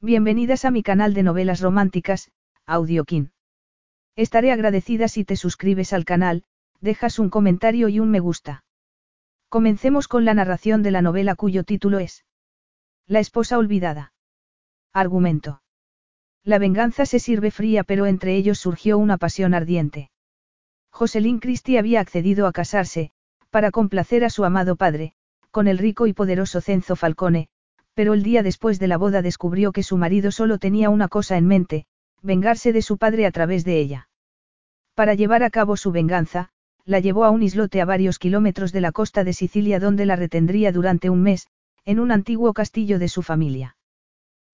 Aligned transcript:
Bienvenidas 0.00 0.64
a 0.64 0.70
mi 0.70 0.84
canal 0.84 1.12
de 1.12 1.24
novelas 1.24 1.60
románticas, 1.60 2.30
Audiokin. 2.66 3.32
Estaré 4.14 4.52
agradecida 4.52 5.08
si 5.08 5.24
te 5.24 5.34
suscribes 5.34 5.92
al 5.92 6.04
canal, 6.04 6.44
dejas 6.80 7.18
un 7.18 7.30
comentario 7.30 7.88
y 7.88 7.98
un 7.98 8.08
me 8.08 8.20
gusta. 8.20 8.62
Comencemos 9.48 10.06
con 10.06 10.24
la 10.24 10.34
narración 10.34 10.84
de 10.84 10.92
la 10.92 11.02
novela 11.02 11.34
cuyo 11.34 11.64
título 11.64 11.98
es 11.98 12.24
La 13.08 13.18
esposa 13.18 13.58
olvidada. 13.58 14.12
Argumento. 14.92 15.62
La 16.44 16.60
venganza 16.60 17.04
se 17.04 17.18
sirve 17.18 17.50
fría 17.50 17.82
pero 17.82 18.06
entre 18.06 18.36
ellos 18.36 18.60
surgió 18.60 18.98
una 18.98 19.18
pasión 19.18 19.52
ardiente. 19.52 20.12
Jocelyn 20.90 21.40
Christie 21.40 21.76
había 21.76 21.98
accedido 21.98 22.46
a 22.46 22.52
casarse, 22.52 23.10
para 23.50 23.72
complacer 23.72 24.24
a 24.24 24.30
su 24.30 24.44
amado 24.44 24.76
padre, 24.76 25.14
con 25.50 25.66
el 25.66 25.76
rico 25.76 26.06
y 26.06 26.12
poderoso 26.12 26.60
Cenzo 26.60 26.94
Falcone, 26.94 27.48
pero 27.98 28.14
el 28.14 28.22
día 28.22 28.44
después 28.44 28.78
de 28.78 28.86
la 28.86 28.96
boda 28.96 29.22
descubrió 29.22 29.72
que 29.72 29.82
su 29.82 29.96
marido 29.96 30.30
solo 30.30 30.58
tenía 30.58 30.88
una 30.88 31.08
cosa 31.08 31.36
en 31.36 31.48
mente, 31.48 31.84
vengarse 32.22 32.72
de 32.72 32.80
su 32.80 32.96
padre 32.96 33.26
a 33.26 33.32
través 33.32 33.64
de 33.64 33.80
ella. 33.80 34.08
Para 34.94 35.14
llevar 35.14 35.42
a 35.42 35.50
cabo 35.50 35.76
su 35.76 35.90
venganza, 35.90 36.50
la 36.84 37.00
llevó 37.00 37.24
a 37.24 37.30
un 37.30 37.42
islote 37.42 37.80
a 37.80 37.84
varios 37.84 38.20
kilómetros 38.20 38.70
de 38.70 38.82
la 38.82 38.92
costa 38.92 39.24
de 39.24 39.32
Sicilia 39.32 39.80
donde 39.80 40.06
la 40.06 40.14
retendría 40.14 40.70
durante 40.70 41.10
un 41.10 41.22
mes, 41.22 41.48
en 41.84 41.98
un 41.98 42.12
antiguo 42.12 42.54
castillo 42.54 43.00
de 43.00 43.08
su 43.08 43.22
familia. 43.22 43.76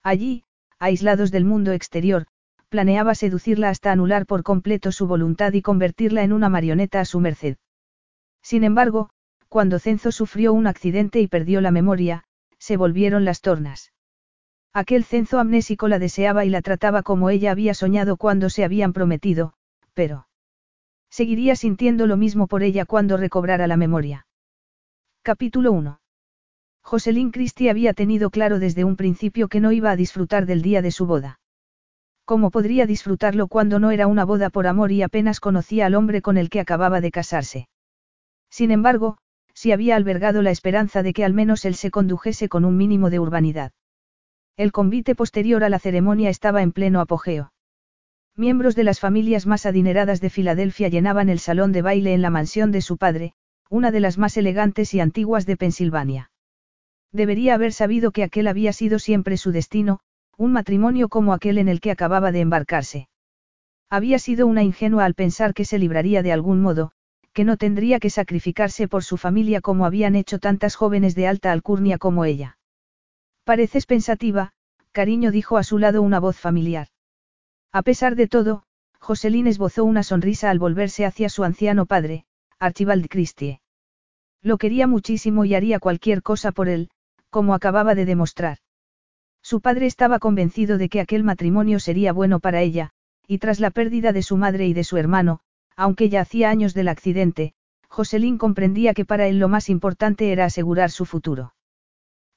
Allí, 0.02 0.44
aislados 0.78 1.30
del 1.30 1.44
mundo 1.44 1.72
exterior, 1.72 2.24
planeaba 2.70 3.14
seducirla 3.14 3.68
hasta 3.68 3.92
anular 3.92 4.24
por 4.24 4.42
completo 4.42 4.90
su 4.90 5.06
voluntad 5.06 5.52
y 5.52 5.60
convertirla 5.60 6.22
en 6.22 6.32
una 6.32 6.48
marioneta 6.48 6.98
a 7.00 7.04
su 7.04 7.20
merced. 7.20 7.58
Sin 8.40 8.64
embargo, 8.64 9.10
cuando 9.50 9.78
Cenzo 9.78 10.12
sufrió 10.12 10.54
un 10.54 10.66
accidente 10.66 11.20
y 11.20 11.28
perdió 11.28 11.60
la 11.60 11.72
memoria, 11.72 12.24
se 12.58 12.76
volvieron 12.76 13.24
las 13.24 13.40
tornas. 13.40 13.92
Aquel 14.72 15.04
cenzo 15.04 15.38
amnésico 15.38 15.86
la 15.88 15.98
deseaba 15.98 16.44
y 16.44 16.50
la 16.50 16.60
trataba 16.60 17.02
como 17.02 17.30
ella 17.30 17.52
había 17.52 17.74
soñado 17.74 18.16
cuando 18.16 18.50
se 18.50 18.64
habían 18.64 18.92
prometido, 18.92 19.54
pero... 19.94 20.26
Seguiría 21.10 21.54
sintiendo 21.54 22.08
lo 22.08 22.16
mismo 22.16 22.48
por 22.48 22.64
ella 22.64 22.84
cuando 22.84 23.16
recobrara 23.16 23.68
la 23.68 23.76
memoria. 23.76 24.26
Capítulo 25.22 25.70
1. 25.70 26.00
Jocelyn 26.82 27.30
Christie 27.30 27.70
había 27.70 27.94
tenido 27.94 28.30
claro 28.30 28.58
desde 28.58 28.84
un 28.84 28.96
principio 28.96 29.48
que 29.48 29.60
no 29.60 29.70
iba 29.70 29.90
a 29.90 29.96
disfrutar 29.96 30.44
del 30.44 30.60
día 30.60 30.82
de 30.82 30.90
su 30.90 31.06
boda. 31.06 31.38
¿Cómo 32.24 32.50
podría 32.50 32.84
disfrutarlo 32.84 33.48
cuando 33.48 33.78
no 33.78 33.90
era 33.90 34.06
una 34.06 34.24
boda 34.24 34.50
por 34.50 34.66
amor 34.66 34.92
y 34.92 35.02
apenas 35.02 35.40
conocía 35.40 35.86
al 35.86 35.94
hombre 35.94 36.20
con 36.20 36.36
el 36.36 36.50
que 36.50 36.60
acababa 36.60 37.00
de 37.00 37.10
casarse? 37.10 37.68
Sin 38.50 38.70
embargo, 38.70 39.18
si 39.54 39.72
había 39.72 39.96
albergado 39.96 40.42
la 40.42 40.50
esperanza 40.50 41.02
de 41.02 41.12
que 41.12 41.24
al 41.24 41.32
menos 41.32 41.64
él 41.64 41.74
se 41.74 41.90
condujese 41.90 42.48
con 42.48 42.64
un 42.64 42.76
mínimo 42.76 43.08
de 43.08 43.20
urbanidad. 43.20 43.72
El 44.56 44.72
convite 44.72 45.14
posterior 45.14 45.64
a 45.64 45.68
la 45.68 45.78
ceremonia 45.78 46.28
estaba 46.28 46.62
en 46.62 46.72
pleno 46.72 47.00
apogeo. 47.00 47.52
Miembros 48.36 48.74
de 48.74 48.84
las 48.84 49.00
familias 49.00 49.46
más 49.46 49.64
adineradas 49.64 50.20
de 50.20 50.28
Filadelfia 50.28 50.88
llenaban 50.88 51.28
el 51.28 51.38
salón 51.38 51.72
de 51.72 51.82
baile 51.82 52.14
en 52.14 52.22
la 52.22 52.30
mansión 52.30 52.72
de 52.72 52.80
su 52.80 52.96
padre, 52.96 53.32
una 53.70 53.90
de 53.90 54.00
las 54.00 54.18
más 54.18 54.36
elegantes 54.36 54.92
y 54.92 55.00
antiguas 55.00 55.46
de 55.46 55.56
Pensilvania. 55.56 56.30
Debería 57.12 57.54
haber 57.54 57.72
sabido 57.72 58.10
que 58.10 58.24
aquel 58.24 58.48
había 58.48 58.72
sido 58.72 58.98
siempre 58.98 59.36
su 59.36 59.52
destino, 59.52 60.00
un 60.36 60.52
matrimonio 60.52 61.08
como 61.08 61.32
aquel 61.32 61.58
en 61.58 61.68
el 61.68 61.80
que 61.80 61.92
acababa 61.92 62.32
de 62.32 62.40
embarcarse. 62.40 63.08
Había 63.88 64.18
sido 64.18 64.48
una 64.48 64.64
ingenua 64.64 65.04
al 65.04 65.14
pensar 65.14 65.54
que 65.54 65.64
se 65.64 65.78
libraría 65.78 66.24
de 66.24 66.32
algún 66.32 66.60
modo, 66.60 66.90
que 67.34 67.44
no 67.44 67.56
tendría 67.56 67.98
que 67.98 68.10
sacrificarse 68.10 68.88
por 68.88 69.02
su 69.04 69.16
familia 69.16 69.60
como 69.60 69.84
habían 69.84 70.14
hecho 70.14 70.38
tantas 70.38 70.76
jóvenes 70.76 71.14
de 71.14 71.26
alta 71.26 71.52
alcurnia 71.52 71.98
como 71.98 72.24
ella. 72.24 72.58
Pareces 73.42 73.86
pensativa, 73.86 74.52
cariño 74.92 75.32
dijo 75.32 75.58
a 75.58 75.64
su 75.64 75.78
lado 75.78 76.00
una 76.00 76.20
voz 76.20 76.38
familiar. 76.38 76.88
A 77.72 77.82
pesar 77.82 78.14
de 78.14 78.28
todo, 78.28 78.62
Jocelyn 79.00 79.48
esbozó 79.48 79.84
una 79.84 80.04
sonrisa 80.04 80.48
al 80.48 80.60
volverse 80.60 81.04
hacia 81.04 81.28
su 81.28 81.42
anciano 81.42 81.86
padre, 81.86 82.24
Archibald 82.60 83.08
Christie. 83.08 83.60
Lo 84.40 84.56
quería 84.56 84.86
muchísimo 84.86 85.44
y 85.44 85.56
haría 85.56 85.80
cualquier 85.80 86.22
cosa 86.22 86.52
por 86.52 86.68
él, 86.68 86.88
como 87.30 87.52
acababa 87.52 87.96
de 87.96 88.04
demostrar. 88.04 88.58
Su 89.42 89.60
padre 89.60 89.86
estaba 89.86 90.20
convencido 90.20 90.78
de 90.78 90.88
que 90.88 91.00
aquel 91.00 91.24
matrimonio 91.24 91.80
sería 91.80 92.12
bueno 92.12 92.38
para 92.38 92.62
ella, 92.62 92.90
y 93.26 93.38
tras 93.38 93.58
la 93.58 93.70
pérdida 93.70 94.12
de 94.12 94.22
su 94.22 94.36
madre 94.36 94.66
y 94.68 94.72
de 94.72 94.84
su 94.84 94.96
hermano, 94.96 95.40
aunque 95.76 96.08
ya 96.08 96.20
hacía 96.20 96.50
años 96.50 96.74
del 96.74 96.88
accidente, 96.88 97.54
Jocelyn 97.88 98.38
comprendía 98.38 98.94
que 98.94 99.04
para 99.04 99.26
él 99.28 99.38
lo 99.38 99.48
más 99.48 99.68
importante 99.68 100.32
era 100.32 100.46
asegurar 100.46 100.90
su 100.90 101.04
futuro. 101.04 101.54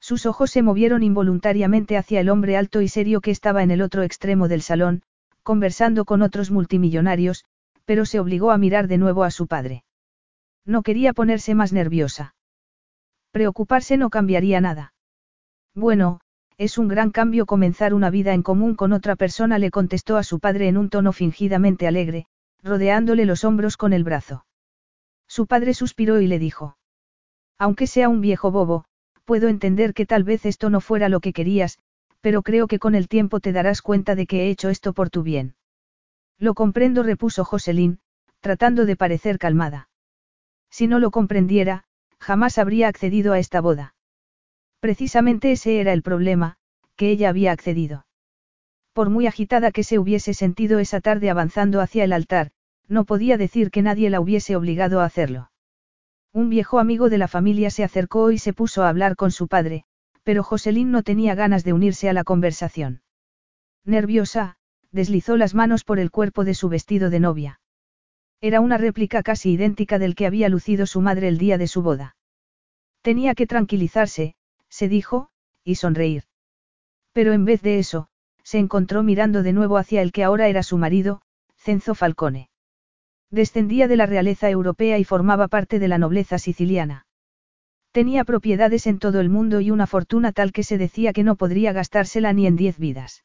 Sus 0.00 0.26
ojos 0.26 0.50
se 0.50 0.62
movieron 0.62 1.02
involuntariamente 1.02 1.96
hacia 1.96 2.20
el 2.20 2.28
hombre 2.28 2.56
alto 2.56 2.80
y 2.80 2.88
serio 2.88 3.20
que 3.20 3.32
estaba 3.32 3.62
en 3.62 3.70
el 3.70 3.82
otro 3.82 4.02
extremo 4.02 4.46
del 4.46 4.62
salón, 4.62 5.02
conversando 5.42 6.04
con 6.04 6.22
otros 6.22 6.50
multimillonarios, 6.50 7.44
pero 7.84 8.06
se 8.06 8.20
obligó 8.20 8.50
a 8.50 8.58
mirar 8.58 8.86
de 8.86 8.98
nuevo 8.98 9.24
a 9.24 9.30
su 9.30 9.46
padre. 9.46 9.84
No 10.64 10.82
quería 10.82 11.12
ponerse 11.12 11.54
más 11.54 11.72
nerviosa. 11.72 12.34
Preocuparse 13.32 13.96
no 13.96 14.10
cambiaría 14.10 14.60
nada. 14.60 14.92
Bueno, 15.74 16.20
es 16.56 16.78
un 16.78 16.88
gran 16.88 17.10
cambio 17.10 17.46
comenzar 17.46 17.94
una 17.94 18.10
vida 18.10 18.34
en 18.34 18.42
común 18.42 18.74
con 18.74 18.92
otra 18.92 19.16
persona, 19.16 19.58
le 19.58 19.70
contestó 19.70 20.16
a 20.16 20.22
su 20.22 20.38
padre 20.38 20.68
en 20.68 20.76
un 20.76 20.90
tono 20.90 21.12
fingidamente 21.12 21.86
alegre, 21.86 22.26
rodeándole 22.62 23.24
los 23.24 23.44
hombros 23.44 23.76
con 23.76 23.92
el 23.92 24.04
brazo. 24.04 24.44
Su 25.26 25.46
padre 25.46 25.74
suspiró 25.74 26.20
y 26.20 26.26
le 26.26 26.38
dijo. 26.38 26.76
Aunque 27.58 27.86
sea 27.86 28.08
un 28.08 28.20
viejo 28.20 28.50
bobo, 28.50 28.84
puedo 29.24 29.48
entender 29.48 29.94
que 29.94 30.06
tal 30.06 30.24
vez 30.24 30.46
esto 30.46 30.70
no 30.70 30.80
fuera 30.80 31.08
lo 31.08 31.20
que 31.20 31.32
querías, 31.32 31.78
pero 32.20 32.42
creo 32.42 32.66
que 32.66 32.78
con 32.78 32.94
el 32.94 33.08
tiempo 33.08 33.40
te 33.40 33.52
darás 33.52 33.82
cuenta 33.82 34.14
de 34.14 34.26
que 34.26 34.44
he 34.44 34.50
hecho 34.50 34.70
esto 34.70 34.92
por 34.92 35.10
tu 35.10 35.22
bien. 35.22 35.54
Lo 36.38 36.54
comprendo, 36.54 37.02
repuso 37.02 37.44
Joselín, 37.44 38.00
tratando 38.40 38.86
de 38.86 38.96
parecer 38.96 39.38
calmada. 39.38 39.88
Si 40.70 40.86
no 40.86 40.98
lo 40.98 41.10
comprendiera, 41.10 41.84
jamás 42.18 42.58
habría 42.58 42.88
accedido 42.88 43.32
a 43.32 43.38
esta 43.38 43.60
boda. 43.60 43.94
Precisamente 44.80 45.52
ese 45.52 45.80
era 45.80 45.92
el 45.92 46.02
problema, 46.02 46.56
que 46.96 47.10
ella 47.10 47.28
había 47.28 47.52
accedido. 47.52 48.06
Por 48.98 49.10
muy 49.10 49.28
agitada 49.28 49.70
que 49.70 49.84
se 49.84 50.00
hubiese 50.00 50.34
sentido 50.34 50.80
esa 50.80 51.00
tarde 51.00 51.30
avanzando 51.30 51.80
hacia 51.80 52.02
el 52.02 52.12
altar, 52.12 52.50
no 52.88 53.04
podía 53.04 53.36
decir 53.36 53.70
que 53.70 53.80
nadie 53.80 54.10
la 54.10 54.20
hubiese 54.20 54.56
obligado 54.56 55.00
a 55.00 55.04
hacerlo. 55.04 55.52
Un 56.32 56.48
viejo 56.48 56.80
amigo 56.80 57.08
de 57.08 57.16
la 57.16 57.28
familia 57.28 57.70
se 57.70 57.84
acercó 57.84 58.32
y 58.32 58.38
se 58.38 58.52
puso 58.52 58.82
a 58.82 58.88
hablar 58.88 59.14
con 59.14 59.30
su 59.30 59.46
padre, 59.46 59.84
pero 60.24 60.42
Joselín 60.42 60.90
no 60.90 61.04
tenía 61.04 61.36
ganas 61.36 61.62
de 61.62 61.74
unirse 61.74 62.08
a 62.08 62.12
la 62.12 62.24
conversación. 62.24 63.02
Nerviosa, 63.84 64.56
deslizó 64.90 65.36
las 65.36 65.54
manos 65.54 65.84
por 65.84 66.00
el 66.00 66.10
cuerpo 66.10 66.44
de 66.44 66.54
su 66.54 66.68
vestido 66.68 67.08
de 67.08 67.20
novia. 67.20 67.60
Era 68.40 68.60
una 68.60 68.78
réplica 68.78 69.22
casi 69.22 69.52
idéntica 69.52 70.00
del 70.00 70.16
que 70.16 70.26
había 70.26 70.48
lucido 70.48 70.86
su 70.86 71.00
madre 71.02 71.28
el 71.28 71.38
día 71.38 71.56
de 71.56 71.68
su 71.68 71.82
boda. 71.82 72.16
Tenía 73.02 73.36
que 73.36 73.46
tranquilizarse, 73.46 74.34
se 74.68 74.88
dijo, 74.88 75.30
y 75.62 75.76
sonreír. 75.76 76.24
Pero 77.12 77.32
en 77.32 77.44
vez 77.44 77.62
de 77.62 77.78
eso, 77.78 78.08
se 78.48 78.58
encontró 78.58 79.02
mirando 79.02 79.42
de 79.42 79.52
nuevo 79.52 79.76
hacia 79.76 80.00
el 80.00 80.10
que 80.10 80.24
ahora 80.24 80.48
era 80.48 80.62
su 80.62 80.78
marido, 80.78 81.20
Cenzo 81.58 81.94
Falcone. 81.94 82.48
Descendía 83.30 83.88
de 83.88 83.96
la 83.96 84.06
realeza 84.06 84.48
europea 84.48 84.96
y 84.96 85.04
formaba 85.04 85.48
parte 85.48 85.78
de 85.78 85.86
la 85.86 85.98
nobleza 85.98 86.38
siciliana. 86.38 87.06
Tenía 87.92 88.24
propiedades 88.24 88.86
en 88.86 89.00
todo 89.00 89.20
el 89.20 89.28
mundo 89.28 89.60
y 89.60 89.70
una 89.70 89.86
fortuna 89.86 90.32
tal 90.32 90.52
que 90.52 90.62
se 90.62 90.78
decía 90.78 91.12
que 91.12 91.24
no 91.24 91.36
podría 91.36 91.74
gastársela 91.74 92.32
ni 92.32 92.46
en 92.46 92.56
diez 92.56 92.78
vidas. 92.78 93.22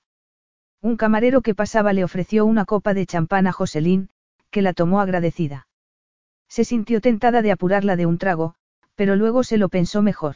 Un 0.82 0.98
camarero 0.98 1.42
que 1.42 1.56
pasaba 1.56 1.94
le 1.94 2.04
ofreció 2.04 2.46
una 2.46 2.66
copa 2.66 2.94
de 2.94 3.06
champán 3.06 3.48
a 3.48 3.54
Joselín, 3.54 4.10
que 4.52 4.62
la 4.62 4.74
tomó 4.74 5.00
agradecida. 5.00 5.70
Se 6.50 6.66
sintió 6.66 7.00
tentada 7.00 7.42
de 7.42 7.54
apurarla 7.54 7.96
de 7.96 8.08
un 8.08 8.18
trago, 8.18 8.56
pero 8.96 9.16
luego 9.16 9.46
se 9.46 9.58
lo 9.58 9.70
pensó 9.70 10.02
mejor. 10.02 10.36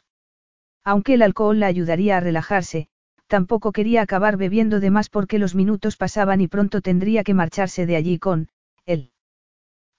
Aunque 0.85 1.15
el 1.15 1.23
alcohol 1.23 1.59
la 1.59 1.67
ayudaría 1.67 2.15
a 2.15 2.21
relajarse, 2.21 2.87
tampoco 3.27 3.71
quería 3.71 4.01
acabar 4.01 4.37
bebiendo 4.37 4.79
de 4.79 4.89
más 4.89 5.09
porque 5.09 5.39
los 5.39 5.55
minutos 5.55 5.97
pasaban 5.97 6.41
y 6.41 6.47
pronto 6.47 6.81
tendría 6.81 7.23
que 7.23 7.33
marcharse 7.33 7.85
de 7.85 7.95
allí 7.95 8.19
con, 8.19 8.49
él. 8.85 9.11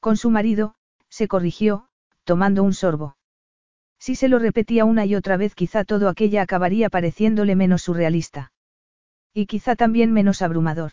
Con 0.01 0.17
su 0.17 0.31
marido, 0.31 0.75
se 1.09 1.29
corrigió, 1.29 1.89
tomando 2.25 2.63
un 2.63 2.75
sorbo. 2.75 3.17
Si 3.99 4.15
se 4.15 4.29
lo 4.29 4.39
repetía 4.39 4.85
una 4.85 5.07
y 5.07 5.15
otra 5.15 5.37
vez 5.37 5.55
quizá 5.55 5.85
todo 5.85 6.09
aquella 6.09 6.43
acabaría 6.43 6.89
pareciéndole 6.89 7.57
menos 7.57 7.83
surrealista. 7.83 8.53
Y 9.35 9.47
quizá 9.47 9.77
también 9.77 10.13
menos 10.13 10.41
abrumador. 10.43 10.93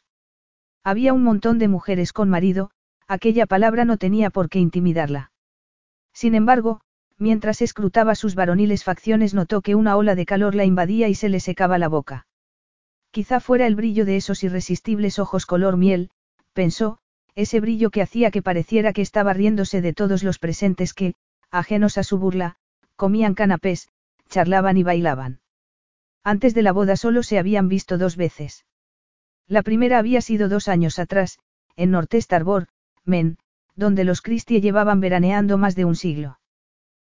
Había 0.84 1.14
un 1.14 1.24
montón 1.24 1.58
de 1.58 1.68
mujeres 1.68 2.14
con 2.14 2.30
marido, 2.30 2.72
aquella 3.08 3.46
palabra 3.46 3.86
no 3.86 3.98
tenía 3.98 4.30
por 4.30 4.50
qué 4.50 4.60
intimidarla. 4.60 5.32
Sin 6.14 6.36
embargo, 6.36 6.82
mientras 7.18 7.62
escrutaba 7.62 8.16
sus 8.16 8.36
varoniles 8.36 8.84
facciones 8.84 9.34
notó 9.34 9.62
que 9.62 9.76
una 9.76 9.98
ola 9.98 10.16
de 10.16 10.26
calor 10.26 10.56
la 10.56 10.66
invadía 10.66 11.08
y 11.08 11.16
se 11.16 11.30
le 11.30 11.40
secaba 11.40 11.78
la 11.78 11.88
boca. 11.88 12.28
Quizá 13.16 13.40
fuera 13.40 13.66
el 13.66 13.78
brillo 13.78 14.04
de 14.04 14.18
esos 14.18 14.44
irresistibles 14.44 15.20
ojos 15.20 15.46
color 15.46 15.78
miel, 15.78 16.10
pensó, 16.52 16.98
ese 17.34 17.62
brillo 17.62 17.90
que 17.90 18.02
hacía 18.02 18.30
que 18.30 18.42
pareciera 18.42 18.92
que 18.92 19.02
estaba 19.02 19.32
riéndose 19.32 19.82
de 19.82 19.94
todos 19.94 20.22
los 20.22 20.38
presentes 20.38 20.94
que, 20.94 21.14
ajenos 21.50 21.98
a 21.98 22.04
su 22.04 22.18
burla, 22.18 22.58
comían 22.98 23.34
canapés, 23.34 23.88
charlaban 24.28 24.76
y 24.76 24.84
bailaban. 24.84 25.40
Antes 26.26 26.54
de 26.54 26.62
la 26.62 26.74
boda 26.74 26.98
solo 26.98 27.24
se 27.24 27.40
habían 27.40 27.70
visto 27.70 27.98
dos 27.98 28.18
veces. 28.18 28.66
La 29.48 29.64
primera 29.64 29.98
había 29.98 30.20
sido 30.20 30.50
dos 30.50 30.68
años 30.68 31.00
atrás, 31.00 31.40
en 31.78 31.92
Northest 31.92 32.34
Arbor, 32.34 32.68
Men, 33.06 33.38
donde 33.78 34.04
los 34.04 34.22
Christie 34.22 34.60
llevaban 34.60 35.00
veraneando 35.00 35.58
más 35.58 35.78
de 35.78 35.86
un 35.86 35.96
siglo. 35.96 36.38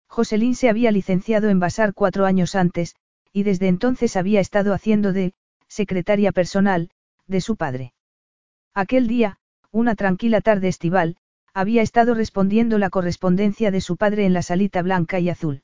Jocelyn 0.09 0.57
se 0.57 0.69
había 0.69 0.91
licenciado 0.91 1.49
en 1.49 1.61
Basar 1.61 1.95
cuatro 1.95 2.27
años 2.27 2.57
antes, 2.57 2.97
y 3.33 3.45
desde 3.45 3.69
entonces 3.69 4.17
había 4.17 4.41
estado 4.41 4.75
haciendo 4.75 5.13
de, 5.13 5.35
secretaria 5.73 6.33
personal, 6.33 6.91
de 7.27 7.41
su 7.41 7.57
padre. 7.57 7.95
Aquel 8.75 9.07
día, 9.07 9.39
una 9.71 9.95
tranquila 9.95 10.43
tarde 10.43 10.69
estival, 10.69 11.17
había 11.55 11.83
estado 11.83 12.15
respondiendo 12.15 12.79
la 12.79 12.91
correspondencia 12.91 13.71
de 13.71 13.81
su 13.81 13.97
padre 13.97 14.27
en 14.27 14.35
la 14.35 14.43
salita 14.43 14.83
blanca 14.83 15.19
y 15.19 15.31
azul. 15.31 15.63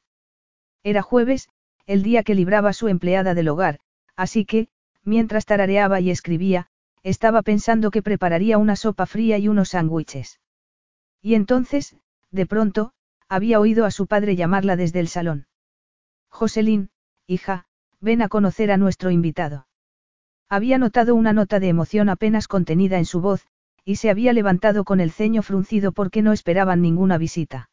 Era 0.83 1.03
jueves, 1.03 1.51
el 1.87 2.03
día 2.03 2.23
que 2.23 2.35
libraba 2.35 2.73
su 2.73 2.89
empleada 2.89 3.35
del 3.35 3.49
hogar, 3.49 3.81
así 4.17 4.45
que, 4.45 4.69
mientras 5.05 5.45
tarareaba 5.45 6.01
y 6.01 6.11
escribía, 6.11 6.69
estaba 7.03 7.43
pensando 7.43 7.91
que 7.91 8.03
prepararía 8.03 8.59
una 8.59 8.77
sopa 8.77 9.07
fría 9.07 9.39
y 9.39 9.49
unos 9.49 9.71
sándwiches. 9.71 10.41
Y 11.21 11.35
entonces, 11.35 11.97
de 12.31 12.47
pronto, 12.47 12.93
había 13.29 13.61
oído 13.61 13.85
a 13.85 13.91
su 13.91 14.07
padre 14.07 14.37
llamarla 14.37 14.77
desde 14.77 15.01
el 15.01 15.09
salón. 15.09 15.47
Jocelyn, 16.29 16.91
hija, 17.27 17.67
ven 18.01 18.23
a 18.23 18.29
conocer 18.29 18.71
a 18.71 18.77
nuestro 18.77 19.11
invitado. 19.11 19.68
Había 20.49 20.79
notado 20.79 21.15
una 21.15 21.33
nota 21.33 21.61
de 21.61 21.69
emoción 21.69 22.09
apenas 22.09 22.49
contenida 22.49 22.99
en 22.99 23.05
su 23.05 23.21
voz, 23.21 23.47
y 23.85 23.97
se 23.97 24.11
había 24.11 24.33
levantado 24.33 24.85
con 24.85 25.01
el 25.01 25.11
ceño 25.11 25.43
fruncido 25.43 25.93
porque 25.93 26.23
no 26.23 26.33
esperaban 26.33 26.81
ninguna 26.81 27.19
visita. 27.19 27.71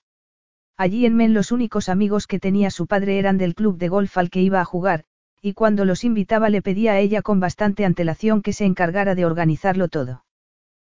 Allí 0.77 1.05
en 1.05 1.15
Men 1.15 1.33
los 1.33 1.51
únicos 1.51 1.87
amigos 1.87 2.27
que 2.27 2.39
tenía 2.39 2.69
su 2.69 2.85
padre 2.85 3.17
eran 3.17 3.37
del 3.37 3.55
club 3.55 3.77
de 3.77 3.87
golf 3.87 4.17
al 4.17 4.29
que 4.29 4.41
iba 4.41 4.59
a 4.59 4.65
jugar, 4.65 5.05
y 5.41 5.53
cuando 5.53 5.85
los 5.85 6.03
invitaba 6.03 6.49
le 6.49 6.61
pedía 6.61 6.93
a 6.93 6.99
ella 6.99 7.21
con 7.21 7.39
bastante 7.39 7.85
antelación 7.85 8.41
que 8.41 8.51
se 8.51 8.65
encargara 8.65 9.15
de 9.15 9.25
organizarlo 9.25 9.87
todo. 9.87 10.25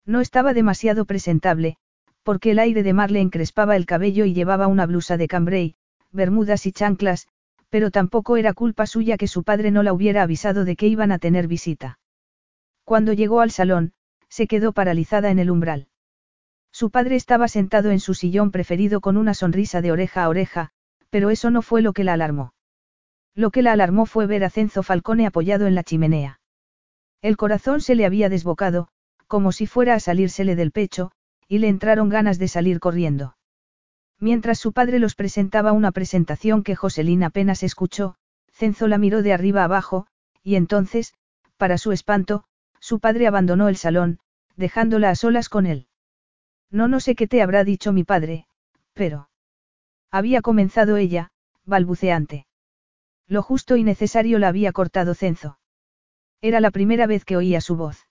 No 0.06 0.22
estaba 0.22 0.54
demasiado 0.54 1.06
presentable, 1.06 1.78
porque 2.24 2.52
el 2.52 2.60
aire 2.60 2.84
de 2.84 2.94
mar 2.94 3.12
le 3.12 3.20
encrespaba 3.20 3.76
el 3.76 3.86
cabello 3.86 4.24
y 4.24 4.34
llevaba 4.34 4.68
una 4.68 4.86
blusa 4.86 5.18
de 5.18 5.28
cambray, 5.28 5.76
bermudas 6.12 6.66
y 6.68 6.72
chanclas, 6.72 7.28
pero 7.76 7.92
tampoco 7.92 8.38
era 8.38 8.54
culpa 8.54 8.88
suya 8.88 9.18
que 9.18 9.28
su 9.28 9.44
padre 9.44 9.70
no 9.70 9.84
la 9.84 9.92
hubiera 9.92 10.24
avisado 10.24 10.64
de 10.64 10.78
que 10.78 10.88
iban 10.88 11.12
a 11.12 11.20
tener 11.20 11.46
visita. 11.46 12.00
Cuando 12.86 13.12
llegó 13.12 13.42
al 13.42 13.52
salón, 13.52 13.92
se 14.30 14.48
quedó 14.48 14.72
paralizada 14.72 15.30
en 15.30 15.40
el 15.40 15.52
umbral. 15.52 15.90
Su 16.72 16.90
padre 16.90 17.18
estaba 17.18 17.50
sentado 17.50 17.92
en 17.92 18.00
su 18.00 18.14
sillón 18.14 18.52
preferido 18.52 19.02
con 19.02 19.18
una 19.18 19.34
sonrisa 19.34 19.82
de 19.82 19.92
oreja 19.92 20.24
a 20.24 20.30
oreja, 20.30 20.70
pero 21.10 21.32
eso 21.32 21.52
no 21.52 21.62
fue 21.62 21.82
lo 21.82 21.92
que 21.92 22.06
la 22.06 22.14
alarmó. 22.14 22.54
Lo 23.34 23.52
que 23.52 23.62
la 23.62 23.74
alarmó 23.74 24.06
fue 24.06 24.26
ver 24.26 24.46
a 24.46 24.50
Cenzo 24.50 24.82
Falcone 24.82 25.28
apoyado 25.28 25.68
en 25.68 25.76
la 25.76 25.84
chimenea. 25.84 26.40
El 27.22 27.36
corazón 27.36 27.82
se 27.82 27.96
le 27.96 28.06
había 28.06 28.30
desbocado, 28.30 28.88
como 29.28 29.52
si 29.52 29.68
fuera 29.68 29.96
a 29.96 30.00
salírsele 30.00 30.56
del 30.56 30.72
pecho, 30.72 31.12
y 31.50 31.58
le 31.58 31.68
entraron 31.68 32.08
ganas 32.08 32.40
de 32.40 32.48
salir 32.48 32.80
corriendo. 32.80 33.35
Mientras 34.20 34.60
su 34.60 34.72
padre 34.72 35.00
los 35.00 35.16
presentaba 35.16 35.72
una 35.72 35.92
presentación 35.92 36.64
que 36.64 36.76
Joselín 36.76 37.24
apenas 37.24 37.64
escuchó, 37.64 38.16
Cenzo 38.52 38.88
la 38.88 38.98
miró 38.98 39.22
de 39.22 39.34
arriba 39.34 39.64
abajo, 39.64 40.08
y 40.42 40.56
entonces, 40.56 41.14
para 41.58 41.78
su 41.78 41.92
espanto, 41.92 42.46
su 42.80 43.00
padre 43.00 43.28
abandonó 43.28 43.68
el 43.68 43.78
salón, 43.78 44.20
dejándola 44.56 45.10
a 45.10 45.16
solas 45.16 45.50
con 45.50 45.66
él. 45.66 45.88
No 46.72 46.88
no 46.88 47.00
sé 47.00 47.16
qué 47.16 47.28
te 47.28 47.42
habrá 47.42 47.64
dicho 47.64 47.92
mi 47.92 48.04
padre, 48.04 48.48
pero... 48.94 49.30
Había 50.12 50.42
comenzado 50.42 50.98
ella, 50.98 51.32
balbuceante. 51.66 52.46
Lo 53.28 53.42
justo 53.42 53.76
y 53.76 53.84
necesario 53.84 54.40
la 54.40 54.50
había 54.50 54.72
cortado 54.72 55.14
Cenzo. 55.16 55.60
Era 56.42 56.60
la 56.60 56.72
primera 56.72 57.08
vez 57.08 57.26
que 57.26 57.36
oía 57.36 57.60
su 57.60 57.76
voz. 57.76 58.08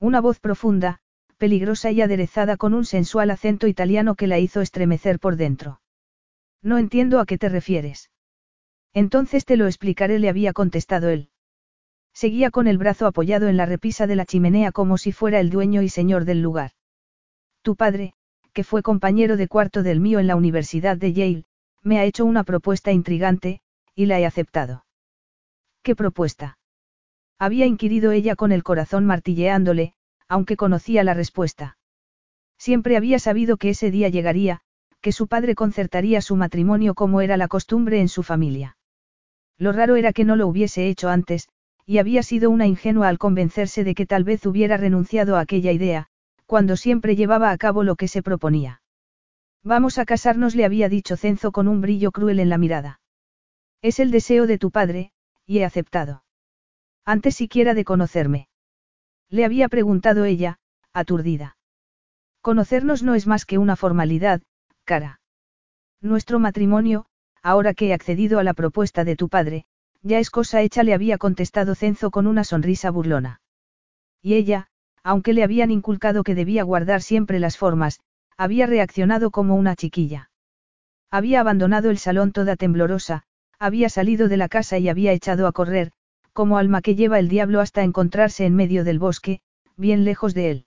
Una 0.00 0.20
voz 0.20 0.40
profunda, 0.40 1.00
peligrosa 1.42 1.90
y 1.90 2.00
aderezada 2.00 2.56
con 2.56 2.72
un 2.72 2.84
sensual 2.84 3.28
acento 3.32 3.66
italiano 3.66 4.14
que 4.14 4.28
la 4.28 4.38
hizo 4.38 4.60
estremecer 4.60 5.18
por 5.18 5.34
dentro. 5.34 5.80
No 6.62 6.78
entiendo 6.78 7.18
a 7.18 7.26
qué 7.26 7.36
te 7.36 7.48
refieres. 7.48 8.12
Entonces 8.94 9.44
te 9.44 9.56
lo 9.56 9.66
explicaré, 9.66 10.20
le 10.20 10.28
había 10.28 10.52
contestado 10.52 11.08
él. 11.08 11.30
Seguía 12.14 12.52
con 12.52 12.68
el 12.68 12.78
brazo 12.78 13.08
apoyado 13.08 13.48
en 13.48 13.56
la 13.56 13.66
repisa 13.66 14.06
de 14.06 14.14
la 14.14 14.24
chimenea 14.24 14.70
como 14.70 14.98
si 14.98 15.10
fuera 15.10 15.40
el 15.40 15.50
dueño 15.50 15.82
y 15.82 15.88
señor 15.88 16.26
del 16.26 16.42
lugar. 16.42 16.70
Tu 17.62 17.74
padre, 17.74 18.14
que 18.52 18.62
fue 18.62 18.84
compañero 18.84 19.36
de 19.36 19.48
cuarto 19.48 19.82
del 19.82 19.98
mío 19.98 20.20
en 20.20 20.28
la 20.28 20.36
Universidad 20.36 20.96
de 20.96 21.12
Yale, 21.12 21.44
me 21.82 21.98
ha 21.98 22.04
hecho 22.04 22.24
una 22.24 22.44
propuesta 22.44 22.92
intrigante, 22.92 23.62
y 23.96 24.06
la 24.06 24.20
he 24.20 24.26
aceptado. 24.26 24.84
¿Qué 25.82 25.96
propuesta? 25.96 26.56
Había 27.36 27.66
inquirido 27.66 28.12
ella 28.12 28.36
con 28.36 28.52
el 28.52 28.62
corazón 28.62 29.06
martilleándole, 29.06 29.94
aunque 30.32 30.56
conocía 30.56 31.04
la 31.04 31.12
respuesta. 31.12 31.76
Siempre 32.56 32.96
había 32.96 33.18
sabido 33.18 33.58
que 33.58 33.68
ese 33.68 33.90
día 33.90 34.08
llegaría, 34.08 34.62
que 35.02 35.12
su 35.12 35.28
padre 35.28 35.54
concertaría 35.54 36.22
su 36.22 36.36
matrimonio 36.36 36.94
como 36.94 37.20
era 37.20 37.36
la 37.36 37.48
costumbre 37.48 38.00
en 38.00 38.08
su 38.08 38.22
familia. 38.22 38.78
Lo 39.58 39.72
raro 39.72 39.94
era 39.96 40.14
que 40.14 40.24
no 40.24 40.34
lo 40.36 40.46
hubiese 40.46 40.88
hecho 40.88 41.10
antes, 41.10 41.50
y 41.84 41.98
había 41.98 42.22
sido 42.22 42.48
una 42.48 42.66
ingenua 42.66 43.08
al 43.08 43.18
convencerse 43.18 43.84
de 43.84 43.94
que 43.94 44.06
tal 44.06 44.24
vez 44.24 44.46
hubiera 44.46 44.78
renunciado 44.78 45.36
a 45.36 45.40
aquella 45.40 45.70
idea, 45.70 46.06
cuando 46.46 46.78
siempre 46.78 47.14
llevaba 47.14 47.50
a 47.50 47.58
cabo 47.58 47.82
lo 47.82 47.96
que 47.96 48.08
se 48.08 48.22
proponía. 48.22 48.80
Vamos 49.62 49.98
a 49.98 50.06
casarnos, 50.06 50.54
le 50.54 50.64
había 50.64 50.88
dicho 50.88 51.18
Cenzo 51.18 51.52
con 51.52 51.68
un 51.68 51.82
brillo 51.82 52.10
cruel 52.10 52.40
en 52.40 52.48
la 52.48 52.56
mirada. 52.56 53.00
Es 53.82 54.00
el 54.00 54.10
deseo 54.10 54.46
de 54.46 54.56
tu 54.56 54.70
padre, 54.70 55.12
y 55.44 55.58
he 55.58 55.66
aceptado. 55.66 56.24
Antes 57.04 57.34
siquiera 57.34 57.74
de 57.74 57.84
conocerme. 57.84 58.48
Le 59.32 59.46
había 59.46 59.70
preguntado 59.70 60.26
ella, 60.26 60.58
aturdida. 60.92 61.56
Conocernos 62.42 63.02
no 63.02 63.14
es 63.14 63.26
más 63.26 63.46
que 63.46 63.56
una 63.56 63.76
formalidad, 63.76 64.42
cara. 64.84 65.20
Nuestro 66.02 66.38
matrimonio, 66.38 67.06
ahora 67.42 67.72
que 67.72 67.88
he 67.88 67.94
accedido 67.94 68.38
a 68.38 68.44
la 68.44 68.52
propuesta 68.52 69.04
de 69.04 69.16
tu 69.16 69.30
padre, 69.30 69.64
ya 70.02 70.18
es 70.18 70.28
cosa 70.28 70.60
hecha, 70.60 70.82
le 70.82 70.92
había 70.92 71.16
contestado 71.16 71.74
Cenzo 71.74 72.10
con 72.10 72.26
una 72.26 72.44
sonrisa 72.44 72.90
burlona. 72.90 73.40
Y 74.20 74.34
ella, 74.34 74.66
aunque 75.02 75.32
le 75.32 75.44
habían 75.44 75.70
inculcado 75.70 76.24
que 76.24 76.34
debía 76.34 76.62
guardar 76.62 77.00
siempre 77.00 77.38
las 77.38 77.56
formas, 77.56 78.00
había 78.36 78.66
reaccionado 78.66 79.30
como 79.30 79.56
una 79.56 79.76
chiquilla. 79.76 80.30
Había 81.10 81.40
abandonado 81.40 81.88
el 81.88 81.96
salón 81.96 82.32
toda 82.32 82.56
temblorosa, 82.56 83.22
había 83.58 83.88
salido 83.88 84.28
de 84.28 84.36
la 84.36 84.50
casa 84.50 84.76
y 84.76 84.90
había 84.90 85.12
echado 85.12 85.46
a 85.46 85.52
correr, 85.52 85.92
como 86.32 86.58
alma 86.58 86.82
que 86.82 86.94
lleva 86.94 87.18
el 87.18 87.28
diablo 87.28 87.60
hasta 87.60 87.82
encontrarse 87.82 88.44
en 88.44 88.54
medio 88.54 88.84
del 88.84 88.98
bosque, 88.98 89.40
bien 89.76 90.04
lejos 90.04 90.34
de 90.34 90.50
él. 90.50 90.66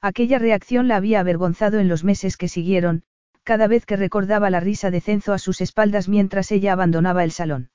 Aquella 0.00 0.38
reacción 0.38 0.88
la 0.88 0.96
había 0.96 1.20
avergonzado 1.20 1.78
en 1.78 1.88
los 1.88 2.04
meses 2.04 2.36
que 2.36 2.48
siguieron, 2.48 3.04
cada 3.42 3.66
vez 3.66 3.86
que 3.86 3.96
recordaba 3.96 4.50
la 4.50 4.60
risa 4.60 4.90
de 4.90 5.00
Cenzo 5.00 5.32
a 5.32 5.38
sus 5.38 5.60
espaldas 5.60 6.08
mientras 6.08 6.50
ella 6.50 6.72
abandonaba 6.72 7.24
el 7.24 7.30
salón. 7.30 7.70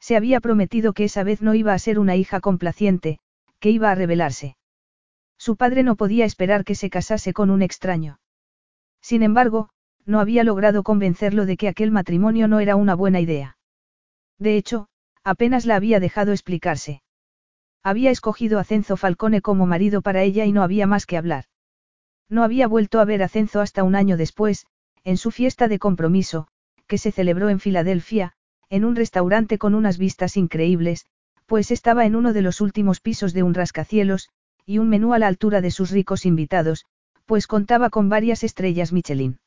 Se 0.00 0.16
había 0.16 0.40
prometido 0.40 0.92
que 0.92 1.04
esa 1.04 1.24
vez 1.24 1.42
no 1.42 1.54
iba 1.54 1.72
a 1.74 1.78
ser 1.78 1.98
una 1.98 2.16
hija 2.16 2.40
complaciente, 2.40 3.18
que 3.58 3.70
iba 3.70 3.90
a 3.90 3.94
rebelarse. 3.94 4.56
Su 5.38 5.56
padre 5.56 5.82
no 5.82 5.96
podía 5.96 6.24
esperar 6.24 6.64
que 6.64 6.74
se 6.74 6.90
casase 6.90 7.32
con 7.32 7.50
un 7.50 7.62
extraño. 7.62 8.20
Sin 9.00 9.22
embargo, 9.22 9.70
no 10.06 10.20
había 10.20 10.44
logrado 10.44 10.82
convencerlo 10.82 11.46
de 11.46 11.56
que 11.56 11.68
aquel 11.68 11.90
matrimonio 11.90 12.48
no 12.48 12.60
era 12.60 12.76
una 12.76 12.94
buena 12.94 13.20
idea. 13.20 13.56
De 14.38 14.56
hecho, 14.56 14.88
apenas 15.24 15.66
la 15.66 15.76
había 15.76 16.00
dejado 16.00 16.32
explicarse. 16.32 17.02
Había 17.82 18.10
escogido 18.10 18.58
a 18.58 18.64
Cenzo 18.64 18.96
Falcone 18.96 19.40
como 19.40 19.66
marido 19.66 20.02
para 20.02 20.22
ella 20.22 20.44
y 20.44 20.52
no 20.52 20.62
había 20.62 20.86
más 20.86 21.06
que 21.06 21.16
hablar. 21.16 21.44
No 22.28 22.44
había 22.44 22.68
vuelto 22.68 23.00
a 23.00 23.04
ver 23.04 23.22
a 23.22 23.28
Cenzo 23.28 23.60
hasta 23.60 23.82
un 23.82 23.94
año 23.94 24.16
después, 24.16 24.66
en 25.04 25.16
su 25.16 25.30
fiesta 25.30 25.66
de 25.66 25.78
compromiso, 25.78 26.46
que 26.86 26.98
se 26.98 27.12
celebró 27.12 27.48
en 27.48 27.60
Filadelfia, 27.60 28.34
en 28.68 28.84
un 28.84 28.96
restaurante 28.96 29.58
con 29.58 29.74
unas 29.74 29.98
vistas 29.98 30.36
increíbles, 30.36 31.06
pues 31.46 31.70
estaba 31.70 32.06
en 32.06 32.14
uno 32.14 32.32
de 32.32 32.42
los 32.42 32.60
últimos 32.60 33.00
pisos 33.00 33.32
de 33.32 33.42
un 33.42 33.54
rascacielos, 33.54 34.28
y 34.66 34.78
un 34.78 34.88
menú 34.88 35.14
a 35.14 35.18
la 35.18 35.26
altura 35.26 35.60
de 35.60 35.70
sus 35.70 35.90
ricos 35.90 36.24
invitados, 36.26 36.86
pues 37.26 37.46
contaba 37.46 37.90
con 37.90 38.08
varias 38.08 38.44
estrellas 38.44 38.92
Michelin. 38.92 39.40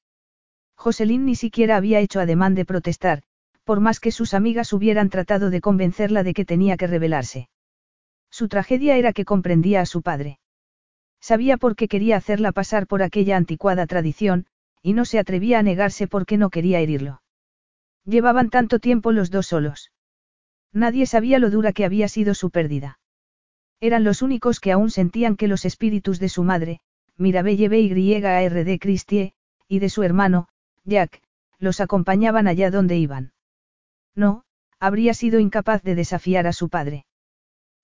Jocelyn 0.75 1.25
ni 1.25 1.35
siquiera 1.35 1.77
había 1.77 1.99
hecho 1.99 2.19
ademán 2.19 2.55
de 2.55 2.65
protestar, 2.65 3.23
por 3.63 3.79
más 3.79 3.99
que 3.99 4.11
sus 4.11 4.33
amigas 4.33 4.73
hubieran 4.73 5.09
tratado 5.09 5.49
de 5.49 5.61
convencerla 5.61 6.23
de 6.23 6.33
que 6.33 6.45
tenía 6.45 6.77
que 6.77 6.87
rebelarse. 6.87 7.49
Su 8.29 8.47
tragedia 8.47 8.97
era 8.97 9.13
que 9.13 9.25
comprendía 9.25 9.81
a 9.81 9.85
su 9.85 10.01
padre. 10.01 10.39
Sabía 11.21 11.57
por 11.57 11.75
qué 11.75 11.87
quería 11.87 12.17
hacerla 12.17 12.51
pasar 12.51 12.87
por 12.87 13.03
aquella 13.03 13.37
anticuada 13.37 13.85
tradición, 13.87 14.45
y 14.81 14.93
no 14.93 15.05
se 15.05 15.19
atrevía 15.19 15.59
a 15.59 15.63
negarse 15.63 16.07
porque 16.07 16.37
no 16.37 16.49
quería 16.49 16.79
herirlo. 16.79 17.21
Llevaban 18.05 18.49
tanto 18.49 18.79
tiempo 18.79 19.11
los 19.11 19.31
dos 19.31 19.47
solos. 19.47 19.91
Nadie 20.73 21.05
sabía 21.05 21.39
lo 21.39 21.49
dura 21.49 21.71
que 21.71 21.85
había 21.85 22.07
sido 22.07 22.33
su 22.33 22.49
pérdida. 22.49 22.99
Eran 23.79 24.03
los 24.03 24.21
únicos 24.21 24.59
que 24.59 24.71
aún 24.71 24.89
sentían 24.89 25.35
que 25.35 25.47
los 25.47 25.65
espíritus 25.65 26.19
de 26.19 26.29
su 26.29 26.43
madre, 26.43 26.79
Mirabelle 27.17 27.69
B.Y.A.R.D. 27.69 28.79
Christie, 28.79 29.33
y 29.67 29.79
de 29.79 29.89
su 29.89 30.03
hermano, 30.03 30.47
Jack, 30.83 31.21
los 31.59 31.79
acompañaban 31.79 32.47
allá 32.47 32.71
donde 32.71 32.97
iban. 32.97 33.32
No, 34.15 34.43
habría 34.79 35.13
sido 35.13 35.39
incapaz 35.39 35.81
de 35.83 35.95
desafiar 35.95 36.47
a 36.47 36.53
su 36.53 36.69
padre. 36.69 37.05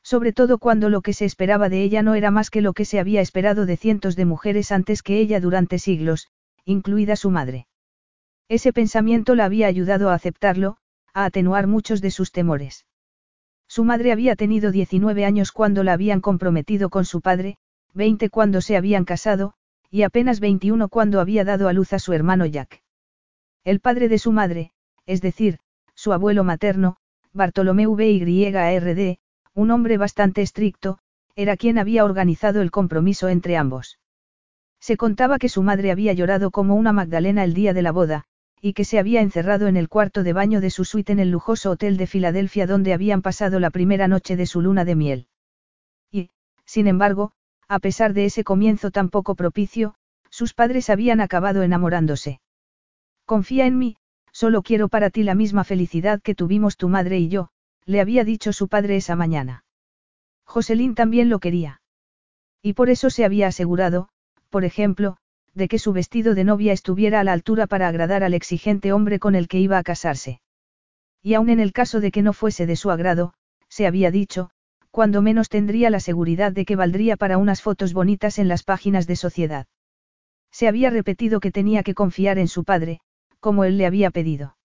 Sobre 0.03 0.33
todo 0.33 0.57
cuando 0.57 0.89
lo 0.89 1.01
que 1.01 1.13
se 1.13 1.25
esperaba 1.25 1.69
de 1.69 1.83
ella 1.83 2.01
no 2.03 2.15
era 2.15 2.31
más 2.31 2.50
que 2.50 2.62
lo 2.62 2.74
que 2.74 2.86
se 2.86 3.00
había 3.00 3.21
esperado 3.21 3.65
de 3.65 3.77
cientos 3.77 4.15
de 4.15 4.25
mujeres 4.25 4.71
antes 4.71 5.03
que 5.03 5.19
ella 5.19 5.39
durante 5.39 5.79
siglos, 5.79 6.27
incluida 6.65 7.15
su 7.15 7.31
madre. 7.31 7.67
Ese 8.48 8.74
pensamiento 8.74 9.36
la 9.36 9.45
había 9.45 9.67
ayudado 9.67 10.09
a 10.09 10.13
aceptarlo, 10.13 10.77
a 11.13 11.25
atenuar 11.25 11.67
muchos 11.67 12.01
de 12.01 12.12
sus 12.12 12.31
temores. 12.31 12.86
Su 13.67 13.83
madre 13.83 14.12
había 14.12 14.36
tenido 14.36 14.71
19 14.71 15.25
años 15.25 15.51
cuando 15.51 15.83
la 15.83 15.93
habían 15.93 16.21
comprometido 16.21 16.89
con 16.89 17.05
su 17.05 17.21
padre, 17.21 17.57
20 17.93 18.29
cuando 18.29 18.62
se 18.62 18.75
habían 18.75 19.05
casado, 19.05 19.53
y 19.91 20.03
apenas 20.03 20.39
21 20.39 20.89
cuando 20.89 21.19
había 21.19 21.43
dado 21.43 21.67
a 21.67 21.74
luz 21.74 21.93
a 21.93 22.00
su 22.00 22.13
hermano 22.13 22.45
Jack. 22.45 22.81
El 23.63 23.79
padre 23.79 24.09
de 24.09 24.17
su 24.17 24.31
madre, 24.31 24.71
es 25.05 25.21
decir, 25.21 25.59
su 25.99 26.13
abuelo 26.13 26.45
materno, 26.45 26.95
Bartolomeu 27.33 27.93
B.Y.A.R.D., 27.93 29.19
un 29.53 29.69
hombre 29.69 29.97
bastante 29.97 30.41
estricto, 30.41 30.99
era 31.35 31.57
quien 31.57 31.77
había 31.77 32.05
organizado 32.05 32.61
el 32.61 32.71
compromiso 32.71 33.27
entre 33.27 33.57
ambos. 33.57 33.99
Se 34.79 34.95
contaba 34.95 35.39
que 35.39 35.49
su 35.49 35.61
madre 35.61 35.91
había 35.91 36.13
llorado 36.13 36.51
como 36.51 36.75
una 36.75 36.93
Magdalena 36.93 37.43
el 37.43 37.53
día 37.53 37.73
de 37.73 37.81
la 37.81 37.91
boda, 37.91 38.23
y 38.61 38.71
que 38.71 38.85
se 38.85 38.97
había 38.97 39.19
encerrado 39.19 39.67
en 39.67 39.75
el 39.75 39.89
cuarto 39.89 40.23
de 40.23 40.31
baño 40.31 40.61
de 40.61 40.69
su 40.69 40.85
suite 40.85 41.11
en 41.11 41.19
el 41.19 41.31
lujoso 41.31 41.71
hotel 41.71 41.97
de 41.97 42.07
Filadelfia 42.07 42.65
donde 42.65 42.93
habían 42.93 43.21
pasado 43.21 43.59
la 43.59 43.69
primera 43.69 44.07
noche 44.07 44.37
de 44.37 44.45
su 44.45 44.61
luna 44.61 44.85
de 44.85 44.95
miel. 44.95 45.27
Y, 46.09 46.29
sin 46.63 46.87
embargo, 46.87 47.33
a 47.67 47.79
pesar 47.79 48.13
de 48.13 48.23
ese 48.23 48.45
comienzo 48.45 48.89
tan 48.89 49.09
poco 49.09 49.35
propicio, 49.35 49.95
sus 50.29 50.53
padres 50.53 50.89
habían 50.89 51.19
acabado 51.19 51.61
enamorándose. 51.61 52.39
Confía 53.25 53.65
en 53.65 53.77
mí, 53.77 53.97
solo 54.39 54.62
quiero 54.62 54.88
para 54.88 55.10
ti 55.10 55.24
la 55.24 55.36
misma 55.36 55.65
felicidad 55.65 56.22
que 56.22 56.34
tuvimos 56.34 56.77
tu 56.77 56.88
madre 56.88 57.19
y 57.19 57.27
yo, 57.27 57.50
le 57.84 58.00
había 58.00 58.24
dicho 58.24 58.53
su 58.53 58.69
padre 58.69 58.96
esa 58.96 59.17
mañana. 59.17 59.65
Joselín 60.46 60.96
también 60.96 61.27
lo 61.27 61.39
quería. 61.39 61.81
Y 62.62 62.72
por 62.72 62.89
eso 62.89 63.10
se 63.10 63.25
había 63.25 63.48
asegurado, 63.48 64.08
por 64.50 64.63
ejemplo, 64.63 65.17
de 65.53 65.67
que 65.67 65.77
su 65.77 65.91
vestido 65.91 66.36
de 66.36 66.46
novia 66.46 66.72
estuviera 66.72 67.19
a 67.19 67.25
la 67.25 67.34
altura 67.34 67.67
para 67.67 67.89
agradar 67.89 68.24
al 68.24 68.34
exigente 68.34 68.93
hombre 68.93 69.19
con 69.19 69.36
el 69.36 69.50
que 69.50 69.60
iba 69.60 69.77
a 69.77 69.84
casarse. 69.84 70.39
Y 71.22 71.34
aun 71.34 71.50
en 71.50 71.60
el 71.60 71.74
caso 71.74 72.00
de 72.00 72.10
que 72.10 72.22
no 72.22 72.31
fuese 72.31 72.65
de 72.65 72.77
su 72.77 72.91
agrado, 72.91 73.34
se 73.67 73.88
había 73.88 74.10
dicho, 74.10 74.51
cuando 74.89 75.22
menos 75.22 75.50
tendría 75.50 75.89
la 75.89 76.00
seguridad 76.00 76.53
de 76.53 76.63
que 76.63 76.77
valdría 76.77 77.17
para 77.17 77.38
unas 77.38 77.62
fotos 77.62 77.91
bonitas 77.91 78.39
en 78.39 78.48
las 78.48 78.63
páginas 78.63 79.05
de 79.05 79.17
sociedad. 79.17 79.67
Se 80.50 80.69
había 80.69 80.91
repetido 80.91 81.41
que 81.41 81.51
tenía 81.51 81.84
que 81.84 81.93
confiar 81.93 82.39
en 82.39 82.48
su 82.48 82.63
padre, 82.63 83.01
como 83.39 83.63
él 83.63 83.77
le 83.77 83.86
había 83.86 84.12
pedido. 84.12 84.58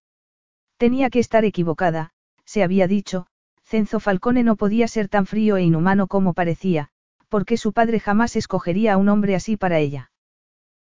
Tenía 0.76 1.10
que 1.10 1.20
estar 1.20 1.44
equivocada, 1.44 2.12
se 2.44 2.62
había 2.62 2.86
dicho, 2.86 3.26
Cenzo 3.64 4.00
Falcone 4.00 4.42
no 4.42 4.56
podía 4.56 4.88
ser 4.88 5.08
tan 5.08 5.26
frío 5.26 5.56
e 5.56 5.62
inhumano 5.62 6.06
como 6.06 6.34
parecía, 6.34 6.90
porque 7.28 7.56
su 7.56 7.72
padre 7.72 8.00
jamás 8.00 8.36
escogería 8.36 8.94
a 8.94 8.96
un 8.96 9.08
hombre 9.08 9.34
así 9.34 9.56
para 9.56 9.78
ella. 9.78 10.10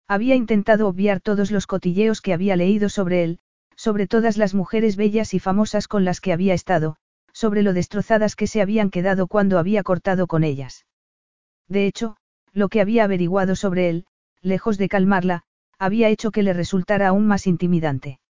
Había 0.08 0.34
intentado 0.34 0.88
obviar 0.88 1.20
todos 1.20 1.50
los 1.50 1.66
cotilleos 1.66 2.20
que 2.20 2.32
había 2.32 2.56
leído 2.56 2.88
sobre 2.88 3.22
él, 3.22 3.38
sobre 3.76 4.06
todas 4.06 4.36
las 4.36 4.54
mujeres 4.54 4.96
bellas 4.96 5.34
y 5.34 5.38
famosas 5.38 5.86
con 5.86 6.04
las 6.04 6.20
que 6.20 6.32
había 6.32 6.54
estado, 6.54 6.96
sobre 7.32 7.62
lo 7.62 7.72
destrozadas 7.72 8.36
que 8.36 8.46
se 8.46 8.60
habían 8.60 8.90
quedado 8.90 9.26
cuando 9.26 9.58
había 9.58 9.82
cortado 9.82 10.26
con 10.26 10.42
ellas. 10.42 10.86
De 11.68 11.86
hecho, 11.86 12.16
lo 12.52 12.68
que 12.68 12.80
había 12.80 13.04
averiguado 13.04 13.54
sobre 13.54 13.88
él, 13.88 14.06
lejos 14.42 14.78
de 14.78 14.88
calmarla, 14.88 15.44
había 15.80 16.10
hecho 16.10 16.30
que 16.30 16.42
le 16.42 16.52
resultara 16.52 17.08
aún 17.08 17.26
más 17.26 17.46
intimidante. 17.46 18.20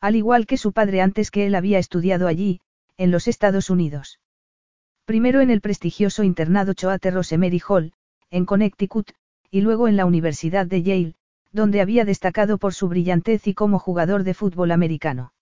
Al 0.00 0.16
igual 0.16 0.46
que 0.46 0.56
su 0.56 0.72
padre 0.72 1.02
antes 1.02 1.30
que 1.30 1.46
él 1.46 1.54
había 1.54 1.78
estudiado 1.78 2.26
allí, 2.26 2.60
en 2.96 3.10
los 3.10 3.28
Estados 3.28 3.68
Unidos. 3.68 4.18
Primero 5.04 5.42
en 5.42 5.50
el 5.50 5.60
prestigioso 5.60 6.24
internado 6.24 6.72
Choate 6.72 7.10
Rosemary 7.10 7.60
Hall, 7.68 7.92
en 8.30 8.46
Connecticut, 8.46 9.12
y 9.50 9.60
luego 9.60 9.88
en 9.88 9.96
la 9.96 10.06
Universidad 10.06 10.66
de 10.66 10.82
Yale, 10.82 11.14
donde 11.52 11.82
había 11.82 12.06
destacado 12.06 12.56
por 12.56 12.72
su 12.72 12.88
brillantez 12.88 13.46
y 13.46 13.52
como 13.52 13.78
jugador 13.78 14.24
de 14.24 14.32
fútbol 14.32 14.70
americano. 14.70 15.34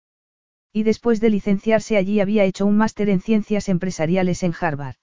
Y 0.72 0.82
después 0.82 1.20
de 1.20 1.30
licenciarse 1.30 1.96
allí 1.96 2.18
había 2.18 2.44
hecho 2.44 2.66
un 2.66 2.76
máster 2.76 3.10
en 3.10 3.20
ciencias 3.20 3.68
empresariales 3.68 4.42
en 4.42 4.54
Harvard. 4.58 4.96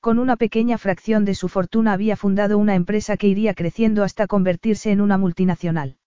Con 0.00 0.18
una 0.18 0.36
pequeña 0.36 0.78
fracción 0.78 1.26
de 1.26 1.34
su 1.34 1.48
fortuna 1.48 1.92
había 1.92 2.16
fundado 2.16 2.56
una 2.56 2.74
empresa 2.74 3.18
que 3.18 3.28
iría 3.28 3.52
creciendo 3.52 4.02
hasta 4.02 4.26
convertirse 4.26 4.92
en 4.92 5.02
una 5.02 5.18
multinacional. 5.18 5.98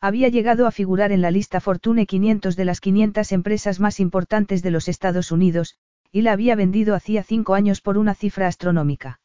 Había 0.00 0.28
llegado 0.28 0.66
a 0.66 0.70
figurar 0.70 1.12
en 1.12 1.20
la 1.20 1.30
lista 1.30 1.60
Fortune 1.60 2.06
500 2.06 2.56
de 2.56 2.64
las 2.64 2.80
500 2.80 3.32
empresas 3.32 3.78
más 3.78 4.00
importantes 4.00 4.62
de 4.62 4.70
los 4.70 4.88
Estados 4.88 5.32
Unidos, 5.32 5.76
y 6.10 6.22
la 6.22 6.32
había 6.32 6.54
vendido 6.54 6.94
hacía 6.94 7.22
cinco 7.22 7.52
años 7.52 7.82
por 7.82 7.98
una 7.98 8.14
cifra 8.14 8.46
astronómica. 8.46 9.20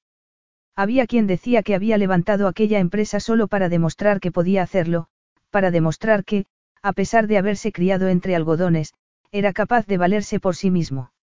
Había 0.76 1.08
quien 1.08 1.26
decía 1.26 1.64
que 1.64 1.74
había 1.74 1.98
levantado 1.98 2.50
aquella 2.50 2.80
empresa 2.80 3.22
solo 3.22 3.48
para 3.48 3.70
demostrar 3.70 4.20
que 4.20 4.34
podía 4.34 4.62
hacerlo, 4.62 5.08
para 5.52 5.72
demostrar 5.72 6.26
que, 6.26 6.48
a 6.82 6.92
pesar 6.92 7.28
de 7.28 7.38
haberse 7.38 7.72
criado 7.72 8.10
entre 8.10 8.36
algodones, 8.36 8.94
era 9.32 9.54
capaz 9.54 9.88
de 9.88 9.98
valerse 9.98 10.42
por 10.42 10.58
sí 10.58 10.70
mismo. 10.70 11.14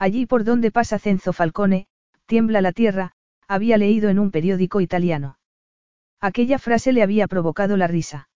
Allí 0.00 0.24
por 0.24 0.44
donde 0.44 0.70
pasa 0.70 0.98
Cenzo 0.98 1.34
Falcone, 1.34 1.86
tiembla 2.24 2.62
la 2.62 2.72
tierra, 2.72 3.12
había 3.46 3.76
leído 3.76 4.08
en 4.08 4.18
un 4.18 4.30
periódico 4.30 4.80
italiano. 4.80 5.38
Aquella 6.20 6.58
frase 6.58 6.94
le 6.94 7.02
había 7.02 7.28
provocado 7.28 7.76
la 7.76 7.86
risa. 7.86 8.30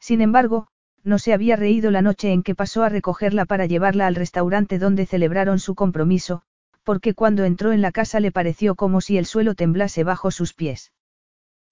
Sin 0.00 0.20
embargo, 0.20 0.66
no 1.04 1.20
se 1.20 1.32
había 1.32 1.54
reído 1.54 1.92
la 1.92 2.02
noche 2.02 2.32
en 2.32 2.42
que 2.42 2.56
pasó 2.56 2.82
a 2.82 2.88
recogerla 2.88 3.44
para 3.44 3.66
llevarla 3.66 4.08
al 4.08 4.16
restaurante 4.16 4.80
donde 4.80 5.06
celebraron 5.06 5.60
su 5.60 5.76
compromiso, 5.76 6.42
porque 6.82 7.14
cuando 7.14 7.44
entró 7.44 7.70
en 7.70 7.82
la 7.82 7.92
casa 7.92 8.18
le 8.18 8.32
pareció 8.32 8.74
como 8.74 9.00
si 9.00 9.16
el 9.16 9.26
suelo 9.26 9.54
temblase 9.54 10.02
bajo 10.02 10.32
sus 10.32 10.54
pies. 10.54 10.92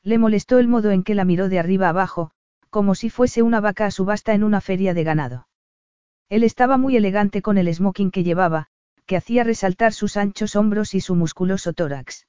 Le 0.05 0.19
molestó 0.19 0.61
el 0.61 0.69
modo 0.69 0.93
en 0.93 1.03
que 1.03 1.17
la 1.17 1.25
miró 1.25 1.49
de 1.49 1.59
arriba 1.59 1.89
abajo, 1.89 2.31
como 2.71 2.95
si 2.95 3.11
fuese 3.11 3.43
una 3.43 3.61
vaca 3.61 3.87
a 3.87 3.91
subasta 3.91 4.33
en 4.33 4.45
una 4.45 4.61
feria 4.61 4.95
de 4.95 5.03
ganado. 5.03 5.49
Él 6.29 6.45
estaba 6.45 6.77
muy 6.77 6.97
elegante 6.97 7.43
con 7.43 7.59
el 7.59 7.75
smoking 7.75 8.13
que 8.13 8.23
llevaba, 8.23 8.69
que 9.09 9.17
hacía 9.17 9.43
resaltar 9.43 9.95
sus 9.95 10.19
anchos 10.19 10.55
hombros 10.55 10.95
y 10.95 11.01
su 11.01 11.15
musculoso 11.15 11.73
tórax. 11.73 12.29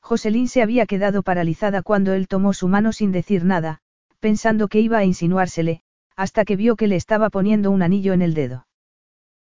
Joselín 0.00 0.48
se 0.48 0.62
había 0.62 0.86
quedado 0.86 1.22
paralizada 1.22 1.82
cuando 1.82 2.14
él 2.14 2.26
tomó 2.26 2.54
su 2.54 2.68
mano 2.68 2.94
sin 2.94 3.12
decir 3.12 3.44
nada, 3.44 3.82
pensando 4.18 4.68
que 4.68 4.80
iba 4.80 4.96
a 4.96 5.04
insinuársele, 5.04 5.82
hasta 6.16 6.46
que 6.46 6.56
vio 6.56 6.76
que 6.76 6.88
le 6.88 6.96
estaba 6.96 7.28
poniendo 7.28 7.70
un 7.70 7.82
anillo 7.82 8.14
en 8.14 8.22
el 8.22 8.32
dedo. 8.32 8.66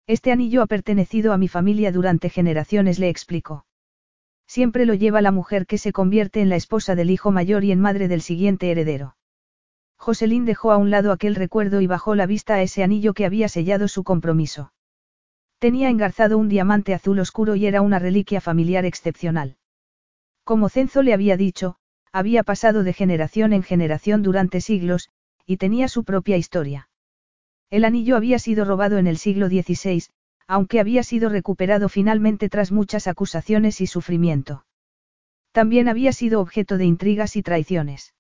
Este 0.09 0.33
anillo 0.33 0.63
ha 0.63 0.67
pertenecido 0.67 1.33
a 1.33 1.39
mi 1.39 1.47
familia 1.47 1.93
durante 1.93 2.29
generaciones, 2.29 2.99
le 2.99 3.09
explicó. 3.09 3.65
Siempre 4.49 4.85
lo 4.85 4.95
lleva 4.95 5.23
la 5.23 5.31
mujer 5.31 5.65
que 5.65 5.79
se 5.79 5.93
convierte 5.93 6.41
en 6.41 6.49
la 6.49 6.57
esposa 6.57 6.97
del 6.97 7.11
hijo 7.11 7.31
mayor 7.31 7.63
y 7.63 7.71
en 7.71 7.81
madre 7.81 8.09
del 8.09 8.21
siguiente 8.21 8.69
heredero. 8.69 9.17
Joselín 9.97 10.45
dejó 10.45 10.73
a 10.73 10.77
un 10.77 10.91
lado 10.91 11.13
aquel 11.13 11.37
recuerdo 11.37 11.81
y 11.81 11.87
bajó 11.87 12.17
la 12.17 12.27
vista 12.27 12.55
a 12.55 12.63
ese 12.63 12.83
anillo 12.83 13.15
que 13.15 13.27
había 13.27 13.49
sellado 13.49 13.87
su 13.87 14.03
compromiso. 14.03 14.73
Tenía 15.59 15.89
engarzado 15.89 16.39
un 16.39 16.49
diamante 16.49 16.95
azul 16.95 17.19
oscuro 17.19 17.57
y 17.57 17.67
era 17.67 17.83
una 17.83 17.99
reliquia 17.99 18.41
familiar 18.41 18.85
excepcional. 18.85 19.57
Como 20.45 20.69
Cenzo 20.69 21.03
le 21.03 21.13
había 21.13 21.37
dicho, 21.37 21.77
había 22.13 22.43
pasado 22.43 22.85
de 22.85 22.93
generación 22.93 23.53
en 23.53 23.63
generación 23.63 24.23
durante 24.23 24.61
siglos, 24.61 25.11
y 25.47 25.57
tenía 25.57 25.89
su 25.89 26.05
propia 26.05 26.37
historia. 26.37 26.89
El 27.71 27.85
anillo 27.85 28.17
había 28.17 28.39
sido 28.39 28.65
robado 28.65 28.99
en 28.99 29.07
el 29.07 29.19
siglo 29.19 29.49
XVI, 29.49 30.05
aunque 30.47 30.81
había 30.81 31.03
sido 31.03 31.29
recuperado 31.29 31.89
finalmente 31.89 32.49
tras 32.49 32.73
muchas 32.73 33.07
acusaciones 33.07 33.81
y 33.81 33.87
sufrimiento. 33.87 34.65
También 35.53 35.89
había 35.89 36.13
sido 36.13 36.41
objeto 36.41 36.79
de 36.79 36.85
intrigas 36.85 37.37
y 37.37 37.43
traiciones. 37.43 38.15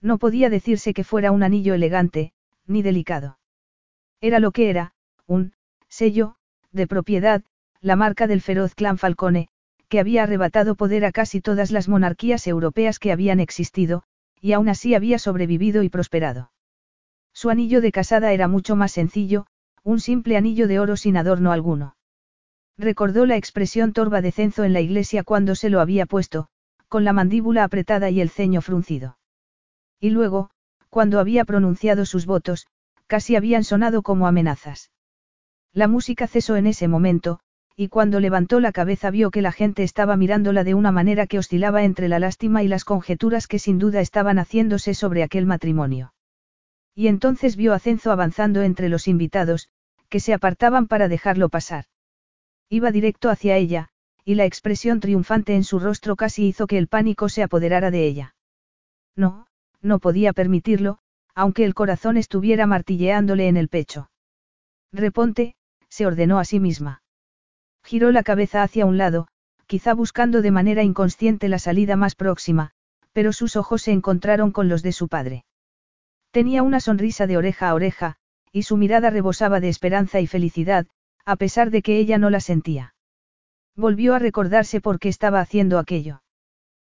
No 0.00 0.18
podía 0.18 0.50
decirse 0.50 0.94
que 0.94 1.04
fuera 1.04 1.30
un 1.30 1.42
anillo 1.42 1.74
elegante, 1.74 2.32
ni 2.66 2.82
delicado. 2.82 3.38
Era 4.20 4.38
lo 4.40 4.50
que 4.50 4.70
era, 4.70 4.94
un 5.26 5.54
sello, 5.88 6.36
de 6.74 6.86
propiedad, 6.86 7.42
la 7.80 7.96
marca 7.96 8.26
del 8.26 8.40
feroz 8.40 8.74
clan 8.74 8.98
Falcone, 8.98 9.48
que 9.88 10.00
había 10.00 10.24
arrebatado 10.24 10.74
poder 10.74 11.04
a 11.04 11.12
casi 11.12 11.40
todas 11.40 11.70
las 11.70 11.88
monarquías 11.88 12.46
europeas 12.46 12.98
que 12.98 13.12
habían 13.12 13.40
existido, 13.40 14.02
y 14.40 14.52
aún 14.52 14.68
así 14.68 14.94
había 14.94 15.18
sobrevivido 15.18 15.82
y 15.82 15.88
prosperado. 15.88 16.50
Su 17.32 17.50
anillo 17.50 17.80
de 17.80 17.92
casada 17.92 18.32
era 18.32 18.48
mucho 18.48 18.76
más 18.76 18.92
sencillo, 18.92 19.46
un 19.82 20.00
simple 20.00 20.36
anillo 20.36 20.66
de 20.66 20.80
oro 20.80 20.96
sin 20.96 21.16
adorno 21.16 21.52
alguno. 21.52 21.96
Recordó 22.76 23.26
la 23.26 23.36
expresión 23.36 23.92
torva 23.92 24.20
de 24.20 24.32
cenzo 24.32 24.64
en 24.64 24.72
la 24.72 24.80
iglesia 24.80 25.22
cuando 25.22 25.54
se 25.54 25.70
lo 25.70 25.80
había 25.80 26.06
puesto, 26.06 26.48
con 26.88 27.04
la 27.04 27.12
mandíbula 27.12 27.64
apretada 27.64 28.10
y 28.10 28.20
el 28.20 28.30
ceño 28.30 28.60
fruncido. 28.62 29.18
Y 30.00 30.10
luego, 30.10 30.50
cuando 30.90 31.20
había 31.20 31.44
pronunciado 31.44 32.04
sus 32.06 32.26
votos, 32.26 32.66
casi 33.06 33.36
habían 33.36 33.64
sonado 33.64 34.02
como 34.02 34.26
amenazas. 34.26 34.90
La 35.74 35.88
música 35.88 36.28
cesó 36.28 36.54
en 36.54 36.68
ese 36.68 36.86
momento, 36.86 37.40
y 37.74 37.88
cuando 37.88 38.20
levantó 38.20 38.60
la 38.60 38.70
cabeza 38.70 39.10
vio 39.10 39.32
que 39.32 39.42
la 39.42 39.50
gente 39.50 39.82
estaba 39.82 40.16
mirándola 40.16 40.62
de 40.62 40.74
una 40.74 40.92
manera 40.92 41.26
que 41.26 41.40
oscilaba 41.40 41.82
entre 41.82 42.08
la 42.08 42.20
lástima 42.20 42.62
y 42.62 42.68
las 42.68 42.84
conjeturas 42.84 43.48
que 43.48 43.58
sin 43.58 43.80
duda 43.80 44.00
estaban 44.00 44.38
haciéndose 44.38 44.94
sobre 44.94 45.24
aquel 45.24 45.46
matrimonio. 45.46 46.14
Y 46.94 47.08
entonces 47.08 47.56
vio 47.56 47.74
a 47.74 47.80
Cenzo 47.80 48.12
avanzando 48.12 48.62
entre 48.62 48.88
los 48.88 49.08
invitados, 49.08 49.68
que 50.08 50.20
se 50.20 50.32
apartaban 50.32 50.86
para 50.86 51.08
dejarlo 51.08 51.48
pasar. 51.48 51.86
Iba 52.68 52.92
directo 52.92 53.28
hacia 53.28 53.56
ella, 53.56 53.88
y 54.24 54.36
la 54.36 54.44
expresión 54.44 55.00
triunfante 55.00 55.56
en 55.56 55.64
su 55.64 55.80
rostro 55.80 56.14
casi 56.14 56.46
hizo 56.46 56.68
que 56.68 56.78
el 56.78 56.86
pánico 56.86 57.28
se 57.28 57.42
apoderara 57.42 57.90
de 57.90 58.06
ella. 58.06 58.36
No, 59.16 59.48
no 59.82 59.98
podía 59.98 60.32
permitirlo, 60.32 60.98
aunque 61.34 61.64
el 61.64 61.74
corazón 61.74 62.16
estuviera 62.16 62.68
martilleándole 62.68 63.48
en 63.48 63.56
el 63.56 63.68
pecho. 63.68 64.08
Reponte, 64.92 65.56
se 65.94 66.06
ordenó 66.06 66.40
a 66.40 66.44
sí 66.44 66.58
misma. 66.58 67.02
Giró 67.84 68.10
la 68.10 68.24
cabeza 68.24 68.64
hacia 68.64 68.84
un 68.84 68.98
lado, 68.98 69.28
quizá 69.68 69.94
buscando 69.94 70.42
de 70.42 70.50
manera 70.50 70.82
inconsciente 70.82 71.48
la 71.48 71.60
salida 71.60 71.94
más 71.94 72.16
próxima, 72.16 72.72
pero 73.12 73.32
sus 73.32 73.54
ojos 73.54 73.82
se 73.82 73.92
encontraron 73.92 74.50
con 74.50 74.68
los 74.68 74.82
de 74.82 74.90
su 74.90 75.06
padre. 75.06 75.44
Tenía 76.32 76.64
una 76.64 76.80
sonrisa 76.80 77.28
de 77.28 77.36
oreja 77.36 77.68
a 77.68 77.74
oreja, 77.74 78.16
y 78.50 78.64
su 78.64 78.76
mirada 78.76 79.08
rebosaba 79.10 79.60
de 79.60 79.68
esperanza 79.68 80.18
y 80.18 80.26
felicidad, 80.26 80.88
a 81.24 81.36
pesar 81.36 81.70
de 81.70 81.80
que 81.80 81.96
ella 81.98 82.18
no 82.18 82.28
la 82.28 82.40
sentía. 82.40 82.96
Volvió 83.76 84.16
a 84.16 84.18
recordarse 84.18 84.80
por 84.80 84.98
qué 84.98 85.08
estaba 85.08 85.38
haciendo 85.38 85.78
aquello. 85.78 86.22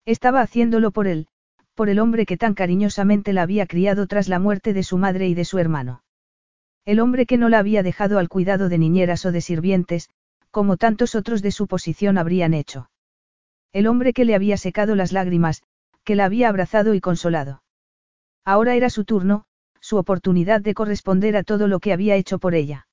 Estaba 0.06 0.40
haciéndolo 0.40 0.92
por 0.92 1.08
él, 1.08 1.26
por 1.74 1.88
el 1.88 1.98
hombre 1.98 2.26
que 2.26 2.36
tan 2.36 2.54
cariñosamente 2.54 3.32
la 3.32 3.42
había 3.42 3.66
criado 3.66 4.06
tras 4.06 4.28
la 4.28 4.38
muerte 4.38 4.72
de 4.72 4.84
su 4.84 4.98
madre 4.98 5.26
y 5.26 5.34
de 5.34 5.44
su 5.44 5.58
hermano. 5.58 6.03
El 6.84 7.00
hombre 7.00 7.24
que 7.24 7.38
no 7.38 7.48
la 7.48 7.58
había 7.58 7.82
dejado 7.82 8.18
al 8.18 8.28
cuidado 8.28 8.68
de 8.68 8.78
niñeras 8.78 9.24
o 9.24 9.32
de 9.32 9.40
sirvientes, 9.40 10.10
como 10.50 10.76
tantos 10.76 11.14
otros 11.14 11.40
de 11.40 11.50
su 11.50 11.66
posición 11.66 12.18
habrían 12.18 12.54
hecho. 12.54 12.90
El 13.72 13.86
hombre 13.86 14.12
que 14.12 14.24
le 14.24 14.34
había 14.34 14.56
secado 14.56 14.94
las 14.94 15.10
lágrimas, 15.10 15.62
que 16.04 16.14
la 16.14 16.26
había 16.26 16.48
abrazado 16.48 16.94
y 16.94 17.00
consolado. 17.00 17.62
Ahora 18.44 18.74
era 18.74 18.90
su 18.90 19.04
turno, 19.04 19.46
su 19.80 19.96
oportunidad 19.96 20.60
de 20.60 20.74
corresponder 20.74 21.36
a 21.36 21.42
todo 21.42 21.68
lo 21.68 21.80
que 21.80 21.92
había 21.92 22.16
hecho 22.16 22.38
por 22.38 22.54
ella. 22.54 22.86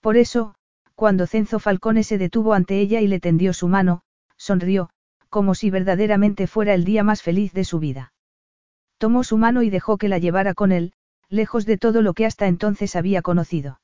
Por 0.00 0.16
eso, 0.16 0.54
cuando 0.94 1.26
Cenzo 1.26 1.58
Falcone 1.58 2.04
se 2.04 2.18
detuvo 2.18 2.54
ante 2.54 2.80
ella 2.80 3.00
y 3.00 3.08
le 3.08 3.20
tendió 3.20 3.52
su 3.52 3.68
mano, 3.68 4.02
sonrió, 4.36 4.90
como 5.28 5.54
si 5.54 5.70
verdaderamente 5.70 6.46
fuera 6.46 6.74
el 6.74 6.84
día 6.84 7.02
más 7.02 7.22
feliz 7.22 7.52
de 7.52 7.64
su 7.64 7.78
vida. 7.78 8.12
Tomó 8.98 9.24
su 9.24 9.36
mano 9.36 9.62
y 9.62 9.70
dejó 9.70 9.98
que 9.98 10.08
la 10.08 10.18
llevara 10.18 10.54
con 10.54 10.72
él, 10.72 10.92
lejos 11.30 11.64
de 11.64 11.78
todo 11.78 12.02
lo 12.02 12.12
que 12.12 12.26
hasta 12.26 12.48
entonces 12.48 12.96
había 12.96 13.22
conocido. 13.22 13.80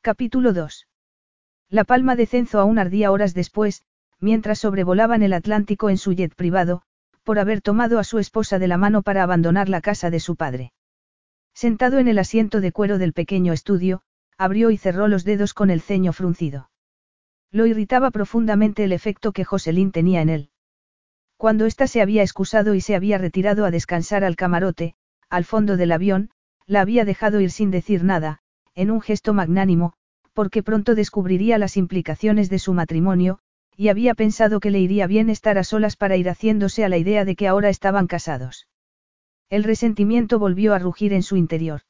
Capítulo 0.00 0.52
2. 0.52 0.86
La 1.68 1.82
palma 1.82 2.14
de 2.14 2.26
Cenzo 2.26 2.60
aún 2.60 2.78
ardía 2.78 3.10
horas 3.10 3.34
después, 3.34 3.82
mientras 4.20 4.60
sobrevolaban 4.60 5.24
el 5.24 5.32
Atlántico 5.32 5.90
en 5.90 5.98
su 5.98 6.12
jet 6.12 6.32
privado, 6.34 6.82
por 7.24 7.40
haber 7.40 7.60
tomado 7.60 7.98
a 7.98 8.04
su 8.04 8.20
esposa 8.20 8.60
de 8.60 8.68
la 8.68 8.76
mano 8.76 9.02
para 9.02 9.24
abandonar 9.24 9.68
la 9.68 9.80
casa 9.80 10.10
de 10.10 10.20
su 10.20 10.36
padre. 10.36 10.72
Sentado 11.54 11.98
en 11.98 12.06
el 12.06 12.18
asiento 12.18 12.60
de 12.60 12.70
cuero 12.70 12.98
del 12.98 13.12
pequeño 13.12 13.52
estudio, 13.52 14.02
abrió 14.38 14.70
y 14.70 14.76
cerró 14.76 15.08
los 15.08 15.24
dedos 15.24 15.54
con 15.54 15.70
el 15.70 15.80
ceño 15.80 16.12
fruncido. 16.12 16.70
Lo 17.50 17.66
irritaba 17.66 18.10
profundamente 18.10 18.84
el 18.84 18.92
efecto 18.92 19.32
que 19.32 19.44
Joselín 19.44 19.90
tenía 19.90 20.22
en 20.22 20.28
él. 20.28 20.50
Cuando 21.36 21.66
ésta 21.66 21.88
se 21.88 22.00
había 22.00 22.22
excusado 22.22 22.74
y 22.74 22.80
se 22.80 22.94
había 22.94 23.18
retirado 23.18 23.64
a 23.64 23.70
descansar 23.72 24.22
al 24.22 24.36
camarote, 24.36 24.94
al 25.28 25.44
fondo 25.44 25.76
del 25.76 25.92
avión, 25.92 26.30
la 26.66 26.80
había 26.80 27.04
dejado 27.04 27.40
ir 27.40 27.50
sin 27.50 27.70
decir 27.70 28.04
nada, 28.04 28.40
en 28.74 28.90
un 28.90 29.00
gesto 29.00 29.34
magnánimo, 29.34 29.94
porque 30.32 30.62
pronto 30.62 30.94
descubriría 30.94 31.58
las 31.58 31.76
implicaciones 31.76 32.50
de 32.50 32.58
su 32.58 32.74
matrimonio, 32.74 33.38
y 33.76 33.88
había 33.88 34.14
pensado 34.14 34.60
que 34.60 34.70
le 34.70 34.80
iría 34.80 35.06
bien 35.06 35.30
estar 35.30 35.58
a 35.58 35.64
solas 35.64 35.96
para 35.96 36.16
ir 36.16 36.28
haciéndose 36.28 36.84
a 36.84 36.88
la 36.88 36.96
idea 36.96 37.24
de 37.24 37.36
que 37.36 37.48
ahora 37.48 37.68
estaban 37.68 38.06
casados. 38.06 38.68
El 39.50 39.64
resentimiento 39.64 40.38
volvió 40.38 40.74
a 40.74 40.78
rugir 40.78 41.12
en 41.12 41.22
su 41.22 41.36
interior. 41.36 41.82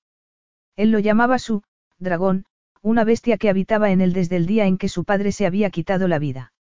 Él 0.77 0.91
lo 0.91 0.99
llamaba 0.99 1.39
su, 1.39 1.63
dragón, 1.99 2.47
una 2.83 3.05
bestia 3.05 3.39
que 3.39 3.49
habitaba 3.49 3.91
en 3.91 4.01
él 4.01 4.13
desde 4.13 4.37
el 4.37 4.47
día 4.47 4.67
en 4.67 4.77
que 4.77 4.89
su 4.89 5.05
padre 5.05 5.33
se 5.33 5.47
había 5.47 5.71
quitado 5.71 6.09
la 6.09 6.19
vida. 6.19 6.53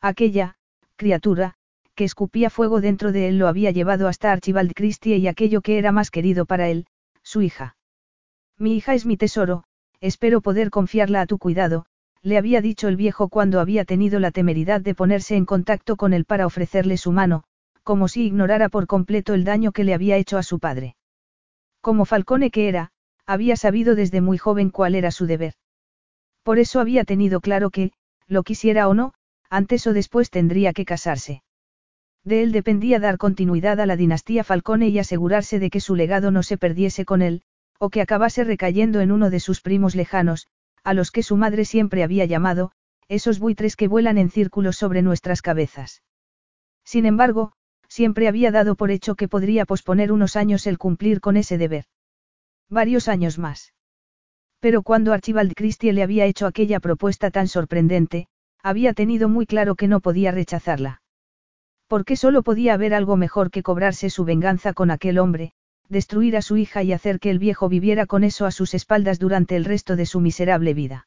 Aquella, 0.00 0.56
criatura, 0.96 1.54
que 1.94 2.04
escupía 2.04 2.48
fuego 2.48 2.80
dentro 2.80 3.12
de 3.12 3.28
él 3.28 3.38
lo 3.38 3.48
había 3.48 3.70
llevado 3.70 4.08
hasta 4.08 4.32
Archibald 4.32 4.72
Christie 4.74 5.18
y 5.18 5.28
aquello 5.28 5.60
que 5.60 5.78
era 5.78 5.92
más 5.92 6.10
querido 6.10 6.46
para 6.46 6.68
él, 6.68 6.86
su 7.22 7.42
hija. 7.42 7.76
Mi 8.58 8.76
hija 8.76 8.94
es 8.94 9.06
mi 9.06 9.16
tesoro, 9.16 9.64
espero 10.00 10.40
poder 10.40 10.70
confiarla 10.70 11.20
a 11.20 11.26
tu 11.26 11.38
cuidado, 11.38 11.86
le 12.22 12.38
había 12.38 12.60
dicho 12.60 12.88
el 12.88 12.96
viejo 12.96 13.28
cuando 13.28 13.60
había 13.60 13.84
tenido 13.84 14.20
la 14.20 14.30
temeridad 14.30 14.80
de 14.80 14.94
ponerse 14.94 15.36
en 15.36 15.44
contacto 15.44 15.96
con 15.96 16.12
él 16.12 16.24
para 16.24 16.46
ofrecerle 16.46 16.96
su 16.96 17.12
mano, 17.12 17.44
como 17.82 18.08
si 18.08 18.26
ignorara 18.26 18.68
por 18.68 18.86
completo 18.86 19.34
el 19.34 19.44
daño 19.44 19.72
que 19.72 19.84
le 19.84 19.94
había 19.94 20.16
hecho 20.16 20.38
a 20.38 20.42
su 20.42 20.58
padre. 20.58 20.96
Como 21.80 22.04
Falcone 22.04 22.50
que 22.50 22.68
era, 22.68 22.92
había 23.26 23.56
sabido 23.56 23.94
desde 23.94 24.20
muy 24.20 24.38
joven 24.38 24.70
cuál 24.70 24.94
era 24.94 25.10
su 25.10 25.26
deber. 25.26 25.54
Por 26.42 26.58
eso 26.58 26.80
había 26.80 27.04
tenido 27.04 27.40
claro 27.40 27.70
que, 27.70 27.92
lo 28.28 28.42
quisiera 28.42 28.88
o 28.88 28.94
no, 28.94 29.14
antes 29.50 29.86
o 29.86 29.92
después 29.92 30.30
tendría 30.30 30.72
que 30.72 30.84
casarse. 30.84 31.42
De 32.24 32.42
él 32.42 32.52
dependía 32.52 33.00
dar 33.00 33.18
continuidad 33.18 33.80
a 33.80 33.86
la 33.86 33.96
dinastía 33.96 34.44
Falcone 34.44 34.88
y 34.88 34.98
asegurarse 34.98 35.58
de 35.58 35.70
que 35.70 35.80
su 35.80 35.96
legado 35.96 36.30
no 36.30 36.42
se 36.42 36.56
perdiese 36.56 37.04
con 37.04 37.20
él, 37.20 37.42
o 37.78 37.90
que 37.90 38.00
acabase 38.00 38.44
recayendo 38.44 39.00
en 39.00 39.10
uno 39.10 39.28
de 39.28 39.40
sus 39.40 39.60
primos 39.60 39.96
lejanos, 39.96 40.46
a 40.84 40.94
los 40.94 41.10
que 41.10 41.22
su 41.22 41.36
madre 41.36 41.64
siempre 41.64 42.04
había 42.04 42.24
llamado, 42.24 42.72
esos 43.08 43.40
buitres 43.40 43.76
que 43.76 43.88
vuelan 43.88 44.18
en 44.18 44.30
círculos 44.30 44.76
sobre 44.76 45.02
nuestras 45.02 45.42
cabezas. 45.42 46.02
Sin 46.84 47.06
embargo, 47.06 47.52
siempre 47.88 48.28
había 48.28 48.50
dado 48.50 48.76
por 48.76 48.90
hecho 48.90 49.16
que 49.16 49.28
podría 49.28 49.66
posponer 49.66 50.12
unos 50.12 50.36
años 50.36 50.66
el 50.66 50.78
cumplir 50.78 51.20
con 51.20 51.36
ese 51.36 51.58
deber. 51.58 51.84
Varios 52.70 53.08
años 53.08 53.38
más. 53.38 53.74
Pero 54.60 54.82
cuando 54.82 55.12
Archibald 55.12 55.52
Christie 55.54 55.92
le 55.92 56.02
había 56.02 56.24
hecho 56.24 56.46
aquella 56.46 56.80
propuesta 56.80 57.30
tan 57.30 57.48
sorprendente, 57.48 58.28
había 58.62 58.94
tenido 58.94 59.28
muy 59.28 59.44
claro 59.44 59.74
que 59.74 59.88
no 59.88 60.00
podía 60.00 60.30
rechazarla. 60.30 61.01
Porque 61.92 62.16
solo 62.16 62.42
podía 62.42 62.72
haber 62.72 62.94
algo 62.94 63.18
mejor 63.18 63.50
que 63.50 63.62
cobrarse 63.62 64.08
su 64.08 64.24
venganza 64.24 64.72
con 64.72 64.90
aquel 64.90 65.18
hombre, 65.18 65.52
destruir 65.90 66.38
a 66.38 66.40
su 66.40 66.56
hija 66.56 66.82
y 66.82 66.90
hacer 66.94 67.20
que 67.20 67.28
el 67.28 67.38
viejo 67.38 67.68
viviera 67.68 68.06
con 68.06 68.24
eso 68.24 68.46
a 68.46 68.50
sus 68.50 68.72
espaldas 68.72 69.18
durante 69.18 69.56
el 69.56 69.66
resto 69.66 69.94
de 69.94 70.06
su 70.06 70.18
miserable 70.18 70.72
vida. 70.72 71.06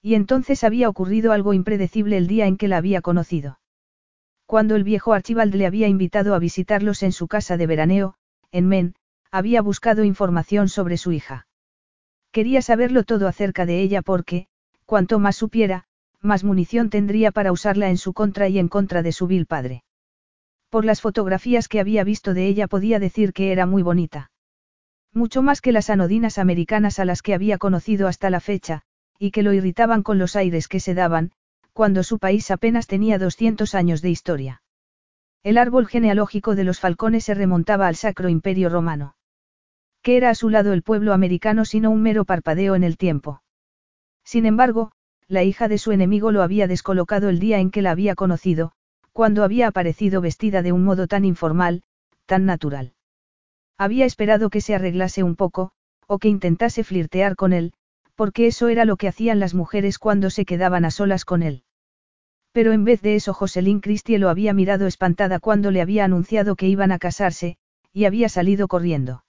Y 0.00 0.14
entonces 0.14 0.62
había 0.62 0.88
ocurrido 0.88 1.32
algo 1.32 1.54
impredecible 1.54 2.18
el 2.18 2.28
día 2.28 2.46
en 2.46 2.56
que 2.56 2.68
la 2.68 2.76
había 2.76 3.00
conocido. 3.00 3.58
Cuando 4.46 4.76
el 4.76 4.84
viejo 4.84 5.12
Archibald 5.12 5.52
le 5.56 5.66
había 5.66 5.88
invitado 5.88 6.36
a 6.36 6.38
visitarlos 6.38 7.02
en 7.02 7.10
su 7.10 7.26
casa 7.26 7.56
de 7.56 7.66
veraneo, 7.66 8.14
en 8.52 8.68
Men, 8.68 8.94
había 9.32 9.60
buscado 9.60 10.04
información 10.04 10.68
sobre 10.68 10.98
su 10.98 11.10
hija. 11.10 11.48
Quería 12.30 12.62
saberlo 12.62 13.02
todo 13.02 13.26
acerca 13.26 13.66
de 13.66 13.80
ella 13.80 14.02
porque, 14.02 14.46
cuanto 14.84 15.18
más 15.18 15.34
supiera, 15.34 15.88
más 16.20 16.44
munición 16.44 16.90
tendría 16.90 17.32
para 17.32 17.50
usarla 17.50 17.90
en 17.90 17.98
su 17.98 18.12
contra 18.12 18.46
y 18.46 18.60
en 18.60 18.68
contra 18.68 19.02
de 19.02 19.10
su 19.10 19.26
vil 19.26 19.46
padre. 19.46 19.82
Por 20.70 20.84
las 20.84 21.00
fotografías 21.00 21.68
que 21.68 21.80
había 21.80 22.04
visto 22.04 22.34
de 22.34 22.46
ella 22.46 22.66
podía 22.66 22.98
decir 22.98 23.32
que 23.32 23.52
era 23.52 23.66
muy 23.66 23.82
bonita. 23.82 24.30
Mucho 25.12 25.42
más 25.42 25.60
que 25.60 25.72
las 25.72 25.90
anodinas 25.90 26.38
americanas 26.38 26.98
a 26.98 27.04
las 27.04 27.22
que 27.22 27.34
había 27.34 27.58
conocido 27.58 28.08
hasta 28.08 28.30
la 28.30 28.40
fecha, 28.40 28.82
y 29.18 29.30
que 29.30 29.42
lo 29.42 29.52
irritaban 29.52 30.02
con 30.02 30.18
los 30.18 30.36
aires 30.36 30.68
que 30.68 30.80
se 30.80 30.94
daban, 30.94 31.32
cuando 31.72 32.02
su 32.02 32.18
país 32.18 32.50
apenas 32.50 32.86
tenía 32.86 33.18
200 33.18 33.74
años 33.74 34.02
de 34.02 34.10
historia. 34.10 34.62
El 35.42 35.58
árbol 35.58 35.86
genealógico 35.86 36.54
de 36.54 36.64
los 36.64 36.80
falcones 36.80 37.24
se 37.24 37.34
remontaba 37.34 37.86
al 37.86 37.96
Sacro 37.96 38.28
Imperio 38.28 38.68
Romano 38.68 39.16
que 40.06 40.16
era 40.16 40.30
a 40.30 40.36
su 40.36 40.50
lado 40.50 40.72
el 40.72 40.84
pueblo 40.84 41.12
americano 41.12 41.64
sino 41.64 41.90
un 41.90 42.00
mero 42.00 42.24
parpadeo 42.24 42.76
en 42.76 42.84
el 42.84 42.96
tiempo. 42.96 43.42
Sin 44.22 44.46
embargo, 44.46 44.92
la 45.26 45.42
hija 45.42 45.66
de 45.66 45.78
su 45.78 45.90
enemigo 45.90 46.30
lo 46.30 46.44
había 46.44 46.68
descolocado 46.68 47.28
el 47.28 47.40
día 47.40 47.58
en 47.58 47.72
que 47.72 47.82
la 47.82 47.90
había 47.90 48.14
conocido, 48.14 48.70
cuando 49.16 49.44
había 49.44 49.68
aparecido 49.68 50.20
vestida 50.20 50.60
de 50.60 50.72
un 50.72 50.84
modo 50.84 51.06
tan 51.06 51.24
informal, 51.24 51.82
tan 52.26 52.44
natural. 52.44 52.92
Había 53.78 54.04
esperado 54.04 54.50
que 54.50 54.60
se 54.60 54.74
arreglase 54.74 55.22
un 55.22 55.36
poco, 55.36 55.70
o 56.06 56.18
que 56.18 56.28
intentase 56.28 56.84
flirtear 56.84 57.34
con 57.34 57.54
él, 57.54 57.72
porque 58.14 58.46
eso 58.46 58.68
era 58.68 58.84
lo 58.84 58.98
que 58.98 59.08
hacían 59.08 59.40
las 59.40 59.54
mujeres 59.54 59.98
cuando 59.98 60.28
se 60.28 60.44
quedaban 60.44 60.84
a 60.84 60.90
solas 60.90 61.24
con 61.24 61.42
él. 61.42 61.62
Pero 62.52 62.72
en 62.72 62.84
vez 62.84 63.00
de 63.00 63.14
eso 63.14 63.32
Jocelyn 63.32 63.80
Christie 63.80 64.18
lo 64.18 64.28
había 64.28 64.52
mirado 64.52 64.86
espantada 64.86 65.40
cuando 65.40 65.70
le 65.70 65.80
había 65.80 66.04
anunciado 66.04 66.54
que 66.54 66.68
iban 66.68 66.92
a 66.92 66.98
casarse, 66.98 67.56
y 67.94 68.04
había 68.04 68.28
salido 68.28 68.68
corriendo. 68.68 69.24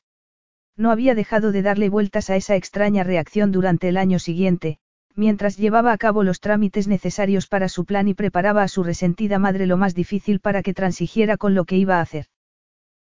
No 0.75 0.91
había 0.91 1.15
dejado 1.15 1.53
de 1.53 1.61
darle 1.61 1.87
vueltas 1.87 2.29
a 2.29 2.35
esa 2.35 2.57
extraña 2.57 3.05
reacción 3.05 3.53
durante 3.53 3.87
el 3.87 3.95
año 3.95 4.19
siguiente, 4.19 4.79
mientras 5.17 5.57
llevaba 5.57 5.91
a 5.91 5.97
cabo 5.97 6.23
los 6.23 6.39
trámites 6.39 6.87
necesarios 6.87 7.47
para 7.47 7.69
su 7.69 7.85
plan 7.85 8.07
y 8.07 8.13
preparaba 8.13 8.61
a 8.61 8.67
su 8.67 8.83
resentida 8.83 9.39
madre 9.39 9.65
lo 9.65 9.75
más 9.75 9.95
difícil 9.95 10.39
para 10.39 10.61
que 10.61 10.75
transigiera 10.75 11.37
con 11.37 11.55
lo 11.55 11.65
que 11.65 11.75
iba 11.75 11.97
a 11.97 12.01
hacer. 12.01 12.27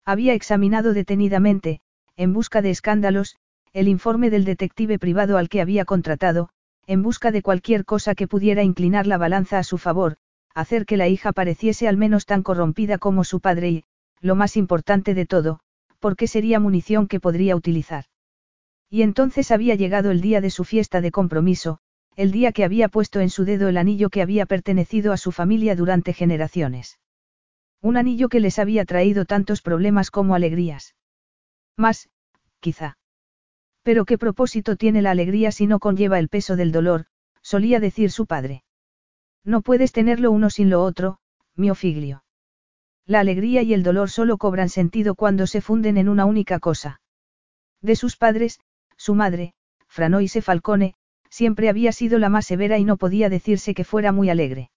Había 0.04 0.34
examinado 0.34 0.92
detenidamente, 0.92 1.80
en 2.16 2.34
busca 2.34 2.60
de 2.60 2.70
escándalos, 2.70 3.36
el 3.72 3.88
informe 3.88 4.28
del 4.28 4.44
detective 4.44 4.98
privado 4.98 5.38
al 5.38 5.48
que 5.48 5.62
había 5.62 5.86
contratado, 5.86 6.50
en 6.86 7.02
busca 7.02 7.30
de 7.30 7.40
cualquier 7.40 7.86
cosa 7.86 8.14
que 8.14 8.28
pudiera 8.28 8.62
inclinar 8.62 9.06
la 9.06 9.16
balanza 9.16 9.58
a 9.58 9.64
su 9.64 9.78
favor, 9.78 10.18
hacer 10.54 10.84
que 10.84 10.98
la 10.98 11.08
hija 11.08 11.32
pareciese 11.32 11.88
al 11.88 11.96
menos 11.96 12.26
tan 12.26 12.42
corrompida 12.42 12.98
como 12.98 13.24
su 13.24 13.40
padre 13.40 13.70
y, 13.70 13.84
lo 14.20 14.34
más 14.34 14.58
importante 14.58 15.14
de 15.14 15.24
todo, 15.24 15.60
porque 15.98 16.26
sería 16.26 16.60
munición 16.60 17.08
que 17.08 17.20
podría 17.20 17.56
utilizar. 17.56 18.04
Y 18.90 19.00
entonces 19.00 19.50
había 19.50 19.76
llegado 19.76 20.10
el 20.10 20.20
día 20.20 20.42
de 20.42 20.50
su 20.50 20.64
fiesta 20.64 21.00
de 21.00 21.10
compromiso, 21.10 21.78
el 22.16 22.30
día 22.30 22.52
que 22.52 22.64
había 22.64 22.88
puesto 22.88 23.20
en 23.20 23.30
su 23.30 23.44
dedo 23.44 23.68
el 23.68 23.76
anillo 23.76 24.10
que 24.10 24.22
había 24.22 24.46
pertenecido 24.46 25.12
a 25.12 25.16
su 25.16 25.32
familia 25.32 25.74
durante 25.74 26.12
generaciones. 26.12 26.98
Un 27.80 27.96
anillo 27.96 28.28
que 28.28 28.40
les 28.40 28.58
había 28.58 28.84
traído 28.84 29.24
tantos 29.24 29.62
problemas 29.62 30.10
como 30.10 30.34
alegrías. 30.34 30.94
Más, 31.76 32.10
quizá. 32.60 32.98
Pero 33.82 34.04
qué 34.04 34.18
propósito 34.18 34.76
tiene 34.76 35.02
la 35.02 35.10
alegría 35.10 35.50
si 35.50 35.66
no 35.66 35.80
conlleva 35.80 36.18
el 36.18 36.28
peso 36.28 36.54
del 36.54 36.70
dolor, 36.70 37.06
solía 37.40 37.80
decir 37.80 38.10
su 38.10 38.26
padre. 38.26 38.62
No 39.44 39.62
puedes 39.62 39.90
tenerlo 39.92 40.30
uno 40.30 40.50
sin 40.50 40.70
lo 40.70 40.84
otro, 40.84 41.18
mio 41.56 41.74
figlio. 41.74 42.22
La 43.04 43.20
alegría 43.20 43.62
y 43.62 43.74
el 43.74 43.82
dolor 43.82 44.10
solo 44.10 44.38
cobran 44.38 44.68
sentido 44.68 45.16
cuando 45.16 45.48
se 45.48 45.60
funden 45.60 45.96
en 45.96 46.08
una 46.08 46.24
única 46.24 46.60
cosa. 46.60 47.00
De 47.80 47.96
sus 47.96 48.16
padres, 48.16 48.60
su 48.96 49.16
madre, 49.16 49.54
Franoise 49.88 50.40
Falcone, 50.40 50.94
siempre 51.32 51.70
había 51.70 51.92
sido 51.92 52.18
la 52.18 52.28
más 52.28 52.46
severa 52.46 52.76
y 52.76 52.84
no 52.84 52.98
podía 52.98 53.30
decirse 53.30 53.72
que 53.72 53.84
fuera 53.84 54.12
muy 54.12 54.28
alegre. 54.28 54.70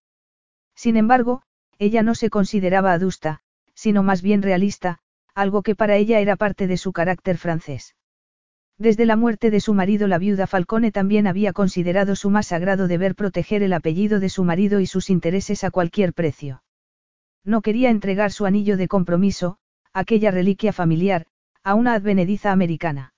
Sin 0.73 0.95
embargo, 0.95 1.41
ella 1.79 2.01
no 2.01 2.15
se 2.15 2.29
consideraba 2.29 2.93
adusta, 2.93 3.41
sino 3.73 4.03
más 4.03 4.21
bien 4.21 4.41
realista, 4.41 4.99
algo 5.33 5.63
que 5.63 5.75
para 5.75 5.97
ella 5.97 6.21
era 6.21 6.37
parte 6.37 6.65
de 6.65 6.77
su 6.77 6.93
carácter 6.93 7.37
francés. 7.37 7.95
Desde 8.77 9.05
la 9.05 9.17
muerte 9.17 9.51
de 9.51 9.59
su 9.59 9.73
marido 9.73 10.07
la 10.07 10.17
viuda 10.17 10.47
Falcone 10.47 10.93
también 10.93 11.27
había 11.27 11.51
considerado 11.51 12.15
su 12.15 12.29
más 12.29 12.47
sagrado 12.47 12.87
deber 12.87 13.15
proteger 13.15 13.61
el 13.61 13.73
apellido 13.73 14.21
de 14.21 14.29
su 14.29 14.45
marido 14.45 14.79
y 14.79 14.87
sus 14.87 15.09
intereses 15.09 15.65
a 15.65 15.71
cualquier 15.71 16.13
precio. 16.13 16.63
No 17.43 17.61
quería 17.61 17.89
entregar 17.89 18.31
su 18.31 18.45
anillo 18.45 18.77
de 18.77 18.87
compromiso, 18.87 19.57
aquella 19.91 20.31
reliquia 20.31 20.71
familiar, 20.71 21.25
a 21.63 21.73
una 21.73 21.95
advenediza 21.95 22.53
americana. 22.53 23.14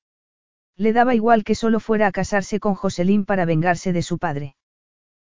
Le 0.78 0.94
daba 0.94 1.16
igual 1.16 1.44
que 1.44 1.56
solo 1.56 1.80
fuera 1.80 2.08
a 2.08 2.12
casarse 2.12 2.60
con 2.60 2.76
Joselín 2.76 3.26
para 3.26 3.46
vengarse 3.46 3.94
de 3.94 4.04
su 4.04 4.20
padre. 4.20 4.56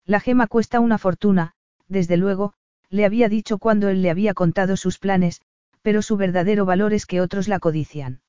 La 0.05 0.21
gema 0.21 0.49
cuesta 0.49 0.81
una 0.81 0.99
fortuna, 0.99 1.53
desde 1.89 2.17
luego, 2.17 2.53
le 2.91 3.05
había 3.05 3.29
dicho 3.29 3.59
cuando 3.59 3.89
él 3.89 4.03
le 4.03 4.11
había 4.11 4.35
contado 4.35 4.77
sus 4.77 4.99
planes, 4.99 5.41
pero 5.83 6.03
su 6.03 6.17
verdadero 6.17 6.65
valor 6.67 6.93
es 6.93 7.07
que 7.07 7.21
otros 7.21 7.47
la 7.47 7.61
codician. 7.61 8.21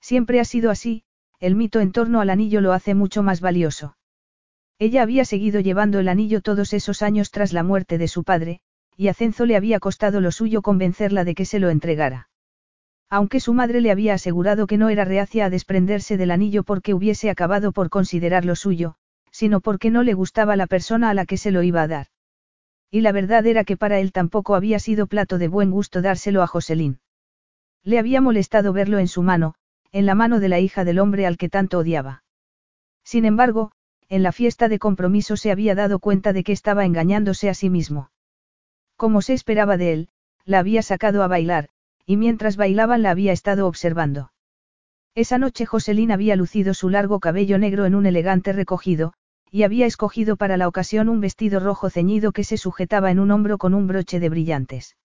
Siempre 0.00 0.40
ha 0.40 0.44
sido 0.44 0.70
así, 0.70 1.04
el 1.38 1.54
mito 1.54 1.80
en 1.80 1.92
torno 1.92 2.20
al 2.20 2.30
anillo 2.30 2.60
lo 2.60 2.72
hace 2.72 2.94
mucho 2.94 3.22
más 3.22 3.40
valioso. 3.40 3.96
Ella 4.80 5.02
había 5.02 5.24
seguido 5.24 5.60
llevando 5.60 6.00
el 6.00 6.08
anillo 6.08 6.40
todos 6.40 6.72
esos 6.72 7.02
años 7.02 7.30
tras 7.30 7.52
la 7.52 7.62
muerte 7.62 7.98
de 7.98 8.08
su 8.08 8.24
padre, 8.24 8.60
y 8.96 9.06
a 9.08 9.14
Cenzo 9.14 9.46
le 9.46 9.54
había 9.54 9.78
costado 9.78 10.20
lo 10.20 10.32
suyo 10.32 10.60
convencerla 10.60 11.22
de 11.24 11.36
que 11.36 11.44
se 11.44 11.60
lo 11.60 11.70
entregara. 11.70 12.30
Aunque 13.12 13.40
su 13.40 13.52
madre 13.52 13.82
le 13.82 13.90
había 13.90 14.14
asegurado 14.14 14.66
que 14.66 14.78
no 14.78 14.88
era 14.88 15.04
reacia 15.04 15.44
a 15.44 15.50
desprenderse 15.50 16.16
del 16.16 16.30
anillo 16.30 16.62
porque 16.62 16.94
hubiese 16.94 17.28
acabado 17.28 17.72
por 17.72 17.90
considerarlo 17.90 18.56
suyo, 18.56 18.94
sino 19.30 19.60
porque 19.60 19.90
no 19.90 20.02
le 20.02 20.14
gustaba 20.14 20.56
la 20.56 20.66
persona 20.66 21.10
a 21.10 21.14
la 21.14 21.26
que 21.26 21.36
se 21.36 21.50
lo 21.50 21.62
iba 21.62 21.82
a 21.82 21.88
dar. 21.88 22.06
Y 22.90 23.02
la 23.02 23.12
verdad 23.12 23.44
era 23.44 23.64
que 23.64 23.76
para 23.76 23.98
él 23.98 24.12
tampoco 24.12 24.54
había 24.54 24.78
sido 24.78 25.08
plato 25.08 25.36
de 25.36 25.48
buen 25.48 25.70
gusto 25.70 26.00
dárselo 26.00 26.42
a 26.42 26.46
Joselín. 26.46 27.00
Le 27.84 27.98
había 27.98 28.22
molestado 28.22 28.72
verlo 28.72 28.98
en 28.98 29.08
su 29.08 29.22
mano, 29.22 29.56
en 29.90 30.06
la 30.06 30.14
mano 30.14 30.40
de 30.40 30.48
la 30.48 30.60
hija 30.60 30.82
del 30.82 30.98
hombre 30.98 31.26
al 31.26 31.36
que 31.36 31.50
tanto 31.50 31.80
odiaba. 31.80 32.24
Sin 33.04 33.26
embargo, 33.26 33.72
en 34.08 34.22
la 34.22 34.32
fiesta 34.32 34.70
de 34.70 34.78
compromiso 34.78 35.36
se 35.36 35.50
había 35.50 35.74
dado 35.74 35.98
cuenta 35.98 36.32
de 36.32 36.44
que 36.44 36.52
estaba 36.52 36.86
engañándose 36.86 37.50
a 37.50 37.54
sí 37.54 37.68
mismo. 37.68 38.10
Como 38.96 39.20
se 39.20 39.34
esperaba 39.34 39.76
de 39.76 39.92
él, 39.92 40.08
la 40.46 40.60
había 40.60 40.80
sacado 40.80 41.22
a 41.22 41.28
bailar, 41.28 41.68
y 42.06 42.16
mientras 42.16 42.56
bailaban 42.56 43.02
la 43.02 43.10
había 43.10 43.32
estado 43.32 43.66
observando. 43.66 44.32
Esa 45.14 45.38
noche 45.38 45.66
Joselín 45.66 46.10
había 46.10 46.36
lucido 46.36 46.74
su 46.74 46.88
largo 46.88 47.20
cabello 47.20 47.58
negro 47.58 47.84
en 47.84 47.94
un 47.94 48.06
elegante 48.06 48.52
recogido, 48.52 49.12
y 49.50 49.64
había 49.64 49.84
escogido 49.84 50.36
para 50.36 50.56
la 50.56 50.66
ocasión 50.66 51.10
un 51.10 51.20
vestido 51.20 51.60
rojo 51.60 51.90
ceñido 51.90 52.32
que 52.32 52.44
se 52.44 52.56
sujetaba 52.56 53.10
en 53.10 53.20
un 53.20 53.30
hombro 53.30 53.58
con 53.58 53.74
un 53.74 53.86
broche 53.86 54.18
de 54.18 54.30
brillantes. 54.30 54.96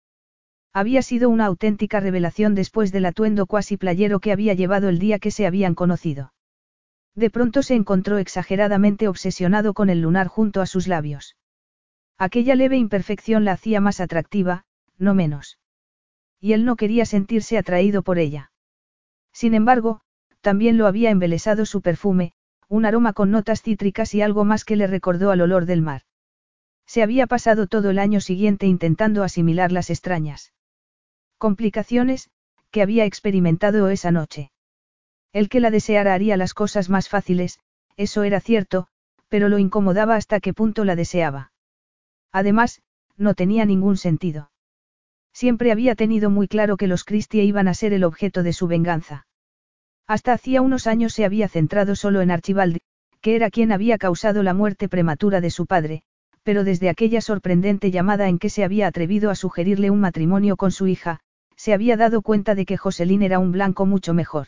Había 0.71 1.01
sido 1.01 1.29
una 1.29 1.45
auténtica 1.45 1.99
revelación 1.99 2.55
después 2.55 2.91
del 2.91 3.05
atuendo 3.05 3.45
cuasi 3.47 3.75
playero 3.75 4.19
que 4.21 4.31
había 4.31 4.53
llevado 4.53 4.87
el 4.87 4.99
día 4.99 5.19
que 5.19 5.31
se 5.31 5.45
habían 5.45 5.75
conocido. 5.75 6.33
De 7.13 7.29
pronto 7.29 7.63
se 7.63 7.73
encontró 7.73 8.19
exageradamente 8.19 9.07
obsesionado 9.07 9.73
con 9.73 9.89
el 9.89 10.01
lunar 10.01 10.27
junto 10.27 10.61
a 10.61 10.65
sus 10.65 10.87
labios. 10.87 11.35
Aquella 12.17 12.55
leve 12.55 12.77
imperfección 12.77 13.43
la 13.43 13.53
hacía 13.53 13.81
más 13.81 13.99
atractiva, 13.99 14.63
no 14.97 15.13
menos. 15.13 15.57
Y 16.39 16.53
él 16.53 16.65
no 16.65 16.75
quería 16.75 17.05
sentirse 17.05 17.57
atraído 17.57 18.03
por 18.03 18.19
ella. 18.19 18.51
Sin 19.33 19.53
embargo, 19.53 20.01
también 20.41 20.77
lo 20.77 20.87
había 20.87 21.09
embelesado 21.09 21.65
su 21.65 21.81
perfume, 21.81 22.33
un 22.69 22.85
aroma 22.85 23.13
con 23.13 23.31
notas 23.31 23.61
cítricas 23.61 24.13
y 24.13 24.21
algo 24.21 24.45
más 24.45 24.65
que 24.65 24.75
le 24.75 24.87
recordó 24.87 25.31
al 25.31 25.41
olor 25.41 25.65
del 25.65 25.81
mar. 25.81 26.03
Se 26.85 27.03
había 27.03 27.27
pasado 27.27 27.67
todo 27.67 27.89
el 27.89 27.99
año 27.99 28.21
siguiente 28.21 28.65
intentando 28.65 29.23
asimilar 29.23 29.71
las 29.71 29.89
extrañas 29.89 30.53
complicaciones, 31.37 32.29
que 32.71 32.81
había 32.81 33.05
experimentado 33.05 33.89
esa 33.89 34.11
noche. 34.11 34.51
El 35.33 35.49
que 35.49 35.59
la 35.59 35.69
deseara 35.69 36.13
haría 36.13 36.35
las 36.35 36.53
cosas 36.53 36.89
más 36.89 37.09
fáciles, 37.09 37.59
eso 37.95 38.23
era 38.23 38.39
cierto, 38.39 38.87
pero 39.27 39.49
lo 39.49 39.59
incomodaba 39.59 40.15
hasta 40.15 40.39
qué 40.39 40.53
punto 40.53 40.83
la 40.83 40.95
deseaba. 40.95 41.51
Además, 42.31 42.81
no 43.17 43.33
tenía 43.33 43.65
ningún 43.65 43.97
sentido. 43.97 44.49
Siempre 45.37 45.71
había 45.71 45.93
tenido 45.93 46.31
muy 46.31 46.47
claro 46.47 46.77
que 46.77 46.87
los 46.87 47.03
Christie 47.03 47.43
iban 47.43 47.67
a 47.67 47.75
ser 47.75 47.93
el 47.93 48.03
objeto 48.03 48.41
de 48.41 48.53
su 48.53 48.65
venganza. 48.65 49.27
Hasta 50.07 50.33
hacía 50.33 50.63
unos 50.63 50.87
años 50.87 51.13
se 51.13 51.25
había 51.25 51.47
centrado 51.47 51.95
solo 51.95 52.21
en 52.21 52.31
Archibald, 52.31 52.79
que 53.21 53.35
era 53.35 53.51
quien 53.51 53.71
había 53.71 53.99
causado 53.99 54.41
la 54.41 54.55
muerte 54.55 54.89
prematura 54.89 55.39
de 55.39 55.51
su 55.51 55.67
padre, 55.67 56.01
pero 56.41 56.63
desde 56.63 56.89
aquella 56.89 57.21
sorprendente 57.21 57.91
llamada 57.91 58.29
en 58.29 58.39
que 58.39 58.49
se 58.49 58.63
había 58.63 58.87
atrevido 58.87 59.29
a 59.29 59.35
sugerirle 59.35 59.91
un 59.91 59.99
matrimonio 59.99 60.57
con 60.57 60.71
su 60.71 60.87
hija, 60.87 61.19
se 61.55 61.71
había 61.71 61.97
dado 61.97 62.23
cuenta 62.23 62.55
de 62.55 62.65
que 62.65 62.77
Joselín 62.77 63.21
era 63.21 63.37
un 63.37 63.51
blanco 63.51 63.85
mucho 63.85 64.15
mejor. 64.15 64.47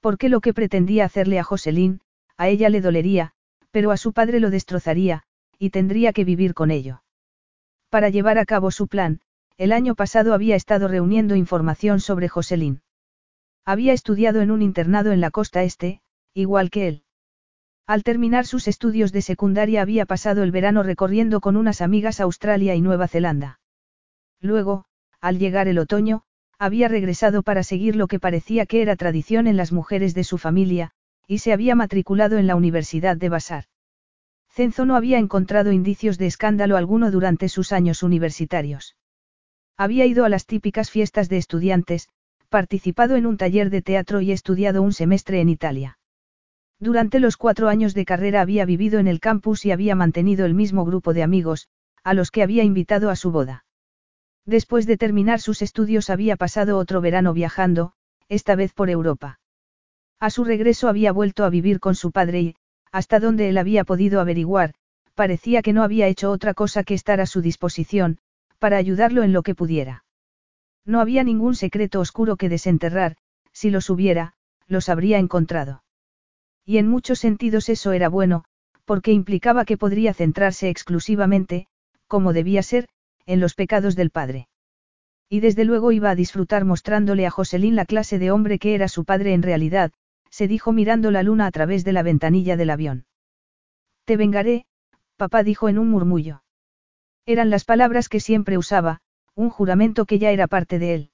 Porque 0.00 0.28
lo 0.28 0.40
que 0.40 0.52
pretendía 0.52 1.04
hacerle 1.04 1.38
a 1.38 1.44
Joselín, 1.44 2.00
a 2.36 2.48
ella 2.48 2.70
le 2.70 2.80
dolería, 2.80 3.34
pero 3.70 3.92
a 3.92 3.96
su 3.96 4.12
padre 4.12 4.40
lo 4.40 4.50
destrozaría, 4.50 5.22
y 5.60 5.70
tendría 5.70 6.12
que 6.12 6.24
vivir 6.24 6.54
con 6.54 6.72
ello. 6.72 7.04
Para 7.88 8.08
llevar 8.08 8.38
a 8.38 8.46
cabo 8.46 8.72
su 8.72 8.88
plan, 8.88 9.20
el 9.58 9.72
año 9.72 9.94
pasado 9.94 10.34
había 10.34 10.56
estado 10.56 10.88
reuniendo 10.88 11.36
información 11.36 12.00
sobre 12.00 12.28
Joselín. 12.28 12.82
Había 13.64 13.92
estudiado 13.92 14.40
en 14.40 14.50
un 14.50 14.62
internado 14.62 15.12
en 15.12 15.20
la 15.20 15.30
costa 15.30 15.62
este, 15.62 16.00
igual 16.34 16.70
que 16.70 16.88
él. 16.88 17.04
Al 17.86 18.02
terminar 18.02 18.46
sus 18.46 18.68
estudios 18.68 19.12
de 19.12 19.22
secundaria 19.22 19.82
había 19.82 20.06
pasado 20.06 20.42
el 20.42 20.50
verano 20.50 20.82
recorriendo 20.82 21.40
con 21.40 21.56
unas 21.56 21.80
amigas 21.80 22.20
Australia 22.20 22.74
y 22.74 22.80
Nueva 22.80 23.08
Zelanda. 23.08 23.60
Luego, 24.40 24.84
al 25.20 25.38
llegar 25.38 25.68
el 25.68 25.78
otoño, 25.78 26.22
había 26.58 26.88
regresado 26.88 27.42
para 27.42 27.62
seguir 27.62 27.96
lo 27.96 28.06
que 28.06 28.20
parecía 28.20 28.66
que 28.66 28.82
era 28.82 28.96
tradición 28.96 29.46
en 29.46 29.56
las 29.56 29.72
mujeres 29.72 30.14
de 30.14 30.24
su 30.24 30.38
familia, 30.38 30.92
y 31.26 31.38
se 31.38 31.52
había 31.52 31.74
matriculado 31.74 32.38
en 32.38 32.46
la 32.46 32.56
Universidad 32.56 33.16
de 33.16 33.28
Basar. 33.28 33.64
Cenzo 34.48 34.84
no 34.84 34.96
había 34.96 35.18
encontrado 35.18 35.72
indicios 35.72 36.18
de 36.18 36.26
escándalo 36.26 36.76
alguno 36.76 37.10
durante 37.10 37.48
sus 37.48 37.72
años 37.72 38.02
universitarios. 38.02 38.96
Había 39.82 40.06
ido 40.06 40.24
a 40.24 40.28
las 40.28 40.46
típicas 40.46 40.92
fiestas 40.92 41.28
de 41.28 41.38
estudiantes, 41.38 42.08
participado 42.48 43.16
en 43.16 43.26
un 43.26 43.36
taller 43.36 43.68
de 43.68 43.82
teatro 43.82 44.20
y 44.20 44.30
estudiado 44.30 44.80
un 44.80 44.92
semestre 44.92 45.40
en 45.40 45.48
Italia. 45.48 45.98
Durante 46.78 47.18
los 47.18 47.36
cuatro 47.36 47.68
años 47.68 47.92
de 47.92 48.04
carrera 48.04 48.42
había 48.42 48.64
vivido 48.64 49.00
en 49.00 49.08
el 49.08 49.18
campus 49.18 49.64
y 49.64 49.72
había 49.72 49.96
mantenido 49.96 50.46
el 50.46 50.54
mismo 50.54 50.84
grupo 50.84 51.14
de 51.14 51.24
amigos, 51.24 51.66
a 52.04 52.14
los 52.14 52.30
que 52.30 52.44
había 52.44 52.62
invitado 52.62 53.10
a 53.10 53.16
su 53.16 53.32
boda. 53.32 53.64
Después 54.46 54.86
de 54.86 54.96
terminar 54.96 55.40
sus 55.40 55.62
estudios 55.62 56.10
había 56.10 56.36
pasado 56.36 56.78
otro 56.78 57.00
verano 57.00 57.32
viajando, 57.32 57.94
esta 58.28 58.54
vez 58.54 58.72
por 58.74 58.88
Europa. 58.88 59.40
A 60.20 60.30
su 60.30 60.44
regreso 60.44 60.86
había 60.88 61.10
vuelto 61.10 61.44
a 61.44 61.50
vivir 61.50 61.80
con 61.80 61.96
su 61.96 62.12
padre 62.12 62.40
y, 62.40 62.56
hasta 62.92 63.18
donde 63.18 63.48
él 63.48 63.58
había 63.58 63.82
podido 63.82 64.20
averiguar, 64.20 64.74
parecía 65.16 65.60
que 65.60 65.72
no 65.72 65.82
había 65.82 66.06
hecho 66.06 66.30
otra 66.30 66.54
cosa 66.54 66.84
que 66.84 66.94
estar 66.94 67.20
a 67.20 67.26
su 67.26 67.40
disposición, 67.40 68.20
para 68.62 68.76
ayudarlo 68.76 69.24
en 69.24 69.32
lo 69.32 69.42
que 69.42 69.56
pudiera. 69.56 70.04
No 70.86 71.00
había 71.00 71.24
ningún 71.24 71.56
secreto 71.56 71.98
oscuro 71.98 72.36
que 72.36 72.48
desenterrar, 72.48 73.16
si 73.50 73.70
los 73.70 73.90
hubiera, 73.90 74.34
los 74.68 74.88
habría 74.88 75.18
encontrado. 75.18 75.82
Y 76.64 76.78
en 76.78 76.86
muchos 76.86 77.18
sentidos 77.18 77.68
eso 77.68 77.90
era 77.90 78.08
bueno, 78.08 78.44
porque 78.84 79.10
implicaba 79.10 79.64
que 79.64 79.76
podría 79.76 80.14
centrarse 80.14 80.68
exclusivamente, 80.68 81.66
como 82.06 82.32
debía 82.32 82.62
ser, 82.62 82.86
en 83.26 83.40
los 83.40 83.56
pecados 83.56 83.96
del 83.96 84.10
padre. 84.10 84.46
Y 85.28 85.40
desde 85.40 85.64
luego 85.64 85.90
iba 85.90 86.10
a 86.10 86.14
disfrutar 86.14 86.64
mostrándole 86.64 87.26
a 87.26 87.32
Joselín 87.32 87.74
la 87.74 87.84
clase 87.84 88.20
de 88.20 88.30
hombre 88.30 88.60
que 88.60 88.76
era 88.76 88.86
su 88.86 89.04
padre 89.04 89.34
en 89.34 89.42
realidad, 89.42 89.90
se 90.30 90.46
dijo 90.46 90.70
mirando 90.70 91.10
la 91.10 91.24
luna 91.24 91.46
a 91.46 91.50
través 91.50 91.82
de 91.82 91.94
la 91.94 92.04
ventanilla 92.04 92.56
del 92.56 92.70
avión. 92.70 93.06
Te 94.04 94.16
vengaré, 94.16 94.66
papá 95.16 95.42
dijo 95.42 95.68
en 95.68 95.80
un 95.80 95.88
murmullo. 95.88 96.44
Eran 97.26 97.50
las 97.50 97.64
palabras 97.64 98.08
que 98.08 98.20
siempre 98.20 98.58
usaba, 98.58 99.00
un 99.34 99.48
juramento 99.48 100.06
que 100.06 100.18
ya 100.18 100.30
era 100.30 100.48
parte 100.48 100.78
de 100.78 100.94
él. 100.94 101.10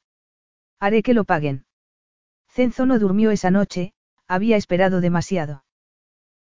Haré 0.80 1.02
que 1.02 1.14
lo 1.14 1.24
paguen. 1.24 1.66
Cenzo 2.48 2.86
no 2.86 2.98
durmió 2.98 3.30
esa 3.30 3.50
noche, 3.50 3.92
había 4.26 4.56
esperado 4.56 5.00
demasiado. 5.00 5.64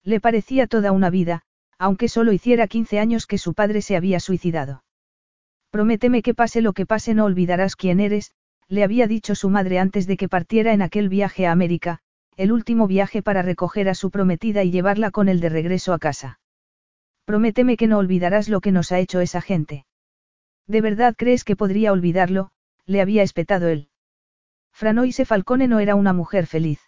Le 0.04 0.19
parecía 0.19 0.67
toda 0.67 0.91
una 0.91 1.10
vida, 1.10 1.41
aunque 1.80 2.10
solo 2.10 2.32
hiciera 2.32 2.67
15 2.67 2.99
años 2.99 3.25
que 3.28 3.38
su 3.38 3.54
padre 3.54 3.82
se 3.82 3.95
había 3.95 4.19
suicidado. 4.19 4.84
Prométeme 5.71 6.21
que 6.21 6.34
pase 6.34 6.62
lo 6.62 6.73
que 6.73 6.86
pase 6.86 7.13
no 7.13 7.25
olvidarás 7.25 7.75
quién 7.75 7.99
eres, 7.99 8.32
le 8.67 8.84
había 8.84 9.08
dicho 9.08 9.36
su 9.36 9.49
madre 9.49 9.80
antes 9.80 10.08
de 10.08 10.15
que 10.15 10.30
partiera 10.30 10.73
en 10.73 10.82
aquel 10.82 11.10
viaje 11.10 11.47
a 11.47 11.51
América, 11.51 11.99
el 12.38 12.51
último 12.51 12.88
viaje 12.88 13.21
para 13.21 13.41
recoger 13.41 13.89
a 13.89 13.95
su 13.95 14.12
prometida 14.12 14.63
y 14.63 14.71
llevarla 14.71 15.12
con 15.12 15.28
él 15.28 15.39
de 15.39 15.49
regreso 15.49 15.93
a 15.93 15.99
casa. 15.99 16.39
Prométeme 17.25 17.75
que 17.75 17.88
no 17.88 17.97
olvidarás 17.97 18.49
lo 18.49 18.61
que 18.61 18.71
nos 18.71 18.91
ha 18.91 18.99
hecho 18.99 19.19
esa 19.19 19.41
gente. 19.41 19.85
¿De 20.67 20.81
verdad 20.81 21.15
crees 21.17 21.43
que 21.43 21.55
podría 21.55 21.91
olvidarlo? 21.91 22.51
le 22.85 23.01
había 23.01 23.23
espetado 23.23 23.67
él. 23.67 23.89
Franoise 24.71 25.25
Falcone 25.25 25.67
no 25.67 25.79
era 25.79 25.95
una 25.95 26.13
mujer 26.13 26.45
feliz. 26.45 26.79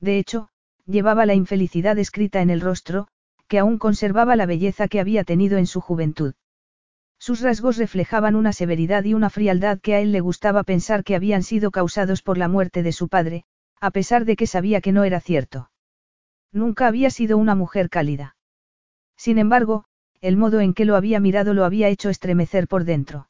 De 0.00 0.18
hecho, 0.18 0.48
llevaba 0.86 1.26
la 1.26 1.34
infelicidad 1.34 1.98
escrita 1.98 2.42
en 2.42 2.50
el 2.50 2.60
rostro, 2.60 3.08
que 3.48 3.58
aún 3.58 3.78
conservaba 3.78 4.36
la 4.36 4.46
belleza 4.46 4.86
que 4.86 5.00
había 5.00 5.24
tenido 5.24 5.58
en 5.58 5.66
su 5.66 5.80
juventud. 5.80 6.34
Sus 7.18 7.40
rasgos 7.40 7.76
reflejaban 7.76 8.36
una 8.36 8.52
severidad 8.52 9.04
y 9.04 9.14
una 9.14 9.28
frialdad 9.28 9.80
que 9.80 9.94
a 9.94 10.00
él 10.00 10.12
le 10.12 10.20
gustaba 10.20 10.62
pensar 10.62 11.04
que 11.04 11.16
habían 11.16 11.42
sido 11.42 11.70
causados 11.70 12.22
por 12.22 12.38
la 12.38 12.48
muerte 12.48 12.82
de 12.82 12.92
su 12.92 13.08
padre, 13.08 13.44
a 13.80 13.90
pesar 13.90 14.24
de 14.24 14.36
que 14.36 14.46
sabía 14.46 14.80
que 14.80 14.92
no 14.92 15.04
era 15.04 15.20
cierto. 15.20 15.70
Nunca 16.52 16.86
había 16.86 17.10
sido 17.10 17.36
una 17.36 17.54
mujer 17.54 17.90
cálida. 17.90 18.36
Sin 19.20 19.36
embargo, 19.36 19.84
el 20.22 20.38
modo 20.38 20.60
en 20.60 20.72
que 20.72 20.86
lo 20.86 20.96
había 20.96 21.20
mirado 21.20 21.52
lo 21.52 21.66
había 21.66 21.88
hecho 21.88 22.08
estremecer 22.08 22.66
por 22.66 22.84
dentro. 22.84 23.28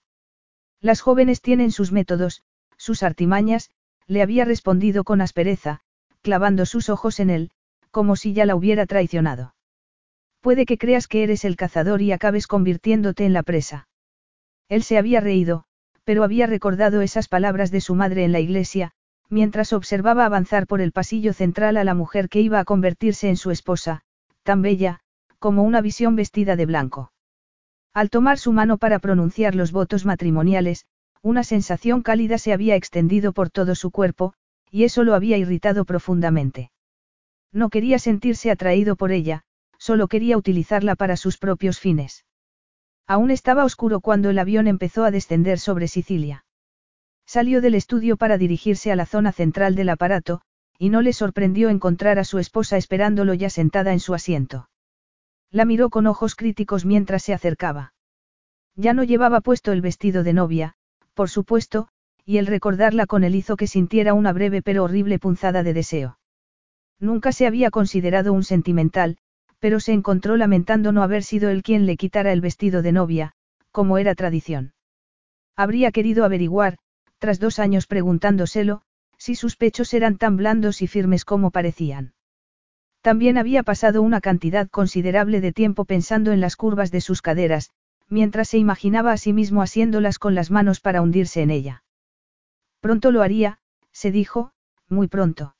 Las 0.80 1.00
jóvenes 1.00 1.42
tienen 1.42 1.72
sus 1.72 1.90
métodos, 1.90 2.44
sus 2.76 3.02
artimañas, 3.02 3.72
le 4.06 4.22
había 4.22 4.44
respondido 4.44 5.02
con 5.02 5.20
aspereza, 5.20 5.80
clavando 6.22 6.64
sus 6.64 6.90
ojos 6.90 7.18
en 7.18 7.28
él, 7.28 7.50
como 7.90 8.14
si 8.14 8.34
ya 8.34 8.46
la 8.46 8.54
hubiera 8.54 8.86
traicionado. 8.86 9.56
Puede 10.40 10.64
que 10.64 10.78
creas 10.78 11.08
que 11.08 11.24
eres 11.24 11.44
el 11.44 11.56
cazador 11.56 12.02
y 12.02 12.12
acabes 12.12 12.46
convirtiéndote 12.46 13.24
en 13.24 13.32
la 13.32 13.42
presa. 13.42 13.88
Él 14.68 14.84
se 14.84 14.96
había 14.96 15.18
reído, 15.18 15.64
pero 16.04 16.22
había 16.22 16.46
recordado 16.46 17.00
esas 17.00 17.26
palabras 17.26 17.72
de 17.72 17.80
su 17.80 17.96
madre 17.96 18.22
en 18.22 18.30
la 18.30 18.38
iglesia, 18.38 18.92
mientras 19.28 19.72
observaba 19.72 20.24
avanzar 20.24 20.68
por 20.68 20.80
el 20.80 20.92
pasillo 20.92 21.32
central 21.32 21.76
a 21.76 21.82
la 21.82 21.94
mujer 21.94 22.28
que 22.28 22.40
iba 22.40 22.60
a 22.60 22.64
convertirse 22.64 23.28
en 23.28 23.36
su 23.36 23.50
esposa, 23.50 24.02
tan 24.44 24.62
bella, 24.62 25.00
como 25.40 25.64
una 25.64 25.80
visión 25.80 26.14
vestida 26.14 26.54
de 26.54 26.66
blanco. 26.66 27.12
Al 27.92 28.08
tomar 28.08 28.38
su 28.38 28.52
mano 28.52 28.78
para 28.78 29.00
pronunciar 29.00 29.56
los 29.56 29.72
votos 29.72 30.04
matrimoniales, 30.04 30.86
una 31.22 31.42
sensación 31.42 32.02
cálida 32.02 32.38
se 32.38 32.52
había 32.52 32.76
extendido 32.76 33.32
por 33.32 33.50
todo 33.50 33.74
su 33.74 33.90
cuerpo, 33.90 34.34
y 34.70 34.84
eso 34.84 35.02
lo 35.02 35.14
había 35.14 35.36
irritado 35.36 35.84
profundamente. 35.84 36.70
No 37.52 37.68
quería 37.68 37.98
sentirse 37.98 38.52
atraído 38.52 38.94
por 38.94 39.10
ella, 39.10 39.42
solo 39.76 40.06
quería 40.06 40.36
utilizarla 40.36 40.94
para 40.94 41.16
sus 41.16 41.36
propios 41.36 41.80
fines. 41.80 42.24
Aún 43.08 43.32
estaba 43.32 43.64
oscuro 43.64 44.00
cuando 44.00 44.30
el 44.30 44.38
avión 44.38 44.68
empezó 44.68 45.04
a 45.04 45.10
descender 45.10 45.58
sobre 45.58 45.88
Sicilia. 45.88 46.44
Salió 47.26 47.60
del 47.60 47.74
estudio 47.74 48.16
para 48.16 48.38
dirigirse 48.38 48.92
a 48.92 48.96
la 48.96 49.06
zona 49.06 49.32
central 49.32 49.74
del 49.74 49.88
aparato, 49.88 50.42
y 50.78 50.90
no 50.90 51.02
le 51.02 51.12
sorprendió 51.12 51.70
encontrar 51.70 52.18
a 52.18 52.24
su 52.24 52.38
esposa 52.38 52.76
esperándolo 52.76 53.34
ya 53.34 53.50
sentada 53.50 53.92
en 53.92 54.00
su 54.00 54.14
asiento. 54.14 54.69
La 55.50 55.64
miró 55.64 55.90
con 55.90 56.06
ojos 56.06 56.34
críticos 56.34 56.84
mientras 56.84 57.22
se 57.22 57.34
acercaba. 57.34 57.92
Ya 58.76 58.94
no 58.94 59.02
llevaba 59.02 59.40
puesto 59.40 59.72
el 59.72 59.80
vestido 59.80 60.22
de 60.22 60.32
novia, 60.32 60.74
por 61.14 61.28
supuesto, 61.28 61.88
y 62.24 62.38
el 62.38 62.46
recordarla 62.46 63.06
con 63.06 63.24
él 63.24 63.34
hizo 63.34 63.56
que 63.56 63.66
sintiera 63.66 64.14
una 64.14 64.32
breve 64.32 64.62
pero 64.62 64.84
horrible 64.84 65.18
punzada 65.18 65.62
de 65.62 65.74
deseo. 65.74 66.18
Nunca 67.00 67.32
se 67.32 67.46
había 67.46 67.70
considerado 67.70 68.32
un 68.32 68.44
sentimental, 68.44 69.16
pero 69.58 69.80
se 69.80 69.92
encontró 69.92 70.36
lamentando 70.36 70.92
no 70.92 71.02
haber 71.02 71.22
sido 71.22 71.50
él 71.50 71.62
quien 71.62 71.86
le 71.86 71.96
quitara 71.96 72.32
el 72.32 72.40
vestido 72.40 72.82
de 72.82 72.92
novia, 72.92 73.32
como 73.72 73.98
era 73.98 74.14
tradición. 74.14 74.74
Habría 75.56 75.90
querido 75.90 76.24
averiguar, 76.24 76.78
tras 77.18 77.40
dos 77.40 77.58
años 77.58 77.86
preguntándoselo, 77.86 78.82
si 79.18 79.34
sus 79.34 79.56
pechos 79.56 79.92
eran 79.92 80.16
tan 80.16 80.36
blandos 80.36 80.80
y 80.80 80.86
firmes 80.86 81.24
como 81.24 81.50
parecían. 81.50 82.14
También 83.00 83.38
había 83.38 83.62
pasado 83.62 84.02
una 84.02 84.20
cantidad 84.20 84.68
considerable 84.68 85.40
de 85.40 85.52
tiempo 85.52 85.84
pensando 85.84 86.32
en 86.32 86.40
las 86.40 86.56
curvas 86.56 86.90
de 86.90 87.00
sus 87.00 87.22
caderas, 87.22 87.70
mientras 88.08 88.48
se 88.48 88.58
imaginaba 88.58 89.12
a 89.12 89.16
sí 89.16 89.32
mismo 89.32 89.62
asiéndolas 89.62 90.18
con 90.18 90.34
las 90.34 90.50
manos 90.50 90.80
para 90.80 91.00
hundirse 91.00 91.40
en 91.42 91.50
ella. 91.50 91.84
Pronto 92.80 93.10
lo 93.10 93.22
haría, 93.22 93.58
se 93.92 94.10
dijo, 94.10 94.52
muy 94.88 95.08
pronto. 95.08 95.54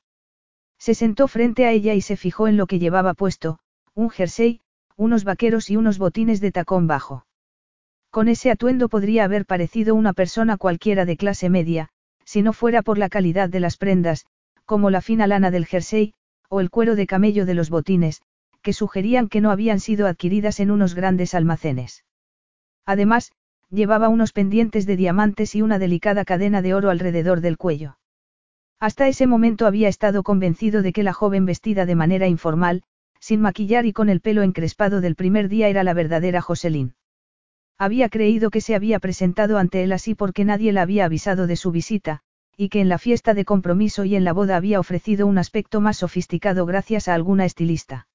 Se 0.77 0.93
sentó 0.93 1.27
frente 1.27 1.65
a 1.65 1.71
ella 1.71 1.93
y 1.93 2.01
se 2.01 2.17
fijó 2.17 2.47
en 2.47 2.57
lo 2.57 2.67
que 2.67 2.79
llevaba 2.79 3.13
puesto, 3.13 3.59
un 3.93 4.09
jersey, 4.09 4.61
unos 4.95 5.23
vaqueros 5.23 5.69
y 5.69 5.77
unos 5.77 5.97
botines 5.97 6.41
de 6.41 6.51
tacón 6.51 6.87
bajo. 6.87 7.25
Con 8.09 8.27
ese 8.27 8.51
atuendo 8.51 8.89
podría 8.89 9.23
haber 9.23 9.45
parecido 9.45 9.95
una 9.95 10.13
persona 10.13 10.57
cualquiera 10.57 11.05
de 11.05 11.17
clase 11.17 11.49
media, 11.49 11.89
si 12.25 12.41
no 12.41 12.53
fuera 12.53 12.81
por 12.81 12.97
la 12.97 13.09
calidad 13.09 13.49
de 13.49 13.59
las 13.59 13.77
prendas, 13.77 14.25
como 14.65 14.89
la 14.89 15.01
fina 15.01 15.27
lana 15.27 15.49
del 15.49 15.65
jersey, 15.65 16.13
o 16.51 16.59
el 16.59 16.69
cuero 16.69 16.97
de 16.97 17.07
camello 17.07 17.45
de 17.45 17.53
los 17.53 17.69
botines, 17.69 18.21
que 18.61 18.73
sugerían 18.73 19.29
que 19.29 19.39
no 19.39 19.51
habían 19.51 19.79
sido 19.79 20.05
adquiridas 20.05 20.59
en 20.59 20.69
unos 20.69 20.95
grandes 20.95 21.33
almacenes. 21.33 22.03
Además, 22.85 23.31
llevaba 23.69 24.09
unos 24.09 24.33
pendientes 24.33 24.85
de 24.85 24.97
diamantes 24.97 25.55
y 25.55 25.61
una 25.61 25.79
delicada 25.79 26.25
cadena 26.25 26.61
de 26.61 26.73
oro 26.73 26.89
alrededor 26.89 27.39
del 27.39 27.57
cuello. 27.57 27.97
Hasta 28.81 29.07
ese 29.07 29.27
momento 29.27 29.65
había 29.65 29.87
estado 29.87 30.23
convencido 30.23 30.81
de 30.81 30.91
que 30.91 31.03
la 31.03 31.13
joven 31.13 31.45
vestida 31.45 31.85
de 31.85 31.95
manera 31.95 32.27
informal, 32.27 32.83
sin 33.21 33.39
maquillar 33.39 33.85
y 33.85 33.93
con 33.93 34.09
el 34.09 34.19
pelo 34.19 34.41
encrespado 34.41 34.99
del 34.99 35.15
primer 35.15 35.47
día 35.47 35.69
era 35.69 35.85
la 35.85 35.93
verdadera 35.93 36.41
Joselín. 36.41 36.95
Había 37.77 38.09
creído 38.09 38.49
que 38.49 38.59
se 38.59 38.75
había 38.75 38.99
presentado 38.99 39.57
ante 39.57 39.83
él 39.83 39.93
así 39.93 40.15
porque 40.15 40.43
nadie 40.43 40.73
la 40.73 40.81
había 40.81 41.05
avisado 41.05 41.47
de 41.47 41.55
su 41.55 41.71
visita, 41.71 42.23
y 42.57 42.69
que 42.69 42.81
en 42.81 42.89
la 42.89 42.97
fiesta 42.97 43.33
de 43.33 43.45
compromiso 43.45 44.05
y 44.05 44.15
en 44.15 44.23
la 44.23 44.33
boda 44.33 44.55
había 44.55 44.79
ofrecido 44.79 45.27
un 45.27 45.37
aspecto 45.37 45.81
más 45.81 45.97
sofisticado 45.97 46.65
gracias 46.65 47.07
a 47.07 47.13
alguna 47.13 47.45
estilista. 47.45 48.07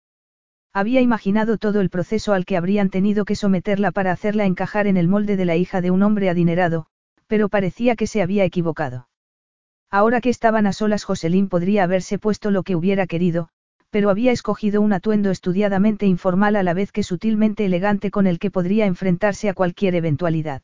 Había 0.72 1.00
imaginado 1.00 1.56
todo 1.56 1.80
el 1.80 1.90
proceso 1.90 2.34
al 2.34 2.44
que 2.44 2.56
habrían 2.56 2.90
tenido 2.90 3.24
que 3.24 3.34
someterla 3.34 3.92
para 3.92 4.12
hacerla 4.12 4.44
encajar 4.44 4.86
en 4.86 4.96
el 4.96 5.08
molde 5.08 5.36
de 5.36 5.46
la 5.46 5.56
hija 5.56 5.80
de 5.80 5.90
un 5.90 6.02
hombre 6.02 6.28
adinerado, 6.28 6.86
pero 7.26 7.48
parecía 7.48 7.96
que 7.96 8.06
se 8.06 8.22
había 8.22 8.44
equivocado. 8.44 9.08
Ahora 9.90 10.20
que 10.20 10.30
estaban 10.30 10.66
a 10.66 10.72
solas 10.72 11.04
Joselín 11.04 11.48
podría 11.48 11.84
haberse 11.84 12.18
puesto 12.18 12.50
lo 12.50 12.62
que 12.62 12.76
hubiera 12.76 13.06
querido, 13.06 13.48
pero 13.90 14.10
había 14.10 14.32
escogido 14.32 14.82
un 14.82 14.92
atuendo 14.92 15.30
estudiadamente 15.30 16.06
informal 16.06 16.56
a 16.56 16.62
la 16.62 16.74
vez 16.74 16.92
que 16.92 17.02
sutilmente 17.02 17.64
elegante 17.64 18.10
con 18.10 18.26
el 18.26 18.38
que 18.38 18.50
podría 18.50 18.84
enfrentarse 18.86 19.48
a 19.48 19.54
cualquier 19.54 19.94
eventualidad. 19.94 20.62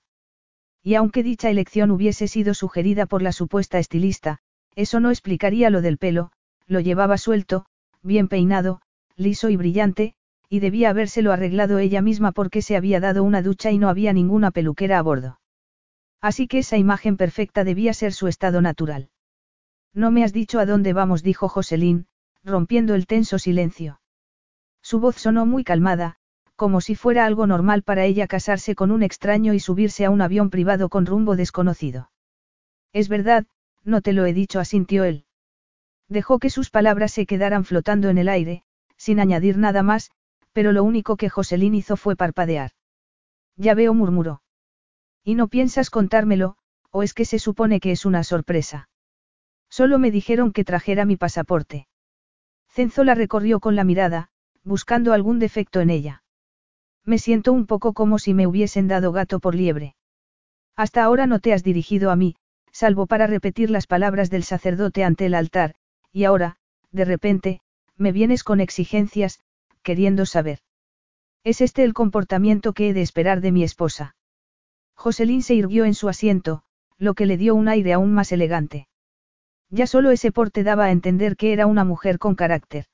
Y 0.83 0.95
aunque 0.97 1.23
dicha 1.23 1.49
elección 1.49 1.91
hubiese 1.91 2.27
sido 2.29 2.55
sugerida 2.55 3.07
por 3.07 3.23
la 3.23 3.33
supuesta 3.33 3.79
estilista, 3.79 4.39
eso 4.75 5.01
no 5.01 5.11
explicaría 5.11 5.71
lo 5.71 5.81
del 5.81 5.99
pelo, 5.99 6.33
lo 6.67 6.81
llevaba 6.81 7.19
suelto, 7.19 7.67
bien 8.03 8.29
peinado, 8.29 8.81
liso 9.17 9.49
y 9.49 9.57
brillante, 9.57 10.15
y 10.49 10.61
debía 10.61 10.91
habérselo 10.91 11.33
arreglado 11.33 11.79
ella 11.79 12.03
misma 12.03 12.33
porque 12.33 12.63
se 12.63 12.77
había 12.77 13.01
dado 13.01 13.23
una 13.23 13.43
ducha 13.43 13.71
y 13.71 13.79
no 13.79 13.89
había 13.89 14.13
ninguna 14.13 14.51
peluquera 14.51 14.99
a 14.99 15.03
bordo. 15.03 15.41
Así 16.21 16.47
que 16.47 16.59
esa 16.59 16.77
imagen 16.77 17.17
perfecta 17.17 17.65
debía 17.65 17.95
ser 17.95 18.13
su 18.13 18.29
estado 18.29 18.61
natural. 18.61 19.11
No 19.95 20.11
me 20.11 20.25
has 20.25 20.33
dicho 20.33 20.59
a 20.59 20.67
dónde 20.67 20.93
vamos, 20.93 21.23
dijo 21.23 21.49
Joselín, 21.49 22.07
rompiendo 22.45 22.95
el 22.95 23.07
tenso 23.07 23.39
silencio. 23.39 24.01
Su 24.83 25.01
voz 25.01 25.17
sonó 25.17 25.47
muy 25.47 25.65
calmada, 25.65 26.17
como 26.57 26.81
si 26.81 26.95
fuera 26.95 27.27
algo 27.27 27.47
normal 27.47 27.83
para 27.83 28.05
ella 28.05 28.27
casarse 28.27 28.75
con 28.75 28.91
un 28.91 29.03
extraño 29.03 29.55
y 29.55 29.61
subirse 29.61 30.05
a 30.05 30.11
un 30.11 30.21
avión 30.21 30.51
privado 30.51 30.89
con 30.89 31.07
rumbo 31.07 31.37
desconocido. 31.37 32.11
Es 32.93 33.09
verdad, 33.09 33.47
no 33.85 34.01
te 34.01 34.13
lo 34.13 34.27
he 34.27 34.33
dicho, 34.33 34.61
asintió 34.61 35.05
él. 35.05 35.25
Dejó 36.09 36.39
que 36.39 36.51
sus 36.51 36.71
palabras 36.71 37.13
se 37.13 37.27
quedaran 37.27 37.65
flotando 37.65 38.11
en 38.11 38.19
el 38.19 38.29
aire, 38.29 38.65
sin 38.97 39.19
añadir 39.19 39.57
nada 39.59 39.83
más, 39.83 40.11
pero 40.53 40.73
lo 40.73 40.85
único 40.85 41.17
que 41.17 41.31
Joselín 41.31 41.75
hizo 41.75 41.97
fue 41.97 42.17
parpadear. 42.17 42.73
Ya 43.57 43.75
veo, 43.75 43.95
murmuró. 43.95 44.43
¿Y 45.25 45.35
no 45.35 45.49
piensas 45.49 45.91
contármelo, 45.91 46.57
o 46.91 47.03
es 47.03 47.15
que 47.15 47.25
se 47.25 47.39
supone 47.39 47.81
que 47.81 47.93
es 47.93 48.05
una 48.05 48.25
sorpresa? 48.25 48.89
Solo 49.71 49.99
me 49.99 50.11
dijeron 50.11 50.53
que 50.53 50.65
trajera 50.65 51.07
mi 51.07 51.17
pasaporte. 51.17 51.89
Cenzo 52.69 53.05
la 53.05 53.15
recorrió 53.15 53.61
con 53.61 53.75
la 53.75 53.85
mirada, 53.85 54.29
buscando 54.65 55.13
algún 55.13 55.39
defecto 55.39 55.81
en 55.81 55.91
ella. 55.91 56.22
Me 57.05 57.19
siento 57.19 57.53
un 57.53 57.67
poco 57.67 57.93
como 57.93 58.19
si 58.19 58.35
me 58.35 58.47
hubiesen 58.47 58.89
dado 58.89 59.13
gato 59.13 59.41
por 59.41 59.55
liebre. 59.55 59.97
Hasta 60.77 61.03
ahora 61.03 61.27
no 61.27 61.41
te 61.41 61.53
has 61.53 61.63
dirigido 61.63 62.11
a 62.11 62.17
mí, 62.17 62.37
salvo 62.71 63.07
para 63.07 63.27
repetir 63.27 63.71
las 63.71 63.87
palabras 63.87 64.31
del 64.31 64.45
sacerdote 64.45 65.05
ante 65.05 65.27
el 65.27 65.35
altar, 65.35 65.75
y 66.13 66.25
ahora, 66.25 66.57
de 66.91 67.05
repente, 67.05 67.61
me 67.97 68.13
vienes 68.13 68.45
con 68.45 68.61
exigencias, 68.61 69.41
queriendo 69.83 70.27
saber. 70.27 70.61
¿Es 71.45 71.61
este 71.61 71.83
el 71.85 71.93
comportamiento 71.93 72.73
que 72.73 72.89
he 72.89 72.95
de 72.95 73.03
esperar 73.03 73.41
de 73.41 73.53
mi 73.53 73.65
esposa? 73.65 74.15
Joselín 74.95 75.43
se 75.43 75.55
irguió 75.55 75.85
en 75.85 75.95
su 75.95 76.09
asiento, 76.09 76.63
lo 76.99 77.15
que 77.15 77.27
le 77.27 77.37
dio 77.37 77.55
un 77.55 77.69
aire 77.69 77.93
aún 77.93 78.13
más 78.15 78.31
elegante. 78.31 78.87
Ya 79.69 79.87
solo 79.87 80.11
ese 80.11 80.31
porte 80.31 80.63
daba 80.63 80.85
a 80.85 80.91
entender 80.93 81.37
que 81.37 81.53
era 81.53 81.67
una 81.67 81.85
mujer 81.85 82.19
con 82.19 82.37
carácter. 82.37 82.87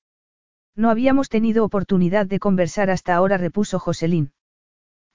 No 0.79 0.91
habíamos 0.91 1.29
tenido 1.29 1.65
oportunidad 1.65 2.27
de 2.27 2.39
conversar 2.39 2.89
hasta 2.89 3.17
ahora, 3.17 3.37
repuso 3.37 3.81
Joselín. 3.81 4.31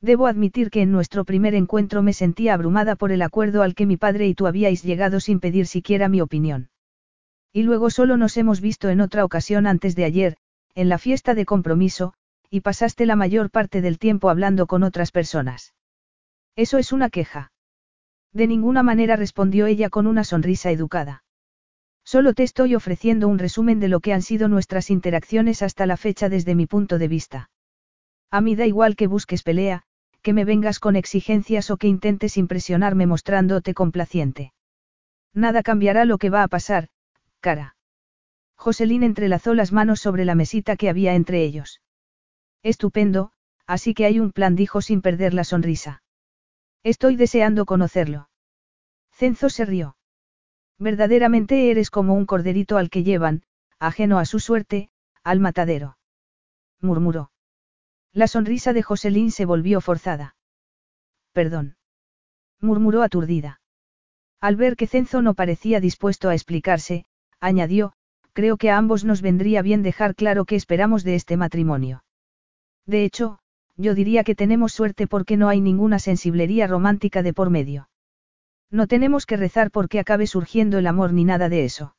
Debo 0.01 0.27
admitir 0.27 0.69
que 0.69 0.81
en 0.81 0.91
nuestro 0.91 1.23
primer 1.23 1.55
encuentro 1.55 2.03
me 2.03 2.11
sentía 2.11 2.53
abrumada 2.53 2.97
por 2.97 3.13
el 3.13 3.21
acuerdo 3.21 3.61
al 3.61 3.73
que 3.73 3.85
mi 3.85 3.95
padre 3.95 4.27
y 4.27 4.35
tú 4.35 4.45
habíais 4.45 4.83
llegado 4.83 5.21
sin 5.21 5.39
pedir 5.39 5.65
siquiera 5.65 6.09
mi 6.09 6.19
opinión. 6.19 6.69
Y 7.53 7.63
luego 7.63 7.89
solo 7.91 8.17
nos 8.17 8.35
hemos 8.35 8.59
visto 8.59 8.89
en 8.89 8.99
otra 8.99 9.23
ocasión 9.23 9.65
antes 9.65 9.95
de 9.95 10.03
ayer, 10.03 10.35
en 10.75 10.89
la 10.89 10.97
fiesta 10.97 11.33
de 11.33 11.45
compromiso, 11.45 12.13
y 12.49 12.59
pasaste 12.59 13.05
la 13.05 13.15
mayor 13.15 13.49
parte 13.49 13.79
del 13.79 13.99
tiempo 13.99 14.29
hablando 14.29 14.67
con 14.67 14.83
otras 14.83 15.11
personas. 15.11 15.73
Eso 16.57 16.77
es 16.77 16.91
una 16.91 17.09
queja. 17.09 17.53
De 18.33 18.47
ninguna 18.47 18.83
manera 18.83 19.15
respondió 19.15 19.65
ella 19.67 19.89
con 19.89 20.07
una 20.07 20.25
sonrisa 20.25 20.71
educada. 20.71 21.23
Solo 22.05 22.33
te 22.33 22.43
estoy 22.43 22.75
ofreciendo 22.75 23.27
un 23.27 23.39
resumen 23.39 23.79
de 23.79 23.87
lo 23.87 23.99
que 23.99 24.13
han 24.13 24.21
sido 24.21 24.47
nuestras 24.47 24.89
interacciones 24.89 25.61
hasta 25.61 25.85
la 25.85 25.97
fecha 25.97 26.29
desde 26.29 26.55
mi 26.55 26.65
punto 26.65 26.97
de 26.97 27.07
vista. 27.07 27.49
A 28.29 28.41
mí 28.41 28.55
da 28.55 28.65
igual 28.65 28.95
que 28.95 29.07
busques 29.07 29.43
pelea, 29.43 29.83
que 30.21 30.33
me 30.33 30.45
vengas 30.45 30.79
con 30.79 30.95
exigencias 30.95 31.69
o 31.69 31.77
que 31.77 31.87
intentes 31.87 32.37
impresionarme 32.37 33.05
mostrándote 33.05 33.73
complaciente. 33.73 34.53
Nada 35.33 35.63
cambiará 35.63 36.05
lo 36.05 36.17
que 36.17 36.29
va 36.29 36.43
a 36.43 36.47
pasar, 36.47 36.89
cara. 37.39 37.75
Joselín 38.55 39.03
entrelazó 39.03 39.53
las 39.53 39.71
manos 39.71 39.99
sobre 39.99 40.25
la 40.25 40.35
mesita 40.35 40.77
que 40.77 40.89
había 40.89 41.15
entre 41.15 41.43
ellos. 41.43 41.81
Estupendo, 42.63 43.31
así 43.67 43.93
que 43.93 44.05
hay 44.05 44.19
un 44.19 44.31
plan, 44.31 44.55
dijo 44.55 44.81
sin 44.81 45.01
perder 45.01 45.33
la 45.33 45.43
sonrisa. 45.43 46.03
Estoy 46.83 47.15
deseando 47.15 47.65
conocerlo. 47.65 48.29
Cenzo 49.11 49.49
se 49.49 49.65
rió. 49.65 49.97
Verdaderamente 50.79 51.71
eres 51.71 51.89
como 51.89 52.13
un 52.13 52.25
corderito 52.25 52.77
al 52.77 52.89
que 52.89 53.03
llevan, 53.03 53.43
ajeno 53.79 54.19
a 54.19 54.25
su 54.25 54.39
suerte, 54.39 54.89
al 55.23 55.39
matadero. 55.39 55.97
Murmuró. 56.81 57.31
La 58.11 58.27
sonrisa 58.27 58.73
de 58.73 58.83
Joselín 58.83 59.31
se 59.31 59.45
volvió 59.45 59.81
forzada. 59.81 60.35
Perdón. 61.31 61.77
Murmuró 62.59 63.01
aturdida. 63.01 63.61
Al 64.39 64.55
ver 64.55 64.75
que 64.75 64.87
Cenzo 64.87 65.21
no 65.21 65.33
parecía 65.33 65.79
dispuesto 65.79 66.29
a 66.29 66.33
explicarse, 66.33 67.05
añadió, 67.39 67.93
creo 68.33 68.57
que 68.57 68.69
a 68.69 68.77
ambos 68.77 69.05
nos 69.05 69.21
vendría 69.21 69.61
bien 69.61 69.83
dejar 69.83 70.15
claro 70.15 70.45
qué 70.45 70.55
esperamos 70.55 71.03
de 71.03 71.15
este 71.15 71.37
matrimonio. 71.37 72.03
De 72.85 73.05
hecho, 73.05 73.39
yo 73.77 73.95
diría 73.95 74.23
que 74.23 74.35
tenemos 74.35 74.73
suerte 74.73 75.07
porque 75.07 75.37
no 75.37 75.49
hay 75.49 75.61
ninguna 75.61 75.99
sensiblería 75.99 76.67
romántica 76.67 77.23
de 77.23 77.33
por 77.33 77.49
medio. 77.49 77.89
No 78.73 78.87
tenemos 78.87 79.27
que 79.27 79.37
rezar 79.37 79.69
porque 79.69 79.99
acabe 79.99 80.25
surgiendo 80.25 80.79
el 80.79 80.87
amor 80.87 81.13
ni 81.13 81.25
nada 81.25 81.47
de 81.47 81.63
eso. 81.63 81.95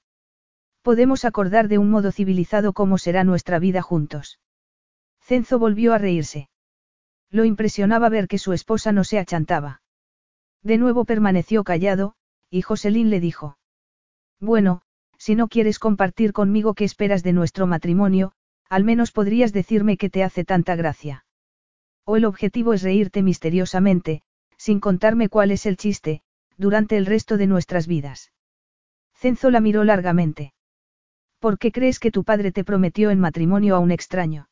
Podemos 0.83 1.25
acordar 1.25 1.69
de 1.69 1.79
un 1.79 1.89
modo 1.89 2.11
civilizado 2.11 2.73
cómo 2.73 2.99
será 2.99 3.23
nuestra 3.23 3.61
vida 3.61 3.81
juntos. 3.81 4.41
Cenzo 5.21 5.61
volvió 5.61 5.95
a 5.95 5.99
reírse. 5.99 6.49
Lo 7.31 7.45
impresionaba 7.45 8.09
ver 8.09 8.27
que 8.27 8.39
su 8.39 8.53
esposa 8.53 8.91
no 8.91 9.05
se 9.05 9.21
achantaba. 9.21 9.83
De 10.65 10.77
nuevo 10.77 11.05
permaneció 11.05 11.63
callado, 11.63 12.17
y 12.51 12.63
Joselín 12.63 13.09
le 13.09 13.21
dijo. 13.21 13.57
Bueno, 14.41 14.83
si 15.17 15.37
no 15.37 15.47
quieres 15.47 15.79
compartir 15.79 16.33
conmigo 16.33 16.75
qué 16.75 16.83
esperas 16.83 17.23
de 17.23 17.35
nuestro 17.35 17.69
matrimonio, 17.69 18.33
al 18.69 18.83
menos 18.83 19.13
podrías 19.13 19.53
decirme 19.53 19.97
qué 19.97 20.11
te 20.11 20.25
hace 20.25 20.45
tanta 20.45 20.75
gracia. 20.75 21.25
O 22.05 22.17
el 22.17 22.25
objetivo 22.25 22.73
es 22.73 22.83
reírte 22.83 23.23
misteriosamente, 23.23 24.23
sin 24.57 24.81
contarme 24.81 25.29
cuál 25.29 25.53
es 25.53 25.67
el 25.67 25.77
chiste, 25.77 26.24
durante 26.57 26.97
el 26.97 27.07
resto 27.07 27.37
de 27.37 27.47
nuestras 27.47 27.87
vidas. 27.87 28.33
Cenzo 29.15 29.51
la 29.51 29.61
miró 29.61 29.85
largamente. 29.85 30.53
¿Por 31.39 31.59
qué 31.59 31.73
crees 31.73 31.99
que 31.99 32.11
tu 32.11 32.25
padre 32.25 32.53
te 32.53 32.65
prometió 32.65 33.11
en 33.11 33.21
matrimonio 33.21 33.77
a 33.77 33.79
un 33.79 33.91
extraño? 33.91 34.49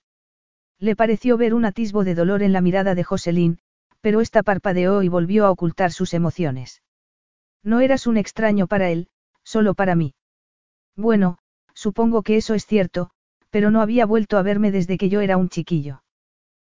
Le 0.79 0.97
pareció 0.97 1.37
ver 1.37 1.55
un 1.55 1.65
atisbo 1.65 2.05
de 2.05 2.15
dolor 2.15 2.43
en 2.43 2.53
la 2.53 2.61
mirada 2.61 2.95
de 2.95 3.05
Joselín, 3.05 3.59
pero 4.01 4.21
ésta 4.21 4.43
parpadeó 4.43 5.03
y 5.03 5.09
volvió 5.09 5.47
a 5.47 5.51
ocultar 5.51 5.93
sus 5.93 6.13
emociones. 6.13 6.83
No 7.63 7.81
eras 7.81 8.07
un 8.07 8.17
extraño 8.17 8.67
para 8.67 8.91
él, 8.91 9.09
solo 9.45 9.75
para 9.75 9.95
mí. 9.95 10.15
Bueno, 10.97 11.39
supongo 11.73 12.23
que 12.23 12.37
eso 12.37 12.55
es 12.55 12.67
cierto, 12.67 13.11
pero 13.51 13.71
no 13.71 13.81
había 13.81 14.07
vuelto 14.07 14.39
a 14.39 14.43
verme 14.43 14.71
desde 14.71 14.99
que 14.99 15.09
yo 15.09 15.21
era 15.21 15.37
un 15.37 15.49
chiquillo. 15.49 16.03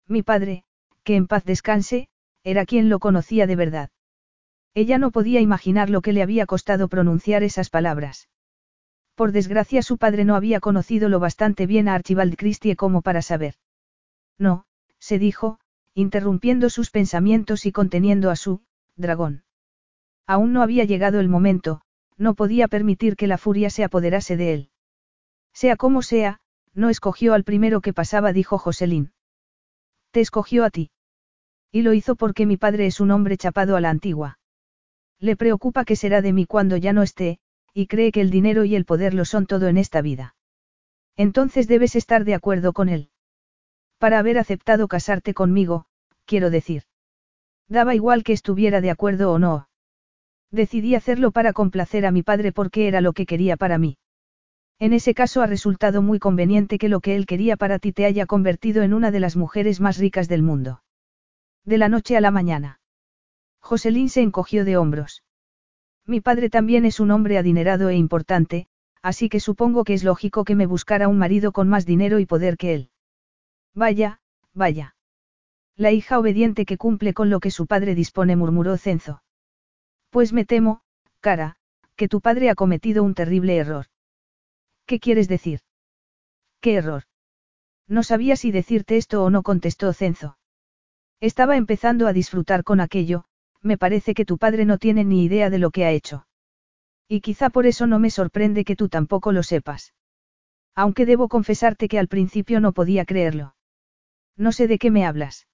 Mi 0.07 0.21
padre, 0.21 0.65
que 1.03 1.15
en 1.15 1.27
paz 1.27 1.45
descanse, 1.45 2.09
era 2.43 2.65
quien 2.65 2.89
lo 2.89 2.99
conocía 2.99 3.47
de 3.47 3.55
verdad. 3.55 3.89
Ella 4.75 4.97
no 4.97 5.11
podía 5.11 5.39
imaginar 5.39 5.89
lo 5.89 6.01
que 6.01 6.13
le 6.13 6.23
había 6.23 6.45
costado 6.45 6.87
pronunciar 6.87 7.43
esas 7.43 7.69
palabras. 7.69 8.29
Por 9.15 9.31
desgracia 9.31 9.83
su 9.83 9.97
padre 9.97 10.25
no 10.25 10.35
había 10.35 10.59
conocido 10.59 11.09
lo 11.09 11.19
bastante 11.19 11.67
bien 11.67 11.87
a 11.87 11.93
Archibald 11.93 12.35
Christie 12.35 12.75
como 12.75 13.01
para 13.03 13.21
saber. 13.21 13.55
No, 14.39 14.65
se 14.97 15.19
dijo, 15.19 15.59
interrumpiendo 15.93 16.69
sus 16.69 16.89
pensamientos 16.89 17.67
y 17.67 17.71
conteniendo 17.71 18.31
a 18.31 18.35
su, 18.35 18.63
dragón. 18.95 19.43
Aún 20.25 20.53
no 20.53 20.63
había 20.63 20.85
llegado 20.85 21.19
el 21.19 21.29
momento, 21.29 21.81
no 22.17 22.33
podía 22.33 22.67
permitir 22.67 23.15
que 23.15 23.27
la 23.27 23.37
furia 23.37 23.69
se 23.69 23.83
apoderase 23.83 24.37
de 24.37 24.53
él. 24.53 24.69
Sea 25.53 25.75
como 25.75 26.01
sea, 26.01 26.39
no 26.73 26.89
escogió 26.89 27.35
al 27.35 27.43
primero 27.43 27.81
que 27.81 27.93
pasaba, 27.93 28.33
dijo 28.33 28.57
Joselín. 28.57 29.13
Te 30.09 30.21
escogió 30.21 30.63
a 30.63 30.71
ti. 30.71 30.89
Y 31.71 31.83
lo 31.83 31.93
hizo 31.93 32.15
porque 32.15 32.47
mi 32.47 32.57
padre 32.57 32.87
es 32.87 32.99
un 32.99 33.11
hombre 33.11 33.37
chapado 33.37 33.75
a 33.75 33.81
la 33.81 33.89
antigua. 33.89 34.39
Le 35.23 35.37
preocupa 35.37 35.85
que 35.85 35.95
será 35.95 36.21
de 36.21 36.33
mí 36.33 36.45
cuando 36.45 36.75
ya 36.75 36.91
no 36.91 37.01
esté, 37.01 37.39
y 37.73 37.87
cree 37.87 38.11
que 38.11 38.19
el 38.19 38.29
dinero 38.29 38.65
y 38.65 38.75
el 38.75 38.83
poder 38.83 39.13
lo 39.13 39.23
son 39.23 39.45
todo 39.45 39.69
en 39.69 39.77
esta 39.77 40.01
vida. 40.01 40.35
Entonces 41.15 41.65
debes 41.69 41.95
estar 41.95 42.25
de 42.25 42.33
acuerdo 42.33 42.73
con 42.73 42.89
él. 42.89 43.09
Para 43.99 44.19
haber 44.19 44.37
aceptado 44.37 44.89
casarte 44.89 45.33
conmigo, 45.33 45.85
quiero 46.25 46.49
decir. 46.49 46.83
Daba 47.69 47.95
igual 47.95 48.25
que 48.25 48.33
estuviera 48.33 48.81
de 48.81 48.91
acuerdo 48.91 49.31
o 49.31 49.39
no. 49.39 49.69
Decidí 50.51 50.93
hacerlo 50.93 51.31
para 51.31 51.53
complacer 51.53 52.05
a 52.05 52.11
mi 52.11 52.21
padre 52.21 52.51
porque 52.51 52.89
era 52.89 52.99
lo 52.99 53.13
que 53.13 53.25
quería 53.25 53.55
para 53.55 53.77
mí. 53.77 53.97
En 54.77 54.91
ese 54.91 55.13
caso 55.13 55.41
ha 55.41 55.47
resultado 55.47 56.01
muy 56.01 56.19
conveniente 56.19 56.77
que 56.77 56.89
lo 56.89 56.99
que 56.99 57.15
él 57.15 57.27
quería 57.27 57.55
para 57.55 57.79
ti 57.79 57.93
te 57.93 58.03
haya 58.03 58.25
convertido 58.25 58.83
en 58.83 58.93
una 58.93 59.09
de 59.09 59.21
las 59.21 59.37
mujeres 59.37 59.79
más 59.79 59.99
ricas 59.99 60.27
del 60.27 60.43
mundo. 60.43 60.83
De 61.63 61.77
la 61.77 61.87
noche 61.87 62.17
a 62.17 62.19
la 62.19 62.31
mañana. 62.31 62.81
Joselín 63.63 64.09
se 64.09 64.21
encogió 64.21 64.65
de 64.65 64.75
hombros. 64.75 65.23
Mi 66.05 66.19
padre 66.19 66.49
también 66.49 66.85
es 66.85 66.99
un 66.99 67.11
hombre 67.11 67.37
adinerado 67.37 67.87
e 67.87 67.95
importante, 67.95 68.67
así 69.01 69.29
que 69.29 69.39
supongo 69.39 69.85
que 69.85 69.93
es 69.93 70.03
lógico 70.03 70.43
que 70.43 70.53
me 70.53 70.65
buscara 70.65 71.07
un 71.07 71.17
marido 71.17 71.53
con 71.53 71.69
más 71.69 71.85
dinero 71.85 72.19
y 72.19 72.25
poder 72.25 72.57
que 72.57 72.73
él. 72.73 72.89
Vaya, 73.73 74.19
vaya. 74.53 74.95
La 75.77 75.91
hija 75.91 76.19
obediente 76.19 76.65
que 76.65 76.77
cumple 76.77 77.13
con 77.13 77.29
lo 77.29 77.39
que 77.39 77.51
su 77.51 77.65
padre 77.65 77.95
dispone, 77.95 78.35
murmuró 78.35 78.77
Cenzo. 78.77 79.23
Pues 80.09 80.33
me 80.33 80.43
temo, 80.43 80.81
cara, 81.21 81.55
que 81.95 82.09
tu 82.09 82.19
padre 82.19 82.49
ha 82.49 82.55
cometido 82.55 83.01
un 83.01 83.15
terrible 83.15 83.55
error. 83.55 83.85
¿Qué 84.85 84.99
quieres 84.99 85.29
decir? 85.29 85.61
¿Qué 86.59 86.75
error? 86.75 87.03
No 87.87 88.03
sabía 88.03 88.35
si 88.35 88.51
decirte 88.51 88.97
esto 88.97 89.23
o 89.23 89.29
no, 89.29 89.41
contestó 89.41 89.93
Cenzo. 89.93 90.37
Estaba 91.21 91.55
empezando 91.55 92.07
a 92.07 92.13
disfrutar 92.13 92.63
con 92.63 92.81
aquello, 92.81 93.25
me 93.63 93.77
parece 93.77 94.13
que 94.13 94.25
tu 94.25 94.37
padre 94.37 94.65
no 94.65 94.77
tiene 94.77 95.03
ni 95.03 95.23
idea 95.23 95.49
de 95.49 95.57
lo 95.57 95.71
que 95.71 95.85
ha 95.85 95.91
hecho. 95.91 96.27
Y 97.07 97.21
quizá 97.21 97.49
por 97.49 97.65
eso 97.65 97.87
no 97.87 97.99
me 97.99 98.09
sorprende 98.09 98.65
que 98.65 98.75
tú 98.75 98.89
tampoco 98.89 99.31
lo 99.31 99.43
sepas. 99.43 99.93
Aunque 100.75 101.05
debo 101.05 101.29
confesarte 101.29 101.87
que 101.87 101.99
al 101.99 102.07
principio 102.07 102.59
no 102.59 102.73
podía 102.73 103.05
creerlo. 103.05 103.55
No 104.35 104.51
sé 104.51 104.67
de 104.67 104.79
qué 104.79 104.91
me 104.91 105.05
hablas. 105.05 105.47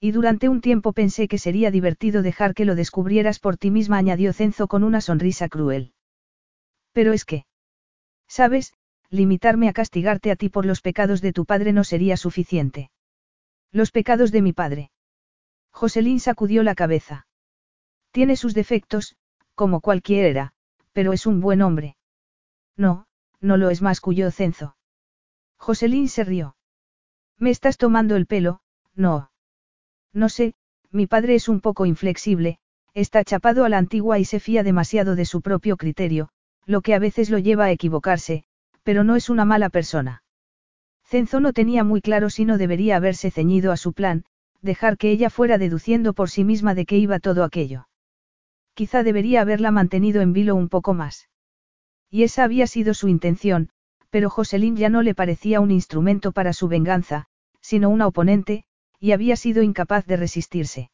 Y 0.00 0.10
durante 0.10 0.48
un 0.48 0.60
tiempo 0.60 0.92
pensé 0.92 1.28
que 1.28 1.38
sería 1.38 1.70
divertido 1.70 2.22
dejar 2.22 2.54
que 2.54 2.66
lo 2.66 2.74
descubrieras 2.74 3.38
por 3.38 3.56
ti 3.56 3.70
misma, 3.70 3.98
añadió 3.98 4.32
Cenzo 4.32 4.68
con 4.68 4.84
una 4.84 5.00
sonrisa 5.00 5.48
cruel. 5.48 5.94
Pero 6.92 7.12
es 7.12 7.24
que... 7.24 7.46
Sabes, 8.28 8.74
limitarme 9.08 9.68
a 9.68 9.72
castigarte 9.72 10.30
a 10.30 10.36
ti 10.36 10.50
por 10.50 10.66
los 10.66 10.82
pecados 10.82 11.22
de 11.22 11.32
tu 11.32 11.46
padre 11.46 11.72
no 11.72 11.84
sería 11.84 12.16
suficiente. 12.16 12.90
Los 13.72 13.90
pecados 13.90 14.30
de 14.30 14.42
mi 14.42 14.52
padre. 14.52 14.90
Joselín 15.74 16.20
sacudió 16.20 16.62
la 16.62 16.76
cabeza. 16.76 17.26
Tiene 18.12 18.36
sus 18.36 18.54
defectos, 18.54 19.16
como 19.56 19.80
cualquiera, 19.80 20.52
pero 20.92 21.12
es 21.12 21.26
un 21.26 21.40
buen 21.40 21.62
hombre. 21.62 21.96
No, 22.76 23.06
no 23.40 23.56
lo 23.56 23.70
es 23.70 23.82
más, 23.82 24.00
cuyo 24.00 24.30
Cenzo. 24.30 24.76
Joselín 25.58 26.08
se 26.08 26.22
rió. 26.22 26.56
Me 27.38 27.50
estás 27.50 27.76
tomando 27.76 28.14
el 28.14 28.26
pelo, 28.26 28.60
no. 28.94 29.32
No 30.12 30.28
sé, 30.28 30.54
mi 30.92 31.08
padre 31.08 31.34
es 31.34 31.48
un 31.48 31.60
poco 31.60 31.86
inflexible, 31.86 32.58
está 32.94 33.24
chapado 33.24 33.64
a 33.64 33.68
la 33.68 33.78
antigua 33.78 34.20
y 34.20 34.24
se 34.24 34.38
fía 34.38 34.62
demasiado 34.62 35.16
de 35.16 35.24
su 35.24 35.42
propio 35.42 35.76
criterio, 35.76 36.28
lo 36.66 36.82
que 36.82 36.94
a 36.94 37.00
veces 37.00 37.30
lo 37.30 37.38
lleva 37.38 37.64
a 37.64 37.72
equivocarse, 37.72 38.44
pero 38.84 39.02
no 39.02 39.16
es 39.16 39.28
una 39.28 39.44
mala 39.44 39.70
persona. 39.70 40.22
Cenzo 41.04 41.40
no 41.40 41.52
tenía 41.52 41.82
muy 41.82 42.00
claro 42.00 42.30
si 42.30 42.44
no 42.44 42.58
debería 42.58 42.96
haberse 42.96 43.32
ceñido 43.32 43.72
a 43.72 43.76
su 43.76 43.92
plan, 43.92 44.24
dejar 44.64 44.96
que 44.96 45.10
ella 45.10 45.30
fuera 45.30 45.58
deduciendo 45.58 46.14
por 46.14 46.30
sí 46.30 46.42
misma 46.42 46.74
de 46.74 46.86
qué 46.86 46.98
iba 46.98 47.20
todo 47.20 47.44
aquello. 47.44 47.86
Quizá 48.74 49.02
debería 49.02 49.42
haberla 49.42 49.70
mantenido 49.70 50.20
en 50.22 50.32
vilo 50.32 50.56
un 50.56 50.68
poco 50.68 50.94
más. 50.94 51.28
Y 52.10 52.24
esa 52.24 52.44
había 52.44 52.66
sido 52.66 52.94
su 52.94 53.08
intención, 53.08 53.70
pero 54.10 54.30
Joselín 54.30 54.76
ya 54.76 54.88
no 54.88 55.02
le 55.02 55.14
parecía 55.14 55.60
un 55.60 55.70
instrumento 55.70 56.32
para 56.32 56.52
su 56.52 56.68
venganza, 56.68 57.26
sino 57.60 57.88
una 57.90 58.06
oponente, 58.06 58.64
y 58.98 59.12
había 59.12 59.36
sido 59.36 59.62
incapaz 59.62 60.06
de 60.06 60.16
resistirse. 60.16 60.90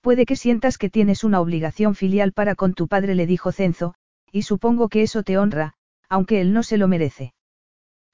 Puede 0.00 0.24
que 0.26 0.36
sientas 0.36 0.78
que 0.78 0.90
tienes 0.90 1.24
una 1.24 1.40
obligación 1.40 1.94
filial 1.94 2.32
para 2.32 2.54
con 2.54 2.74
tu 2.74 2.88
padre, 2.88 3.14
le 3.14 3.26
dijo 3.26 3.52
Cenzo, 3.52 3.94
y 4.32 4.42
supongo 4.42 4.88
que 4.88 5.02
eso 5.02 5.22
te 5.22 5.38
honra, 5.38 5.74
aunque 6.08 6.40
él 6.40 6.52
no 6.52 6.62
se 6.62 6.78
lo 6.78 6.88
merece. 6.88 7.34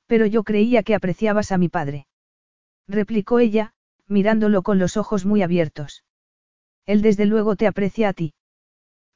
Pero 0.07 0.27
yo 0.27 0.43
creía 0.43 0.83
que 0.83 0.95
apreciabas 0.95 1.53
a 1.53 1.59
mi 1.59 1.69
padre. 1.69 2.07
Replicó 2.89 3.39
ella, 3.39 3.75
mirándolo 4.09 4.63
con 4.63 4.79
los 4.79 4.97
ojos 4.97 5.25
muy 5.25 5.43
abiertos. 5.43 6.05
Él 6.87 7.03
desde 7.03 7.27
luego 7.27 7.57
te 7.57 7.67
aprecia 7.67 8.09
a 8.11 8.13
ti. 8.13 8.35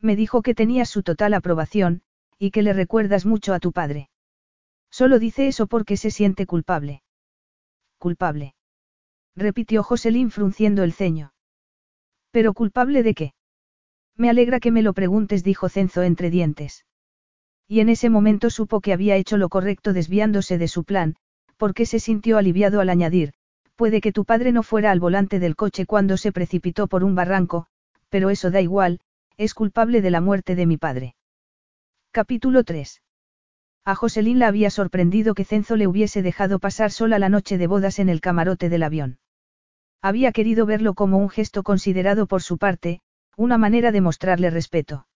Me 0.00 0.16
dijo 0.16 0.42
que 0.42 0.54
tenías 0.54 0.88
su 0.88 1.02
total 1.02 1.34
aprobación, 1.34 2.02
y 2.38 2.50
que 2.50 2.62
le 2.62 2.72
recuerdas 2.72 3.26
mucho 3.26 3.52
a 3.52 3.58
tu 3.58 3.72
padre. 3.72 4.10
Solo 4.90 5.18
dice 5.18 5.48
eso 5.48 5.66
porque 5.66 5.96
se 5.96 6.10
siente 6.10 6.46
culpable. 6.46 7.02
Culpable. 7.98 8.54
Repitió 9.34 9.82
Joselín 9.82 10.30
frunciendo 10.30 10.82
el 10.82 10.92
ceño. 10.92 11.32
¿Pero 12.30 12.54
culpable 12.54 13.02
de 13.02 13.14
qué? 13.14 13.34
Me 14.16 14.30
alegra 14.30 14.60
que 14.60 14.70
me 14.70 14.82
lo 14.82 14.92
preguntes, 14.94 15.44
dijo 15.44 15.68
Cenzo 15.68 16.02
entre 16.02 16.30
dientes. 16.30 16.84
Y 17.66 17.80
en 17.80 17.88
ese 17.88 18.08
momento 18.08 18.50
supo 18.50 18.80
que 18.80 18.92
había 18.92 19.16
hecho 19.16 19.36
lo 19.36 19.48
correcto 19.48 19.92
desviándose 19.92 20.58
de 20.58 20.68
su 20.68 20.84
plan, 20.84 21.16
porque 21.56 21.86
se 21.86 22.00
sintió 22.00 22.38
aliviado 22.38 22.80
al 22.80 22.88
añadir, 22.88 23.34
puede 23.78 24.00
que 24.00 24.12
tu 24.12 24.24
padre 24.24 24.50
no 24.50 24.64
fuera 24.64 24.90
al 24.90 24.98
volante 24.98 25.38
del 25.38 25.54
coche 25.54 25.86
cuando 25.86 26.16
se 26.16 26.32
precipitó 26.32 26.88
por 26.88 27.04
un 27.04 27.14
barranco, 27.14 27.68
pero 28.08 28.28
eso 28.28 28.50
da 28.50 28.60
igual, 28.60 28.98
es 29.36 29.54
culpable 29.54 30.02
de 30.02 30.10
la 30.10 30.20
muerte 30.20 30.56
de 30.56 30.66
mi 30.66 30.76
padre. 30.76 31.14
Capítulo 32.10 32.64
3. 32.64 33.00
A 33.84 33.94
Joselín 33.94 34.40
la 34.40 34.48
había 34.48 34.70
sorprendido 34.70 35.32
que 35.32 35.44
Cenzo 35.44 35.76
le 35.76 35.86
hubiese 35.86 36.22
dejado 36.22 36.58
pasar 36.58 36.90
sola 36.90 37.20
la 37.20 37.28
noche 37.28 37.56
de 37.56 37.68
bodas 37.68 38.00
en 38.00 38.08
el 38.08 38.20
camarote 38.20 38.68
del 38.68 38.82
avión. 38.82 39.20
Había 40.02 40.32
querido 40.32 40.66
verlo 40.66 40.94
como 40.94 41.18
un 41.18 41.30
gesto 41.30 41.62
considerado 41.62 42.26
por 42.26 42.42
su 42.42 42.58
parte, 42.58 43.00
una 43.36 43.58
manera 43.58 43.92
de 43.92 44.00
mostrarle 44.00 44.50
respeto. 44.50 45.06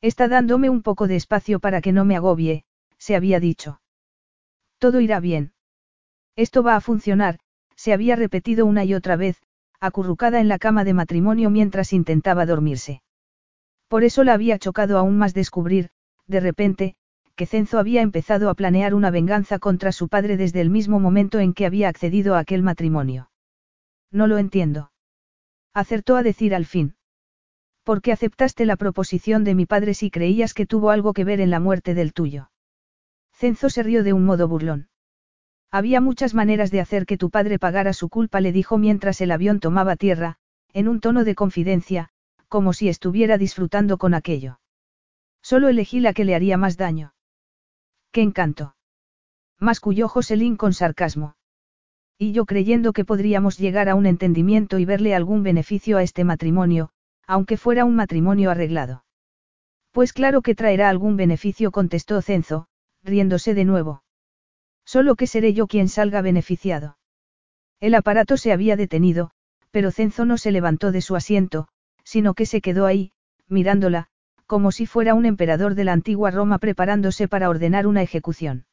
Está 0.00 0.28
dándome 0.28 0.70
un 0.70 0.82
poco 0.82 1.08
de 1.08 1.16
espacio 1.16 1.58
para 1.58 1.80
que 1.80 1.90
no 1.90 2.04
me 2.04 2.14
agobie, 2.14 2.62
se 2.98 3.16
había 3.16 3.40
dicho. 3.40 3.80
Todo 4.78 5.00
irá 5.00 5.18
bien. 5.18 5.52
Esto 6.36 6.62
va 6.62 6.76
a 6.76 6.80
funcionar, 6.80 7.40
se 7.80 7.94
había 7.94 8.14
repetido 8.14 8.66
una 8.66 8.84
y 8.84 8.92
otra 8.92 9.16
vez, 9.16 9.40
acurrucada 9.80 10.38
en 10.38 10.48
la 10.48 10.58
cama 10.58 10.84
de 10.84 10.92
matrimonio 10.92 11.48
mientras 11.48 11.94
intentaba 11.94 12.44
dormirse. 12.44 13.00
Por 13.88 14.04
eso 14.04 14.22
la 14.22 14.34
había 14.34 14.58
chocado 14.58 14.98
aún 14.98 15.16
más 15.16 15.32
descubrir, 15.32 15.88
de 16.26 16.40
repente, 16.40 16.94
que 17.36 17.46
Cenzo 17.46 17.78
había 17.78 18.02
empezado 18.02 18.50
a 18.50 18.54
planear 18.54 18.92
una 18.92 19.10
venganza 19.10 19.58
contra 19.58 19.92
su 19.92 20.08
padre 20.08 20.36
desde 20.36 20.60
el 20.60 20.68
mismo 20.68 21.00
momento 21.00 21.38
en 21.38 21.54
que 21.54 21.64
había 21.64 21.88
accedido 21.88 22.34
a 22.34 22.40
aquel 22.40 22.62
matrimonio. 22.62 23.30
No 24.12 24.26
lo 24.26 24.36
entiendo. 24.36 24.92
Acertó 25.72 26.16
a 26.16 26.22
decir 26.22 26.54
al 26.54 26.66
fin. 26.66 26.96
¿Por 27.82 28.02
qué 28.02 28.12
aceptaste 28.12 28.66
la 28.66 28.76
proposición 28.76 29.42
de 29.42 29.54
mi 29.54 29.64
padre 29.64 29.94
si 29.94 30.10
creías 30.10 30.52
que 30.52 30.66
tuvo 30.66 30.90
algo 30.90 31.14
que 31.14 31.24
ver 31.24 31.40
en 31.40 31.48
la 31.48 31.60
muerte 31.60 31.94
del 31.94 32.12
tuyo? 32.12 32.50
Cenzo 33.32 33.70
se 33.70 33.82
rió 33.82 34.04
de 34.04 34.12
un 34.12 34.26
modo 34.26 34.48
burlón. 34.48 34.89
Había 35.70 36.00
muchas 36.00 36.34
maneras 36.34 36.70
de 36.70 36.80
hacer 36.80 37.06
que 37.06 37.16
tu 37.16 37.30
padre 37.30 37.58
pagara 37.58 37.92
su 37.92 38.08
culpa, 38.08 38.40
le 38.40 38.52
dijo 38.52 38.76
mientras 38.76 39.20
el 39.20 39.30
avión 39.30 39.60
tomaba 39.60 39.94
tierra, 39.96 40.36
en 40.72 40.88
un 40.88 41.00
tono 41.00 41.24
de 41.24 41.34
confidencia, 41.34 42.10
como 42.48 42.72
si 42.72 42.88
estuviera 42.88 43.38
disfrutando 43.38 43.96
con 43.96 44.14
aquello. 44.14 44.58
Solo 45.42 45.68
elegí 45.68 46.00
la 46.00 46.12
que 46.12 46.24
le 46.24 46.34
haría 46.34 46.56
más 46.56 46.76
daño. 46.76 47.14
¡Qué 48.10 48.22
encanto! 48.22 48.74
Masculló 49.60 50.08
Joselín 50.08 50.56
con 50.56 50.72
sarcasmo. 50.72 51.36
Y 52.18 52.32
yo 52.32 52.44
creyendo 52.46 52.92
que 52.92 53.04
podríamos 53.04 53.56
llegar 53.56 53.88
a 53.88 53.94
un 53.94 54.06
entendimiento 54.06 54.78
y 54.78 54.84
verle 54.84 55.14
algún 55.14 55.42
beneficio 55.42 55.96
a 55.96 56.02
este 56.02 56.24
matrimonio, 56.24 56.90
aunque 57.26 57.56
fuera 57.56 57.84
un 57.84 57.94
matrimonio 57.94 58.50
arreglado. 58.50 59.04
Pues 59.92 60.12
claro 60.12 60.42
que 60.42 60.54
traerá 60.54 60.88
algún 60.88 61.16
beneficio, 61.16 61.70
contestó 61.70 62.20
Cenzo, 62.20 62.66
riéndose 63.02 63.54
de 63.54 63.64
nuevo. 63.64 64.02
Solo 64.92 65.14
que 65.14 65.28
seré 65.28 65.54
yo 65.54 65.68
quien 65.68 65.88
salga 65.88 66.20
beneficiado. 66.20 66.98
El 67.78 67.94
aparato 67.94 68.36
se 68.36 68.50
había 68.50 68.74
detenido, 68.74 69.30
pero 69.70 69.92
Cenzo 69.92 70.24
no 70.24 70.36
se 70.36 70.50
levantó 70.50 70.90
de 70.90 71.00
su 71.00 71.14
asiento, 71.14 71.68
sino 72.02 72.34
que 72.34 72.44
se 72.44 72.60
quedó 72.60 72.86
ahí, 72.86 73.12
mirándola, 73.46 74.08
como 74.46 74.72
si 74.72 74.86
fuera 74.86 75.14
un 75.14 75.26
emperador 75.26 75.76
de 75.76 75.84
la 75.84 75.92
antigua 75.92 76.32
Roma 76.32 76.58
preparándose 76.58 77.28
para 77.28 77.48
ordenar 77.48 77.86
una 77.86 78.02
ejecución. 78.02 78.66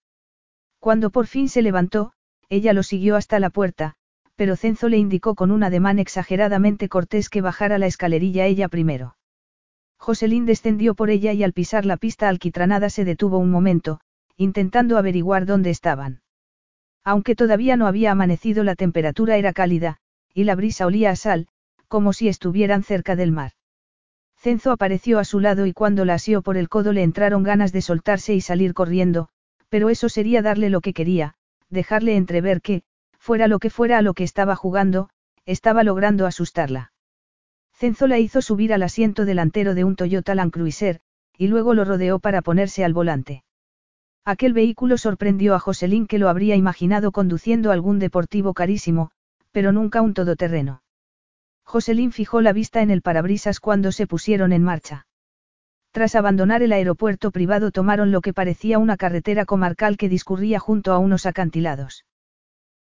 Cuando 0.80 1.12
por 1.12 1.28
fin 1.28 1.50
se 1.50 1.62
levantó, 1.62 2.14
ella 2.50 2.74
lo 2.74 2.82
siguió 2.82 3.16
hasta 3.16 3.40
la 3.40 3.52
puerta, 3.52 3.94
pero 4.36 4.56
Cenzo 4.56 4.90
le 4.90 4.98
indicó 4.98 5.36
con 5.36 5.52
un 5.52 5.62
ademán 5.62 6.00
exageradamente 6.00 6.90
cortés 6.90 7.30
que 7.30 7.42
bajara 7.42 7.78
la 7.78 7.86
escalerilla 7.86 8.48
ella 8.48 8.70
primero. 8.70 9.18
Joselín 10.00 10.48
descendió 10.48 10.96
por 10.96 11.12
ella 11.12 11.32
y 11.34 11.44
al 11.44 11.54
pisar 11.54 11.86
la 11.86 11.98
pista 11.98 12.28
alquitranada 12.28 12.90
se 12.90 13.06
detuvo 13.06 13.38
un 13.38 13.52
momento, 13.52 14.00
intentando 14.38 14.98
averiguar 14.98 15.46
dónde 15.46 15.72
estaban. 15.72 16.22
Aunque 17.04 17.36
todavía 17.36 17.76
no 17.76 17.88
había 17.88 18.12
amanecido 18.12 18.64
la 18.64 18.76
temperatura 18.76 19.38
era 19.38 19.54
cálida, 19.54 19.98
y 20.34 20.44
la 20.44 20.56
brisa 20.56 20.86
olía 20.86 21.10
a 21.10 21.16
sal, 21.16 21.48
como 21.88 22.14
si 22.14 22.28
estuvieran 22.28 22.84
cerca 22.84 23.16
del 23.16 23.32
mar. 23.32 23.54
Cenzo 24.38 24.72
apareció 24.72 25.18
a 25.18 25.26
su 25.26 25.40
lado 25.40 25.66
y 25.66 25.74
cuando 25.74 26.06
la 26.06 26.16
asió 26.16 26.42
por 26.42 26.58
el 26.58 26.70
codo 26.70 26.94
le 26.94 27.02
entraron 27.02 27.44
ganas 27.44 27.72
de 27.72 27.82
soltarse 27.82 28.36
y 28.36 28.42
salir 28.42 28.74
corriendo, 28.74 29.30
pero 29.70 29.90
eso 29.90 30.10
sería 30.10 30.42
darle 30.42 30.70
lo 30.70 30.82
que 30.82 30.94
quería, 30.94 31.34
dejarle 31.70 32.16
entrever 32.16 32.62
que, 32.62 32.84
fuera 33.18 33.48
lo 33.48 33.60
que 33.60 33.70
fuera 33.70 33.98
a 33.98 34.02
lo 34.02 34.14
que 34.14 34.24
estaba 34.24 34.56
jugando, 34.56 35.10
estaba 35.46 35.84
logrando 35.84 36.28
asustarla. 36.28 36.92
Cenzo 37.74 38.08
la 38.08 38.20
hizo 38.20 38.42
subir 38.42 38.74
al 38.74 38.84
asiento 38.84 39.26
delantero 39.26 39.74
de 39.74 39.84
un 39.84 39.96
Toyota 39.96 40.36
Land 40.36 40.52
Cruiser, 40.52 41.00
y 41.38 41.48
luego 41.48 41.74
lo 41.74 41.86
rodeó 41.86 42.20
para 42.20 42.42
ponerse 42.42 42.84
al 42.84 42.94
volante. 42.94 43.44
Aquel 44.28 44.52
vehículo 44.52 44.98
sorprendió 44.98 45.56
a 45.56 45.60
Joselín 45.60 46.06
que 46.06 46.18
lo 46.18 46.28
habría 46.28 46.58
imaginado 46.58 47.14
conduciendo 47.14 47.72
algún 47.72 47.98
deportivo 47.98 48.54
carísimo, 48.54 49.10
pero 49.54 49.72
nunca 49.72 50.02
un 50.02 50.14
todoterreno. 50.14 50.84
Joselín 51.64 52.12
fijó 52.12 52.42
la 52.42 52.52
vista 52.52 52.82
en 52.82 52.92
el 52.92 53.02
parabrisas 53.02 53.62
cuando 53.62 53.94
se 53.94 54.06
pusieron 54.06 54.52
en 54.52 54.64
marcha. 54.64 55.08
Tras 55.92 56.14
abandonar 56.14 56.62
el 56.62 56.74
aeropuerto 56.74 57.32
privado 57.32 57.72
tomaron 57.72 58.12
lo 58.12 58.20
que 58.20 58.34
parecía 58.34 58.80
una 58.80 58.98
carretera 58.98 59.46
comarcal 59.46 59.96
que 59.96 60.10
discurría 60.10 60.60
junto 60.60 60.92
a 60.92 60.98
unos 60.98 61.26
acantilados. 61.26 62.04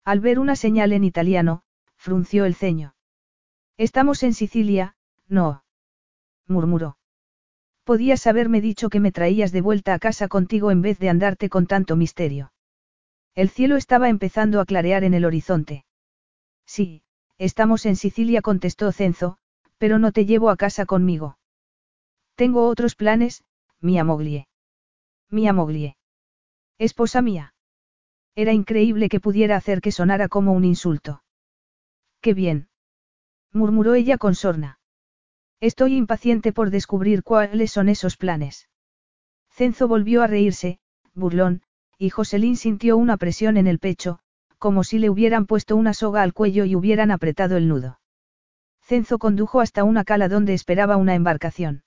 Al 0.03 0.21
ver 0.21 0.39
una 0.39 0.55
señal 0.55 0.93
en 0.93 1.03
italiano, 1.03 1.61
frunció 1.95 2.45
el 2.45 2.55
ceño. 2.55 2.95
Estamos 3.77 4.23
en 4.23 4.33
Sicilia, 4.33 4.95
no. 5.27 5.63
murmuró. 6.47 6.97
Podías 7.85 8.25
haberme 8.25 8.61
dicho 8.61 8.89
que 8.89 8.99
me 8.99 9.11
traías 9.11 9.51
de 9.51 9.61
vuelta 9.61 9.93
a 9.93 9.99
casa 9.99 10.27
contigo 10.27 10.71
en 10.71 10.81
vez 10.81 10.97
de 10.97 11.09
andarte 11.09 11.49
con 11.49 11.67
tanto 11.67 11.95
misterio. 11.95 12.51
El 13.35 13.49
cielo 13.49 13.75
estaba 13.75 14.09
empezando 14.09 14.59
a 14.59 14.65
clarear 14.65 15.03
en 15.03 15.13
el 15.13 15.23
horizonte. 15.23 15.85
Sí, 16.65 17.03
estamos 17.37 17.85
en 17.85 17.95
Sicilia, 17.95 18.41
contestó 18.41 18.91
Cenzo, 18.91 19.37
pero 19.77 19.99
no 19.99 20.11
te 20.11 20.25
llevo 20.25 20.49
a 20.49 20.57
casa 20.57 20.87
conmigo. 20.87 21.37
Tengo 22.33 22.67
otros 22.67 22.95
planes, 22.95 23.43
Mia 23.81 24.03
Moglie. 24.03 24.47
Mia 25.29 25.53
Moglie. 25.53 25.95
Esposa 26.79 27.21
mía. 27.21 27.53
Era 28.33 28.51
increíble 28.51 29.09
que 29.09 29.19
pudiera 29.19 29.57
hacer 29.57 29.79
que 29.79 29.91
sonara 29.91 30.27
como 30.27 30.53
un 30.53 30.65
insulto. 30.65 31.21
Qué 32.19 32.33
bien. 32.33 32.67
murmuró 33.53 33.93
ella 33.93 34.17
con 34.17 34.33
sorna. 34.33 34.79
Estoy 35.61 35.95
impaciente 35.95 36.51
por 36.51 36.69
descubrir 36.69 37.23
cuáles 37.23 37.71
son 37.71 37.89
esos 37.89 38.17
planes. 38.17 38.69
Cenzo 39.49 39.87
volvió 39.87 40.21
a 40.21 40.27
reírse, 40.27 40.79
burlón, 41.13 41.61
y 41.97 42.09
Joselín 42.09 42.57
sintió 42.57 42.97
una 42.97 43.17
presión 43.17 43.55
en 43.57 43.67
el 43.67 43.79
pecho, 43.79 44.19
como 44.57 44.83
si 44.83 44.99
le 44.99 45.09
hubieran 45.09 45.45
puesto 45.45 45.75
una 45.75 45.93
soga 45.93 46.23
al 46.23 46.33
cuello 46.33 46.65
y 46.65 46.75
hubieran 46.75 47.11
apretado 47.11 47.55
el 47.55 47.67
nudo. 47.67 47.99
Cenzo 48.81 49.17
condujo 49.17 49.61
hasta 49.61 49.83
una 49.83 50.03
cala 50.03 50.27
donde 50.27 50.53
esperaba 50.53 50.97
una 50.97 51.15
embarcación. 51.15 51.83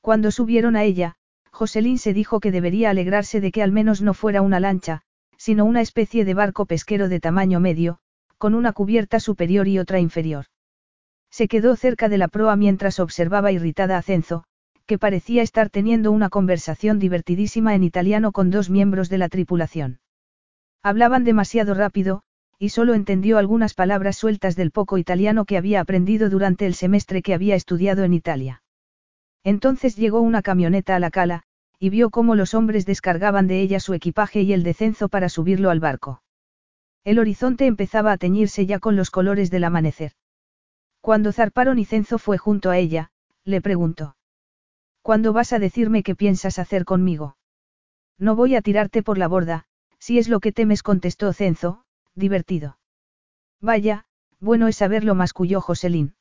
Cuando 0.00 0.30
subieron 0.30 0.76
a 0.76 0.84
ella, 0.84 1.16
Joselín 1.50 1.98
se 1.98 2.12
dijo 2.12 2.40
que 2.40 2.52
debería 2.52 2.90
alegrarse 2.90 3.40
de 3.40 3.50
que 3.50 3.62
al 3.62 3.72
menos 3.72 4.02
no 4.02 4.12
fuera 4.12 4.42
una 4.42 4.60
lancha, 4.60 5.02
sino 5.38 5.64
una 5.64 5.80
especie 5.80 6.24
de 6.24 6.34
barco 6.34 6.66
pesquero 6.66 7.08
de 7.08 7.20
tamaño 7.20 7.60
medio, 7.60 7.98
con 8.38 8.54
una 8.54 8.72
cubierta 8.72 9.20
superior 9.20 9.68
y 9.68 9.78
otra 9.78 10.00
inferior. 10.00 10.46
Se 11.34 11.48
quedó 11.48 11.74
cerca 11.74 12.08
de 12.08 12.16
la 12.16 12.28
proa 12.28 12.54
mientras 12.54 13.00
observaba 13.00 13.50
irritada 13.50 13.98
a 13.98 14.02
Cenzo, 14.02 14.44
que 14.86 14.98
parecía 14.98 15.42
estar 15.42 15.68
teniendo 15.68 16.12
una 16.12 16.28
conversación 16.28 17.00
divertidísima 17.00 17.74
en 17.74 17.82
italiano 17.82 18.30
con 18.30 18.52
dos 18.52 18.70
miembros 18.70 19.08
de 19.08 19.18
la 19.18 19.28
tripulación. 19.28 19.98
Hablaban 20.80 21.24
demasiado 21.24 21.74
rápido, 21.74 22.22
y 22.56 22.68
solo 22.68 22.94
entendió 22.94 23.36
algunas 23.36 23.74
palabras 23.74 24.16
sueltas 24.16 24.54
del 24.54 24.70
poco 24.70 24.96
italiano 24.96 25.44
que 25.44 25.56
había 25.56 25.80
aprendido 25.80 26.30
durante 26.30 26.66
el 26.66 26.74
semestre 26.74 27.20
que 27.20 27.34
había 27.34 27.56
estudiado 27.56 28.04
en 28.04 28.14
Italia. 28.14 28.62
Entonces 29.42 29.96
llegó 29.96 30.20
una 30.20 30.40
camioneta 30.40 30.94
a 30.94 31.00
la 31.00 31.10
cala, 31.10 31.42
y 31.80 31.90
vio 31.90 32.10
cómo 32.10 32.36
los 32.36 32.54
hombres 32.54 32.86
descargaban 32.86 33.48
de 33.48 33.60
ella 33.60 33.80
su 33.80 33.92
equipaje 33.92 34.42
y 34.42 34.52
el 34.52 34.62
de 34.62 34.74
Cenzo 34.74 35.08
para 35.08 35.28
subirlo 35.28 35.70
al 35.70 35.80
barco. 35.80 36.22
El 37.02 37.18
horizonte 37.18 37.66
empezaba 37.66 38.12
a 38.12 38.18
teñirse 38.18 38.66
ya 38.66 38.78
con 38.78 38.94
los 38.94 39.10
colores 39.10 39.50
del 39.50 39.64
amanecer. 39.64 40.12
Cuando 41.04 41.32
zarparon 41.32 41.78
y 41.78 41.84
Cenzo 41.84 42.16
fue 42.16 42.38
junto 42.38 42.70
a 42.70 42.78
ella, 42.78 43.10
le 43.44 43.60
preguntó. 43.60 44.16
¿Cuándo 45.02 45.34
vas 45.34 45.52
a 45.52 45.58
decirme 45.58 46.02
qué 46.02 46.14
piensas 46.14 46.58
hacer 46.58 46.86
conmigo? 46.86 47.36
No 48.18 48.36
voy 48.36 48.54
a 48.54 48.62
tirarte 48.62 49.02
por 49.02 49.18
la 49.18 49.28
borda, 49.28 49.66
si 49.98 50.18
es 50.18 50.30
lo 50.30 50.40
que 50.40 50.50
temes, 50.50 50.82
contestó 50.82 51.30
Cenzo, 51.34 51.84
divertido. 52.14 52.78
Vaya, 53.60 54.06
bueno 54.40 54.66
es 54.66 54.76
saberlo, 54.76 55.14
masculló 55.14 55.60
Joselín. 55.60 56.14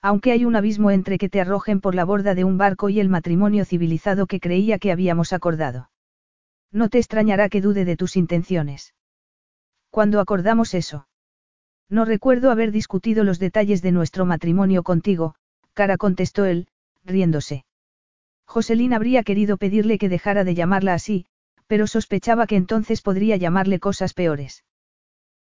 Aunque 0.00 0.32
hay 0.32 0.46
un 0.46 0.56
abismo 0.56 0.90
entre 0.90 1.18
que 1.18 1.28
te 1.28 1.42
arrojen 1.42 1.82
por 1.82 1.94
la 1.94 2.06
borda 2.06 2.34
de 2.34 2.44
un 2.44 2.56
barco 2.56 2.88
y 2.88 3.00
el 3.00 3.10
matrimonio 3.10 3.66
civilizado 3.66 4.26
que 4.26 4.40
creía 4.40 4.78
que 4.78 4.90
habíamos 4.90 5.34
acordado. 5.34 5.90
No 6.72 6.88
te 6.88 6.96
extrañará 6.96 7.50
que 7.50 7.60
dude 7.60 7.84
de 7.84 7.98
tus 7.98 8.16
intenciones. 8.16 8.94
Cuando 9.90 10.18
acordamos 10.18 10.72
eso? 10.72 11.08
No 11.88 12.04
recuerdo 12.04 12.50
haber 12.50 12.70
discutido 12.70 13.24
los 13.24 13.38
detalles 13.38 13.80
de 13.82 13.92
nuestro 13.92 14.26
matrimonio 14.26 14.82
contigo, 14.82 15.34
cara 15.72 15.96
contestó 15.96 16.44
él, 16.44 16.68
riéndose. 17.04 17.64
Joselín 18.44 18.92
habría 18.92 19.22
querido 19.22 19.56
pedirle 19.56 19.98
que 19.98 20.08
dejara 20.08 20.44
de 20.44 20.54
llamarla 20.54 20.94
así, 20.94 21.26
pero 21.66 21.86
sospechaba 21.86 22.46
que 22.46 22.56
entonces 22.56 23.02
podría 23.02 23.36
llamarle 23.36 23.78
cosas 23.78 24.14
peores. 24.14 24.64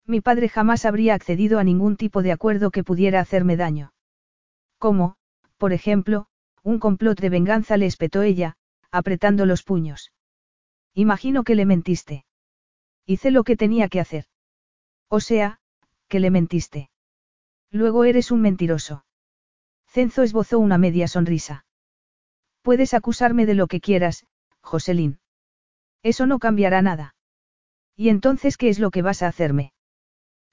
Mi 0.06 0.22
padre 0.22 0.48
jamás 0.48 0.86
habría 0.86 1.16
accedido 1.16 1.60
a 1.60 1.64
ningún 1.64 1.98
tipo 1.98 2.22
de 2.22 2.32
acuerdo 2.32 2.72
que 2.72 2.84
pudiera 2.84 3.20
hacerme 3.20 3.58
daño. 3.58 3.94
Como, 4.78 5.16
por 5.58 5.74
ejemplo, 5.74 6.28
un 6.64 6.80
complot 6.80 7.20
de 7.20 7.30
venganza 7.30 7.78
le 7.78 7.86
espetó 7.88 8.22
ella, 8.22 8.56
apretando 8.92 9.46
los 9.46 9.64
puños. 9.64 10.12
Imagino 10.94 11.44
que 11.44 11.56
le 11.56 11.66
mentiste. 11.66 12.26
Hice 13.06 13.32
lo 13.32 13.44
que 13.44 13.58
tenía 13.58 13.88
que 13.90 14.00
hacer. 14.00 14.26
O 15.10 15.20
sea, 15.20 15.60
que 16.08 16.20
le 16.20 16.32
mentiste. 16.32 16.90
Luego 17.72 18.04
eres 18.04 18.32
un 18.32 18.42
mentiroso. 18.42 19.06
Cenzo 19.88 20.24
esbozó 20.24 20.60
una 20.60 20.78
media 20.78 21.08
sonrisa. 21.08 21.66
Puedes 22.62 22.94
acusarme 22.94 23.46
de 23.46 23.56
lo 23.56 23.68
que 23.68 23.80
quieras, 23.80 24.26
Joselín. 24.62 25.20
Eso 26.04 26.26
no 26.26 26.40
cambiará 26.40 26.82
nada. 26.82 27.16
¿Y 27.96 28.10
entonces 28.10 28.58
qué 28.58 28.70
es 28.70 28.80
lo 28.80 28.92
que 28.92 29.02
vas 29.02 29.24
a 29.24 29.28
hacerme? 29.28 29.74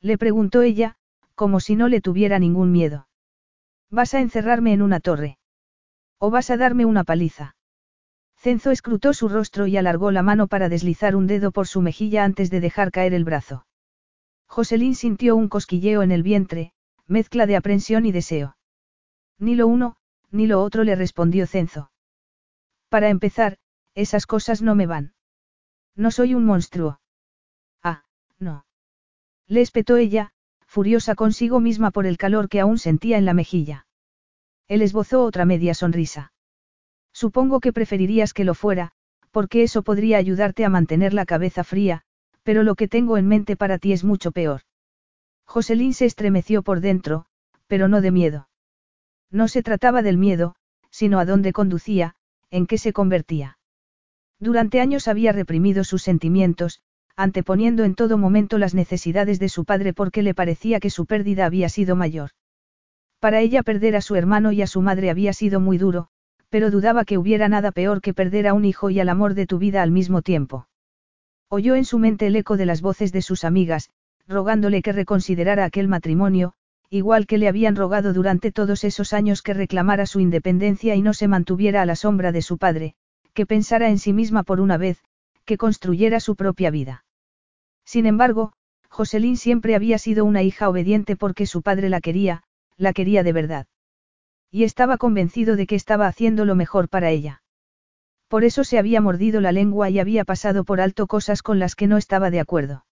Le 0.01 0.19
preguntó 0.19 0.63
ella, 0.63 0.97
como 1.35 1.61
si 1.61 1.77
no 1.77 1.89
le 1.89 2.01
tuviera 2.01 2.39
ningún 2.39 2.73
miedo. 2.73 3.09
¿Vas 3.91 4.15
a 4.15 4.21
encerrarme 4.21 4.73
en 4.73 4.83
una 4.83 5.01
torre? 5.01 5.39
¿O 6.19 6.31
vas 6.31 6.51
a 6.51 6.57
darme 6.57 6.85
una 6.85 7.05
paliza? 7.05 7.57
Cenzo 8.37 8.71
escrutó 8.71 9.13
su 9.13 9.29
rostro 9.29 9.67
y 9.67 9.77
alargó 9.77 10.11
la 10.11 10.23
mano 10.23 10.47
para 10.47 10.69
deslizar 10.69 11.17
un 11.17 11.27
dedo 11.27 11.51
por 11.53 11.67
su 11.67 11.81
mejilla 11.81 12.25
antes 12.25 12.51
de 12.51 12.61
dejar 12.61 12.91
caer 12.91 13.15
el 13.15 13.25
brazo. 13.25 13.67
Joselín 14.55 14.95
sintió 14.95 15.35
un 15.35 15.49
cosquilleo 15.49 16.05
en 16.05 16.13
el 16.13 16.23
vientre, 16.23 16.73
mezcla 17.09 17.45
de 17.47 17.57
aprensión 17.57 18.07
y 18.07 18.13
deseo. 18.13 18.57
Ni 19.37 19.57
lo 19.57 19.67
uno, 19.67 19.97
ni 20.31 20.47
lo 20.47 20.63
otro 20.63 20.85
le 20.85 20.95
respondió 20.95 21.49
Cenzo. 21.49 21.91
Para 22.89 23.09
empezar, 23.09 23.59
esas 23.97 24.27
cosas 24.27 24.63
no 24.63 24.77
me 24.77 24.87
van. 24.87 25.15
No 25.97 26.13
soy 26.13 26.35
un 26.35 26.45
monstruo. 26.45 27.01
Ah, 27.83 28.05
no. 28.39 28.65
Le 29.49 29.61
espetó 29.61 29.97
ella, 29.97 30.31
furiosa 30.69 31.17
consigo 31.17 31.59
misma 31.59 31.91
por 31.91 32.07
el 32.07 32.17
calor 32.17 32.49
que 32.49 32.61
aún 32.61 32.79
sentía 32.79 33.19
en 33.19 33.25
la 33.25 33.35
mejilla. 33.35 33.89
Él 34.69 34.83
esbozó 34.83 35.25
otra 35.25 35.45
media 35.45 35.75
sonrisa. 35.75 36.33
Supongo 37.13 37.59
que 37.59 37.73
preferirías 37.73 38.33
que 38.33 38.45
lo 38.45 38.55
fuera, 38.55 38.93
porque 39.33 39.65
eso 39.65 39.83
podría 39.83 40.19
ayudarte 40.19 40.65
a 40.65 40.69
mantener 40.69 41.13
la 41.13 41.27
cabeza 41.27 41.65
fría, 41.65 42.05
pero 42.45 42.63
lo 42.63 42.77
que 42.77 42.87
tengo 42.87 43.19
en 43.19 43.27
mente 43.27 43.57
para 43.57 43.79
ti 43.79 43.93
es 43.93 44.05
mucho 44.05 44.31
peor. 44.31 44.61
Joselín 45.45 45.93
se 45.95 46.05
estremeció 46.05 46.63
por 46.63 46.81
dentro, 46.81 47.27
pero 47.67 47.89
no 47.89 48.01
de 48.01 48.13
miedo. 48.13 48.49
No 49.31 49.49
se 49.49 49.63
trataba 49.63 50.03
del 50.03 50.19
miedo, 50.19 50.55
sino 50.91 51.19
a 51.19 51.25
dónde 51.25 51.53
conducía, 51.53 52.15
en 52.51 52.67
qué 52.67 52.79
se 52.79 52.93
convertía. 52.93 53.59
Durante 54.39 54.81
años 54.81 55.09
había 55.09 55.33
reprimido 55.33 55.85
sus 55.85 56.03
sentimientos, 56.03 56.81
anteponiendo 57.17 57.85
en 57.85 57.95
todo 57.95 58.19
momento 58.19 58.59
las 58.59 58.75
necesidades 58.75 59.39
de 59.39 59.49
su 59.49 59.65
padre 59.65 59.93
porque 59.93 60.23
le 60.23 60.35
parecía 60.35 60.81
que 60.81 60.91
su 60.91 61.07
pérdida 61.07 61.47
había 61.47 61.69
sido 61.69 61.97
mayor. 61.97 62.31
Para 63.21 63.41
ella 63.41 63.63
perder 63.63 63.97
a 63.97 64.03
su 64.03 64.17
hermano 64.17 64.53
y 64.53 64.61
a 64.63 64.67
su 64.67 64.83
madre 64.83 65.11
había 65.11 65.33
sido 65.33 65.61
muy 65.61 65.79
duro, 65.79 66.09
pero 66.51 66.71
dudaba 66.71 67.05
que 67.05 67.17
hubiera 67.17 67.49
nada 67.49 67.73
peor 67.73 68.01
que 68.01 68.15
perder 68.15 68.47
a 68.47 68.53
un 68.55 68.65
hijo 68.65 68.91
y 68.91 69.01
al 69.01 69.09
amor 69.09 69.35
de 69.35 69.47
tu 69.47 69.59
vida 69.59 69.83
al 69.83 69.91
mismo 69.91 70.23
tiempo. 70.23 70.67
Oyó 71.49 71.75
en 71.75 71.85
su 71.85 71.99
mente 71.99 72.27
el 72.27 72.37
eco 72.37 72.57
de 72.57 72.67
las 72.67 72.81
voces 72.81 73.13
de 73.13 73.23
sus 73.23 73.45
amigas, 73.45 73.91
rogándole 74.27 74.83
que 74.83 74.93
reconsiderara 74.93 75.65
aquel 75.65 75.89
matrimonio, 75.89 76.55
igual 76.91 77.27
que 77.27 77.39
le 77.39 77.49
habían 77.49 77.77
rogado 77.77 78.13
durante 78.13 78.53
todos 78.53 78.85
esos 78.85 79.13
años 79.13 79.43
que 79.43 79.55
reclamara 79.55 80.07
su 80.07 80.21
independencia 80.21 80.95
y 80.95 81.03
no 81.03 81.13
se 81.13 81.29
mantuviera 81.29 81.83
a 81.83 81.87
la 81.87 81.97
sombra 81.97 82.33
de 82.33 82.43
su 82.43 82.59
padre, 82.59 82.95
que 83.35 83.47
pensara 83.47 83.89
en 83.89 83.99
sí 83.99 84.13
misma 84.13 84.43
por 84.43 84.61
una 84.61 84.77
vez, 84.77 85.03
que 85.45 85.59
construyera 85.59 86.21
su 86.21 86.37
propia 86.37 86.71
vida. 86.71 87.05
Sin 87.85 88.07
embargo, 88.07 88.53
Joselín 88.89 89.37
siempre 89.37 89.75
había 89.75 89.99
sido 89.99 90.25
una 90.25 90.43
hija 90.43 90.69
obediente 90.69 91.17
porque 91.17 91.47
su 91.47 91.63
padre 91.63 91.89
la 91.89 92.01
quería, 92.01 92.45
la 92.77 92.93
quería 92.93 93.23
de 93.23 93.33
verdad. 93.33 93.67
Y 94.51 94.65
estaba 94.65 94.97
convencido 94.99 95.57
de 95.57 95.67
que 95.67 95.75
estaba 95.75 96.07
haciendo 96.07 96.45
lo 96.45 96.55
mejor 96.55 96.89
para 96.89 97.11
ella. 97.11 97.43
Por 98.35 98.43
eso 98.43 98.65
se 98.65 98.81
había 98.81 99.01
mordido 99.01 99.41
la 99.41 99.53
lengua 99.53 99.91
y 99.91 100.01
había 100.01 100.25
pasado 100.25 100.65
por 100.65 100.81
alto 100.81 101.07
cosas 101.07 101.41
con 101.41 101.61
las 101.61 101.77
que 101.77 101.87
no 101.87 101.97
estaba 101.97 102.33
de 102.33 102.41
acuerdo. 102.41 102.85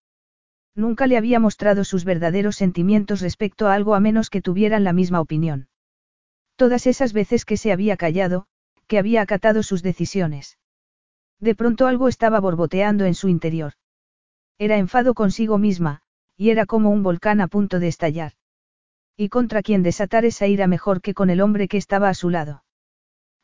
Nunca 0.77 1.09
le 1.09 1.17
había 1.17 1.41
mostrado 1.41 1.83
sus 1.83 2.05
verdaderos 2.05 2.55
sentimientos 2.55 3.21
respecto 3.21 3.67
a 3.67 3.75
algo 3.75 3.97
a 3.97 3.99
menos 3.99 4.31
que 4.31 4.41
tuvieran 4.41 4.85
la 4.85 4.93
misma 4.93 5.21
opinión. 5.21 5.67
Todas 6.55 6.87
esas 6.87 7.13
veces 7.13 7.45
que 7.45 7.57
se 7.57 7.73
había 7.73 7.97
callado, 7.97 8.47
que 8.87 9.01
había 9.01 9.21
acatado 9.21 9.65
sus 9.65 9.83
decisiones. 9.83 10.59
De 11.41 11.57
pronto 11.57 11.89
algo 11.89 12.07
estaba 12.07 12.39
borboteando 12.39 13.05
en 13.05 13.17
su 13.17 13.29
interior. 13.29 13.73
Era 14.59 14.79
enfado 14.79 15.13
consigo 15.13 15.59
misma, 15.59 16.03
y 16.37 16.51
era 16.51 16.67
como 16.67 16.91
un 16.91 17.03
volcán 17.03 17.41
a 17.41 17.49
punto 17.49 17.81
de 17.81 17.89
estallar. 17.89 18.35
Y 19.17 19.29
contra 19.29 19.63
quien 19.63 19.83
desatar 19.83 20.25
esa 20.25 20.47
ira 20.47 20.69
mejor 20.69 21.01
que 21.01 21.15
con 21.15 21.31
el 21.31 21.41
hombre 21.41 21.67
que 21.67 21.79
estaba 21.79 22.09
a 22.09 22.15
su 22.15 22.31
lado. 22.31 22.63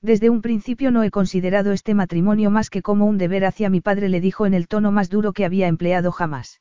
Desde 0.00 0.30
un 0.30 0.42
principio 0.42 0.90
no 0.90 1.02
he 1.02 1.10
considerado 1.10 1.72
este 1.72 1.94
matrimonio 1.94 2.50
más 2.50 2.70
que 2.70 2.82
como 2.82 3.06
un 3.06 3.18
deber 3.18 3.44
hacia 3.44 3.68
mi 3.68 3.80
padre, 3.80 4.08
le 4.08 4.20
dijo 4.20 4.46
en 4.46 4.54
el 4.54 4.68
tono 4.68 4.92
más 4.92 5.10
duro 5.10 5.32
que 5.32 5.44
había 5.44 5.66
empleado 5.66 6.12
jamás. 6.12 6.60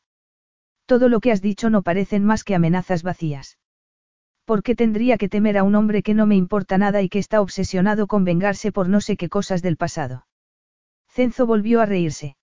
Todo 0.85 1.09
lo 1.09 1.19
que 1.19 1.31
has 1.31 1.41
dicho 1.41 1.69
no 1.69 1.83
parecen 1.83 2.23
más 2.23 2.43
que 2.43 2.55
amenazas 2.55 3.03
vacías. 3.03 3.59
¿Por 4.45 4.63
qué 4.63 4.75
tendría 4.75 5.17
que 5.17 5.29
temer 5.29 5.57
a 5.57 5.63
un 5.63 5.75
hombre 5.75 6.01
que 6.01 6.13
no 6.13 6.25
me 6.25 6.35
importa 6.35 6.77
nada 6.77 7.01
y 7.01 7.09
que 7.09 7.19
está 7.19 7.41
obsesionado 7.41 8.07
con 8.07 8.23
vengarse 8.23 8.71
por 8.71 8.87
no 8.87 9.01
sé 9.01 9.17
qué 9.17 9.27
cosas 9.27 9.61
del 9.61 9.77
pasado? 9.77 10.25
Cenzo 11.09 11.45
volvió 11.45 11.81
a 11.81 11.85
reírse. 11.85 12.37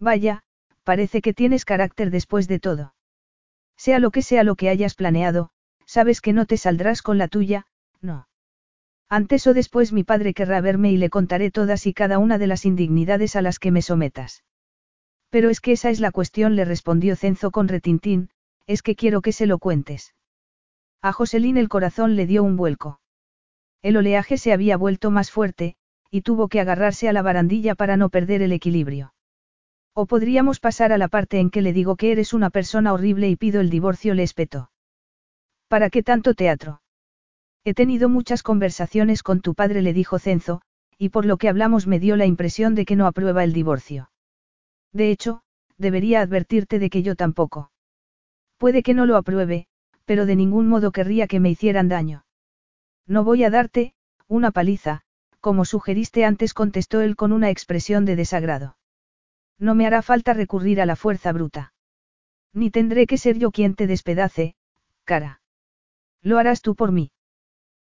Vaya, 0.00 0.42
parece 0.84 1.20
que 1.20 1.34
tienes 1.34 1.64
carácter 1.64 2.10
después 2.10 2.48
de 2.48 2.58
todo. 2.58 2.94
Sea 3.76 3.98
lo 3.98 4.10
que 4.10 4.22
sea 4.22 4.42
lo 4.42 4.56
que 4.56 4.70
hayas 4.70 4.94
planeado, 4.94 5.50
sabes 5.84 6.20
que 6.20 6.32
no 6.32 6.46
te 6.46 6.56
saldrás 6.56 7.02
con 7.02 7.18
la 7.18 7.28
tuya, 7.28 7.66
no. 8.00 8.26
Antes 9.10 9.46
o 9.46 9.54
después 9.54 9.92
mi 9.92 10.04
padre 10.04 10.34
querrá 10.34 10.60
verme 10.60 10.92
y 10.92 10.98
le 10.98 11.08
contaré 11.08 11.50
todas 11.50 11.86
y 11.86 11.94
cada 11.94 12.18
una 12.18 12.36
de 12.36 12.46
las 12.46 12.66
indignidades 12.66 13.36
a 13.36 13.42
las 13.42 13.58
que 13.58 13.70
me 13.70 13.80
sometas. 13.80 14.44
Pero 15.30 15.48
es 15.48 15.60
que 15.60 15.72
esa 15.72 15.90
es 15.90 16.00
la 16.00 16.10
cuestión, 16.10 16.56
le 16.56 16.64
respondió 16.64 17.16
Cenzo 17.16 17.50
con 17.50 17.68
retintín, 17.68 18.30
es 18.66 18.82
que 18.82 18.96
quiero 18.96 19.22
que 19.22 19.32
se 19.32 19.46
lo 19.46 19.58
cuentes. 19.58 20.14
A 21.00 21.12
Joselín 21.12 21.56
el 21.56 21.68
corazón 21.68 22.16
le 22.16 22.26
dio 22.26 22.42
un 22.42 22.56
vuelco. 22.56 23.00
El 23.82 23.96
oleaje 23.96 24.36
se 24.36 24.52
había 24.52 24.76
vuelto 24.76 25.10
más 25.10 25.30
fuerte, 25.30 25.76
y 26.10 26.22
tuvo 26.22 26.48
que 26.48 26.60
agarrarse 26.60 27.08
a 27.08 27.12
la 27.12 27.22
barandilla 27.22 27.74
para 27.74 27.96
no 27.96 28.10
perder 28.10 28.42
el 28.42 28.52
equilibrio. 28.52 29.14
O 29.94 30.06
podríamos 30.06 30.60
pasar 30.60 30.92
a 30.92 30.98
la 30.98 31.08
parte 31.08 31.38
en 31.38 31.50
que 31.50 31.62
le 31.62 31.72
digo 31.72 31.96
que 31.96 32.12
eres 32.12 32.34
una 32.34 32.50
persona 32.50 32.92
horrible 32.92 33.28
y 33.28 33.36
pido 33.36 33.60
el 33.60 33.70
divorcio, 33.70 34.14
le 34.14 34.22
espetó. 34.22 34.70
¿Para 35.68 35.90
qué 35.90 36.02
tanto 36.02 36.34
teatro? 36.34 36.80
He 37.64 37.74
tenido 37.74 38.08
muchas 38.08 38.42
conversaciones 38.42 39.22
con 39.22 39.40
tu 39.40 39.54
padre, 39.54 39.82
le 39.82 39.92
dijo 39.92 40.18
Cenzo, 40.18 40.62
y 40.96 41.10
por 41.10 41.24
lo 41.24 41.36
que 41.36 41.48
hablamos 41.48 41.86
me 41.86 42.00
dio 42.00 42.16
la 42.16 42.26
impresión 42.26 42.74
de 42.74 42.84
que 42.84 42.96
no 42.96 43.06
aprueba 43.06 43.44
el 43.44 43.52
divorcio. 43.52 44.10
De 44.92 45.10
hecho, 45.10 45.42
debería 45.76 46.20
advertirte 46.20 46.78
de 46.78 46.90
que 46.90 47.02
yo 47.02 47.14
tampoco. 47.14 47.70
Puede 48.56 48.82
que 48.82 48.94
no 48.94 49.06
lo 49.06 49.16
apruebe, 49.16 49.66
pero 50.04 50.26
de 50.26 50.36
ningún 50.36 50.68
modo 50.68 50.90
querría 50.90 51.26
que 51.26 51.40
me 51.40 51.50
hicieran 51.50 51.88
daño. 51.88 52.24
No 53.06 53.24
voy 53.24 53.44
a 53.44 53.50
darte, 53.50 53.94
una 54.26 54.50
paliza, 54.50 55.02
como 55.40 55.64
sugeriste 55.64 56.24
antes, 56.24 56.54
contestó 56.54 57.00
él 57.00 57.14
con 57.14 57.32
una 57.32 57.50
expresión 57.50 58.04
de 58.04 58.16
desagrado. 58.16 58.76
No 59.58 59.74
me 59.74 59.86
hará 59.86 60.02
falta 60.02 60.34
recurrir 60.34 60.80
a 60.80 60.86
la 60.86 60.96
fuerza 60.96 61.32
bruta. 61.32 61.72
Ni 62.52 62.70
tendré 62.70 63.06
que 63.06 63.18
ser 63.18 63.38
yo 63.38 63.50
quien 63.50 63.74
te 63.74 63.86
despedace, 63.86 64.54
cara. 65.04 65.40
Lo 66.22 66.38
harás 66.38 66.60
tú 66.60 66.74
por 66.74 66.92
mí. 66.92 67.10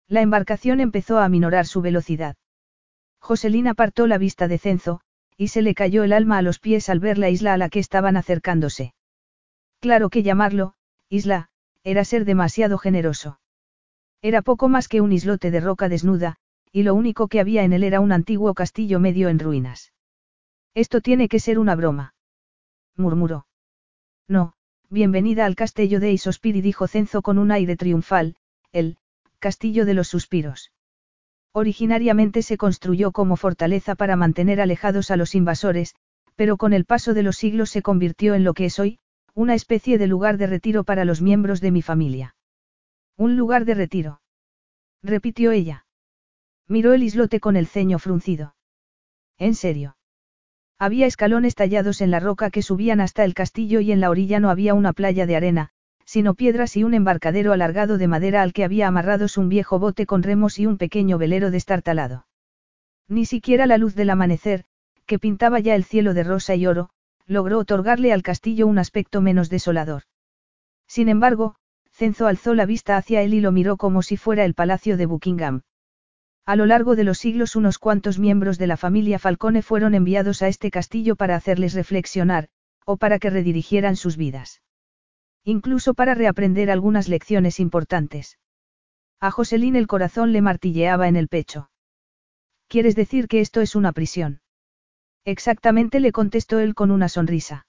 La 0.07 0.21
embarcación 0.21 0.79
empezó 0.79 1.17
a 1.17 1.25
aminorar 1.25 1.65
su 1.65 1.81
velocidad. 1.81 2.35
Joselín 3.19 3.67
apartó 3.67 4.05
la 4.07 4.17
vista 4.17 4.47
de 4.47 4.57
Cenzo, 4.57 5.01
y 5.37 5.47
se 5.47 5.61
le 5.61 5.73
cayó 5.73 6.03
el 6.03 6.13
alma 6.13 6.37
a 6.37 6.41
los 6.41 6.59
pies 6.59 6.89
al 6.89 6.99
ver 6.99 7.17
la 7.17 7.29
isla 7.29 7.53
a 7.53 7.57
la 7.57 7.69
que 7.69 7.79
estaban 7.79 8.17
acercándose. 8.17 8.93
Claro 9.79 10.09
que 10.09 10.23
llamarlo, 10.23 10.75
isla, 11.09 11.49
era 11.83 12.05
ser 12.05 12.25
demasiado 12.25 12.77
generoso. 12.77 13.39
Era 14.21 14.41
poco 14.41 14.69
más 14.69 14.87
que 14.87 15.01
un 15.01 15.11
islote 15.11 15.51
de 15.51 15.59
roca 15.59 15.89
desnuda, 15.89 16.37
y 16.71 16.83
lo 16.83 16.95
único 16.95 17.27
que 17.27 17.39
había 17.39 17.63
en 17.63 17.73
él 17.73 17.83
era 17.83 17.99
un 17.99 18.11
antiguo 18.11 18.53
castillo 18.53 18.99
medio 18.99 19.29
en 19.29 19.39
ruinas. 19.39 19.93
Esto 20.73 21.01
tiene 21.01 21.27
que 21.27 21.39
ser 21.39 21.59
una 21.59 21.75
broma. 21.75 22.15
murmuró. 22.95 23.47
No, 24.27 24.53
bienvenida 24.89 25.45
al 25.45 25.55
castillo 25.55 25.99
de 25.99 26.13
Isospiri 26.13 26.61
dijo 26.61 26.87
Cenzo 26.87 27.21
con 27.21 27.37
un 27.37 27.51
aire 27.51 27.75
triunfal, 27.75 28.35
el, 28.71 28.97
castillo 29.43 29.83
de 29.85 29.93
los 29.93 30.07
suspiros. 30.07 30.71
Originariamente 31.51 32.43
se 32.43 32.55
construyó 32.55 33.11
como 33.11 33.35
fortaleza 33.35 33.93
para 33.93 34.15
mantener 34.15 34.61
alejados 34.61 35.11
a 35.11 35.17
los 35.17 35.35
invasores, 35.35 35.95
pero 36.35 36.55
con 36.55 36.71
el 36.71 36.85
paso 36.85 37.13
de 37.13 37.23
los 37.23 37.35
siglos 37.35 37.69
se 37.69 37.81
convirtió 37.81 38.35
en 38.35 38.45
lo 38.45 38.53
que 38.53 38.65
es 38.65 38.79
hoy, 38.79 38.99
una 39.33 39.53
especie 39.53 39.97
de 39.97 40.07
lugar 40.07 40.37
de 40.37 40.47
retiro 40.47 40.85
para 40.85 41.03
los 41.03 41.21
miembros 41.21 41.59
de 41.59 41.71
mi 41.71 41.81
familia. 41.81 42.35
Un 43.17 43.35
lugar 43.35 43.65
de 43.65 43.73
retiro. 43.73 44.21
Repitió 45.03 45.51
ella. 45.51 45.85
Miró 46.69 46.93
el 46.93 47.03
islote 47.03 47.41
con 47.41 47.57
el 47.57 47.67
ceño 47.67 47.99
fruncido. 47.99 48.55
¿En 49.37 49.55
serio? 49.55 49.97
Había 50.79 51.05
escalones 51.05 51.55
tallados 51.55 51.99
en 51.99 52.11
la 52.11 52.21
roca 52.21 52.49
que 52.49 52.61
subían 52.61 53.01
hasta 53.01 53.25
el 53.25 53.33
castillo 53.33 53.81
y 53.81 53.91
en 53.91 53.99
la 53.99 54.09
orilla 54.09 54.39
no 54.39 54.49
había 54.49 54.73
una 54.73 54.93
playa 54.93 55.25
de 55.25 55.35
arena, 55.35 55.71
sino 56.05 56.33
piedras 56.33 56.75
y 56.77 56.83
un 56.83 56.93
embarcadero 56.93 57.53
alargado 57.53 57.97
de 57.97 58.07
madera 58.07 58.41
al 58.41 58.53
que 58.53 58.63
había 58.63 58.87
amarrados 58.87 59.37
un 59.37 59.49
viejo 59.49 59.79
bote 59.79 60.05
con 60.05 60.23
remos 60.23 60.59
y 60.59 60.65
un 60.65 60.77
pequeño 60.77 61.17
velero 61.17 61.51
destartalado. 61.51 62.27
Ni 63.07 63.25
siquiera 63.25 63.65
la 63.65 63.77
luz 63.77 63.95
del 63.95 64.09
amanecer, 64.09 64.65
que 65.05 65.19
pintaba 65.19 65.59
ya 65.59 65.75
el 65.75 65.83
cielo 65.83 66.13
de 66.13 66.23
rosa 66.23 66.55
y 66.55 66.65
oro, 66.65 66.89
logró 67.27 67.59
otorgarle 67.59 68.11
al 68.11 68.23
castillo 68.23 68.67
un 68.67 68.79
aspecto 68.79 69.21
menos 69.21 69.49
desolador. 69.49 70.03
Sin 70.87 71.09
embargo, 71.09 71.55
Cenzo 71.91 72.27
alzó 72.27 72.55
la 72.55 72.65
vista 72.65 72.97
hacia 72.97 73.21
él 73.21 73.33
y 73.33 73.41
lo 73.41 73.51
miró 73.51 73.77
como 73.77 74.01
si 74.01 74.17
fuera 74.17 74.45
el 74.45 74.55
palacio 74.55 74.97
de 74.97 75.05
Buckingham. 75.05 75.61
A 76.45 76.55
lo 76.55 76.65
largo 76.65 76.95
de 76.95 77.03
los 77.03 77.19
siglos 77.19 77.55
unos 77.55 77.77
cuantos 77.77 78.19
miembros 78.19 78.57
de 78.57 78.67
la 78.67 78.77
familia 78.77 79.19
Falcone 79.19 79.61
fueron 79.61 79.93
enviados 79.93 80.41
a 80.41 80.47
este 80.47 80.71
castillo 80.71 81.15
para 81.15 81.35
hacerles 81.35 81.73
reflexionar, 81.73 82.49
o 82.85 82.97
para 82.97 83.19
que 83.19 83.29
redirigieran 83.29 83.95
sus 83.95 84.17
vidas. 84.17 84.62
Incluso 85.45 85.93
para 85.93 86.15
reaprender 86.15 86.71
algunas 86.71 87.09
lecciones 87.09 87.59
importantes. 87.59 88.39
A 89.19 89.29
Joselín 89.29 89.75
el 89.75 89.87
corazón 89.87 90.31
le 90.31 90.41
martilleaba 90.41 91.09
en 91.09 91.17
el 91.17 91.27
pecho. 91.27 91.69
¿Quieres 92.69 92.95
decir 92.95 93.27
que 93.27 93.41
esto 93.41 93.59
es 93.59 93.75
una 93.75 93.91
prisión? 93.91 94.41
Exactamente 95.25 95.99
le 95.99 96.13
contestó 96.13 96.59
él 96.59 96.73
con 96.73 96.91
una 96.91 97.09
sonrisa. 97.09 97.67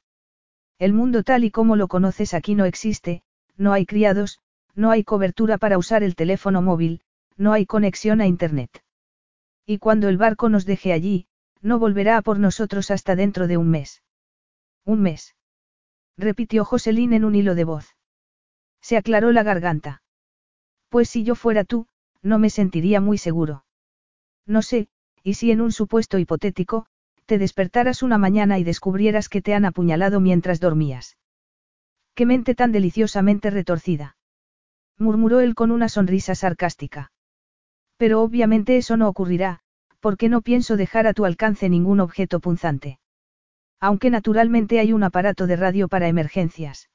El 0.78 0.92
mundo 0.92 1.24
tal 1.24 1.42
y 1.42 1.50
como 1.50 1.74
lo 1.74 1.88
conoces 1.88 2.32
aquí 2.32 2.54
no 2.54 2.64
existe, 2.64 3.22
no 3.56 3.72
hay 3.72 3.86
criados, 3.86 4.38
no 4.76 4.90
hay 4.90 5.02
cobertura 5.02 5.58
para 5.58 5.76
usar 5.76 6.04
el 6.04 6.14
teléfono 6.14 6.62
móvil, 6.62 7.02
no 7.36 7.52
hay 7.52 7.66
conexión 7.66 8.20
a 8.20 8.26
Internet. 8.26 8.84
Y 9.66 9.78
cuando 9.78 10.08
el 10.08 10.16
barco 10.16 10.48
nos 10.48 10.64
deje 10.64 10.92
allí, 10.92 11.26
no 11.60 11.80
volverá 11.80 12.18
a 12.18 12.22
por 12.22 12.38
nosotros 12.38 12.92
hasta 12.92 13.16
dentro 13.16 13.48
de 13.48 13.56
un 13.56 13.70
mes. 13.70 14.02
Un 14.84 15.02
mes 15.02 15.34
repitió 16.16 16.64
Joselín 16.64 17.12
en 17.12 17.24
un 17.24 17.34
hilo 17.34 17.54
de 17.54 17.64
voz. 17.64 17.96
Se 18.80 18.96
aclaró 18.96 19.32
la 19.32 19.42
garganta. 19.42 20.02
Pues 20.88 21.08
si 21.08 21.24
yo 21.24 21.34
fuera 21.34 21.64
tú, 21.64 21.86
no 22.22 22.38
me 22.38 22.50
sentiría 22.50 23.00
muy 23.00 23.18
seguro. 23.18 23.64
No 24.46 24.62
sé, 24.62 24.88
y 25.22 25.34
si 25.34 25.50
en 25.50 25.60
un 25.60 25.72
supuesto 25.72 26.18
hipotético, 26.18 26.86
te 27.26 27.38
despertaras 27.38 28.02
una 28.02 28.18
mañana 28.18 28.58
y 28.58 28.64
descubrieras 28.64 29.28
que 29.28 29.40
te 29.40 29.54
han 29.54 29.64
apuñalado 29.64 30.20
mientras 30.20 30.60
dormías. 30.60 31.16
Qué 32.14 32.26
mente 32.26 32.54
tan 32.54 32.70
deliciosamente 32.70 33.50
retorcida. 33.50 34.16
murmuró 34.98 35.40
él 35.40 35.54
con 35.54 35.70
una 35.70 35.88
sonrisa 35.88 36.34
sarcástica. 36.34 37.10
Pero 37.96 38.22
obviamente 38.22 38.76
eso 38.76 38.96
no 38.96 39.08
ocurrirá, 39.08 39.60
porque 40.00 40.28
no 40.28 40.42
pienso 40.42 40.76
dejar 40.76 41.06
a 41.06 41.14
tu 41.14 41.24
alcance 41.24 41.68
ningún 41.68 42.00
objeto 42.00 42.38
punzante. 42.38 42.98
Aunque 43.80 44.10
naturalmente 44.10 44.78
hay 44.78 44.92
un 44.92 45.02
aparato 45.02 45.46
de 45.46 45.56
radio 45.56 45.88
para 45.88 46.08
emergencias. 46.08 46.88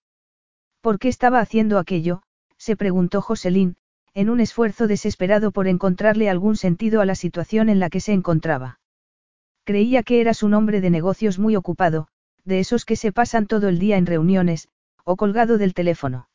¿Por 0.81 0.99
qué 0.99 1.07
estaba 1.07 1.39
haciendo 1.39 1.77
aquello? 1.77 2.21
se 2.57 2.75
preguntó 2.75 3.21
Joselín, 3.21 3.77
en 4.13 4.29
un 4.29 4.39
esfuerzo 4.39 4.87
desesperado 4.87 5.51
por 5.51 5.67
encontrarle 5.67 6.29
algún 6.29 6.55
sentido 6.55 7.01
a 7.01 7.05
la 7.05 7.15
situación 7.15 7.69
en 7.69 7.79
la 7.79 7.89
que 7.89 8.01
se 8.01 8.13
encontraba. 8.13 8.79
Creía 9.63 10.03
que 10.03 10.19
eras 10.21 10.41
un 10.43 10.53
hombre 10.53 10.81
de 10.81 10.89
negocios 10.89 11.37
muy 11.37 11.55
ocupado, 11.55 12.07
de 12.43 12.59
esos 12.59 12.85
que 12.85 12.95
se 12.95 13.11
pasan 13.11 13.45
todo 13.45 13.67
el 13.67 13.79
día 13.79 13.97
en 13.97 14.05
reuniones, 14.05 14.67
o 15.03 15.15
colgado 15.15 15.57
del 15.57 15.73
teléfono. 15.73 16.27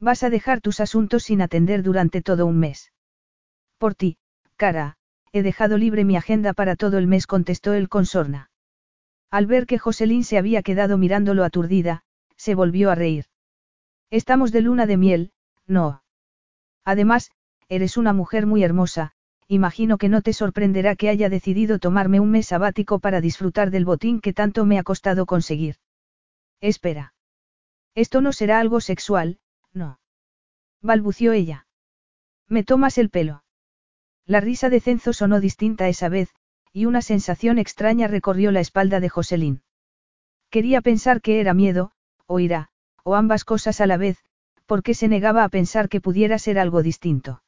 Vas 0.00 0.22
a 0.22 0.30
dejar 0.30 0.60
tus 0.60 0.80
asuntos 0.80 1.24
sin 1.24 1.40
atender 1.40 1.82
durante 1.82 2.22
todo 2.22 2.46
un 2.46 2.58
mes. 2.58 2.92
Por 3.78 3.94
ti, 3.94 4.18
cara, 4.56 4.96
he 5.32 5.42
dejado 5.42 5.76
libre 5.76 6.04
mi 6.04 6.16
agenda 6.16 6.52
para 6.52 6.76
todo 6.76 6.98
el 6.98 7.06
mes, 7.06 7.26
contestó 7.26 7.74
él 7.74 7.88
con 7.88 8.06
sorna. 8.06 8.47
Al 9.30 9.46
ver 9.46 9.66
que 9.66 9.78
Joselín 9.78 10.24
se 10.24 10.38
había 10.38 10.62
quedado 10.62 10.96
mirándolo 10.98 11.44
aturdida, 11.44 12.02
se 12.36 12.54
volvió 12.54 12.90
a 12.90 12.94
reír. 12.94 13.26
Estamos 14.10 14.52
de 14.52 14.62
luna 14.62 14.86
de 14.86 14.96
miel, 14.96 15.32
no. 15.66 16.02
Además, 16.84 17.30
eres 17.68 17.98
una 17.98 18.14
mujer 18.14 18.46
muy 18.46 18.64
hermosa, 18.64 19.12
imagino 19.46 19.98
que 19.98 20.08
no 20.08 20.22
te 20.22 20.32
sorprenderá 20.32 20.96
que 20.96 21.10
haya 21.10 21.28
decidido 21.28 21.78
tomarme 21.78 22.20
un 22.20 22.30
mes 22.30 22.46
sabático 22.46 22.98
para 23.00 23.20
disfrutar 23.20 23.70
del 23.70 23.84
botín 23.84 24.20
que 24.20 24.32
tanto 24.32 24.64
me 24.64 24.78
ha 24.78 24.82
costado 24.82 25.26
conseguir. 25.26 25.76
Espera. 26.60 27.12
Esto 27.94 28.20
no 28.20 28.32
será 28.32 28.60
algo 28.60 28.80
sexual, 28.80 29.38
no. 29.72 30.00
balbució 30.80 31.32
ella. 31.32 31.66
Me 32.46 32.64
tomas 32.64 32.96
el 32.96 33.10
pelo. 33.10 33.44
La 34.24 34.40
risa 34.40 34.70
de 34.70 34.80
Cenzo 34.80 35.12
sonó 35.12 35.40
distinta 35.40 35.88
esa 35.88 36.08
vez, 36.08 36.30
y 36.72 36.86
una 36.86 37.02
sensación 37.02 37.58
extraña 37.58 38.08
recorrió 38.08 38.50
la 38.52 38.60
espalda 38.60 39.00
de 39.00 39.08
Joselín. 39.08 39.62
Quería 40.50 40.80
pensar 40.80 41.20
que 41.20 41.40
era 41.40 41.54
miedo, 41.54 41.92
o 42.26 42.40
ira, 42.40 42.68
o 43.04 43.14
ambas 43.14 43.44
cosas 43.44 43.80
a 43.80 43.86
la 43.86 43.96
vez, 43.96 44.18
porque 44.66 44.94
se 44.94 45.08
negaba 45.08 45.44
a 45.44 45.48
pensar 45.48 45.88
que 45.88 46.00
pudiera 46.00 46.38
ser 46.38 46.58
algo 46.58 46.82
distinto. 46.82 47.42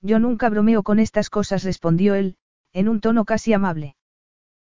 Yo 0.00 0.18
nunca 0.18 0.48
bromeo 0.50 0.82
con 0.82 0.98
estas 0.98 1.30
cosas, 1.30 1.64
respondió 1.64 2.14
él, 2.14 2.36
en 2.72 2.88
un 2.88 3.00
tono 3.00 3.24
casi 3.24 3.52
amable. 3.52 3.96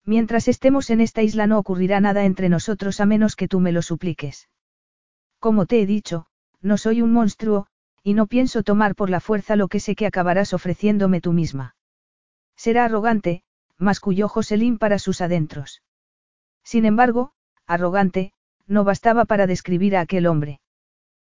Mientras 0.06 0.48
estemos 0.48 0.90
en 0.90 1.00
esta 1.00 1.22
isla 1.22 1.48
no 1.48 1.60
ocurrirá 1.60 2.00
nada 2.02 2.26
entre 2.26 2.50
nosotros 2.50 3.00
a 3.00 3.06
menos 3.06 3.36
que 3.36 3.48
tú 3.48 3.60
me 3.60 3.72
lo 3.72 3.82
supliques. 3.82 4.50
Como 5.40 5.66
te 5.66 5.82
he 5.82 5.86
dicho, 5.86 6.26
no 6.62 6.78
soy 6.78 7.02
un 7.02 7.14
monstruo, 7.14 7.68
y 8.04 8.14
no 8.14 8.28
pienso 8.28 8.64
tomar 8.64 8.96
por 8.96 9.10
la 9.10 9.20
fuerza 9.20 9.56
lo 9.56 9.68
que 9.68 9.80
sé 9.80 9.96
que 9.96 10.08
acabarás 10.08 10.54
ofreciéndome 10.54 11.22
tú 11.22 11.34
misma. 11.34 11.76
Será 12.56 12.86
arrogante, 12.86 13.44
masculló 13.82 14.30
Joselín 14.30 14.78
para 14.78 15.00
sus 15.00 15.22
adentros. 15.22 15.82
Sin 16.64 16.86
embargo, 16.86 17.34
arrogante, 17.66 18.32
no 18.68 18.84
bastaba 18.84 19.26
para 19.26 19.48
describir 19.48 19.98
a 19.98 20.02
aquel 20.02 20.28
hombre. 20.28 20.62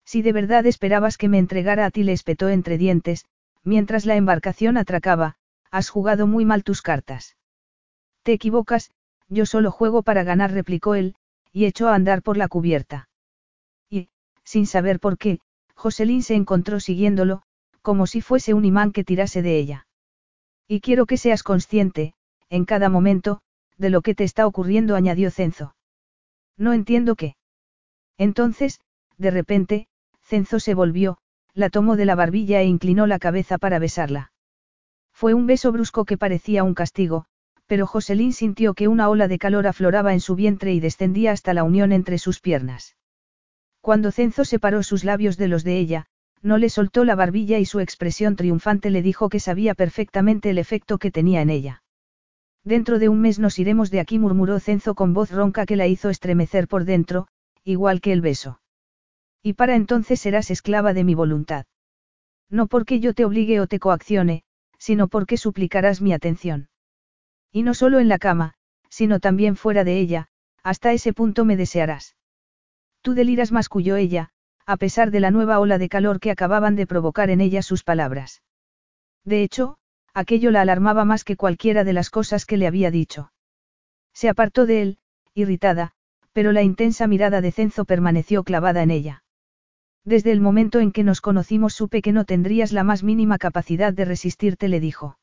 Si 0.05 0.21
de 0.21 0.33
verdad 0.33 0.67
esperabas 0.67 1.17
que 1.17 1.29
me 1.29 1.39
entregara 1.39 1.87
a 1.87 1.91
ti, 1.91 2.05
le 2.05 2.13
espetó 2.13 2.51
entre 2.51 2.77
dientes, 2.77 3.25
mientras 3.65 4.05
la 4.05 4.17
embarcación 4.17 4.77
atracaba, 4.77 5.37
has 5.71 5.89
jugado 5.89 6.27
muy 6.27 6.45
mal 6.45 6.63
tus 6.63 6.83
cartas. 6.83 7.37
Te 8.23 8.33
equivocas, 8.33 8.91
yo 9.29 9.47
solo 9.47 9.71
juego 9.71 10.03
para 10.03 10.23
ganar, 10.23 10.53
replicó 10.53 10.95
él, 10.95 11.17
y 11.51 11.65
echó 11.65 11.89
a 11.89 11.95
andar 11.95 12.23
por 12.23 12.37
la 12.37 12.49
cubierta. 12.49 13.09
Y, 13.89 14.11
sin 14.45 14.67
saber 14.67 15.01
por 15.01 15.17
qué, 15.17 15.41
Joselín 15.75 16.23
se 16.23 16.35
encontró 16.35 16.79
siguiéndolo, 16.79 17.43
como 17.81 18.07
si 18.07 18.21
fuese 18.21 18.53
un 18.53 18.67
imán 18.67 18.93
que 18.93 19.05
tirase 19.05 19.41
de 19.41 19.57
ella. 19.57 19.87
Y 20.69 20.81
quiero 20.81 21.07
que 21.07 21.17
seas 21.17 21.43
consciente, 21.43 22.15
en 22.51 22.65
cada 22.65 22.89
momento, 22.89 23.41
de 23.79 23.91
lo 23.91 24.03
que 24.03 24.15
te 24.15 24.25
está 24.25 24.47
ocurriendo, 24.47 24.97
añadió 24.97 25.31
Cenzo. 25.31 25.75
No 26.57 26.73
entiendo 26.73 27.17
qué. 27.17 27.37
Entonces, 28.19 28.81
de 29.19 29.31
repente, 29.31 29.89
Cenzo 30.23 30.61
se 30.61 30.75
volvió, 30.75 31.19
la 31.53 31.71
tomó 31.71 31.97
de 31.97 32.05
la 32.05 32.15
barbilla 32.15 32.61
e 32.61 32.67
inclinó 32.67 33.07
la 33.07 33.19
cabeza 33.19 33.59
para 33.59 33.79
besarla. 33.79 34.33
Fue 35.13 35.35
un 35.35 35.47
beso 35.47 35.71
brusco 35.71 36.05
que 36.05 36.19
parecía 36.19 36.65
un 36.65 36.75
castigo, 36.75 37.27
pero 37.67 37.87
Joselín 37.87 38.33
sintió 38.33 38.75
que 38.75 38.89
una 38.89 39.09
ola 39.09 39.29
de 39.29 39.39
calor 39.39 39.67
afloraba 39.67 40.13
en 40.13 40.21
su 40.21 40.35
vientre 40.35 40.73
y 40.73 40.81
descendía 40.81 41.33
hasta 41.33 41.55
la 41.55 41.65
unión 41.65 41.93
entre 41.93 42.19
sus 42.19 42.41
piernas. 42.41 42.97
Cuando 43.81 44.11
Cenzo 44.11 44.45
separó 44.45 44.83
sus 44.83 45.05
labios 45.05 45.37
de 45.37 45.49
los 45.49 45.63
de 45.63 45.79
ella, 45.79 46.07
no 46.43 46.59
le 46.59 46.69
soltó 46.69 47.05
la 47.05 47.15
barbilla 47.15 47.59
y 47.59 47.65
su 47.65 47.81
expresión 47.81 48.37
triunfante 48.37 48.91
le 48.91 49.03
dijo 49.03 49.29
que 49.29 49.41
sabía 49.41 49.75
perfectamente 49.75 50.51
el 50.51 50.59
efecto 50.59 50.99
que 50.99 51.11
tenía 51.11 51.41
en 51.41 51.51
ella. 51.51 51.84
Dentro 52.65 52.99
de 52.99 53.11
un 53.11 53.21
mes 53.21 53.39
nos 53.39 53.59
iremos 53.59 53.91
de 53.91 54.01
aquí, 54.01 54.19
murmuró 54.19 54.59
Cenzo 54.59 54.95
con 54.95 55.13
voz 55.13 55.31
ronca 55.31 55.67
que 55.67 55.77
la 55.77 55.87
hizo 55.87 56.09
estremecer 56.09 56.67
por 56.67 56.85
dentro, 56.85 57.29
igual 57.63 58.01
que 58.01 58.13
el 58.13 58.23
beso. 58.23 58.61
Y 59.43 59.53
para 59.53 59.77
entonces 59.77 60.21
serás 60.21 60.51
esclava 60.51 60.95
de 60.95 61.05
mi 61.05 61.15
voluntad. 61.15 61.67
No 62.49 62.67
porque 62.67 63.01
yo 63.01 63.13
te 63.13 63.27
obligue 63.27 63.61
o 63.61 63.67
te 63.67 63.79
coaccione, 63.79 64.45
sino 64.79 65.09
porque 65.09 65.37
suplicarás 65.37 66.01
mi 66.01 66.15
atención. 66.15 66.69
Y 67.53 67.63
no 67.63 67.75
solo 67.75 67.99
en 68.01 68.09
la 68.09 68.19
cama, 68.19 68.55
sino 68.89 69.21
también 69.21 69.57
fuera 69.57 69.85
de 69.85 69.99
ella, 69.99 70.29
hasta 70.63 70.93
ese 70.93 71.13
punto 71.13 71.45
me 71.45 71.57
desearás. 71.57 72.17
Tú 73.03 73.13
deliras 73.13 73.53
masculló 73.53 73.97
ella, 73.97 74.31
a 74.65 74.79
pesar 74.79 75.11
de 75.11 75.21
la 75.21 75.31
nueva 75.31 75.61
ola 75.61 75.77
de 75.77 75.91
calor 75.91 76.21
que 76.21 76.31
acababan 76.31 76.77
de 76.77 76.87
provocar 76.87 77.29
en 77.29 77.43
ella 77.43 77.61
sus 77.61 77.85
palabras. 77.85 78.43
De 79.25 79.43
hecho, 79.43 79.77
aquello 80.15 80.51
la 80.51 80.63
alarmaba 80.63 81.05
más 81.05 81.25
que 81.25 81.37
cualquiera 81.37 81.85
de 81.85 81.93
las 81.93 82.09
cosas 82.09 82.47
que 82.47 82.57
le 82.57 82.67
había 82.67 82.91
dicho. 82.91 83.33
Se 84.15 84.29
apartó 84.29 84.65
de 84.65 84.81
él, 84.81 84.99
irritada, 85.35 85.93
pero 86.33 86.53
la 86.53 86.63
intensa 86.63 87.07
mirada 87.07 87.41
de 87.41 87.53
Cenzo 87.53 87.85
permaneció 87.85 88.45
clavada 88.45 88.83
en 88.83 88.91
ella. 88.91 89.25
Desde 90.05 90.33
el 90.33 90.41
momento 90.41 90.81
en 90.81 90.93
que 90.93 91.03
nos 91.03 91.21
conocimos 91.21 91.75
supe 91.75 92.03
que 92.03 92.13
no 92.13 92.25
tendrías 92.25 92.73
la 92.73 92.85
más 92.85 93.03
mínima 93.03 93.39
capacidad 93.39 93.93
de 93.93 94.05
resistirte, 94.05 94.69
le 94.69 94.79
dijo. 94.79 95.19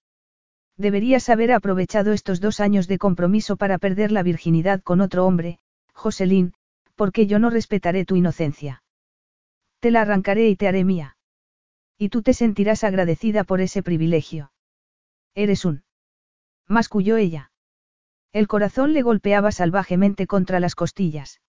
Deberías 0.78 1.30
haber 1.30 1.52
aprovechado 1.52 2.12
estos 2.14 2.42
dos 2.42 2.60
años 2.60 2.88
de 2.88 2.98
compromiso 2.98 3.56
para 3.58 3.78
perder 3.78 4.12
la 4.12 4.24
virginidad 4.24 4.82
con 4.82 5.00
otro 5.00 5.26
hombre, 5.26 5.60
Joselín, 5.94 6.54
porque 6.96 7.28
yo 7.28 7.40
no 7.40 7.50
respetaré 7.50 8.06
tu 8.06 8.16
inocencia. 8.16 8.84
Te 9.80 9.92
la 9.92 10.02
arrancaré 10.02 10.50
y 10.50 10.56
te 10.56 10.68
haré 10.68 10.84
mía. 10.84 11.18
Y 11.98 12.10
tú 12.10 12.22
te 12.24 12.34
sentirás 12.34 12.84
agradecida 12.84 13.44
por 13.44 13.62
ese 13.62 13.84
privilegio. 13.84 14.52
Eres 15.36 15.66
un. 15.66 15.84
Masculló 16.68 17.18
ella. 17.18 17.52
El 18.34 18.48
corazón 18.48 18.94
le 18.94 19.02
golpeaba 19.02 19.52
salvajemente 19.52 20.28
contra 20.28 20.60
las 20.60 20.76
costillas. 20.76 21.42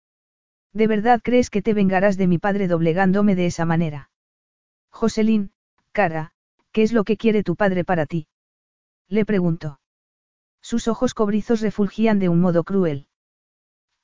¿De 0.74 0.88
verdad 0.88 1.22
crees 1.24 1.50
que 1.50 1.62
te 1.62 1.74
vengarás 1.74 2.18
de 2.18 2.28
mi 2.28 2.38
padre 2.38 2.68
doblegándome 2.68 3.36
de 3.36 3.46
esa 3.46 3.66
manera? 3.66 4.10
Joselín, 4.90 5.52
cara, 5.92 6.32
¿qué 6.72 6.84
es 6.84 6.94
lo 6.94 7.04
que 7.04 7.18
quiere 7.18 7.44
tu 7.44 7.56
padre 7.56 7.84
para 7.84 8.06
ti? 8.06 8.28
Le 9.08 9.26
preguntó. 9.26 9.80
Sus 10.62 10.88
ojos 10.88 11.14
cobrizos 11.14 11.62
refulgían 11.62 12.20
de 12.20 12.30
un 12.30 12.40
modo 12.40 12.64
cruel. 12.64 13.08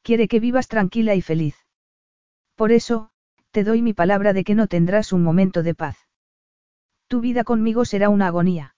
Quiere 0.02 0.28
que 0.28 0.40
vivas 0.40 0.68
tranquila 0.68 1.16
y 1.16 1.22
feliz. 1.22 1.56
Por 2.56 2.72
eso, 2.72 3.12
te 3.52 3.64
doy 3.64 3.82
mi 3.82 3.94
palabra 3.94 4.34
de 4.34 4.44
que 4.44 4.56
no 4.56 4.68
tendrás 4.68 5.14
un 5.14 5.24
momento 5.24 5.64
de 5.64 5.76
paz. 5.76 5.98
Tu 7.08 7.22
vida 7.22 7.44
conmigo 7.44 7.86
será 7.86 8.10
una 8.10 8.28
agonía. 8.28 8.76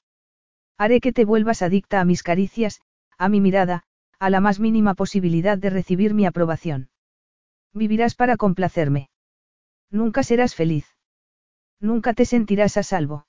Haré 0.82 1.02
que 1.02 1.12
te 1.12 1.26
vuelvas 1.26 1.62
adicta 1.62 2.00
a 2.00 2.06
mis 2.06 2.24
caricias, 2.24 2.80
a 3.18 3.28
mi 3.28 3.42
mirada, 3.42 3.84
a 4.18 4.30
la 4.30 4.40
más 4.40 4.62
mínima 4.62 4.94
posibilidad 4.94 5.58
de 5.58 5.70
recibir 5.70 6.14
mi 6.14 6.26
aprobación. 6.26 6.90
Vivirás 7.74 8.16
para 8.16 8.38
complacerme. 8.38 9.10
Nunca 9.92 10.24
serás 10.24 10.56
feliz. 10.56 10.86
Nunca 11.82 12.14
te 12.14 12.24
sentirás 12.24 12.78
a 12.78 12.84
salvo. 12.84 13.28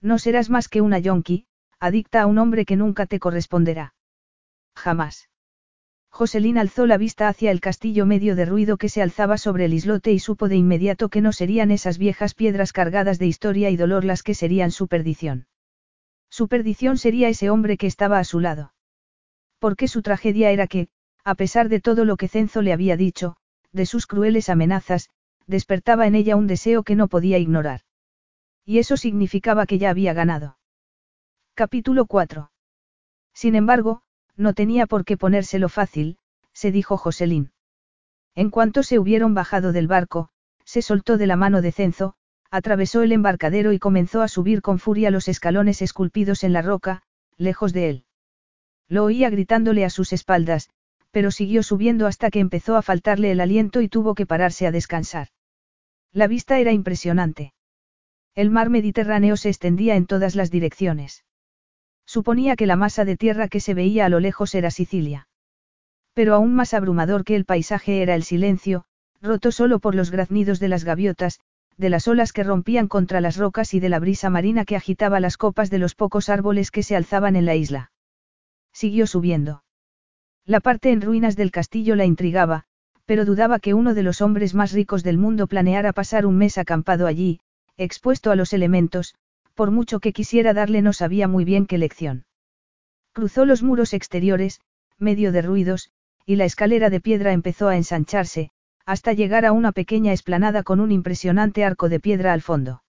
No 0.00 0.18
serás 0.18 0.48
más 0.48 0.68
que 0.68 0.80
una 0.80 0.98
yonki, 0.98 1.44
adicta 1.78 2.22
a 2.22 2.26
un 2.26 2.38
hombre 2.38 2.64
que 2.64 2.76
nunca 2.76 3.04
te 3.04 3.18
corresponderá. 3.18 3.94
Jamás. 4.74 5.28
Joselín 6.08 6.56
alzó 6.56 6.86
la 6.86 6.96
vista 6.96 7.28
hacia 7.28 7.50
el 7.50 7.60
castillo 7.60 8.06
medio 8.06 8.34
de 8.34 8.46
ruido 8.46 8.78
que 8.78 8.88
se 8.88 9.02
alzaba 9.02 9.36
sobre 9.36 9.66
el 9.66 9.74
islote 9.74 10.10
y 10.12 10.18
supo 10.18 10.48
de 10.48 10.56
inmediato 10.56 11.10
que 11.10 11.20
no 11.20 11.32
serían 11.32 11.70
esas 11.70 11.98
viejas 11.98 12.32
piedras 12.32 12.72
cargadas 12.72 13.18
de 13.18 13.26
historia 13.26 13.68
y 13.68 13.76
dolor 13.76 14.06
las 14.06 14.22
que 14.22 14.32
serían 14.32 14.70
su 14.70 14.88
perdición. 14.88 15.46
Su 16.32 16.48
perdición 16.48 16.96
sería 16.96 17.28
ese 17.28 17.50
hombre 17.50 17.76
que 17.76 17.86
estaba 17.86 18.18
a 18.18 18.24
su 18.24 18.40
lado. 18.40 18.72
Porque 19.58 19.86
su 19.86 20.00
tragedia 20.00 20.50
era 20.50 20.66
que, 20.66 20.88
a 21.24 21.34
pesar 21.34 21.68
de 21.68 21.78
todo 21.78 22.06
lo 22.06 22.16
que 22.16 22.26
Cenzo 22.26 22.62
le 22.62 22.72
había 22.72 22.96
dicho, 22.96 23.36
de 23.70 23.84
sus 23.84 24.06
crueles 24.06 24.48
amenazas, 24.48 25.10
despertaba 25.46 26.06
en 26.06 26.14
ella 26.14 26.36
un 26.36 26.46
deseo 26.46 26.84
que 26.84 26.96
no 26.96 27.08
podía 27.08 27.36
ignorar. 27.36 27.82
Y 28.64 28.78
eso 28.78 28.96
significaba 28.96 29.66
que 29.66 29.76
ya 29.76 29.90
había 29.90 30.14
ganado. 30.14 30.56
Capítulo 31.52 32.06
4. 32.06 32.50
Sin 33.34 33.54
embargo, 33.54 34.00
no 34.34 34.54
tenía 34.54 34.86
por 34.86 35.04
qué 35.04 35.18
ponérselo 35.18 35.68
fácil, 35.68 36.16
se 36.54 36.72
dijo 36.72 36.96
Joselín. 36.96 37.52
En 38.34 38.48
cuanto 38.48 38.82
se 38.82 38.98
hubieron 38.98 39.34
bajado 39.34 39.72
del 39.72 39.86
barco, 39.86 40.30
se 40.64 40.80
soltó 40.80 41.18
de 41.18 41.26
la 41.26 41.36
mano 41.36 41.60
de 41.60 41.72
Cenzo, 41.72 42.14
atravesó 42.52 43.02
el 43.02 43.12
embarcadero 43.12 43.72
y 43.72 43.78
comenzó 43.78 44.20
a 44.20 44.28
subir 44.28 44.60
con 44.60 44.78
furia 44.78 45.10
los 45.10 45.26
escalones 45.26 45.80
esculpidos 45.80 46.44
en 46.44 46.52
la 46.52 46.60
roca, 46.60 47.02
lejos 47.38 47.72
de 47.72 47.88
él. 47.88 48.04
Lo 48.88 49.04
oía 49.04 49.30
gritándole 49.30 49.86
a 49.86 49.90
sus 49.90 50.12
espaldas, 50.12 50.68
pero 51.10 51.30
siguió 51.30 51.62
subiendo 51.62 52.06
hasta 52.06 52.30
que 52.30 52.40
empezó 52.40 52.76
a 52.76 52.82
faltarle 52.82 53.32
el 53.32 53.40
aliento 53.40 53.80
y 53.80 53.88
tuvo 53.88 54.14
que 54.14 54.26
pararse 54.26 54.66
a 54.66 54.70
descansar. 54.70 55.28
La 56.12 56.26
vista 56.26 56.58
era 56.58 56.72
impresionante. 56.72 57.54
El 58.34 58.50
mar 58.50 58.68
Mediterráneo 58.68 59.38
se 59.38 59.48
extendía 59.48 59.96
en 59.96 60.04
todas 60.04 60.34
las 60.34 60.50
direcciones. 60.50 61.24
Suponía 62.04 62.54
que 62.54 62.66
la 62.66 62.76
masa 62.76 63.06
de 63.06 63.16
tierra 63.16 63.48
que 63.48 63.60
se 63.60 63.72
veía 63.72 64.04
a 64.04 64.08
lo 64.10 64.20
lejos 64.20 64.54
era 64.54 64.70
Sicilia. 64.70 65.26
Pero 66.12 66.34
aún 66.34 66.54
más 66.54 66.74
abrumador 66.74 67.24
que 67.24 67.34
el 67.34 67.46
paisaje 67.46 68.02
era 68.02 68.14
el 68.14 68.24
silencio, 68.24 68.84
roto 69.22 69.52
solo 69.52 69.78
por 69.78 69.94
los 69.94 70.10
graznidos 70.10 70.60
de 70.60 70.68
las 70.68 70.84
gaviotas, 70.84 71.40
de 71.76 71.90
las 71.90 72.08
olas 72.08 72.32
que 72.32 72.44
rompían 72.44 72.88
contra 72.88 73.20
las 73.20 73.36
rocas 73.36 73.74
y 73.74 73.80
de 73.80 73.88
la 73.88 73.98
brisa 73.98 74.30
marina 74.30 74.64
que 74.64 74.76
agitaba 74.76 75.20
las 75.20 75.36
copas 75.36 75.70
de 75.70 75.78
los 75.78 75.94
pocos 75.94 76.28
árboles 76.28 76.70
que 76.70 76.82
se 76.82 76.96
alzaban 76.96 77.36
en 77.36 77.46
la 77.46 77.54
isla. 77.54 77.92
Siguió 78.72 79.06
subiendo. 79.06 79.64
La 80.44 80.60
parte 80.60 80.90
en 80.90 81.00
ruinas 81.00 81.36
del 81.36 81.50
castillo 81.50 81.94
la 81.94 82.04
intrigaba, 82.04 82.64
pero 83.04 83.24
dudaba 83.24 83.58
que 83.58 83.74
uno 83.74 83.94
de 83.94 84.02
los 84.02 84.20
hombres 84.20 84.54
más 84.54 84.72
ricos 84.72 85.02
del 85.02 85.18
mundo 85.18 85.46
planeara 85.46 85.92
pasar 85.92 86.26
un 86.26 86.36
mes 86.36 86.58
acampado 86.58 87.06
allí, 87.06 87.40
expuesto 87.76 88.30
a 88.30 88.36
los 88.36 88.52
elementos, 88.52 89.14
por 89.54 89.70
mucho 89.70 90.00
que 90.00 90.12
quisiera 90.12 90.54
darle 90.54 90.82
no 90.82 90.92
sabía 90.92 91.28
muy 91.28 91.44
bien 91.44 91.66
qué 91.66 91.78
lección. 91.78 92.24
Cruzó 93.12 93.44
los 93.44 93.62
muros 93.62 93.92
exteriores, 93.92 94.60
medio 94.98 95.32
de 95.32 95.42
ruidos, 95.42 95.90
y 96.24 96.36
la 96.36 96.44
escalera 96.44 96.90
de 96.90 97.00
piedra 97.00 97.32
empezó 97.32 97.68
a 97.68 97.76
ensancharse, 97.76 98.50
hasta 98.86 99.12
llegar 99.12 99.44
a 99.46 99.52
una 99.52 99.72
pequeña 99.72 100.12
esplanada 100.12 100.62
con 100.62 100.80
un 100.80 100.92
impresionante 100.92 101.64
arco 101.64 101.88
de 101.88 102.00
piedra 102.00 102.32
al 102.32 102.42
fondo. 102.42 102.82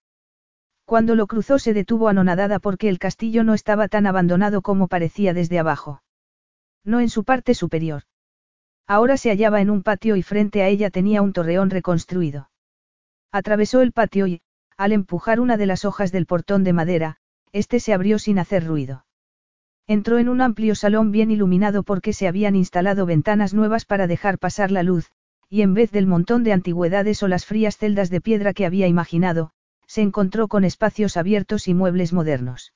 Cuando 0.85 1.15
lo 1.15 1.27
cruzó 1.27 1.59
se 1.59 1.73
detuvo 1.73 2.09
anonadada 2.09 2.59
porque 2.59 2.89
el 2.89 2.99
castillo 2.99 3.43
no 3.43 3.53
estaba 3.53 3.87
tan 3.87 4.05
abandonado 4.05 4.61
como 4.61 4.87
parecía 4.87 5.33
desde 5.33 5.59
abajo. 5.59 6.03
No 6.83 6.99
en 6.99 7.09
su 7.09 7.23
parte 7.23 7.53
superior. 7.53 8.03
Ahora 8.85 9.15
se 9.15 9.29
hallaba 9.29 9.61
en 9.61 9.69
un 9.69 9.81
patio 9.81 10.15
y 10.17 10.23
frente 10.23 10.61
a 10.61 10.67
ella 10.67 10.89
tenía 10.89 11.21
un 11.21 11.31
torreón 11.31 11.69
reconstruido. 11.69 12.49
Atravesó 13.31 13.81
el 13.81 13.93
patio 13.93 14.27
y, 14.27 14.41
al 14.77 14.91
empujar 14.91 15.39
una 15.39 15.55
de 15.55 15.65
las 15.65 15.85
hojas 15.85 16.11
del 16.11 16.25
portón 16.25 16.63
de 16.63 16.73
madera, 16.73 17.17
este 17.53 17.79
se 17.79 17.93
abrió 17.93 18.19
sin 18.19 18.39
hacer 18.39 18.65
ruido. 18.65 19.05
Entró 19.87 20.17
en 20.17 20.29
un 20.29 20.41
amplio 20.41 20.75
salón 20.75 21.11
bien 21.11 21.31
iluminado 21.31 21.83
porque 21.83 22.13
se 22.13 22.27
habían 22.27 22.55
instalado 22.55 23.05
ventanas 23.05 23.53
nuevas 23.53 23.85
para 23.85 24.07
dejar 24.07 24.39
pasar 24.39 24.71
la 24.71 24.83
luz, 24.83 25.11
y 25.53 25.61
en 25.61 25.75
vez 25.75 25.91
del 25.91 26.07
montón 26.07 26.43
de 26.43 26.51
antigüedades 26.51 27.21
o 27.21 27.27
las 27.27 27.45
frías 27.45 27.77
celdas 27.77 28.09
de 28.09 28.21
piedra 28.21 28.55
que 28.55 28.65
había 28.65 28.87
imaginado, 28.87 29.51
se 29.85 30.01
encontró 30.01 30.47
con 30.47 30.63
espacios 30.63 31.15
abiertos 31.15 31.67
y 31.67 31.75
muebles 31.75 32.11
modernos. 32.11 32.73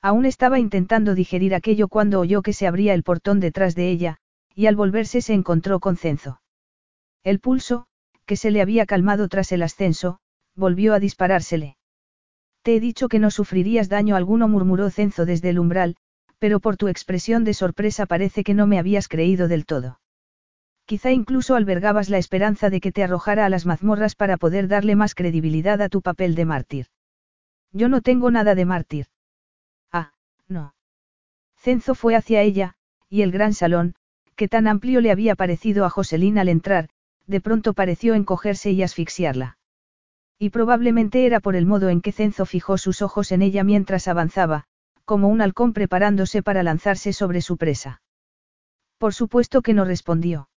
Aún 0.00 0.24
estaba 0.24 0.58
intentando 0.58 1.14
digerir 1.14 1.54
aquello 1.54 1.88
cuando 1.88 2.18
oyó 2.18 2.40
que 2.40 2.54
se 2.54 2.66
abría 2.66 2.94
el 2.94 3.02
portón 3.02 3.38
detrás 3.38 3.74
de 3.74 3.90
ella, 3.90 4.16
y 4.54 4.64
al 4.64 4.76
volverse 4.76 5.20
se 5.20 5.34
encontró 5.34 5.78
con 5.78 5.98
Cenzo. 5.98 6.40
El 7.22 7.38
pulso, 7.38 7.84
que 8.24 8.36
se 8.36 8.50
le 8.50 8.62
había 8.62 8.86
calmado 8.86 9.28
tras 9.28 9.52
el 9.52 9.62
ascenso, 9.62 10.20
volvió 10.56 10.94
a 10.94 11.00
disparársele. 11.00 11.76
Te 12.62 12.76
he 12.76 12.80
dicho 12.80 13.08
que 13.08 13.18
no 13.18 13.30
sufrirías 13.30 13.90
daño 13.90 14.16
alguno, 14.16 14.48
murmuró 14.48 14.88
Cenzo 14.88 15.26
desde 15.26 15.50
el 15.50 15.58
umbral, 15.58 15.96
pero 16.38 16.60
por 16.60 16.78
tu 16.78 16.88
expresión 16.88 17.44
de 17.44 17.52
sorpresa 17.52 18.06
parece 18.06 18.42
que 18.42 18.54
no 18.54 18.66
me 18.66 18.78
habías 18.78 19.06
creído 19.06 19.48
del 19.48 19.66
todo. 19.66 19.99
Quizá 20.90 21.12
incluso 21.12 21.54
albergabas 21.54 22.08
la 22.08 22.18
esperanza 22.18 22.68
de 22.68 22.80
que 22.80 22.90
te 22.90 23.04
arrojara 23.04 23.46
a 23.46 23.48
las 23.48 23.64
mazmorras 23.64 24.16
para 24.16 24.36
poder 24.36 24.66
darle 24.66 24.96
más 24.96 25.14
credibilidad 25.14 25.80
a 25.82 25.88
tu 25.88 26.02
papel 26.02 26.34
de 26.34 26.44
mártir. 26.44 26.86
Yo 27.70 27.88
no 27.88 28.00
tengo 28.00 28.32
nada 28.32 28.56
de 28.56 28.64
mártir. 28.64 29.06
Ah, 29.92 30.10
no. 30.48 30.74
Cenzo 31.54 31.94
fue 31.94 32.16
hacia 32.16 32.42
ella, 32.42 32.74
y 33.08 33.22
el 33.22 33.30
gran 33.30 33.54
salón, 33.54 33.94
que 34.34 34.48
tan 34.48 34.66
amplio 34.66 35.00
le 35.00 35.12
había 35.12 35.36
parecido 35.36 35.84
a 35.84 35.90
Joselín 35.90 36.38
al 36.40 36.48
entrar, 36.48 36.88
de 37.28 37.40
pronto 37.40 37.72
pareció 37.72 38.14
encogerse 38.14 38.72
y 38.72 38.82
asfixiarla. 38.82 39.58
Y 40.40 40.50
probablemente 40.50 41.24
era 41.24 41.38
por 41.38 41.54
el 41.54 41.66
modo 41.66 41.88
en 41.88 42.00
que 42.00 42.10
Cenzo 42.10 42.46
fijó 42.46 42.78
sus 42.78 43.00
ojos 43.00 43.30
en 43.30 43.42
ella 43.42 43.62
mientras 43.62 44.08
avanzaba, 44.08 44.64
como 45.04 45.28
un 45.28 45.40
halcón 45.40 45.72
preparándose 45.72 46.42
para 46.42 46.64
lanzarse 46.64 47.12
sobre 47.12 47.42
su 47.42 47.58
presa. 47.58 48.02
Por 48.98 49.14
supuesto 49.14 49.62
que 49.62 49.72
no 49.72 49.84
respondió. 49.84 50.49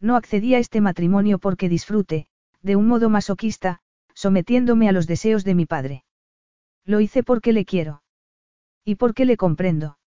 No 0.00 0.16
accedí 0.16 0.54
a 0.54 0.58
este 0.58 0.80
matrimonio 0.80 1.38
porque 1.38 1.68
disfrute, 1.68 2.26
de 2.62 2.76
un 2.76 2.88
modo 2.88 3.10
masoquista, 3.10 3.80
sometiéndome 4.14 4.88
a 4.88 4.92
los 4.92 5.06
deseos 5.06 5.44
de 5.44 5.54
mi 5.54 5.66
padre. 5.66 6.04
Lo 6.84 7.00
hice 7.00 7.22
porque 7.22 7.52
le 7.52 7.64
quiero. 7.64 8.02
Y 8.84 8.96
porque 8.96 9.24
le 9.24 9.36
comprendo. 9.36 9.98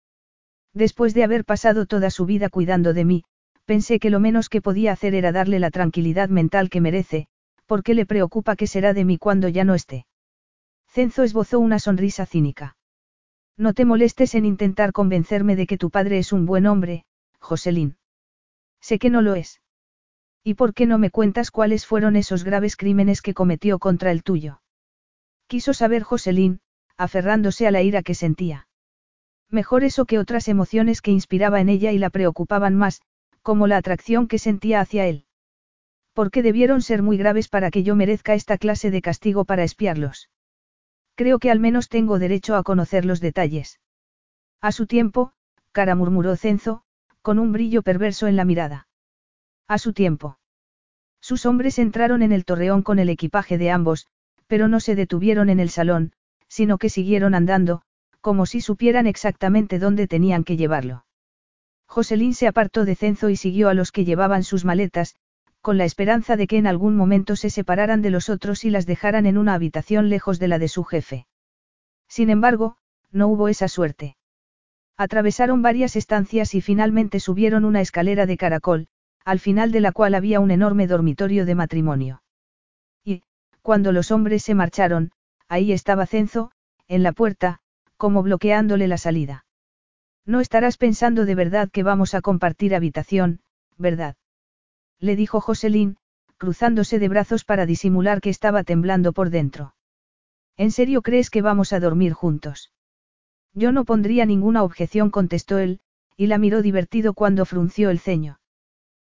Después 0.73 1.13
de 1.13 1.23
haber 1.23 1.45
pasado 1.45 1.85
toda 1.85 2.09
su 2.09 2.25
vida 2.25 2.49
cuidando 2.49 2.93
de 2.93 3.05
mí, 3.05 3.23
pensé 3.65 3.99
que 3.99 4.09
lo 4.09 4.19
menos 4.19 4.49
que 4.49 4.61
podía 4.61 4.91
hacer 4.91 5.13
era 5.15 5.31
darle 5.31 5.59
la 5.59 5.71
tranquilidad 5.71 6.29
mental 6.29 6.69
que 6.69 6.81
merece, 6.81 7.27
¿por 7.65 7.83
qué 7.83 7.93
le 7.93 8.05
preocupa 8.05 8.55
qué 8.55 8.67
será 8.67 8.93
de 8.93 9.05
mí 9.05 9.17
cuando 9.17 9.47
ya 9.47 9.63
no 9.63 9.75
esté? 9.75 10.05
Cenzo 10.87 11.23
esbozó 11.23 11.59
una 11.59 11.79
sonrisa 11.79 12.25
cínica. 12.25 12.75
No 13.57 13.73
te 13.73 13.85
molestes 13.85 14.35
en 14.35 14.45
intentar 14.45 14.91
convencerme 14.91 15.55
de 15.55 15.67
que 15.67 15.77
tu 15.77 15.89
padre 15.89 16.17
es 16.17 16.33
un 16.33 16.45
buen 16.45 16.65
hombre, 16.65 17.05
Joselín. 17.39 17.97
Sé 18.81 18.99
que 18.99 19.09
no 19.09 19.21
lo 19.21 19.35
es. 19.35 19.62
¿Y 20.43 20.55
por 20.55 20.73
qué 20.73 20.85
no 20.85 20.97
me 20.97 21.09
cuentas 21.09 21.51
cuáles 21.51 21.85
fueron 21.85 22.17
esos 22.17 22.43
graves 22.43 22.75
crímenes 22.75 23.21
que 23.21 23.33
cometió 23.33 23.79
contra 23.79 24.11
el 24.11 24.23
tuyo? 24.23 24.61
Quiso 25.47 25.73
saber 25.73 26.03
Joselín, 26.03 26.59
aferrándose 26.97 27.65
a 27.65 27.71
la 27.71 27.81
ira 27.81 28.03
que 28.03 28.13
sentía. 28.13 28.67
Mejor 29.49 29.83
eso 29.83 30.05
que 30.05 30.19
otras 30.19 30.47
emociones 30.47 31.01
que 31.01 31.11
inspiraba 31.11 31.61
en 31.61 31.69
ella 31.69 31.91
y 31.91 31.97
la 31.97 32.09
preocupaban 32.09 32.75
más, 32.75 33.01
como 33.41 33.67
la 33.67 33.77
atracción 33.77 34.27
que 34.27 34.39
sentía 34.39 34.81
hacia 34.81 35.05
él. 35.05 35.25
Porque 36.13 36.43
debieron 36.43 36.81
ser 36.81 37.03
muy 37.03 37.17
graves 37.17 37.47
para 37.47 37.71
que 37.71 37.83
yo 37.83 37.95
merezca 37.95 38.33
esta 38.33 38.57
clase 38.57 38.91
de 38.91 39.01
castigo 39.01 39.45
para 39.45 39.63
espiarlos. 39.63 40.29
Creo 41.15 41.39
que 41.39 41.51
al 41.51 41.59
menos 41.59 41.87
tengo 41.87 42.19
derecho 42.19 42.55
a 42.55 42.63
conocer 42.63 43.05
los 43.05 43.21
detalles. 43.21 43.79
A 44.59 44.71
su 44.71 44.87
tiempo, 44.87 45.33
cara 45.71 45.95
murmuró 45.95 46.35
Cenzo, 46.35 46.83
con 47.21 47.39
un 47.39 47.51
brillo 47.51 47.81
perverso 47.81 48.27
en 48.27 48.35
la 48.35 48.45
mirada. 48.45 48.87
A 49.67 49.77
su 49.77 49.93
tiempo. 49.93 50.39
Sus 51.21 51.45
hombres 51.45 51.79
entraron 51.79 52.21
en 52.21 52.31
el 52.31 52.43
torreón 52.43 52.81
con 52.81 52.99
el 52.99 53.09
equipaje 53.09 53.57
de 53.57 53.71
ambos, 53.71 54.07
pero 54.47 54.67
no 54.67 54.79
se 54.79 54.95
detuvieron 54.95 55.49
en 55.49 55.59
el 55.59 55.69
salón, 55.69 56.11
sino 56.47 56.77
que 56.77 56.89
siguieron 56.89 57.33
andando, 57.33 57.81
como 58.19 58.45
si 58.45 58.61
supieran 58.61 59.07
exactamente 59.07 59.79
dónde 59.79 60.07
tenían 60.07 60.43
que 60.43 60.57
llevarlo. 60.57 61.05
Joselín 61.87 62.33
se 62.33 62.47
apartó 62.47 62.85
de 62.85 62.95
Cenzo 62.95 63.29
y 63.29 63.35
siguió 63.35 63.69
a 63.69 63.73
los 63.73 63.91
que 63.91 64.05
llevaban 64.05 64.43
sus 64.43 64.65
maletas, 64.65 65.15
con 65.61 65.77
la 65.77 65.85
esperanza 65.85 66.35
de 66.35 66.47
que 66.47 66.57
en 66.57 66.67
algún 66.67 66.95
momento 66.95 67.35
se 67.35 67.49
separaran 67.49 68.01
de 68.01 68.09
los 68.09 68.29
otros 68.29 68.65
y 68.65 68.69
las 68.69 68.85
dejaran 68.85 69.25
en 69.25 69.37
una 69.37 69.53
habitación 69.53 70.09
lejos 70.09 70.39
de 70.39 70.49
la 70.49 70.59
de 70.59 70.67
su 70.67 70.83
jefe. 70.83 71.25
Sin 72.07 72.29
embargo, 72.29 72.77
no 73.11 73.27
hubo 73.29 73.47
esa 73.47 73.67
suerte. 73.67 74.17
Atravesaron 74.97 75.61
varias 75.61 75.95
estancias 75.95 76.53
y 76.53 76.61
finalmente 76.61 77.19
subieron 77.19 77.63
una 77.63 77.79
escalera 77.79 78.25
de 78.25 78.37
caracol, 78.37 78.87
al 79.25 79.39
final 79.39 79.71
de 79.71 79.81
la 79.81 79.91
cual 79.91 80.15
había 80.15 80.39
un 80.39 80.51
enorme 80.51 80.87
dormitorio 80.87 81.45
de 81.45 81.55
matrimonio. 81.55 82.23
Y, 83.03 83.23
cuando 83.61 83.91
los 83.91 84.11
hombres 84.11 84.43
se 84.43 84.55
marcharon, 84.55 85.11
ahí 85.47 85.71
estaba 85.71 86.05
Cenzo, 86.05 86.51
en 86.87 87.03
la 87.03 87.11
puerta, 87.11 87.59
como 87.97 88.23
bloqueándole 88.23 88.87
la 88.87 88.97
salida. 88.97 89.45
No 90.25 90.39
estarás 90.39 90.77
pensando 90.77 91.25
de 91.25 91.35
verdad 91.35 91.69
que 91.71 91.83
vamos 91.83 92.13
a 92.13 92.21
compartir 92.21 92.75
habitación, 92.75 93.41
¿verdad? 93.77 94.15
le 94.99 95.15
dijo 95.15 95.41
Joselín, 95.41 95.97
cruzándose 96.37 96.99
de 96.99 97.09
brazos 97.09 97.43
para 97.43 97.65
disimular 97.65 98.21
que 98.21 98.29
estaba 98.29 98.63
temblando 98.63 99.13
por 99.13 99.29
dentro. 99.29 99.75
¿En 100.55 100.71
serio 100.71 101.01
crees 101.01 101.29
que 101.29 101.41
vamos 101.41 101.73
a 101.73 101.79
dormir 101.79 102.13
juntos? 102.13 102.71
Yo 103.53 103.71
no 103.71 103.85
pondría 103.85 104.25
ninguna 104.25 104.63
objeción, 104.63 105.09
contestó 105.09 105.57
él, 105.57 105.79
y 106.15 106.27
la 106.27 106.37
miró 106.37 106.61
divertido 106.61 107.13
cuando 107.13 107.45
frunció 107.45 107.89
el 107.89 107.99
ceño. 107.99 108.39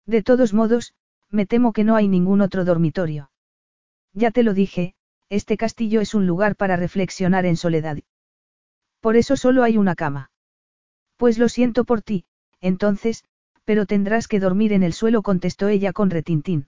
De 0.08 0.24
todos 0.24 0.54
modos, 0.54 0.94
me 1.30 1.46
temo 1.46 1.74
que 1.74 1.84
no 1.84 1.96
hay 1.96 2.08
ningún 2.08 2.42
otro 2.42 2.64
dormitorio. 2.64 3.30
Ya 4.14 4.32
te 4.32 4.42
lo 4.42 4.54
dije, 4.54 4.96
este 5.30 5.58
castillo 5.58 6.00
es 6.00 6.14
un 6.16 6.26
lugar 6.26 6.56
para 6.56 6.78
reflexionar 6.78 7.46
en 7.46 7.58
soledad. 7.58 7.98
Por 9.02 9.18
eso 9.18 9.36
solo 9.36 9.64
hay 9.64 9.78
una 9.78 9.96
cama. 9.96 10.32
Pues 11.18 11.38
lo 11.38 11.50
siento 11.50 11.84
por 11.84 12.02
ti, 12.02 12.26
entonces, 12.62 13.26
pero 13.66 13.86
tendrás 13.86 14.30
que 14.30 14.40
dormir 14.40 14.72
en 14.72 14.82
el 14.82 14.94
suelo, 14.94 15.22
contestó 15.22 15.68
ella 15.68 15.92
con 15.92 16.10
retintín. 16.10 16.68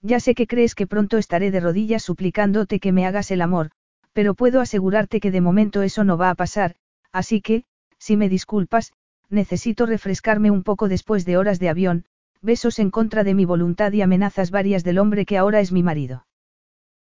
Ya 0.00 0.18
sé 0.18 0.34
que 0.34 0.46
crees 0.46 0.74
que 0.74 0.86
pronto 0.86 1.18
estaré 1.18 1.50
de 1.50 1.60
rodillas 1.60 2.02
suplicándote 2.02 2.80
que 2.80 2.92
me 2.92 3.06
hagas 3.06 3.30
el 3.30 3.42
amor, 3.42 3.70
pero 4.14 4.34
puedo 4.34 4.62
asegurarte 4.62 5.20
que 5.20 5.30
de 5.30 5.42
momento 5.42 5.82
eso 5.82 6.04
no 6.04 6.16
va 6.16 6.30
a 6.30 6.34
pasar, 6.34 6.76
así 7.12 7.42
que, 7.42 7.64
si 7.98 8.16
me 8.16 8.30
disculpas, 8.30 8.94
necesito 9.28 9.84
refrescarme 9.84 10.50
un 10.50 10.62
poco 10.62 10.88
después 10.88 11.26
de 11.26 11.36
horas 11.36 11.58
de 11.58 11.68
avión, 11.68 12.06
besos 12.42 12.78
en 12.78 12.90
contra 12.90 13.24
de 13.24 13.34
mi 13.34 13.44
voluntad 13.44 13.92
y 13.92 14.02
amenazas 14.02 14.50
varias 14.50 14.84
del 14.84 14.98
hombre 14.98 15.26
que 15.26 15.38
ahora 15.38 15.60
es 15.60 15.72
mi 15.72 15.82
marido. 15.82 16.26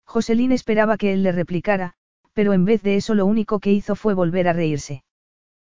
Joselín 0.05 0.53
esperaba 0.53 0.97
que 0.97 1.12
él 1.12 1.22
le 1.22 1.32
replicara, 1.32 1.95
pero 2.32 2.53
en 2.53 2.64
vez 2.64 2.82
de 2.82 2.97
eso 2.97 3.14
lo 3.14 3.26
único 3.26 3.61
que 3.61 3.72
hizo 3.72 3.97
fue 3.97 4.14
volver 4.14 4.49
a 4.49 4.53
reírse. 4.53 5.05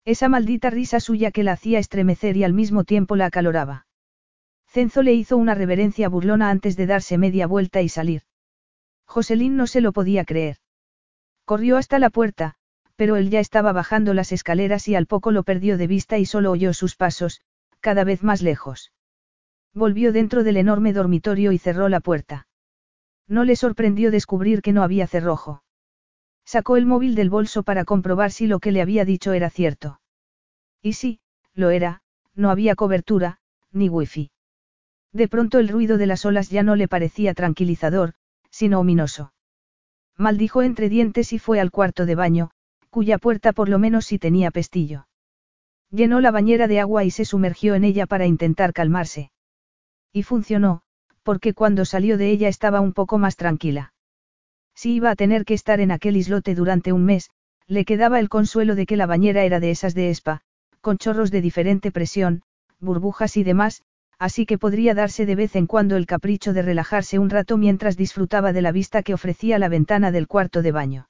Esa 0.05 0.29
maldita 0.29 0.71
risa 0.71 1.01
suya 1.01 1.31
que 1.31 1.43
la 1.43 1.53
hacía 1.53 1.79
estremecer 1.79 2.37
y 2.37 2.45
al 2.45 2.53
mismo 2.53 2.85
tiempo 2.85 3.17
la 3.17 3.27
acaloraba. 3.27 3.87
Cenzo 4.69 5.03
le 5.03 5.13
hizo 5.13 5.37
una 5.37 5.55
reverencia 5.55 6.09
burlona 6.09 6.51
antes 6.51 6.77
de 6.77 6.87
darse 6.87 7.19
media 7.19 7.47
vuelta 7.47 7.81
y 7.83 7.89
salir. 7.89 8.23
Joselín 9.07 9.57
no 9.57 9.67
se 9.67 9.81
lo 9.81 9.93
podía 9.93 10.25
creer. 10.25 10.57
Corrió 11.45 11.77
hasta 11.77 11.99
la 11.99 12.11
puerta, 12.11 12.55
pero 12.97 13.17
él 13.17 13.31
ya 13.31 13.41
estaba 13.41 13.73
bajando 13.73 14.15
las 14.15 14.33
escaleras 14.33 14.89
y 14.89 14.95
al 14.95 15.07
poco 15.07 15.31
lo 15.31 15.43
perdió 15.43 15.77
de 15.77 15.87
vista 15.87 16.19
y 16.19 16.27
solo 16.27 16.51
oyó 16.51 16.73
sus 16.73 16.97
pasos, 16.97 17.41
cada 17.81 18.05
vez 18.05 18.23
más 18.23 18.41
lejos. 18.41 18.94
Volvió 19.75 20.13
dentro 20.13 20.45
del 20.45 20.57
enorme 20.57 20.93
dormitorio 20.93 21.51
y 21.51 21.59
cerró 21.59 21.89
la 21.89 22.01
puerta. 22.01 22.47
No 23.27 23.45
le 23.45 23.57
sorprendió 23.57 24.11
descubrir 24.11 24.63
que 24.63 24.73
no 24.73 24.83
había 24.83 25.07
cerrojo. 25.07 25.63
Sacó 26.45 26.77
el 26.77 26.87
móvil 26.87 27.15
del 27.15 27.31
bolso 27.31 27.63
para 27.63 27.85
comprobar 27.85 28.31
si 28.31 28.47
lo 28.47 28.61
que 28.61 28.71
le 28.71 28.83
había 28.83 29.05
dicho 29.05 29.33
era 29.33 29.51
cierto. 29.51 30.01
Y 30.81 30.93
sí, 30.93 31.21
lo 31.55 31.71
era, 31.71 32.03
no 32.35 32.51
había 32.51 32.75
cobertura, 32.77 33.39
ni 33.73 33.89
wifi. 33.89 34.31
De 35.13 35.29
pronto 35.29 35.59
el 35.59 35.69
ruido 35.69 35.97
de 35.97 36.07
las 36.07 36.25
olas 36.25 36.51
ya 36.51 36.63
no 36.63 36.77
le 36.77 36.87
parecía 36.87 37.35
tranquilizador, 37.35 38.15
sino 38.51 38.81
ominoso. 38.81 39.33
Maldijo 40.17 40.63
entre 40.63 40.89
dientes 40.89 41.33
y 41.33 41.39
fue 41.39 41.59
al 41.59 41.71
cuarto 41.71 42.07
de 42.07 42.15
baño, 42.15 42.51
cuya 42.91 43.19
puerta 43.19 43.53
por 43.53 43.69
lo 43.69 43.79
menos 43.79 44.07
sí 44.07 44.19
tenía 44.19 44.51
pestillo. 44.51 45.09
Llenó 45.91 46.21
la 46.21 46.31
bañera 46.31 46.69
de 46.69 46.81
agua 46.81 47.05
y 47.05 47.11
se 47.11 47.25
sumergió 47.25 47.75
en 47.75 47.85
ella 47.85 48.07
para 48.07 48.27
intentar 48.27 48.73
calmarse. 48.73 49.31
Y 50.15 50.23
funcionó, 50.23 50.83
porque 51.25 51.55
cuando 51.55 51.85
salió 51.85 52.17
de 52.17 52.31
ella 52.31 52.47
estaba 52.47 52.81
un 52.81 52.93
poco 52.93 53.19
más 53.19 53.35
tranquila. 53.35 53.93
Si 54.75 54.95
iba 54.95 55.11
a 55.11 55.17
tener 55.17 55.45
que 55.45 55.55
estar 55.55 55.81
en 55.81 55.91
aquel 55.91 56.17
islote 56.17 56.55
durante 56.55 56.93
un 56.93 57.05
mes, 57.05 57.31
le 57.67 57.85
quedaba 57.85 58.21
el 58.21 58.29
consuelo 58.29 58.77
de 58.77 58.87
que 58.87 58.97
la 58.97 59.07
bañera 59.07 59.43
era 59.43 59.59
de 59.59 59.73
esas 59.73 59.93
de 59.93 60.11
espa, 60.11 60.43
con 60.81 60.99
chorros 60.99 61.33
de 61.33 61.41
diferente 61.41 61.91
presión, 61.91 62.43
burbujas 62.79 63.37
y 63.37 63.43
demás, 63.43 63.83
así 64.21 64.47
que 64.47 64.57
podría 64.57 64.95
darse 64.95 65.27
de 65.27 65.35
vez 65.35 65.57
en 65.57 65.67
cuando 65.67 65.97
el 65.97 66.07
capricho 66.07 66.53
de 66.53 66.63
relajarse 66.63 67.19
un 67.19 67.29
rato 67.29 67.57
mientras 67.57 67.97
disfrutaba 67.97 68.53
de 68.53 68.63
la 68.63 68.71
vista 68.71 69.03
que 69.03 69.15
ofrecía 69.15 69.59
la 69.59 69.69
ventana 69.69 70.13
del 70.13 70.29
cuarto 70.29 70.63
de 70.63 70.71
baño. 70.71 71.09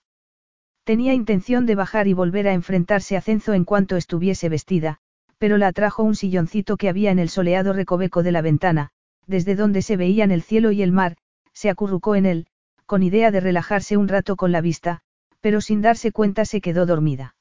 Tenía 0.85 1.13
intención 1.13 1.67
de 1.67 1.75
bajar 1.75 2.09
y 2.09 2.15
volver 2.15 2.49
a 2.49 2.55
enfrentarse 2.55 3.19
a 3.19 3.21
Cenzo 3.21 3.53
en 3.53 3.65
cuanto 3.65 3.97
estuviese 3.97 4.49
vestida, 4.49 5.01
pero 5.39 5.59
la 5.59 5.69
atrajo 5.69 6.03
un 6.03 6.15
silloncito 6.15 6.77
que 6.77 6.89
había 6.89 7.11
en 7.11 7.19
el 7.19 7.29
soleado 7.29 7.73
recoveco 7.73 8.23
de 8.23 8.33
la 8.33 8.43
ventana, 8.43 8.91
desde 9.27 9.55
donde 9.55 9.83
se 9.83 9.97
veían 9.97 10.31
el 10.31 10.43
cielo 10.43 10.73
y 10.73 10.83
el 10.83 10.93
mar, 10.93 11.17
se 11.53 11.71
acurrucó 11.71 12.15
en 12.15 12.27
él, 12.27 12.47
con 12.87 13.03
idea 13.03 13.31
de 13.31 13.41
relajarse 13.41 13.97
un 13.97 14.09
rato 14.09 14.37
con 14.37 14.53
la 14.53 14.61
vista, 14.61 15.01
pero 15.41 15.61
sin 15.61 15.81
darse 15.81 16.13
cuenta 16.13 16.45
se 16.45 16.61
quedó 16.61 16.87
dormida. 16.87 17.37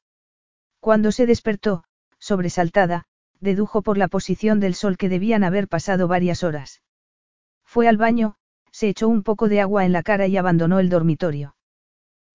Cuando 0.80 1.12
se 1.12 1.26
despertó, 1.26 1.84
sobresaltada, 2.18 3.04
dedujo 3.40 3.82
por 3.82 3.98
la 3.98 4.08
posición 4.08 4.60
del 4.60 4.74
sol 4.74 4.96
que 4.96 5.08
debían 5.08 5.44
haber 5.44 5.68
pasado 5.68 6.08
varias 6.08 6.42
horas. 6.42 6.82
Fue 7.64 7.88
al 7.88 7.96
baño, 7.96 8.36
se 8.70 8.88
echó 8.88 9.08
un 9.08 9.22
poco 9.22 9.48
de 9.48 9.60
agua 9.60 9.84
en 9.84 9.92
la 9.92 10.02
cara 10.02 10.26
y 10.26 10.36
abandonó 10.36 10.80
el 10.80 10.88
dormitorio. 10.88 11.54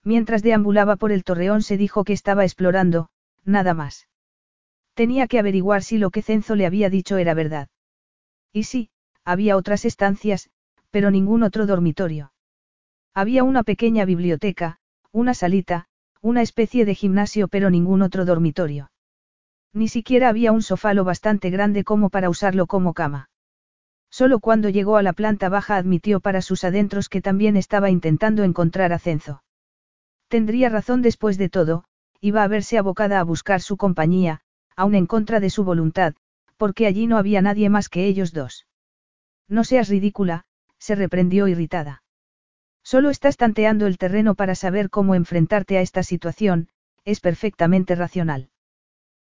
Mientras 0.03 0.41
deambulaba 0.41 0.95
por 0.95 1.11
el 1.11 1.23
torreón 1.23 1.61
se 1.61 1.77
dijo 1.77 2.03
que 2.03 2.13
estaba 2.13 2.43
explorando, 2.43 3.09
nada 3.43 3.73
más. 3.73 4.07
Tenía 4.99 5.27
que 5.27 5.39
averiguar 5.39 5.81
si 5.81 5.97
lo 5.97 6.09
que 6.09 6.21
Cenzo 6.21 6.55
le 6.55 6.65
había 6.65 6.89
dicho 6.89 7.15
era 7.15 7.33
verdad. 7.33 7.69
Y 8.51 8.63
sí, 8.63 8.89
había 9.23 9.55
otras 9.55 9.85
estancias, 9.85 10.49
pero 10.91 11.09
ningún 11.09 11.41
otro 11.43 11.65
dormitorio. 11.65 12.33
Había 13.13 13.45
una 13.45 13.63
pequeña 13.63 14.03
biblioteca, 14.03 14.79
una 15.13 15.33
salita, 15.33 15.85
una 16.21 16.41
especie 16.41 16.83
de 16.83 16.95
gimnasio 16.95 17.47
pero 17.47 17.69
ningún 17.69 18.01
otro 18.01 18.25
dormitorio. 18.25 18.91
Ni 19.71 19.87
siquiera 19.87 20.27
había 20.27 20.51
un 20.51 20.61
sofá 20.61 20.93
lo 20.93 21.05
bastante 21.05 21.49
grande 21.49 21.85
como 21.85 22.09
para 22.09 22.29
usarlo 22.29 22.67
como 22.67 22.93
cama. 22.93 23.29
Solo 24.09 24.41
cuando 24.41 24.67
llegó 24.67 24.97
a 24.97 25.01
la 25.01 25.13
planta 25.13 25.47
baja 25.47 25.77
admitió 25.77 26.19
para 26.19 26.41
sus 26.41 26.65
adentros 26.65 27.07
que 27.07 27.21
también 27.21 27.55
estaba 27.55 27.89
intentando 27.89 28.43
encontrar 28.43 28.91
a 28.91 28.99
Cenzo. 28.99 29.43
Tendría 30.27 30.67
razón 30.67 31.01
después 31.01 31.37
de 31.37 31.47
todo, 31.47 31.85
iba 32.19 32.43
a 32.43 32.49
verse 32.49 32.77
abocada 32.77 33.21
a 33.21 33.23
buscar 33.23 33.61
su 33.61 33.77
compañía, 33.77 34.41
aun 34.79 34.95
en 34.95 35.07
contra 35.07 35.41
de 35.41 35.49
su 35.49 35.65
voluntad, 35.65 36.15
porque 36.55 36.87
allí 36.87 37.05
no 37.05 37.17
había 37.17 37.41
nadie 37.41 37.69
más 37.69 37.89
que 37.89 38.05
ellos 38.05 38.31
dos. 38.31 38.65
No 39.49 39.65
seas 39.65 39.89
ridícula, 39.89 40.45
se 40.77 40.95
reprendió 40.95 41.49
irritada. 41.49 42.01
Solo 42.81 43.09
estás 43.09 43.35
tanteando 43.35 43.87
el 43.87 43.97
terreno 43.97 44.35
para 44.35 44.55
saber 44.55 44.89
cómo 44.89 45.15
enfrentarte 45.15 45.77
a 45.77 45.81
esta 45.81 46.01
situación, 46.01 46.69
es 47.03 47.19
perfectamente 47.19 47.93
racional. 47.93 48.51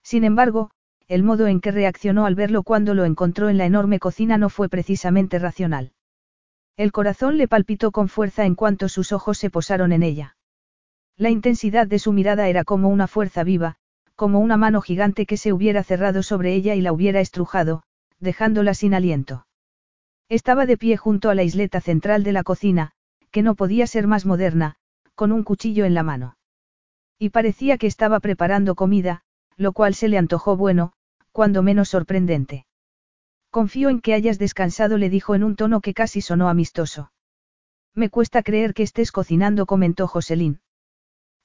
Sin 0.04 0.24
embargo, 0.24 0.70
el 1.08 1.24
modo 1.24 1.47
en 1.47 1.62
que 1.62 1.72
reaccionó 1.72 2.28
al 2.28 2.36
verlo 2.36 2.62
cuando 2.62 2.93
lo 2.93 3.06
encontró 3.06 3.50
en 3.50 3.58
la 3.58 3.66
enorme 3.66 3.97
cocina 3.97 4.38
no 4.38 4.50
fue 4.50 4.70
precisamente 4.70 5.39
racional. 5.39 5.93
El 6.78 6.91
corazón 6.91 7.39
le 7.39 7.47
palpitó 7.47 7.91
con 7.91 8.08
fuerza 8.08 8.45
en 8.45 8.54
cuanto 8.54 8.88
sus 8.88 9.12
ojos 9.14 9.39
se 9.39 9.50
posaron 9.50 9.93
en 9.93 10.04
ella. 10.04 10.38
La 11.18 11.32
intensidad 11.32 11.88
de 11.88 11.97
su 11.97 12.14
mirada 12.14 12.50
era 12.50 12.64
como 12.64 12.89
una 12.89 13.08
fuerza 13.08 13.43
viva, 13.43 13.80
como 14.20 14.41
una 14.41 14.57
mano 14.57 14.82
gigante 14.82 15.26
que 15.26 15.38
se 15.38 15.53
hubiera 15.53 15.82
cerrado 15.82 16.24
sobre 16.24 16.53
ella 16.53 16.76
y 16.76 16.82
la 16.82 16.91
hubiera 16.91 17.22
estrujado, 17.22 17.84
dejándola 18.20 18.74
sin 18.74 18.93
aliento. 18.93 19.47
Estaba 20.28 20.65
de 20.65 20.76
pie 20.76 20.97
junto 20.97 21.30
a 21.30 21.36
la 21.36 21.43
isleta 21.43 21.80
central 21.80 22.24
de 22.24 22.34
la 22.34 22.43
cocina, 22.43 22.91
que 23.32 23.43
no 23.43 23.55
podía 23.55 23.88
ser 23.88 24.07
más 24.07 24.26
moderna, 24.26 24.76
con 25.15 25.32
un 25.32 25.45
cuchillo 25.45 25.86
en 25.86 25.93
la 25.93 26.03
mano. 26.03 26.36
Y 27.17 27.30
parecía 27.30 27.78
que 27.78 27.88
estaba 27.88 28.20
preparando 28.20 28.76
comida, 28.76 29.22
lo 29.55 29.72
cual 29.72 29.95
se 29.95 30.09
le 30.09 30.17
antojó 30.17 30.57
bueno, 30.57 30.91
cuando 31.32 31.63
menos 31.63 31.88
sorprendente. 31.88 32.65
Confío 33.51 33.88
en 33.88 34.01
que 34.01 34.15
hayas 34.15 34.38
descansado, 34.38 34.97
le 34.97 35.09
dijo 35.09 35.34
en 35.34 35.45
un 35.45 35.55
tono 35.55 35.80
que 35.80 35.93
casi 35.93 36.20
sonó 36.20 36.49
amistoso. 36.49 37.13
Me 37.95 38.09
cuesta 38.09 38.43
creer 38.43 38.74
que 38.74 38.84
estés 38.84 39.13
cocinando, 39.13 39.65
comentó 39.65 40.07
Joselín. 40.07 40.59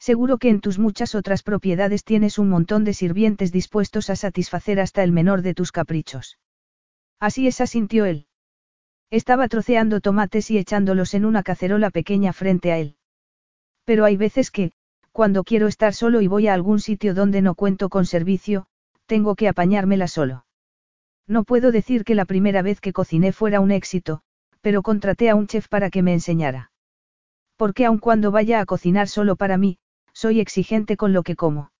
Seguro 0.04 0.36
que 0.36 0.50
en 0.50 0.60
tus 0.60 0.78
muchas 0.78 1.14
otras 1.14 1.42
propiedades 1.42 2.04
tienes 2.04 2.38
un 2.38 2.50
montón 2.50 2.84
de 2.84 2.92
sirvientes 2.92 3.52
dispuestos 3.52 4.10
a 4.10 4.16
satisfacer 4.16 4.78
hasta 4.78 5.02
el 5.02 5.12
menor 5.12 5.40
de 5.40 5.54
tus 5.54 5.72
caprichos. 5.72 6.38
Así 7.20 7.46
es, 7.46 7.62
asintió 7.62 8.04
él. 8.04 8.26
Estaba 9.10 9.48
troceando 9.48 10.02
tomates 10.02 10.50
y 10.50 10.58
echándolos 10.58 11.14
en 11.14 11.24
una 11.24 11.42
cacerola 11.42 11.88
pequeña 11.88 12.34
frente 12.34 12.70
a 12.70 12.76
él. 12.76 12.96
Pero 13.86 14.04
hay 14.04 14.18
veces 14.18 14.50
que, 14.50 14.72
cuando 15.10 15.42
quiero 15.42 15.68
estar 15.68 15.94
solo 15.94 16.20
y 16.20 16.26
voy 16.26 16.48
a 16.48 16.52
algún 16.52 16.80
sitio 16.80 17.14
donde 17.14 17.40
no 17.40 17.54
cuento 17.54 17.88
con 17.88 18.04
servicio, 18.04 18.66
tengo 19.06 19.34
que 19.36 19.48
apañármela 19.48 20.06
solo. 20.06 20.44
No 21.26 21.44
puedo 21.44 21.72
decir 21.72 22.04
que 22.04 22.14
la 22.14 22.26
primera 22.26 22.60
vez 22.60 22.82
que 22.82 22.92
cociné 22.92 23.32
fuera 23.32 23.60
un 23.60 23.70
éxito, 23.70 24.20
pero 24.60 24.82
contraté 24.82 25.30
a 25.30 25.34
un 25.34 25.46
chef 25.46 25.68
para 25.68 25.88
que 25.88 26.02
me 26.02 26.12
enseñara. 26.12 26.72
Porque 27.56 27.86
aun 27.86 27.96
cuando 27.96 28.30
vaya 28.30 28.60
a 28.60 28.66
cocinar 28.66 29.08
solo 29.08 29.36
para 29.36 29.56
mí, 29.56 29.78
soy 30.14 30.40
exigente 30.40 30.96
con 30.96 31.12
lo 31.12 31.22
que 31.22 31.36
como. 31.36 31.70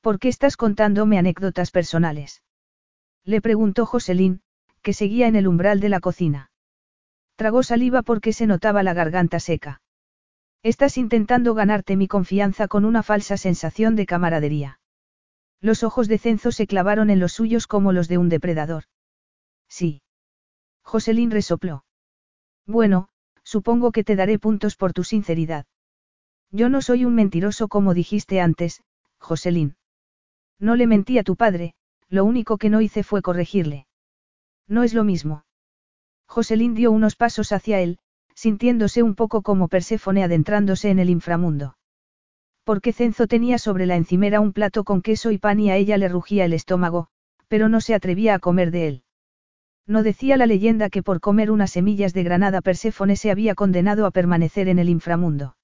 ¿Por 0.00 0.20
qué 0.20 0.28
estás 0.28 0.56
contándome 0.56 1.18
anécdotas 1.18 1.72
personales? 1.72 2.42
Le 3.24 3.40
preguntó 3.40 3.86
Joselín, 3.86 4.42
que 4.82 4.92
seguía 4.92 5.26
en 5.26 5.34
el 5.34 5.48
umbral 5.48 5.80
de 5.80 5.88
la 5.88 5.98
cocina. 5.98 6.52
Tragó 7.34 7.64
saliva 7.64 8.02
porque 8.02 8.32
se 8.32 8.46
notaba 8.46 8.84
la 8.84 8.94
garganta 8.94 9.40
seca. 9.40 9.80
Estás 10.62 10.96
intentando 10.96 11.54
ganarte 11.54 11.96
mi 11.96 12.06
confianza 12.06 12.68
con 12.68 12.84
una 12.84 13.02
falsa 13.02 13.36
sensación 13.36 13.96
de 13.96 14.06
camaradería. 14.06 14.80
Los 15.60 15.82
ojos 15.82 16.06
de 16.06 16.18
Cenzo 16.18 16.52
se 16.52 16.66
clavaron 16.66 17.10
en 17.10 17.18
los 17.18 17.32
suyos 17.32 17.66
como 17.66 17.92
los 17.92 18.08
de 18.08 18.18
un 18.18 18.28
depredador. 18.28 18.84
Sí. 19.68 20.02
Joselín 20.82 21.30
resopló. 21.30 21.84
Bueno, 22.66 23.08
supongo 23.42 23.92
que 23.92 24.04
te 24.04 24.16
daré 24.16 24.38
puntos 24.38 24.76
por 24.76 24.92
tu 24.92 25.02
sinceridad. 25.02 25.66
Yo 26.56 26.70
no 26.70 26.80
soy 26.80 27.04
un 27.04 27.14
mentiroso 27.14 27.68
como 27.68 27.92
dijiste 27.92 28.40
antes, 28.40 28.82
Joselín. 29.18 29.76
No 30.58 30.74
le 30.74 30.86
mentí 30.86 31.18
a 31.18 31.22
tu 31.22 31.36
padre, 31.36 31.74
lo 32.08 32.24
único 32.24 32.56
que 32.56 32.70
no 32.70 32.80
hice 32.80 33.02
fue 33.02 33.20
corregirle. 33.20 33.86
No 34.66 34.82
es 34.82 34.94
lo 34.94 35.04
mismo. 35.04 35.44
Joselín 36.26 36.72
dio 36.72 36.92
unos 36.92 37.14
pasos 37.14 37.52
hacia 37.52 37.80
él, 37.80 37.98
sintiéndose 38.34 39.02
un 39.02 39.14
poco 39.16 39.42
como 39.42 39.68
Perséfone 39.68 40.24
adentrándose 40.24 40.88
en 40.88 40.98
el 40.98 41.10
inframundo. 41.10 41.76
Porque 42.64 42.94
Cenzo 42.94 43.26
tenía 43.26 43.58
sobre 43.58 43.84
la 43.84 43.96
encimera 43.96 44.40
un 44.40 44.54
plato 44.54 44.82
con 44.84 45.02
queso 45.02 45.32
y 45.32 45.36
pan 45.36 45.60
y 45.60 45.70
a 45.70 45.76
ella 45.76 45.98
le 45.98 46.08
rugía 46.08 46.46
el 46.46 46.54
estómago, 46.54 47.08
pero 47.48 47.68
no 47.68 47.82
se 47.82 47.94
atrevía 47.94 48.34
a 48.34 48.38
comer 48.38 48.70
de 48.70 48.88
él. 48.88 49.02
No 49.86 50.02
decía 50.02 50.38
la 50.38 50.46
leyenda 50.46 50.88
que 50.88 51.02
por 51.02 51.20
comer 51.20 51.50
unas 51.50 51.72
semillas 51.72 52.14
de 52.14 52.22
granada 52.22 52.62
Perséfone 52.62 53.16
se 53.16 53.30
había 53.30 53.54
condenado 53.54 54.06
a 54.06 54.10
permanecer 54.10 54.68
en 54.68 54.78
el 54.78 54.88
inframundo. 54.88 55.55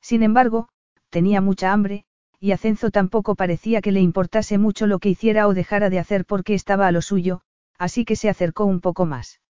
Sin 0.00 0.22
embargo, 0.22 0.68
tenía 1.10 1.40
mucha 1.40 1.72
hambre, 1.72 2.04
y 2.40 2.52
a 2.52 2.56
Cenzo 2.56 2.90
tampoco 2.90 3.34
parecía 3.34 3.80
que 3.80 3.92
le 3.92 4.00
importase 4.00 4.58
mucho 4.58 4.86
lo 4.86 4.98
que 4.98 5.08
hiciera 5.08 5.48
o 5.48 5.54
dejara 5.54 5.90
de 5.90 5.98
hacer 5.98 6.24
porque 6.24 6.54
estaba 6.54 6.86
a 6.86 6.92
lo 6.92 7.02
suyo, 7.02 7.42
así 7.78 8.04
que 8.04 8.16
se 8.16 8.28
acercó 8.28 8.64
un 8.64 8.80
poco 8.80 9.06
más. 9.06 9.40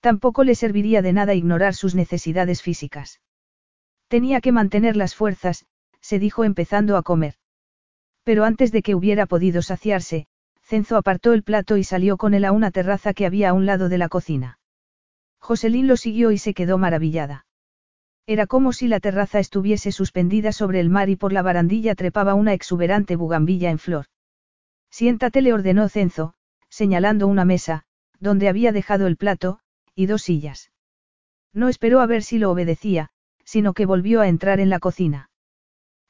Tampoco 0.00 0.44
le 0.44 0.54
serviría 0.54 1.00
de 1.00 1.12
nada 1.12 1.34
ignorar 1.34 1.74
sus 1.74 1.94
necesidades 1.94 2.60
físicas. 2.60 3.20
Tenía 4.08 4.40
que 4.40 4.52
mantener 4.52 4.96
las 4.96 5.14
fuerzas, 5.14 5.64
se 6.00 6.18
dijo 6.18 6.44
empezando 6.44 6.96
a 6.96 7.02
comer. 7.02 7.36
Pero 8.24 8.44
antes 8.44 8.72
de 8.72 8.82
que 8.82 8.94
hubiera 8.94 9.26
podido 9.26 9.62
saciarse, 9.62 10.26
Cenzo 10.62 10.96
apartó 10.96 11.32
el 11.32 11.42
plato 11.42 11.76
y 11.76 11.84
salió 11.84 12.16
con 12.16 12.34
él 12.34 12.44
a 12.44 12.52
una 12.52 12.70
terraza 12.70 13.14
que 13.14 13.26
había 13.26 13.50
a 13.50 13.52
un 13.52 13.66
lado 13.66 13.88
de 13.88 13.98
la 13.98 14.08
cocina. 14.08 14.58
Joselín 15.38 15.86
lo 15.86 15.96
siguió 15.96 16.30
y 16.30 16.38
se 16.38 16.54
quedó 16.54 16.78
maravillada. 16.78 17.46
Era 18.26 18.46
como 18.46 18.72
si 18.72 18.88
la 18.88 19.00
terraza 19.00 19.40
estuviese 19.40 19.90
suspendida 19.90 20.52
sobre 20.52 20.80
el 20.80 20.90
mar 20.90 21.08
y 21.08 21.16
por 21.16 21.32
la 21.32 21.42
barandilla 21.42 21.94
trepaba 21.94 22.34
una 22.34 22.52
exuberante 22.52 23.16
bugambilla 23.16 23.70
en 23.70 23.78
flor. 23.78 24.06
Siéntate, 24.90 25.42
le 25.42 25.52
ordenó 25.52 25.88
Cenzo, 25.88 26.34
señalando 26.68 27.26
una 27.26 27.44
mesa, 27.44 27.84
donde 28.20 28.48
había 28.48 28.72
dejado 28.72 29.06
el 29.06 29.16
plato, 29.16 29.58
y 29.94 30.06
dos 30.06 30.22
sillas. 30.22 30.70
No 31.52 31.68
esperó 31.68 32.00
a 32.00 32.06
ver 32.06 32.22
si 32.22 32.38
lo 32.38 32.50
obedecía, 32.50 33.10
sino 33.44 33.74
que 33.74 33.86
volvió 33.86 34.20
a 34.20 34.28
entrar 34.28 34.60
en 34.60 34.70
la 34.70 34.78
cocina. 34.78 35.30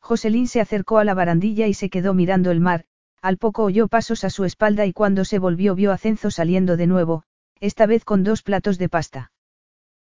Joselín 0.00 0.48
se 0.48 0.60
acercó 0.60 0.98
a 0.98 1.04
la 1.04 1.14
barandilla 1.14 1.66
y 1.66 1.74
se 1.74 1.88
quedó 1.88 2.12
mirando 2.12 2.50
el 2.50 2.60
mar, 2.60 2.84
al 3.22 3.38
poco 3.38 3.64
oyó 3.64 3.88
pasos 3.88 4.24
a 4.24 4.30
su 4.30 4.44
espalda 4.44 4.84
y 4.84 4.92
cuando 4.92 5.24
se 5.24 5.38
volvió 5.38 5.74
vio 5.74 5.92
a 5.92 5.98
Cenzo 5.98 6.30
saliendo 6.30 6.76
de 6.76 6.88
nuevo, 6.88 7.22
esta 7.60 7.86
vez 7.86 8.04
con 8.04 8.24
dos 8.24 8.42
platos 8.42 8.78
de 8.78 8.88
pasta. 8.88 9.32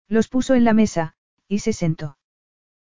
Los 0.08 0.28
puso 0.28 0.54
en 0.54 0.64
la 0.64 0.72
mesa, 0.72 1.14
y 1.48 1.60
se 1.60 1.72
sentó. 1.72 2.18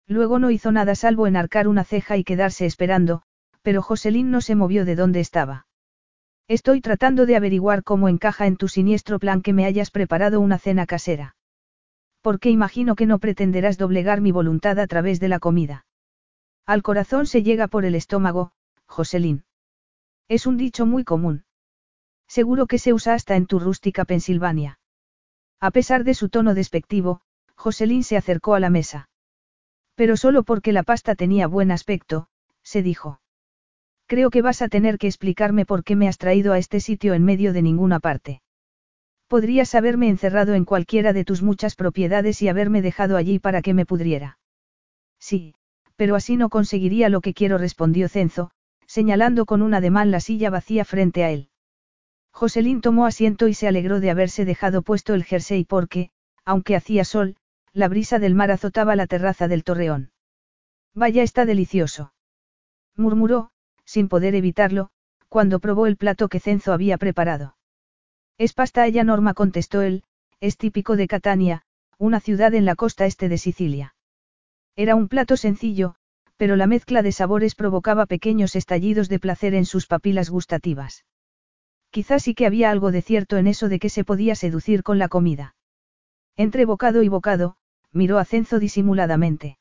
Luego 0.06 0.38
no 0.38 0.50
hizo 0.50 0.72
nada 0.72 0.94
salvo 0.94 1.26
enarcar 1.26 1.68
una 1.68 1.84
ceja 1.84 2.16
y 2.16 2.24
quedarse 2.24 2.64
esperando, 2.66 3.22
pero 3.62 3.82
Joselín 3.82 4.30
no 4.30 4.40
se 4.40 4.54
movió 4.54 4.84
de 4.84 4.96
donde 4.96 5.20
estaba. 5.20 5.66
Estoy 6.48 6.80
tratando 6.80 7.26
de 7.26 7.36
averiguar 7.36 7.82
cómo 7.82 8.08
encaja 8.08 8.46
en 8.46 8.56
tu 8.56 8.68
siniestro 8.68 9.18
plan 9.18 9.42
que 9.42 9.52
me 9.52 9.64
hayas 9.64 9.90
preparado 9.90 10.40
una 10.40 10.58
cena 10.58 10.86
casera. 10.86 11.34
Porque 12.20 12.50
imagino 12.50 12.94
que 12.94 13.06
no 13.06 13.18
pretenderás 13.18 13.78
doblegar 13.78 14.20
mi 14.20 14.30
voluntad 14.30 14.78
a 14.78 14.86
través 14.86 15.18
de 15.18 15.28
la 15.28 15.40
comida. 15.40 15.86
Al 16.64 16.82
corazón 16.82 17.26
se 17.26 17.42
llega 17.42 17.66
por 17.66 17.84
el 17.84 17.96
estómago, 17.96 18.52
Joselín. 18.86 19.44
Es 20.28 20.46
un 20.46 20.56
dicho 20.56 20.86
muy 20.86 21.04
común. 21.04 21.44
Seguro 22.28 22.66
que 22.66 22.78
se 22.78 22.92
usa 22.92 23.14
hasta 23.14 23.36
en 23.36 23.46
tu 23.46 23.58
rústica 23.58 24.04
Pensilvania. 24.04 24.78
A 25.60 25.70
pesar 25.70 26.04
de 26.04 26.14
su 26.14 26.28
tono 26.28 26.54
despectivo, 26.54 27.22
Joselín 27.56 28.04
se 28.04 28.16
acercó 28.16 28.54
a 28.54 28.60
la 28.60 28.70
mesa. 28.70 29.08
Pero 29.94 30.16
solo 30.16 30.42
porque 30.42 30.72
la 30.72 30.82
pasta 30.82 31.14
tenía 31.14 31.46
buen 31.46 31.70
aspecto, 31.70 32.28
se 32.62 32.82
dijo. 32.82 33.20
Creo 34.06 34.30
que 34.30 34.42
vas 34.42 34.62
a 34.62 34.68
tener 34.68 34.98
que 34.98 35.08
explicarme 35.08 35.66
por 35.66 35.82
qué 35.82 35.96
me 35.96 36.06
has 36.06 36.18
traído 36.18 36.52
a 36.52 36.58
este 36.58 36.80
sitio 36.80 37.14
en 37.14 37.24
medio 37.24 37.52
de 37.52 37.62
ninguna 37.62 37.98
parte. 37.98 38.40
Podrías 39.26 39.74
haberme 39.74 40.08
encerrado 40.08 40.54
en 40.54 40.64
cualquiera 40.64 41.12
de 41.12 41.24
tus 41.24 41.42
muchas 41.42 41.74
propiedades 41.74 42.40
y 42.42 42.48
haberme 42.48 42.82
dejado 42.82 43.16
allí 43.16 43.40
para 43.40 43.62
que 43.62 43.74
me 43.74 43.84
pudriera. 43.84 44.38
Sí, 45.18 45.54
pero 45.96 46.14
así 46.14 46.36
no 46.36 46.50
conseguiría 46.50 47.08
lo 47.08 47.20
que 47.20 47.34
quiero, 47.34 47.58
respondió 47.58 48.08
Cenzo, 48.08 48.52
señalando 48.86 49.46
con 49.46 49.62
un 49.62 49.74
ademán 49.74 50.12
la 50.12 50.20
silla 50.20 50.50
vacía 50.50 50.84
frente 50.84 51.24
a 51.24 51.30
él. 51.30 51.48
Joselín 52.30 52.80
tomó 52.80 53.06
asiento 53.06 53.48
y 53.48 53.54
se 53.54 53.66
alegró 53.66 53.98
de 53.98 54.10
haberse 54.10 54.44
dejado 54.44 54.82
puesto 54.82 55.14
el 55.14 55.24
jersey 55.24 55.64
porque, 55.64 56.10
aunque 56.44 56.76
hacía 56.76 57.04
sol, 57.04 57.36
la 57.76 57.88
brisa 57.88 58.18
del 58.18 58.34
mar 58.34 58.50
azotaba 58.50 58.96
la 58.96 59.06
terraza 59.06 59.48
del 59.48 59.62
torreón. 59.62 60.10
Vaya 60.94 61.22
está 61.22 61.44
delicioso. 61.44 62.14
Murmuró, 62.96 63.50
sin 63.84 64.08
poder 64.08 64.34
evitarlo, 64.34 64.88
cuando 65.28 65.60
probó 65.60 65.86
el 65.86 65.98
plato 65.98 66.30
que 66.30 66.40
Cenzo 66.40 66.72
había 66.72 66.96
preparado. 66.96 67.58
Es 68.38 68.54
pasta 68.54 68.86
ella 68.86 69.04
Norma 69.04 69.34
contestó 69.34 69.82
él, 69.82 70.04
es 70.40 70.56
típico 70.56 70.96
de 70.96 71.06
Catania, 71.06 71.64
una 71.98 72.18
ciudad 72.18 72.54
en 72.54 72.64
la 72.64 72.76
costa 72.76 73.04
este 73.04 73.28
de 73.28 73.36
Sicilia. 73.36 73.94
Era 74.74 74.94
un 74.94 75.08
plato 75.08 75.36
sencillo, 75.36 75.96
pero 76.38 76.56
la 76.56 76.66
mezcla 76.66 77.02
de 77.02 77.12
sabores 77.12 77.54
provocaba 77.54 78.06
pequeños 78.06 78.56
estallidos 78.56 79.10
de 79.10 79.18
placer 79.18 79.52
en 79.52 79.66
sus 79.66 79.86
papilas 79.86 80.30
gustativas. 80.30 81.04
Quizás 81.90 82.22
sí 82.22 82.34
que 82.34 82.46
había 82.46 82.70
algo 82.70 82.90
de 82.90 83.02
cierto 83.02 83.36
en 83.36 83.46
eso 83.46 83.68
de 83.68 83.78
que 83.78 83.90
se 83.90 84.02
podía 84.02 84.34
seducir 84.34 84.82
con 84.82 84.98
la 84.98 85.08
comida. 85.08 85.56
Entre 86.36 86.64
bocado 86.64 87.02
y 87.02 87.08
bocado, 87.08 87.58
miró 87.92 88.18
a 88.18 88.24
Cenzo 88.24 88.58
disimuladamente. 88.58 89.58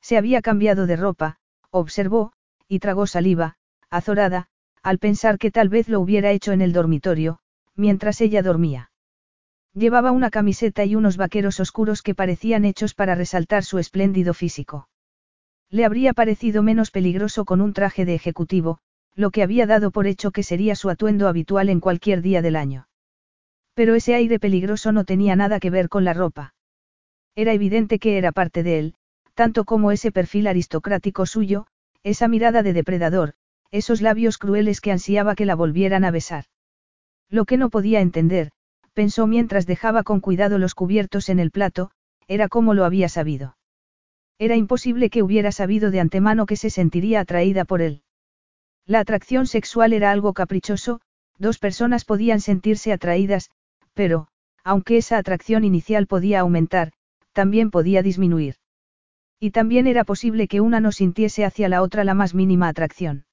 Se 0.00 0.16
había 0.16 0.42
cambiado 0.42 0.86
de 0.86 0.96
ropa, 0.96 1.38
observó, 1.70 2.32
y 2.68 2.78
tragó 2.78 3.06
saliva, 3.06 3.56
azorada, 3.90 4.48
al 4.82 4.98
pensar 4.98 5.38
que 5.38 5.50
tal 5.50 5.68
vez 5.68 5.88
lo 5.88 6.00
hubiera 6.00 6.30
hecho 6.30 6.52
en 6.52 6.62
el 6.62 6.72
dormitorio, 6.72 7.40
mientras 7.74 8.20
ella 8.20 8.42
dormía. 8.42 8.90
Llevaba 9.74 10.12
una 10.12 10.30
camiseta 10.30 10.84
y 10.84 10.94
unos 10.94 11.16
vaqueros 11.16 11.60
oscuros 11.60 12.02
que 12.02 12.14
parecían 12.14 12.64
hechos 12.64 12.94
para 12.94 13.14
resaltar 13.14 13.64
su 13.64 13.78
espléndido 13.78 14.34
físico. 14.34 14.88
Le 15.70 15.84
habría 15.84 16.14
parecido 16.14 16.62
menos 16.62 16.90
peligroso 16.90 17.44
con 17.44 17.60
un 17.60 17.72
traje 17.72 18.04
de 18.04 18.14
ejecutivo, 18.14 18.78
lo 19.14 19.30
que 19.30 19.42
había 19.42 19.66
dado 19.66 19.90
por 19.90 20.06
hecho 20.06 20.30
que 20.30 20.42
sería 20.42 20.74
su 20.74 20.90
atuendo 20.90 21.28
habitual 21.28 21.68
en 21.68 21.80
cualquier 21.80 22.22
día 22.22 22.40
del 22.40 22.56
año. 22.56 22.88
Pero 23.74 23.94
ese 23.94 24.14
aire 24.14 24.38
peligroso 24.38 24.92
no 24.92 25.04
tenía 25.04 25.36
nada 25.36 25.60
que 25.60 25.70
ver 25.70 25.88
con 25.88 26.04
la 26.04 26.14
ropa. 26.14 26.54
Era 27.38 27.52
evidente 27.52 28.00
que 28.00 28.18
era 28.18 28.32
parte 28.32 28.64
de 28.64 28.80
él, 28.80 28.94
tanto 29.34 29.64
como 29.64 29.92
ese 29.92 30.10
perfil 30.10 30.48
aristocrático 30.48 31.24
suyo, 31.24 31.68
esa 32.02 32.26
mirada 32.26 32.64
de 32.64 32.72
depredador, 32.72 33.34
esos 33.70 34.00
labios 34.00 34.38
crueles 34.38 34.80
que 34.80 34.90
ansiaba 34.90 35.36
que 35.36 35.46
la 35.46 35.54
volvieran 35.54 36.02
a 36.04 36.10
besar. 36.10 36.46
Lo 37.30 37.44
que 37.44 37.56
no 37.56 37.70
podía 37.70 38.00
entender, 38.00 38.50
pensó 38.92 39.28
mientras 39.28 39.66
dejaba 39.66 40.02
con 40.02 40.18
cuidado 40.18 40.58
los 40.58 40.74
cubiertos 40.74 41.28
en 41.28 41.38
el 41.38 41.52
plato, 41.52 41.92
era 42.26 42.48
cómo 42.48 42.74
lo 42.74 42.84
había 42.84 43.08
sabido. 43.08 43.56
Era 44.40 44.56
imposible 44.56 45.08
que 45.08 45.22
hubiera 45.22 45.52
sabido 45.52 45.92
de 45.92 46.00
antemano 46.00 46.44
que 46.44 46.56
se 46.56 46.70
sentiría 46.70 47.20
atraída 47.20 47.64
por 47.64 47.82
él. 47.82 48.02
La 48.84 48.98
atracción 48.98 49.46
sexual 49.46 49.92
era 49.92 50.10
algo 50.10 50.32
caprichoso, 50.32 51.00
dos 51.38 51.60
personas 51.60 52.04
podían 52.04 52.40
sentirse 52.40 52.92
atraídas, 52.92 53.52
pero, 53.94 54.26
aunque 54.64 54.96
esa 54.96 55.18
atracción 55.18 55.62
inicial 55.62 56.08
podía 56.08 56.40
aumentar, 56.40 56.90
también 57.38 57.70
podía 57.70 58.02
disminuir. 58.02 58.56
Y 59.38 59.52
también 59.52 59.86
era 59.86 60.02
posible 60.02 60.48
que 60.48 60.60
una 60.60 60.80
no 60.80 60.90
sintiese 60.90 61.44
hacia 61.44 61.68
la 61.68 61.82
otra 61.82 62.02
la 62.02 62.12
más 62.12 62.34
mínima 62.34 62.66
atracción. 62.66 63.26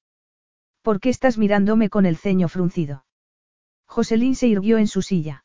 ¿Por 0.80 1.00
qué 1.00 1.08
estás 1.08 1.38
mirándome 1.38 1.88
con 1.90 2.06
el 2.06 2.16
ceño 2.16 2.46
fruncido? 2.46 3.04
Joselín 3.88 4.36
se 4.36 4.46
irguió 4.46 4.78
en 4.78 4.86
su 4.86 5.02
silla. 5.02 5.44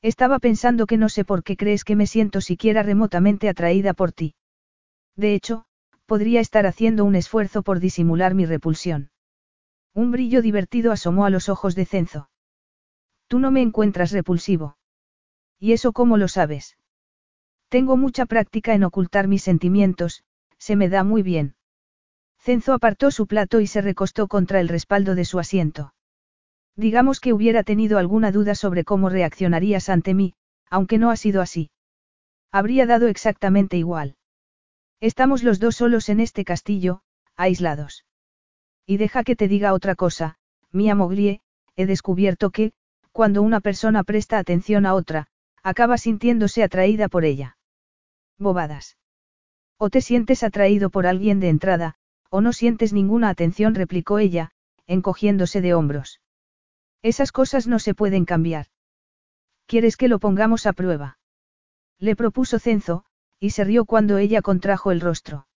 Estaba 0.00 0.38
pensando 0.38 0.86
que 0.86 0.96
no 0.96 1.08
sé 1.08 1.24
por 1.24 1.42
qué 1.42 1.56
crees 1.56 1.82
que 1.82 1.96
me 1.96 2.06
siento 2.06 2.40
siquiera 2.40 2.84
remotamente 2.84 3.48
atraída 3.48 3.94
por 3.94 4.12
ti. 4.12 4.36
De 5.16 5.34
hecho, 5.34 5.64
podría 6.06 6.38
estar 6.38 6.66
haciendo 6.66 7.04
un 7.04 7.16
esfuerzo 7.16 7.64
por 7.64 7.80
disimular 7.80 8.36
mi 8.36 8.46
repulsión. 8.46 9.10
Un 9.92 10.12
brillo 10.12 10.40
divertido 10.40 10.92
asomó 10.92 11.24
a 11.24 11.30
los 11.30 11.48
ojos 11.48 11.74
de 11.74 11.84
Cenzo. 11.84 12.30
Tú 13.26 13.40
no 13.40 13.50
me 13.50 13.60
encuentras 13.60 14.12
repulsivo. 14.12 14.76
¿Y 15.58 15.72
eso 15.72 15.92
cómo 15.92 16.16
lo 16.16 16.28
sabes? 16.28 16.76
Tengo 17.72 17.96
mucha 17.96 18.26
práctica 18.26 18.74
en 18.74 18.84
ocultar 18.84 19.28
mis 19.28 19.42
sentimientos, 19.42 20.24
se 20.58 20.76
me 20.76 20.90
da 20.90 21.04
muy 21.04 21.22
bien. 21.22 21.54
Cenzo 22.38 22.74
apartó 22.74 23.10
su 23.10 23.26
plato 23.26 23.60
y 23.60 23.66
se 23.66 23.80
recostó 23.80 24.28
contra 24.28 24.60
el 24.60 24.68
respaldo 24.68 25.14
de 25.14 25.24
su 25.24 25.38
asiento. 25.38 25.94
Digamos 26.76 27.18
que 27.18 27.32
hubiera 27.32 27.62
tenido 27.62 27.96
alguna 27.96 28.30
duda 28.30 28.54
sobre 28.54 28.84
cómo 28.84 29.08
reaccionarías 29.08 29.88
ante 29.88 30.12
mí, 30.12 30.34
aunque 30.68 30.98
no 30.98 31.10
ha 31.10 31.16
sido 31.16 31.40
así. 31.40 31.70
Habría 32.50 32.84
dado 32.84 33.08
exactamente 33.08 33.78
igual. 33.78 34.16
Estamos 35.00 35.42
los 35.42 35.58
dos 35.58 35.76
solos 35.76 36.10
en 36.10 36.20
este 36.20 36.44
castillo, 36.44 37.00
aislados. 37.36 38.04
Y 38.84 38.98
deja 38.98 39.24
que 39.24 39.34
te 39.34 39.48
diga 39.48 39.72
otra 39.72 39.94
cosa, 39.94 40.36
Mia 40.72 40.94
Moglie, 40.94 41.40
he 41.76 41.86
descubierto 41.86 42.50
que, 42.50 42.74
cuando 43.12 43.40
una 43.40 43.60
persona 43.62 44.04
presta 44.04 44.36
atención 44.36 44.84
a 44.84 44.92
otra, 44.92 45.28
acaba 45.62 45.96
sintiéndose 45.96 46.62
atraída 46.62 47.08
por 47.08 47.24
ella. 47.24 47.56
Bobadas. 48.42 48.96
O 49.78 49.90
te 49.90 50.00
sientes 50.00 50.42
atraído 50.42 50.90
por 50.90 51.06
alguien 51.06 51.40
de 51.40 51.48
entrada, 51.48 51.94
o 52.30 52.40
no 52.40 52.52
sientes 52.52 52.92
ninguna 52.92 53.28
atención, 53.28 53.74
replicó 53.74 54.18
ella, 54.18 54.50
encogiéndose 54.86 55.60
de 55.60 55.74
hombros. 55.74 56.20
Esas 57.02 57.32
cosas 57.32 57.66
no 57.66 57.78
se 57.78 57.94
pueden 57.94 58.24
cambiar. 58.24 58.66
¿Quieres 59.66 59.96
que 59.96 60.08
lo 60.08 60.18
pongamos 60.18 60.66
a 60.66 60.72
prueba? 60.72 61.18
Le 61.98 62.16
propuso 62.16 62.58
Cenzo, 62.58 63.04
y 63.38 63.50
se 63.50 63.64
rió 63.64 63.84
cuando 63.84 64.18
ella 64.18 64.42
contrajo 64.42 64.92
el 64.92 65.00
rostro. 65.00 65.46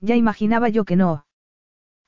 Ya 0.00 0.16
imaginaba 0.16 0.68
yo 0.68 0.84
que 0.84 0.96
no. 0.96 1.26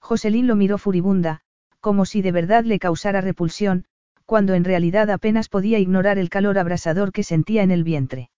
Joselín 0.01 0.47
lo 0.47 0.57
miró 0.57 0.79
furibunda, 0.79 1.41
como 1.81 2.07
si 2.07 2.23
de 2.23 2.33
verdad 2.33 2.65
le 2.65 2.79
causara 2.79 3.21
repulsión, 3.21 3.85
cuando 4.27 4.55
en 4.55 4.65
realidad 4.65 5.11
apenas 5.11 5.49
podía 5.49 5.79
ignorar 5.79 6.19
el 6.19 6.31
calor 6.31 6.59
abrasador 6.59 7.13
que 7.13 7.23
sentía 7.23 7.63
en 7.63 7.71
el 7.71 7.85
vientre. 7.85 8.31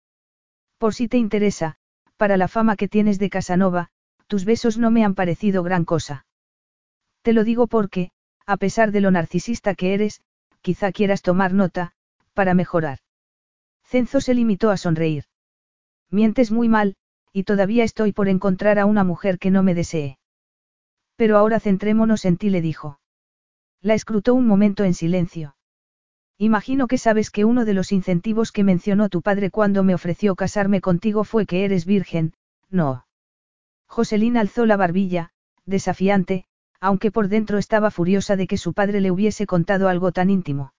Por 0.78 0.94
si 0.94 1.08
te 1.08 1.16
interesa, 1.16 1.76
para 2.16 2.36
la 2.36 2.48
fama 2.48 2.76
que 2.76 2.88
tienes 2.88 3.18
de 3.18 3.30
Casanova, 3.30 3.88
tus 4.26 4.44
besos 4.44 4.78
no 4.78 4.90
me 4.90 5.04
han 5.04 5.14
parecido 5.14 5.62
gran 5.62 5.84
cosa. 5.84 6.26
Te 7.22 7.32
lo 7.32 7.44
digo 7.44 7.66
porque, 7.66 8.10
a 8.46 8.56
pesar 8.56 8.92
de 8.92 9.00
lo 9.00 9.10
narcisista 9.10 9.74
que 9.74 9.94
eres, 9.94 10.20
quizá 10.60 10.92
quieras 10.92 11.22
tomar 11.22 11.52
nota, 11.52 11.92
para 12.34 12.54
mejorar. 12.54 12.98
Cenzo 13.84 14.20
se 14.20 14.34
limitó 14.34 14.70
a 14.70 14.76
sonreír. 14.76 15.24
Mientes 16.10 16.50
muy 16.50 16.68
mal, 16.68 16.96
y 17.32 17.44
todavía 17.44 17.84
estoy 17.84 18.12
por 18.12 18.28
encontrar 18.28 18.78
a 18.78 18.86
una 18.86 19.04
mujer 19.04 19.38
que 19.38 19.50
no 19.50 19.62
me 19.62 19.74
desee. 19.74 20.18
Pero 21.16 21.36
ahora 21.38 21.60
centrémonos 21.60 22.24
en 22.24 22.36
ti, 22.36 22.50
le 22.50 22.60
dijo. 22.60 23.00
La 23.80 23.94
escrutó 23.94 24.34
un 24.34 24.46
momento 24.46 24.84
en 24.84 24.94
silencio. 24.94 25.55
Imagino 26.38 26.86
que 26.86 26.98
sabes 26.98 27.30
que 27.30 27.44
uno 27.44 27.64
de 27.64 27.72
los 27.72 27.92
incentivos 27.92 28.52
que 28.52 28.62
mencionó 28.62 29.08
tu 29.08 29.22
padre 29.22 29.50
cuando 29.50 29.82
me 29.82 29.94
ofreció 29.94 30.34
casarme 30.34 30.80
contigo 30.80 31.24
fue 31.24 31.46
que 31.46 31.64
eres 31.64 31.86
virgen, 31.86 32.34
no. 32.68 33.06
Joselín 33.86 34.36
alzó 34.36 34.66
la 34.66 34.76
barbilla, 34.76 35.30
desafiante, 35.64 36.44
aunque 36.78 37.10
por 37.10 37.28
dentro 37.28 37.56
estaba 37.56 37.90
furiosa 37.90 38.36
de 38.36 38.46
que 38.46 38.58
su 38.58 38.74
padre 38.74 39.00
le 39.00 39.10
hubiese 39.10 39.46
contado 39.46 39.88
algo 39.88 40.12
tan 40.12 40.28
íntimo. 40.28 40.74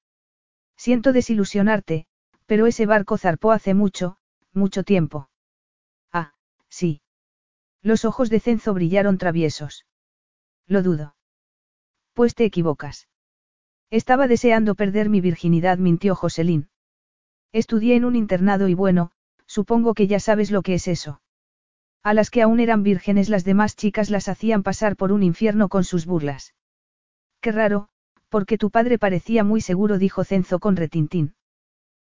Siento 0.75 1.11
desilusionarte, 1.11 2.05
pero 2.45 2.67
ese 2.67 2.85
barco 2.85 3.17
zarpó 3.17 3.51
hace 3.51 3.73
mucho, 3.73 4.17
mucho 4.53 4.83
tiempo. 4.83 5.29
Ah, 6.13 6.33
sí. 6.69 7.01
Los 7.81 8.05
ojos 8.05 8.29
de 8.29 8.39
Cenzo 8.39 8.73
brillaron 8.75 9.17
traviesos. 9.17 9.85
Lo 10.67 10.83
dudo. 10.83 11.15
Pues 12.13 12.35
te 12.35 12.45
equivocas. 12.45 13.07
Estaba 13.89 14.27
deseando 14.27 14.75
perder 14.75 15.09
mi 15.09 15.21
virginidad, 15.21 15.77
mintió 15.77 16.13
Joselín. 16.13 16.67
Estudié 17.53 17.95
en 17.95 18.03
un 18.03 18.17
internado 18.17 18.67
y 18.67 18.73
bueno, 18.73 19.11
supongo 19.45 19.93
que 19.93 20.07
ya 20.07 20.19
sabes 20.19 20.51
lo 20.51 20.61
que 20.61 20.73
es 20.73 20.89
eso. 20.89 21.21
A 22.03 22.13
las 22.13 22.29
que 22.29 22.41
aún 22.41 22.59
eran 22.59 22.83
vírgenes 22.83 23.29
las 23.29 23.45
demás 23.45 23.75
chicas 23.75 24.09
las 24.09 24.27
hacían 24.27 24.61
pasar 24.63 24.97
por 24.97 25.11
un 25.11 25.23
infierno 25.23 25.69
con 25.69 25.85
sus 25.85 26.05
burlas. 26.05 26.53
Qué 27.41 27.51
raro, 27.53 27.87
porque 28.29 28.57
tu 28.57 28.71
padre 28.71 28.99
parecía 28.99 29.45
muy 29.45 29.61
seguro, 29.61 29.97
dijo 29.97 30.25
Cenzo 30.25 30.59
con 30.59 30.75
retintín. 30.75 31.35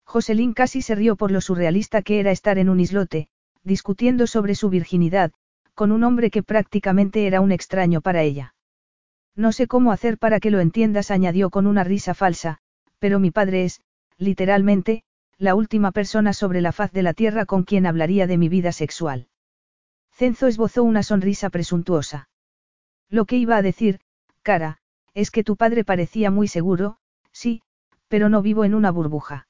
Joselín 0.05 0.53
casi 0.53 0.82
se 0.82 0.95
rió 0.95 1.17
por 1.17 1.32
lo 1.32 1.41
surrealista 1.41 2.01
que 2.01 2.19
era 2.21 2.32
estar 2.32 2.57
en 2.57 2.69
un 2.69 2.80
islote, 2.80 3.28
discutiendo 3.63 4.28
sobre 4.28 4.55
su 4.55 4.69
virginidad, 4.69 5.34
con 5.73 5.91
un 5.91 6.03
hombre 6.05 6.32
que 6.32 6.43
prácticamente 6.43 7.28
era 7.28 7.41
un 7.41 7.51
extraño 7.51 7.99
para 7.99 8.21
ella. 8.21 8.55
No 9.36 9.51
sé 9.51 9.67
cómo 9.67 9.91
hacer 9.91 10.17
para 10.17 10.39
que 10.39 10.51
lo 10.51 10.59
entiendas, 10.59 11.11
añadió 11.11 11.49
con 11.49 11.67
una 11.67 11.83
risa 11.83 12.13
falsa, 12.13 12.59
pero 12.99 13.19
mi 13.19 13.31
padre 13.31 13.65
es, 13.65 13.81
literalmente, 14.17 15.03
la 15.38 15.55
última 15.55 15.91
persona 15.91 16.31
sobre 16.31 16.61
la 16.61 16.71
faz 16.71 16.91
de 16.93 17.03
la 17.03 17.13
tierra 17.13 17.45
con 17.45 17.63
quien 17.63 17.86
hablaría 17.86 18.27
de 18.27 18.38
mi 18.38 18.47
vida 18.47 18.71
sexual. 18.71 19.27
Cenzo 20.11 20.47
esbozó 20.47 20.83
una 20.83 21.03
sonrisa 21.03 21.49
presuntuosa. 21.49 22.29
Lo 23.09 23.25
que 23.25 23.36
iba 23.36 23.57
a 23.57 23.61
decir, 23.61 23.99
cara, 24.41 24.77
es 25.13 25.31
que 25.31 25.43
tu 25.43 25.57
padre 25.57 25.84
parecía 25.84 26.31
muy 26.31 26.47
seguro, 26.47 26.97
sí, 27.34 27.61
pero 28.07 28.30
no 28.30 28.41
vivo 28.41 28.64
en 28.64 28.73
una 28.73 28.91
burbuja. 28.91 29.47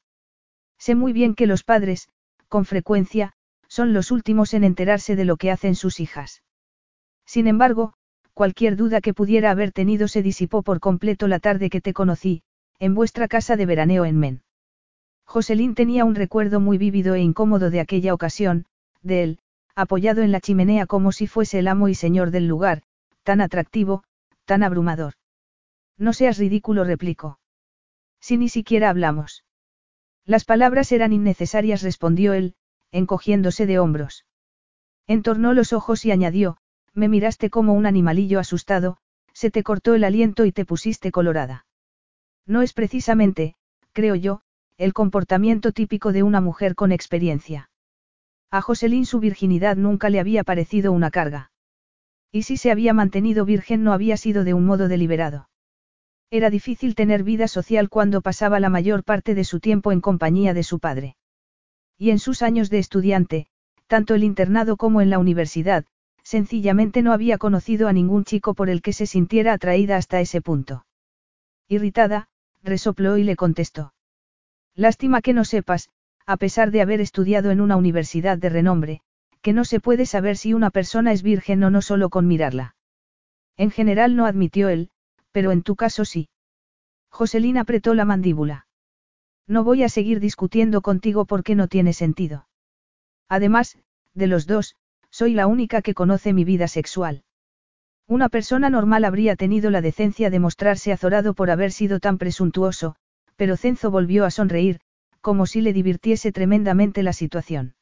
Sé 0.80 0.96
muy 0.96 1.14
bien 1.14 1.36
que 1.36 1.46
los 1.46 1.64
padres, 1.64 2.10
con 2.48 2.66
frecuencia, 2.66 3.34
son 3.68 3.94
los 3.94 4.10
últimos 4.10 4.54
en 4.54 4.64
enterarse 4.64 5.16
de 5.16 5.26
lo 5.26 5.38
que 5.38 5.52
hacen 5.52 5.76
sus 5.76 6.00
hijas. 6.00 6.42
Sin 7.26 7.48
embargo, 7.48 7.94
cualquier 8.36 8.76
duda 8.76 9.00
que 9.00 9.14
pudiera 9.14 9.50
haber 9.50 9.72
tenido 9.72 10.08
se 10.08 10.22
disipó 10.22 10.62
por 10.62 10.82
completo 10.82 11.28
la 11.28 11.40
tarde 11.40 11.70
que 11.70 11.82
te 11.82 11.94
conocí, 11.94 12.44
en 12.80 12.94
vuestra 12.94 13.30
casa 13.30 13.56
de 13.56 13.66
veraneo 13.66 14.04
en 14.04 14.20
Men. 14.20 14.44
Joselín 15.24 15.74
tenía 15.74 16.04
un 16.04 16.16
recuerdo 16.16 16.60
muy 16.60 16.78
vívido 16.78 17.16
e 17.16 17.22
incómodo 17.22 17.70
de 17.70 17.80
aquella 17.80 18.14
ocasión, 18.14 18.66
de 19.02 19.24
él, 19.24 19.40
apoyado 19.74 20.22
en 20.22 20.34
la 20.34 20.42
chimenea 20.42 20.86
como 20.86 21.14
si 21.14 21.28
fuese 21.28 21.60
el 21.60 21.68
amo 21.70 21.88
y 21.88 21.96
señor 21.96 22.30
del 22.30 22.46
lugar, 22.48 22.84
tan 23.24 23.40
atractivo, 23.40 24.04
tan 24.44 24.64
abrumador. 24.64 25.14
No 25.98 26.12
seas 26.12 26.38
ridículo, 26.38 26.84
replicó. 26.84 27.40
Si 28.20 28.38
ni 28.38 28.50
siquiera 28.50 28.90
hablamos. 28.90 29.46
Las 30.26 30.44
palabras 30.44 30.92
eran 30.92 31.14
innecesarias, 31.14 31.84
respondió 31.84 32.34
él, 32.34 32.56
encogiéndose 32.92 33.66
de 33.66 33.80
hombros. 33.80 34.26
Entornó 35.08 35.54
los 35.54 35.72
ojos 35.72 36.04
y 36.04 36.12
añadió, 36.12 36.58
me 36.96 37.10
miraste 37.10 37.50
como 37.50 37.74
un 37.74 37.86
animalillo 37.86 38.40
asustado, 38.40 38.98
se 39.34 39.52
te 39.52 39.64
cortó 39.64 39.94
el 39.94 40.04
aliento 40.04 40.46
y 40.46 40.52
te 40.52 40.66
pusiste 40.66 41.12
colorada. 41.12 41.66
No 42.48 42.62
es 42.62 42.74
precisamente, 42.74 43.56
creo 43.92 44.16
yo, 44.16 44.42
el 44.78 44.94
comportamiento 44.94 45.72
típico 45.72 46.12
de 46.12 46.24
una 46.24 46.42
mujer 46.42 46.74
con 46.76 46.92
experiencia. 46.92 47.70
A 48.50 48.62
Joselín 48.62 49.06
su 49.06 49.20
virginidad 49.20 49.76
nunca 49.76 50.10
le 50.10 50.20
había 50.20 50.44
parecido 50.44 50.92
una 50.94 51.12
carga. 51.12 51.52
Y 52.32 52.44
si 52.44 52.58
se 52.58 52.72
había 52.72 52.94
mantenido 52.94 53.46
virgen 53.46 53.84
no 53.84 53.94
había 53.94 54.18
sido 54.18 54.44
de 54.44 54.54
un 54.54 54.66
modo 54.66 54.88
deliberado. 54.88 55.50
Era 56.32 56.50
difícil 56.50 56.96
tener 56.96 57.24
vida 57.24 57.48
social 57.48 57.90
cuando 57.90 58.22
pasaba 58.22 58.60
la 58.60 58.70
mayor 58.70 59.04
parte 59.04 59.36
de 59.36 59.44
su 59.44 59.60
tiempo 59.60 59.92
en 59.92 60.02
compañía 60.02 60.54
de 60.54 60.64
su 60.64 60.80
padre. 60.80 61.16
Y 61.98 62.10
en 62.10 62.20
sus 62.20 62.42
años 62.42 62.70
de 62.70 62.80
estudiante, 62.80 63.48
tanto 63.88 64.16
el 64.16 64.24
internado 64.24 64.76
como 64.76 65.02
en 65.02 65.10
la 65.10 65.20
universidad, 65.20 65.86
sencillamente 66.26 67.04
no 67.04 67.14
había 67.14 67.38
conocido 67.38 67.88
a 67.88 67.94
ningún 67.94 68.26
chico 68.26 68.56
por 68.56 68.70
el 68.70 68.82
que 68.82 68.94
se 68.94 69.06
sintiera 69.06 69.54
atraída 69.54 69.96
hasta 69.96 70.20
ese 70.20 70.42
punto. 70.42 70.86
Irritada, 71.68 72.28
resopló 72.64 73.18
y 73.18 73.24
le 73.24 73.36
contestó. 73.36 73.94
Lástima 74.74 75.22
que 75.22 75.34
no 75.34 75.46
sepas, 75.46 75.90
a 76.26 76.38
pesar 76.38 76.72
de 76.72 76.82
haber 76.82 77.00
estudiado 77.00 77.52
en 77.52 77.62
una 77.62 77.78
universidad 77.78 78.40
de 78.40 78.50
renombre, 78.50 79.02
que 79.44 79.54
no 79.54 79.64
se 79.66 79.80
puede 79.80 80.08
saber 80.08 80.36
si 80.36 80.56
una 80.56 80.72
persona 80.72 81.12
es 81.12 81.22
virgen 81.22 81.64
o 81.64 81.70
no 81.70 81.84
solo 81.84 82.10
con 82.10 82.28
mirarla. 82.28 82.76
En 83.56 83.70
general 83.70 84.16
no 84.16 84.26
admitió 84.26 84.70
él, 84.70 84.90
pero 85.32 85.52
en 85.52 85.62
tu 85.62 85.76
caso 85.76 86.06
sí. 86.06 86.28
Joselín 87.10 87.58
apretó 87.58 87.94
la 87.94 88.04
mandíbula. 88.04 88.66
No 89.48 89.64
voy 89.64 89.84
a 89.84 89.90
seguir 89.90 90.20
discutiendo 90.20 90.82
contigo 90.82 91.26
porque 91.26 91.54
no 91.54 91.68
tiene 91.68 91.94
sentido. 91.94 92.48
Además, 93.30 93.78
de 94.16 94.26
los 94.26 94.48
dos, 94.48 94.76
soy 95.18 95.34
la 95.34 95.48
única 95.48 95.82
que 95.82 95.94
conoce 95.94 96.34
mi 96.34 96.44
vida 96.44 96.68
sexual. 96.68 97.24
Una 98.06 98.28
persona 98.28 98.70
normal 98.70 99.06
habría 99.06 99.38
tenido 99.38 99.72
la 99.72 99.80
decencia 99.80 100.30
de 100.30 100.40
mostrarse 100.40 100.92
azorado 100.92 101.34
por 101.34 101.50
haber 101.52 101.72
sido 101.72 102.02
tan 102.02 102.18
presuntuoso, 102.18 102.98
pero 103.38 103.56
Cenzo 103.56 103.92
volvió 103.92 104.26
a 104.26 104.30
sonreír, 104.30 104.82
como 105.22 105.46
si 105.46 105.62
le 105.62 105.72
divirtiese 105.72 106.34
tremendamente 106.34 107.02
la 107.02 107.14
situación. 107.14 107.76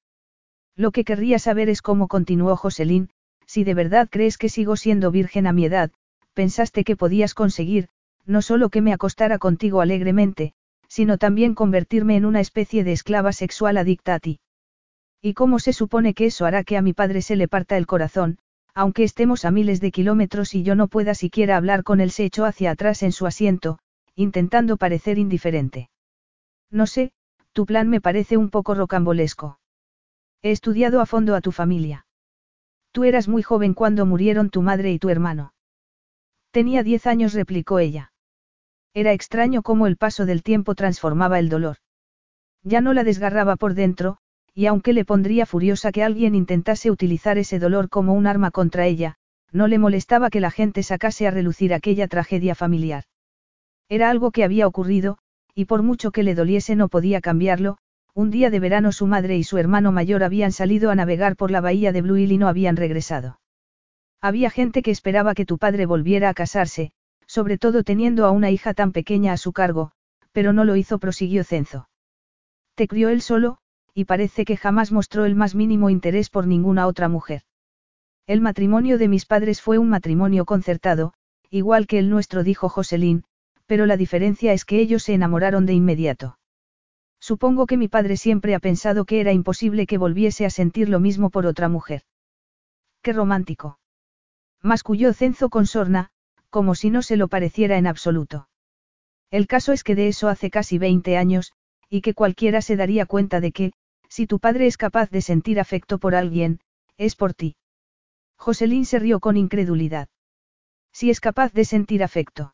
Lo 0.75 0.91
que 0.91 1.03
querría 1.03 1.39
saber 1.39 1.69
es 1.69 1.81
cómo 1.81 2.07
continuó 2.07 2.55
Joselín, 2.55 3.09
si 3.47 3.63
de 3.63 3.73
verdad 3.73 4.09
crees 4.11 4.37
que 4.37 4.49
sigo 4.49 4.75
siendo 4.75 5.09
virgen 5.09 5.47
a 5.47 5.53
mi 5.53 5.65
edad, 5.65 5.89
pensaste 6.35 6.83
que 6.83 6.95
podías 6.95 7.33
conseguir, 7.33 7.89
no 8.27 8.43
solo 8.43 8.69
que 8.69 8.81
me 8.81 8.93
acostara 8.93 9.39
contigo 9.39 9.81
alegremente, 9.81 10.53
sino 10.87 11.17
también 11.17 11.55
convertirme 11.55 12.15
en 12.15 12.25
una 12.25 12.41
especie 12.41 12.83
de 12.83 12.91
esclava 12.91 13.33
sexual 13.33 13.77
adicta 13.77 14.13
a 14.13 14.19
ti. 14.19 14.39
¿Y 15.25 15.35
cómo 15.35 15.59
se 15.59 15.71
supone 15.71 16.13
que 16.13 16.25
eso 16.25 16.45
hará 16.45 16.65
que 16.65 16.75
a 16.75 16.81
mi 16.81 16.91
padre 16.91 17.21
se 17.21 17.37
le 17.37 17.47
parta 17.47 17.77
el 17.77 17.87
corazón, 17.87 18.39
aunque 18.73 19.05
estemos 19.05 19.45
a 19.45 19.51
miles 19.51 19.79
de 19.79 19.89
kilómetros 19.89 20.53
y 20.53 20.63
yo 20.63 20.75
no 20.75 20.89
pueda 20.89 21.15
siquiera 21.15 21.55
hablar 21.55 21.83
con 21.83 22.01
él? 22.01 22.11
Se 22.11 22.25
echó 22.25 22.43
hacia 22.43 22.71
atrás 22.71 23.03
en 23.03 23.13
su 23.13 23.25
asiento, 23.25 23.79
intentando 24.15 24.75
parecer 24.75 25.17
indiferente. 25.17 25.89
No 26.69 26.87
sé, 26.87 27.13
tu 27.53 27.65
plan 27.65 27.87
me 27.87 28.01
parece 28.01 28.35
un 28.35 28.49
poco 28.49 28.75
rocambolesco. 28.75 29.59
He 30.41 30.51
estudiado 30.51 30.99
a 30.99 31.05
fondo 31.05 31.35
a 31.35 31.41
tu 31.41 31.53
familia. 31.53 32.05
Tú 32.91 33.05
eras 33.05 33.29
muy 33.29 33.43
joven 33.43 33.73
cuando 33.73 34.05
murieron 34.05 34.49
tu 34.49 34.61
madre 34.61 34.91
y 34.91 34.99
tu 34.99 35.07
hermano. 35.07 35.53
Tenía 36.51 36.83
diez 36.83 37.07
años, 37.07 37.33
replicó 37.33 37.79
ella. 37.79 38.11
Era 38.93 39.13
extraño 39.13 39.61
cómo 39.61 39.87
el 39.87 39.95
paso 39.95 40.25
del 40.25 40.43
tiempo 40.43 40.75
transformaba 40.75 41.39
el 41.39 41.47
dolor. 41.47 41.77
Ya 42.61 42.81
no 42.81 42.93
la 42.93 43.05
desgarraba 43.05 43.55
por 43.55 43.73
dentro, 43.73 44.17
y 44.55 44.67
aunque 44.67 44.93
le 44.93 45.05
pondría 45.05 45.45
furiosa 45.45 45.91
que 45.91 46.03
alguien 46.03 46.35
intentase 46.35 46.91
utilizar 46.91 47.37
ese 47.37 47.59
dolor 47.59 47.89
como 47.89 48.13
un 48.13 48.27
arma 48.27 48.51
contra 48.51 48.85
ella, 48.85 49.15
no 49.51 49.67
le 49.67 49.79
molestaba 49.79 50.29
que 50.29 50.39
la 50.39 50.51
gente 50.51 50.83
sacase 50.83 51.27
a 51.27 51.31
relucir 51.31 51.73
aquella 51.73 52.07
tragedia 52.07 52.55
familiar. 52.55 53.05
Era 53.89 54.09
algo 54.09 54.31
que 54.31 54.43
había 54.43 54.67
ocurrido, 54.67 55.17
y 55.55 55.65
por 55.65 55.83
mucho 55.83 56.11
que 56.11 56.23
le 56.23 56.35
doliese 56.35 56.75
no 56.75 56.89
podía 56.89 57.21
cambiarlo, 57.21 57.77
un 58.15 58.29
día 58.29 58.49
de 58.49 58.59
verano 58.59 58.91
su 58.91 59.07
madre 59.07 59.37
y 59.37 59.43
su 59.43 59.57
hermano 59.57 59.91
mayor 59.91 60.23
habían 60.23 60.51
salido 60.51 60.91
a 60.91 60.95
navegar 60.95 61.35
por 61.35 61.51
la 61.51 61.61
bahía 61.61 61.91
de 61.91 62.01
Blue 62.01 62.17
Hill 62.17 62.31
y 62.31 62.37
no 62.37 62.47
habían 62.47 62.75
regresado. 62.75 63.39
Había 64.21 64.49
gente 64.49 64.81
que 64.83 64.91
esperaba 64.91 65.33
que 65.33 65.45
tu 65.45 65.57
padre 65.57 65.85
volviera 65.85 66.29
a 66.29 66.33
casarse, 66.33 66.91
sobre 67.25 67.57
todo 67.57 67.83
teniendo 67.83 68.25
a 68.25 68.31
una 68.31 68.51
hija 68.51 68.73
tan 68.73 68.91
pequeña 68.91 69.33
a 69.33 69.37
su 69.37 69.51
cargo, 69.51 69.91
pero 70.31 70.53
no 70.53 70.63
lo 70.63 70.75
hizo, 70.75 70.99
prosiguió 70.99 71.43
Cenzo. 71.43 71.89
Te 72.75 72.87
crió 72.87 73.09
él 73.09 73.21
solo, 73.21 73.57
y 73.93 74.05
parece 74.05 74.45
que 74.45 74.57
jamás 74.57 74.91
mostró 74.91 75.25
el 75.25 75.35
más 75.35 75.55
mínimo 75.55 75.89
interés 75.89 76.29
por 76.29 76.47
ninguna 76.47 76.87
otra 76.87 77.09
mujer. 77.09 77.43
El 78.25 78.41
matrimonio 78.41 78.97
de 78.97 79.07
mis 79.07 79.25
padres 79.25 79.61
fue 79.61 79.77
un 79.77 79.89
matrimonio 79.89 80.45
concertado, 80.45 81.13
igual 81.49 81.87
que 81.87 81.99
el 81.99 82.09
nuestro, 82.09 82.43
dijo 82.43 82.69
Joselín, 82.69 83.25
pero 83.65 83.85
la 83.85 83.97
diferencia 83.97 84.53
es 84.53 84.65
que 84.65 84.79
ellos 84.79 85.03
se 85.03 85.13
enamoraron 85.13 85.65
de 85.65 85.73
inmediato. 85.73 86.39
Supongo 87.19 87.67
que 87.67 87.77
mi 87.77 87.87
padre 87.87 88.17
siempre 88.17 88.55
ha 88.55 88.59
pensado 88.59 89.05
que 89.05 89.21
era 89.21 89.31
imposible 89.31 89.85
que 89.85 89.97
volviese 89.97 90.45
a 90.45 90.49
sentir 90.49 90.89
lo 90.89 90.99
mismo 90.99 91.29
por 91.29 91.45
otra 91.45 91.69
mujer. 91.69 92.01
Qué 93.01 93.13
romántico. 93.13 93.79
Masculló 94.61 95.13
Cenzo 95.13 95.49
con 95.49 95.65
sorna, 95.65 96.09
como 96.49 96.75
si 96.75 96.89
no 96.89 97.01
se 97.01 97.17
lo 97.17 97.27
pareciera 97.27 97.77
en 97.77 97.87
absoluto. 97.87 98.47
El 99.29 99.47
caso 99.47 99.71
es 99.71 99.83
que 99.83 99.95
de 99.95 100.07
eso 100.07 100.27
hace 100.27 100.49
casi 100.49 100.77
20 100.77 101.17
años, 101.17 101.53
y 101.89 102.01
que 102.01 102.13
cualquiera 102.13 102.61
se 102.61 102.75
daría 102.75 103.05
cuenta 103.05 103.39
de 103.39 103.51
que, 103.51 103.73
si 104.15 104.27
tu 104.27 104.37
padre 104.37 104.67
es 104.67 104.77
capaz 104.77 105.09
de 105.09 105.23
sentir 105.23 105.59
afecto 105.59 105.97
por 105.97 106.13
alguien, 106.13 106.59
es 106.97 107.15
por 107.15 107.33
ti. 107.33 107.55
Joselín 108.37 108.85
se 108.85 108.99
rió 108.99 109.19
con 109.19 109.37
incredulidad. 109.37 110.07
Si 110.91 111.09
es 111.09 111.19
capaz 111.19 111.51
de 111.51 111.65
sentir 111.65 112.03
afecto. 112.03 112.53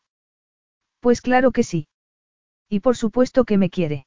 Pues 1.00 1.20
claro 1.20 1.52
que 1.52 1.62
sí. 1.62 1.86
Y 2.70 2.80
por 2.80 2.96
supuesto 2.96 3.44
que 3.44 3.58
me 3.58 3.68
quiere. 3.68 4.06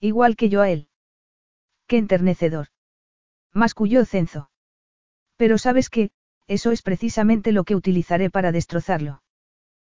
Igual 0.00 0.34
que 0.34 0.48
yo 0.48 0.62
a 0.62 0.70
él. 0.70 0.88
Qué 1.86 1.98
enternecedor. 1.98 2.68
Masculló 3.52 4.06
Cenzo. 4.06 4.48
Pero 5.36 5.58
sabes 5.58 5.90
qué, 5.90 6.10
eso 6.46 6.70
es 6.70 6.80
precisamente 6.80 7.52
lo 7.52 7.64
que 7.64 7.76
utilizaré 7.76 8.30
para 8.30 8.50
destrozarlo. 8.50 9.22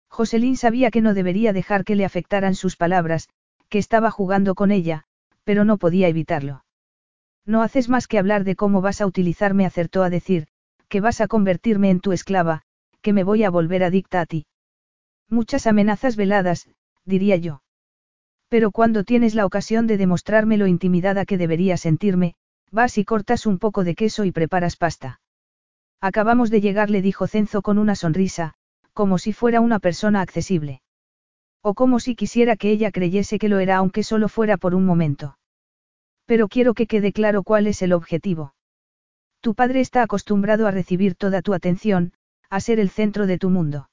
Joselín 0.10 0.56
sabía 0.56 0.92
que 0.92 1.02
no 1.02 1.16
debería 1.16 1.54
dejar 1.54 1.86
que 1.86 1.96
le 1.96 2.06
afectaran 2.06 2.54
sus 2.54 2.76
palabras, 2.76 3.30
que 3.68 3.80
estaba 3.80 4.12
jugando 4.12 4.54
con 4.54 4.70
ella, 4.70 5.06
pero 5.44 5.66
no 5.66 5.80
podía 5.80 6.08
evitarlo. 6.08 6.66
No 7.48 7.62
haces 7.62 7.88
más 7.88 8.08
que 8.08 8.20
hablar 8.20 8.44
de 8.44 8.58
cómo 8.58 8.82
vas 8.82 9.00
a 9.00 9.08
utilizarme, 9.08 9.66
acertó 9.66 10.04
a 10.04 10.10
decir, 10.10 10.48
que 10.90 11.00
vas 11.00 11.22
a 11.22 11.28
convertirme 11.28 11.90
en 11.90 12.02
tu 12.02 12.12
esclava, 12.12 12.64
que 13.02 13.14
me 13.14 13.24
voy 13.24 13.46
a 13.46 13.50
volver 13.50 13.86
adicta 13.86 14.20
a 14.20 14.26
ti. 14.26 14.46
Muchas 15.30 15.66
amenazas 15.66 16.18
veladas, 16.18 16.68
diría 17.06 17.38
yo. 17.38 17.62
Pero 18.50 18.72
cuando 18.72 19.06
tienes 19.06 19.34
la 19.34 19.46
ocasión 19.46 19.88
de 19.88 19.98
demostrarme 19.98 20.58
lo 20.58 20.68
intimidada 20.68 21.26
que 21.26 21.38
debería 21.38 21.78
sentirme, 21.78 22.36
vas 22.70 22.98
y 22.98 23.06
cortas 23.06 23.46
un 23.46 23.60
poco 23.60 23.86
de 23.86 23.96
queso 23.96 24.26
y 24.26 24.34
preparas 24.34 24.76
pasta. 24.76 25.22
Acabamos 26.02 26.50
de 26.50 26.60
llegar, 26.60 26.90
le 26.90 27.02
dijo 27.02 27.28
Cenzo 27.28 27.62
con 27.62 27.78
una 27.78 27.96
sonrisa, 27.96 28.56
como 28.94 29.18
si 29.18 29.32
fuera 29.32 29.62
una 29.62 29.80
persona 29.80 30.20
accesible. 30.20 30.82
O 31.62 31.76
como 31.76 32.02
si 32.02 32.16
quisiera 32.16 32.58
que 32.58 32.72
ella 32.72 32.92
creyese 32.92 33.40
que 33.40 33.50
lo 33.50 33.60
era 33.60 33.78
aunque 33.78 34.04
solo 34.04 34.28
fuera 34.28 34.58
por 34.58 34.76
un 34.76 34.86
momento. 34.86 35.38
Pero 36.28 36.50
quiero 36.50 36.76
que 36.76 36.86
quede 36.86 37.14
claro 37.14 37.42
cuál 37.42 37.66
es 37.66 37.82
el 37.82 37.94
objetivo. 37.94 38.54
Tu 39.42 39.56
padre 39.56 39.80
está 39.80 40.04
acostumbrado 40.04 40.68
a 40.68 40.72
recibir 40.72 41.16
toda 41.16 41.42
tu 41.42 41.54
atención, 41.54 42.14
a 42.50 42.60
ser 42.60 42.80
el 42.80 42.90
centro 42.90 43.28
de 43.28 43.38
tu 43.40 43.50
mundo. 43.50 43.90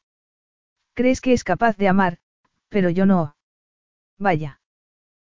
Crees 0.95 1.21
que 1.21 1.33
es 1.33 1.45
capaz 1.45 1.77
de 1.77 1.89
amar, 1.89 2.19
pero 2.69 2.91
yo 2.91 3.07
no. 3.07 3.37
Vaya. 4.19 4.61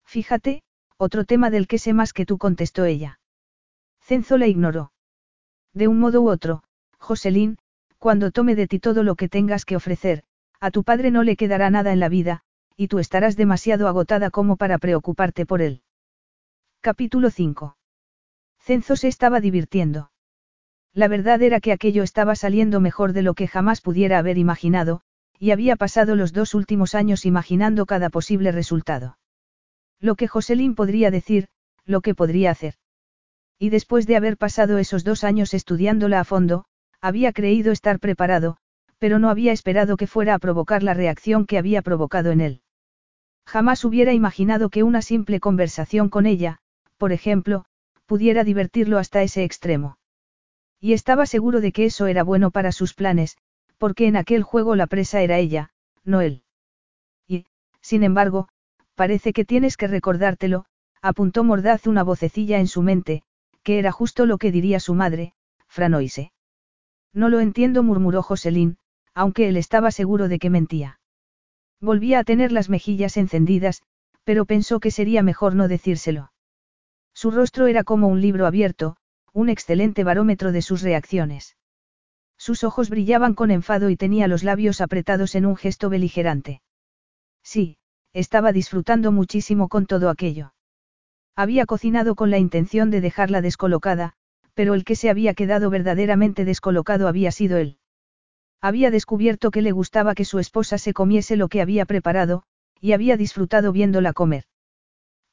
Fíjate, 0.06 0.64
otro 0.98 1.24
tema 1.24 1.52
del 1.52 1.68
que 1.68 1.78
sé 1.78 1.94
más 1.94 2.14
que 2.14 2.26
tú 2.26 2.40
contestó 2.40 2.86
ella. 2.86 3.19
Cenzo 4.02 4.38
la 4.38 4.48
ignoró. 4.48 4.91
De 5.74 5.88
un 5.88 5.99
modo 5.99 6.22
u 6.22 6.30
otro, 6.30 6.64
Joselín, 6.98 7.60
cuando 7.99 8.32
tome 8.32 8.56
de 8.56 8.68
ti 8.68 8.80
todo 8.80 9.03
lo 9.03 9.15
que 9.15 9.30
tengas 9.30 9.65
que 9.65 9.76
ofrecer, 9.76 10.24
a 10.60 10.72
tu 10.72 10.84
padre 10.84 11.11
no 11.11 11.22
le 11.22 11.36
quedará 11.36 11.69
nada 11.69 11.94
en 11.94 11.99
la 11.99 12.10
vida, 12.10 12.41
y 12.76 12.88
tú 12.88 12.98
estarás 12.98 13.36
demasiado 13.36 13.88
agotada 13.88 14.32
como 14.32 14.56
para 14.56 14.80
preocuparte 14.80 15.45
por 15.45 15.61
él. 15.61 15.84
Capítulo 16.88 17.32
5. 17.32 17.76
Cenzo 18.62 18.96
se 18.96 19.10
estaba 19.10 19.42
divirtiendo. 19.42 20.10
La 20.94 21.10
verdad 21.10 21.42
era 21.42 21.60
que 21.60 21.74
aquello 21.74 22.02
estaba 22.02 22.34
saliendo 22.34 22.80
mejor 22.80 23.12
de 23.12 23.24
lo 23.24 23.34
que 23.34 23.46
jamás 23.46 23.82
pudiera 23.82 24.18
haber 24.20 24.38
imaginado, 24.38 25.02
y 25.38 25.52
había 25.52 25.76
pasado 25.76 26.16
los 26.16 26.32
dos 26.32 26.54
últimos 26.54 26.96
años 26.96 27.26
imaginando 27.26 27.86
cada 27.86 28.10
posible 28.10 28.54
resultado. 28.54 29.18
Lo 30.00 30.16
que 30.16 30.30
Joselín 30.30 30.76
podría 30.76 31.12
decir, 31.12 31.50
lo 31.84 32.00
que 32.00 32.16
podría 32.16 32.52
hacer. 32.52 32.76
Y 33.60 33.68
después 33.68 34.08
de 34.08 34.16
haber 34.16 34.38
pasado 34.38 34.78
esos 34.78 35.04
dos 35.04 35.26
años 35.26 35.54
estudiándola 35.54 36.22
a 36.22 36.24
fondo, 36.24 36.64
había 37.02 37.34
creído 37.34 37.74
estar 37.74 38.00
preparado, 38.00 38.60
pero 38.98 39.20
no 39.20 39.30
había 39.30 39.52
esperado 39.52 39.98
que 39.98 40.08
fuera 40.08 40.36
a 40.36 40.40
provocar 40.40 40.84
la 40.84 40.94
reacción 40.94 41.48
que 41.48 41.58
había 41.58 41.82
provocado 41.82 42.32
en 42.32 42.40
él. 42.40 42.62
Jamás 43.46 43.84
hubiera 43.84 44.14
imaginado 44.14 44.70
que 44.70 44.84
una 44.84 45.02
simple 45.02 45.42
conversación 45.42 46.08
con 46.08 46.26
ella, 46.26 46.62
por 46.98 47.11
ejemplo, 47.11 47.65
pudiera 48.06 48.44
divertirlo 48.44 48.98
hasta 48.98 49.22
ese 49.22 49.44
extremo. 49.44 49.98
Y 50.80 50.94
estaba 50.94 51.26
seguro 51.26 51.61
de 51.61 51.72
que 51.72 51.86
eso 51.86 52.07
era 52.07 52.24
bueno 52.24 52.52
para 52.52 52.72
sus 52.72 52.94
planes, 52.94 53.38
porque 53.78 54.07
en 54.07 54.15
aquel 54.15 54.44
juego 54.44 54.76
la 54.76 54.88
presa 54.88 55.22
era 55.22 55.38
ella, 55.38 55.72
no 56.03 56.22
él. 56.22 56.44
Y, 57.28 57.45
sin 57.82 58.03
embargo, 58.03 58.48
parece 58.95 59.34
que 59.34 59.45
tienes 59.45 59.78
que 59.78 59.88
recordártelo, 59.88 60.65
apuntó 61.02 61.44
mordaz 61.44 61.88
una 61.88 62.03
vocecilla 62.03 62.60
en 62.60 62.68
su 62.68 62.82
mente, 62.82 63.24
que 63.64 63.80
era 63.80 63.91
justo 63.91 64.26
lo 64.26 64.38
que 64.38 64.52
diría 64.52 64.80
su 64.80 64.94
madre, 64.94 65.34
Franoise. 65.68 66.32
No 67.14 67.30
lo 67.30 67.40
entiendo, 67.40 67.84
murmuró 67.84 68.24
Joselín, 68.24 68.78
aunque 69.14 69.48
él 69.48 69.57
estaba 69.57 69.91
seguro 69.91 70.28
de 70.28 70.40
que 70.40 70.49
mentía. 70.49 70.99
Volvía 71.80 72.19
a 72.19 72.24
tener 72.24 72.52
las 72.52 72.69
mejillas 72.69 73.18
encendidas, 73.18 73.84
pero 74.24 74.45
pensó 74.45 74.80
que 74.80 74.91
sería 74.91 75.24
mejor 75.24 75.56
no 75.56 75.68
decírselo. 75.68 76.32
Su 77.18 77.31
rostro 77.31 77.65
era 77.65 77.84
como 77.84 78.10
un 78.10 78.22
libro 78.22 78.45
abierto, 78.45 78.95
un 79.34 79.49
excelente 79.49 80.03
barómetro 80.03 80.52
de 80.52 80.61
sus 80.61 80.84
reacciones. 80.84 81.57
Sus 82.38 82.64
ojos 82.64 82.91
brillaban 82.91 83.34
con 83.34 83.49
enfado 83.49 83.89
y 83.89 83.98
tenía 83.98 84.27
los 84.27 84.44
labios 84.44 84.81
apretados 84.81 85.34
en 85.34 85.48
un 85.48 85.56
gesto 85.56 85.89
beligerante. 85.89 86.61
Sí, 87.41 87.80
estaba 88.14 88.52
disfrutando 88.52 89.11
muchísimo 89.11 89.68
con 89.68 89.88
todo 89.88 90.11
aquello. 90.11 90.53
Había 91.35 91.65
cocinado 91.65 92.14
con 92.14 92.30
la 92.30 92.38
intención 92.38 92.91
de 92.91 93.02
dejarla 93.02 93.41
descolocada, 93.41 94.14
pero 94.53 94.76
el 94.76 94.84
que 94.84 94.95
se 94.95 95.10
había 95.10 95.34
quedado 95.34 95.72
verdaderamente 95.72 96.45
descolocado 96.45 97.07
había 97.07 97.31
sido 97.31 97.57
él. 97.57 97.80
Había 98.61 98.91
descubierto 98.91 99.49
que 99.49 99.64
le 99.64 99.72
gustaba 99.72 100.14
que 100.14 100.23
su 100.23 100.38
esposa 100.38 100.77
se 100.77 100.94
comiese 100.94 101.35
lo 101.35 101.48
que 101.48 101.64
había 101.64 101.88
preparado, 101.88 102.44
y 102.80 102.91
había 102.91 103.18
disfrutado 103.18 103.72
viéndola 103.72 104.14
comer. 104.14 104.44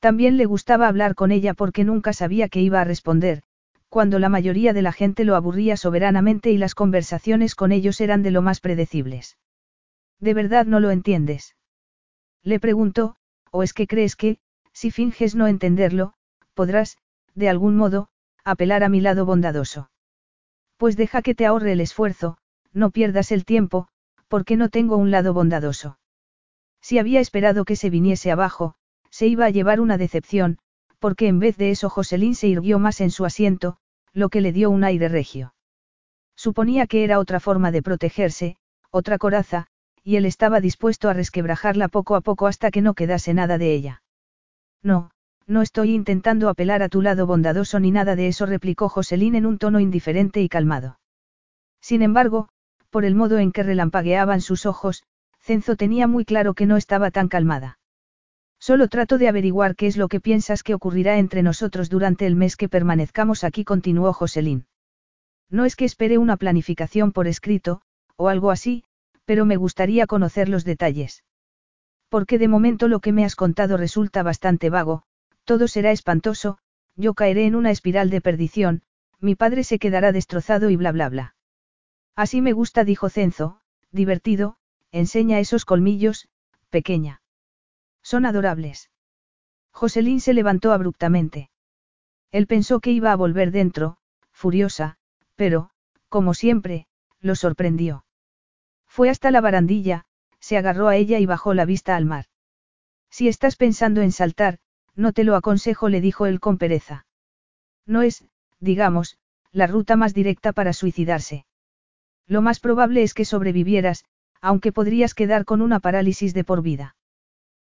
También 0.05 0.37
le 0.37 0.45
gustaba 0.45 0.87
hablar 0.87 1.15
con 1.15 1.33
ella 1.33 1.55
porque 1.55 1.83
nunca 1.83 2.13
sabía 2.13 2.51
qué 2.51 2.61
iba 2.61 2.79
a 2.79 2.85
responder, 2.85 3.43
cuando 3.89 4.19
la 4.19 4.29
mayoría 4.29 4.75
de 4.75 4.83
la 4.83 4.93
gente 4.93 5.25
lo 5.25 5.35
aburría 5.35 5.79
soberanamente 5.79 6.51
y 6.51 6.59
las 6.59 6.75
conversaciones 6.75 7.55
con 7.55 7.73
ellos 7.73 8.03
eran 8.03 8.23
de 8.23 8.31
lo 8.31 8.43
más 8.43 8.61
predecibles. 8.61 9.39
¿De 10.21 10.35
verdad 10.35 10.67
no 10.67 10.79
lo 10.79 10.91
entiendes? 10.91 11.57
Le 12.43 12.61
preguntó, 12.61 13.17
¿o 13.51 13.63
es 13.63 13.73
que 13.73 13.87
crees 13.87 14.15
que, 14.15 14.37
si 14.75 14.91
finges 14.91 15.35
no 15.35 15.47
entenderlo, 15.47 16.13
podrás, 16.53 16.99
de 17.35 17.49
algún 17.49 17.75
modo, 17.75 18.09
apelar 18.45 18.85
a 18.85 18.91
mi 18.91 19.01
lado 19.01 19.25
bondadoso? 19.25 19.89
Pues 20.77 20.99
deja 20.99 21.23
que 21.23 21.35
te 21.35 21.47
ahorre 21.47 21.73
el 21.73 21.81
esfuerzo, 21.81 22.37
no 22.75 22.91
pierdas 22.91 23.33
el 23.33 23.47
tiempo, 23.47 23.89
porque 24.29 24.59
no 24.59 24.69
tengo 24.69 24.99
un 24.99 25.11
lado 25.11 25.33
bondadoso. 25.33 25.99
Si 26.83 26.99
había 26.99 27.21
esperado 27.21 27.65
que 27.65 27.75
se 27.75 27.89
viniese 27.89 28.31
abajo, 28.31 28.75
se 29.15 29.29
iba 29.29 29.45
a 29.45 29.51
llevar 29.51 29.81
una 29.81 29.97
decepción, 29.97 30.59
porque 30.99 31.29
en 31.29 31.39
vez 31.39 31.57
de 31.57 31.71
eso 31.71 31.89
Joselín 31.89 32.35
se 32.35 32.49
irguió 32.49 32.81
más 32.81 33.01
en 33.01 33.13
su 33.13 33.25
asiento, 33.25 33.77
lo 34.13 34.29
que 34.29 34.41
le 34.41 34.53
dio 34.53 34.71
un 34.71 34.83
aire 34.83 35.09
regio. 35.09 35.55
Suponía 36.35 36.89
que 36.89 37.05
era 37.05 37.21
otra 37.21 37.39
forma 37.39 37.71
de 37.71 37.81
protegerse, 37.81 38.57
otra 38.91 39.19
coraza, 39.19 39.69
y 40.03 40.17
él 40.17 40.27
estaba 40.27 40.61
dispuesto 40.61 41.09
a 41.09 41.13
resquebrajarla 41.13 41.87
poco 41.87 42.17
a 42.17 42.23
poco 42.23 42.49
hasta 42.49 42.73
que 42.73 42.83
no 42.83 42.95
quedase 42.95 43.35
nada 43.35 43.57
de 43.57 43.73
ella. 43.73 44.03
No, 44.83 45.13
no 45.47 45.63
estoy 45.63 45.95
intentando 45.95 46.49
apelar 46.49 46.83
a 46.83 46.89
tu 46.89 47.01
lado 47.01 47.25
bondadoso 47.25 47.79
ni 47.79 47.93
nada 47.93 48.17
de 48.17 48.27
eso, 48.27 48.47
replicó 48.47 48.89
Joselín 48.89 49.37
en 49.37 49.47
un 49.47 49.59
tono 49.59 49.79
indiferente 49.79 50.43
y 50.43 50.49
calmado. 50.49 50.99
Sin 51.81 52.03
embargo, 52.03 52.49
por 52.91 53.05
el 53.05 53.15
modo 53.15 53.39
en 53.39 53.53
que 53.53 53.63
relampagueaban 53.63 54.41
sus 54.41 54.67
ojos, 54.67 55.05
Cenzo 55.39 55.77
tenía 55.77 56.09
muy 56.09 56.25
claro 56.25 56.55
que 56.55 56.67
no 56.67 56.77
estaba 56.77 57.13
tan 57.13 57.29
calmada. 57.29 57.79
Solo 58.67 58.89
trato 58.89 59.19
de 59.19 59.29
averiguar 59.29 59.77
qué 59.77 59.87
es 59.87 59.99
lo 59.99 60.09
que 60.09 60.21
piensas 60.21 60.63
que 60.63 60.73
ocurrirá 60.73 61.19
entre 61.19 61.43
nosotros 61.43 61.91
durante 61.91 62.25
el 62.25 62.35
mes 62.35 62.57
que 62.57 62.71
permanezcamos 62.71 63.45
aquí, 63.45 63.63
continuó 63.63 64.15
Joselín. 64.15 64.65
No 65.51 65.67
es 65.67 65.77
que 65.77 65.85
espere 65.85 66.17
una 66.17 66.39
planificación 66.39 67.13
por 67.13 67.27
escrito, 67.27 67.83
o 68.17 68.31
algo 68.31 68.51
así, 68.51 68.83
pero 69.27 69.45
me 69.45 69.57
gustaría 69.57 70.07
conocer 70.07 70.49
los 70.49 70.65
detalles. 70.65 71.25
Porque 72.09 72.39
de 72.39 72.49
momento 72.49 72.89
lo 72.89 73.01
que 73.01 73.13
me 73.13 73.27
has 73.27 73.37
contado 73.37 73.77
resulta 73.77 74.23
bastante 74.23 74.71
vago, 74.71 75.03
todo 75.45 75.69
será 75.69 75.91
espantoso, 75.91 76.57
yo 76.97 77.13
caeré 77.13 77.45
en 77.45 77.57
una 77.57 77.71
espiral 77.71 78.09
de 78.09 78.23
perdición, 78.23 78.81
mi 79.21 79.35
padre 79.35 79.65
se 79.65 79.79
quedará 79.79 80.11
destrozado 80.11 80.71
y 80.71 80.77
bla 80.77 80.91
bla 80.91 81.11
bla. 81.11 81.37
Así 82.17 82.41
me 82.41 82.55
gusta, 82.55 82.83
dijo 82.85 83.11
Cenzo, 83.11 83.61
divertido, 83.91 84.57
enseña 84.91 85.39
esos 85.39 85.67
colmillos, 85.67 86.29
pequeña. 86.71 87.21
Son 88.05 88.27
adorables. 88.27 88.91
Joselín 89.73 90.21
se 90.21 90.35
levantó 90.35 90.73
abruptamente. 90.73 91.51
Él 92.31 92.47
pensó 92.47 92.79
que 92.79 92.93
iba 92.93 93.11
a 93.11 93.17
volver 93.17 93.51
dentro, 93.51 93.97
furiosa, 94.31 94.99
pero, 95.35 95.71
como 96.09 96.35
siempre, 96.35 96.87
lo 97.21 97.35
sorprendió. 97.35 98.05
Fue 98.87 99.11
hasta 99.11 99.33
la 99.33 99.41
barandilla, 99.41 100.05
se 100.39 100.57
agarró 100.57 100.89
a 100.89 100.97
ella 100.97 101.19
y 101.19 101.27
bajó 101.27 101.55
la 101.55 101.65
vista 101.65 101.97
al 101.97 102.05
mar. 102.05 102.27
Si 103.11 103.27
estás 103.27 103.57
pensando 103.57 104.03
en 104.03 104.13
saltar, 104.13 104.59
no 104.95 105.13
te 105.13 105.25
lo 105.25 105.35
aconsejo, 105.35 105.89
le 105.89 106.01
dijo 106.01 106.27
él 106.27 106.39
con 106.39 106.59
pereza. 106.59 107.07
No 107.87 108.03
es, 108.03 108.25
digamos, 108.61 109.19
la 109.51 109.67
ruta 109.67 109.97
más 109.97 110.15
directa 110.15 110.53
para 110.53 110.73
suicidarse. 110.73 111.47
Lo 112.27 112.43
más 112.43 112.61
probable 112.61 113.03
es 113.03 113.15
que 113.15 113.25
sobrevivieras, 113.25 114.05
aunque 114.41 114.73
podrías 114.73 115.15
quedar 115.15 115.45
con 115.45 115.63
una 115.63 115.81
parálisis 115.81 116.35
de 116.35 116.45
por 116.45 116.63
vida. 116.63 116.97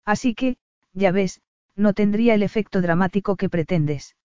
Así 0.05 0.35
que, 0.35 0.57
ya 0.93 1.11
ves, 1.11 1.41
no 1.75 1.93
tendría 1.93 2.33
el 2.35 2.43
efecto 2.43 2.81
dramático 2.81 3.35
que 3.35 3.49
pretendes. 3.49 4.15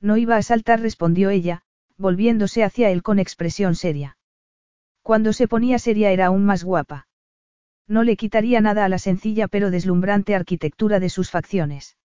No 0.00 0.16
iba 0.16 0.36
a 0.36 0.42
saltar, 0.42 0.80
respondió 0.80 1.30
ella, 1.30 1.62
volviéndose 1.96 2.64
hacia 2.64 2.90
él 2.90 3.02
con 3.02 3.18
expresión 3.18 3.74
seria. 3.74 4.18
Cuando 5.02 5.32
se 5.32 5.48
ponía 5.48 5.78
seria 5.78 6.10
era 6.10 6.26
aún 6.26 6.44
más 6.44 6.64
guapa. 6.64 7.06
No 7.88 8.02
le 8.02 8.16
quitaría 8.16 8.60
nada 8.60 8.84
a 8.84 8.88
la 8.88 8.98
sencilla 8.98 9.48
pero 9.48 9.70
deslumbrante 9.70 10.34
arquitectura 10.34 11.00
de 11.00 11.08
sus 11.08 11.30
facciones. 11.30 11.96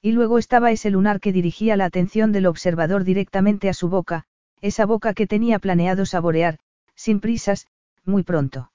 Y 0.00 0.12
luego 0.12 0.38
estaba 0.38 0.70
ese 0.70 0.90
lunar 0.90 1.20
que 1.20 1.32
dirigía 1.32 1.76
la 1.76 1.84
atención 1.84 2.32
del 2.32 2.46
observador 2.46 3.04
directamente 3.04 3.68
a 3.68 3.74
su 3.74 3.88
boca, 3.88 4.24
esa 4.60 4.86
boca 4.86 5.12
que 5.12 5.26
tenía 5.26 5.58
planeado 5.58 6.06
saborear, 6.06 6.58
sin 6.94 7.20
prisas, 7.20 7.66
muy 8.04 8.22
pronto. 8.22 8.70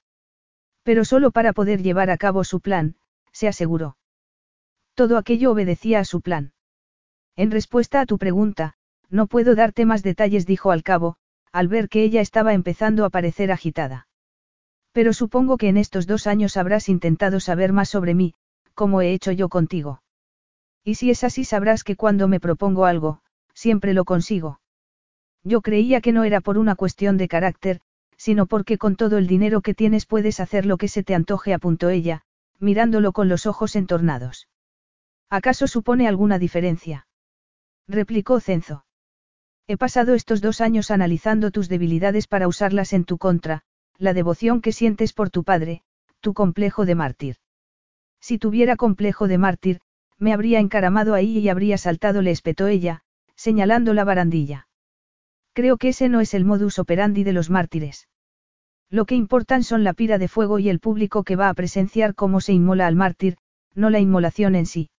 Pero 0.83 1.05
solo 1.05 1.31
para 1.31 1.53
poder 1.53 1.81
llevar 1.81 2.11
a 2.11 2.17
cabo 2.17 2.43
su 2.43 2.59
plan, 2.59 2.95
se 3.35 3.49
aseguró. 3.49 3.97
Todo 4.93 5.17
aquello 5.17 5.51
obedecía 5.51 5.99
a 5.99 6.05
su 6.05 6.21
plan. 6.21 6.53
En 7.35 7.51
respuesta 7.51 7.99
a 7.99 8.05
tu 8.05 8.17
pregunta, 8.17 8.75
no 9.09 9.27
puedo 9.27 9.55
darte 9.55 9.85
más 9.85 10.03
detalles, 10.03 10.45
dijo 10.45 10.71
al 10.71 10.83
cabo, 10.83 11.17
al 11.51 11.67
ver 11.67 11.89
que 11.89 12.03
ella 12.03 12.21
estaba 12.21 12.53
empezando 12.53 13.03
a 13.03 13.09
parecer 13.09 13.51
agitada. 13.51 14.07
Pero 14.93 15.11
supongo 15.11 15.57
que 15.57 15.67
en 15.67 15.75
estos 15.75 16.07
dos 16.07 16.27
años 16.27 16.55
habrás 16.55 16.87
intentado 16.87 17.41
saber 17.41 17.73
más 17.73 17.89
sobre 17.89 18.15
mí, 18.15 18.35
como 18.73 19.01
he 19.01 19.11
hecho 19.11 19.33
yo 19.33 19.49
contigo. 19.49 20.01
Y 20.85 20.95
si 20.95 21.11
es 21.11 21.25
así 21.25 21.43
sabrás 21.43 21.83
que 21.83 21.97
cuando 21.97 22.29
me 22.29 22.39
propongo 22.39 22.85
algo, 22.85 23.19
siempre 23.53 23.93
lo 23.93 24.05
consigo. 24.05 24.61
Yo 25.43 25.61
creía 25.61 25.99
que 25.99 26.13
no 26.13 26.23
era 26.23 26.39
por 26.39 26.57
una 26.57 26.75
cuestión 26.75 27.17
de 27.17 27.27
carácter, 27.27 27.81
sino 28.15 28.45
porque 28.45 28.77
con 28.77 28.95
todo 28.95 29.17
el 29.17 29.27
dinero 29.27 29.59
que 29.59 29.73
tienes 29.73 30.05
puedes 30.05 30.39
hacer 30.39 30.65
lo 30.65 30.77
que 30.77 30.87
se 30.87 31.03
te 31.03 31.13
antoje, 31.13 31.53
apuntó 31.53 31.89
ella, 31.89 32.24
mirándolo 32.59 33.11
con 33.11 33.29
los 33.29 33.45
ojos 33.45 33.75
entornados. 33.75 34.47
¿Acaso 35.29 35.67
supone 35.67 36.07
alguna 36.07 36.39
diferencia? 36.39 37.07
replicó 37.87 38.39
Cenzo. 38.39 38.85
He 39.67 39.77
pasado 39.77 40.13
estos 40.13 40.41
dos 40.41 40.61
años 40.61 40.91
analizando 40.91 41.51
tus 41.51 41.69
debilidades 41.69 42.27
para 42.27 42.47
usarlas 42.47 42.93
en 42.93 43.03
tu 43.03 43.17
contra, 43.17 43.63
la 43.97 44.13
devoción 44.13 44.61
que 44.61 44.71
sientes 44.71 45.13
por 45.13 45.29
tu 45.29 45.43
padre, 45.43 45.81
tu 46.19 46.33
complejo 46.33 46.85
de 46.85 46.95
mártir. 46.95 47.35
Si 48.19 48.37
tuviera 48.37 48.75
complejo 48.75 49.27
de 49.27 49.37
mártir, 49.37 49.81
me 50.17 50.33
habría 50.33 50.59
encaramado 50.59 51.13
ahí 51.13 51.37
y 51.39 51.49
habría 51.49 51.77
saltado, 51.77 52.21
le 52.21 52.31
espetó 52.31 52.67
ella, 52.67 53.01
señalando 53.35 53.93
la 53.93 54.03
barandilla. 54.03 54.67
Creo 55.53 55.77
que 55.77 55.89
ese 55.89 56.09
no 56.09 56.21
es 56.21 56.33
el 56.33 56.45
modus 56.45 56.79
operandi 56.79 57.23
de 57.23 57.33
los 57.33 57.49
mártires. 57.49 58.07
Lo 58.89 59.05
que 59.05 59.15
importan 59.15 59.63
son 59.63 59.83
la 59.83 59.93
pira 59.93 60.17
de 60.17 60.27
fuego 60.27 60.59
y 60.59 60.69
el 60.69 60.79
público 60.79 61.23
que 61.23 61.35
va 61.35 61.49
a 61.49 61.53
presenciar 61.53 62.15
cómo 62.15 62.41
se 62.41 62.53
inmola 62.53 62.87
al 62.87 62.95
mártir, 62.95 63.37
no 63.73 63.89
la 63.89 63.99
inmolación 63.99 64.55
en 64.55 64.65
sí. 64.65 64.89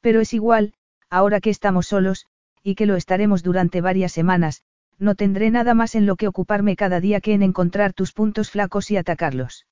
Pero 0.00 0.20
es 0.20 0.32
igual, 0.34 0.74
ahora 1.10 1.40
que 1.40 1.50
estamos 1.50 1.86
solos, 1.86 2.26
y 2.62 2.74
que 2.74 2.86
lo 2.86 2.96
estaremos 2.96 3.42
durante 3.42 3.80
varias 3.80 4.12
semanas, 4.12 4.62
no 4.98 5.14
tendré 5.14 5.50
nada 5.50 5.74
más 5.74 5.94
en 5.94 6.06
lo 6.06 6.16
que 6.16 6.28
ocuparme 6.28 6.76
cada 6.76 7.00
día 7.00 7.20
que 7.20 7.32
en 7.32 7.42
encontrar 7.42 7.92
tus 7.92 8.12
puntos 8.12 8.50
flacos 8.50 8.90
y 8.90 8.96
atacarlos. 8.96 9.66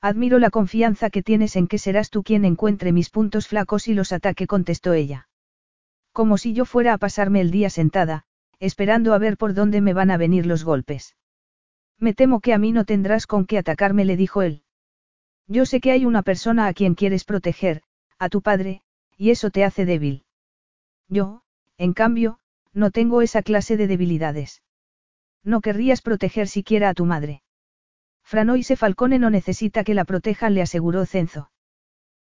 Admiro 0.00 0.38
la 0.38 0.50
confianza 0.50 1.10
que 1.10 1.22
tienes 1.22 1.56
en 1.56 1.68
que 1.68 1.78
serás 1.78 2.10
tú 2.10 2.22
quien 2.22 2.44
encuentre 2.44 2.92
mis 2.92 3.08
puntos 3.08 3.48
flacos 3.48 3.88
y 3.88 3.94
los 3.94 4.12
ataque, 4.12 4.46
contestó 4.46 4.92
ella. 4.92 5.28
Como 6.12 6.38
si 6.38 6.52
yo 6.52 6.64
fuera 6.64 6.92
a 6.92 6.98
pasarme 6.98 7.40
el 7.40 7.50
día 7.50 7.70
sentada, 7.70 8.24
esperando 8.58 9.14
a 9.14 9.18
ver 9.18 9.36
por 9.36 9.54
dónde 9.54 9.80
me 9.80 9.94
van 9.94 10.10
a 10.10 10.16
venir 10.16 10.44
los 10.44 10.64
golpes. 10.64 11.16
Me 12.02 12.14
temo 12.14 12.40
que 12.40 12.52
a 12.52 12.58
mí 12.58 12.72
no 12.72 12.84
tendrás 12.84 13.28
con 13.28 13.46
qué 13.46 13.58
atacarme, 13.58 14.04
le 14.04 14.16
dijo 14.16 14.42
él. 14.42 14.64
Yo 15.46 15.66
sé 15.66 15.80
que 15.80 15.92
hay 15.92 16.04
una 16.04 16.22
persona 16.22 16.66
a 16.66 16.74
quien 16.74 16.96
quieres 16.96 17.22
proteger, 17.22 17.82
a 18.18 18.28
tu 18.28 18.42
padre, 18.42 18.82
y 19.16 19.30
eso 19.30 19.50
te 19.50 19.62
hace 19.62 19.84
débil. 19.84 20.24
Yo, 21.08 21.42
en 21.78 21.92
cambio, 21.92 22.40
no 22.72 22.90
tengo 22.90 23.22
esa 23.22 23.42
clase 23.42 23.76
de 23.76 23.86
debilidades. 23.86 24.62
No 25.44 25.60
querrías 25.60 26.02
proteger 26.02 26.48
siquiera 26.48 26.88
a 26.88 26.94
tu 26.94 27.04
madre. 27.04 27.44
Franoise 28.24 28.74
Falcone 28.74 29.20
no 29.20 29.30
necesita 29.30 29.84
que 29.84 29.94
la 29.94 30.04
protejan, 30.04 30.54
le 30.54 30.62
aseguró 30.62 31.06
Cenzo. 31.06 31.52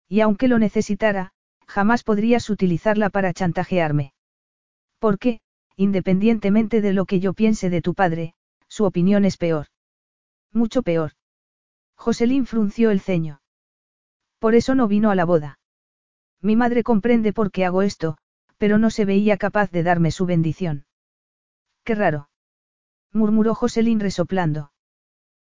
Y 0.08 0.22
aunque 0.22 0.48
lo 0.48 0.58
necesitara, 0.58 1.34
jamás 1.68 2.04
podrías 2.04 2.50
utilizarla 2.50 3.12
para 3.12 3.32
chantajearme. 3.32 4.14
Porque, 4.98 5.40
independientemente 5.76 6.82
de 6.82 6.94
lo 6.94 7.06
que 7.06 7.20
yo 7.20 7.34
piense 7.34 7.70
de 7.70 7.84
tu 7.84 7.94
padre, 7.94 8.34
su 8.68 8.86
opinión 8.86 9.26
es 9.26 9.38
peor. 9.38 9.68
Mucho 10.52 10.84
peor. 10.84 11.14
Joselín 11.96 12.46
frunció 12.46 12.92
el 12.92 13.00
ceño. 13.00 13.42
Por 14.40 14.56
eso 14.56 14.76
no 14.76 14.88
vino 14.88 15.10
a 15.10 15.16
la 15.16 15.26
boda. 15.26 15.60
Mi 16.42 16.56
madre 16.56 16.84
comprende 16.84 17.34
por 17.34 17.52
qué 17.52 17.66
hago 17.66 17.82
esto, 17.82 18.18
pero 18.58 18.78
no 18.78 18.90
se 18.90 19.06
veía 19.06 19.38
capaz 19.38 19.72
de 19.72 19.84
darme 19.84 20.12
su 20.12 20.26
bendición. 20.26 20.86
Qué 21.84 21.96
raro. 21.96 22.30
murmuró 23.12 23.56
Joselín 23.56 24.00
resoplando. 24.00 24.72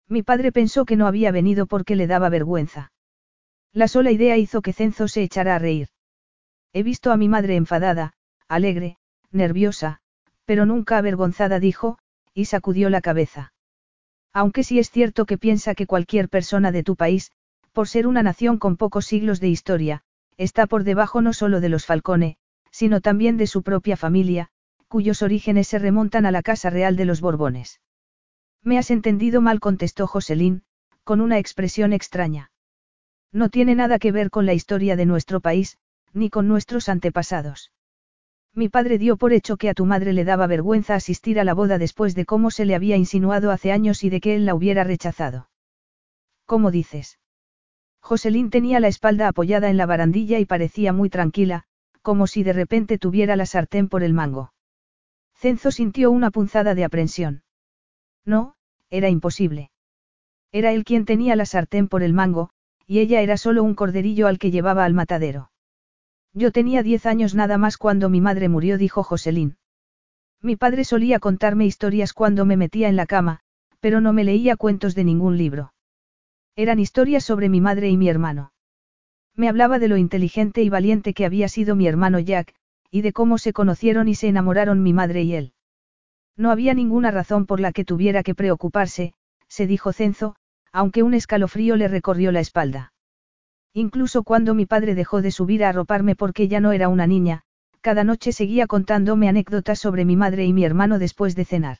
Mi 0.08 0.22
padre 0.22 0.50
pensó 0.50 0.84
que 0.84 0.96
no 0.96 1.06
había 1.06 1.30
venido 1.30 1.66
porque 1.66 1.94
le 1.94 2.08
daba 2.08 2.28
vergüenza. 2.28 2.92
La 3.72 3.86
sola 3.86 4.10
idea 4.10 4.36
hizo 4.36 4.62
que 4.62 4.72
Cenzo 4.72 5.06
se 5.06 5.22
echara 5.22 5.54
a 5.54 5.58
reír. 5.60 5.88
He 6.72 6.82
visto 6.82 7.12
a 7.12 7.16
mi 7.16 7.28
madre 7.28 7.54
enfadada, 7.54 8.14
alegre, 8.48 8.96
nerviosa, 9.30 10.00
Pero 10.44 10.66
nunca 10.66 10.98
avergonzada 10.98 11.60
dijo, 11.60 11.98
y 12.34 12.46
sacudió 12.46 12.90
la 12.90 13.00
cabeza. 13.00 13.52
Aunque 14.32 14.62
sí 14.62 14.78
es 14.78 14.90
cierto 14.90 15.26
que 15.26 15.38
piensa 15.38 15.74
que 15.74 15.86
cualquier 15.86 16.28
persona 16.28 16.72
de 16.72 16.82
tu 16.82 16.96
país, 16.96 17.32
por 17.72 17.88
ser 17.88 18.06
una 18.06 18.22
nación 18.22 18.58
con 18.58 18.76
pocos 18.76 19.06
siglos 19.06 19.40
de 19.40 19.48
historia, 19.48 20.02
está 20.36 20.66
por 20.66 20.84
debajo 20.84 21.20
no 21.20 21.32
solo 21.32 21.60
de 21.60 21.68
los 21.68 21.86
Falcone, 21.86 22.36
sino 22.70 23.00
también 23.00 23.36
de 23.36 23.46
su 23.46 23.62
propia 23.62 23.96
familia, 23.96 24.50
cuyos 24.88 25.22
orígenes 25.22 25.68
se 25.68 25.78
remontan 25.78 26.26
a 26.26 26.30
la 26.30 26.42
Casa 26.42 26.70
Real 26.70 26.96
de 26.96 27.04
los 27.04 27.20
Borbones. 27.20 27.80
Me 28.62 28.78
has 28.78 28.90
entendido 28.90 29.40
mal, 29.40 29.60
contestó 29.60 30.06
Joselín, 30.06 30.62
con 31.04 31.20
una 31.20 31.38
expresión 31.38 31.92
extraña. 31.92 32.50
No 33.32 33.48
tiene 33.48 33.74
nada 33.74 33.98
que 33.98 34.12
ver 34.12 34.30
con 34.30 34.46
la 34.46 34.54
historia 34.54 34.96
de 34.96 35.06
nuestro 35.06 35.40
país, 35.40 35.78
ni 36.12 36.30
con 36.30 36.48
nuestros 36.48 36.88
antepasados. 36.88 37.72
Mi 38.54 38.68
padre 38.68 38.98
dio 38.98 39.16
por 39.16 39.32
hecho 39.32 39.56
que 39.56 39.68
a 39.68 39.74
tu 39.74 39.86
madre 39.86 40.12
le 40.12 40.24
daba 40.24 40.46
vergüenza 40.46 40.94
asistir 40.94 41.38
a 41.38 41.44
la 41.44 41.54
boda 41.54 41.78
después 41.78 42.14
de 42.14 42.26
cómo 42.26 42.50
se 42.50 42.64
le 42.64 42.74
había 42.74 42.96
insinuado 42.96 43.52
hace 43.52 43.70
años 43.70 44.02
y 44.02 44.10
de 44.10 44.20
que 44.20 44.34
él 44.34 44.44
la 44.44 44.54
hubiera 44.54 44.82
rechazado. 44.82 45.48
¿Cómo 46.46 46.70
dices? 46.70 47.20
Joselín 48.00 48.50
tenía 48.50 48.80
la 48.80 48.88
espalda 48.88 49.28
apoyada 49.28 49.70
en 49.70 49.76
la 49.76 49.86
barandilla 49.86 50.40
y 50.40 50.46
parecía 50.46 50.92
muy 50.92 51.10
tranquila, 51.10 51.64
como 52.02 52.26
si 52.26 52.42
de 52.42 52.52
repente 52.52 52.98
tuviera 52.98 53.36
la 53.36 53.46
sartén 53.46 53.88
por 53.88 54.02
el 54.02 54.14
mango. 54.14 54.52
Cenzo 55.34 55.70
sintió 55.70 56.10
una 56.10 56.30
punzada 56.30 56.74
de 56.74 56.84
aprensión. 56.84 57.44
No, 58.24 58.54
era 58.90 59.08
imposible. 59.08 59.70
Era 60.50 60.72
él 60.72 60.84
quien 60.84 61.04
tenía 61.04 61.36
la 61.36 61.46
sartén 61.46 61.88
por 61.88 62.02
el 62.02 62.12
mango, 62.12 62.50
y 62.86 62.98
ella 62.98 63.20
era 63.20 63.36
solo 63.36 63.62
un 63.62 63.74
corderillo 63.74 64.26
al 64.26 64.38
que 64.38 64.50
llevaba 64.50 64.84
al 64.84 64.94
matadero. 64.94 65.49
Yo 66.32 66.52
tenía 66.52 66.82
diez 66.82 67.06
años 67.06 67.34
nada 67.34 67.58
más 67.58 67.76
cuando 67.76 68.08
mi 68.08 68.20
madre 68.20 68.48
murió, 68.48 68.78
dijo 68.78 69.02
Joselín. 69.02 69.56
Mi 70.40 70.56
padre 70.56 70.84
solía 70.84 71.18
contarme 71.18 71.66
historias 71.66 72.12
cuando 72.12 72.44
me 72.44 72.56
metía 72.56 72.88
en 72.88 72.96
la 72.96 73.06
cama, 73.06 73.40
pero 73.80 74.00
no 74.00 74.12
me 74.12 74.24
leía 74.24 74.56
cuentos 74.56 74.94
de 74.94 75.04
ningún 75.04 75.36
libro. 75.36 75.74
Eran 76.56 76.78
historias 76.78 77.24
sobre 77.24 77.48
mi 77.48 77.60
madre 77.60 77.88
y 77.88 77.96
mi 77.96 78.08
hermano. 78.08 78.52
Me 79.34 79.48
hablaba 79.48 79.78
de 79.78 79.88
lo 79.88 79.96
inteligente 79.96 80.62
y 80.62 80.68
valiente 80.68 81.14
que 81.14 81.24
había 81.24 81.48
sido 81.48 81.76
mi 81.76 81.86
hermano 81.86 82.18
Jack, 82.18 82.54
y 82.90 83.02
de 83.02 83.12
cómo 83.12 83.38
se 83.38 83.52
conocieron 83.52 84.08
y 84.08 84.14
se 84.14 84.28
enamoraron 84.28 84.82
mi 84.82 84.92
madre 84.92 85.22
y 85.22 85.34
él. 85.34 85.52
No 86.36 86.50
había 86.50 86.74
ninguna 86.74 87.10
razón 87.10 87.46
por 87.46 87.60
la 87.60 87.72
que 87.72 87.84
tuviera 87.84 88.22
que 88.22 88.34
preocuparse, 88.34 89.14
se 89.48 89.66
dijo 89.66 89.92
Cenzo, 89.92 90.36
aunque 90.72 91.02
un 91.02 91.14
escalofrío 91.14 91.76
le 91.76 91.88
recorrió 91.88 92.32
la 92.32 92.40
espalda. 92.40 92.92
Incluso 93.72 94.24
cuando 94.24 94.54
mi 94.54 94.66
padre 94.66 94.94
dejó 94.94 95.22
de 95.22 95.30
subir 95.30 95.64
a 95.64 95.68
arroparme 95.68 96.16
porque 96.16 96.48
ya 96.48 96.60
no 96.60 96.72
era 96.72 96.88
una 96.88 97.06
niña, 97.06 97.42
cada 97.80 98.04
noche 98.04 98.32
seguía 98.32 98.66
contándome 98.66 99.28
anécdotas 99.28 99.78
sobre 99.78 100.04
mi 100.04 100.16
madre 100.16 100.44
y 100.44 100.52
mi 100.52 100.64
hermano 100.64 100.98
después 100.98 101.36
de 101.36 101.44
cenar. 101.44 101.78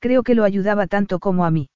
Creo 0.00 0.22
que 0.22 0.34
lo 0.34 0.44
ayudaba 0.44 0.86
tanto 0.86 1.18
como 1.18 1.44
a 1.44 1.50
mí. 1.50 1.70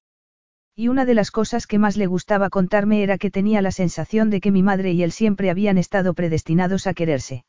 Y 0.74 0.88
una 0.88 1.06
de 1.06 1.14
las 1.14 1.30
cosas 1.30 1.66
que 1.66 1.78
más 1.78 1.96
le 1.96 2.06
gustaba 2.06 2.50
contarme 2.50 3.02
era 3.02 3.16
que 3.16 3.30
tenía 3.30 3.62
la 3.62 3.70
sensación 3.70 4.28
de 4.28 4.40
que 4.40 4.50
mi 4.50 4.62
madre 4.62 4.92
y 4.92 5.02
él 5.02 5.12
siempre 5.12 5.48
habían 5.48 5.78
estado 5.78 6.12
predestinados 6.12 6.86
a 6.86 6.92
quererse. 6.92 7.44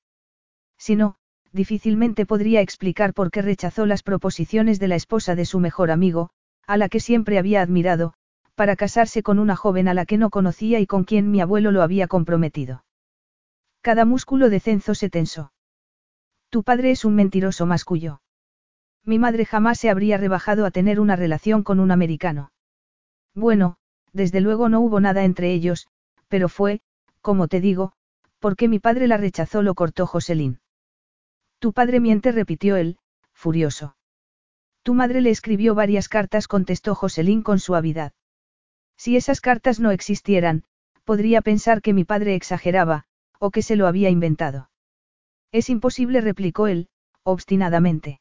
Si 0.78 0.96
no, 0.96 1.16
difícilmente 1.52 2.26
podría 2.26 2.62
explicar 2.62 3.14
por 3.14 3.30
qué 3.30 3.42
rechazó 3.42 3.86
las 3.86 4.04
proposiciones 4.04 4.80
de 4.80 4.88
la 4.88 4.96
esposa 4.96 5.36
de 5.36 5.46
su 5.46 5.60
mejor 5.60 5.92
amigo, 5.92 6.30
a 6.66 6.78
la 6.78 6.88
que 6.88 7.02
siempre 7.02 7.38
había 7.38 7.62
admirado, 7.62 8.14
para 8.58 8.76
casarse 8.76 9.22
con 9.22 9.38
una 9.38 9.56
joven 9.56 9.88
a 9.88 9.94
la 9.94 10.08
que 10.08 10.18
no 10.18 10.32
conocía 10.32 10.80
y 10.80 10.88
con 10.88 11.04
quien 11.04 11.30
mi 11.30 11.42
abuelo 11.42 11.70
lo 11.70 11.84
había 11.84 12.08
comprometido. 12.08 12.84
Cada 13.82 14.04
músculo 14.04 14.50
de 14.50 14.60
cenzo 14.60 14.96
se 14.96 15.12
tensó. 15.12 15.54
Tu 16.50 16.64
padre 16.64 16.90
es 16.90 17.06
un 17.06 17.14
mentiroso 17.14 17.68
mascullo. 17.68 18.20
Mi 19.06 19.20
madre 19.20 19.46
jamás 19.46 19.78
se 19.78 19.92
habría 19.92 20.18
rebajado 20.18 20.66
a 20.66 20.72
tener 20.72 21.00
una 21.00 21.16
relación 21.16 21.62
con 21.62 21.80
un 21.80 21.92
americano. 21.92 22.52
Bueno, 23.36 23.78
desde 24.12 24.42
luego 24.42 24.70
no 24.70 24.82
hubo 24.82 25.00
nada 25.00 25.24
entre 25.24 25.54
ellos, 25.54 25.88
pero 26.28 26.50
fue, 26.50 26.82
como 27.22 27.48
te 27.48 27.62
digo, 27.62 27.94
porque 28.40 28.68
mi 28.68 28.80
padre 28.80 29.06
la 29.06 29.18
rechazó, 29.18 29.62
lo 29.62 29.76
cortó 29.76 30.08
Joselín. 30.08 30.62
Tu 31.60 31.74
padre 31.74 32.00
miente, 32.00 32.32
repitió 32.32 32.76
él, 32.76 32.98
furioso. 33.34 33.96
Tu 34.82 34.96
madre 34.96 35.22
le 35.22 35.30
escribió 35.30 35.76
varias 35.76 36.10
cartas, 36.10 36.48
contestó 36.48 36.96
Joselín 36.96 37.44
con 37.44 37.60
suavidad. 37.60 38.14
Si 38.98 39.16
esas 39.16 39.42
cartas 39.42 39.80
no 39.80 39.92
existieran, 39.92 40.64
podría 41.04 41.42
pensar 41.42 41.82
que 41.82 41.94
mi 41.94 42.04
padre 42.04 42.36
exageraba, 42.36 43.06
o 43.40 43.52
que 43.52 43.62
se 43.62 43.76
lo 43.76 43.88
había 43.88 44.10
inventado. 44.10 44.70
Es 45.52 45.70
imposible, 45.70 46.20
replicó 46.22 46.68
él, 46.68 46.90
obstinadamente. 47.24 48.20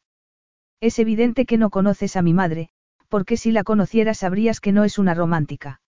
Es 0.80 0.98
evidente 0.98 1.46
que 1.46 1.58
no 1.58 1.70
conoces 1.70 2.16
a 2.16 2.22
mi 2.22 2.34
madre, 2.34 2.68
porque 3.08 3.36
si 3.36 3.50
la 3.50 3.64
conocieras 3.64 4.18
sabrías 4.18 4.60
que 4.60 4.72
no 4.72 4.84
es 4.84 4.98
una 4.98 5.14
romántica. 5.14 5.80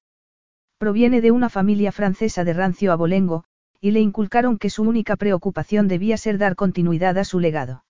Proviene 0.79 1.21
de 1.21 1.31
una 1.31 1.49
familia 1.49 1.93
francesa 1.93 2.45
de 2.45 2.53
rancio 2.53 2.93
abolengo, 2.93 3.45
y 3.81 3.91
le 3.91 4.01
inculcaron 4.01 4.59
que 4.59 4.71
su 4.71 4.83
única 4.83 5.17
preocupación 5.17 5.89
debía 5.89 6.17
ser 6.17 6.39
dar 6.39 6.57
continuidad 6.57 7.19
a 7.19 7.25
su 7.25 7.39
legado. 7.39 7.85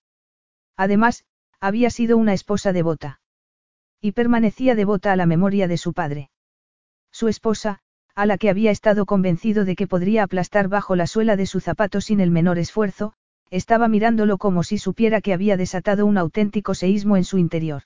Además, 0.75 1.25
había 1.59 1.89
sido 1.89 2.17
una 2.17 2.33
esposa 2.33 2.73
devota. 2.73 3.21
Y 4.01 4.11
permanecía 4.11 4.75
devota 4.75 5.11
a 5.11 5.15
la 5.15 5.25
memoria 5.25 5.67
de 5.67 5.77
su 5.77 5.93
padre. 5.93 6.29
Su 7.11 7.27
esposa, 7.27 7.79
a 8.15 8.25
la 8.25 8.37
que 8.37 8.49
había 8.49 8.71
estado 8.71 9.05
convencido 9.05 9.65
de 9.65 9.75
que 9.75 9.87
podría 9.87 10.23
aplastar 10.23 10.67
bajo 10.67 10.95
la 10.95 11.07
suela 11.07 11.35
de 11.35 11.45
su 11.45 11.59
zapato 11.59 12.01
sin 12.01 12.19
el 12.19 12.31
menor 12.31 12.59
esfuerzo, 12.59 13.13
estaba 13.49 13.87
mirándolo 13.87 14.37
como 14.37 14.63
si 14.63 14.77
supiera 14.77 15.21
que 15.21 15.33
había 15.33 15.57
desatado 15.57 16.05
un 16.05 16.17
auténtico 16.17 16.75
seísmo 16.75 17.17
en 17.17 17.23
su 17.23 17.37
interior. 17.37 17.83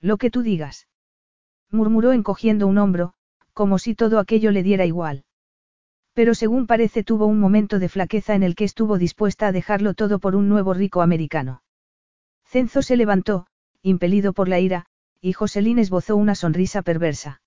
Lo 0.00 0.16
que 0.16 0.30
tú 0.30 0.42
digas. 0.42 0.88
Murmuró 1.70 2.12
encogiendo 2.12 2.66
un 2.66 2.78
hombro, 2.78 3.14
como 3.52 3.78
si 3.78 3.94
todo 3.94 4.18
aquello 4.18 4.50
le 4.50 4.62
diera 4.62 4.84
igual. 4.84 5.24
Pero 6.14 6.34
según 6.34 6.66
parece 6.66 7.04
tuvo 7.04 7.26
un 7.26 7.38
momento 7.38 7.78
de 7.78 7.88
flaqueza 7.88 8.34
en 8.34 8.42
el 8.42 8.54
que 8.54 8.64
estuvo 8.64 8.98
dispuesta 8.98 9.46
a 9.46 9.52
dejarlo 9.52 9.94
todo 9.94 10.18
por 10.18 10.36
un 10.36 10.48
nuevo 10.48 10.74
rico 10.74 11.00
americano. 11.00 11.62
Cenzo 12.44 12.82
se 12.82 12.96
levantó, 12.96 13.46
impelido 13.82 14.32
por 14.32 14.48
la 14.48 14.60
ira, 14.60 14.86
y 15.20 15.32
Joselín 15.32 15.78
esbozó 15.78 16.16
una 16.16 16.34
sonrisa 16.34 16.82
perversa. 16.82 17.40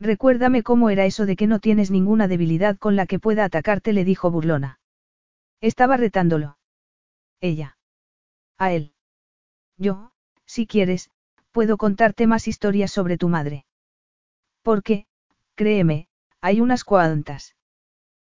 Recuérdame 0.00 0.62
cómo 0.62 0.88
era 0.88 1.04
eso 1.04 1.26
de 1.26 1.36
que 1.36 1.46
no 1.46 1.58
tienes 1.58 1.90
ninguna 1.90 2.26
debilidad 2.26 2.78
con 2.78 2.96
la 2.96 3.04
que 3.04 3.18
pueda 3.18 3.44
atacarte, 3.44 3.92
le 3.92 4.04
dijo 4.04 4.30
burlona. 4.30 4.80
Estaba 5.60 5.98
retándolo. 5.98 6.56
Ella. 7.40 7.76
A 8.56 8.72
él. 8.72 8.94
Yo, 9.76 10.12
si 10.46 10.66
quieres, 10.66 11.10
puedo 11.52 11.76
contarte 11.76 12.26
más 12.26 12.48
historias 12.48 12.90
sobre 12.90 13.18
tu 13.18 13.28
madre. 13.28 13.66
Porque, 14.62 15.06
créeme, 15.54 16.08
hay 16.40 16.62
unas 16.62 16.84
cuantas. 16.84 17.54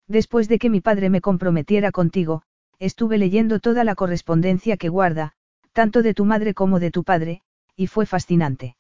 Después 0.09 0.49
de 0.49 0.59
que 0.59 0.71
mi 0.71 0.81
padre 0.81 1.09
me 1.09 1.21
comprometiera 1.21 1.93
contigo, 1.93 2.43
estuve 2.81 3.17
leyendo 3.17 3.61
toda 3.61 3.85
la 3.85 3.95
correspondencia 3.95 4.77
que 4.77 4.89
guarda, 4.89 5.35
tanto 5.73 6.03
de 6.03 6.15
tu 6.15 6.25
madre 6.25 6.53
como 6.53 6.81
de 6.81 6.91
tu 6.91 7.05
padre, 7.05 7.43
y 7.77 7.87
fue 7.87 8.07
fascinante. 8.07 8.77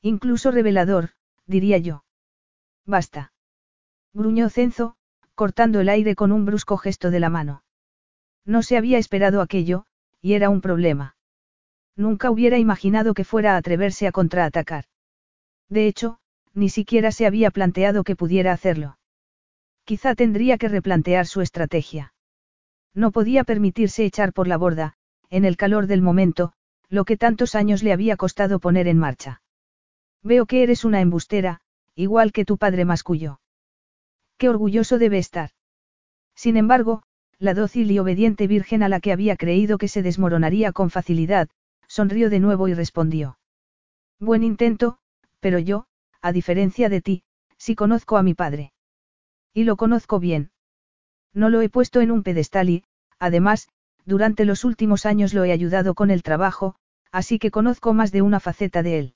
Incluso 0.00 0.52
revelador, 0.52 1.10
diría 1.46 1.78
yo. 1.78 2.03
Basta. 2.86 3.32
Gruñó 4.12 4.48
Cenzo, 4.50 4.96
cortando 5.34 5.80
el 5.80 5.88
aire 5.88 6.14
con 6.14 6.32
un 6.32 6.44
brusco 6.44 6.76
gesto 6.76 7.10
de 7.10 7.20
la 7.20 7.30
mano. 7.30 7.64
No 8.44 8.62
se 8.62 8.76
había 8.76 8.98
esperado 8.98 9.40
aquello, 9.40 9.86
y 10.20 10.34
era 10.34 10.50
un 10.50 10.60
problema. 10.60 11.16
Nunca 11.96 12.30
hubiera 12.30 12.58
imaginado 12.58 13.14
que 13.14 13.24
fuera 13.24 13.54
a 13.54 13.56
atreverse 13.56 14.06
a 14.06 14.12
contraatacar. 14.12 14.84
De 15.68 15.86
hecho, 15.86 16.18
ni 16.52 16.68
siquiera 16.68 17.10
se 17.12 17.26
había 17.26 17.50
planteado 17.50 18.04
que 18.04 18.16
pudiera 18.16 18.52
hacerlo. 18.52 18.98
Quizá 19.84 20.14
tendría 20.14 20.58
que 20.58 20.68
replantear 20.68 21.26
su 21.26 21.40
estrategia. 21.40 22.14
No 22.94 23.10
podía 23.10 23.44
permitirse 23.44 24.04
echar 24.04 24.32
por 24.32 24.46
la 24.46 24.56
borda, 24.56 24.94
en 25.30 25.44
el 25.44 25.56
calor 25.56 25.86
del 25.86 26.00
momento, 26.00 26.52
lo 26.88 27.04
que 27.04 27.16
tantos 27.16 27.54
años 27.54 27.82
le 27.82 27.92
había 27.92 28.16
costado 28.16 28.60
poner 28.60 28.86
en 28.86 28.98
marcha. 28.98 29.42
Veo 30.22 30.46
que 30.46 30.62
eres 30.62 30.84
una 30.84 31.00
embustera, 31.00 31.60
igual 31.94 32.32
que 32.32 32.44
tu 32.44 32.58
padre 32.58 32.84
mascullo. 32.84 33.40
Qué 34.38 34.48
orgulloso 34.48 34.98
debe 34.98 35.18
estar. 35.18 35.50
Sin 36.34 36.56
embargo, 36.56 37.02
la 37.38 37.54
dócil 37.54 37.90
y 37.90 37.98
obediente 37.98 38.46
virgen 38.46 38.82
a 38.82 38.88
la 38.88 39.00
que 39.00 39.12
había 39.12 39.36
creído 39.36 39.78
que 39.78 39.88
se 39.88 40.02
desmoronaría 40.02 40.72
con 40.72 40.90
facilidad, 40.90 41.48
sonrió 41.86 42.30
de 42.30 42.40
nuevo 42.40 42.68
y 42.68 42.74
respondió. 42.74 43.38
Buen 44.18 44.42
intento, 44.42 44.98
pero 45.40 45.58
yo, 45.58 45.86
a 46.20 46.32
diferencia 46.32 46.88
de 46.88 47.00
ti, 47.00 47.22
sí 47.58 47.74
conozco 47.74 48.16
a 48.16 48.22
mi 48.22 48.34
padre. 48.34 48.72
Y 49.52 49.64
lo 49.64 49.76
conozco 49.76 50.18
bien. 50.18 50.50
No 51.32 51.50
lo 51.50 51.60
he 51.60 51.68
puesto 51.68 52.00
en 52.00 52.10
un 52.10 52.22
pedestal 52.22 52.70
y, 52.70 52.84
además, 53.18 53.68
durante 54.04 54.44
los 54.44 54.64
últimos 54.64 55.06
años 55.06 55.34
lo 55.34 55.44
he 55.44 55.52
ayudado 55.52 55.94
con 55.94 56.10
el 56.10 56.22
trabajo, 56.22 56.76
así 57.12 57.38
que 57.38 57.50
conozco 57.50 57.94
más 57.94 58.12
de 58.12 58.22
una 58.22 58.40
faceta 58.40 58.82
de 58.82 58.98
él. 58.98 59.14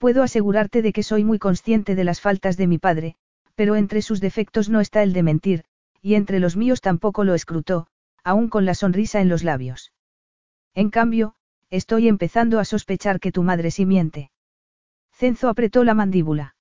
Puedo 0.00 0.22
asegurarte 0.22 0.80
de 0.80 0.94
que 0.94 1.02
soy 1.02 1.24
muy 1.24 1.38
consciente 1.38 1.94
de 1.94 2.04
las 2.04 2.22
faltas 2.22 2.56
de 2.56 2.66
mi 2.66 2.78
padre, 2.78 3.16
pero 3.54 3.76
entre 3.76 4.00
sus 4.00 4.18
defectos 4.18 4.70
no 4.70 4.80
está 4.80 5.02
el 5.02 5.12
de 5.12 5.22
mentir, 5.22 5.64
y 6.00 6.14
entre 6.14 6.40
los 6.40 6.56
míos 6.56 6.80
tampoco 6.80 7.22
lo 7.22 7.34
escrutó, 7.34 7.86
aún 8.24 8.48
con 8.48 8.64
la 8.64 8.72
sonrisa 8.72 9.20
en 9.20 9.28
los 9.28 9.44
labios. 9.44 9.92
En 10.74 10.88
cambio, 10.88 11.34
estoy 11.68 12.08
empezando 12.08 12.58
a 12.60 12.64
sospechar 12.64 13.20
que 13.20 13.30
tu 13.30 13.42
madre 13.42 13.70
sí 13.70 13.84
miente. 13.84 14.30
Cenzo 15.12 15.50
apretó 15.50 15.84
la 15.84 15.92
mandíbula. 15.92 16.56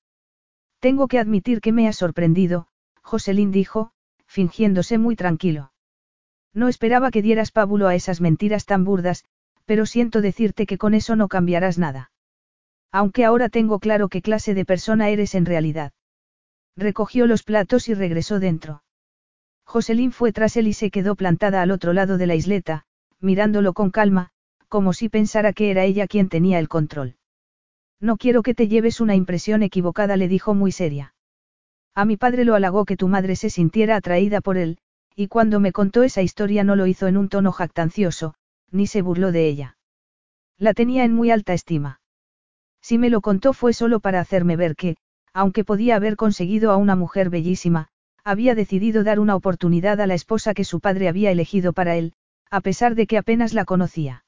Tengo 0.81 1.07
que 1.07 1.17
admitir 1.17 1.61
que 1.61 1.71
me 1.71 1.87
ha 1.87 1.93
sorprendido, 1.93 2.67
Joselín 3.01 3.53
dijo, 3.53 3.93
fingiéndose 4.27 4.97
muy 4.97 5.15
tranquilo. 5.15 5.71
No 6.53 6.67
esperaba 6.67 7.09
que 7.09 7.21
dieras 7.21 7.51
pábulo 7.51 7.87
a 7.87 7.95
esas 7.95 8.19
mentiras 8.19 8.65
tan 8.65 8.83
burdas, 8.83 9.23
pero 9.63 9.85
siento 9.85 10.19
decirte 10.19 10.65
que 10.65 10.77
con 10.77 10.93
eso 10.93 11.15
no 11.15 11.29
cambiarás 11.29 11.77
nada. 11.77 12.11
Aunque 12.91 13.25
ahora 13.25 13.49
tengo 13.49 13.79
claro 13.79 14.09
qué 14.09 14.21
clase 14.21 14.53
de 14.53 14.65
persona 14.65 15.09
eres 15.09 15.35
en 15.35 15.45
realidad. 15.45 15.91
Recogió 16.75 17.27
los 17.27 17.43
platos 17.43 17.89
y 17.89 17.93
regresó 17.93 18.39
dentro. 18.39 18.83
Joselín 19.65 20.11
fue 20.11 20.31
tras 20.31 20.57
él 20.57 20.67
y 20.67 20.73
se 20.73 20.89
quedó 20.89 21.15
plantada 21.15 21.61
al 21.61 21.71
otro 21.71 21.93
lado 21.93 22.17
de 22.17 22.25
la 22.25 22.35
isleta, 22.35 22.85
mirándolo 23.19 23.73
con 23.73 23.91
calma, 23.91 24.31
como 24.67 24.93
si 24.93 25.09
pensara 25.09 25.53
que 25.53 25.69
era 25.69 25.83
ella 25.83 26.07
quien 26.07 26.29
tenía 26.29 26.57
el 26.57 26.67
control. 26.67 27.17
No 27.99 28.17
quiero 28.17 28.41
que 28.41 28.55
te 28.55 28.67
lleves 28.67 29.01
una 29.01 29.15
impresión 29.15 29.61
equivocada, 29.61 30.17
le 30.17 30.27
dijo 30.27 30.53
muy 30.53 30.71
seria. 30.71 31.13
A 31.93 32.05
mi 32.05 32.17
padre 32.17 32.45
lo 32.45 32.55
halagó 32.55 32.85
que 32.85 32.97
tu 32.97 33.07
madre 33.07 33.35
se 33.35 33.49
sintiera 33.49 33.97
atraída 33.97 34.41
por 34.41 34.57
él, 34.57 34.77
y 35.15 35.27
cuando 35.27 35.59
me 35.59 35.73
contó 35.73 36.03
esa 36.03 36.21
historia 36.21 36.63
no 36.63 36.75
lo 36.75 36.87
hizo 36.87 37.07
en 37.07 37.17
un 37.17 37.29
tono 37.29 37.51
jactancioso, 37.51 38.35
ni 38.71 38.87
se 38.87 39.01
burló 39.01 39.31
de 39.31 39.47
ella. 39.47 39.77
La 40.57 40.73
tenía 40.73 41.03
en 41.03 41.13
muy 41.13 41.29
alta 41.29 41.53
estima. 41.53 41.98
Si 42.81 42.97
me 42.97 43.09
lo 43.09 43.21
contó 43.21 43.53
fue 43.53 43.73
solo 43.73 43.99
para 43.99 44.19
hacerme 44.19 44.55
ver 44.55 44.75
que, 44.75 44.97
aunque 45.33 45.63
podía 45.63 45.95
haber 45.95 46.15
conseguido 46.15 46.71
a 46.71 46.77
una 46.77 46.95
mujer 46.95 47.29
bellísima, 47.29 47.89
había 48.23 48.55
decidido 48.55 49.03
dar 49.03 49.19
una 49.19 49.35
oportunidad 49.35 50.01
a 50.01 50.07
la 50.07 50.13
esposa 50.13 50.53
que 50.53 50.63
su 50.63 50.79
padre 50.79 51.07
había 51.07 51.31
elegido 51.31 51.73
para 51.73 51.95
él, 51.95 52.13
a 52.49 52.61
pesar 52.61 52.95
de 52.95 53.07
que 53.07 53.17
apenas 53.17 53.53
la 53.53 53.65
conocía. 53.65 54.25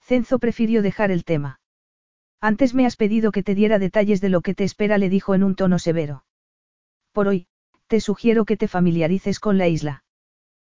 Cenzo 0.00 0.38
prefirió 0.38 0.82
dejar 0.82 1.10
el 1.10 1.24
tema. 1.24 1.60
Antes 2.40 2.74
me 2.74 2.84
has 2.84 2.96
pedido 2.96 3.32
que 3.32 3.42
te 3.42 3.54
diera 3.54 3.78
detalles 3.78 4.20
de 4.20 4.28
lo 4.28 4.42
que 4.42 4.54
te 4.54 4.64
espera, 4.64 4.98
le 4.98 5.08
dijo 5.08 5.34
en 5.34 5.42
un 5.42 5.54
tono 5.54 5.78
severo. 5.78 6.24
Por 7.12 7.28
hoy, 7.28 7.46
te 7.86 8.00
sugiero 8.00 8.44
que 8.44 8.56
te 8.56 8.68
familiarices 8.68 9.40
con 9.40 9.56
la 9.56 9.68
isla. 9.68 10.04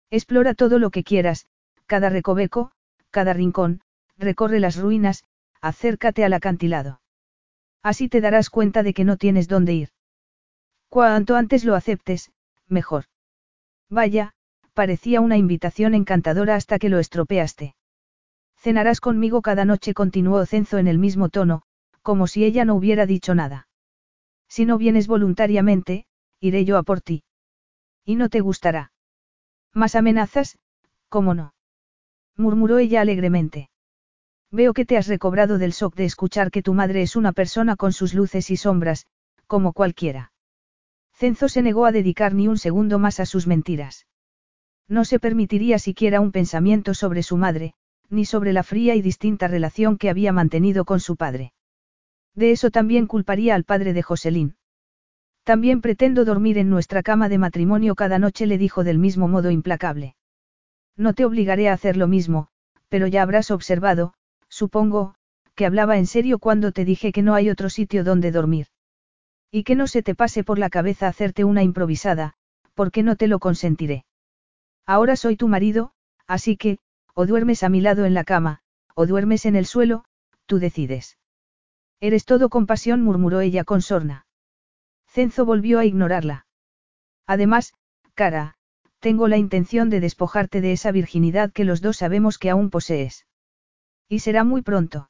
Explora 0.09 0.55
todo 0.55 0.79
lo 0.79 0.89
que 0.89 1.03
quieras, 1.03 1.45
cada 1.85 2.09
recoveco, 2.09 2.71
cada 3.11 3.33
rincón, 3.33 3.81
recorre 4.17 4.59
las 4.59 4.77
ruinas, 4.77 5.23
acércate 5.61 6.23
al 6.23 6.33
acantilado. 6.33 7.01
Así 7.81 8.09
te 8.09 8.21
darás 8.21 8.49
cuenta 8.49 8.83
de 8.83 8.93
que 8.93 9.03
no 9.03 9.17
tienes 9.17 9.47
dónde 9.47 9.73
ir. 9.73 9.89
Cuanto 10.89 11.35
antes 11.35 11.63
lo 11.63 11.75
aceptes, 11.75 12.31
mejor. 12.67 13.05
Vaya, 13.89 14.33
parecía 14.73 15.21
una 15.21 15.37
invitación 15.37 15.93
encantadora 15.93 16.55
hasta 16.55 16.79
que 16.79 16.89
lo 16.89 16.99
estropeaste. 16.99 17.75
Cenarás 18.57 18.99
conmigo 18.99 19.41
cada 19.41 19.65
noche, 19.65 19.93
continuó 19.93 20.45
Cenzo 20.45 20.77
en 20.77 20.87
el 20.87 20.99
mismo 20.99 21.29
tono, 21.29 21.63
como 22.01 22.27
si 22.27 22.43
ella 22.43 22.65
no 22.65 22.75
hubiera 22.75 23.05
dicho 23.05 23.35
nada. 23.35 23.67
Si 24.47 24.65
no 24.65 24.77
vienes 24.77 25.07
voluntariamente, 25.07 26.05
iré 26.39 26.65
yo 26.65 26.77
a 26.77 26.83
por 26.83 27.01
ti. 27.01 27.23
Y 28.03 28.15
no 28.15 28.29
te 28.29 28.41
gustará. 28.41 28.91
Más 29.73 29.95
amenazas, 29.95 30.57
¿cómo 31.07 31.33
no? 31.33 31.53
murmuró 32.35 32.79
ella 32.79 33.01
alegremente. 33.01 33.69
Veo 34.51 34.73
que 34.73 34.85
te 34.85 34.97
has 34.97 35.07
recobrado 35.07 35.59
del 35.59 35.71
shock 35.71 35.95
de 35.95 36.05
escuchar 36.05 36.49
que 36.49 36.63
tu 36.63 36.73
madre 36.73 37.03
es 37.03 37.15
una 37.15 37.33
persona 37.33 37.75
con 37.75 37.93
sus 37.93 38.13
luces 38.13 38.49
y 38.49 38.57
sombras, 38.57 39.05
como 39.45 39.73
cualquiera. 39.73 40.31
Cenzo 41.13 41.49
se 41.49 41.61
negó 41.61 41.85
a 41.85 41.91
dedicar 41.91 42.33
ni 42.33 42.47
un 42.47 42.57
segundo 42.57 42.97
más 42.97 43.19
a 43.19 43.25
sus 43.25 43.45
mentiras. 43.45 44.07
No 44.87 45.05
se 45.05 45.19
permitiría 45.19 45.77
siquiera 45.77 46.19
un 46.19 46.31
pensamiento 46.31 46.95
sobre 46.95 47.21
su 47.21 47.37
madre, 47.37 47.73
ni 48.09 48.25
sobre 48.25 48.53
la 48.53 48.63
fría 48.63 48.95
y 48.95 49.01
distinta 49.01 49.47
relación 49.47 49.97
que 49.97 50.09
había 50.09 50.33
mantenido 50.33 50.83
con 50.83 50.99
su 50.99 51.15
padre. 51.15 51.53
De 52.33 52.51
eso 52.51 52.71
también 52.71 53.05
culparía 53.05 53.53
al 53.53 53.65
padre 53.65 53.93
de 53.93 54.01
Joselín. 54.01 54.55
También 55.43 55.81
pretendo 55.81 56.25
dormir 56.25 56.57
en 56.57 56.69
nuestra 56.69 57.03
cama 57.03 57.29
de 57.29 57.37
matrimonio 57.37 57.95
cada 57.95 58.17
noche, 58.17 58.47
le 58.47 58.57
dijo 58.57 58.83
del 58.83 58.97
mismo 58.97 59.27
modo 59.27 59.51
implacable. 59.51 60.15
No 60.95 61.13
te 61.13 61.25
obligaré 61.25 61.69
a 61.69 61.73
hacer 61.73 61.97
lo 61.97 62.07
mismo, 62.07 62.47
pero 62.87 63.07
ya 63.07 63.21
habrás 63.21 63.51
observado, 63.51 64.13
supongo, 64.59 65.15
que 65.55 65.65
hablaba 65.65 65.97
en 65.97 66.05
serio 66.05 66.37
cuando 66.37 66.73
te 66.73 66.83
dije 66.83 67.13
que 67.13 67.21
no 67.21 67.33
hay 67.33 67.49
otro 67.49 67.69
sitio 67.69 68.03
donde 68.03 68.31
dormir. 68.31 68.67
Y 69.51 69.63
que 69.63 69.75
no 69.75 69.87
se 69.87 70.03
te 70.03 70.15
pase 70.15 70.43
por 70.43 70.59
la 70.59 70.69
cabeza 70.69 71.07
hacerte 71.07 71.45
una 71.45 71.63
improvisada, 71.63 72.33
porque 72.73 73.01
no 73.01 73.15
te 73.15 73.27
lo 73.27 73.39
consentiré. 73.39 74.05
Ahora 74.85 75.15
soy 75.15 75.37
tu 75.37 75.47
marido, 75.47 75.93
así 76.27 76.57
que, 76.57 76.79
o 77.13 77.25
duermes 77.25 77.63
a 77.63 77.69
mi 77.69 77.79
lado 77.79 78.05
en 78.05 78.13
la 78.13 78.25
cama, 78.25 78.59
o 78.95 79.05
duermes 79.05 79.45
en 79.45 79.55
el 79.55 79.65
suelo, 79.65 80.03
tú 80.45 80.59
decides. 80.59 81.17
Eres 82.01 82.25
todo 82.25 82.49
compasión, 82.49 83.01
murmuró 83.01 83.39
ella 83.39 83.63
con 83.63 83.81
sorna. 83.81 84.25
Cenzo 85.07 85.45
volvió 85.45 85.79
a 85.79 85.85
ignorarla. 85.85 86.47
Además, 87.27 87.73
cara, 88.13 88.57
tengo 88.99 89.29
la 89.29 89.37
intención 89.37 89.89
de 89.89 90.01
despojarte 90.01 90.59
de 90.59 90.73
esa 90.73 90.91
virginidad 90.91 91.53
que 91.53 91.63
los 91.63 91.81
dos 91.81 91.95
sabemos 91.97 92.37
que 92.37 92.49
aún 92.49 92.69
posees. 92.69 93.25
Y 94.09 94.19
será 94.19 94.43
muy 94.43 94.63
pronto. 94.63 95.09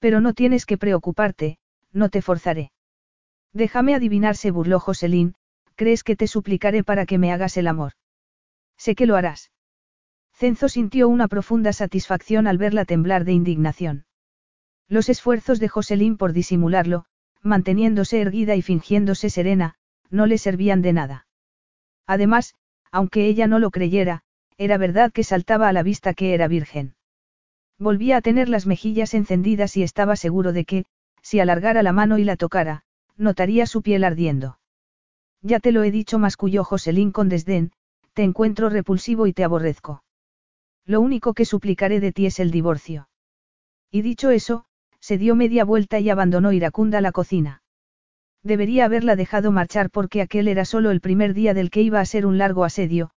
Pero 0.00 0.20
no 0.20 0.34
tienes 0.34 0.66
que 0.66 0.76
preocuparte, 0.76 1.58
no 1.92 2.08
te 2.08 2.20
forzaré. 2.20 2.72
Déjame 3.52 3.94
adivinar, 3.94 4.36
se 4.36 4.50
burló 4.50 4.80
Joselín, 4.80 5.34
¿crees 5.76 6.02
que 6.02 6.16
te 6.16 6.26
suplicaré 6.26 6.84
para 6.84 7.06
que 7.06 7.18
me 7.18 7.32
hagas 7.32 7.56
el 7.56 7.68
amor? 7.68 7.92
Sé 8.76 8.94
que 8.94 9.06
lo 9.06 9.16
harás. 9.16 9.50
Cenzo 10.34 10.68
sintió 10.68 11.08
una 11.08 11.28
profunda 11.28 11.72
satisfacción 11.72 12.46
al 12.46 12.58
verla 12.58 12.84
temblar 12.84 13.24
de 13.24 13.32
indignación. 13.32 14.06
Los 14.88 15.08
esfuerzos 15.08 15.60
de 15.60 15.68
Joselín 15.68 16.16
por 16.16 16.32
disimularlo, 16.32 17.04
manteniéndose 17.42 18.20
erguida 18.20 18.56
y 18.56 18.62
fingiéndose 18.62 19.30
serena, 19.30 19.76
no 20.10 20.26
le 20.26 20.38
servían 20.38 20.82
de 20.82 20.92
nada. 20.92 21.26
Además, 22.06 22.54
aunque 22.90 23.26
ella 23.26 23.46
no 23.46 23.58
lo 23.58 23.70
creyera, 23.70 24.22
era 24.58 24.78
verdad 24.78 25.12
que 25.12 25.24
saltaba 25.24 25.68
a 25.68 25.72
la 25.72 25.82
vista 25.82 26.12
que 26.14 26.34
era 26.34 26.48
virgen. 26.48 26.94
Volvía 27.80 28.18
a 28.18 28.20
tener 28.20 28.50
las 28.50 28.66
mejillas 28.66 29.14
encendidas 29.14 29.74
y 29.78 29.82
estaba 29.82 30.14
seguro 30.14 30.52
de 30.52 30.66
que, 30.66 30.84
si 31.22 31.40
alargara 31.40 31.82
la 31.82 31.92
mano 31.92 32.18
y 32.18 32.24
la 32.24 32.36
tocara, 32.36 32.84
notaría 33.16 33.64
su 33.64 33.80
piel 33.80 34.04
ardiendo. 34.04 34.58
Ya 35.40 35.60
te 35.60 35.72
lo 35.72 35.82
he 35.82 35.90
dicho, 35.90 36.18
masculló 36.18 36.62
Joselín 36.62 37.10
con 37.10 37.30
desdén, 37.30 37.72
te 38.12 38.22
encuentro 38.22 38.68
repulsivo 38.68 39.26
y 39.26 39.32
te 39.32 39.44
aborrezco. 39.44 40.04
Lo 40.84 41.00
único 41.00 41.32
que 41.32 41.46
suplicaré 41.46 42.00
de 42.00 42.12
ti 42.12 42.26
es 42.26 42.38
el 42.38 42.50
divorcio. 42.50 43.08
Y 43.90 44.02
dicho 44.02 44.28
eso, 44.28 44.66
se 45.00 45.16
dio 45.16 45.34
media 45.34 45.64
vuelta 45.64 45.98
y 46.00 46.10
abandonó 46.10 46.52
iracunda 46.52 47.00
la 47.00 47.12
cocina. 47.12 47.62
Debería 48.42 48.84
haberla 48.84 49.16
dejado 49.16 49.52
marchar 49.52 49.88
porque 49.90 50.20
aquel 50.20 50.48
era 50.48 50.66
solo 50.66 50.90
el 50.90 51.00
primer 51.00 51.32
día 51.32 51.54
del 51.54 51.70
que 51.70 51.80
iba 51.80 52.00
a 52.00 52.04
ser 52.04 52.26
un 52.26 52.36
largo 52.36 52.64
asedio, 52.64 53.10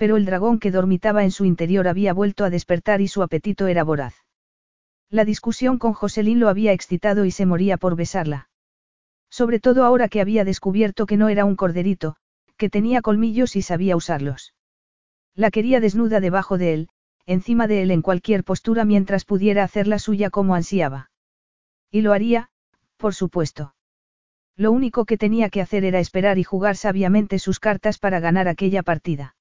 pero 0.00 0.16
el 0.16 0.24
dragón 0.24 0.60
que 0.60 0.70
dormitaba 0.70 1.24
en 1.24 1.30
su 1.30 1.44
interior 1.44 1.86
había 1.86 2.14
vuelto 2.14 2.44
a 2.44 2.48
despertar 2.48 3.02
y 3.02 3.06
su 3.06 3.22
apetito 3.22 3.66
era 3.66 3.84
voraz. 3.84 4.14
La 5.10 5.26
discusión 5.26 5.76
con 5.76 5.92
Joselín 5.92 6.40
lo 6.40 6.48
había 6.48 6.72
excitado 6.72 7.26
y 7.26 7.30
se 7.30 7.44
moría 7.44 7.76
por 7.76 7.96
besarla. 7.96 8.48
Sobre 9.28 9.60
todo 9.60 9.84
ahora 9.84 10.08
que 10.08 10.22
había 10.22 10.46
descubierto 10.46 11.04
que 11.04 11.18
no 11.18 11.28
era 11.28 11.44
un 11.44 11.54
corderito, 11.54 12.16
que 12.56 12.70
tenía 12.70 13.02
colmillos 13.02 13.56
y 13.56 13.60
sabía 13.60 13.94
usarlos. 13.94 14.54
La 15.34 15.50
quería 15.50 15.80
desnuda 15.80 16.20
debajo 16.20 16.56
de 16.56 16.72
él, 16.72 16.88
encima 17.26 17.66
de 17.66 17.82
él 17.82 17.90
en 17.90 18.00
cualquier 18.00 18.42
postura 18.42 18.86
mientras 18.86 19.26
pudiera 19.26 19.64
hacer 19.64 19.86
la 19.86 19.98
suya 19.98 20.30
como 20.30 20.54
ansiaba. 20.54 21.10
Y 21.90 22.00
lo 22.00 22.14
haría, 22.14 22.48
por 22.96 23.14
supuesto. 23.14 23.74
Lo 24.56 24.72
único 24.72 25.04
que 25.04 25.18
tenía 25.18 25.50
que 25.50 25.60
hacer 25.60 25.84
era 25.84 26.00
esperar 26.00 26.38
y 26.38 26.42
jugar 26.42 26.76
sabiamente 26.76 27.38
sus 27.38 27.60
cartas 27.60 27.98
para 27.98 28.18
ganar 28.18 28.48
aquella 28.48 28.82
partida. 28.82 29.34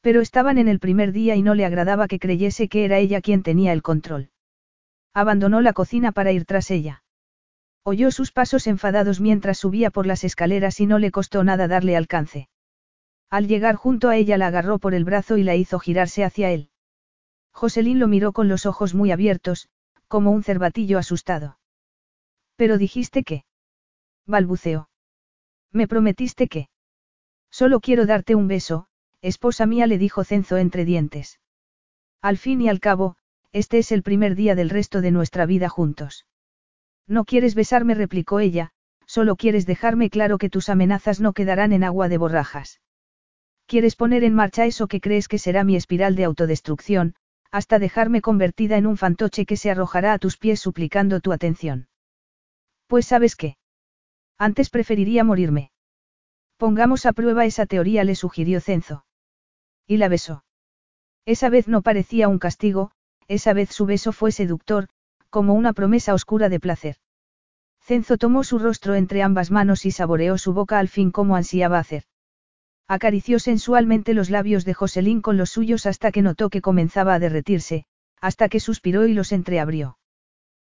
Pero 0.00 0.20
estaban 0.20 0.58
en 0.58 0.68
el 0.68 0.78
primer 0.78 1.12
día 1.12 1.36
y 1.36 1.42
no 1.42 1.54
le 1.54 1.64
agradaba 1.64 2.08
que 2.08 2.18
creyese 2.18 2.68
que 2.68 2.84
era 2.84 2.98
ella 2.98 3.20
quien 3.20 3.42
tenía 3.42 3.72
el 3.72 3.82
control. 3.82 4.30
Abandonó 5.12 5.60
la 5.60 5.72
cocina 5.72 6.12
para 6.12 6.32
ir 6.32 6.44
tras 6.44 6.70
ella. 6.70 7.02
Oyó 7.82 8.10
sus 8.10 8.32
pasos 8.32 8.66
enfadados 8.66 9.20
mientras 9.20 9.58
subía 9.58 9.90
por 9.90 10.06
las 10.06 10.24
escaleras 10.24 10.80
y 10.80 10.86
no 10.86 10.98
le 10.98 11.10
costó 11.10 11.44
nada 11.44 11.66
darle 11.68 11.96
alcance. 11.96 12.48
Al 13.30 13.46
llegar 13.46 13.76
junto 13.76 14.08
a 14.08 14.16
ella 14.16 14.36
la 14.38 14.48
agarró 14.48 14.78
por 14.78 14.94
el 14.94 15.04
brazo 15.04 15.36
y 15.36 15.44
la 15.44 15.54
hizo 15.54 15.78
girarse 15.78 16.24
hacia 16.24 16.50
él. 16.50 16.70
Joselín 17.52 17.98
lo 17.98 18.08
miró 18.08 18.32
con 18.32 18.48
los 18.48 18.66
ojos 18.66 18.94
muy 18.94 19.12
abiertos, 19.12 19.68
como 20.08 20.30
un 20.30 20.42
cervatillo 20.42 20.98
asustado. 20.98 21.58
Pero 22.56 22.78
dijiste 22.78 23.22
que. 23.22 23.44
balbuceó. 24.26 24.88
Me 25.72 25.86
prometiste 25.86 26.48
que. 26.48 26.68
Solo 27.50 27.80
quiero 27.80 28.06
darte 28.06 28.34
un 28.34 28.48
beso, 28.48 28.86
esposa 29.22 29.66
mía 29.66 29.86
le 29.86 29.98
dijo 29.98 30.24
Cenzo 30.24 30.56
entre 30.56 30.84
dientes. 30.84 31.40
Al 32.22 32.38
fin 32.38 32.60
y 32.60 32.68
al 32.68 32.80
cabo, 32.80 33.16
este 33.52 33.78
es 33.78 33.92
el 33.92 34.02
primer 34.02 34.34
día 34.34 34.54
del 34.54 34.70
resto 34.70 35.00
de 35.00 35.10
nuestra 35.10 35.46
vida 35.46 35.68
juntos. 35.68 36.26
No 37.06 37.24
quieres 37.24 37.54
besarme, 37.54 37.94
replicó 37.94 38.40
ella, 38.40 38.70
solo 39.06 39.36
quieres 39.36 39.66
dejarme 39.66 40.10
claro 40.10 40.38
que 40.38 40.50
tus 40.50 40.68
amenazas 40.68 41.20
no 41.20 41.32
quedarán 41.32 41.72
en 41.72 41.82
agua 41.82 42.08
de 42.08 42.18
borrajas. 42.18 42.80
Quieres 43.66 43.96
poner 43.96 44.24
en 44.24 44.34
marcha 44.34 44.66
eso 44.66 44.86
que 44.86 45.00
crees 45.00 45.28
que 45.28 45.38
será 45.38 45.64
mi 45.64 45.76
espiral 45.76 46.14
de 46.14 46.24
autodestrucción, 46.24 47.14
hasta 47.50 47.78
dejarme 47.78 48.20
convertida 48.20 48.76
en 48.76 48.86
un 48.86 48.96
fantoche 48.96 49.46
que 49.46 49.56
se 49.56 49.70
arrojará 49.70 50.12
a 50.12 50.18
tus 50.18 50.36
pies 50.36 50.60
suplicando 50.60 51.20
tu 51.20 51.32
atención. 51.32 51.88
Pues 52.86 53.06
sabes 53.06 53.34
qué. 53.34 53.56
Antes 54.38 54.70
preferiría 54.70 55.24
morirme. 55.24 55.72
Pongamos 56.56 57.06
a 57.06 57.12
prueba 57.12 57.44
esa 57.44 57.66
teoría, 57.66 58.04
le 58.04 58.14
sugirió 58.14 58.60
Cenzo. 58.60 59.04
Y 59.90 59.96
la 59.96 60.06
besó. 60.06 60.44
Esa 61.26 61.48
vez 61.48 61.66
no 61.66 61.82
parecía 61.82 62.28
un 62.28 62.38
castigo, 62.38 62.92
esa 63.26 63.52
vez 63.54 63.70
su 63.70 63.86
beso 63.86 64.12
fue 64.12 64.30
seductor, 64.30 64.86
como 65.30 65.54
una 65.54 65.72
promesa 65.72 66.14
oscura 66.14 66.48
de 66.48 66.60
placer. 66.60 66.94
Cenzo 67.80 68.16
tomó 68.16 68.44
su 68.44 68.60
rostro 68.60 68.94
entre 68.94 69.24
ambas 69.24 69.50
manos 69.50 69.84
y 69.84 69.90
saboreó 69.90 70.38
su 70.38 70.52
boca 70.52 70.78
al 70.78 70.86
fin 70.86 71.10
como 71.10 71.34
ansiaba 71.34 71.80
hacer. 71.80 72.04
Acarició 72.86 73.40
sensualmente 73.40 74.14
los 74.14 74.30
labios 74.30 74.64
de 74.64 74.74
Joselín 74.74 75.22
con 75.22 75.36
los 75.36 75.50
suyos 75.50 75.86
hasta 75.86 76.12
que 76.12 76.22
notó 76.22 76.50
que 76.50 76.60
comenzaba 76.60 77.14
a 77.14 77.18
derretirse, 77.18 77.84
hasta 78.20 78.48
que 78.48 78.60
suspiró 78.60 79.08
y 79.08 79.12
los 79.12 79.32
entreabrió. 79.32 79.98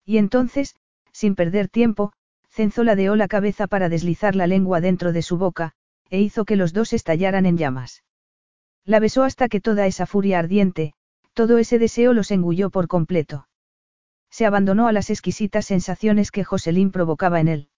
Y 0.04 0.18
entonces, 0.18 0.76
sin 1.10 1.36
perder 1.36 1.70
tiempo, 1.70 2.12
Cenzo 2.50 2.84
ladeó 2.84 3.16
la 3.16 3.28
cabeza 3.28 3.66
para 3.66 3.88
deslizar 3.88 4.36
la 4.36 4.46
lengua 4.46 4.82
dentro 4.82 5.14
de 5.14 5.22
su 5.22 5.38
boca, 5.38 5.72
e 6.10 6.20
hizo 6.20 6.44
que 6.44 6.56
los 6.56 6.74
dos 6.74 6.92
estallaran 6.92 7.46
en 7.46 7.56
llamas. 7.56 8.02
La 8.86 9.00
besó 9.00 9.24
hasta 9.24 9.48
que 9.48 9.60
toda 9.60 9.86
esa 9.86 10.06
furia 10.06 10.38
ardiente, 10.38 10.94
todo 11.34 11.58
ese 11.58 11.78
deseo 11.78 12.12
los 12.12 12.30
engulló 12.30 12.70
por 12.70 12.86
completo. 12.86 13.48
Se 14.30 14.46
abandonó 14.46 14.86
a 14.86 14.92
las 14.92 15.10
exquisitas 15.10 15.66
sensaciones 15.66 16.30
que 16.30 16.44
Joselín 16.44 16.92
provocaba 16.92 17.40
en 17.40 17.48
él. 17.48 17.68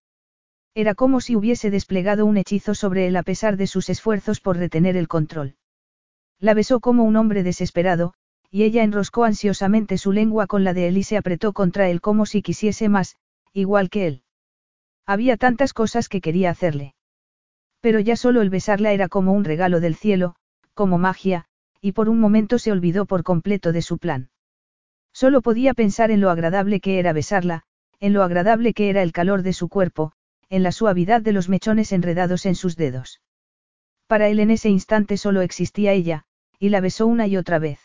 Era 0.75 0.95
como 0.95 1.21
si 1.21 1.35
hubiese 1.35 1.71
desplegado 1.71 2.27
un 2.27 2.37
hechizo 2.37 2.75
sobre 2.75 3.07
él 3.07 3.17
a 3.17 3.23
pesar 3.23 3.57
de 3.57 3.67
sus 3.67 3.89
esfuerzos 3.89 4.41
por 4.41 4.59
retener 4.59 4.97
el 4.97 5.09
control. 5.09 5.57
La 6.39 6.55
besó 6.55 6.79
como 6.79 7.05
un 7.05 7.17
hombre 7.17 7.43
desesperado, 7.43 8.13
y 8.51 8.65
ella 8.65 8.83
enroscó 8.83 9.25
ansiosamente 9.25 9.99
su 9.99 10.13
lengua 10.13 10.47
con 10.47 10.63
la 10.63 10.75
de 10.75 10.89
él 10.89 10.99
y 10.99 11.03
se 11.03 11.17
apretó 11.17 11.53
contra 11.53 11.89
él 11.89 12.01
como 12.01 12.27
si 12.27 12.43
quisiese 12.43 12.89
más, 12.89 13.17
igual 13.53 13.89
que 13.89 14.07
él. 14.07 14.23
Había 15.07 15.39
tantas 15.39 15.73
cosas 15.73 16.09
que 16.09 16.21
quería 16.21 16.51
hacerle. 16.51 16.95
Pero 17.81 17.99
ya 17.99 18.17
solo 18.17 18.43
el 18.43 18.51
besarla 18.51 18.93
era 18.93 19.09
como 19.09 19.33
un 19.33 19.45
regalo 19.45 19.81
del 19.81 19.97
cielo, 19.97 20.35
como 20.79 20.97
magia, 20.97 21.45
y 21.81 21.91
por 21.91 22.09
un 22.09 22.21
momento 22.21 22.61
se 22.61 22.71
olvidó 22.71 23.05
por 23.05 23.25
completo 23.25 23.73
de 23.73 23.83
su 23.83 23.99
plan. 23.99 24.31
Solo 25.13 25.43
podía 25.43 25.75
pensar 25.75 26.13
en 26.13 26.21
lo 26.21 26.31
agradable 26.31 26.79
que 26.79 27.01
era 27.01 27.13
besarla, 27.13 27.65
en 27.99 28.13
lo 28.13 28.23
agradable 28.23 28.75
que 28.75 28.89
era 28.89 29.03
el 29.03 29.11
calor 29.11 29.43
de 29.43 29.53
su 29.53 29.69
cuerpo, 29.69 30.13
en 30.49 30.63
la 30.63 30.71
suavidad 30.71 31.21
de 31.21 31.33
los 31.33 31.49
mechones 31.49 31.91
enredados 31.91 32.47
en 32.47 32.55
sus 32.55 32.77
dedos. 32.77 33.21
Para 34.07 34.29
él 34.29 34.39
en 34.39 34.53
ese 34.53 34.69
instante 34.69 35.17
solo 35.17 35.41
existía 35.41 35.91
ella, 35.95 36.23
y 36.61 36.69
la 36.69 36.81
besó 36.81 37.09
una 37.09 37.27
y 37.27 37.37
otra 37.37 37.59
vez. 37.59 37.81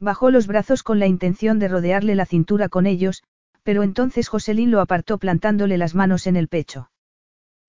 Bajó 0.00 0.32
los 0.32 0.48
brazos 0.48 0.82
con 0.82 0.98
la 0.98 1.06
intención 1.06 1.60
de 1.60 1.68
rodearle 1.68 2.16
la 2.16 2.26
cintura 2.26 2.68
con 2.68 2.86
ellos, 2.86 3.22
pero 3.62 3.84
entonces 3.84 4.26
Joselín 4.26 4.72
lo 4.72 4.80
apartó 4.80 5.18
plantándole 5.18 5.78
las 5.78 5.94
manos 5.94 6.26
en 6.26 6.34
el 6.34 6.48
pecho. 6.48 6.90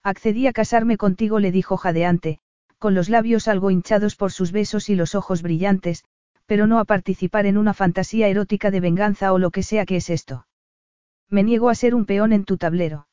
Accedí 0.02 0.48
a 0.48 0.54
casarme 0.54 0.98
contigo, 0.98 1.38
le 1.38 1.52
dijo 1.52 1.78
jadeante, 1.78 2.40
con 2.84 2.96
los 2.96 3.08
labios 3.08 3.48
algo 3.48 3.72
hinchados 3.72 4.18
por 4.18 4.34
sus 4.34 4.52
besos 4.52 4.90
y 4.90 4.96
los 4.96 5.16
ojos 5.16 5.42
brillantes, 5.42 6.04
pero 6.46 6.68
no 6.68 6.80
a 6.80 6.84
participar 6.84 7.46
en 7.46 7.58
una 7.58 7.74
fantasía 7.74 8.28
erótica 8.28 8.72
de 8.72 8.82
venganza 8.82 9.32
o 9.32 9.40
lo 9.40 9.52
que 9.52 9.64
sea 9.64 9.86
que 9.86 9.96
es 9.96 10.10
esto. 10.10 10.48
Me 11.30 11.44
niego 11.44 11.70
a 11.70 11.76
ser 11.76 11.96
un 11.96 12.06
peón 12.06 12.34
en 12.34 12.44
tu 12.44 12.58
tablero. 12.58 13.08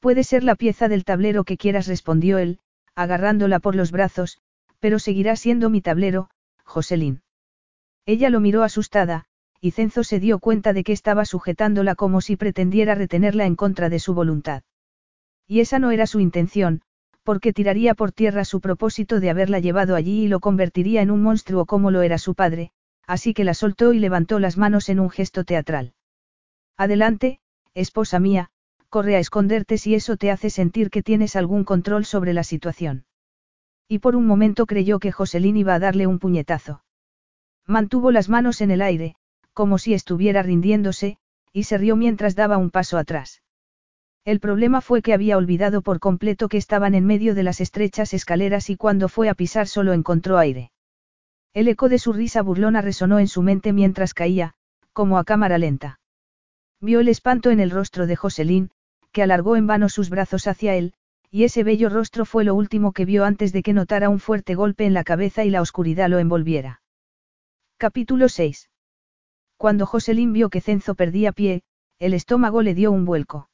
Puede 0.00 0.24
ser 0.24 0.42
la 0.42 0.56
pieza 0.56 0.88
del 0.88 1.04
tablero 1.04 1.44
que 1.44 1.56
quieras, 1.56 1.86
respondió 1.86 2.38
él, 2.38 2.58
agarrándola 2.96 3.60
por 3.60 3.76
los 3.76 3.92
brazos, 3.92 4.40
pero 4.80 4.98
seguirá 4.98 5.36
siendo 5.36 5.70
mi 5.70 5.80
tablero, 5.80 6.28
Joselín. 6.64 7.22
Ella 8.06 8.28
lo 8.28 8.40
miró 8.40 8.64
asustada, 8.64 9.26
y 9.60 9.70
Cenzo 9.70 10.02
se 10.02 10.18
dio 10.18 10.40
cuenta 10.40 10.72
de 10.72 10.82
que 10.82 10.92
estaba 10.92 11.24
sujetándola 11.26 11.94
como 11.94 12.20
si 12.20 12.34
pretendiera 12.34 12.96
retenerla 12.96 13.46
en 13.46 13.54
contra 13.54 13.88
de 13.88 14.00
su 14.00 14.14
voluntad. 14.14 14.64
Y 15.46 15.60
esa 15.60 15.78
no 15.78 15.92
era 15.92 16.08
su 16.08 16.18
intención, 16.18 16.82
porque 17.22 17.52
tiraría 17.52 17.94
por 17.94 18.12
tierra 18.12 18.44
su 18.44 18.60
propósito 18.60 19.20
de 19.20 19.30
haberla 19.30 19.58
llevado 19.58 19.94
allí 19.94 20.24
y 20.24 20.28
lo 20.28 20.40
convertiría 20.40 21.02
en 21.02 21.10
un 21.10 21.22
monstruo 21.22 21.66
como 21.66 21.90
lo 21.90 22.02
era 22.02 22.18
su 22.18 22.34
padre, 22.34 22.72
así 23.06 23.34
que 23.34 23.44
la 23.44 23.54
soltó 23.54 23.92
y 23.92 23.98
levantó 23.98 24.38
las 24.38 24.56
manos 24.56 24.88
en 24.88 25.00
un 25.00 25.10
gesto 25.10 25.44
teatral. 25.44 25.94
Adelante, 26.76 27.40
esposa 27.74 28.18
mía, 28.18 28.50
corre 28.88 29.16
a 29.16 29.18
esconderte 29.20 29.78
si 29.78 29.94
eso 29.94 30.16
te 30.16 30.30
hace 30.30 30.50
sentir 30.50 30.90
que 30.90 31.02
tienes 31.02 31.36
algún 31.36 31.64
control 31.64 32.04
sobre 32.04 32.32
la 32.32 32.42
situación. 32.42 33.04
Y 33.88 33.98
por 33.98 34.16
un 34.16 34.26
momento 34.26 34.66
creyó 34.66 34.98
que 34.98 35.12
Joselín 35.12 35.56
iba 35.56 35.74
a 35.74 35.78
darle 35.78 36.06
un 36.06 36.18
puñetazo. 36.18 36.84
Mantuvo 37.66 38.10
las 38.10 38.28
manos 38.28 38.60
en 38.60 38.70
el 38.70 38.82
aire, 38.82 39.16
como 39.52 39.78
si 39.78 39.94
estuviera 39.94 40.42
rindiéndose, 40.42 41.18
y 41.52 41.64
se 41.64 41.78
rió 41.78 41.96
mientras 41.96 42.34
daba 42.34 42.56
un 42.56 42.70
paso 42.70 42.98
atrás. 42.98 43.42
El 44.24 44.38
problema 44.38 44.80
fue 44.80 45.00
que 45.00 45.14
había 45.14 45.36
olvidado 45.36 45.82
por 45.82 45.98
completo 45.98 46.48
que 46.48 46.58
estaban 46.58 46.94
en 46.94 47.06
medio 47.06 47.34
de 47.34 47.42
las 47.42 47.60
estrechas 47.60 48.12
escaleras 48.12 48.68
y 48.68 48.76
cuando 48.76 49.08
fue 49.08 49.28
a 49.28 49.34
pisar 49.34 49.66
solo 49.66 49.92
encontró 49.92 50.38
aire. 50.38 50.72
El 51.54 51.68
eco 51.68 51.88
de 51.88 51.98
su 51.98 52.12
risa 52.12 52.42
burlona 52.42 52.82
resonó 52.82 53.18
en 53.18 53.28
su 53.28 53.42
mente 53.42 53.72
mientras 53.72 54.14
caía, 54.14 54.54
como 54.92 55.18
a 55.18 55.24
cámara 55.24 55.58
lenta. 55.58 56.00
Vio 56.80 57.00
el 57.00 57.08
espanto 57.08 57.50
en 57.50 57.60
el 57.60 57.70
rostro 57.70 58.06
de 58.06 58.16
Joselín, 58.16 58.70
que 59.12 59.22
alargó 59.22 59.56
en 59.56 59.66
vano 59.66 59.88
sus 59.88 60.10
brazos 60.10 60.46
hacia 60.46 60.74
él, 60.74 60.94
y 61.30 61.44
ese 61.44 61.64
bello 61.64 61.88
rostro 61.88 62.24
fue 62.24 62.44
lo 62.44 62.54
último 62.54 62.92
que 62.92 63.04
vio 63.04 63.24
antes 63.24 63.52
de 63.52 63.62
que 63.62 63.72
notara 63.72 64.08
un 64.08 64.18
fuerte 64.18 64.54
golpe 64.54 64.84
en 64.84 64.94
la 64.94 65.04
cabeza 65.04 65.44
y 65.44 65.50
la 65.50 65.60
oscuridad 65.60 66.08
lo 66.08 66.18
envolviera. 66.18 66.82
Capítulo 67.76 68.28
6. 68.28 68.70
Cuando 69.56 69.86
Joselín 69.86 70.32
vio 70.32 70.50
que 70.50 70.60
Cenzo 70.60 70.94
perdía 70.94 71.32
pie, 71.32 71.62
el 71.98 72.14
estómago 72.14 72.62
le 72.62 72.74
dio 72.74 72.92
un 72.92 73.04
vuelco. 73.04 73.49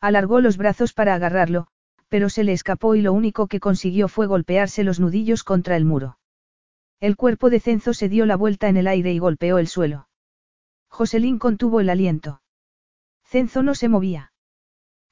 Alargó 0.00 0.40
los 0.40 0.56
brazos 0.56 0.92
para 0.92 1.14
agarrarlo, 1.14 1.66
pero 2.08 2.28
se 2.28 2.44
le 2.44 2.52
escapó 2.52 2.94
y 2.94 3.02
lo 3.02 3.12
único 3.12 3.46
que 3.46 3.60
consiguió 3.60 4.08
fue 4.08 4.26
golpearse 4.26 4.82
los 4.82 4.98
nudillos 4.98 5.44
contra 5.44 5.76
el 5.76 5.84
muro. 5.84 6.18
El 7.00 7.16
cuerpo 7.16 7.50
de 7.50 7.60
Cenzo 7.60 7.94
se 7.94 8.08
dio 8.08 8.26
la 8.26 8.36
vuelta 8.36 8.68
en 8.68 8.76
el 8.76 8.86
aire 8.86 9.12
y 9.12 9.18
golpeó 9.18 9.58
el 9.58 9.68
suelo. 9.68 10.08
Joselín 10.88 11.38
contuvo 11.38 11.80
el 11.80 11.88
aliento. 11.88 12.42
Cenzo 13.24 13.62
no 13.62 13.74
se 13.74 13.88
movía. 13.88 14.32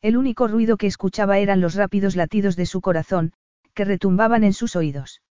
El 0.00 0.16
único 0.16 0.48
ruido 0.48 0.76
que 0.76 0.86
escuchaba 0.86 1.38
eran 1.38 1.60
los 1.60 1.74
rápidos 1.74 2.16
latidos 2.16 2.56
de 2.56 2.66
su 2.66 2.80
corazón, 2.80 3.32
que 3.74 3.84
retumbaban 3.84 4.42
en 4.42 4.52
sus 4.52 4.74
oídos. 4.74 5.22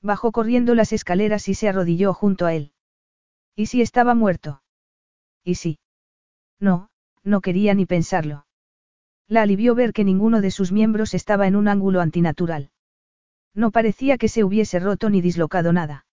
Bajó 0.00 0.32
corriendo 0.32 0.74
las 0.74 0.92
escaleras 0.92 1.48
y 1.48 1.54
se 1.54 1.68
arrodilló 1.68 2.14
junto 2.14 2.46
a 2.46 2.54
él. 2.54 2.72
¿Y 3.54 3.66
si 3.66 3.82
estaba 3.82 4.14
muerto? 4.14 4.62
¿Y 5.44 5.56
si? 5.56 5.78
No, 6.58 6.88
no 7.22 7.40
quería 7.40 7.74
ni 7.74 7.86
pensarlo. 7.86 8.46
La 9.28 9.42
alivió 9.42 9.74
ver 9.74 9.92
que 9.92 10.04
ninguno 10.04 10.40
de 10.40 10.50
sus 10.50 10.70
miembros 10.70 11.14
estaba 11.14 11.46
en 11.46 11.56
un 11.56 11.68
ángulo 11.68 12.00
antinatural. 12.00 12.70
No 13.54 13.70
parecía 13.70 14.18
que 14.18 14.28
se 14.28 14.44
hubiese 14.44 14.78
roto 14.78 15.10
ni 15.10 15.20
dislocado 15.20 15.72
nada. 15.72 16.06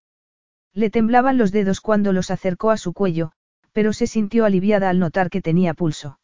Le 0.74 0.90
temblaban 0.90 1.38
los 1.38 1.52
dedos 1.52 1.82
cuando 1.82 2.14
los 2.14 2.32
acercó 2.32 2.72
a 2.72 2.78
su 2.78 2.94
cuello, 2.94 3.32
pero 3.72 3.94
se 3.94 4.08
sintió 4.08 4.46
aliviada 4.46 4.90
al 4.90 4.98
notar 4.98 5.30
que 5.30 5.42
tenía 5.42 5.74
pulso. 5.74 6.20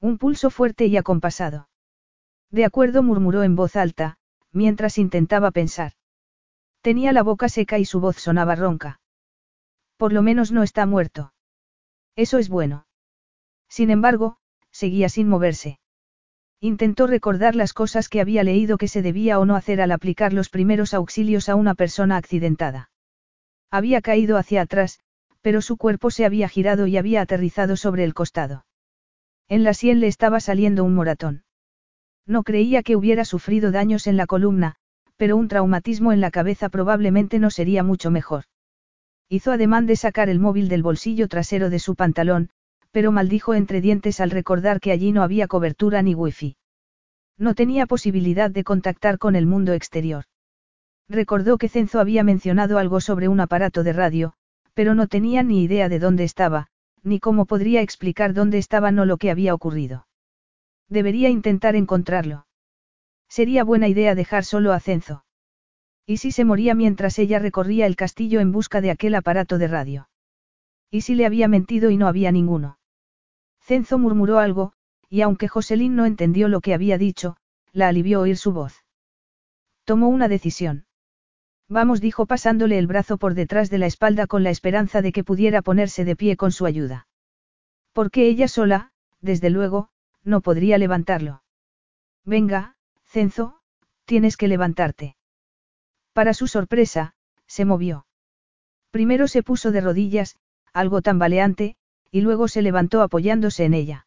Un 0.00 0.18
pulso 0.18 0.50
fuerte 0.50 0.86
y 0.86 0.96
acompasado. 0.96 1.68
De 2.50 2.64
acuerdo 2.64 3.02
murmuró 3.02 3.44
en 3.44 3.56
voz 3.56 3.76
alta, 3.76 4.18
mientras 4.52 4.98
intentaba 4.98 5.50
pensar. 5.52 5.92
Tenía 6.82 7.12
la 7.12 7.22
boca 7.22 7.48
seca 7.48 7.78
y 7.78 7.84
su 7.84 8.00
voz 8.00 8.16
sonaba 8.16 8.54
ronca. 8.56 9.00
Por 9.96 10.12
lo 10.12 10.20
menos 10.20 10.52
no 10.52 10.62
está 10.62 10.84
muerto. 10.84 11.32
Eso 12.16 12.38
es 12.38 12.48
bueno. 12.48 12.86
Sin 13.68 13.90
embargo, 13.90 14.36
seguía 14.70 15.08
sin 15.08 15.28
moverse. 15.28 15.78
Intentó 16.64 17.08
recordar 17.08 17.56
las 17.56 17.72
cosas 17.72 18.08
que 18.08 18.20
había 18.20 18.44
leído 18.44 18.78
que 18.78 18.86
se 18.86 19.02
debía 19.02 19.40
o 19.40 19.44
no 19.44 19.56
hacer 19.56 19.80
al 19.80 19.90
aplicar 19.90 20.32
los 20.32 20.48
primeros 20.48 20.94
auxilios 20.94 21.48
a 21.48 21.56
una 21.56 21.74
persona 21.74 22.16
accidentada. 22.16 22.88
Había 23.68 24.00
caído 24.00 24.36
hacia 24.36 24.62
atrás, 24.62 25.00
pero 25.40 25.60
su 25.60 25.76
cuerpo 25.76 26.12
se 26.12 26.24
había 26.24 26.48
girado 26.48 26.86
y 26.86 26.96
había 26.96 27.20
aterrizado 27.20 27.76
sobre 27.76 28.04
el 28.04 28.14
costado. 28.14 28.64
En 29.48 29.64
la 29.64 29.74
sien 29.74 29.98
le 29.98 30.06
estaba 30.06 30.38
saliendo 30.38 30.84
un 30.84 30.94
moratón. 30.94 31.42
No 32.28 32.44
creía 32.44 32.84
que 32.84 32.94
hubiera 32.94 33.24
sufrido 33.24 33.72
daños 33.72 34.06
en 34.06 34.16
la 34.16 34.26
columna, 34.26 34.76
pero 35.16 35.36
un 35.36 35.48
traumatismo 35.48 36.12
en 36.12 36.20
la 36.20 36.30
cabeza 36.30 36.68
probablemente 36.68 37.40
no 37.40 37.50
sería 37.50 37.82
mucho 37.82 38.12
mejor. 38.12 38.44
Hizo 39.28 39.50
ademán 39.50 39.86
de 39.86 39.96
sacar 39.96 40.28
el 40.28 40.38
móvil 40.38 40.68
del 40.68 40.84
bolsillo 40.84 41.26
trasero 41.26 41.70
de 41.70 41.80
su 41.80 41.96
pantalón, 41.96 42.50
pero 42.92 43.10
maldijo 43.10 43.54
entre 43.54 43.80
dientes 43.80 44.20
al 44.20 44.30
recordar 44.30 44.78
que 44.78 44.92
allí 44.92 45.12
no 45.12 45.22
había 45.22 45.48
cobertura 45.48 46.02
ni 46.02 46.14
wifi. 46.14 46.56
No 47.38 47.54
tenía 47.54 47.86
posibilidad 47.86 48.50
de 48.50 48.62
contactar 48.62 49.18
con 49.18 49.34
el 49.34 49.46
mundo 49.46 49.72
exterior. 49.72 50.24
Recordó 51.08 51.58
que 51.58 51.68
Cenzo 51.68 51.98
había 51.98 52.22
mencionado 52.22 52.78
algo 52.78 53.00
sobre 53.00 53.28
un 53.28 53.40
aparato 53.40 53.82
de 53.82 53.92
radio, 53.92 54.34
pero 54.74 54.94
no 54.94 55.08
tenía 55.08 55.42
ni 55.42 55.62
idea 55.62 55.88
de 55.88 55.98
dónde 55.98 56.24
estaba, 56.24 56.68
ni 57.02 57.18
cómo 57.18 57.46
podría 57.46 57.80
explicar 57.80 58.34
dónde 58.34 58.58
estaba 58.58 58.92
no 58.92 59.04
lo 59.04 59.16
que 59.16 59.30
había 59.30 59.54
ocurrido. 59.54 60.06
Debería 60.88 61.30
intentar 61.30 61.74
encontrarlo. 61.74 62.46
Sería 63.28 63.64
buena 63.64 63.88
idea 63.88 64.14
dejar 64.14 64.44
solo 64.44 64.72
a 64.72 64.80
Cenzo. 64.80 65.24
¿Y 66.06 66.18
si 66.18 66.32
se 66.32 66.44
moría 66.44 66.74
mientras 66.74 67.18
ella 67.18 67.38
recorría 67.38 67.86
el 67.86 67.96
castillo 67.96 68.40
en 68.40 68.52
busca 68.52 68.80
de 68.80 68.90
aquel 68.90 69.14
aparato 69.14 69.56
de 69.56 69.68
radio? 69.68 70.08
¿Y 70.90 71.00
si 71.00 71.14
le 71.14 71.24
había 71.24 71.48
mentido 71.48 71.90
y 71.90 71.96
no 71.96 72.08
había 72.08 72.30
ninguno? 72.30 72.78
Cenzo 73.62 73.98
murmuró 73.98 74.38
algo, 74.38 74.72
y 75.08 75.22
aunque 75.22 75.48
Joselín 75.48 75.94
no 75.94 76.04
entendió 76.06 76.48
lo 76.48 76.60
que 76.60 76.74
había 76.74 76.98
dicho, 76.98 77.36
la 77.72 77.88
alivió 77.88 78.20
oír 78.20 78.36
su 78.36 78.52
voz. 78.52 78.84
Tomó 79.84 80.08
una 80.08 80.28
decisión. 80.28 80.86
Vamos, 81.68 82.00
dijo 82.00 82.26
pasándole 82.26 82.78
el 82.78 82.86
brazo 82.86 83.16
por 83.18 83.34
detrás 83.34 83.70
de 83.70 83.78
la 83.78 83.86
espalda 83.86 84.26
con 84.26 84.42
la 84.42 84.50
esperanza 84.50 85.00
de 85.00 85.12
que 85.12 85.24
pudiera 85.24 85.62
ponerse 85.62 86.04
de 86.04 86.16
pie 86.16 86.36
con 86.36 86.52
su 86.52 86.66
ayuda. 86.66 87.06
Porque 87.92 88.26
ella 88.26 88.48
sola, 88.48 88.92
desde 89.20 89.50
luego, 89.50 89.88
no 90.24 90.40
podría 90.40 90.76
levantarlo. 90.78 91.42
Venga, 92.24 92.76
Cenzo, 93.04 93.60
tienes 94.04 94.36
que 94.36 94.48
levantarte. 94.48 95.16
Para 96.12 96.34
su 96.34 96.46
sorpresa, 96.46 97.14
se 97.46 97.64
movió. 97.64 98.06
Primero 98.90 99.28
se 99.28 99.42
puso 99.42 99.72
de 99.72 99.80
rodillas, 99.80 100.36
algo 100.72 101.00
tambaleante, 101.00 101.76
y 102.12 102.20
luego 102.20 102.46
se 102.46 102.62
levantó 102.62 103.02
apoyándose 103.02 103.64
en 103.64 103.74
ella. 103.74 104.06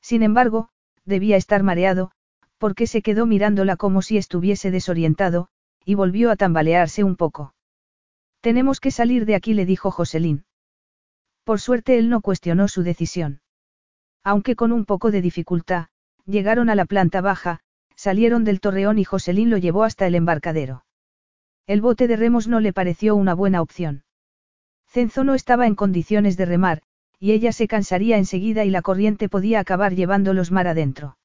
Sin 0.00 0.22
embargo, 0.22 0.70
debía 1.04 1.36
estar 1.36 1.62
mareado, 1.62 2.12
porque 2.56 2.86
se 2.86 3.02
quedó 3.02 3.26
mirándola 3.26 3.76
como 3.76 4.00
si 4.00 4.16
estuviese 4.16 4.70
desorientado, 4.70 5.48
y 5.84 5.94
volvió 5.94 6.30
a 6.30 6.36
tambalearse 6.36 7.04
un 7.04 7.16
poco. 7.16 7.54
Tenemos 8.40 8.80
que 8.80 8.92
salir 8.92 9.26
de 9.26 9.34
aquí, 9.34 9.54
le 9.54 9.66
dijo 9.66 9.90
Joselín. 9.90 10.44
Por 11.44 11.60
suerte 11.60 11.98
él 11.98 12.08
no 12.08 12.20
cuestionó 12.20 12.68
su 12.68 12.82
decisión. 12.82 13.40
Aunque 14.22 14.56
con 14.56 14.72
un 14.72 14.84
poco 14.84 15.10
de 15.10 15.20
dificultad, 15.20 15.88
llegaron 16.26 16.70
a 16.70 16.74
la 16.76 16.84
planta 16.84 17.20
baja, 17.20 17.60
salieron 17.96 18.44
del 18.44 18.60
torreón 18.60 18.98
y 18.98 19.04
Joselín 19.04 19.50
lo 19.50 19.56
llevó 19.56 19.84
hasta 19.84 20.06
el 20.06 20.14
embarcadero. 20.14 20.84
El 21.66 21.80
bote 21.80 22.06
de 22.06 22.16
remos 22.16 22.46
no 22.46 22.60
le 22.60 22.72
pareció 22.72 23.16
una 23.16 23.34
buena 23.34 23.62
opción. 23.62 24.04
Cenzo 24.86 25.24
no 25.24 25.34
estaba 25.34 25.66
en 25.66 25.74
condiciones 25.74 26.36
de 26.36 26.46
remar, 26.46 26.82
y 27.18 27.32
ella 27.32 27.52
se 27.52 27.68
cansaría 27.68 28.18
enseguida 28.18 28.64
y 28.64 28.70
la 28.70 28.82
corriente 28.82 29.28
podía 29.28 29.60
acabar 29.60 29.94
llevándolos 29.94 30.50
mar 30.50 30.68
adentro. 30.68 31.18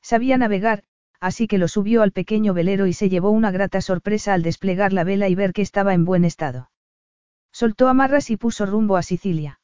Sabía 0.00 0.38
navegar, 0.38 0.84
así 1.20 1.48
que 1.48 1.58
lo 1.58 1.68
subió 1.68 2.02
al 2.02 2.12
pequeño 2.12 2.54
velero 2.54 2.86
y 2.86 2.92
se 2.92 3.08
llevó 3.08 3.30
una 3.30 3.50
grata 3.50 3.80
sorpresa 3.80 4.34
al 4.34 4.42
desplegar 4.42 4.92
la 4.92 5.04
vela 5.04 5.28
y 5.28 5.34
ver 5.34 5.52
que 5.52 5.62
estaba 5.62 5.94
en 5.94 6.04
buen 6.04 6.24
estado. 6.24 6.70
Soltó 7.52 7.88
amarras 7.88 8.30
y 8.30 8.36
puso 8.36 8.66
rumbo 8.66 8.96
a 8.96 9.02
Sicilia. 9.02 9.60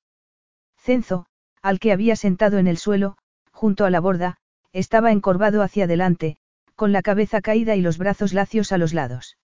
Cenzo, 0.77 1.27
al 1.63 1.79
que 1.79 1.93
había 1.93 2.17
sentado 2.17 2.59
en 2.59 2.67
el 2.67 2.77
suelo, 2.77 3.17
junto 3.53 3.85
a 3.85 3.91
la 3.91 4.01
borda, 4.01 4.37
estaba 4.73 5.13
encorvado 5.13 5.63
hacia 5.63 5.85
adelante, 5.85 6.37
con 6.75 6.93
la 6.93 7.03
cabeza 7.03 7.41
caída 7.41 7.77
y 7.77 7.81
los 7.81 7.99
brazos 7.99 8.33
lacios 8.33 8.73
a 8.73 8.79
los 8.79 8.93
lados. 8.93 9.39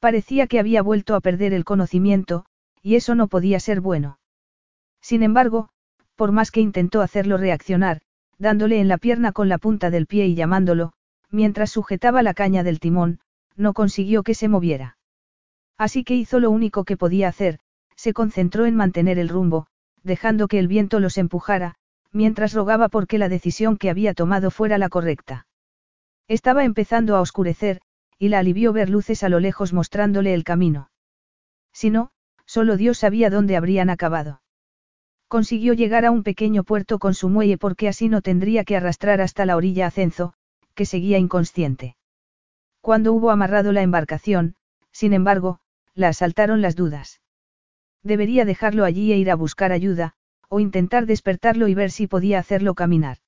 Parecía 0.00 0.46
que 0.46 0.58
había 0.58 0.82
vuelto 0.82 1.14
a 1.14 1.20
perder 1.20 1.52
el 1.52 1.64
conocimiento, 1.64 2.44
y 2.82 2.96
eso 2.96 3.14
no 3.14 3.28
podía 3.28 3.60
ser 3.60 3.80
bueno. 3.80 4.19
Sin 5.00 5.22
embargo, 5.22 5.68
por 6.16 6.32
más 6.32 6.50
que 6.50 6.60
intentó 6.60 7.00
hacerlo 7.00 7.36
reaccionar, 7.36 8.00
dándole 8.38 8.80
en 8.80 8.88
la 8.88 8.98
pierna 8.98 9.32
con 9.32 9.48
la 9.48 9.58
punta 9.58 9.90
del 9.90 10.06
pie 10.06 10.26
y 10.26 10.34
llamándolo, 10.34 10.92
mientras 11.30 11.70
sujetaba 11.70 12.22
la 12.22 12.34
caña 12.34 12.62
del 12.62 12.80
timón, 12.80 13.20
no 13.56 13.72
consiguió 13.72 14.22
que 14.22 14.34
se 14.34 14.48
moviera. 14.48 14.96
Así 15.78 16.04
que 16.04 16.14
hizo 16.14 16.40
lo 16.40 16.50
único 16.50 16.84
que 16.84 16.96
podía 16.96 17.28
hacer, 17.28 17.58
se 17.96 18.12
concentró 18.12 18.66
en 18.66 18.76
mantener 18.76 19.18
el 19.18 19.28
rumbo, 19.28 19.66
dejando 20.02 20.48
que 20.48 20.58
el 20.58 20.68
viento 20.68 21.00
los 21.00 21.18
empujara, 21.18 21.76
mientras 22.12 22.52
rogaba 22.52 22.88
porque 22.88 23.18
la 23.18 23.28
decisión 23.28 23.76
que 23.76 23.90
había 23.90 24.14
tomado 24.14 24.50
fuera 24.50 24.78
la 24.78 24.88
correcta. 24.88 25.46
Estaba 26.28 26.64
empezando 26.64 27.16
a 27.16 27.20
oscurecer, 27.20 27.80
y 28.18 28.28
la 28.28 28.38
alivió 28.38 28.72
ver 28.72 28.90
luces 28.90 29.22
a 29.22 29.28
lo 29.28 29.40
lejos 29.40 29.72
mostrándole 29.72 30.34
el 30.34 30.44
camino. 30.44 30.90
Si 31.72 31.90
no, 31.90 32.10
solo 32.46 32.76
Dios 32.76 32.98
sabía 32.98 33.30
dónde 33.30 33.56
habrían 33.56 33.90
acabado. 33.90 34.40
Consiguió 35.30 35.74
llegar 35.74 36.04
a 36.04 36.10
un 36.10 36.24
pequeño 36.24 36.64
puerto 36.64 36.98
con 36.98 37.14
su 37.14 37.28
muelle 37.28 37.56
porque 37.56 37.86
así 37.86 38.08
no 38.08 38.20
tendría 38.20 38.64
que 38.64 38.76
arrastrar 38.76 39.20
hasta 39.20 39.46
la 39.46 39.54
orilla 39.54 39.86
a 39.86 39.92
Cenzo, 39.92 40.34
que 40.74 40.84
seguía 40.84 41.18
inconsciente. 41.18 41.94
Cuando 42.80 43.12
hubo 43.12 43.30
amarrado 43.30 43.70
la 43.70 43.82
embarcación, 43.82 44.56
sin 44.90 45.12
embargo, 45.12 45.60
la 45.94 46.08
asaltaron 46.08 46.62
las 46.62 46.74
dudas. 46.74 47.20
Debería 48.02 48.44
dejarlo 48.44 48.84
allí 48.84 49.12
e 49.12 49.18
ir 49.18 49.30
a 49.30 49.36
buscar 49.36 49.70
ayuda, 49.70 50.14
o 50.48 50.58
intentar 50.58 51.06
despertarlo 51.06 51.68
y 51.68 51.74
ver 51.74 51.92
si 51.92 52.08
podía 52.08 52.40
hacerlo 52.40 52.74
caminar. 52.74 53.18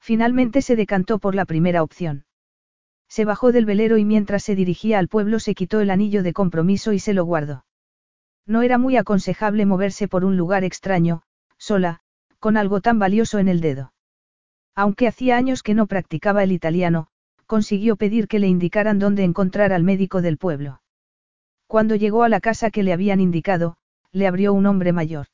Finalmente 0.00 0.62
se 0.62 0.76
decantó 0.76 1.18
por 1.18 1.34
la 1.34 1.44
primera 1.44 1.82
opción. 1.82 2.24
Se 3.06 3.26
bajó 3.26 3.52
del 3.52 3.66
velero 3.66 3.98
y 3.98 4.06
mientras 4.06 4.44
se 4.44 4.54
dirigía 4.54 4.98
al 4.98 5.08
pueblo 5.08 5.40
se 5.40 5.54
quitó 5.54 5.82
el 5.82 5.90
anillo 5.90 6.22
de 6.22 6.32
compromiso 6.32 6.94
y 6.94 7.00
se 7.00 7.12
lo 7.12 7.26
guardó. 7.26 7.66
No 8.48 8.62
era 8.62 8.78
muy 8.78 8.96
aconsejable 8.96 9.66
moverse 9.66 10.08
por 10.08 10.24
un 10.24 10.38
lugar 10.38 10.64
extraño, 10.64 11.22
sola, 11.58 12.00
con 12.38 12.56
algo 12.56 12.80
tan 12.80 12.98
valioso 12.98 13.38
en 13.38 13.46
el 13.46 13.60
dedo. 13.60 13.92
Aunque 14.74 15.06
hacía 15.06 15.36
años 15.36 15.62
que 15.62 15.74
no 15.74 15.86
practicaba 15.86 16.42
el 16.42 16.52
italiano, 16.52 17.08
consiguió 17.44 17.96
pedir 17.96 18.26
que 18.26 18.38
le 18.38 18.46
indicaran 18.46 18.98
dónde 18.98 19.24
encontrar 19.24 19.72
al 19.74 19.84
médico 19.84 20.22
del 20.22 20.38
pueblo. 20.38 20.80
Cuando 21.66 21.94
llegó 21.94 22.22
a 22.22 22.30
la 22.30 22.40
casa 22.40 22.70
que 22.70 22.82
le 22.82 22.94
habían 22.94 23.20
indicado, 23.20 23.76
le 24.12 24.26
abrió 24.26 24.54
un 24.54 24.64
hombre 24.64 24.92
mayor. 24.92 25.26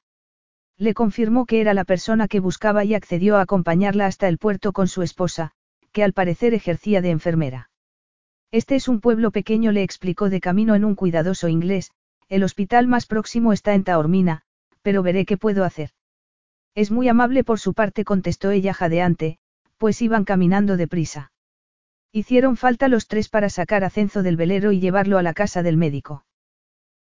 Le 0.77 0.93
confirmó 0.93 1.47
que 1.47 1.61
era 1.61 1.73
la 1.73 1.85
persona 1.85 2.27
que 2.27 2.41
buscaba 2.41 2.85
y 2.85 2.95
accedió 2.95 3.37
a 3.37 3.43
acompañarla 3.43 4.07
hasta 4.07 4.27
el 4.27 4.39
puerto 4.39 4.73
con 4.73 4.89
su 4.89 5.03
esposa, 5.03 5.53
que 5.93 6.03
al 6.03 6.13
parecer 6.13 6.53
ejercía 6.53 7.01
de 7.01 7.11
enfermera. 7.11 7.71
Este 8.51 8.75
es 8.75 8.89
un 8.89 9.01
pueblo 9.01 9.31
pequeño, 9.31 9.71
le 9.71 9.85
explicó 9.85 10.31
de 10.31 10.41
camino 10.41 10.75
en 10.75 10.85
un 10.85 10.97
cuidadoso 10.97 11.47
inglés, 11.47 11.93
el 12.29 12.43
hospital 12.43 12.87
más 12.87 13.07
próximo 13.07 13.53
está 13.53 13.75
en 13.75 13.85
Taormina, 13.85 14.43
pero 14.83 15.03
veré 15.03 15.25
qué 15.25 15.37
puedo 15.37 15.65
hacer. 15.65 15.91
Es 16.75 16.91
muy 16.91 17.09
amable 17.09 17.45
por 17.45 17.61
su 17.61 17.75
parte, 17.75 18.05
contestó 18.05 18.51
ella 18.51 18.75
jadeante, 18.75 19.39
pues 19.79 20.03
iban 20.03 20.25
caminando 20.25 20.77
deprisa. 20.77 21.33
Hicieron 22.13 22.57
falta 22.57 22.89
los 22.89 23.07
tres 23.07 23.29
para 23.29 23.49
sacar 23.49 23.85
a 23.85 23.91
Cenzo 23.91 24.23
del 24.23 24.37
velero 24.37 24.73
y 24.73 24.81
llevarlo 24.81 25.19
a 25.19 25.23
la 25.23 25.35
casa 25.35 25.63
del 25.63 25.77
médico. 25.77 26.25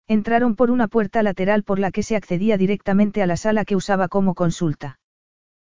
Entraron 0.07 0.55
por 0.55 0.71
una 0.71 0.89
puerta 0.89 1.23
lateral 1.23 1.63
por 1.63 1.79
la 1.79 1.91
que 1.91 2.03
se 2.03 2.17
accedía 2.17 2.59
directamente 2.59 3.23
a 3.23 3.27
la 3.27 3.37
sala 3.37 3.65
que 3.65 3.77
usaba 3.77 4.09
como 4.09 4.35
consulta. 4.35 4.99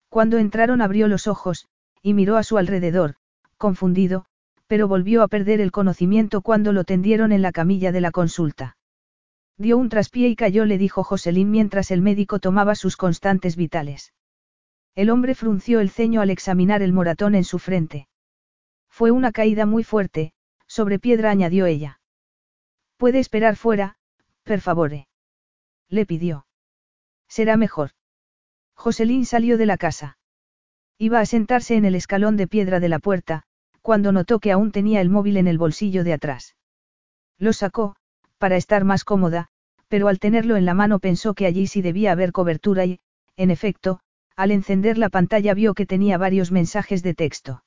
Cuando 0.09 0.39
entraron 0.39 0.83
abrió 0.83 1.09
los 1.09 1.27
ojos, 1.27 1.67
y 2.03 2.15
miró 2.15 2.37
a 2.37 2.43
su 2.43 2.59
alrededor, 2.59 3.17
confundido, 3.57 4.25
pero 4.67 4.89
volvió 4.89 5.23
a 5.23 5.29
perder 5.29 5.61
el 5.61 5.73
conocimiento 5.73 6.43
cuando 6.43 6.73
lo 6.73 6.85
tendieron 6.85 7.33
en 7.33 7.43
la 7.43 7.53
camilla 7.53 7.93
de 7.93 8.01
la 8.01 8.11
consulta. 8.11 8.77
Dio 9.61 9.77
un 9.77 9.91
traspié 9.91 10.29
y 10.29 10.37
cayó, 10.37 10.65
le 10.65 10.79
dijo 10.79 11.05
Joselín 11.05 11.51
mientras 11.51 11.91
el 11.91 12.01
médico 12.01 12.39
tomaba 12.39 12.75
sus 12.75 12.97
constantes 12.97 13.57
vitales. 13.57 14.15
El 14.95 15.11
hombre 15.11 15.35
frunció 15.35 15.81
el 15.81 15.91
ceño 15.91 16.23
al 16.23 16.31
examinar 16.31 16.81
el 16.81 16.95
moratón 16.95 17.35
en 17.35 17.45
su 17.45 17.59
frente. 17.59 18.09
Fue 18.89 19.11
una 19.11 19.33
caída 19.33 19.67
muy 19.67 19.85
fuerte, 19.85 20.33
sobre 20.67 20.99
piedra 20.99 21.31
añadió 21.31 21.67
ella. 21.67 22.01
Puede 22.97 23.19
esperar 23.19 23.55
fuera, 23.55 23.97
per 24.45 24.63
favore. 24.63 25.09
Le 25.91 26.07
pidió. 26.07 26.47
Será 27.29 27.59
mejor. 27.59 27.91
Joselín 28.73 29.27
salió 29.27 29.59
de 29.59 29.67
la 29.67 29.77
casa. 29.77 30.17
Iba 30.97 31.21
a 31.21 31.27
sentarse 31.27 31.77
en 31.77 31.85
el 31.85 31.97
escalón 31.97 32.39
de 32.39 32.49
piedra 32.49 32.81
de 32.81 32.89
la 32.89 32.99
puerta, 32.99 33.43
cuando 33.83 34.11
notó 34.11 34.39
que 34.39 34.53
aún 34.53 34.73
tenía 34.73 35.03
el 35.03 35.11
móvil 35.11 35.37
en 35.37 35.49
el 35.49 35.59
bolsillo 35.59 36.03
de 36.03 36.15
atrás. 36.15 36.57
Lo 37.37 37.53
sacó, 37.53 37.97
para 38.41 38.57
estar 38.57 38.85
más 38.85 39.05
cómoda, 39.05 39.49
pero 39.89 40.09
al 40.09 40.19
tenerlo 40.19 40.57
en 40.57 40.65
la 40.65 40.75
mano 40.75 40.99
pensó 40.99 41.35
que 41.35 41.47
allí 41.47 41.67
sí 41.67 41.83
debía 41.83 42.13
haber 42.13 42.33
cobertura 42.33 42.87
y, 42.87 43.01
en 43.37 43.51
efecto, 43.51 44.01
al 44.35 44.51
encender 44.51 44.97
la 44.97 45.11
pantalla 45.11 45.53
vio 45.53 45.75
que 45.75 45.85
tenía 45.85 46.17
varios 46.17 46.51
mensajes 46.51 47.03
de 47.03 47.15
texto. 47.15 47.63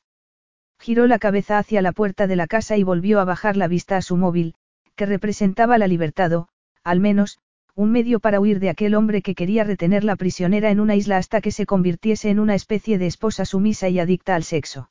Giró 0.79 1.05
la 1.05 1.19
cabeza 1.19 1.59
hacia 1.59 1.83
la 1.83 1.91
puerta 1.91 2.25
de 2.25 2.35
la 2.35 2.47
casa 2.47 2.75
y 2.75 2.83
volvió 2.83 3.19
a 3.19 3.25
bajar 3.25 3.55
la 3.55 3.67
vista 3.67 3.97
a 3.97 4.01
su 4.01 4.17
móvil, 4.17 4.55
que 4.95 5.05
representaba 5.05 5.77
la 5.77 5.87
libertad 5.87 6.33
o, 6.33 6.47
al 6.83 6.99
menos, 6.99 7.37
un 7.75 7.91
medio 7.91 8.19
para 8.19 8.39
huir 8.39 8.59
de 8.59 8.69
aquel 8.69 8.95
hombre 8.95 9.21
que 9.21 9.35
quería 9.35 9.63
retenerla 9.63 10.15
prisionera 10.15 10.71
en 10.71 10.79
una 10.79 10.95
isla 10.95 11.17
hasta 11.17 11.39
que 11.39 11.51
se 11.51 11.67
convirtiese 11.67 12.31
en 12.31 12.39
una 12.39 12.55
especie 12.55 12.97
de 12.97 13.05
esposa 13.05 13.45
sumisa 13.45 13.89
y 13.89 13.99
adicta 13.99 14.33
al 14.33 14.43
sexo. 14.43 14.89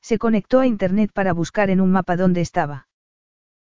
Se 0.00 0.18
conectó 0.18 0.60
a 0.60 0.66
Internet 0.66 1.10
para 1.12 1.32
buscar 1.32 1.70
en 1.70 1.80
un 1.80 1.90
mapa 1.90 2.16
dónde 2.16 2.40
estaba. 2.40 2.86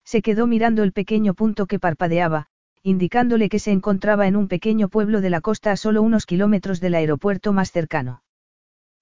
Se 0.08 0.22
quedó 0.22 0.46
mirando 0.46 0.84
el 0.84 0.92
pequeño 0.92 1.34
punto 1.34 1.66
que 1.66 1.78
parpadeaba, 1.78 2.46
indicándole 2.82 3.50
que 3.50 3.58
se 3.58 3.72
encontraba 3.72 4.26
en 4.26 4.36
un 4.36 4.48
pequeño 4.48 4.88
pueblo 4.88 5.20
de 5.20 5.28
la 5.28 5.42
costa 5.42 5.70
a 5.70 5.76
solo 5.76 6.00
unos 6.00 6.24
kilómetros 6.24 6.80
del 6.80 6.94
aeropuerto 6.94 7.52
más 7.52 7.72
cercano. 7.72 8.22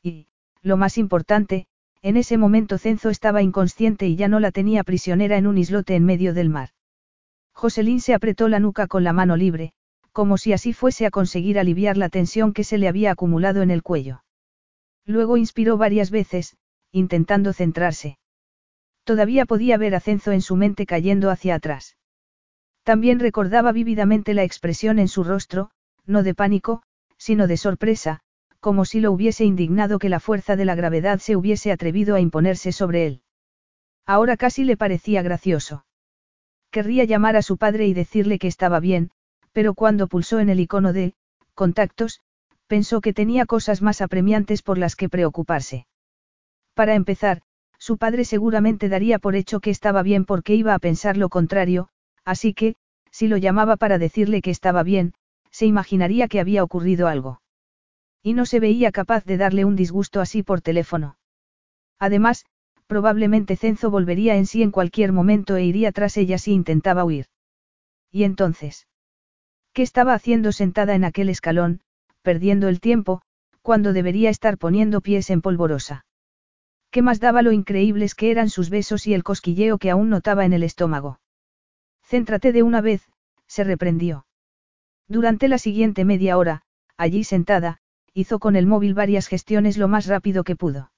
Y, 0.02 0.26
lo 0.62 0.76
más 0.76 0.98
importante, 0.98 1.68
en 2.02 2.16
ese 2.16 2.38
momento 2.38 2.76
Cenzo 2.76 3.08
estaba 3.10 3.40
inconsciente 3.40 4.08
y 4.08 4.16
ya 4.16 4.26
no 4.26 4.40
la 4.40 4.50
tenía 4.50 4.82
prisionera 4.82 5.36
en 5.38 5.46
un 5.46 5.58
islote 5.58 5.94
en 5.94 6.04
medio 6.04 6.34
del 6.34 6.48
mar. 6.48 6.70
Joselín 7.52 8.00
se 8.00 8.12
apretó 8.12 8.48
la 8.48 8.58
nuca 8.58 8.88
con 8.88 9.04
la 9.04 9.12
mano 9.12 9.36
libre, 9.36 9.74
como 10.10 10.38
si 10.38 10.54
así 10.54 10.72
fuese 10.72 11.06
a 11.06 11.12
conseguir 11.12 11.60
aliviar 11.60 11.96
la 11.96 12.08
tensión 12.08 12.52
que 12.52 12.64
se 12.64 12.78
le 12.78 12.88
había 12.88 13.12
acumulado 13.12 13.62
en 13.62 13.70
el 13.70 13.84
cuello. 13.84 14.24
Luego 15.04 15.36
inspiró 15.36 15.76
varias 15.76 16.10
veces, 16.10 16.56
intentando 16.90 17.52
centrarse. 17.52 18.18
Todavía 19.06 19.46
podía 19.46 19.78
ver 19.78 19.94
a 19.94 20.00
Cenzo 20.00 20.32
en 20.32 20.42
su 20.42 20.56
mente 20.56 20.84
cayendo 20.84 21.30
hacia 21.30 21.54
atrás. 21.54 21.96
También 22.82 23.20
recordaba 23.20 23.70
vívidamente 23.70 24.34
la 24.34 24.42
expresión 24.42 24.98
en 24.98 25.06
su 25.06 25.22
rostro, 25.22 25.70
no 26.06 26.24
de 26.24 26.34
pánico, 26.34 26.82
sino 27.16 27.46
de 27.46 27.56
sorpresa, 27.56 28.22
como 28.58 28.84
si 28.84 28.98
lo 28.98 29.12
hubiese 29.12 29.44
indignado 29.44 30.00
que 30.00 30.08
la 30.08 30.18
fuerza 30.18 30.56
de 30.56 30.64
la 30.64 30.74
gravedad 30.74 31.20
se 31.20 31.36
hubiese 31.36 31.70
atrevido 31.70 32.16
a 32.16 32.20
imponerse 32.20 32.72
sobre 32.72 33.06
él. 33.06 33.22
Ahora 34.06 34.36
casi 34.36 34.64
le 34.64 34.76
parecía 34.76 35.22
gracioso. 35.22 35.86
Querría 36.72 37.04
llamar 37.04 37.36
a 37.36 37.42
su 37.42 37.58
padre 37.58 37.86
y 37.86 37.94
decirle 37.94 38.40
que 38.40 38.48
estaba 38.48 38.80
bien, 38.80 39.12
pero 39.52 39.74
cuando 39.74 40.08
pulsó 40.08 40.40
en 40.40 40.48
el 40.48 40.58
icono 40.58 40.92
de 40.92 41.14
contactos, 41.54 42.22
pensó 42.66 43.00
que 43.00 43.12
tenía 43.12 43.46
cosas 43.46 43.82
más 43.82 44.00
apremiantes 44.00 44.62
por 44.62 44.78
las 44.78 44.96
que 44.96 45.08
preocuparse. 45.08 45.86
Para 46.74 46.96
empezar, 46.96 47.42
su 47.86 47.98
padre 47.98 48.24
seguramente 48.24 48.88
daría 48.88 49.20
por 49.20 49.36
hecho 49.36 49.60
que 49.60 49.70
estaba 49.70 50.02
bien 50.02 50.24
porque 50.24 50.56
iba 50.56 50.74
a 50.74 50.80
pensar 50.80 51.16
lo 51.16 51.28
contrario, 51.28 51.88
así 52.24 52.52
que, 52.52 52.74
si 53.12 53.28
lo 53.28 53.36
llamaba 53.36 53.76
para 53.76 53.96
decirle 53.96 54.42
que 54.42 54.50
estaba 54.50 54.82
bien, 54.82 55.14
se 55.52 55.66
imaginaría 55.66 56.26
que 56.26 56.40
había 56.40 56.64
ocurrido 56.64 57.06
algo. 57.06 57.40
Y 58.24 58.34
no 58.34 58.44
se 58.44 58.58
veía 58.58 58.90
capaz 58.90 59.24
de 59.24 59.36
darle 59.36 59.64
un 59.64 59.76
disgusto 59.76 60.20
así 60.20 60.42
por 60.42 60.62
teléfono. 60.62 61.16
Además, 62.00 62.44
probablemente 62.88 63.54
Cenzo 63.54 63.88
volvería 63.88 64.34
en 64.34 64.46
sí 64.46 64.64
en 64.64 64.72
cualquier 64.72 65.12
momento 65.12 65.54
e 65.54 65.62
iría 65.62 65.92
tras 65.92 66.16
ella 66.16 66.38
si 66.38 66.54
intentaba 66.54 67.04
huir. 67.04 67.26
Y 68.10 68.24
entonces. 68.24 68.88
¿Qué 69.72 69.82
estaba 69.82 70.12
haciendo 70.12 70.50
sentada 70.50 70.96
en 70.96 71.04
aquel 71.04 71.28
escalón, 71.28 71.82
perdiendo 72.22 72.66
el 72.66 72.80
tiempo, 72.80 73.22
cuando 73.62 73.92
debería 73.92 74.30
estar 74.30 74.58
poniendo 74.58 75.02
pies 75.02 75.30
en 75.30 75.40
polvorosa? 75.40 76.04
¿Qué 76.96 77.02
más 77.02 77.20
daba 77.20 77.42
lo 77.42 77.52
increíbles 77.52 78.14
que 78.14 78.30
eran 78.30 78.48
sus 78.48 78.70
besos 78.70 79.06
y 79.06 79.12
el 79.12 79.22
cosquilleo 79.22 79.76
que 79.76 79.90
aún 79.90 80.08
notaba 80.08 80.46
en 80.46 80.54
el 80.54 80.62
estómago? 80.62 81.20
Céntrate 82.02 82.52
de 82.52 82.62
una 82.62 82.80
vez, 82.80 83.06
se 83.46 83.64
reprendió. 83.64 84.24
Durante 85.06 85.48
la 85.48 85.58
siguiente 85.58 86.06
media 86.06 86.38
hora, 86.38 86.62
allí 86.96 87.22
sentada, 87.22 87.80
hizo 88.14 88.38
con 88.38 88.56
el 88.56 88.64
móvil 88.64 88.94
varias 88.94 89.26
gestiones 89.26 89.76
lo 89.76 89.88
más 89.88 90.06
rápido 90.06 90.42
que 90.42 90.56
pudo. 90.56 90.90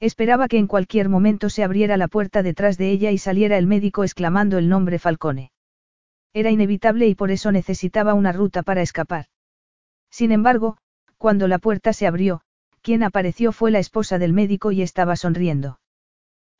Esperaba 0.00 0.48
que 0.48 0.58
en 0.58 0.66
cualquier 0.66 1.08
momento 1.08 1.50
se 1.50 1.62
abriera 1.62 1.96
la 1.96 2.08
puerta 2.08 2.42
detrás 2.42 2.76
de 2.76 2.90
ella 2.90 3.12
y 3.12 3.18
saliera 3.18 3.58
el 3.58 3.68
médico 3.68 4.02
exclamando 4.02 4.58
el 4.58 4.68
nombre 4.68 4.98
Falcone. 4.98 5.52
Era 6.32 6.50
inevitable 6.50 7.06
y 7.06 7.14
por 7.14 7.30
eso 7.30 7.52
necesitaba 7.52 8.14
una 8.14 8.32
ruta 8.32 8.64
para 8.64 8.82
escapar. 8.82 9.26
Sin 10.10 10.32
embargo, 10.32 10.78
cuando 11.16 11.46
la 11.46 11.58
puerta 11.58 11.92
se 11.92 12.08
abrió, 12.08 12.42
quien 12.82 13.02
apareció 13.02 13.52
fue 13.52 13.70
la 13.70 13.78
esposa 13.78 14.18
del 14.18 14.32
médico 14.32 14.72
y 14.72 14.82
estaba 14.82 15.16
sonriendo. 15.16 15.78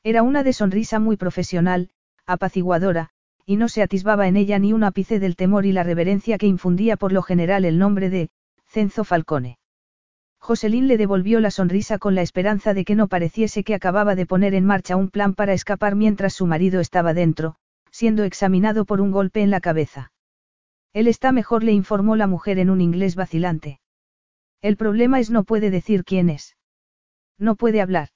Era 0.03 0.23
una 0.23 0.43
de 0.43 0.53
sonrisa 0.53 0.99
muy 0.99 1.17
profesional, 1.17 1.89
apaciguadora, 2.25 3.09
y 3.45 3.57
no 3.57 3.67
se 3.67 3.81
atisbaba 3.81 4.27
en 4.27 4.37
ella 4.37 4.57
ni 4.57 4.73
un 4.73 4.83
ápice 4.83 5.19
del 5.19 5.35
temor 5.35 5.65
y 5.65 5.73
la 5.73 5.83
reverencia 5.83 6.37
que 6.37 6.47
infundía 6.47 6.97
por 6.97 7.11
lo 7.11 7.21
general 7.21 7.65
el 7.65 7.77
nombre 7.77 8.09
de 8.09 8.29
Cenzo 8.65 9.03
Falcone. 9.03 9.59
Joselín 10.39 10.87
le 10.87 10.97
devolvió 10.97 11.39
la 11.39 11.51
sonrisa 11.51 11.99
con 11.99 12.15
la 12.15 12.21
esperanza 12.21 12.73
de 12.73 12.83
que 12.83 12.95
no 12.95 13.07
pareciese 13.07 13.63
que 13.63 13.75
acababa 13.75 14.15
de 14.15 14.25
poner 14.25 14.53
en 14.55 14.65
marcha 14.65 14.95
un 14.95 15.09
plan 15.09 15.35
para 15.35 15.53
escapar 15.53 15.95
mientras 15.95 16.33
su 16.33 16.47
marido 16.47 16.81
estaba 16.81 17.13
dentro, 17.13 17.55
siendo 17.91 18.23
examinado 18.23 18.85
por 18.85 18.99
un 18.99 19.11
golpe 19.11 19.41
en 19.41 19.51
la 19.51 19.61
cabeza. 19.61 20.11
Él 20.91 21.07
está 21.07 21.31
mejor, 21.31 21.63
le 21.63 21.71
informó 21.71 22.15
la 22.15 22.27
mujer 22.27 22.59
en 22.59 22.69
un 22.69 22.81
inglés 22.81 23.15
vacilante. 23.15 23.79
El 24.63 24.77
problema 24.77 25.19
es 25.19 25.29
no 25.29 25.43
puede 25.43 25.69
decir 25.69 26.05
quién 26.05 26.29
es. 26.29 26.55
No 27.37 27.55
puede 27.57 27.81
hablar. 27.81 28.09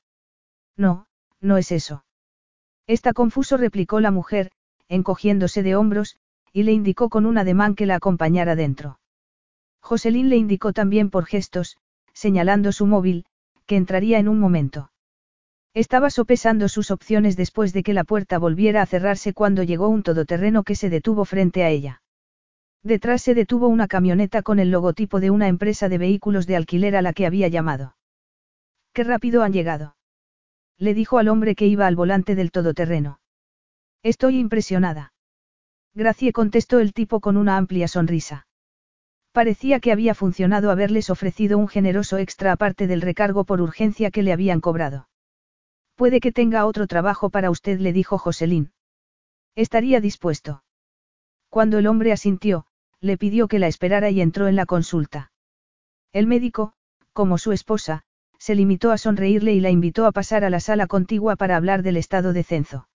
No, 0.78 1.07
no 1.41 1.57
es 1.57 1.74
eso. 1.74 2.06
Está 2.88 3.11
confuso, 3.11 3.57
replicó 3.57 3.99
la 3.99 4.11
mujer, 4.11 4.52
encogiéndose 4.88 5.61
de 5.61 5.76
hombros, 5.76 6.18
y 6.53 6.64
le 6.64 6.72
indicó 6.72 7.10
con 7.10 7.26
un 7.26 7.38
ademán 7.38 7.76
que 7.76 7.86
la 7.86 7.95
acompañara 7.95 8.56
dentro. 8.56 8.99
Joselín 9.82 10.30
le 10.30 10.38
indicó 10.38 10.72
también 10.72 11.10
por 11.10 11.26
gestos, 11.26 11.78
señalando 12.14 12.72
su 12.72 12.86
móvil, 12.86 13.26
que 13.65 13.76
entraría 13.76 14.18
en 14.18 14.30
un 14.30 14.40
momento. 14.40 14.90
Estaba 15.74 16.10
sopesando 16.10 16.69
sus 16.69 16.91
opciones 16.91 17.36
después 17.36 17.74
de 17.74 17.84
que 17.84 17.94
la 17.94 18.06
puerta 18.06 18.38
volviera 18.38 18.82
a 18.82 18.86
cerrarse 18.86 19.34
cuando 19.34 19.64
llegó 19.64 19.90
un 19.90 20.02
todoterreno 20.02 20.64
que 20.64 20.76
se 20.76 20.90
detuvo 20.90 21.26
frente 21.26 21.65
a 21.65 21.69
ella. 21.69 22.02
Detrás 22.84 23.22
se 23.22 23.34
detuvo 23.34 23.68
una 23.68 23.88
camioneta 23.88 24.41
con 24.41 24.60
el 24.60 24.72
logotipo 24.72 25.20
de 25.20 25.30
una 25.30 25.48
empresa 25.48 25.90
de 25.90 25.98
vehículos 25.98 26.48
de 26.48 26.56
alquiler 26.56 26.95
a 26.95 27.02
la 27.02 27.14
que 27.14 27.26
había 27.26 27.48
llamado. 27.48 27.95
Qué 28.94 29.04
rápido 29.04 29.44
han 29.44 29.54
llegado. 29.54 29.95
Le 30.78 30.94
dijo 30.94 31.18
al 31.18 31.28
hombre 31.28 31.56
que 31.56 31.68
iba 31.68 31.88
al 31.88 31.95
volante 31.95 32.36
del 32.36 32.52
todoterreno. 32.52 33.20
Estoy 34.04 34.40
impresionada. 34.40 35.14
Gracie 35.94 36.32
contestó 36.32 36.80
el 36.80 36.94
tipo 36.94 37.20
con 37.20 37.38
una 37.38 37.58
amplia 37.58 37.88
sonrisa. 37.88 38.48
Parecía 39.32 39.80
que 39.80 39.91
había 39.91 40.16
funcionado 40.16 40.72
haberles 40.72 41.10
ofrecido 41.10 41.58
un 41.58 41.68
generoso 41.68 42.18
extra 42.18 42.52
aparte 42.52 42.88
del 42.88 43.02
recargo 43.02 43.44
por 43.44 43.62
urgencia 43.62 44.12
que 44.12 44.24
le 44.24 44.34
habían 44.34 44.62
cobrado. 44.62 45.10
Puede 45.95 46.20
que 46.20 46.32
tenga 46.32 46.66
otro 46.66 46.86
trabajo 46.88 47.30
para 47.32 47.49
usted, 47.49 47.80
le 47.80 47.94
dijo 47.94 48.18
Joselín. 48.18 48.72
Estaría 49.56 49.99
dispuesto. 49.99 50.64
Cuando 51.49 51.78
el 51.78 51.88
hombre 51.88 52.11
asintió, 52.11 52.65
le 52.99 53.18
pidió 53.18 53.48
que 53.48 53.60
la 53.60 53.68
esperara 53.68 54.10
y 54.10 54.22
entró 54.22 54.48
en 54.48 54.56
la 54.56 54.65
consulta. 54.65 55.32
El 56.14 56.28
médico, 56.28 56.74
como 57.14 57.38
su 57.38 57.52
esposa, 57.52 58.03
se 58.40 58.56
limitó 58.56 58.91
a 58.91 58.98
sonreírle 58.98 59.53
y 59.53 59.60
la 59.60 59.69
invitó 59.69 60.06
a 60.06 60.11
pasar 60.11 60.44
a 60.44 60.49
la 60.49 60.60
sala 60.60 60.88
contigua 60.88 61.36
para 61.36 61.56
hablar 61.56 61.84
del 61.84 61.98
estado 61.98 62.34
de 62.34 62.44
Cenzo. 62.44 62.88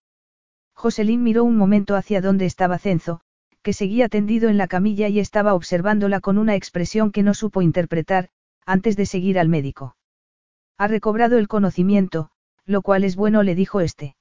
Joselín 0.75 1.23
miró 1.23 1.45
un 1.45 1.57
momento 1.57 1.97
hacia 1.97 2.21
donde 2.21 2.47
estaba 2.47 2.79
Cenzo, 2.79 3.21
que 3.63 3.73
seguía 3.73 4.09
tendido 4.09 4.49
en 4.49 4.59
la 4.59 4.67
camilla 4.67 5.09
y 5.09 5.21
estaba 5.21 5.55
observándola 5.55 6.21
con 6.21 6.39
una 6.39 6.55
expresión 6.57 7.13
que 7.13 7.23
no 7.23 7.35
supo 7.35 7.63
interpretar, 7.63 8.29
antes 8.67 8.97
de 8.97 9.07
seguir 9.07 9.39
al 9.39 9.49
médico. 9.49 9.97
Ha 10.79 10.89
recobrado 10.89 11.39
el 11.39 11.49
conocimiento, 11.49 12.31
lo 12.65 12.83
cual 12.83 13.05
es 13.05 13.17
bueno, 13.17 13.43
le 13.43 13.55
dijo 13.55 13.81
este. 13.81 14.17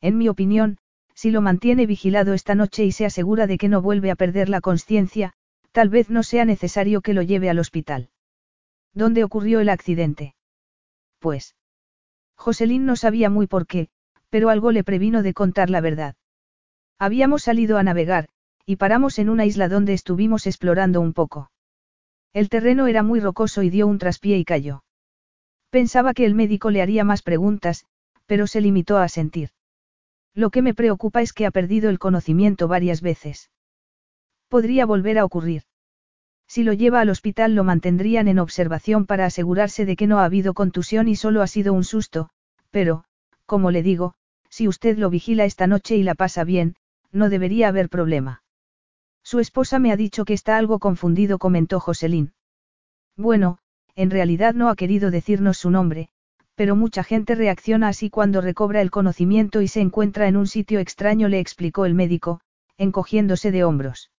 En 0.00 0.18
mi 0.18 0.28
opinión, 0.28 0.78
si 1.16 1.30
lo 1.30 1.40
mantiene 1.40 1.86
vigilado 1.86 2.34
esta 2.34 2.54
noche 2.54 2.84
y 2.84 2.92
se 2.92 3.06
asegura 3.06 3.46
de 3.46 3.56
que 3.56 3.68
no 3.68 3.80
vuelve 3.80 4.10
a 4.10 4.16
perder 4.16 4.50
la 4.50 4.60
conciencia, 4.60 5.32
tal 5.72 5.88
vez 5.88 6.10
no 6.10 6.22
sea 6.22 6.44
necesario 6.44 7.00
que 7.00 7.14
lo 7.14 7.22
lleve 7.22 7.48
al 7.48 7.58
hospital. 7.58 8.10
¿Dónde 8.92 9.24
ocurrió 9.24 9.60
el 9.60 9.70
accidente? 9.70 10.34
Pues. 11.18 11.56
Joselín 12.36 12.84
no 12.84 12.96
sabía 12.96 13.30
muy 13.30 13.46
por 13.46 13.66
qué, 13.66 13.88
pero 14.28 14.50
algo 14.50 14.72
le 14.72 14.84
previno 14.84 15.22
de 15.22 15.32
contar 15.32 15.70
la 15.70 15.80
verdad. 15.80 16.16
Habíamos 16.98 17.42
salido 17.42 17.78
a 17.78 17.82
navegar, 17.82 18.28
y 18.66 18.76
paramos 18.76 19.18
en 19.18 19.30
una 19.30 19.46
isla 19.46 19.68
donde 19.68 19.94
estuvimos 19.94 20.46
explorando 20.46 21.00
un 21.00 21.14
poco. 21.14 21.50
El 22.34 22.50
terreno 22.50 22.88
era 22.88 23.02
muy 23.02 23.20
rocoso 23.20 23.62
y 23.62 23.70
dio 23.70 23.86
un 23.86 23.96
traspié 23.96 24.36
y 24.36 24.44
cayó. 24.44 24.84
Pensaba 25.70 26.12
que 26.12 26.26
el 26.26 26.34
médico 26.34 26.70
le 26.70 26.82
haría 26.82 27.04
más 27.04 27.22
preguntas, 27.22 27.86
pero 28.26 28.46
se 28.46 28.60
limitó 28.60 28.98
a 28.98 29.08
sentir. 29.08 29.50
Lo 30.36 30.50
que 30.50 30.60
me 30.60 30.74
preocupa 30.74 31.22
es 31.22 31.32
que 31.32 31.46
ha 31.46 31.50
perdido 31.50 31.88
el 31.88 31.98
conocimiento 31.98 32.68
varias 32.68 33.00
veces. 33.00 33.50
Podría 34.48 34.84
volver 34.84 35.18
a 35.18 35.24
ocurrir. 35.24 35.62
Si 36.46 36.62
lo 36.62 36.74
lleva 36.74 37.00
al 37.00 37.08
hospital 37.08 37.54
lo 37.54 37.64
mantendrían 37.64 38.28
en 38.28 38.38
observación 38.38 39.06
para 39.06 39.24
asegurarse 39.24 39.86
de 39.86 39.96
que 39.96 40.06
no 40.06 40.18
ha 40.20 40.26
habido 40.26 40.52
contusión 40.52 41.08
y 41.08 41.16
solo 41.16 41.40
ha 41.40 41.46
sido 41.46 41.72
un 41.72 41.84
susto, 41.84 42.28
pero, 42.70 43.04
como 43.46 43.70
le 43.70 43.82
digo, 43.82 44.14
si 44.50 44.68
usted 44.68 44.98
lo 44.98 45.08
vigila 45.08 45.46
esta 45.46 45.66
noche 45.66 45.96
y 45.96 46.02
la 46.02 46.14
pasa 46.14 46.44
bien, 46.44 46.76
no 47.12 47.30
debería 47.30 47.68
haber 47.68 47.88
problema. 47.88 48.42
Su 49.24 49.40
esposa 49.40 49.78
me 49.78 49.90
ha 49.90 49.96
dicho 49.96 50.26
que 50.26 50.34
está 50.34 50.58
algo 50.58 50.78
confundido, 50.78 51.38
comentó 51.38 51.80
Joselín. 51.80 52.34
Bueno, 53.16 53.58
en 53.94 54.10
realidad 54.10 54.52
no 54.52 54.68
ha 54.68 54.76
querido 54.76 55.10
decirnos 55.10 55.56
su 55.56 55.70
nombre, 55.70 56.10
pero 56.56 56.74
mucha 56.74 57.04
gente 57.04 57.34
reacciona 57.34 57.88
así 57.88 58.10
cuando 58.10 58.40
recobra 58.40 58.80
el 58.80 58.90
conocimiento 58.90 59.60
y 59.60 59.68
se 59.68 59.80
encuentra 59.80 60.26
en 60.26 60.36
un 60.36 60.46
sitio 60.46 60.80
extraño, 60.80 61.28
le 61.28 61.38
explicó 61.38 61.84
el 61.84 61.94
médico, 61.94 62.40
encogiéndose 62.78 63.52
de 63.52 63.62
hombros. 63.62 64.10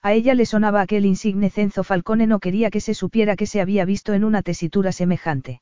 A 0.00 0.12
ella 0.12 0.34
le 0.34 0.46
sonaba 0.46 0.80
aquel 0.80 1.04
insigne 1.04 1.50
Cenzo 1.50 1.82
Falcone, 1.82 2.28
no 2.28 2.38
quería 2.38 2.70
que 2.70 2.80
se 2.80 2.94
supiera 2.94 3.34
que 3.34 3.46
se 3.46 3.60
había 3.60 3.84
visto 3.84 4.14
en 4.14 4.22
una 4.22 4.42
tesitura 4.42 4.92
semejante. 4.92 5.60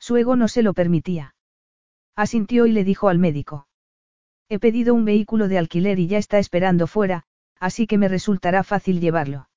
Su 0.00 0.16
ego 0.16 0.34
no 0.34 0.48
se 0.48 0.64
lo 0.64 0.74
permitía. 0.74 1.36
Asintió 2.16 2.66
y 2.66 2.72
le 2.72 2.82
dijo 2.82 3.08
al 3.08 3.20
médico. 3.20 3.68
He 4.48 4.58
pedido 4.58 4.92
un 4.92 5.04
vehículo 5.04 5.46
de 5.46 5.58
alquiler 5.58 6.00
y 6.00 6.08
ya 6.08 6.18
está 6.18 6.40
esperando 6.40 6.88
fuera, 6.88 7.22
así 7.60 7.86
que 7.86 7.96
me 7.96 8.08
resultará 8.08 8.64
fácil 8.64 9.00
llevarlo. 9.00 9.48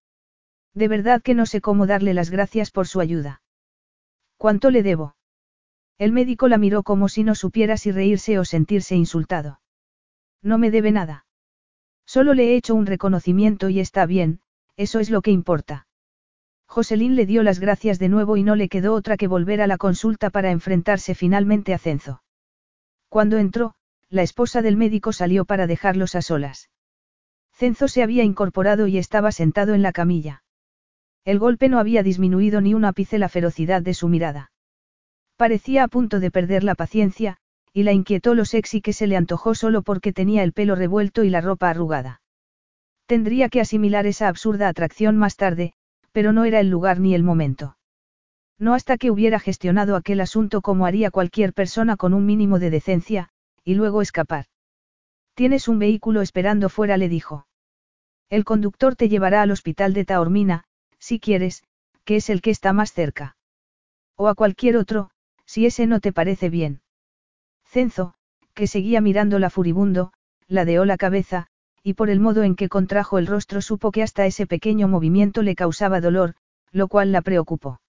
De 0.76 0.88
verdad 0.88 1.24
que 1.24 1.34
no 1.34 1.48
sé 1.48 1.60
cómo 1.60 1.88
darle 1.88 2.14
las 2.14 2.30
gracias 2.30 2.70
por 2.70 2.88
su 2.88 3.00
ayuda. 3.00 3.42
¿Cuánto 4.38 4.70
le 4.70 4.84
debo? 4.84 5.16
El 5.98 6.12
médico 6.12 6.48
la 6.48 6.58
miró 6.58 6.84
como 6.84 7.08
si 7.08 7.24
no 7.24 7.36
supiera 7.36 7.78
si 7.78 7.92
reírse 7.92 8.38
o 8.38 8.46
sentirse 8.46 8.96
insultado. 8.96 9.62
No 10.42 10.58
me 10.58 10.70
debe 10.70 10.92
nada. 10.92 11.26
Solo 12.06 12.34
le 12.34 12.50
he 12.50 12.56
hecho 12.56 12.76
un 12.76 12.86
reconocimiento 12.86 13.70
y 13.70 13.80
está 13.80 14.06
bien, 14.06 14.42
eso 14.76 15.00
es 15.00 15.10
lo 15.10 15.22
que 15.22 15.32
importa. 15.32 15.88
Joselín 16.68 17.16
le 17.16 17.26
dio 17.26 17.44
las 17.44 17.60
gracias 17.60 18.00
de 18.00 18.10
nuevo 18.10 18.38
y 18.38 18.44
no 18.44 18.56
le 18.56 18.68
quedó 18.68 18.94
otra 18.94 19.18
que 19.18 19.28
volver 19.28 19.62
a 19.62 19.68
la 19.68 19.78
consulta 19.78 20.30
para 20.30 20.52
enfrentarse 20.52 21.16
finalmente 21.16 21.74
a 21.74 21.78
Cenzo. 21.78 22.22
Cuando 23.08 23.38
entró, 23.38 23.76
la 24.10 24.24
esposa 24.24 24.62
del 24.62 24.76
médico 24.76 25.14
salió 25.14 25.46
para 25.46 25.68
dejarlos 25.68 26.16
a 26.16 26.22
solas. 26.22 26.70
Cenzo 27.54 27.88
se 27.88 28.04
había 28.04 28.24
incorporado 28.24 28.88
y 28.88 28.98
estaba 28.98 29.32
sentado 29.32 29.74
en 29.74 29.82
la 29.82 29.94
camilla. 29.94 30.44
El 31.24 31.40
golpe 31.40 31.70
no 31.70 31.80
había 31.80 32.04
disminuido 32.04 32.60
ni 32.60 32.74
un 32.74 32.84
ápice 32.84 33.18
la 33.18 33.30
ferocidad 33.30 33.82
de 33.82 33.94
su 33.94 34.10
mirada. 34.10 34.52
Parecía 35.38 35.84
a 35.84 35.88
punto 35.88 36.20
de 36.20 36.32
perder 36.32 36.64
la 36.64 36.76
paciencia, 36.76 37.38
y 37.74 37.84
la 37.84 37.92
inquietó 37.92 38.36
lo 38.36 38.46
sexy 38.46 38.82
que 38.82 38.94
se 38.94 39.06
le 39.06 39.18
antojó 39.18 39.54
solo 39.54 39.82
porque 39.82 40.14
tenía 40.14 40.44
el 40.44 40.54
pelo 40.54 40.76
revuelto 40.76 41.24
y 41.24 41.30
la 41.30 41.42
ropa 41.42 41.70
arrugada. 41.70 42.22
Tendría 43.06 43.50
que 43.50 43.60
asimilar 43.60 44.06
esa 44.06 44.30
absurda 44.30 44.70
atracción 44.70 45.18
más 45.18 45.36
tarde, 45.36 45.74
pero 46.14 46.32
no 46.32 46.46
era 46.46 46.62
el 46.62 46.70
lugar 46.70 47.00
ni 47.02 47.14
el 47.14 47.24
momento. 47.24 47.78
No 48.58 48.74
hasta 48.74 48.98
que 48.98 49.12
hubiera 49.12 49.40
gestionado 49.40 49.98
aquel 49.98 50.22
asunto 50.22 50.62
como 50.62 50.86
haría 50.86 51.12
cualquier 51.12 51.52
persona 51.52 51.98
con 51.98 52.14
un 52.14 52.26
mínimo 52.26 52.58
de 52.58 52.70
decencia, 52.70 53.30
y 53.66 53.76
luego 53.76 54.02
escapar. 54.02 54.46
Tienes 55.34 55.68
un 55.68 55.80
vehículo 55.80 56.22
esperando 56.22 56.70
fuera, 56.70 56.96
le 56.96 57.10
dijo. 57.10 57.46
El 58.30 58.46
conductor 58.46 58.96
te 58.96 59.10
llevará 59.10 59.42
al 59.42 59.52
hospital 59.52 59.94
de 59.94 60.06
Taormina, 60.06 60.64
si 60.98 61.20
quieres, 61.20 61.64
que 62.06 62.16
es 62.16 62.30
el 62.30 62.42
que 62.42 62.52
está 62.52 62.72
más 62.72 62.94
cerca. 62.94 63.36
O 64.16 64.30
a 64.30 64.36
cualquier 64.36 64.78
otro, 64.78 65.10
si 65.46 65.66
ese 65.66 65.88
no 65.88 66.00
te 66.00 66.12
parece 66.12 66.50
bien. 66.50 66.82
Cenzo, 67.66 68.14
que 68.54 68.68
seguía 68.68 69.02
mirándola 69.02 69.50
furibundo, 69.50 70.14
ladeó 70.48 70.86
la 70.86 70.98
cabeza, 70.98 71.48
y 71.84 71.94
por 71.94 72.10
el 72.10 72.20
modo 72.20 72.44
en 72.44 72.56
que 72.56 72.70
contrajo 72.70 73.18
el 73.18 73.28
rostro 73.28 73.62
supo 73.62 73.92
que 73.92 74.04
hasta 74.04 74.26
ese 74.26 74.48
pequeño 74.48 74.88
movimiento 74.88 75.44
le 75.44 75.56
causaba 75.56 76.02
dolor, 76.02 76.36
lo 76.72 76.88
cual 76.88 77.12
la 77.12 77.22
preocupó. 77.22 77.80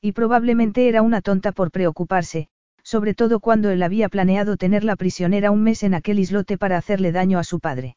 Y 0.00 0.12
probablemente 0.12 0.88
era 0.88 1.00
una 1.00 1.22
tonta 1.22 1.52
por 1.52 1.70
preocuparse, 1.70 2.48
sobre 2.82 3.14
todo 3.14 3.40
cuando 3.40 3.70
él 3.70 3.82
había 3.82 4.08
planeado 4.08 4.56
tenerla 4.56 4.96
prisionera 4.96 5.50
un 5.50 5.62
mes 5.62 5.82
en 5.82 5.94
aquel 5.94 6.18
islote 6.18 6.58
para 6.58 6.76
hacerle 6.76 7.12
daño 7.12 7.38
a 7.38 7.44
su 7.44 7.60
padre. 7.60 7.96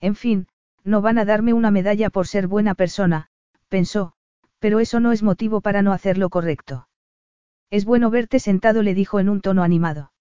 En 0.00 0.14
fin, 0.14 0.46
no 0.84 1.02
van 1.02 1.18
a 1.18 1.24
darme 1.24 1.52
una 1.52 1.72
medalla 1.72 2.10
por 2.10 2.28
ser 2.28 2.46
buena 2.46 2.74
persona, 2.74 3.28
pensó, 3.68 4.12
pero 4.60 4.78
eso 4.78 5.00
no 5.00 5.10
es 5.10 5.22
motivo 5.24 5.60
para 5.60 5.82
no 5.82 5.92
hacer 5.92 6.18
lo 6.18 6.30
correcto. 6.30 6.86
Es 7.70 7.84
bueno 7.84 8.10
verte 8.10 8.38
sentado, 8.38 8.82
le 8.82 8.94
dijo 8.94 9.18
en 9.20 9.28
un 9.28 9.40
tono 9.40 9.62
animado. 9.62 10.12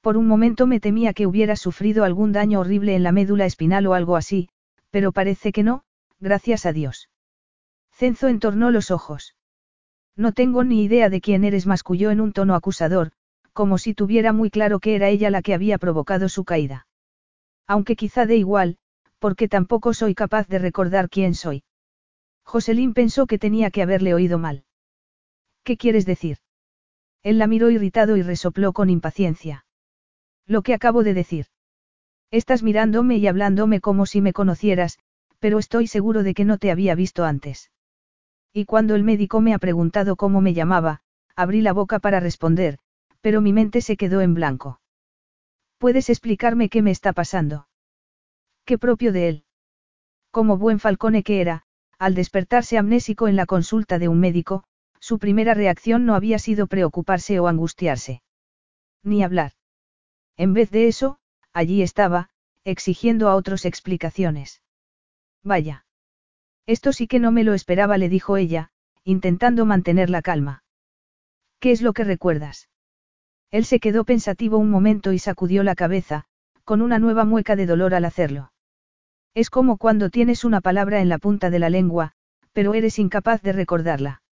Por 0.00 0.16
un 0.16 0.26
momento 0.26 0.66
me 0.66 0.80
temía 0.80 1.12
que 1.12 1.26
hubieras 1.26 1.60
sufrido 1.60 2.04
algún 2.04 2.32
daño 2.32 2.60
horrible 2.60 2.94
en 2.94 3.02
la 3.02 3.12
médula 3.12 3.46
espinal 3.46 3.86
o 3.86 3.94
algo 3.94 4.16
así, 4.16 4.48
pero 4.90 5.12
parece 5.12 5.52
que 5.52 5.62
no, 5.62 5.84
gracias 6.20 6.66
a 6.66 6.72
Dios. 6.72 7.08
Cenzo 7.92 8.28
entornó 8.28 8.70
los 8.70 8.90
ojos. 8.90 9.36
No 10.16 10.32
tengo 10.32 10.64
ni 10.64 10.82
idea 10.82 11.08
de 11.08 11.20
quién 11.20 11.44
eres, 11.44 11.66
masculló 11.66 12.10
en 12.10 12.20
un 12.20 12.32
tono 12.32 12.54
acusador, 12.54 13.12
como 13.52 13.78
si 13.78 13.94
tuviera 13.94 14.32
muy 14.32 14.50
claro 14.50 14.80
que 14.80 14.94
era 14.94 15.08
ella 15.08 15.30
la 15.30 15.42
que 15.42 15.54
había 15.54 15.78
provocado 15.78 16.28
su 16.28 16.44
caída. 16.44 16.86
Aunque 17.66 17.96
quizá 17.96 18.26
de 18.26 18.36
igual, 18.36 18.76
porque 19.18 19.48
tampoco 19.48 19.94
soy 19.94 20.14
capaz 20.14 20.48
de 20.48 20.58
recordar 20.58 21.08
quién 21.08 21.34
soy. 21.34 21.62
Joselín 22.44 22.92
pensó 22.92 23.26
que 23.26 23.38
tenía 23.38 23.70
que 23.70 23.82
haberle 23.82 24.14
oído 24.14 24.38
mal. 24.38 24.64
¿Qué 25.62 25.76
quieres 25.76 26.06
decir? 26.06 26.38
Él 27.22 27.38
la 27.38 27.46
miró 27.46 27.70
irritado 27.70 28.16
y 28.16 28.22
resopló 28.22 28.72
con 28.72 28.90
impaciencia. 28.90 29.64
Lo 30.46 30.62
que 30.62 30.74
acabo 30.74 31.04
de 31.04 31.14
decir. 31.14 31.46
Estás 32.30 32.62
mirándome 32.62 33.16
y 33.16 33.26
hablándome 33.26 33.80
como 33.80 34.06
si 34.06 34.20
me 34.20 34.32
conocieras, 34.32 34.98
pero 35.38 35.58
estoy 35.58 35.86
seguro 35.86 36.22
de 36.22 36.34
que 36.34 36.44
no 36.44 36.58
te 36.58 36.70
había 36.70 36.94
visto 36.94 37.24
antes. 37.24 37.70
Y 38.52 38.64
cuando 38.64 38.94
el 38.94 39.04
médico 39.04 39.40
me 39.40 39.54
ha 39.54 39.58
preguntado 39.58 40.16
cómo 40.16 40.40
me 40.40 40.54
llamaba, 40.54 41.00
abrí 41.36 41.62
la 41.62 41.72
boca 41.72 41.98
para 41.98 42.20
responder, 42.20 42.78
pero 43.20 43.40
mi 43.40 43.52
mente 43.52 43.80
se 43.80 43.96
quedó 43.96 44.20
en 44.20 44.34
blanco. 44.34 44.80
¿Puedes 45.78 46.10
explicarme 46.10 46.68
qué 46.68 46.82
me 46.82 46.90
está 46.90 47.12
pasando? 47.12 47.68
¿Qué 48.64 48.78
propio 48.78 49.12
de 49.12 49.28
él? 49.28 49.44
Como 50.30 50.56
buen 50.56 50.78
falcone 50.78 51.22
que 51.22 51.40
era, 51.40 51.64
al 51.98 52.14
despertarse 52.14 52.78
amnésico 52.78 53.28
en 53.28 53.36
la 53.36 53.46
consulta 53.46 53.98
de 53.98 54.08
un 54.08 54.20
médico, 54.20 54.64
su 55.02 55.18
primera 55.18 55.52
reacción 55.52 56.06
no 56.06 56.14
había 56.14 56.38
sido 56.38 56.68
preocuparse 56.68 57.40
o 57.40 57.48
angustiarse. 57.48 58.22
Ni 59.02 59.24
hablar. 59.24 59.50
En 60.36 60.54
vez 60.54 60.70
de 60.70 60.86
eso, 60.86 61.18
allí 61.52 61.82
estaba, 61.82 62.30
exigiendo 62.62 63.28
a 63.28 63.34
otros 63.34 63.64
explicaciones. 63.64 64.62
Vaya. 65.42 65.86
Esto 66.66 66.92
sí 66.92 67.08
que 67.08 67.18
no 67.18 67.32
me 67.32 67.42
lo 67.42 67.52
esperaba, 67.52 67.98
le 67.98 68.08
dijo 68.08 68.36
ella, 68.36 68.70
intentando 69.02 69.66
mantener 69.66 70.08
la 70.08 70.22
calma. 70.22 70.62
¿Qué 71.58 71.72
es 71.72 71.82
lo 71.82 71.94
que 71.94 72.04
recuerdas? 72.04 72.68
Él 73.50 73.64
se 73.64 73.80
quedó 73.80 74.04
pensativo 74.04 74.56
un 74.56 74.70
momento 74.70 75.12
y 75.12 75.18
sacudió 75.18 75.64
la 75.64 75.74
cabeza, 75.74 76.26
con 76.62 76.80
una 76.80 77.00
nueva 77.00 77.24
mueca 77.24 77.56
de 77.56 77.66
dolor 77.66 77.94
al 77.94 78.04
hacerlo. 78.04 78.52
Es 79.34 79.50
como 79.50 79.78
cuando 79.78 80.10
tienes 80.10 80.44
una 80.44 80.60
palabra 80.60 81.00
en 81.00 81.08
la 81.08 81.18
punta 81.18 81.50
de 81.50 81.58
la 81.58 81.70
lengua, 81.70 82.12
pero 82.52 82.74
eres 82.74 83.00
incapaz 83.00 83.42
de 83.42 83.52
recordarla. 83.52 84.22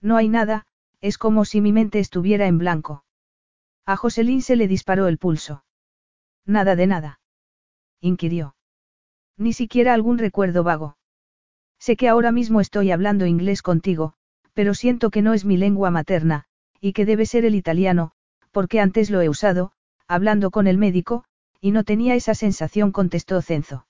No 0.00 0.16
hay 0.16 0.28
nada, 0.28 0.66
es 1.00 1.18
como 1.18 1.44
si 1.44 1.60
mi 1.60 1.72
mente 1.72 1.98
estuviera 1.98 2.46
en 2.46 2.58
blanco. 2.58 3.04
A 3.86 3.96
Joselín 3.96 4.42
se 4.42 4.56
le 4.56 4.68
disparó 4.68 5.08
el 5.08 5.18
pulso. 5.18 5.64
Nada 6.46 6.76
de 6.76 6.86
nada. 6.86 7.20
Inquirió. 8.00 8.54
Ni 9.36 9.52
siquiera 9.52 9.94
algún 9.94 10.18
recuerdo 10.18 10.62
vago. 10.62 10.96
Sé 11.78 11.96
que 11.96 12.08
ahora 12.08 12.32
mismo 12.32 12.60
estoy 12.60 12.90
hablando 12.90 13.26
inglés 13.26 13.62
contigo, 13.62 14.14
pero 14.52 14.74
siento 14.74 15.10
que 15.10 15.22
no 15.22 15.32
es 15.32 15.44
mi 15.44 15.56
lengua 15.56 15.90
materna, 15.90 16.44
y 16.80 16.92
que 16.92 17.06
debe 17.06 17.26
ser 17.26 17.44
el 17.44 17.54
italiano, 17.54 18.12
porque 18.50 18.80
antes 18.80 19.10
lo 19.10 19.22
he 19.22 19.28
usado, 19.28 19.72
hablando 20.06 20.50
con 20.50 20.66
el 20.66 20.76
médico, 20.76 21.24
y 21.60 21.70
no 21.70 21.84
tenía 21.84 22.14
esa 22.14 22.34
sensación, 22.34 22.92
contestó 22.92 23.40
Cenzo. 23.42 23.86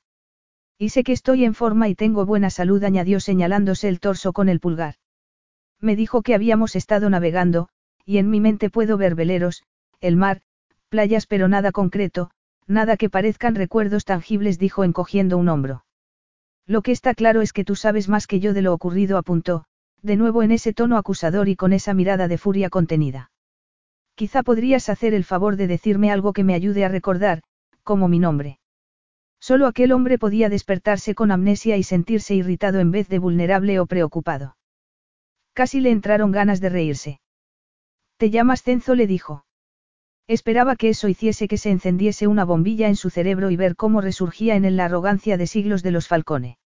Y 0.78 0.90
sé 0.90 1.02
que 1.04 1.12
estoy 1.12 1.44
en 1.44 1.54
forma 1.54 1.88
y 1.88 1.94
tengo 1.94 2.26
buena 2.26 2.50
salud, 2.50 2.82
añadió 2.84 3.20
señalándose 3.20 3.88
el 3.88 4.00
torso 4.00 4.32
con 4.32 4.48
el 4.48 4.60
pulgar. 4.60 4.94
Me 5.80 5.96
dijo 5.96 6.22
que 6.22 6.34
habíamos 6.34 6.76
estado 6.76 7.08
navegando, 7.10 7.68
y 8.04 8.18
en 8.18 8.28
mi 8.28 8.40
mente 8.40 8.70
puedo 8.70 8.96
ver 8.96 9.14
veleros, 9.14 9.62
el 10.00 10.16
mar, 10.16 10.42
playas 10.88 11.26
pero 11.26 11.48
nada 11.48 11.72
concreto, 11.72 12.30
nada 12.66 12.96
que 12.96 13.10
parezcan 13.10 13.54
recuerdos 13.54 14.04
tangibles, 14.04 14.58
dijo 14.58 14.84
encogiendo 14.84 15.38
un 15.38 15.48
hombro. 15.48 15.84
Lo 16.66 16.82
que 16.82 16.92
está 16.92 17.14
claro 17.14 17.40
es 17.40 17.52
que 17.52 17.64
tú 17.64 17.74
sabes 17.76 18.08
más 18.08 18.26
que 18.26 18.40
yo 18.40 18.54
de 18.54 18.62
lo 18.62 18.72
ocurrido, 18.72 19.18
apuntó, 19.18 19.64
de 20.02 20.16
nuevo 20.16 20.42
en 20.42 20.52
ese 20.52 20.72
tono 20.72 20.96
acusador 20.96 21.48
y 21.48 21.56
con 21.56 21.72
esa 21.72 21.94
mirada 21.94 22.28
de 22.28 22.38
furia 22.38 22.70
contenida. 22.70 23.30
Quizá 24.14 24.42
podrías 24.42 24.88
hacer 24.88 25.14
el 25.14 25.24
favor 25.24 25.56
de 25.56 25.66
decirme 25.66 26.10
algo 26.10 26.32
que 26.32 26.44
me 26.44 26.54
ayude 26.54 26.84
a 26.84 26.88
recordar, 26.88 27.42
como 27.82 28.06
mi 28.06 28.18
nombre. 28.18 28.58
Solo 29.40 29.66
aquel 29.66 29.92
hombre 29.92 30.18
podía 30.18 30.48
despertarse 30.48 31.14
con 31.14 31.30
amnesia 31.30 31.76
y 31.76 31.82
sentirse 31.82 32.34
irritado 32.34 32.78
en 32.78 32.90
vez 32.90 33.08
de 33.08 33.18
vulnerable 33.18 33.80
o 33.80 33.86
preocupado. 33.86 34.56
Casi 35.52 35.80
le 35.80 35.90
entraron 35.90 36.30
ganas 36.32 36.60
de 36.60 36.68
reírse. 36.68 37.20
Te 38.16 38.30
llamas 38.30 38.62
Cenzo, 38.62 38.94
le 38.94 39.06
dijo. 39.06 39.44
Esperaba 40.26 40.76
que 40.76 40.90
eso 40.90 41.08
hiciese 41.08 41.48
que 41.48 41.58
se 41.58 41.70
encendiese 41.70 42.28
una 42.28 42.44
bombilla 42.44 42.88
en 42.88 42.96
su 42.96 43.10
cerebro 43.10 43.50
y 43.50 43.56
ver 43.56 43.74
cómo 43.74 44.00
resurgía 44.00 44.54
en 44.54 44.64
él 44.64 44.76
la 44.76 44.84
arrogancia 44.84 45.36
de 45.36 45.46
siglos 45.46 45.82
de 45.82 45.90
los 45.90 46.06
Falcone. 46.06 46.58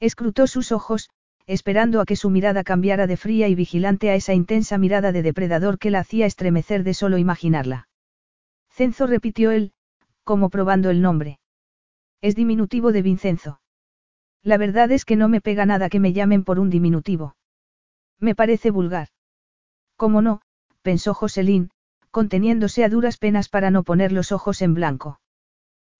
Escrutó 0.00 0.46
sus 0.46 0.72
ojos, 0.72 1.10
esperando 1.46 2.00
a 2.00 2.04
que 2.04 2.16
su 2.16 2.30
mirada 2.30 2.64
cambiara 2.64 3.06
de 3.06 3.16
fría 3.16 3.48
y 3.48 3.54
vigilante 3.54 4.10
a 4.10 4.14
esa 4.14 4.34
intensa 4.34 4.78
mirada 4.78 5.12
de 5.12 5.22
depredador 5.22 5.78
que 5.78 5.90
la 5.90 6.00
hacía 6.00 6.26
estremecer 6.26 6.82
de 6.82 6.94
solo 6.94 7.18
imaginarla. 7.18 7.88
Cenzo 8.70 9.06
repitió 9.06 9.50
él, 9.50 9.72
como 10.24 10.48
probando 10.48 10.90
el 10.90 11.02
nombre. 11.02 11.38
Es 12.20 12.34
diminutivo 12.34 12.92
de 12.92 13.02
Vincenzo. 13.02 13.60
La 14.42 14.56
verdad 14.56 14.90
es 14.90 15.04
que 15.04 15.16
no 15.16 15.28
me 15.28 15.40
pega 15.40 15.66
nada 15.66 15.88
que 15.88 16.00
me 16.00 16.12
llamen 16.12 16.44
por 16.44 16.58
un 16.58 16.70
diminutivo. 16.70 17.34
Me 18.20 18.34
parece 18.34 18.70
vulgar. 18.70 19.08
¿Cómo 19.96 20.22
no? 20.22 20.42
pensó 20.82 21.14
Joselín, 21.14 21.70
conteniéndose 22.10 22.84
a 22.84 22.88
duras 22.88 23.16
penas 23.16 23.48
para 23.48 23.70
no 23.70 23.82
poner 23.82 24.12
los 24.12 24.32
ojos 24.32 24.62
en 24.62 24.74
blanco. 24.74 25.20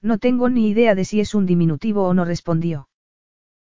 No 0.03 0.19
tengo 0.19 0.49
ni 0.49 0.69
idea 0.69 0.95
de 0.95 1.05
si 1.05 1.21
es 1.21 1.35
un 1.35 1.47
diminutivo 1.47 2.07
o 2.07 2.15
no 2.15 2.25
respondió. 2.25 2.89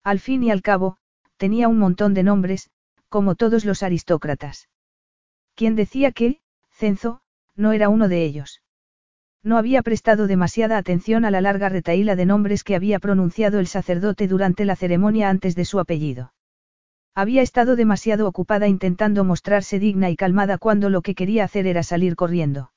Al 0.02 0.20
fin 0.20 0.43
y 0.43 0.51
al 0.51 0.62
cabo, 0.62 0.98
tenía 1.36 1.68
un 1.68 1.78
montón 1.78 2.14
de 2.14 2.22
nombres, 2.22 2.70
como 3.09 3.35
todos 3.35 3.64
los 3.64 3.82
aristócratas. 3.82 4.68
¿Quién 5.55 5.76
decía 5.76 6.12
que, 6.12 6.40
Cenzo, 6.70 7.20
no 7.55 7.72
era 7.72 7.89
uno 7.89 8.09
de 8.09 8.24
ellos? 8.24 8.62
No 9.43 9.56
había 9.56 9.82
prestado 9.82 10.26
demasiada 10.26 10.78
atención 10.78 11.24
a 11.24 11.31
la 11.31 11.40
larga 11.40 11.68
retaíla 11.68 12.16
de 12.16 12.26
nombres 12.26 12.64
que 12.64 12.74
había 12.74 12.98
pronunciado 12.98 13.60
el 13.60 13.66
sacerdote 13.66 14.26
durante 14.26 14.64
la 14.64 14.74
ceremonia 14.74 15.28
antes 15.28 15.55
de 15.55 15.64
su 15.64 15.78
apellido. 15.78 16.34
Había 17.14 17.42
estado 17.42 17.76
demasiado 17.76 18.26
ocupada 18.26 18.66
intentando 18.66 19.22
mostrarse 19.22 19.78
digna 19.78 20.10
y 20.10 20.16
calmada 20.16 20.58
cuando 20.58 20.90
lo 20.90 21.00
que 21.00 21.14
quería 21.14 21.44
hacer 21.44 21.66
era 21.66 21.84
salir 21.84 22.16
corriendo. 22.16 22.72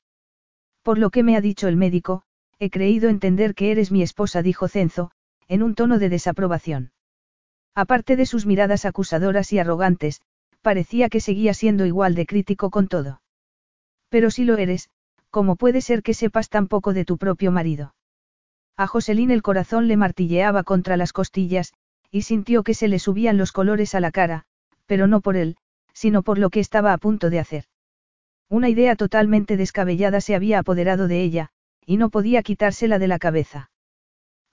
Por 0.82 0.98
lo 0.98 1.10
que 1.10 1.24
me 1.24 1.36
ha 1.36 1.40
dicho 1.40 1.66
el 1.66 1.76
médico, 1.76 2.22
he 2.60 2.70
creído 2.70 3.08
entender 3.08 3.54
que 3.54 3.72
eres 3.72 3.90
mi 3.90 4.02
esposa, 4.02 4.42
dijo 4.42 4.68
Cenzo, 4.68 5.10
en 5.48 5.62
un 5.62 5.74
tono 5.74 5.98
de 5.98 6.08
desaprobación. 6.08 6.92
Aparte 7.74 8.16
de 8.16 8.26
sus 8.26 8.46
miradas 8.46 8.84
acusadoras 8.84 9.52
y 9.52 9.58
arrogantes, 9.58 10.20
parecía 10.62 11.08
que 11.08 11.20
seguía 11.20 11.54
siendo 11.54 11.86
igual 11.86 12.14
de 12.14 12.26
crítico 12.26 12.70
con 12.70 12.88
todo. 12.88 13.22
Pero 14.08 14.30
si 14.30 14.44
lo 14.44 14.56
eres, 14.56 14.88
¿cómo 15.30 15.56
puede 15.56 15.80
ser 15.80 16.02
que 16.02 16.14
sepas 16.14 16.48
tan 16.48 16.68
poco 16.68 16.92
de 16.92 17.04
tu 17.04 17.18
propio 17.18 17.52
marido? 17.52 17.94
A 18.76 18.86
Joselín 18.86 19.30
el 19.30 19.42
corazón 19.42 19.88
le 19.88 19.96
martilleaba 19.96 20.62
contra 20.62 20.96
las 20.96 21.12
costillas, 21.12 21.72
y 22.10 22.22
sintió 22.22 22.62
que 22.62 22.74
se 22.74 22.88
le 22.88 22.98
subían 22.98 23.36
los 23.36 23.52
colores 23.52 23.94
a 23.94 24.00
la 24.00 24.10
cara, 24.10 24.44
pero 24.86 25.06
no 25.06 25.20
por 25.20 25.36
él, 25.36 25.56
sino 25.92 26.22
por 26.22 26.38
lo 26.38 26.50
que 26.50 26.60
estaba 26.60 26.92
a 26.92 26.98
punto 26.98 27.30
de 27.30 27.38
hacer. 27.38 27.64
Una 28.48 28.68
idea 28.68 28.96
totalmente 28.96 29.56
descabellada 29.56 30.20
se 30.20 30.34
había 30.34 30.60
apoderado 30.60 31.08
de 31.08 31.22
ella, 31.22 31.50
y 31.84 31.96
no 31.96 32.08
podía 32.08 32.42
quitársela 32.42 32.98
de 32.98 33.08
la 33.08 33.18
cabeza. 33.18 33.70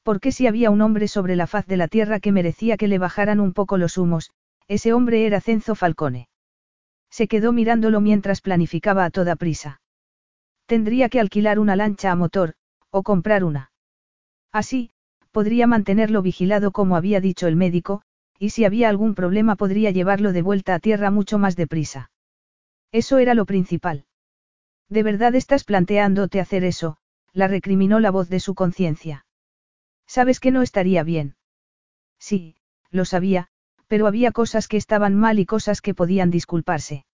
Porque 0.03 0.31
si 0.31 0.47
había 0.47 0.69
un 0.69 0.81
hombre 0.81 1.07
sobre 1.07 1.35
la 1.35 1.47
faz 1.47 1.65
de 1.65 1.77
la 1.77 1.87
tierra 1.87 2.19
que 2.19 2.31
merecía 2.31 2.77
que 2.77 2.87
le 2.87 2.97
bajaran 2.97 3.39
un 3.39 3.53
poco 3.53 3.77
los 3.77 3.97
humos, 3.97 4.31
ese 4.67 4.93
hombre 4.93 5.25
era 5.25 5.41
Cenzo 5.41 5.75
Falcone. 5.75 6.27
Se 7.09 7.27
quedó 7.27 7.53
mirándolo 7.53 8.01
mientras 8.01 8.41
planificaba 8.41 9.05
a 9.05 9.09
toda 9.09 9.35
prisa. 9.35 9.81
Tendría 10.65 11.09
que 11.09 11.19
alquilar 11.19 11.59
una 11.59 11.75
lancha 11.75 12.11
a 12.11 12.15
motor, 12.15 12.55
o 12.89 13.03
comprar 13.03 13.43
una. 13.43 13.71
Así, 14.51 14.91
podría 15.35 15.67
mantenerlo 15.67 16.21
vigilado 16.21 16.71
como 16.71 16.95
había 16.95 17.19
dicho 17.19 17.47
el 17.47 17.57
médico, 17.57 18.01
y 18.39 18.51
si 18.51 18.63
había 18.63 18.87
algún 18.87 19.15
problema 19.15 19.57
podría 19.57 19.91
llevarlo 19.91 20.31
de 20.31 20.41
vuelta 20.41 20.73
a 20.73 20.79
tierra 20.79 21.11
mucho 21.11 21.37
más 21.37 21.57
deprisa. 21.57 22.09
Eso 22.93 23.17
era 23.17 23.33
lo 23.33 23.45
principal. 23.45 24.05
¿De 24.87 25.03
verdad 25.03 25.35
estás 25.35 25.65
planteándote 25.65 26.39
hacer 26.39 26.63
eso? 26.63 26.99
la 27.33 27.49
recriminó 27.49 27.99
la 27.99 28.11
voz 28.11 28.29
de 28.29 28.39
su 28.39 28.55
conciencia. 28.55 29.25
Sabes 30.07 30.39
que 30.39 30.51
no 30.51 30.61
estaría 30.61 31.03
bien. 31.03 31.35
Sí, 32.17 32.55
lo 32.89 33.03
sabía, 33.03 33.49
pero 33.87 34.07
había 34.07 34.31
cosas 34.31 34.69
que 34.69 34.77
estaban 34.77 35.15
mal 35.15 35.37
y 35.37 35.45
cosas 35.45 35.81
que 35.81 35.93
podían 35.93 36.31
disculparse. 36.31 37.05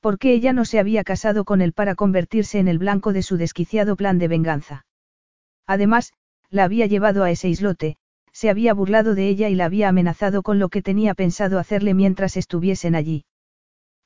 ¿Por 0.00 0.18
qué 0.18 0.32
ella 0.32 0.54
no 0.54 0.64
se 0.64 0.78
había 0.78 1.04
casado 1.04 1.44
con 1.44 1.60
él 1.60 1.74
para 1.74 1.94
convertirse 1.94 2.58
en 2.58 2.68
el 2.68 2.78
blanco 2.78 3.12
de 3.12 3.22
su 3.22 3.36
desquiciado 3.36 3.96
plan 3.96 4.18
de 4.18 4.28
venganza? 4.28 4.86
Además, 5.66 6.14
la 6.50 6.64
había 6.64 6.86
llevado 6.86 7.24
a 7.24 7.30
ese 7.30 7.48
islote, 7.48 7.96
se 8.32 8.50
había 8.50 8.74
burlado 8.74 9.14
de 9.14 9.28
ella 9.28 9.48
y 9.48 9.54
la 9.54 9.66
había 9.66 9.88
amenazado 9.88 10.42
con 10.42 10.58
lo 10.58 10.68
que 10.68 10.82
tenía 10.82 11.14
pensado 11.14 11.58
hacerle 11.58 11.94
mientras 11.94 12.36
estuviesen 12.36 12.94
allí. 12.94 13.24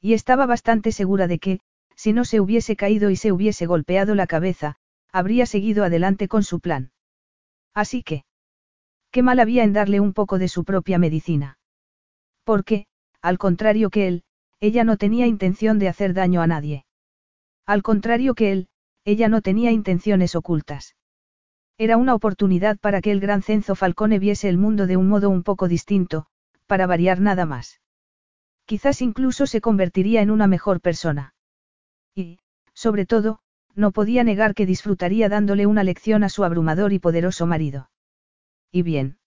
Y 0.01 0.13
estaba 0.13 0.47
bastante 0.47 0.93
segura 0.93 1.27
de 1.27 1.39
que, 1.39 1.61
si 1.97 2.13
no 2.13 2.25
se 2.25 2.41
hubiese 2.41 2.77
caído 2.77 3.11
y 3.11 3.17
se 3.17 3.33
hubiese 3.33 3.67
golpeado 3.67 4.15
la 4.15 4.27
cabeza, 4.27 4.77
habría 5.11 5.47
seguido 5.47 5.83
adelante 5.83 6.29
con 6.29 6.45
su 6.45 6.61
plan. 6.61 6.93
Así 7.75 8.03
que, 8.03 8.25
¿qué 9.11 9.23
mal 9.23 9.41
había 9.41 9.65
en 9.65 9.73
darle 9.73 9.99
un 9.99 10.13
poco 10.13 10.39
de 10.39 10.49
su 10.49 10.65
propia 10.65 10.99
medicina? 10.99 11.59
Porque, 12.45 12.87
al 13.23 13.39
contrario 13.39 13.89
que 13.89 14.07
él, 14.09 14.25
ella 14.61 14.85
no 14.85 14.97
tenía 14.97 15.27
intención 15.27 15.79
de 15.79 15.89
hacer 15.89 16.13
daño 16.13 16.43
a 16.43 16.47
nadie. 16.47 16.85
Al 17.65 17.83
contrario 17.83 18.35
que 18.35 18.53
él, 18.53 18.69
ella 19.05 19.29
no 19.29 19.41
tenía 19.41 19.71
intenciones 19.71 20.37
ocultas. 20.37 20.97
Era 21.79 21.97
una 21.97 22.17
oportunidad 22.17 22.77
para 22.79 23.01
que 23.01 23.13
el 23.13 23.21
gran 23.21 23.43
Cenzo 23.43 23.77
Falcone 23.77 24.19
viese 24.19 24.49
el 24.49 24.59
mundo 24.59 24.89
de 24.89 24.97
un 24.97 25.09
modo 25.09 25.31
un 25.31 25.45
poco 25.45 25.69
distinto, 25.69 26.27
para 26.67 26.89
variar 26.89 27.21
nada 27.21 27.47
más. 27.47 27.81
Quizás 28.67 29.01
incluso 29.01 29.47
se 29.47 29.61
convertiría 29.61 30.21
en 30.21 30.33
una 30.33 30.49
mejor 30.49 30.81
persona. 30.81 31.35
Y, 32.17 32.41
sobre 32.75 33.07
todo, 33.07 33.39
no 33.77 33.93
podía 33.93 34.25
negar 34.25 34.55
que 34.55 34.67
disfrutaría 34.67 35.29
dándole 35.29 35.67
una 35.67 35.85
lección 35.85 36.25
a 36.25 36.29
su 36.29 36.43
abrumador 36.43 36.93
y 36.93 36.99
poderoso 36.99 37.47
marido. 37.47 37.91
¿Y 38.73 38.83
bien? 38.83 39.19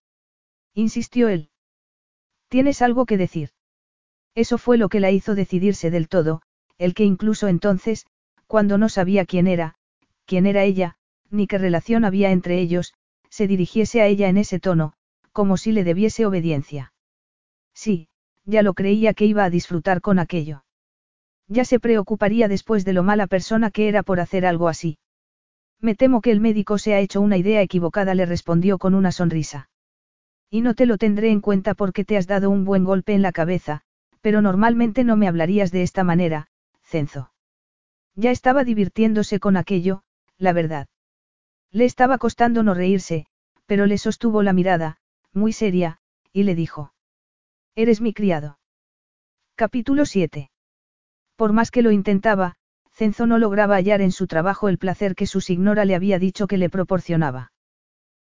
insistió 0.74 1.30
él. 1.30 1.50
¿Tienes 2.50 2.82
algo 2.82 3.06
que 3.06 3.18
decir? 3.18 3.52
Eso 4.36 4.58
fue 4.58 4.78
lo 4.78 4.90
que 4.90 5.00
la 5.00 5.10
hizo 5.10 5.36
decidirse 5.36 5.90
del 5.90 6.10
todo, 6.10 6.42
el 6.78 6.94
que 6.94 7.06
incluso 7.06 7.48
entonces, 7.48 8.06
cuando 8.46 8.78
no 8.78 8.90
sabía 8.90 9.26
quién 9.26 9.48
era, 9.48 9.76
quién 10.26 10.46
era 10.46 10.64
ella, 10.64 10.98
ni 11.32 11.48
qué 11.48 11.58
relación 11.58 12.06
había 12.06 12.32
entre 12.32 12.60
ellos, 12.60 12.94
se 13.30 13.48
dirigiese 13.48 14.02
a 14.02 14.08
ella 14.08 14.30
en 14.30 14.38
ese 14.38 14.60
tono, 14.60 14.94
como 15.32 15.58
si 15.58 15.72
le 15.72 15.84
debiese 15.84 16.26
obediencia. 16.26 16.94
Sí, 17.74 18.10
ya 18.46 18.62
lo 18.62 18.74
creía 18.74 19.14
que 19.14 19.26
iba 19.26 19.44
a 19.44 19.50
disfrutar 19.50 20.02
con 20.02 20.20
aquello. 20.20 20.64
Ya 21.48 21.66
se 21.66 21.80
preocuparía 21.80 22.48
después 22.48 22.86
de 22.86 22.94
lo 22.94 23.04
mala 23.04 23.28
persona 23.28 23.72
que 23.72 23.88
era 23.88 24.04
por 24.04 24.20
hacer 24.20 24.46
algo 24.46 24.68
así. 24.68 24.98
Me 25.80 25.96
temo 25.96 26.22
que 26.22 26.32
el 26.32 26.40
médico 26.40 26.78
se 26.78 26.94
ha 26.94 27.00
hecho 27.00 27.22
una 27.22 27.38
idea 27.38 27.62
equivocada, 27.62 28.14
le 28.14 28.26
respondió 28.26 28.78
con 28.78 28.94
una 28.94 29.12
sonrisa. 29.12 29.70
Y 30.50 30.62
no 30.62 30.76
te 30.76 30.86
lo 30.86 30.98
tendré 30.98 31.32
en 31.32 31.42
cuenta 31.42 31.74
porque 31.74 32.06
te 32.06 32.18
has 32.18 32.28
dado 32.28 32.50
un 32.50 32.66
buen 32.66 32.84
golpe 32.84 33.14
en 33.14 33.22
la 33.22 33.32
cabeza, 33.32 33.82
pero 34.22 34.42
normalmente 34.42 35.04
no 35.04 35.16
me 35.16 35.28
hablarías 35.28 35.72
de 35.72 35.82
esta 35.82 36.04
manera, 36.04 36.48
Cenzo. 36.84 37.32
Ya 38.16 38.32
estaba 38.32 38.64
divirtiéndose 38.64 39.40
con 39.40 39.58
aquello, 39.58 40.04
la 40.38 40.54
verdad. 40.54 40.88
Le 41.72 41.86
estaba 41.86 42.18
costando 42.18 42.64
no 42.64 42.74
reírse, 42.74 43.26
pero 43.66 43.86
le 43.86 43.98
sostuvo 43.98 44.44
la 44.44 44.54
mirada, 44.54 44.98
muy 45.34 45.54
seria, 45.54 46.00
y 46.34 46.44
le 46.44 46.56
dijo. 46.56 46.94
Eres 47.76 48.02
mi 48.02 48.14
criado. 48.14 48.60
Capítulo 49.56 50.06
7. 50.06 50.52
Por 51.38 51.54
más 51.54 51.72
que 51.72 51.82
lo 51.82 51.92
intentaba, 51.92 52.56
Cenzo 52.92 53.26
no 53.26 53.38
lograba 53.38 53.76
hallar 53.76 54.02
en 54.02 54.12
su 54.12 54.28
trabajo 54.28 54.68
el 54.68 54.78
placer 54.78 55.16
que 55.16 55.28
su 55.28 55.40
signora 55.40 55.86
le 55.86 55.96
había 55.96 56.20
dicho 56.20 56.46
que 56.48 56.58
le 56.58 56.70
proporcionaba. 56.70 57.54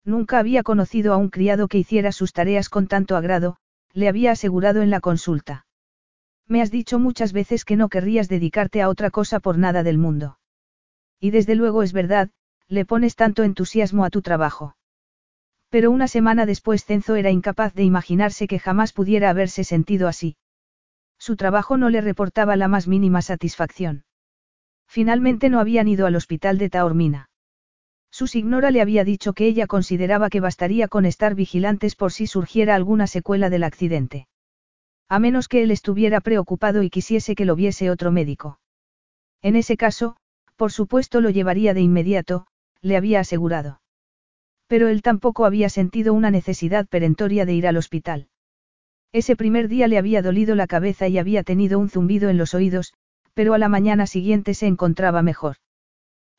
Nunca 0.05 0.39
había 0.39 0.63
conocido 0.63 1.13
a 1.13 1.17
un 1.17 1.29
criado 1.29 1.67
que 1.67 1.77
hiciera 1.77 2.11
sus 2.11 2.31
tareas 2.31 2.69
con 2.69 2.87
tanto 2.87 3.17
agrado, 3.17 3.57
le 3.93 4.07
había 4.07 4.31
asegurado 4.31 4.81
en 4.81 4.89
la 4.89 5.01
consulta. 5.01 5.65
Me 6.47 6.61
has 6.61 6.71
dicho 6.71 6.97
muchas 6.97 7.33
veces 7.33 7.65
que 7.65 7.75
no 7.75 7.89
querrías 7.89 8.29
dedicarte 8.29 8.81
a 8.81 8.89
otra 8.89 9.11
cosa 9.11 9.39
por 9.39 9.57
nada 9.57 9.83
del 9.83 9.97
mundo. 9.97 10.39
Y 11.19 11.31
desde 11.31 11.55
luego 11.55 11.83
es 11.83 11.93
verdad, 11.93 12.31
le 12.67 12.85
pones 12.85 13.15
tanto 13.15 13.43
entusiasmo 13.43 14.05
a 14.05 14.09
tu 14.09 14.21
trabajo. 14.21 14.75
Pero 15.69 15.91
una 15.91 16.07
semana 16.07 16.45
después 16.45 16.85
Cenzo 16.85 17.15
era 17.15 17.31
incapaz 17.31 17.73
de 17.73 17.83
imaginarse 17.83 18.47
que 18.47 18.59
jamás 18.59 18.93
pudiera 18.93 19.29
haberse 19.29 19.63
sentido 19.63 20.07
así. 20.07 20.37
Su 21.17 21.35
trabajo 21.35 21.77
no 21.77 21.89
le 21.89 22.01
reportaba 22.01 22.55
la 22.55 22.67
más 22.67 22.87
mínima 22.87 23.21
satisfacción. 23.21 24.05
Finalmente 24.87 25.49
no 25.49 25.59
habían 25.59 25.87
ido 25.87 26.05
al 26.05 26.15
hospital 26.15 26.57
de 26.57 26.69
Taormina. 26.69 27.29
Su 28.11 28.27
signora 28.27 28.69
le 28.69 28.81
había 28.81 29.03
dicho 29.03 29.33
que 29.33 29.47
ella 29.47 29.65
consideraba 29.65 30.29
que 30.29 30.39
bastaría 30.39 30.87
con 30.87 31.05
estar 31.05 31.33
vigilantes 31.33 31.95
por 31.95 32.11
si 32.11 32.27
surgiera 32.27 32.75
alguna 32.75 33.07
secuela 33.07 33.49
del 33.49 33.63
accidente. 33.63 34.27
A 35.09 35.17
menos 35.17 35.47
que 35.47 35.63
él 35.63 35.71
estuviera 35.71 36.21
preocupado 36.21 36.83
y 36.83 36.91
quisiese 36.91 37.33
que 37.33 37.45
lo 37.45 37.55
viese 37.55 37.89
otro 37.89 38.11
médico. 38.11 38.59
En 39.41 39.55
ese 39.55 39.77
caso, 39.77 40.15
por 40.55 40.71
supuesto 40.71 41.21
lo 41.21 41.31
llevaría 41.31 41.73
de 41.73 41.81
inmediato, 41.81 42.45
le 42.83 42.97
había 42.97 43.21
asegurado. 43.21 43.81
Pero 44.67 44.89
él 44.89 45.01
tampoco 45.01 45.45
había 45.45 45.69
sentido 45.69 46.13
una 46.13 46.29
necesidad 46.29 46.85
perentoria 46.87 47.45
de 47.45 47.53
ir 47.53 47.65
al 47.65 47.77
hospital. 47.77 48.27
Ese 49.13 49.35
primer 49.35 49.67
día 49.69 49.87
le 49.87 49.97
había 49.97 50.21
dolido 50.21 50.53
la 50.53 50.67
cabeza 50.67 51.07
y 51.07 51.17
había 51.17 51.43
tenido 51.43 51.79
un 51.79 51.89
zumbido 51.89 52.29
en 52.29 52.37
los 52.37 52.53
oídos, 52.53 52.93
pero 53.33 53.53
a 53.53 53.57
la 53.57 53.69
mañana 53.69 54.05
siguiente 54.05 54.53
se 54.53 54.67
encontraba 54.67 55.21
mejor. 55.21 55.57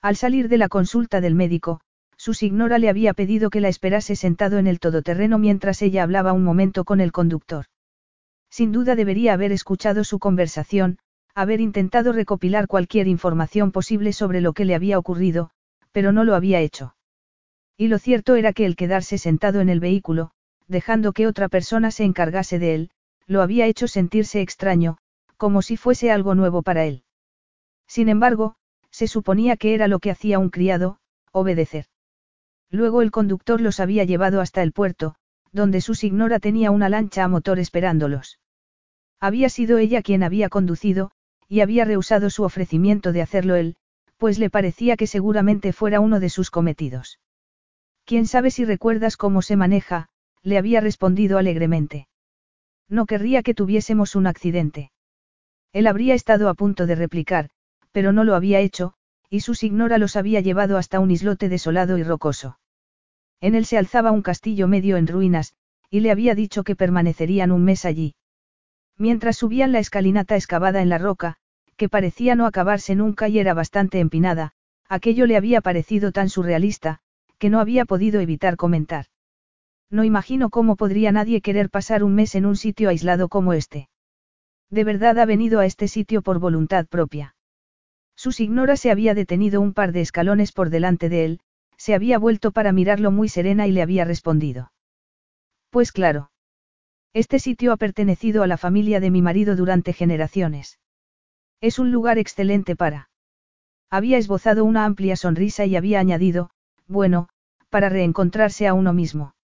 Al 0.02 0.16
salir 0.16 0.48
de 0.48 0.58
la 0.58 0.68
consulta 0.68 1.20
del 1.20 1.34
médico, 1.34 1.80
su 2.16 2.34
signora 2.34 2.78
le 2.78 2.88
había 2.88 3.14
pedido 3.14 3.48
que 3.48 3.60
la 3.60 3.68
esperase 3.68 4.16
sentado 4.16 4.58
en 4.58 4.66
el 4.66 4.80
todoterreno 4.80 5.38
mientras 5.38 5.80
ella 5.82 6.02
hablaba 6.02 6.32
un 6.32 6.44
momento 6.44 6.84
con 6.84 7.00
el 7.00 7.10
conductor. 7.10 7.66
Sin 8.50 8.70
duda 8.70 8.96
debería 8.96 9.32
haber 9.32 9.50
escuchado 9.50 10.04
su 10.04 10.18
conversación, 10.18 10.98
haber 11.34 11.60
intentado 11.60 12.12
recopilar 12.12 12.68
cualquier 12.68 13.08
información 13.08 13.72
posible 13.72 14.12
sobre 14.12 14.40
lo 14.40 14.52
que 14.52 14.64
le 14.64 14.74
había 14.74 14.98
ocurrido, 14.98 15.50
pero 15.94 16.10
no 16.10 16.24
lo 16.24 16.34
había 16.34 16.60
hecho. 16.60 16.96
Y 17.76 17.86
lo 17.86 18.00
cierto 18.00 18.34
era 18.34 18.52
que 18.52 18.66
el 18.66 18.74
quedarse 18.74 19.16
sentado 19.16 19.60
en 19.60 19.68
el 19.68 19.78
vehículo, 19.78 20.32
dejando 20.66 21.12
que 21.12 21.28
otra 21.28 21.48
persona 21.48 21.92
se 21.92 22.02
encargase 22.02 22.58
de 22.58 22.74
él, 22.74 22.90
lo 23.28 23.42
había 23.42 23.66
hecho 23.66 23.86
sentirse 23.86 24.40
extraño, 24.40 24.98
como 25.36 25.62
si 25.62 25.76
fuese 25.76 26.10
algo 26.10 26.34
nuevo 26.34 26.62
para 26.62 26.84
él. 26.84 27.04
Sin 27.86 28.08
embargo, 28.08 28.56
se 28.90 29.06
suponía 29.06 29.56
que 29.56 29.72
era 29.72 29.86
lo 29.86 30.00
que 30.00 30.10
hacía 30.10 30.40
un 30.40 30.50
criado, 30.50 30.98
obedecer. 31.30 31.86
Luego 32.70 33.00
el 33.00 33.12
conductor 33.12 33.60
los 33.60 33.78
había 33.78 34.02
llevado 34.02 34.40
hasta 34.40 34.64
el 34.64 34.72
puerto, 34.72 35.14
donde 35.52 35.80
su 35.80 35.94
signora 35.94 36.40
tenía 36.40 36.72
una 36.72 36.88
lancha 36.88 37.22
a 37.22 37.28
motor 37.28 37.60
esperándolos. 37.60 38.40
Había 39.20 39.48
sido 39.48 39.78
ella 39.78 40.02
quien 40.02 40.24
había 40.24 40.48
conducido, 40.48 41.12
y 41.48 41.60
había 41.60 41.84
rehusado 41.84 42.30
su 42.30 42.42
ofrecimiento 42.42 43.12
de 43.12 43.22
hacerlo 43.22 43.54
él, 43.54 43.76
pues 44.16 44.38
le 44.38 44.50
parecía 44.50 44.96
que 44.96 45.06
seguramente 45.06 45.72
fuera 45.72 46.00
uno 46.00 46.20
de 46.20 46.30
sus 46.30 46.50
cometidos. 46.50 47.20
¿Quién 48.04 48.26
sabe 48.26 48.50
si 48.50 48.64
recuerdas 48.64 49.16
cómo 49.16 49.42
se 49.42 49.56
maneja? 49.56 50.08
le 50.42 50.58
había 50.58 50.80
respondido 50.80 51.38
alegremente. 51.38 52.06
No 52.88 53.06
querría 53.06 53.42
que 53.42 53.54
tuviésemos 53.54 54.14
un 54.14 54.26
accidente. 54.26 54.92
Él 55.72 55.86
habría 55.86 56.14
estado 56.14 56.48
a 56.48 56.54
punto 56.54 56.86
de 56.86 56.94
replicar, 56.94 57.48
pero 57.92 58.12
no 58.12 58.24
lo 58.24 58.34
había 58.34 58.60
hecho, 58.60 58.94
y 59.30 59.40
su 59.40 59.54
signora 59.54 59.98
los 59.98 60.16
había 60.16 60.40
llevado 60.40 60.76
hasta 60.76 61.00
un 61.00 61.10
islote 61.10 61.48
desolado 61.48 61.96
y 61.98 62.02
rocoso. 62.02 62.58
En 63.40 63.54
él 63.54 63.64
se 63.64 63.78
alzaba 63.78 64.12
un 64.12 64.22
castillo 64.22 64.68
medio 64.68 64.96
en 64.96 65.06
ruinas, 65.06 65.54
y 65.90 66.00
le 66.00 66.10
había 66.10 66.34
dicho 66.34 66.62
que 66.62 66.76
permanecerían 66.76 67.52
un 67.52 67.64
mes 67.64 67.84
allí. 67.84 68.14
Mientras 68.96 69.36
subían 69.36 69.72
la 69.72 69.80
escalinata 69.80 70.36
excavada 70.36 70.82
en 70.82 70.88
la 70.88 70.98
roca, 70.98 71.38
que 71.76 71.88
parecía 71.88 72.34
no 72.34 72.46
acabarse 72.46 72.94
nunca 72.94 73.28
y 73.28 73.38
era 73.38 73.54
bastante 73.54 74.00
empinada, 74.00 74.54
Aquello 74.88 75.26
le 75.26 75.36
había 75.36 75.60
parecido 75.60 76.12
tan 76.12 76.28
surrealista, 76.28 77.00
que 77.38 77.50
no 77.50 77.60
había 77.60 77.84
podido 77.84 78.20
evitar 78.20 78.56
comentar. 78.56 79.06
No 79.90 80.04
imagino 80.04 80.50
cómo 80.50 80.76
podría 80.76 81.12
nadie 81.12 81.40
querer 81.40 81.70
pasar 81.70 82.04
un 82.04 82.14
mes 82.14 82.34
en 82.34 82.46
un 82.46 82.56
sitio 82.56 82.88
aislado 82.88 83.28
como 83.28 83.52
este. 83.52 83.88
De 84.70 84.84
verdad 84.84 85.18
ha 85.18 85.24
venido 85.24 85.60
a 85.60 85.66
este 85.66 85.88
sitio 85.88 86.22
por 86.22 86.38
voluntad 86.38 86.86
propia. 86.86 87.34
Su 88.16 88.32
signora 88.32 88.76
se 88.76 88.90
había 88.90 89.14
detenido 89.14 89.60
un 89.60 89.72
par 89.72 89.92
de 89.92 90.00
escalones 90.00 90.52
por 90.52 90.70
delante 90.70 91.08
de 91.08 91.24
él, 91.24 91.40
se 91.76 91.94
había 91.94 92.18
vuelto 92.18 92.52
para 92.52 92.72
mirarlo 92.72 93.10
muy 93.10 93.28
serena 93.28 93.66
y 93.66 93.72
le 93.72 93.82
había 93.82 94.04
respondido. 94.04 94.72
Pues 95.70 95.92
claro. 95.92 96.30
Este 97.12 97.38
sitio 97.38 97.72
ha 97.72 97.76
pertenecido 97.76 98.42
a 98.42 98.46
la 98.46 98.56
familia 98.56 99.00
de 99.00 99.10
mi 99.10 99.22
marido 99.22 99.56
durante 99.56 99.92
generaciones. 99.92 100.78
Es 101.64 101.78
un 101.78 101.90
lugar 101.92 102.18
excelente 102.18 102.76
para. 102.76 103.08
Había 103.88 104.18
esbozado 104.18 104.66
una 104.66 104.84
amplia 104.84 105.16
sonrisa 105.16 105.64
y 105.64 105.76
había 105.76 105.98
añadido, 105.98 106.50
bueno, 106.86 107.30
para 107.70 107.88
reencontrarse 107.88 108.66
a 108.66 108.74
uno 108.74 108.92
mismo. 108.92 109.34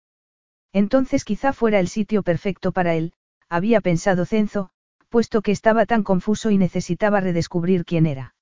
Entonces 0.74 1.24
quizá 1.24 1.54
fuera 1.54 1.80
el 1.80 1.88
sitio 1.88 2.22
perfecto 2.22 2.72
para 2.72 2.94
él, 2.94 3.14
había 3.48 3.80
pensado 3.80 4.26
Cenzo, 4.26 4.68
puesto 5.08 5.40
que 5.40 5.50
estaba 5.50 5.86
tan 5.86 6.02
confuso 6.02 6.50
y 6.50 6.58
necesitaba 6.58 7.20
redescubrir 7.20 7.86
quién 7.86 8.04
era. 8.04 8.34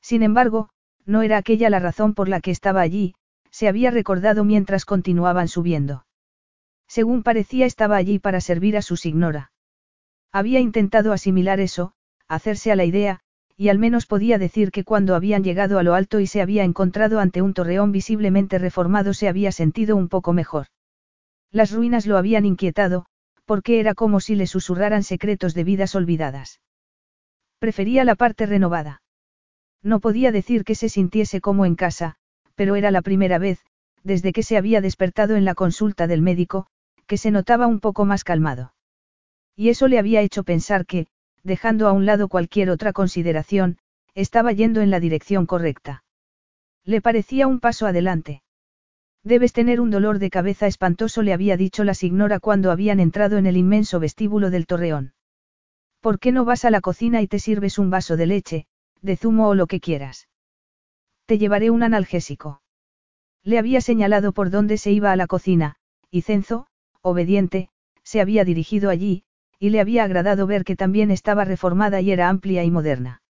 Sin 0.00 0.24
embargo, 0.24 0.70
no 1.04 1.22
era 1.22 1.36
aquella 1.36 1.70
la 1.70 1.78
razón 1.78 2.12
por 2.12 2.28
la 2.28 2.40
que 2.40 2.50
estaba 2.50 2.80
allí, 2.80 3.14
se 3.52 3.68
había 3.68 3.92
recordado 3.92 4.42
mientras 4.42 4.84
continuaban 4.84 5.46
subiendo. 5.46 6.06
Según 6.88 7.22
parecía 7.22 7.66
estaba 7.66 7.94
allí 7.94 8.18
para 8.18 8.40
servir 8.40 8.76
a 8.76 8.82
su 8.82 8.96
signora. 8.96 9.52
Había 10.32 10.58
intentado 10.58 11.12
asimilar 11.12 11.60
eso, 11.60 11.92
hacerse 12.28 12.72
a 12.72 12.76
la 12.76 12.84
idea, 12.84 13.20
y 13.56 13.68
al 13.68 13.78
menos 13.78 14.06
podía 14.06 14.38
decir 14.38 14.70
que 14.70 14.84
cuando 14.84 15.14
habían 15.14 15.42
llegado 15.42 15.78
a 15.78 15.82
lo 15.82 15.94
alto 15.94 16.20
y 16.20 16.26
se 16.26 16.42
había 16.42 16.64
encontrado 16.64 17.20
ante 17.20 17.40
un 17.42 17.54
torreón 17.54 17.92
visiblemente 17.92 18.58
reformado 18.58 19.14
se 19.14 19.28
había 19.28 19.52
sentido 19.52 19.96
un 19.96 20.08
poco 20.08 20.32
mejor. 20.32 20.66
Las 21.50 21.72
ruinas 21.72 22.06
lo 22.06 22.18
habían 22.18 22.44
inquietado, 22.44 23.06
porque 23.46 23.80
era 23.80 23.94
como 23.94 24.20
si 24.20 24.34
le 24.34 24.46
susurraran 24.46 25.02
secretos 25.02 25.54
de 25.54 25.64
vidas 25.64 25.94
olvidadas. 25.94 26.60
Prefería 27.58 28.04
la 28.04 28.14
parte 28.14 28.44
renovada. 28.44 29.02
No 29.82 30.00
podía 30.00 30.32
decir 30.32 30.64
que 30.64 30.74
se 30.74 30.88
sintiese 30.88 31.40
como 31.40 31.64
en 31.64 31.76
casa, 31.76 32.16
pero 32.56 32.76
era 32.76 32.90
la 32.90 33.02
primera 33.02 33.38
vez, 33.38 33.60
desde 34.02 34.32
que 34.32 34.42
se 34.42 34.56
había 34.56 34.80
despertado 34.80 35.36
en 35.36 35.44
la 35.44 35.54
consulta 35.54 36.06
del 36.06 36.22
médico, 36.22 36.66
que 37.06 37.16
se 37.16 37.30
notaba 37.30 37.66
un 37.66 37.80
poco 37.80 38.04
más 38.04 38.24
calmado. 38.24 38.74
Y 39.54 39.70
eso 39.70 39.88
le 39.88 39.98
había 39.98 40.20
hecho 40.20 40.44
pensar 40.44 40.84
que, 40.84 41.06
dejando 41.46 41.86
a 41.86 41.92
un 41.92 42.06
lado 42.06 42.28
cualquier 42.28 42.70
otra 42.70 42.92
consideración, 42.92 43.78
estaba 44.14 44.50
yendo 44.52 44.80
en 44.80 44.90
la 44.90 44.98
dirección 44.98 45.46
correcta. 45.46 46.02
Le 46.84 47.00
parecía 47.00 47.46
un 47.46 47.60
paso 47.60 47.86
adelante. 47.86 48.42
Debes 49.22 49.52
tener 49.52 49.80
un 49.80 49.90
dolor 49.90 50.18
de 50.18 50.30
cabeza 50.30 50.66
espantoso, 50.66 51.22
le 51.22 51.32
había 51.32 51.56
dicho 51.56 51.84
la 51.84 51.94
signora 51.94 52.40
cuando 52.40 52.70
habían 52.70 53.00
entrado 53.00 53.38
en 53.38 53.46
el 53.46 53.56
inmenso 53.56 54.00
vestíbulo 54.00 54.50
del 54.50 54.66
torreón. 54.66 55.14
¿Por 56.00 56.18
qué 56.18 56.32
no 56.32 56.44
vas 56.44 56.64
a 56.64 56.70
la 56.70 56.80
cocina 56.80 57.22
y 57.22 57.28
te 57.28 57.38
sirves 57.38 57.78
un 57.78 57.90
vaso 57.90 58.16
de 58.16 58.26
leche, 58.26 58.66
de 59.00 59.16
zumo 59.16 59.48
o 59.48 59.54
lo 59.54 59.66
que 59.66 59.80
quieras? 59.80 60.28
Te 61.26 61.38
llevaré 61.38 61.70
un 61.70 61.82
analgésico. 61.82 62.60
Le 63.42 63.58
había 63.58 63.80
señalado 63.80 64.32
por 64.32 64.50
dónde 64.50 64.78
se 64.78 64.90
iba 64.90 65.12
a 65.12 65.16
la 65.16 65.26
cocina, 65.26 65.76
y 66.10 66.22
Cenzo, 66.22 66.66
obediente, 67.02 67.68
se 68.02 68.20
había 68.20 68.44
dirigido 68.44 68.90
allí, 68.90 69.24
y 69.58 69.70
le 69.70 69.80
había 69.80 70.04
agradado 70.04 70.46
ver 70.46 70.64
que 70.64 70.76
también 70.76 71.10
estaba 71.10 71.44
reformada 71.44 72.00
y 72.00 72.10
era 72.10 72.28
amplia 72.28 72.64
y 72.64 72.70
moderna. 72.70 73.22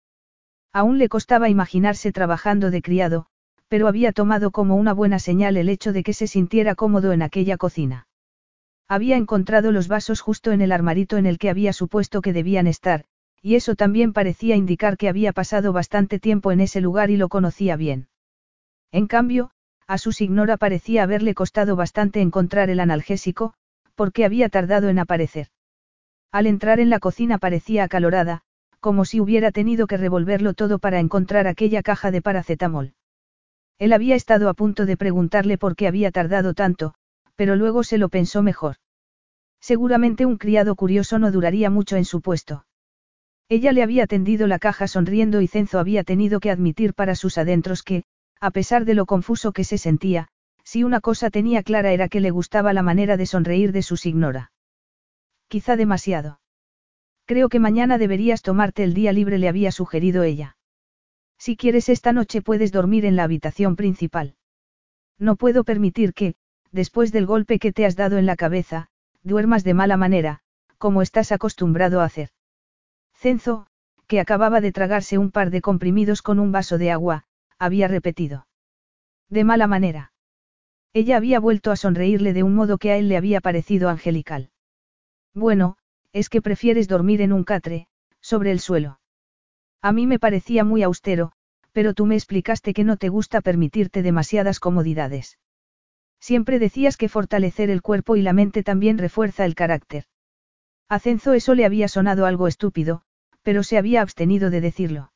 Aún 0.73 0.99
le 0.99 1.09
costaba 1.09 1.49
imaginarse 1.49 2.13
trabajando 2.13 2.71
de 2.71 2.83
criado, 2.83 3.27
pero 3.69 3.89
había 3.89 4.13
tomado 4.13 4.51
como 4.51 4.77
una 4.77 4.93
buena 4.93 5.19
señal 5.19 5.57
el 5.57 5.69
hecho 5.69 5.93
de 5.93 6.03
que 6.03 6.13
se 6.13 6.27
sintiera 6.27 6.75
cómodo 6.75 7.13
en 7.13 7.23
aquella 7.23 7.57
cocina. 7.57 8.07
Había 8.89 9.17
encontrado 9.17 9.73
los 9.73 9.89
vasos 9.89 10.21
justo 10.21 10.53
en 10.53 10.61
el 10.61 10.71
armarito 10.71 11.17
en 11.17 11.27
el 11.27 11.39
que 11.39 11.51
había 11.51 11.73
supuesto 11.73 12.23
que 12.23 12.33
debían 12.33 12.67
estar, 12.67 13.05
y 13.43 13.57
eso 13.57 13.75
también 13.75 14.13
parecía 14.13 14.57
indicar 14.57 14.97
que 14.97 15.09
había 15.09 15.33
pasado 15.33 15.73
bastante 15.73 16.19
tiempo 16.19 16.53
en 16.53 16.61
ese 16.61 16.81
lugar 16.81 17.11
y 17.11 17.17
lo 17.17 17.29
conocía 17.29 17.77
bien. 17.77 18.09
En 18.93 19.07
cambio, 19.07 19.51
a 19.87 19.99
su 19.99 20.13
signora 20.13 20.57
parecía 20.57 21.03
haberle 21.03 21.35
costado 21.35 21.77
bastante 21.77 22.21
encontrar 22.21 22.71
el 22.71 22.81
analgésico, 22.81 23.55
porque 23.95 24.25
había 24.25 24.49
tardado 24.49 24.89
en 24.89 24.99
aparecer. 24.99 25.49
Al 26.37 26.47
entrar 26.47 26.81
en 26.81 26.91
la 26.91 26.99
cocina 26.99 27.39
parecía 27.39 27.85
acalorada, 27.85 28.43
como 28.79 29.07
si 29.07 29.21
hubiera 29.21 29.53
tenido 29.53 29.87
que 29.87 29.97
revolverlo 29.97 30.53
todo 30.53 30.79
para 30.79 31.01
encontrar 31.01 31.47
aquella 31.47 31.83
caja 31.83 32.11
de 32.11 32.21
paracetamol. 32.21 32.93
Él 33.79 33.95
había 33.95 34.17
estado 34.17 34.51
a 34.51 34.53
punto 34.53 34.85
de 34.85 34.99
preguntarle 34.99 35.57
por 35.57 35.77
qué 35.77 35.89
había 35.89 36.11
tardado 36.11 36.53
tanto, 36.53 36.93
pero 37.37 37.57
luego 37.57 37.85
se 37.85 37.97
lo 37.97 38.11
pensó 38.11 38.43
mejor. 38.43 38.77
Seguramente 39.63 40.27
un 40.27 40.37
criado 40.37 40.75
curioso 40.75 41.19
no 41.19 41.33
duraría 41.33 41.71
mucho 41.71 41.97
en 41.97 42.05
su 42.05 42.21
puesto. 42.21 42.67
Ella 43.49 43.73
le 43.73 43.83
había 43.83 44.07
tendido 44.07 44.47
la 44.47 44.59
caja 44.59 44.89
sonriendo 44.89 45.41
y 45.41 45.47
Cenzo 45.47 45.79
había 45.79 46.05
tenido 46.05 46.39
que 46.39 46.51
admitir 46.51 46.93
para 46.93 47.15
sus 47.15 47.39
adentros 47.39 47.83
que, 47.83 48.05
a 48.43 48.51
pesar 48.51 48.85
de 48.85 48.93
lo 48.93 49.07
confuso 49.07 49.53
que 49.53 49.65
se 49.65 49.79
sentía, 49.79 50.29
si 50.65 50.85
una 50.85 51.01
cosa 51.01 51.31
tenía 51.31 51.63
clara 51.63 51.93
era 51.93 52.11
que 52.11 52.21
le 52.21 52.31
gustaba 52.31 52.75
la 52.75 52.83
manera 52.83 53.17
de 53.17 53.25
sonreír 53.25 53.73
de 53.73 53.81
su 53.81 53.97
signora. 53.97 54.51
Quizá 55.49 55.77
demasiado. 55.77 56.41
Creo 57.25 57.49
que 57.49 57.59
mañana 57.59 57.99
deberías 57.99 58.43
tomarte 58.43 58.85
el 58.85 58.95
día 58.95 59.13
libre, 59.13 59.39
le 59.39 59.49
había 59.49 59.73
sugerido 59.73 60.23
ella. 60.23 60.57
Si 61.39 61.57
quieres 61.57 61.89
esta 61.89 62.13
noche 62.13 62.43
puedes 62.43 62.73
dormir 62.73 63.05
en 63.05 63.17
la 63.17 63.25
habitación 63.25 63.77
principal. 63.77 64.37
No 65.19 65.37
puedo 65.37 65.65
permitir 65.65 66.15
que, 66.15 66.35
después 66.73 67.13
del 67.13 67.27
golpe 67.27 67.59
que 67.59 67.73
te 67.73 67.87
has 67.87 67.97
dado 67.97 68.19
en 68.19 68.27
la 68.27 68.37
cabeza, 68.37 68.89
duermas 69.23 69.65
de 69.65 69.75
mala 69.75 69.97
manera, 69.97 70.41
como 70.79 71.03
estás 71.03 71.33
acostumbrado 71.33 72.01
a 72.01 72.05
hacer. 72.05 72.31
Cenzo, 73.15 73.67
que 74.07 74.21
acababa 74.21 74.61
de 74.61 74.73
tragarse 74.73 75.19
un 75.19 75.31
par 75.31 75.51
de 75.51 75.61
comprimidos 75.61 76.23
con 76.23 76.39
un 76.39 76.53
vaso 76.53 76.79
de 76.79 76.91
agua, 76.91 77.25
había 77.59 77.89
repetido. 77.89 78.47
De 79.29 79.45
mala 79.45 79.67
manera. 79.67 80.13
Ella 80.93 81.17
había 81.17 81.41
vuelto 81.41 81.71
a 81.73 81.77
sonreírle 81.77 82.33
de 82.33 82.43
un 82.43 82.55
modo 82.55 82.79
que 82.79 82.93
a 82.93 82.97
él 82.97 83.09
le 83.09 83.17
había 83.17 83.41
parecido 83.41 83.89
angelical. 83.89 84.51
Bueno, 85.37 85.77
es 86.15 86.31
que 86.31 86.41
prefieres 86.41 86.89
dormir 86.89 87.21
en 87.21 87.35
un 87.35 87.45
catre, 87.45 87.89
sobre 88.23 88.51
el 88.51 88.59
suelo. 88.59 89.01
A 89.83 89.93
mí 89.93 90.07
me 90.07 90.19
parecía 90.19 90.65
muy 90.65 90.83
austero, 90.83 91.33
pero 91.73 91.93
tú 91.93 92.07
me 92.07 92.15
explicaste 92.15 92.73
que 92.73 92.85
no 92.85 92.97
te 92.97 93.11
gusta 93.11 93.43
permitirte 93.43 94.03
demasiadas 94.03 94.61
comodidades. 94.61 95.39
Siempre 96.21 96.59
decías 96.59 96.97
que 96.97 97.11
fortalecer 97.11 97.69
el 97.69 97.83
cuerpo 97.83 98.17
y 98.17 98.23
la 98.23 98.33
mente 98.33 98.63
también 98.63 98.97
refuerza 98.97 99.45
el 99.45 99.55
carácter. 99.55 100.05
A 100.89 100.99
Cenzo 101.01 101.35
eso 101.35 101.55
le 101.55 101.67
había 101.67 101.89
sonado 101.89 102.25
algo 102.25 102.49
estúpido, 102.49 103.03
pero 103.43 103.63
se 103.63 103.77
había 103.77 104.01
abstenido 104.01 104.49
de 104.49 104.63
decirlo. 104.63 105.13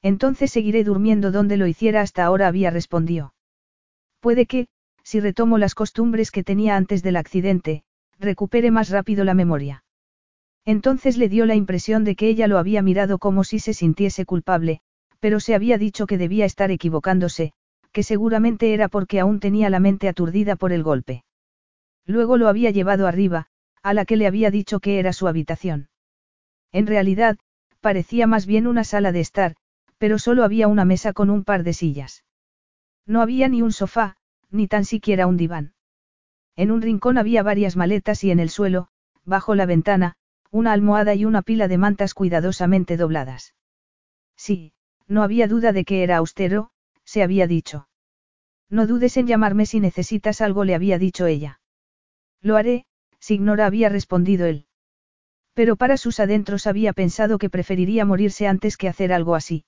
Entonces 0.00 0.52
seguiré 0.52 0.84
durmiendo 0.84 1.32
donde 1.32 1.58
lo 1.58 1.66
hiciera 1.66 2.00
hasta 2.00 2.24
ahora 2.24 2.48
había 2.48 2.70
respondido. 2.70 3.34
Puede 4.20 4.46
que, 4.46 4.68
si 5.02 5.20
retomo 5.20 5.58
las 5.58 5.74
costumbres 5.74 6.30
que 6.30 6.42
tenía 6.42 6.76
antes 6.76 7.02
del 7.02 7.16
accidente, 7.16 7.84
recupere 8.18 8.70
más 8.70 8.90
rápido 8.90 9.24
la 9.24 9.34
memoria. 9.34 9.84
Entonces 10.64 11.18
le 11.18 11.28
dio 11.28 11.46
la 11.46 11.54
impresión 11.54 12.04
de 12.04 12.16
que 12.16 12.28
ella 12.28 12.46
lo 12.46 12.58
había 12.58 12.82
mirado 12.82 13.18
como 13.18 13.44
si 13.44 13.58
se 13.58 13.74
sintiese 13.74 14.24
culpable, 14.24 14.80
pero 15.20 15.40
se 15.40 15.54
había 15.54 15.78
dicho 15.78 16.06
que 16.06 16.18
debía 16.18 16.44
estar 16.44 16.70
equivocándose, 16.70 17.52
que 17.92 18.02
seguramente 18.02 18.74
era 18.74 18.88
porque 18.88 19.20
aún 19.20 19.40
tenía 19.40 19.70
la 19.70 19.80
mente 19.80 20.08
aturdida 20.08 20.56
por 20.56 20.72
el 20.72 20.82
golpe. 20.82 21.24
Luego 22.06 22.36
lo 22.36 22.48
había 22.48 22.70
llevado 22.70 23.06
arriba, 23.06 23.46
a 23.82 23.94
la 23.94 24.04
que 24.04 24.16
le 24.16 24.26
había 24.26 24.50
dicho 24.50 24.80
que 24.80 24.98
era 24.98 25.12
su 25.12 25.28
habitación. 25.28 25.88
En 26.72 26.86
realidad, 26.86 27.38
parecía 27.80 28.26
más 28.26 28.46
bien 28.46 28.66
una 28.66 28.84
sala 28.84 29.12
de 29.12 29.20
estar, 29.20 29.56
pero 29.98 30.18
solo 30.18 30.44
había 30.44 30.68
una 30.68 30.84
mesa 30.84 31.12
con 31.12 31.30
un 31.30 31.44
par 31.44 31.62
de 31.62 31.72
sillas. 31.72 32.24
No 33.06 33.20
había 33.20 33.48
ni 33.48 33.62
un 33.62 33.72
sofá, 33.72 34.16
ni 34.50 34.66
tan 34.66 34.84
siquiera 34.84 35.26
un 35.26 35.36
diván. 35.36 35.74
En 36.56 36.70
un 36.70 36.82
rincón 36.82 37.18
había 37.18 37.42
varias 37.42 37.76
maletas 37.76 38.22
y 38.24 38.30
en 38.30 38.40
el 38.40 38.50
suelo, 38.50 38.88
bajo 39.24 39.54
la 39.54 39.66
ventana, 39.66 40.14
una 40.50 40.72
almohada 40.72 41.14
y 41.14 41.24
una 41.24 41.42
pila 41.42 41.66
de 41.66 41.78
mantas 41.78 42.14
cuidadosamente 42.14 42.96
dobladas. 42.96 43.54
Sí, 44.36 44.72
no 45.08 45.22
había 45.22 45.48
duda 45.48 45.72
de 45.72 45.84
que 45.84 46.02
era 46.02 46.18
austero, 46.18 46.70
se 47.04 47.22
había 47.22 47.46
dicho. 47.46 47.88
No 48.70 48.86
dudes 48.86 49.16
en 49.16 49.26
llamarme 49.26 49.66
si 49.66 49.80
necesitas 49.80 50.40
algo, 50.40 50.64
le 50.64 50.74
había 50.74 50.98
dicho 50.98 51.26
ella. 51.26 51.60
Lo 52.40 52.56
haré, 52.56 52.86
Signora 53.18 53.66
había 53.66 53.88
respondido 53.88 54.46
él. 54.46 54.66
Pero 55.54 55.76
para 55.76 55.96
sus 55.96 56.20
adentros 56.20 56.66
había 56.66 56.92
pensado 56.92 57.38
que 57.38 57.50
preferiría 57.50 58.04
morirse 58.04 58.46
antes 58.46 58.76
que 58.76 58.88
hacer 58.88 59.12
algo 59.12 59.34
así. 59.34 59.64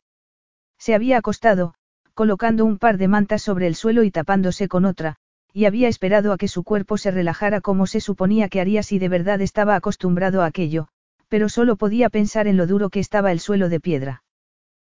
Se 0.79 0.95
había 0.95 1.19
acostado, 1.19 1.75
colocando 2.15 2.65
un 2.65 2.79
par 2.79 2.99
de 2.99 3.09
mantas 3.09 3.43
sobre 3.43 3.67
el 3.67 3.75
suelo 3.75 4.03
y 4.03 4.11
tapándose 4.11 4.69
con 4.69 4.85
otra, 4.85 5.17
y 5.57 5.65
había 5.65 5.89
esperado 5.89 6.35
a 6.35 6.37
que 6.37 6.49
su 6.49 6.65
cuerpo 6.65 6.99
se 6.99 7.11
relajara 7.11 7.63
como 7.63 7.87
se 7.87 8.03
suponía 8.03 8.51
que 8.51 8.61
haría 8.61 8.83
si 8.83 8.99
de 8.99 9.09
verdad 9.09 9.41
estaba 9.41 9.75
acostumbrado 9.75 10.43
a 10.43 10.45
aquello, 10.45 10.89
pero 11.29 11.49
solo 11.49 11.77
podía 11.77 12.11
pensar 12.11 12.47
en 12.47 12.59
lo 12.59 12.67
duro 12.67 12.91
que 12.91 13.01
estaba 13.01 13.33
el 13.33 13.41
suelo 13.41 13.71
de 13.71 13.81
piedra. 13.81 14.23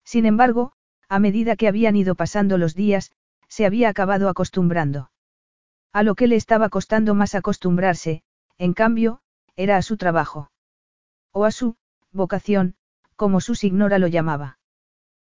Sin 0.03 0.25
embargo, 0.25 0.73
a 1.11 1.19
medida 1.19 1.57
que 1.57 1.69
habían 1.69 1.95
ido 1.95 2.15
pasando 2.15 2.57
los 2.57 2.75
días, 2.75 3.13
se 3.49 3.67
había 3.67 3.91
acabado 3.91 4.31
acostumbrando. 4.31 5.11
A 5.93 6.03
lo 6.03 6.15
que 6.15 6.27
le 6.27 6.37
estaba 6.37 6.71
costando 6.71 7.15
más 7.15 7.35
acostumbrarse, 7.35 8.23
en 8.57 8.73
cambio, 8.73 9.21
era 9.57 9.77
a 9.77 9.83
su 9.83 9.99
trabajo. 9.99 10.51
O 11.33 11.45
a 11.45 11.51
su, 11.51 11.77
vocación, 12.13 12.77
como 13.15 13.43
su 13.43 13.57
signora 13.57 13.99
lo 13.99 14.07
llamaba. 14.07 14.59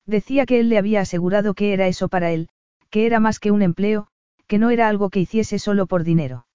Decía 0.06 0.45
que 0.45 0.60
él 0.60 0.68
le 0.68 0.78
había 0.78 1.00
asegurado 1.00 1.54
que 1.54 1.72
era 1.72 1.88
eso 1.88 2.10
para 2.10 2.32
él, 2.32 2.50
que 2.90 3.06
era 3.06 3.22
más 3.22 3.40
que 3.40 3.52
un 3.52 3.62
empleo, 3.62 4.10
que 4.48 4.57
no 4.57 4.70
era 4.70 4.88
algo 4.88 5.10
que 5.10 5.20
hiciese 5.20 5.60
solo 5.60 5.88
por 5.88 6.03
dinero. 6.03 6.48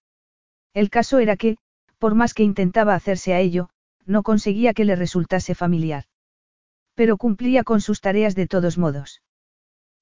El 0.75 0.91
caso 0.91 1.19
era 1.19 1.37
que, 1.37 1.57
por 1.99 2.15
más 2.15 2.35
que 2.35 2.45
intentaba 2.45 2.95
hacerse 2.95 3.35
a 3.35 3.41
ello, 3.41 3.71
no 4.07 4.23
conseguía 4.23 4.75
que 4.75 4.85
le 4.85 4.97
resultase 4.97 5.55
familiar. 5.55 6.05
Pero 6.95 7.17
cumplía 7.17 7.65
con 7.65 7.81
sus 7.81 8.01
tareas 8.01 8.35
de 8.35 8.47
todos 8.47 8.79
modos. 8.79 9.23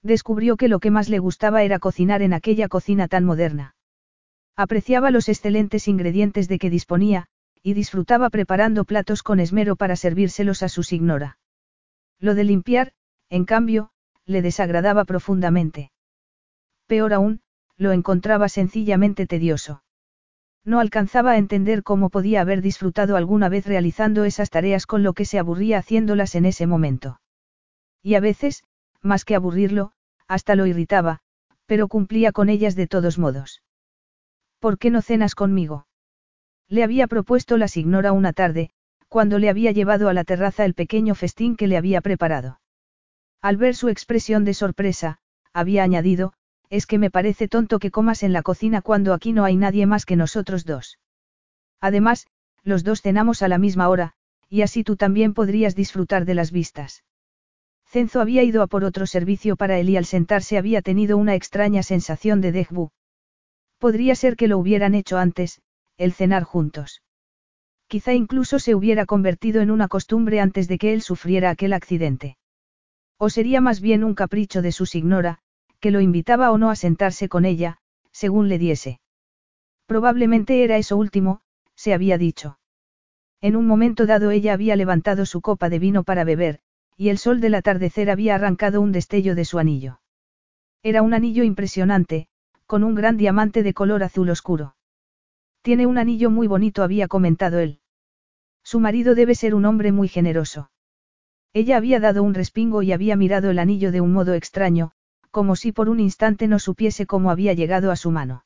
Descubrió 0.03 0.57
que 0.57 0.67
lo 0.67 0.79
que 0.79 0.91
más 0.91 1.09
le 1.09 1.19
gustaba 1.19 1.63
era 1.63 1.79
cocinar 1.79 2.21
en 2.21 2.33
aquella 2.33 2.67
cocina 2.67 3.07
tan 3.07 3.25
moderna. 3.25 3.75
Apreciaba 4.55 5.11
los 5.11 5.29
excelentes 5.29 5.87
ingredientes 5.87 6.47
de 6.47 6.57
que 6.57 6.69
disponía, 6.69 7.27
y 7.61 7.73
disfrutaba 7.73 8.29
preparando 8.29 8.85
platos 8.85 9.23
con 9.23 9.39
esmero 9.39 9.75
para 9.75 9.95
servírselos 9.95 10.63
a 10.63 10.69
su 10.69 10.83
signora. 10.83 11.37
Lo 12.19 12.33
de 12.33 12.43
limpiar, 12.43 12.93
en 13.29 13.45
cambio, 13.45 13.91
le 14.25 14.41
desagradaba 14.41 15.05
profundamente. 15.05 15.91
Peor 16.87 17.13
aún, 17.13 17.41
lo 17.77 17.91
encontraba 17.91 18.49
sencillamente 18.49 19.27
tedioso. 19.27 19.83
No 20.65 20.79
alcanzaba 20.79 21.31
a 21.31 21.37
entender 21.37 21.83
cómo 21.83 22.09
podía 22.09 22.41
haber 22.41 22.61
disfrutado 22.61 23.15
alguna 23.15 23.47
vez 23.47 23.65
realizando 23.65 24.25
esas 24.25 24.49
tareas 24.49 24.85
con 24.85 25.03
lo 25.03 25.13
que 25.13 25.25
se 25.25 25.39
aburría 25.39 25.77
haciéndolas 25.77 26.35
en 26.35 26.45
ese 26.45 26.67
momento. 26.67 27.21
Y 28.03 28.15
a 28.15 28.19
veces, 28.19 28.63
más 29.01 29.23
que 29.23 29.35
aburrirlo, 29.35 29.93
hasta 30.27 30.55
lo 30.55 30.65
irritaba, 30.65 31.19
pero 31.65 31.87
cumplía 31.87 32.31
con 32.31 32.49
ellas 32.49 32.75
de 32.75 32.87
todos 32.87 33.17
modos. 33.17 33.63
¿Por 34.59 34.77
qué 34.77 34.89
no 34.89 35.01
cenas 35.01 35.35
conmigo? 35.35 35.87
Le 36.67 36.83
había 36.83 37.07
propuesto 37.07 37.57
la 37.57 37.67
signora 37.67 38.11
una 38.11 38.33
tarde, 38.33 38.71
cuando 39.07 39.39
le 39.39 39.49
había 39.49 39.71
llevado 39.71 40.09
a 40.09 40.13
la 40.13 40.23
terraza 40.23 40.65
el 40.65 40.73
pequeño 40.73 41.15
festín 41.15 41.55
que 41.55 41.67
le 41.67 41.77
había 41.77 42.01
preparado. 42.01 42.59
Al 43.41 43.55
ver 43.55 43.75
su 43.75 43.87
expresión 43.87 44.43
de 44.43 44.53
sorpresa, 44.53 45.19
había 45.53 45.83
añadido, 45.83 46.33
es 46.69 46.85
que 46.85 46.97
me 46.97 47.09
parece 47.09 47.47
tonto 47.47 47.79
que 47.79 47.91
comas 47.91 48.23
en 48.23 48.33
la 48.33 48.41
cocina 48.41 48.81
cuando 48.81 49.13
aquí 49.13 49.33
no 49.33 49.43
hay 49.45 49.55
nadie 49.55 49.85
más 49.85 50.05
que 50.05 50.15
nosotros 50.15 50.65
dos. 50.65 50.99
Además, 51.79 52.27
los 52.63 52.83
dos 52.83 53.01
cenamos 53.01 53.41
a 53.41 53.47
la 53.47 53.57
misma 53.57 53.89
hora, 53.89 54.13
y 54.49 54.61
así 54.61 54.83
tú 54.83 54.95
también 54.95 55.33
podrías 55.33 55.75
disfrutar 55.75 56.25
de 56.25 56.33
las 56.33 56.51
vistas. 56.51 57.03
Cenzo 57.85 58.19
había 58.19 58.43
ido 58.43 58.61
a 58.61 58.67
por 58.67 58.83
otro 58.83 59.07
servicio 59.07 59.55
para 59.55 59.79
él 59.79 59.89
y 59.89 59.97
al 59.97 60.05
sentarse 60.05 60.57
había 60.57 60.81
tenido 60.81 61.17
una 61.17 61.35
extraña 61.35 61.83
sensación 61.83 62.41
de 62.41 62.53
déjà 62.53 62.89
Podría 63.77 64.15
ser 64.15 64.35
que 64.35 64.47
lo 64.47 64.57
hubieran 64.57 64.95
hecho 64.95 65.17
antes, 65.17 65.61
el 65.97 66.11
cenar 66.11 66.43
juntos. 66.43 67.01
Quizá 67.87 68.13
incluso 68.13 68.59
se 68.59 68.75
hubiera 68.75 69.05
convertido 69.05 69.61
en 69.61 69.71
una 69.71 69.87
costumbre 69.87 70.41
antes 70.41 70.67
de 70.67 70.77
que 70.77 70.93
él 70.93 71.01
sufriera 71.01 71.49
aquel 71.49 71.71
accidente. 71.71 72.37
O 73.17 73.29
sería 73.29 73.61
más 73.61 73.79
bien 73.79 74.03
un 74.03 74.13
capricho 74.13 74.61
de 74.61 74.73
su 74.73 74.85
signora, 74.85 75.39
que 75.79 75.91
lo 75.91 76.01
invitaba 76.01 76.51
o 76.51 76.57
no 76.57 76.69
a 76.69 76.75
sentarse 76.75 77.29
con 77.29 77.45
ella, 77.45 77.77
según 78.11 78.49
le 78.49 78.57
diese. 78.57 78.99
Probablemente 79.85 80.63
era 80.63 80.77
eso 80.77 80.97
último, 80.97 81.41
se 81.75 81.93
había 81.93 82.17
dicho. 82.17 82.59
En 83.41 83.55
un 83.55 83.67
momento 83.67 84.05
dado 84.05 84.31
ella 84.31 84.53
había 84.53 84.75
levantado 84.75 85.25
su 85.25 85.41
copa 85.41 85.69
de 85.69 85.79
vino 85.79 86.03
para 86.03 86.23
beber, 86.23 86.59
y 86.97 87.09
el 87.09 87.19
sol 87.19 87.39
del 87.39 87.55
atardecer 87.55 88.09
había 88.09 88.35
arrancado 88.35 88.81
un 88.81 88.91
destello 88.91 89.35
de 89.35 89.45
su 89.45 89.59
anillo. 89.59 90.01
Era 90.81 91.03
un 91.03 91.13
anillo 91.13 91.43
impresionante, 91.43 92.27
con 92.65 92.83
un 92.83 92.95
gran 92.95 93.17
diamante 93.17 93.61
de 93.61 93.73
color 93.73 94.03
azul 94.03 94.29
oscuro. 94.29 94.75
Tiene 95.61 95.85
un 95.85 95.97
anillo 95.97 96.31
muy 96.31 96.47
bonito, 96.47 96.81
había 96.81 97.07
comentado 97.07 97.59
él. 97.59 97.79
Su 98.63 98.79
marido 98.79 99.15
debe 99.15 99.35
ser 99.35 99.53
un 99.53 99.65
hombre 99.65 99.91
muy 99.91 100.07
generoso. 100.07 100.71
Ella 101.53 101.77
había 101.77 101.99
dado 101.99 102.23
un 102.23 102.33
respingo 102.33 102.81
y 102.81 102.91
había 102.91 103.15
mirado 103.15 103.49
el 103.49 103.59
anillo 103.59 103.91
de 103.91 104.01
un 104.01 104.11
modo 104.11 104.33
extraño, 104.33 104.91
como 105.31 105.55
si 105.55 105.71
por 105.71 105.89
un 105.89 105.99
instante 105.99 106.47
no 106.47 106.59
supiese 106.59 107.05
cómo 107.05 107.31
había 107.31 107.53
llegado 107.53 107.91
a 107.91 107.95
su 107.95 108.11
mano. 108.11 108.45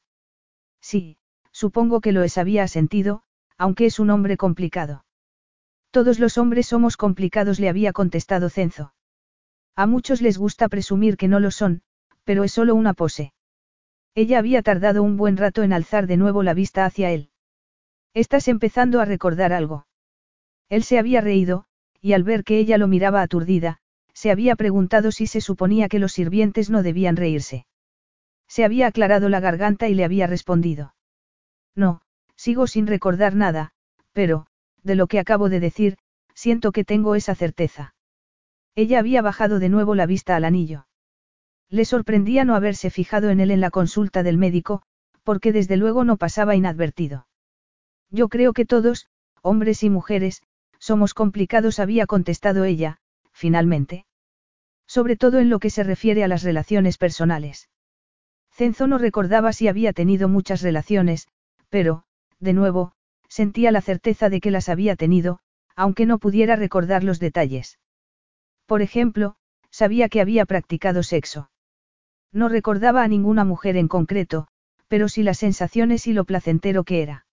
Sí, 0.81 1.17
supongo 1.51 2.01
que 2.01 2.11
lo 2.11 2.23
es 2.23 2.37
había 2.37 2.67
sentido, 2.67 3.23
aunque 3.57 3.85
es 3.85 3.99
un 3.99 4.09
hombre 4.09 4.37
complicado. 4.37 5.05
Todos 5.91 6.19
los 6.19 6.37
hombres 6.37 6.67
somos 6.67 6.97
complicados, 6.97 7.59
le 7.59 7.69
había 7.69 7.93
contestado 7.93 8.49
Cenzo. 8.49 8.93
A 9.75 9.85
muchos 9.85 10.21
les 10.21 10.37
gusta 10.37 10.69
presumir 10.69 11.17
que 11.17 11.27
no 11.27 11.39
lo 11.39 11.51
son, 11.51 11.81
pero 12.23 12.43
es 12.43 12.51
solo 12.51 12.75
una 12.75 12.93
pose. 12.93 13.33
Ella 14.15 14.39
había 14.39 14.61
tardado 14.61 15.03
un 15.03 15.17
buen 15.17 15.37
rato 15.37 15.63
en 15.63 15.73
alzar 15.73 16.07
de 16.07 16.17
nuevo 16.17 16.43
la 16.43 16.53
vista 16.53 16.85
hacia 16.85 17.11
él. 17.11 17.29
Estás 18.13 18.47
empezando 18.47 18.99
a 18.99 19.05
recordar 19.05 19.53
algo. 19.53 19.85
Él 20.69 20.83
se 20.83 20.97
había 20.99 21.21
reído, 21.21 21.65
y 22.01 22.13
al 22.13 22.23
ver 22.23 22.43
que 22.43 22.57
ella 22.57 22.77
lo 22.77 22.87
miraba 22.87 23.21
aturdida, 23.21 23.79
se 24.21 24.29
había 24.29 24.55
preguntado 24.55 25.11
si 25.11 25.25
se 25.25 25.41
suponía 25.41 25.89
que 25.89 25.97
los 25.97 26.11
sirvientes 26.11 26.69
no 26.69 26.83
debían 26.83 27.15
reírse. 27.15 27.65
Se 28.47 28.63
había 28.63 28.85
aclarado 28.85 29.29
la 29.29 29.39
garganta 29.39 29.89
y 29.89 29.95
le 29.95 30.03
había 30.03 30.27
respondido. 30.27 30.93
No, 31.75 32.01
sigo 32.35 32.67
sin 32.67 32.85
recordar 32.85 33.33
nada, 33.33 33.71
pero, 34.13 34.45
de 34.83 34.93
lo 34.93 35.07
que 35.07 35.17
acabo 35.17 35.49
de 35.49 35.59
decir, 35.59 35.97
siento 36.35 36.71
que 36.71 36.83
tengo 36.83 37.15
esa 37.15 37.33
certeza. 37.33 37.95
Ella 38.75 38.99
había 38.99 39.23
bajado 39.23 39.57
de 39.57 39.69
nuevo 39.69 39.95
la 39.95 40.05
vista 40.05 40.35
al 40.35 40.45
anillo. 40.45 40.85
Le 41.67 41.83
sorprendía 41.83 42.45
no 42.45 42.53
haberse 42.53 42.91
fijado 42.91 43.31
en 43.31 43.39
él 43.39 43.49
en 43.49 43.59
la 43.59 43.71
consulta 43.71 44.21
del 44.21 44.37
médico, 44.37 44.83
porque 45.23 45.51
desde 45.51 45.77
luego 45.77 46.03
no 46.03 46.17
pasaba 46.17 46.55
inadvertido. 46.55 47.25
Yo 48.11 48.29
creo 48.29 48.53
que 48.53 48.67
todos, 48.67 49.07
hombres 49.41 49.81
y 49.81 49.89
mujeres, 49.89 50.43
somos 50.77 51.15
complicados, 51.15 51.79
había 51.79 52.05
contestado 52.05 52.65
ella, 52.65 52.99
finalmente. 53.31 54.05
Sobre 54.95 55.15
todo 55.15 55.39
en 55.39 55.49
lo 55.49 55.59
que 55.59 55.69
se 55.69 55.83
refiere 55.85 56.21
a 56.21 56.27
las 56.27 56.43
relaciones 56.43 56.97
personales. 56.97 57.69
Cenzo 58.51 58.87
no 58.87 58.97
recordaba 58.97 59.53
si 59.53 59.69
había 59.69 59.93
tenido 59.93 60.27
muchas 60.27 60.61
relaciones, 60.61 61.29
pero, 61.69 62.03
de 62.41 62.51
nuevo, 62.51 62.91
sentía 63.29 63.71
la 63.71 63.79
certeza 63.79 64.27
de 64.27 64.41
que 64.41 64.51
las 64.51 64.67
había 64.67 64.97
tenido, 64.97 65.39
aunque 65.77 66.05
no 66.05 66.17
pudiera 66.17 66.57
recordar 66.57 67.05
los 67.05 67.21
detalles. 67.21 67.79
Por 68.65 68.81
ejemplo, 68.81 69.37
sabía 69.69 70.09
que 70.09 70.19
había 70.19 70.45
practicado 70.45 71.03
sexo. 71.03 71.49
No 72.33 72.49
recordaba 72.49 73.01
a 73.01 73.07
ninguna 73.07 73.45
mujer 73.45 73.77
en 73.77 73.87
concreto, 73.87 74.49
pero 74.89 75.07
sí 75.07 75.23
las 75.23 75.37
sensaciones 75.37 76.05
y 76.05 76.11
lo 76.11 76.25
placentero 76.25 76.83
que 76.83 77.01
era. 77.01 77.25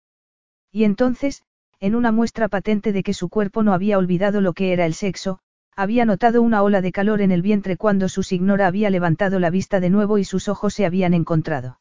Y 0.70 0.84
entonces, 0.84 1.42
en 1.80 1.94
una 1.94 2.12
muestra 2.12 2.48
patente 2.48 2.92
de 2.92 3.02
que 3.02 3.14
su 3.14 3.30
cuerpo 3.30 3.62
no 3.62 3.72
había 3.72 3.96
olvidado 3.96 4.42
lo 4.42 4.52
que 4.52 4.74
era 4.74 4.84
el 4.84 4.92
sexo, 4.92 5.38
había 5.76 6.06
notado 6.06 6.40
una 6.40 6.62
ola 6.62 6.80
de 6.80 6.90
calor 6.90 7.20
en 7.20 7.30
el 7.30 7.42
vientre 7.42 7.76
cuando 7.76 8.08
su 8.08 8.22
signora 8.22 8.66
había 8.66 8.88
levantado 8.88 9.38
la 9.38 9.50
vista 9.50 9.78
de 9.78 9.90
nuevo 9.90 10.16
y 10.16 10.24
sus 10.24 10.48
ojos 10.48 10.72
se 10.72 10.86
habían 10.86 11.12
encontrado. 11.12 11.80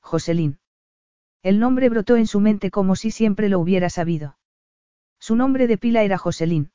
Joselín. 0.00 0.58
El 1.42 1.58
nombre 1.58 1.88
brotó 1.88 2.16
en 2.16 2.26
su 2.26 2.40
mente 2.40 2.70
como 2.70 2.94
si 2.94 3.10
siempre 3.10 3.48
lo 3.48 3.58
hubiera 3.58 3.88
sabido. 3.88 4.36
Su 5.18 5.34
nombre 5.34 5.66
de 5.66 5.78
pila 5.78 6.02
era 6.02 6.18
Joselín. 6.18 6.72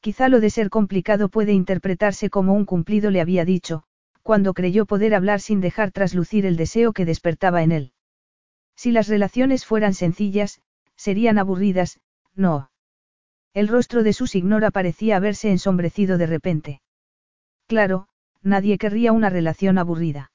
Quizá 0.00 0.28
lo 0.28 0.38
de 0.38 0.50
ser 0.50 0.70
complicado 0.70 1.28
puede 1.28 1.52
interpretarse 1.52 2.30
como 2.30 2.54
un 2.54 2.64
cumplido 2.64 3.10
le 3.10 3.20
había 3.20 3.44
dicho, 3.44 3.82
cuando 4.22 4.54
creyó 4.54 4.86
poder 4.86 5.14
hablar 5.14 5.40
sin 5.40 5.60
dejar 5.60 5.90
traslucir 5.90 6.46
el 6.46 6.56
deseo 6.56 6.92
que 6.92 7.04
despertaba 7.04 7.64
en 7.64 7.72
él. 7.72 7.92
Si 8.76 8.92
las 8.92 9.08
relaciones 9.08 9.66
fueran 9.66 9.94
sencillas, 9.94 10.60
serían 10.94 11.36
aburridas, 11.36 11.98
no. 12.36 12.70
El 13.58 13.66
rostro 13.66 14.04
de 14.04 14.12
su 14.12 14.28
signora 14.28 14.70
parecía 14.70 15.16
haberse 15.16 15.50
ensombrecido 15.50 16.16
de 16.16 16.28
repente. 16.28 16.80
Claro, 17.66 18.06
nadie 18.40 18.78
querría 18.78 19.10
una 19.10 19.30
relación 19.30 19.78
aburrida. 19.78 20.30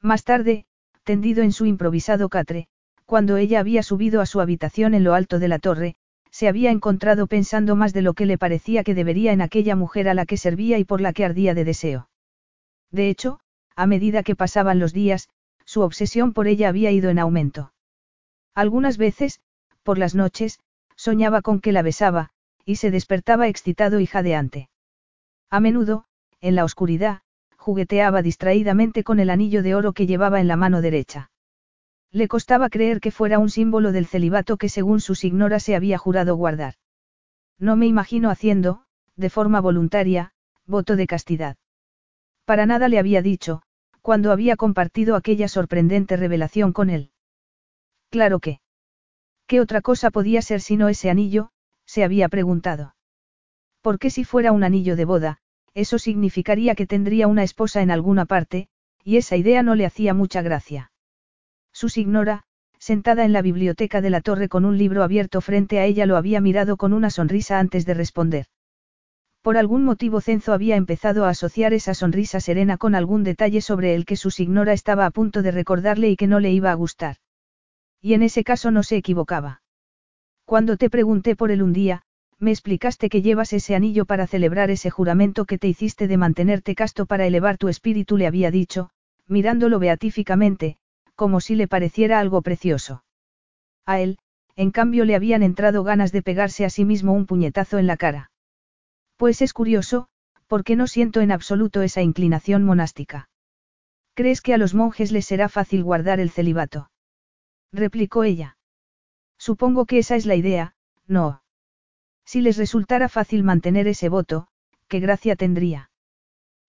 Más 0.00 0.22
tarde, 0.22 0.64
tendido 1.02 1.42
en 1.42 1.50
su 1.50 1.66
improvisado 1.66 2.28
catre, 2.28 2.68
cuando 3.04 3.36
ella 3.36 3.58
había 3.58 3.82
subido 3.82 4.20
a 4.20 4.26
su 4.26 4.40
habitación 4.40 4.94
en 4.94 5.02
lo 5.02 5.14
alto 5.14 5.40
de 5.40 5.48
la 5.48 5.58
torre, 5.58 5.96
se 6.30 6.46
había 6.46 6.70
encontrado 6.70 7.26
pensando 7.26 7.74
más 7.74 7.92
de 7.92 8.02
lo 8.02 8.14
que 8.14 8.26
le 8.26 8.38
parecía 8.38 8.84
que 8.84 8.94
debería 8.94 9.32
en 9.32 9.42
aquella 9.42 9.74
mujer 9.74 10.08
a 10.08 10.14
la 10.14 10.24
que 10.24 10.36
servía 10.36 10.78
y 10.78 10.84
por 10.84 11.00
la 11.00 11.12
que 11.12 11.24
ardía 11.24 11.52
de 11.52 11.64
deseo. 11.64 12.10
De 12.92 13.10
hecho, 13.10 13.40
a 13.74 13.88
medida 13.88 14.22
que 14.22 14.36
pasaban 14.36 14.78
los 14.78 14.92
días, 14.92 15.30
su 15.64 15.80
obsesión 15.80 16.32
por 16.32 16.46
ella 16.46 16.68
había 16.68 16.92
ido 16.92 17.10
en 17.10 17.18
aumento. 17.18 17.72
Algunas 18.54 18.98
veces, 18.98 19.40
por 19.82 19.98
las 19.98 20.14
noches, 20.14 20.60
soñaba 20.94 21.42
con 21.42 21.60
que 21.60 21.72
la 21.72 21.82
besaba, 21.82 22.30
y 22.66 22.76
se 22.76 22.90
despertaba 22.90 23.48
excitado 23.48 24.00
y 24.00 24.06
jadeante. 24.06 24.68
A 25.48 25.60
menudo, 25.60 26.04
en 26.40 26.56
la 26.56 26.64
oscuridad, 26.64 27.22
jugueteaba 27.56 28.20
distraídamente 28.20 29.04
con 29.04 29.20
el 29.20 29.30
anillo 29.30 29.62
de 29.62 29.74
oro 29.74 29.92
que 29.92 30.06
llevaba 30.06 30.40
en 30.40 30.48
la 30.48 30.56
mano 30.56 30.82
derecha. 30.82 31.30
Le 32.10 32.28
costaba 32.28 32.68
creer 32.68 33.00
que 33.00 33.12
fuera 33.12 33.38
un 33.38 33.50
símbolo 33.50 33.92
del 33.92 34.06
celibato 34.06 34.56
que 34.56 34.68
según 34.68 35.00
su 35.00 35.14
signora 35.14 35.60
se 35.60 35.76
había 35.76 35.96
jurado 35.96 36.36
guardar. 36.36 36.74
No 37.58 37.76
me 37.76 37.86
imagino 37.86 38.30
haciendo, 38.30 38.82
de 39.14 39.30
forma 39.30 39.60
voluntaria, 39.60 40.32
voto 40.66 40.96
de 40.96 41.06
castidad. 41.06 41.56
Para 42.44 42.66
nada 42.66 42.88
le 42.88 42.98
había 42.98 43.22
dicho, 43.22 43.62
cuando 44.02 44.32
había 44.32 44.56
compartido 44.56 45.16
aquella 45.16 45.48
sorprendente 45.48 46.16
revelación 46.16 46.72
con 46.72 46.90
él. 46.90 47.10
Claro 48.10 48.40
que. 48.40 48.60
¿Qué 49.46 49.60
otra 49.60 49.80
cosa 49.80 50.10
podía 50.10 50.42
ser 50.42 50.60
sino 50.60 50.88
ese 50.88 51.10
anillo? 51.10 51.50
Se 51.86 52.04
había 52.04 52.28
preguntado. 52.28 52.94
Porque 53.80 54.10
si 54.10 54.24
fuera 54.24 54.52
un 54.52 54.64
anillo 54.64 54.96
de 54.96 55.04
boda, 55.04 55.38
eso 55.74 55.98
significaría 55.98 56.74
que 56.74 56.86
tendría 56.86 57.28
una 57.28 57.42
esposa 57.42 57.82
en 57.82 57.90
alguna 57.90 58.24
parte, 58.24 58.68
y 59.04 59.18
esa 59.18 59.36
idea 59.36 59.62
no 59.62 59.74
le 59.74 59.86
hacía 59.86 60.14
mucha 60.14 60.42
gracia. 60.42 60.90
Su 61.72 61.88
signora, 61.88 62.44
sentada 62.78 63.24
en 63.24 63.32
la 63.32 63.42
biblioteca 63.42 64.00
de 64.00 64.10
la 64.10 64.20
torre 64.20 64.48
con 64.48 64.64
un 64.64 64.78
libro 64.78 65.02
abierto 65.02 65.40
frente 65.40 65.78
a 65.78 65.84
ella, 65.84 66.06
lo 66.06 66.16
había 66.16 66.40
mirado 66.40 66.76
con 66.76 66.92
una 66.92 67.10
sonrisa 67.10 67.58
antes 67.58 67.86
de 67.86 67.94
responder. 67.94 68.46
Por 69.42 69.56
algún 69.56 69.84
motivo 69.84 70.20
Cenzo 70.20 70.52
había 70.52 70.74
empezado 70.74 71.24
a 71.24 71.28
asociar 71.28 71.72
esa 71.72 71.94
sonrisa 71.94 72.40
serena 72.40 72.78
con 72.78 72.96
algún 72.96 73.22
detalle 73.22 73.60
sobre 73.60 73.94
el 73.94 74.04
que 74.04 74.16
su 74.16 74.30
signora 74.32 74.72
estaba 74.72 75.06
a 75.06 75.10
punto 75.10 75.42
de 75.42 75.52
recordarle 75.52 76.10
y 76.10 76.16
que 76.16 76.26
no 76.26 76.40
le 76.40 76.50
iba 76.50 76.72
a 76.72 76.74
gustar. 76.74 77.18
Y 78.00 78.14
en 78.14 78.22
ese 78.22 78.42
caso 78.42 78.72
no 78.72 78.82
se 78.82 78.96
equivocaba. 78.96 79.62
Cuando 80.46 80.76
te 80.76 80.90
pregunté 80.90 81.34
por 81.34 81.50
él 81.50 81.60
un 81.60 81.72
día, 81.72 82.02
me 82.38 82.52
explicaste 82.52 83.08
que 83.08 83.20
llevas 83.20 83.52
ese 83.52 83.74
anillo 83.74 84.04
para 84.04 84.28
celebrar 84.28 84.70
ese 84.70 84.90
juramento 84.90 85.44
que 85.44 85.58
te 85.58 85.66
hiciste 85.66 86.06
de 86.06 86.16
mantenerte 86.16 86.76
casto 86.76 87.04
para 87.04 87.26
elevar 87.26 87.58
tu 87.58 87.66
espíritu, 87.66 88.16
le 88.16 88.28
había 88.28 88.52
dicho, 88.52 88.90
mirándolo 89.26 89.80
beatíficamente, 89.80 90.76
como 91.16 91.40
si 91.40 91.56
le 91.56 91.66
pareciera 91.66 92.20
algo 92.20 92.42
precioso. 92.42 93.02
A 93.86 93.98
él, 93.98 94.18
en 94.54 94.70
cambio, 94.70 95.04
le 95.04 95.16
habían 95.16 95.42
entrado 95.42 95.82
ganas 95.82 96.12
de 96.12 96.22
pegarse 96.22 96.64
a 96.64 96.70
sí 96.70 96.84
mismo 96.84 97.12
un 97.12 97.26
puñetazo 97.26 97.78
en 97.78 97.88
la 97.88 97.96
cara. 97.96 98.30
Pues 99.16 99.42
es 99.42 99.52
curioso, 99.52 100.06
porque 100.46 100.76
no 100.76 100.86
siento 100.86 101.22
en 101.22 101.32
absoluto 101.32 101.82
esa 101.82 102.02
inclinación 102.02 102.62
monástica. 102.62 103.28
¿Crees 104.14 104.40
que 104.42 104.54
a 104.54 104.58
los 104.58 104.74
monjes 104.74 105.10
les 105.10 105.26
será 105.26 105.48
fácil 105.48 105.82
guardar 105.82 106.20
el 106.20 106.30
celibato? 106.30 106.88
replicó 107.72 108.22
ella. 108.22 108.55
Supongo 109.38 109.86
que 109.86 109.98
esa 109.98 110.16
es 110.16 110.26
la 110.26 110.34
idea, 110.34 110.74
no. 111.06 111.42
Si 112.24 112.40
les 112.40 112.56
resultara 112.56 113.08
fácil 113.08 113.44
mantener 113.44 113.86
ese 113.86 114.08
voto, 114.08 114.48
¿qué 114.88 115.00
gracia 115.00 115.36
tendría? 115.36 115.90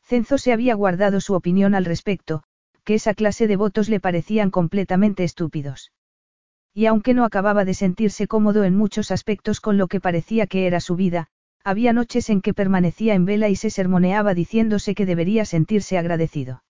Cenzo 0.04 0.38
se 0.38 0.54
había 0.54 0.76
guardado 0.76 1.20
su 1.20 1.34
opinión 1.34 1.76
al 1.76 1.86
respecto, 1.86 2.44
que 2.84 2.96
esa 2.96 3.14
clase 3.14 3.48
de 3.48 3.58
votos 3.58 3.90
le 3.90 4.00
parecían 4.00 4.52
completamente 4.52 5.24
estúpidos. 5.24 5.92
Y 6.74 6.86
aunque 6.86 7.14
no 7.14 7.26
acababa 7.26 7.66
de 7.66 7.74
sentirse 7.74 8.28
cómodo 8.28 8.64
en 8.64 8.76
muchos 8.76 9.12
aspectos 9.12 9.60
con 9.60 9.78
lo 9.78 9.88
que 9.88 10.00
parecía 10.00 10.48
que 10.48 10.68
era 10.68 10.80
su 10.80 10.96
vida, 10.96 11.28
había 11.64 11.92
noches 11.92 12.30
en 12.30 12.40
que 12.42 12.54
permanecía 12.54 13.14
en 13.16 13.26
vela 13.26 13.50
y 13.50 13.56
se 13.56 13.70
sermoneaba 13.70 14.34
diciéndose 14.34 14.96
que 14.96 15.06
debería 15.06 15.44
sentirse 15.44 15.98
agradecido. 15.98 16.64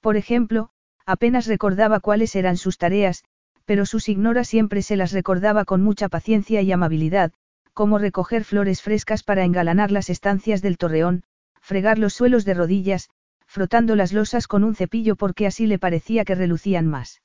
Por 0.00 0.16
ejemplo, 0.16 0.70
apenas 1.04 1.46
recordaba 1.46 2.00
cuáles 2.00 2.34
eran 2.34 2.56
sus 2.56 2.78
tareas, 2.78 3.24
pero 3.66 3.84
su 3.84 4.00
signora 4.00 4.44
siempre 4.44 4.80
se 4.80 4.96
las 4.96 5.12
recordaba 5.12 5.64
con 5.64 5.82
mucha 5.82 6.08
paciencia 6.08 6.62
y 6.62 6.72
amabilidad, 6.72 7.32
como 7.74 7.98
recoger 7.98 8.44
flores 8.44 8.80
frescas 8.80 9.22
para 9.22 9.44
engalanar 9.44 9.90
las 9.90 10.08
estancias 10.08 10.62
del 10.62 10.78
torreón, 10.78 11.24
fregar 11.60 11.98
los 11.98 12.14
suelos 12.14 12.46
de 12.46 12.54
rodillas, 12.54 13.10
frotando 13.46 13.96
las 13.96 14.12
losas 14.12 14.48
con 14.48 14.64
un 14.64 14.74
cepillo 14.74 15.16
porque 15.16 15.46
así 15.46 15.66
le 15.66 15.78
parecía 15.78 16.24
que 16.24 16.34
relucían 16.34 16.86
más. 16.86 17.20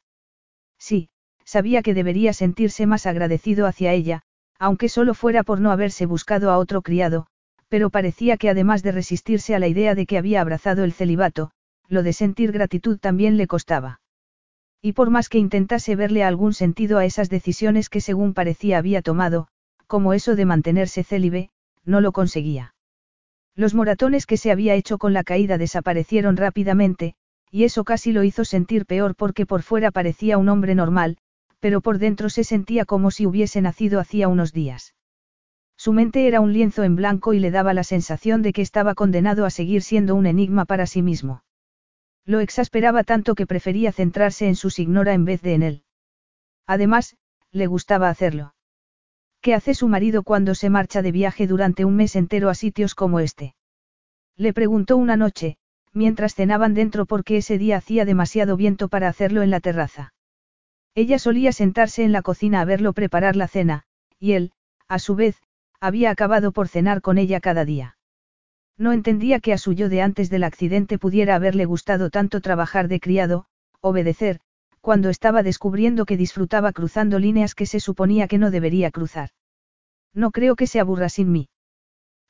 Sí, 0.77 1.09
sabía 1.45 1.81
que 1.81 1.93
debería 1.93 2.33
sentirse 2.33 2.85
más 2.85 3.05
agradecido 3.05 3.65
hacia 3.65 3.93
ella, 3.93 4.23
aunque 4.59 4.89
solo 4.89 5.13
fuera 5.13 5.43
por 5.43 5.61
no 5.61 5.71
haberse 5.71 6.05
buscado 6.05 6.51
a 6.51 6.57
otro 6.57 6.81
criado, 6.81 7.27
pero 7.69 7.89
parecía 7.89 8.35
que 8.35 8.49
además 8.49 8.83
de 8.83 8.91
resistirse 8.91 9.55
a 9.55 9.59
la 9.59 9.69
idea 9.69 9.95
de 9.95 10.05
que 10.05 10.17
había 10.17 10.41
abrazado 10.41 10.83
el 10.83 10.91
celibato, 10.91 11.51
lo 11.87 12.03
de 12.03 12.11
sentir 12.11 12.51
gratitud 12.51 12.99
también 12.99 13.37
le 13.37 13.47
costaba. 13.47 14.00
Y 14.81 14.93
por 14.93 15.09
más 15.09 15.29
que 15.29 15.37
intentase 15.37 15.95
verle 15.95 16.23
algún 16.23 16.53
sentido 16.53 16.97
a 16.97 17.05
esas 17.05 17.29
decisiones 17.29 17.89
que 17.89 18.01
según 18.01 18.33
parecía 18.33 18.77
había 18.77 19.01
tomado, 19.01 19.47
como 19.87 20.13
eso 20.13 20.35
de 20.35 20.45
mantenerse 20.45 21.03
célibe, 21.03 21.49
no 21.85 22.01
lo 22.01 22.11
conseguía. 22.11 22.73
Los 23.55 23.73
moratones 23.73 24.25
que 24.25 24.37
se 24.37 24.51
había 24.51 24.75
hecho 24.75 24.97
con 24.97 25.13
la 25.13 25.23
caída 25.23 25.57
desaparecieron 25.57 26.37
rápidamente, 26.37 27.15
y 27.51 27.65
eso 27.65 27.83
casi 27.83 28.13
lo 28.13 28.23
hizo 28.23 28.45
sentir 28.45 28.85
peor 28.85 29.15
porque 29.15 29.45
por 29.45 29.61
fuera 29.61 29.91
parecía 29.91 30.37
un 30.37 30.49
hombre 30.49 30.73
normal, 30.73 31.17
pero 31.59 31.81
por 31.81 31.99
dentro 31.99 32.29
se 32.29 32.43
sentía 32.43 32.85
como 32.85 33.11
si 33.11 33.27
hubiese 33.27 33.61
nacido 33.61 33.99
hacía 33.99 34.29
unos 34.29 34.53
días. 34.53 34.95
Su 35.77 35.93
mente 35.93 36.27
era 36.27 36.41
un 36.41 36.53
lienzo 36.53 36.83
en 36.83 36.95
blanco 36.95 37.33
y 37.33 37.39
le 37.39 37.51
daba 37.51 37.73
la 37.73 37.83
sensación 37.83 38.41
de 38.41 38.53
que 38.53 38.61
estaba 38.61 38.95
condenado 38.95 39.45
a 39.45 39.49
seguir 39.49 39.83
siendo 39.83 40.15
un 40.15 40.25
enigma 40.25 40.65
para 40.65 40.85
sí 40.85 41.01
mismo. 41.01 41.43
Lo 42.25 42.39
exasperaba 42.39 43.03
tanto 43.03 43.35
que 43.35 43.47
prefería 43.47 43.91
centrarse 43.91 44.47
en 44.47 44.55
su 44.55 44.69
signora 44.69 45.13
en 45.13 45.25
vez 45.25 45.41
de 45.41 45.53
en 45.53 45.63
él. 45.63 45.83
Además, 46.67 47.17
le 47.51 47.67
gustaba 47.67 48.09
hacerlo. 48.09 48.53
¿Qué 49.41 49.55
hace 49.55 49.73
su 49.73 49.87
marido 49.87 50.23
cuando 50.23 50.53
se 50.53 50.69
marcha 50.69 51.01
de 51.01 51.11
viaje 51.11 51.47
durante 51.47 51.83
un 51.83 51.95
mes 51.95 52.15
entero 52.15 52.49
a 52.49 52.53
sitios 52.53 52.93
como 52.93 53.19
este? 53.19 53.55
Le 54.37 54.53
preguntó 54.53 54.97
una 54.97 55.17
noche, 55.17 55.57
mientras 55.93 56.35
cenaban 56.35 56.73
dentro 56.73 57.05
porque 57.05 57.37
ese 57.37 57.57
día 57.57 57.77
hacía 57.77 58.05
demasiado 58.05 58.55
viento 58.55 58.87
para 58.87 59.07
hacerlo 59.07 59.41
en 59.41 59.49
la 59.49 59.59
terraza. 59.59 60.13
Ella 60.93 61.19
solía 61.19 61.51
sentarse 61.51 62.03
en 62.03 62.11
la 62.11 62.21
cocina 62.21 62.61
a 62.61 62.65
verlo 62.65 62.93
preparar 62.93 63.35
la 63.35 63.47
cena, 63.47 63.83
y 64.19 64.33
él, 64.33 64.51
a 64.87 64.99
su 64.99 65.15
vez, 65.15 65.41
había 65.79 66.11
acabado 66.11 66.51
por 66.51 66.67
cenar 66.67 67.01
con 67.01 67.17
ella 67.17 67.39
cada 67.39 67.65
día. 67.65 67.97
No 68.81 68.93
entendía 68.93 69.39
que 69.39 69.53
a 69.53 69.59
su 69.59 69.73
yo 69.73 69.89
de 69.89 70.01
antes 70.01 70.31
del 70.31 70.43
accidente 70.43 70.97
pudiera 70.97 71.35
haberle 71.35 71.65
gustado 71.65 72.09
tanto 72.09 72.41
trabajar 72.41 72.87
de 72.87 72.99
criado, 72.99 73.45
obedecer, 73.79 74.39
cuando 74.79 75.09
estaba 75.09 75.43
descubriendo 75.43 76.07
que 76.07 76.17
disfrutaba 76.17 76.73
cruzando 76.73 77.19
líneas 77.19 77.53
que 77.53 77.67
se 77.67 77.79
suponía 77.79 78.27
que 78.27 78.39
no 78.39 78.49
debería 78.49 78.89
cruzar. 78.89 79.29
No 80.15 80.31
creo 80.31 80.55
que 80.55 80.65
se 80.65 80.79
aburra 80.79 81.09
sin 81.09 81.31
mí. 81.31 81.47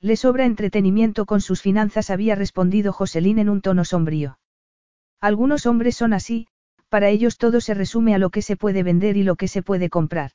Le 0.02 0.18
sobra 0.18 0.44
entretenimiento 0.44 1.26
con 1.26 1.40
sus 1.40 1.62
finanzas, 1.62 2.10
había 2.10 2.36
respondido 2.36 2.92
Joselín 2.92 3.40
en 3.40 3.48
un 3.48 3.62
tono 3.62 3.86
sombrío. 3.86 4.38
Algunos 5.22 5.66
hombres 5.66 5.96
son 5.96 6.12
así, 6.12 6.48
para 6.90 7.08
ellos 7.08 7.38
todo 7.38 7.62
se 7.62 7.76
resume 7.76 8.14
a 8.14 8.18
lo 8.18 8.30
que 8.30 8.42
se 8.42 8.58
puede 8.58 8.84
vender 8.84 9.16
y 9.16 9.24
lo 9.24 9.38
que 9.38 9.48
se 9.48 9.64
puede 9.64 9.90
comprar. 9.90 10.32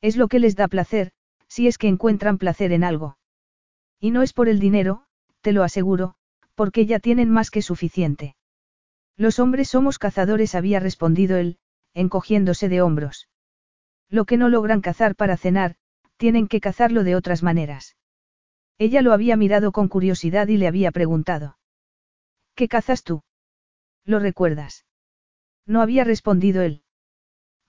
Es 0.00 0.16
lo 0.16 0.28
que 0.28 0.38
les 0.38 0.56
da 0.56 0.66
placer, 0.66 1.10
si 1.46 1.66
es 1.66 1.76
que 1.76 1.88
encuentran 1.88 2.38
placer 2.38 2.72
en 2.72 2.84
algo. 2.84 3.18
Y 4.00 4.12
no 4.12 4.22
es 4.22 4.32
por 4.32 4.48
el 4.48 4.60
dinero, 4.60 5.05
te 5.46 5.52
lo 5.52 5.62
aseguro, 5.62 6.16
porque 6.56 6.86
ya 6.86 6.98
tienen 6.98 7.30
más 7.30 7.52
que 7.52 7.62
suficiente. 7.62 8.34
Los 9.16 9.38
hombres 9.38 9.68
somos 9.68 9.96
cazadores, 10.00 10.56
había 10.56 10.80
respondido 10.80 11.36
él, 11.36 11.58
encogiéndose 11.94 12.68
de 12.68 12.82
hombros. 12.82 13.28
Lo 14.10 14.24
que 14.24 14.38
no 14.38 14.48
logran 14.48 14.80
cazar 14.80 15.14
para 15.14 15.36
cenar, 15.36 15.76
tienen 16.16 16.48
que 16.48 16.60
cazarlo 16.60 17.04
de 17.04 17.14
otras 17.14 17.44
maneras. 17.44 17.94
Ella 18.76 19.02
lo 19.02 19.12
había 19.12 19.36
mirado 19.36 19.70
con 19.70 19.86
curiosidad 19.86 20.48
y 20.48 20.56
le 20.56 20.66
había 20.66 20.90
preguntado. 20.90 21.58
¿Qué 22.56 22.66
cazas 22.66 23.04
tú? 23.04 23.22
¿Lo 24.04 24.18
recuerdas? 24.18 24.84
No 25.64 25.80
había 25.80 26.02
respondido 26.02 26.62
él. 26.62 26.82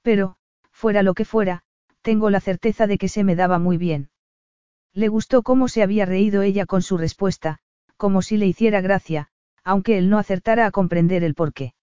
Pero, 0.02 0.38
fuera 0.72 1.04
lo 1.04 1.14
que 1.14 1.26
fuera, 1.26 1.62
tengo 2.02 2.32
la 2.32 2.40
certeza 2.40 2.88
de 2.88 2.98
que 2.98 3.08
se 3.08 3.24
me 3.24 3.36
daba 3.36 3.60
muy 3.60 3.78
bien. 3.78 4.10
Le 4.94 5.10
gustó 5.10 5.44
cómo 5.44 5.68
se 5.68 5.84
había 5.84 6.08
reído 6.08 6.42
ella 6.42 6.66
con 6.66 6.82
su 6.82 6.98
respuesta, 6.98 7.60
como 7.98 8.22
si 8.22 8.38
le 8.38 8.48
hiciera 8.48 8.82
gracia, 8.82 9.30
aunque 9.64 9.98
él 9.98 10.10
no 10.10 10.18
acertara 10.18 10.66
a 10.66 10.72
comprender 10.72 11.24
el 11.24 11.36
porqué. 11.36 11.74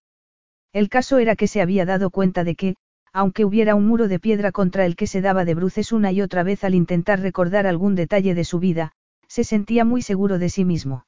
El 0.73 0.89
caso 0.89 1.19
era 1.19 1.37
que 1.37 1.47
se 1.47 1.61
había 1.61 1.85
dado 1.85 2.11
cuenta 2.11 2.45
de 2.45 2.55
que, 2.55 2.77
aunque 3.13 3.45
hubiera 3.45 3.75
un 3.75 3.87
muro 3.87 4.09
de 4.09 4.19
piedra 4.19 4.51
contra 4.51 4.87
el 4.87 4.97
que 4.97 5.07
se 5.07 5.21
daba 5.21 5.45
de 5.45 5.55
bruces 5.55 5.93
una 5.93 6.11
y 6.11 6.21
otra 6.21 6.43
vez 6.43 6.65
al 6.65 6.75
intentar 6.75 7.21
recordar 7.21 7.67
algún 7.67 7.95
detalle 7.95 8.35
de 8.35 8.45
su 8.45 8.59
vida, 8.59 8.93
se 9.29 9.45
sentía 9.45 9.85
muy 9.85 10.03
seguro 10.03 10.39
de 10.39 10.49
sí 10.49 10.65
mismo. 10.65 11.07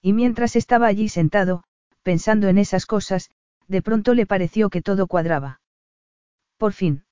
Y 0.00 0.12
mientras 0.12 0.56
estaba 0.56 0.86
allí 0.86 1.08
sentado, 1.08 1.64
pensando 2.02 2.48
en 2.48 2.56
esas 2.56 2.86
cosas, 2.86 3.30
de 3.66 3.82
pronto 3.82 4.14
le 4.14 4.24
pareció 4.24 4.70
que 4.70 4.80
todo 4.80 5.06
cuadraba. 5.06 5.60
Por 6.56 6.72
fin. 6.72 7.04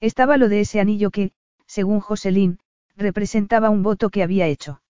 Estaba 0.00 0.36
lo 0.36 0.48
de 0.48 0.60
ese 0.60 0.80
anillo 0.80 1.10
que, 1.10 1.32
según 1.66 2.00
Joselín, 2.00 2.58
representaba 2.96 3.70
un 3.70 3.82
voto 3.82 4.10
que 4.10 4.22
había 4.22 4.46
hecho. 4.46 4.82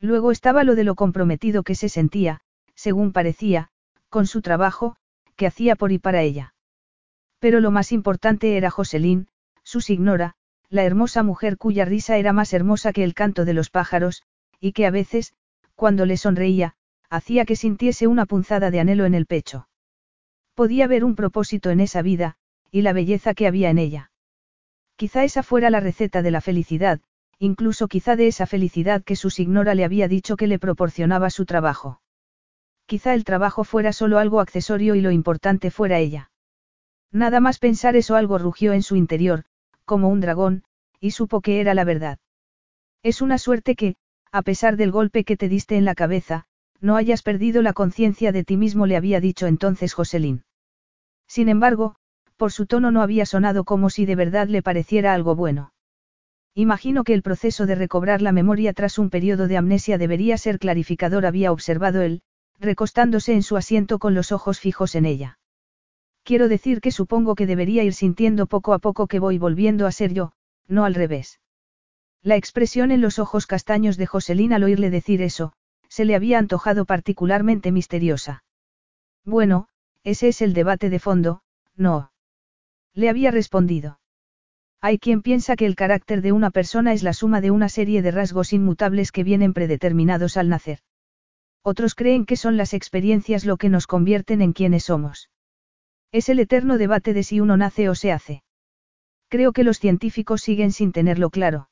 Luego 0.00 0.30
estaba 0.30 0.64
lo 0.64 0.74
de 0.74 0.84
lo 0.84 0.94
comprometido 0.94 1.62
que 1.62 1.74
se 1.74 1.88
sentía, 1.88 2.40
según 2.74 3.12
parecía, 3.12 3.70
con 4.08 4.26
su 4.26 4.42
trabajo, 4.42 4.96
que 5.36 5.46
hacía 5.46 5.76
por 5.76 5.92
y 5.92 5.98
para 5.98 6.22
ella. 6.22 6.54
Pero 7.38 7.60
lo 7.60 7.70
más 7.70 7.92
importante 7.92 8.56
era 8.56 8.70
Joselín, 8.70 9.28
su 9.62 9.80
signora, 9.80 10.34
la 10.68 10.84
hermosa 10.84 11.22
mujer 11.22 11.58
cuya 11.58 11.84
risa 11.84 12.16
era 12.16 12.32
más 12.32 12.52
hermosa 12.52 12.92
que 12.92 13.04
el 13.04 13.14
canto 13.14 13.44
de 13.44 13.54
los 13.54 13.70
pájaros, 13.70 14.22
y 14.60 14.72
que 14.72 14.86
a 14.86 14.90
veces, 14.90 15.34
cuando 15.74 16.06
le 16.06 16.16
sonreía, 16.16 16.74
hacía 17.08 17.44
que 17.44 17.56
sintiese 17.56 18.06
una 18.06 18.26
punzada 18.26 18.70
de 18.70 18.80
anhelo 18.80 19.04
en 19.04 19.14
el 19.14 19.26
pecho. 19.26 19.68
Podía 20.54 20.86
ver 20.86 21.04
un 21.04 21.14
propósito 21.14 21.70
en 21.70 21.80
esa 21.80 22.02
vida, 22.02 22.36
y 22.70 22.82
la 22.82 22.92
belleza 22.92 23.34
que 23.34 23.46
había 23.46 23.70
en 23.70 23.78
ella. 23.78 24.10
Quizá 24.96 25.24
esa 25.24 25.42
fuera 25.42 25.70
la 25.70 25.80
receta 25.80 26.22
de 26.22 26.30
la 26.30 26.40
felicidad, 26.40 27.00
incluso 27.38 27.88
quizá 27.88 28.16
de 28.16 28.28
esa 28.28 28.46
felicidad 28.46 29.04
que 29.04 29.16
su 29.16 29.30
signora 29.30 29.74
le 29.74 29.84
había 29.84 30.08
dicho 30.08 30.36
que 30.36 30.46
le 30.46 30.58
proporcionaba 30.58 31.30
su 31.30 31.44
trabajo. 31.44 32.00
quizá 32.86 33.14
el 33.14 33.24
trabajo 33.24 33.64
fuera 33.64 33.92
solo 33.92 34.18
algo 34.18 34.40
accesorio 34.40 34.94
y 34.94 35.00
lo 35.00 35.10
importante 35.10 35.70
fuera 35.70 35.98
ella. 35.98 36.30
Nada 37.12 37.40
más 37.40 37.58
pensar 37.58 37.96
eso 37.96 38.14
algo 38.14 38.38
rugió 38.38 38.72
en 38.72 38.82
su 38.82 38.96
interior, 38.96 39.44
como 39.84 40.08
un 40.08 40.20
dragón, 40.20 40.62
y 41.00 41.10
supo 41.10 41.40
que 41.40 41.60
era 41.60 41.74
la 41.74 41.84
verdad. 41.84 42.18
Es 43.02 43.22
una 43.22 43.38
suerte 43.38 43.74
que, 43.74 43.96
a 44.32 44.42
pesar 44.42 44.76
del 44.76 44.92
golpe 44.92 45.24
que 45.24 45.36
te 45.36 45.48
diste 45.48 45.76
en 45.76 45.84
la 45.84 45.94
cabeza, 45.94 46.46
no 46.80 46.96
hayas 46.96 47.22
perdido 47.22 47.62
la 47.62 47.72
conciencia 47.72 48.32
de 48.32 48.44
ti 48.44 48.56
mismo, 48.56 48.86
le 48.86 48.96
había 48.96 49.20
dicho 49.20 49.46
entonces 49.46 49.94
Joselín. 49.94 50.44
Sin 51.26 51.48
embargo, 51.48 51.96
por 52.36 52.52
su 52.52 52.66
tono 52.66 52.90
no 52.90 53.02
había 53.02 53.26
sonado 53.26 53.64
como 53.64 53.90
si 53.90 54.06
de 54.06 54.14
verdad 54.14 54.48
le 54.48 54.62
pareciera 54.62 55.14
algo 55.14 55.34
bueno. 55.34 55.72
Imagino 56.58 57.04
que 57.04 57.12
el 57.12 57.20
proceso 57.20 57.66
de 57.66 57.74
recobrar 57.74 58.22
la 58.22 58.32
memoria 58.32 58.72
tras 58.72 58.98
un 58.98 59.10
periodo 59.10 59.46
de 59.46 59.58
amnesia 59.58 59.98
debería 59.98 60.38
ser 60.38 60.58
clarificador, 60.58 61.26
había 61.26 61.52
observado 61.52 62.00
él, 62.00 62.22
recostándose 62.58 63.34
en 63.34 63.42
su 63.42 63.58
asiento 63.58 63.98
con 63.98 64.14
los 64.14 64.32
ojos 64.32 64.58
fijos 64.58 64.94
en 64.94 65.04
ella. 65.04 65.38
Quiero 66.22 66.48
decir 66.48 66.80
que 66.80 66.92
supongo 66.92 67.34
que 67.34 67.46
debería 67.46 67.84
ir 67.84 67.92
sintiendo 67.92 68.46
poco 68.46 68.72
a 68.72 68.78
poco 68.78 69.06
que 69.06 69.18
voy 69.18 69.36
volviendo 69.36 69.86
a 69.86 69.92
ser 69.92 70.14
yo, 70.14 70.32
no 70.66 70.86
al 70.86 70.94
revés. 70.94 71.40
La 72.22 72.36
expresión 72.36 72.90
en 72.90 73.02
los 73.02 73.18
ojos 73.18 73.46
castaños 73.46 73.98
de 73.98 74.06
Joselín 74.06 74.54
al 74.54 74.64
oírle 74.64 74.88
decir 74.88 75.20
eso, 75.20 75.52
se 75.90 76.06
le 76.06 76.14
había 76.14 76.38
antojado 76.38 76.86
particularmente 76.86 77.70
misteriosa. 77.70 78.44
Bueno, 79.26 79.68
ese 80.04 80.28
es 80.28 80.40
el 80.40 80.54
debate 80.54 80.88
de 80.88 81.00
fondo, 81.00 81.42
no. 81.76 82.12
Le 82.94 83.10
había 83.10 83.30
respondido. 83.30 83.98
Hay 84.80 84.98
quien 84.98 85.22
piensa 85.22 85.56
que 85.56 85.66
el 85.66 85.74
carácter 85.74 86.22
de 86.22 86.32
una 86.32 86.50
persona 86.50 86.92
es 86.92 87.02
la 87.02 87.12
suma 87.12 87.40
de 87.40 87.50
una 87.50 87.68
serie 87.68 88.02
de 88.02 88.10
rasgos 88.10 88.52
inmutables 88.52 89.10
que 89.10 89.24
vienen 89.24 89.52
predeterminados 89.52 90.36
al 90.36 90.48
nacer. 90.48 90.80
Otros 91.62 91.94
creen 91.94 92.26
que 92.26 92.36
son 92.36 92.56
las 92.56 92.74
experiencias 92.74 93.44
lo 93.44 93.56
que 93.56 93.68
nos 93.68 93.86
convierten 93.86 94.40
en 94.42 94.52
quienes 94.52 94.84
somos. 94.84 95.30
Es 96.12 96.28
el 96.28 96.38
eterno 96.38 96.78
debate 96.78 97.12
de 97.12 97.24
si 97.24 97.40
uno 97.40 97.56
nace 97.56 97.88
o 97.88 97.96
se 97.96 98.12
hace. 98.12 98.44
Creo 99.28 99.52
que 99.52 99.64
los 99.64 99.80
científicos 99.80 100.42
siguen 100.42 100.70
sin 100.70 100.92
tenerlo 100.92 101.30
claro. 101.30 101.68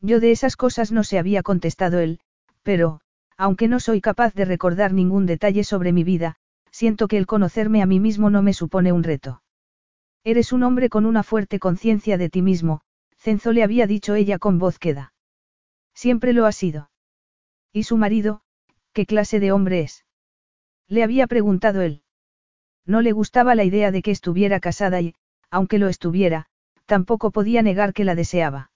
Yo 0.00 0.18
de 0.18 0.32
esas 0.32 0.56
cosas 0.56 0.90
no 0.90 1.04
se 1.04 1.18
había 1.18 1.44
contestado 1.44 2.00
él, 2.00 2.18
pero, 2.64 3.00
aunque 3.36 3.68
no 3.68 3.78
soy 3.78 4.00
capaz 4.00 4.34
de 4.34 4.44
recordar 4.44 4.92
ningún 4.92 5.26
detalle 5.26 5.62
sobre 5.62 5.92
mi 5.92 6.02
vida, 6.02 6.34
siento 6.72 7.06
que 7.06 7.18
el 7.18 7.26
conocerme 7.26 7.82
a 7.82 7.86
mí 7.86 8.00
mismo 8.00 8.30
no 8.30 8.42
me 8.42 8.52
supone 8.52 8.90
un 8.90 9.04
reto. 9.04 9.43
Eres 10.24 10.52
un 10.52 10.62
hombre 10.62 10.88
con 10.88 11.04
una 11.04 11.22
fuerte 11.22 11.58
conciencia 11.58 12.16
de 12.16 12.30
ti 12.30 12.40
mismo, 12.40 12.80
Cenzo 13.18 13.52
le 13.52 13.62
había 13.62 13.86
dicho 13.86 14.14
ella 14.14 14.38
con 14.38 14.58
voz 14.58 14.78
queda. 14.78 15.12
Siempre 15.94 16.32
lo 16.32 16.46
ha 16.46 16.52
sido. 16.52 16.90
¿Y 17.72 17.82
su 17.82 17.98
marido, 17.98 18.40
qué 18.94 19.04
clase 19.04 19.38
de 19.38 19.52
hombre 19.52 19.80
es? 19.80 20.06
Le 20.88 21.02
había 21.02 21.26
preguntado 21.26 21.82
él. 21.82 22.02
No 22.86 23.02
le 23.02 23.12
gustaba 23.12 23.54
la 23.54 23.64
idea 23.64 23.90
de 23.90 24.00
que 24.00 24.10
estuviera 24.10 24.60
casada 24.60 25.00
y, 25.02 25.14
aunque 25.50 25.78
lo 25.78 25.88
estuviera, 25.88 26.46
tampoco 26.86 27.30
podía 27.30 27.62
negar 27.62 27.92
que 27.92 28.04
la 28.04 28.14
deseaba. 28.14 28.70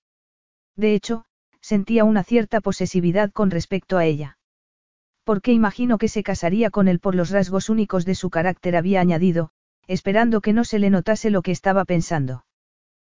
De 0.76 0.94
hecho, 0.94 1.24
sentía 1.60 2.04
una 2.04 2.24
cierta 2.24 2.60
posesividad 2.60 3.32
con 3.32 3.50
respecto 3.50 3.96
a 3.96 4.04
ella. 4.04 4.38
Porque 5.24 5.52
imagino 5.52 5.96
que 5.98 6.08
se 6.08 6.22
casaría 6.22 6.70
con 6.70 6.88
él 6.88 7.00
por 7.00 7.14
los 7.14 7.30
rasgos 7.30 7.68
únicos 7.68 8.04
de 8.04 8.14
su 8.14 8.30
carácter, 8.30 8.76
había 8.76 9.00
añadido, 9.00 9.50
esperando 9.88 10.40
que 10.40 10.52
no 10.52 10.64
se 10.64 10.78
le 10.78 10.90
notase 10.90 11.30
lo 11.30 11.42
que 11.42 11.50
estaba 11.50 11.84
pensando. 11.84 12.44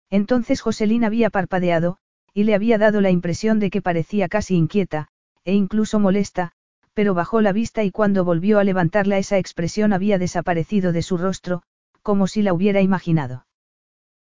Entonces 0.09 0.61
Joselín 0.61 1.03
había 1.03 1.29
parpadeado, 1.29 1.97
y 2.33 2.45
le 2.45 2.55
había 2.55 2.77
dado 2.77 3.01
la 3.01 3.11
impresión 3.11 3.59
de 3.59 3.69
que 3.69 3.81
parecía 3.81 4.29
casi 4.29 4.55
inquieta, 4.55 5.09
e 5.43 5.53
incluso 5.53 5.99
molesta, 5.99 6.53
pero 6.93 7.13
bajó 7.13 7.41
la 7.41 7.53
vista 7.53 7.83
y 7.83 7.91
cuando 7.91 8.25
volvió 8.25 8.59
a 8.59 8.63
levantarla 8.63 9.17
esa 9.17 9.37
expresión 9.37 9.93
había 9.93 10.17
desaparecido 10.17 10.91
de 10.91 11.01
su 11.01 11.17
rostro, 11.17 11.63
como 12.01 12.27
si 12.27 12.41
la 12.41 12.53
hubiera 12.53 12.81
imaginado. 12.81 13.45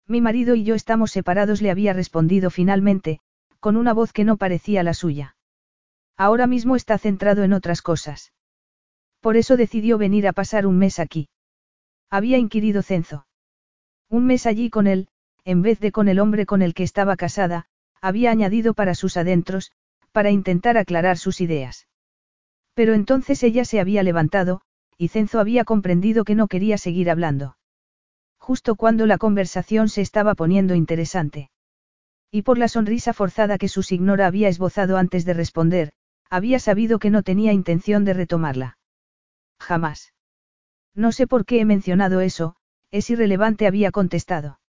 Mi 0.08 0.22
marido 0.22 0.56
y 0.56 0.64
yo 0.64 0.76
estamos 0.76 1.12
separados, 1.12 1.62
le 1.62 1.72
había 1.72 1.94
respondido 1.94 2.50
finalmente, 2.50 3.20
con 3.60 3.78
una 3.78 3.94
voz 3.94 4.12
que 4.12 4.24
no 4.24 4.38
parecía 4.38 4.84
la 4.84 4.94
suya. 4.94 5.36
Ahora 6.18 6.48
mismo 6.48 6.76
está 6.76 6.98
centrado 6.98 7.44
en 7.44 7.54
otras 7.54 7.82
cosas. 7.82 8.34
Por 9.22 9.38
eso 9.38 9.56
decidió 9.56 9.98
venir 9.98 10.28
a 10.28 10.34
pasar 10.34 10.66
un 10.66 10.78
mes 10.78 11.00
aquí. 11.00 11.30
Había 12.10 12.38
inquirido 12.38 12.82
Cenzo. 12.82 13.28
Un 14.10 14.26
mes 14.26 14.46
allí 14.46 14.70
con 14.70 14.88
él, 14.88 15.08
en 15.46 15.62
vez 15.62 15.80
de 15.80 15.92
con 15.92 16.08
el 16.08 16.20
hombre 16.20 16.46
con 16.46 16.62
el 16.62 16.74
que 16.74 16.84
estaba 16.84 17.16
casada, 17.16 17.68
había 18.02 18.32
añadido 18.32 18.74
para 18.74 18.96
sus 18.96 19.18
adentros, 19.18 19.72
para 20.12 20.32
intentar 20.32 20.78
aclarar 20.78 21.18
sus 21.18 21.42
ideas. 21.42 21.88
Pero 22.74 22.94
entonces 22.94 23.44
ella 23.44 23.66
se 23.66 23.80
había 23.80 24.04
levantado, 24.04 24.62
y 24.98 25.10
Cenzo 25.10 25.40
había 25.40 25.66
comprendido 25.66 26.24
que 26.24 26.36
no 26.36 26.48
quería 26.48 26.78
seguir 26.78 27.10
hablando. 27.10 27.58
Justo 28.38 28.76
cuando 28.76 29.06
la 29.06 29.18
conversación 29.18 29.90
se 29.90 30.02
estaba 30.02 30.34
poniendo 30.34 30.76
interesante. 30.76 31.52
Y 32.32 32.42
por 32.42 32.58
la 32.58 32.68
sonrisa 32.68 33.14
forzada 33.14 33.58
que 33.58 33.68
su 33.68 33.84
signora 33.84 34.28
había 34.28 34.50
esbozado 34.50 34.98
antes 34.98 35.26
de 35.26 35.34
responder, 35.34 35.92
había 36.30 36.60
sabido 36.60 37.00
que 37.00 37.10
no 37.10 37.24
tenía 37.24 37.54
intención 37.54 38.06
de 38.06 38.14
retomarla. 38.14 38.78
Jamás. 39.60 40.14
No 41.00 41.14
sé 41.14 41.28
por 41.28 41.46
qué 41.46 41.62
he 41.62 41.66
mencionado 41.66 42.20
eso, 42.20 42.58
es 42.92 43.10
irrelevante, 43.10 43.68
había 43.68 43.90
contestado. 43.90 44.60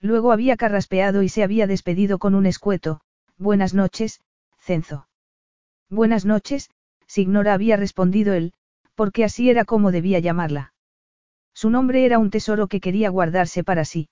Luego 0.00 0.30
había 0.30 0.56
carraspeado 0.56 1.24
y 1.24 1.28
se 1.28 1.42
había 1.42 1.66
despedido 1.66 2.20
con 2.20 2.36
un 2.36 2.46
escueto, 2.46 3.00
Buenas 3.38 3.74
noches, 3.74 4.20
Cenzo. 4.60 5.08
Buenas 5.90 6.24
noches, 6.24 6.70
Signora 7.08 7.54
había 7.54 7.76
respondido 7.76 8.34
él, 8.34 8.52
porque 8.94 9.24
así 9.24 9.50
era 9.50 9.64
como 9.64 9.90
debía 9.90 10.20
llamarla. 10.20 10.74
Su 11.54 11.70
nombre 11.70 12.04
era 12.04 12.20
un 12.20 12.30
tesoro 12.30 12.68
que 12.68 12.80
quería 12.80 13.10
guardarse 13.10 13.64
para 13.64 13.84
sí. 13.84 14.10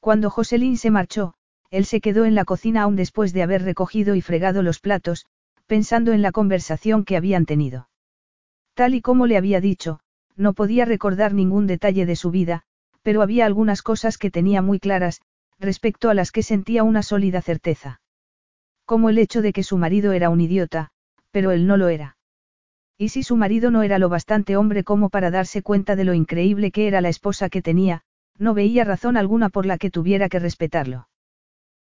Cuando 0.00 0.30
Joselín 0.30 0.78
se 0.78 0.90
marchó, 0.90 1.34
él 1.68 1.84
se 1.84 2.00
quedó 2.00 2.24
en 2.24 2.34
la 2.34 2.46
cocina 2.46 2.84
aún 2.84 2.96
después 2.96 3.34
de 3.34 3.42
haber 3.42 3.64
recogido 3.64 4.14
y 4.14 4.22
fregado 4.22 4.62
los 4.62 4.80
platos, 4.80 5.26
pensando 5.66 6.12
en 6.12 6.22
la 6.22 6.32
conversación 6.32 7.04
que 7.04 7.18
habían 7.18 7.44
tenido. 7.44 7.90
Tal 8.72 8.94
y 8.94 9.02
como 9.02 9.26
le 9.26 9.36
había 9.36 9.60
dicho, 9.60 10.00
no 10.36 10.52
podía 10.52 10.84
recordar 10.84 11.32
ningún 11.32 11.66
detalle 11.66 12.06
de 12.06 12.16
su 12.16 12.30
vida, 12.30 12.62
pero 13.02 13.22
había 13.22 13.46
algunas 13.46 13.82
cosas 13.82 14.18
que 14.18 14.30
tenía 14.30 14.62
muy 14.62 14.80
claras, 14.80 15.20
respecto 15.58 16.10
a 16.10 16.14
las 16.14 16.32
que 16.32 16.42
sentía 16.42 16.82
una 16.82 17.02
sólida 17.02 17.42
certeza. 17.42 18.00
Como 18.84 19.08
el 19.08 19.18
hecho 19.18 19.42
de 19.42 19.52
que 19.52 19.62
su 19.62 19.78
marido 19.78 20.12
era 20.12 20.30
un 20.30 20.40
idiota, 20.40 20.90
pero 21.30 21.52
él 21.52 21.66
no 21.66 21.76
lo 21.76 21.88
era. 21.88 22.16
Y 22.96 23.08
si 23.08 23.22
su 23.22 23.36
marido 23.36 23.70
no 23.70 23.82
era 23.82 23.98
lo 23.98 24.08
bastante 24.08 24.56
hombre 24.56 24.84
como 24.84 25.10
para 25.10 25.30
darse 25.30 25.62
cuenta 25.62 25.96
de 25.96 26.04
lo 26.04 26.14
increíble 26.14 26.70
que 26.70 26.86
era 26.86 27.00
la 27.00 27.08
esposa 27.08 27.48
que 27.48 27.62
tenía, 27.62 28.02
no 28.38 28.54
veía 28.54 28.84
razón 28.84 29.16
alguna 29.16 29.48
por 29.48 29.66
la 29.66 29.78
que 29.78 29.90
tuviera 29.90 30.28
que 30.28 30.38
respetarlo. 30.38 31.08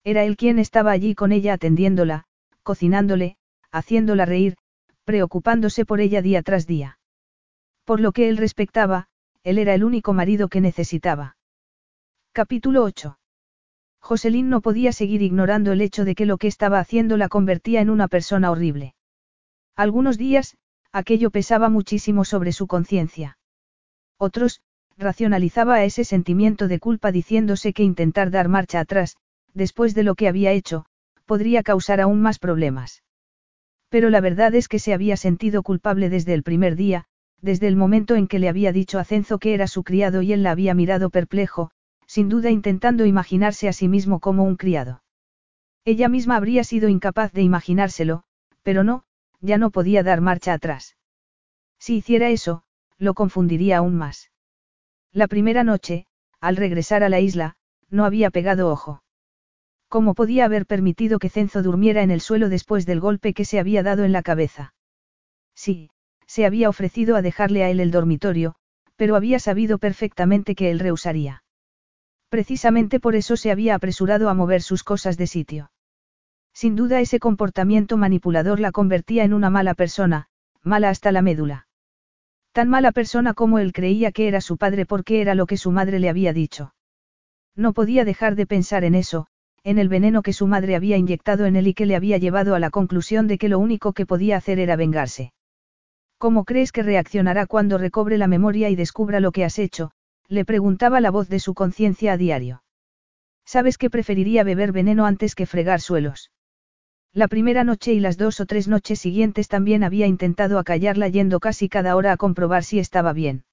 Era 0.05 0.25
él 0.25 0.37
quien 0.37 0.59
estaba 0.59 0.91
allí 0.91 1.15
con 1.15 1.33
ella 1.33 1.55
atendiéndola, 1.55 2.25
cocinándole, 2.63 3.37
haciéndola 3.71 4.25
reír, 4.25 4.57
preocupándose 5.05 5.85
por 5.85 6.01
ella 6.01 6.23
día 6.23 6.43
tras 6.43 6.67
día. 6.67 6.98
Por 7.89 8.01
lo 8.01 8.13
que 8.13 8.29
él 8.29 8.37
respectaba, 8.37 9.07
él 9.45 9.57
era 9.57 9.73
el 9.73 9.83
único 9.83 10.13
marido 10.13 10.49
que 10.49 10.61
necesitaba. 10.61 11.39
Capítulo 12.33 12.85
8. 12.85 13.19
Joselín 13.99 14.51
no 14.51 14.61
podía 14.61 14.93
seguir 14.93 15.23
ignorando 15.23 15.73
el 15.73 15.81
hecho 15.81 16.05
de 16.05 16.15
que 16.15 16.27
lo 16.27 16.37
que 16.37 16.49
estaba 16.49 16.81
haciendo 16.81 17.17
la 17.17 17.31
convertía 17.31 17.81
en 17.81 17.89
una 17.89 18.07
persona 18.07 18.51
horrible. 18.51 18.95
Algunos 19.75 20.19
días, 20.19 20.59
aquello 20.93 21.31
pesaba 21.31 21.71
muchísimo 21.71 22.27
sobre 22.27 22.53
su 22.53 22.67
conciencia. 22.67 23.39
Otros, 24.19 24.61
racionalizaba 24.99 25.77
a 25.77 25.85
ese 25.85 26.05
sentimiento 26.05 26.69
de 26.69 26.81
culpa 26.81 27.11
diciéndose 27.11 27.73
que 27.73 27.85
intentar 27.85 28.31
dar 28.31 28.49
marcha 28.49 28.81
atrás, 28.81 29.17
después 29.55 29.95
de 29.95 30.03
lo 30.03 30.15
que 30.15 30.29
había 30.29 30.53
hecho, 30.53 30.85
podría 31.25 31.63
causar 31.63 32.03
aún 32.03 32.21
más 32.21 32.39
problemas. 32.39 33.03
Pero 33.89 34.11
la 34.11 34.21
verdad 34.21 34.55
es 34.55 34.69
que 34.69 34.79
se 34.79 34.93
había 34.93 35.17
sentido 35.17 35.63
culpable 35.63 36.11
desde 36.11 36.35
el 36.35 36.43
primer 36.43 36.77
día, 36.77 37.09
desde 37.41 37.69
el 37.69 37.77
momento 37.77 38.15
en 38.17 38.27
que 38.27 38.39
le 38.39 38.49
había 38.49 38.73
dicho 38.73 38.99
a 38.99 39.05
Cenzo 39.05 39.39
que 39.39 39.55
era 39.55 39.67
su 39.67 39.85
criado 39.85 40.23
y 40.23 40.33
él 40.33 40.43
la 40.43 40.51
había 40.51 40.75
mirado 40.75 41.11
perplejo, 41.11 41.71
sin 42.07 42.29
duda 42.29 42.51
intentando 42.51 43.07
imaginarse 43.07 43.69
a 43.69 43.73
sí 43.73 43.89
mismo 43.89 44.19
como 44.21 44.45
un 44.45 44.57
criado. 44.57 45.03
Ella 45.85 46.09
misma 46.09 46.37
habría 46.37 46.65
sido 46.65 46.89
incapaz 46.89 47.33
de 47.33 47.43
imaginárselo, 47.43 48.25
pero 48.63 48.85
no, 48.85 49.05
ya 49.41 49.59
no 49.59 49.71
podía 49.71 50.03
dar 50.03 50.21
marcha 50.21 50.53
atrás. 50.53 50.97
Si 51.79 51.97
hiciera 51.97 52.29
eso, 52.31 52.65
lo 52.99 53.15
confundiría 53.15 53.79
aún 53.79 53.95
más. 53.95 54.31
La 55.13 55.29
primera 55.29 55.65
noche, 55.65 56.07
al 56.41 56.57
regresar 56.57 57.03
a 57.03 57.09
la 57.09 57.21
isla, 57.21 57.57
no 57.91 58.05
había 58.05 58.31
pegado 58.31 58.69
ojo. 58.69 59.03
¿Cómo 59.89 60.15
podía 60.15 60.45
haber 60.45 60.67
permitido 60.67 61.19
que 61.19 61.31
Cenzo 61.31 61.63
durmiera 61.63 62.03
en 62.03 62.11
el 62.11 62.21
suelo 62.21 62.49
después 62.49 62.85
del 62.85 63.01
golpe 63.01 63.33
que 63.33 63.45
se 63.45 63.59
había 63.59 63.83
dado 63.83 64.05
en 64.05 64.13
la 64.13 64.23
cabeza? 64.23 64.75
Sí, 65.55 65.91
se 66.29 66.47
había 66.47 66.69
ofrecido 66.69 67.17
a 67.17 67.23
dejarle 67.23 67.65
a 67.65 67.71
él 67.71 67.81
el 67.81 67.91
dormitorio, 67.91 68.55
pero 68.97 69.17
había 69.17 69.41
sabido 69.41 69.79
perfectamente 69.79 70.55
que 70.55 70.71
él 70.71 70.79
rehusaría. 70.79 71.43
Precisamente 72.29 73.01
por 73.01 73.17
eso 73.17 73.37
se 73.37 73.51
había 73.51 73.75
apresurado 73.75 74.29
a 74.29 74.35
mover 74.35 74.63
sus 74.63 74.85
cosas 74.85 75.17
de 75.17 75.27
sitio. 75.27 75.73
Sin 76.53 76.77
duda 76.77 77.01
ese 77.01 77.19
comportamiento 77.19 77.97
manipulador 77.97 78.61
la 78.61 78.73
convertía 78.73 79.25
en 79.25 79.33
una 79.33 79.49
mala 79.49 79.75
persona, 79.75 80.27
mala 80.63 80.91
hasta 80.91 81.13
la 81.13 81.23
médula. 81.23 81.67
Tan 82.53 82.69
mala 82.69 82.93
persona 82.93 83.33
como 83.33 83.59
él 83.59 83.73
creía 83.73 84.13
que 84.13 84.29
era 84.29 84.41
su 84.41 84.59
padre 84.59 84.85
porque 84.85 85.21
era 85.21 85.35
lo 85.35 85.47
que 85.47 85.57
su 85.57 85.71
madre 85.71 85.99
le 85.99 86.11
había 86.11 86.33
dicho. 86.33 86.75
No 87.55 87.73
podía 87.73 88.05
dejar 88.05 88.35
de 88.35 88.47
pensar 88.47 88.85
en 88.85 88.95
eso, 88.95 89.29
en 89.65 89.79
el 89.79 89.89
veneno 89.89 90.23
que 90.23 90.33
su 90.33 90.47
madre 90.47 90.77
había 90.77 90.97
inyectado 90.97 91.47
en 91.47 91.57
él 91.57 91.69
y 91.69 91.75
que 91.75 91.87
le 91.87 91.97
había 91.97 92.19
llevado 92.19 92.55
a 92.55 92.59
la 92.59 92.71
conclusión 92.71 93.29
de 93.29 93.39
que 93.39 93.49
lo 93.49 93.59
único 93.59 93.93
que 93.93 94.07
podía 94.07 94.37
hacer 94.37 94.59
era 94.59 94.77
vengarse. 94.77 95.33
¿Cómo 96.19 96.45
crees 96.45 96.73
que 96.73 96.83
reaccionará 96.83 97.47
cuando 97.47 97.79
recobre 97.79 98.19
la 98.19 98.27
memoria 98.27 98.69
y 98.71 98.77
descubra 98.77 99.21
lo 99.21 99.31
que 99.31 99.45
has 99.45 99.59
hecho? 99.59 99.93
le 100.27 100.45
preguntaba 100.45 101.01
la 101.01 101.11
voz 101.11 101.29
de 101.29 101.39
su 101.39 101.55
conciencia 101.55 102.13
a 102.13 102.17
diario. 102.17 102.63
Sabes 103.47 103.79
que 103.79 103.89
preferiría 103.89 104.45
beber 104.45 104.73
veneno 104.73 105.07
antes 105.07 105.35
que 105.35 105.47
fregar 105.47 105.81
suelos. 105.81 106.31
La 107.15 107.29
primera 107.29 107.65
noche 107.65 107.95
y 107.95 108.01
las 108.01 108.19
dos 108.19 108.41
o 108.41 108.47
tres 108.47 108.69
noches 108.69 108.99
siguientes 108.99 109.49
también 109.49 109.83
había 109.85 110.07
intentado 110.07 110.59
acallarla 110.59 111.09
yendo 111.09 111.41
casi 111.41 111.69
cada 111.69 111.97
hora 111.97 112.13
a 112.13 112.17
comprobar 112.17 112.65
si 112.65 112.79
estaba 112.79 113.13
bien. 113.13 113.45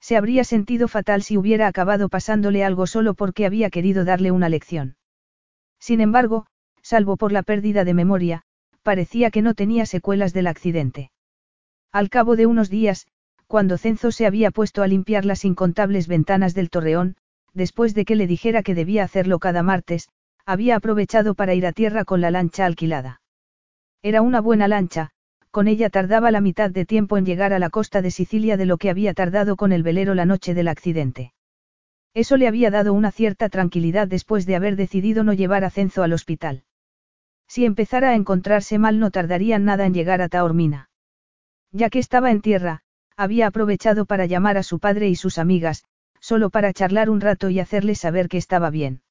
Se 0.00 0.16
habría 0.16 0.44
sentido 0.44 0.88
fatal 0.88 1.22
si 1.22 1.36
hubiera 1.36 1.66
acabado 1.66 2.08
pasándole 2.08 2.64
algo 2.64 2.86
solo 2.86 3.14
porque 3.14 3.44
había 3.44 3.68
querido 3.68 4.04
darle 4.04 4.30
una 4.30 4.48
lección. 4.48 4.96
Sin 5.78 6.00
embargo, 6.00 6.46
salvo 6.82 7.16
por 7.16 7.32
la 7.32 7.42
pérdida 7.42 7.84
de 7.84 7.94
memoria, 7.94 8.42
parecía 8.82 9.30
que 9.30 9.42
no 9.42 9.54
tenía 9.54 9.84
secuelas 9.84 10.32
del 10.32 10.46
accidente. 10.46 11.10
Al 11.92 12.08
cabo 12.08 12.36
de 12.36 12.46
unos 12.46 12.70
días, 12.70 13.06
cuando 13.48 13.76
Cenzo 13.76 14.12
se 14.12 14.26
había 14.26 14.52
puesto 14.52 14.82
a 14.82 14.86
limpiar 14.86 15.24
las 15.24 15.44
incontables 15.44 16.06
ventanas 16.06 16.54
del 16.54 16.70
torreón, 16.70 17.16
después 17.52 17.94
de 17.94 18.04
que 18.04 18.14
le 18.14 18.28
dijera 18.28 18.62
que 18.62 18.76
debía 18.76 19.02
hacerlo 19.02 19.40
cada 19.40 19.64
martes, 19.64 20.08
había 20.46 20.76
aprovechado 20.76 21.34
para 21.34 21.54
ir 21.54 21.66
a 21.66 21.72
tierra 21.72 22.04
con 22.04 22.20
la 22.20 22.30
lancha 22.30 22.64
alquilada. 22.64 23.22
Era 24.02 24.22
una 24.22 24.40
buena 24.40 24.68
lancha, 24.68 25.10
con 25.50 25.66
ella 25.66 25.90
tardaba 25.90 26.30
la 26.30 26.40
mitad 26.40 26.70
de 26.70 26.86
tiempo 26.86 27.18
en 27.18 27.26
llegar 27.26 27.52
a 27.52 27.58
la 27.58 27.70
costa 27.70 28.02
de 28.02 28.12
Sicilia 28.12 28.56
de 28.56 28.66
lo 28.66 28.78
que 28.78 28.90
había 28.90 29.14
tardado 29.14 29.56
con 29.56 29.72
el 29.72 29.82
velero 29.82 30.14
la 30.14 30.26
noche 30.26 30.54
del 30.54 30.68
accidente. 30.68 31.32
Eso 32.14 32.36
le 32.36 32.46
había 32.46 32.70
dado 32.70 32.92
una 32.92 33.10
cierta 33.10 33.48
tranquilidad 33.48 34.06
después 34.06 34.46
de 34.46 34.54
haber 34.54 34.76
decidido 34.76 35.24
no 35.24 35.32
llevar 35.32 35.64
a 35.64 35.70
Cenzo 35.70 36.04
al 36.04 36.12
hospital. 36.12 36.62
Si 37.48 37.64
empezara 37.64 38.10
a 38.10 38.14
encontrarse 38.14 38.78
mal 38.78 39.00
no 39.00 39.10
tardarían 39.10 39.64
nada 39.64 39.86
en 39.86 39.94
llegar 39.94 40.22
a 40.22 40.28
Taormina. 40.28 40.89
Ya 41.72 41.90
que 41.90 41.98
estaba 41.98 42.30
en 42.30 42.40
tierra, 42.40 42.82
había 43.16 43.46
aprovechado 43.46 44.06
para 44.06 44.26
llamar 44.26 44.56
a 44.56 44.62
su 44.62 44.78
padre 44.78 45.08
y 45.08 45.16
sus 45.16 45.38
amigas, 45.38 45.84
solo 46.20 46.50
para 46.50 46.72
charlar 46.72 47.10
un 47.10 47.20
rato 47.20 47.50
y 47.50 47.60
hacerles 47.60 47.98
saber 48.00 48.28
que 48.28 48.38
estaba 48.38 48.70
bien. 48.70 49.02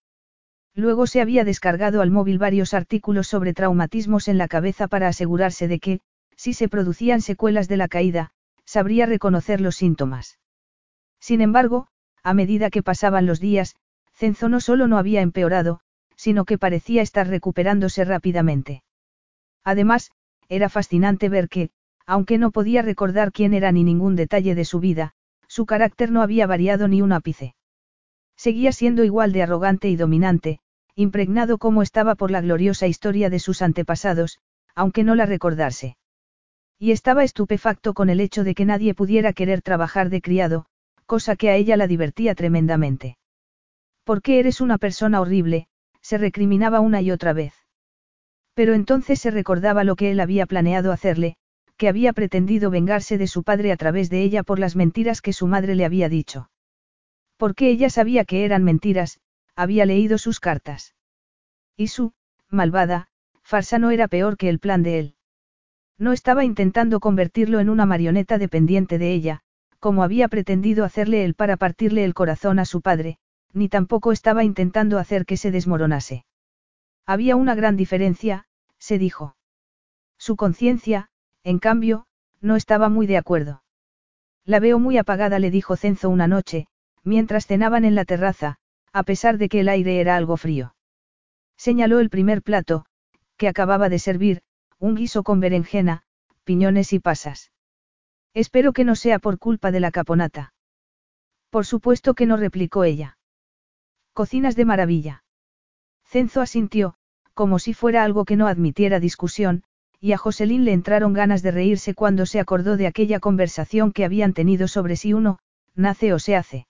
Luego 0.76 1.08
se 1.08 1.22
había 1.22 1.44
descargado 1.44 2.02
al 2.02 2.12
móvil 2.12 2.38
varios 2.38 2.74
artículos 2.74 3.28
sobre 3.28 3.54
traumatismos 3.54 4.28
en 4.28 4.38
la 4.38 4.48
cabeza 4.48 4.88
para 4.88 5.08
asegurarse 5.08 5.68
de 5.68 5.80
que, 5.80 6.00
si 6.36 6.54
se 6.54 6.70
producían 6.70 7.22
secuelas 7.22 7.68
de 7.68 7.78
la 7.78 7.88
caída, 7.88 8.32
sabría 8.66 9.06
reconocer 9.06 9.62
los 9.62 9.76
síntomas. 9.76 10.40
Sin 11.20 11.42
embargo, 11.42 11.88
a 12.24 12.34
medida 12.34 12.70
que 12.70 12.84
pasaban 12.84 13.26
los 13.26 13.40
días, 13.40 13.76
Cenzo 14.14 14.48
no 14.50 14.62
solo 14.62 14.88
no 14.88 14.98
había 14.98 15.22
empeorado, 15.22 15.82
sino 16.16 16.46
que 16.46 16.58
parecía 16.58 17.02
estar 17.02 17.28
recuperándose 17.28 18.06
rápidamente. 18.06 18.84
Además, 19.64 20.12
era 20.50 20.70
fascinante 20.70 21.30
ver 21.30 21.50
que, 21.50 21.72
aunque 22.10 22.40
no 22.40 22.50
podía 22.50 22.82
recordar 22.82 23.32
quién 23.32 23.54
era 23.54 23.72
ni 23.72 23.84
ningún 23.84 24.16
detalle 24.16 24.56
de 24.56 24.66
su 24.66 24.80
vida, 24.80 25.14
su 25.48 25.68
carácter 25.68 26.10
no 26.10 26.24
había 26.24 26.48
variado 26.48 26.88
ni 26.88 27.04
un 27.04 27.12
ápice. 27.12 27.54
Seguía 28.36 28.72
siendo 28.72 29.04
igual 29.04 29.32
de 29.32 29.44
arrogante 29.44 29.90
y 29.90 29.96
dominante, 29.96 30.60
impregnado 30.96 31.60
como 31.60 31.84
estaba 31.84 32.16
por 32.16 32.32
la 32.32 32.42
gloriosa 32.42 32.88
historia 32.88 33.30
de 33.30 33.38
sus 33.38 33.62
antepasados, 33.62 34.40
aunque 34.74 35.04
no 35.04 35.14
la 35.14 35.28
recordase. 35.28 35.98
Y 36.80 36.94
estaba 36.94 37.24
estupefacto 37.24 37.94
con 37.94 38.10
el 38.10 38.22
hecho 38.22 38.44
de 38.44 38.56
que 38.56 38.66
nadie 38.66 38.96
pudiera 38.96 39.32
querer 39.32 39.62
trabajar 39.62 40.10
de 40.10 40.22
criado, 40.22 40.66
cosa 41.06 41.36
que 41.36 41.52
a 41.52 41.58
ella 41.58 41.78
la 41.78 41.86
divertía 41.86 42.34
tremendamente. 42.34 43.20
¿Por 44.04 44.24
qué 44.24 44.40
eres 44.40 44.62
una 44.62 44.80
persona 44.80 45.22
horrible? 45.22 45.68
se 46.02 46.18
recriminaba 46.18 46.80
una 46.80 47.02
y 47.02 47.12
otra 47.12 47.34
vez. 47.34 47.54
Pero 48.56 48.74
entonces 48.74 49.20
se 49.20 49.30
recordaba 49.30 49.84
lo 49.84 49.96
que 49.96 50.10
él 50.10 50.20
había 50.20 50.48
planeado 50.48 50.92
hacerle, 50.92 51.36
que 51.80 51.88
había 51.88 52.12
pretendido 52.12 52.70
vengarse 52.70 53.18
de 53.18 53.26
su 53.26 53.44
padre 53.44 53.72
a 53.72 53.78
través 53.78 54.10
de 54.10 54.22
ella 54.22 54.44
por 54.44 54.60
las 54.60 54.76
mentiras 54.76 55.22
que 55.22 55.32
su 55.32 55.48
madre 55.48 55.76
le 55.76 55.86
había 55.86 56.10
dicho. 56.10 56.52
Porque 57.38 57.70
ella 57.70 57.90
sabía 57.90 58.26
que 58.26 58.44
eran 58.44 58.66
mentiras, 58.66 59.22
había 59.56 59.86
leído 59.86 60.18
sus 60.18 60.42
cartas. 60.42 60.94
Y 61.78 61.88
su, 61.88 62.12
malvada, 62.50 63.08
farsa 63.44 63.80
no 63.80 63.92
era 63.92 64.10
peor 64.10 64.36
que 64.36 64.50
el 64.50 64.60
plan 64.60 64.84
de 64.84 65.00
él. 65.00 65.16
No 65.98 66.12
estaba 66.12 66.44
intentando 66.44 67.00
convertirlo 67.00 67.62
en 67.62 67.70
una 67.70 67.86
marioneta 67.86 68.38
dependiente 68.38 68.98
de 68.98 69.14
ella, 69.14 69.40
como 69.80 70.04
había 70.04 70.28
pretendido 70.28 70.84
hacerle 70.84 71.24
él 71.24 71.34
para 71.34 71.56
partirle 71.56 72.04
el 72.04 72.14
corazón 72.14 72.60
a 72.60 72.66
su 72.66 72.82
padre, 72.82 73.20
ni 73.54 73.70
tampoco 73.70 74.12
estaba 74.12 74.44
intentando 74.44 75.00
hacer 75.00 75.26
que 75.26 75.38
se 75.38 75.50
desmoronase. 75.50 76.26
Había 77.06 77.38
una 77.38 77.56
gran 77.56 77.78
diferencia, 77.78 78.48
se 78.80 78.98
dijo. 78.98 79.38
Su 80.18 80.36
conciencia, 80.36 81.10
en 81.44 81.60
cambio, 81.60 82.06
no 82.42 82.56
estaba 82.56 82.90
muy 82.90 83.08
de 83.08 83.18
acuerdo. 83.18 83.64
La 84.46 84.60
veo 84.60 84.80
muy 84.80 84.98
apagada, 84.98 85.40
le 85.40 85.52
dijo 85.52 85.76
Cenzo 85.76 86.10
una 86.10 86.28
noche, 86.28 86.68
mientras 87.04 87.48
cenaban 87.48 87.86
en 87.86 87.96
la 87.96 88.06
terraza, 88.06 88.58
a 88.94 89.04
pesar 89.04 89.38
de 89.38 89.50
que 89.50 89.60
el 89.62 89.70
aire 89.70 90.00
era 90.00 90.16
algo 90.16 90.38
frío. 90.38 90.76
Señaló 91.58 92.00
el 92.00 92.10
primer 92.10 92.42
plato, 92.42 92.86
que 93.38 93.48
acababa 93.48 93.90
de 93.90 94.00
servir, 94.00 94.42
un 94.80 94.96
guiso 94.96 95.24
con 95.24 95.40
berenjena, 95.40 96.04
piñones 96.44 96.94
y 96.94 97.00
pasas. 97.00 97.52
Espero 98.34 98.74
que 98.74 98.84
no 98.84 98.96
sea 98.96 99.20
por 99.20 99.40
culpa 99.40 99.72
de 99.72 99.80
la 99.80 99.92
caponata. 99.92 100.54
Por 101.50 101.66
supuesto 101.66 102.14
que 102.14 102.26
no 102.26 102.38
replicó 102.38 102.84
ella. 102.84 103.18
Cocinas 104.14 104.56
de 104.56 104.66
maravilla. 104.66 105.24
Cenzo 106.06 106.42
asintió, 106.42 106.96
como 107.34 107.60
si 107.60 107.74
fuera 107.74 108.04
algo 108.04 108.26
que 108.26 108.36
no 108.36 108.48
admitiera 108.48 109.00
discusión, 109.00 109.64
y 110.02 110.14
a 110.14 110.18
Joselín 110.18 110.66
le 110.66 110.74
entraron 110.74 111.14
ganas 111.14 111.42
de 111.42 111.52
reírse 111.52 111.94
cuando 111.94 112.26
se 112.26 112.40
acordó 112.40 112.78
de 112.78 112.88
aquella 112.88 113.20
conversación 113.20 113.92
que 113.92 114.06
habían 114.06 114.34
tenido 114.34 114.68
sobre 114.68 114.96
si 114.96 115.14
uno, 115.14 115.40
nace 115.76 116.14
o 116.14 116.20
se 116.20 116.36
hace. 116.36 116.68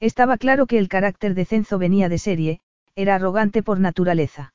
Estaba 0.00 0.36
claro 0.38 0.66
que 0.66 0.78
el 0.78 0.88
carácter 0.88 1.34
de 1.34 1.44
Cenzo 1.44 1.78
venía 1.78 2.08
de 2.08 2.18
serie, 2.18 2.60
era 2.96 3.14
arrogante 3.14 3.62
por 3.62 3.78
naturaleza. 3.78 4.52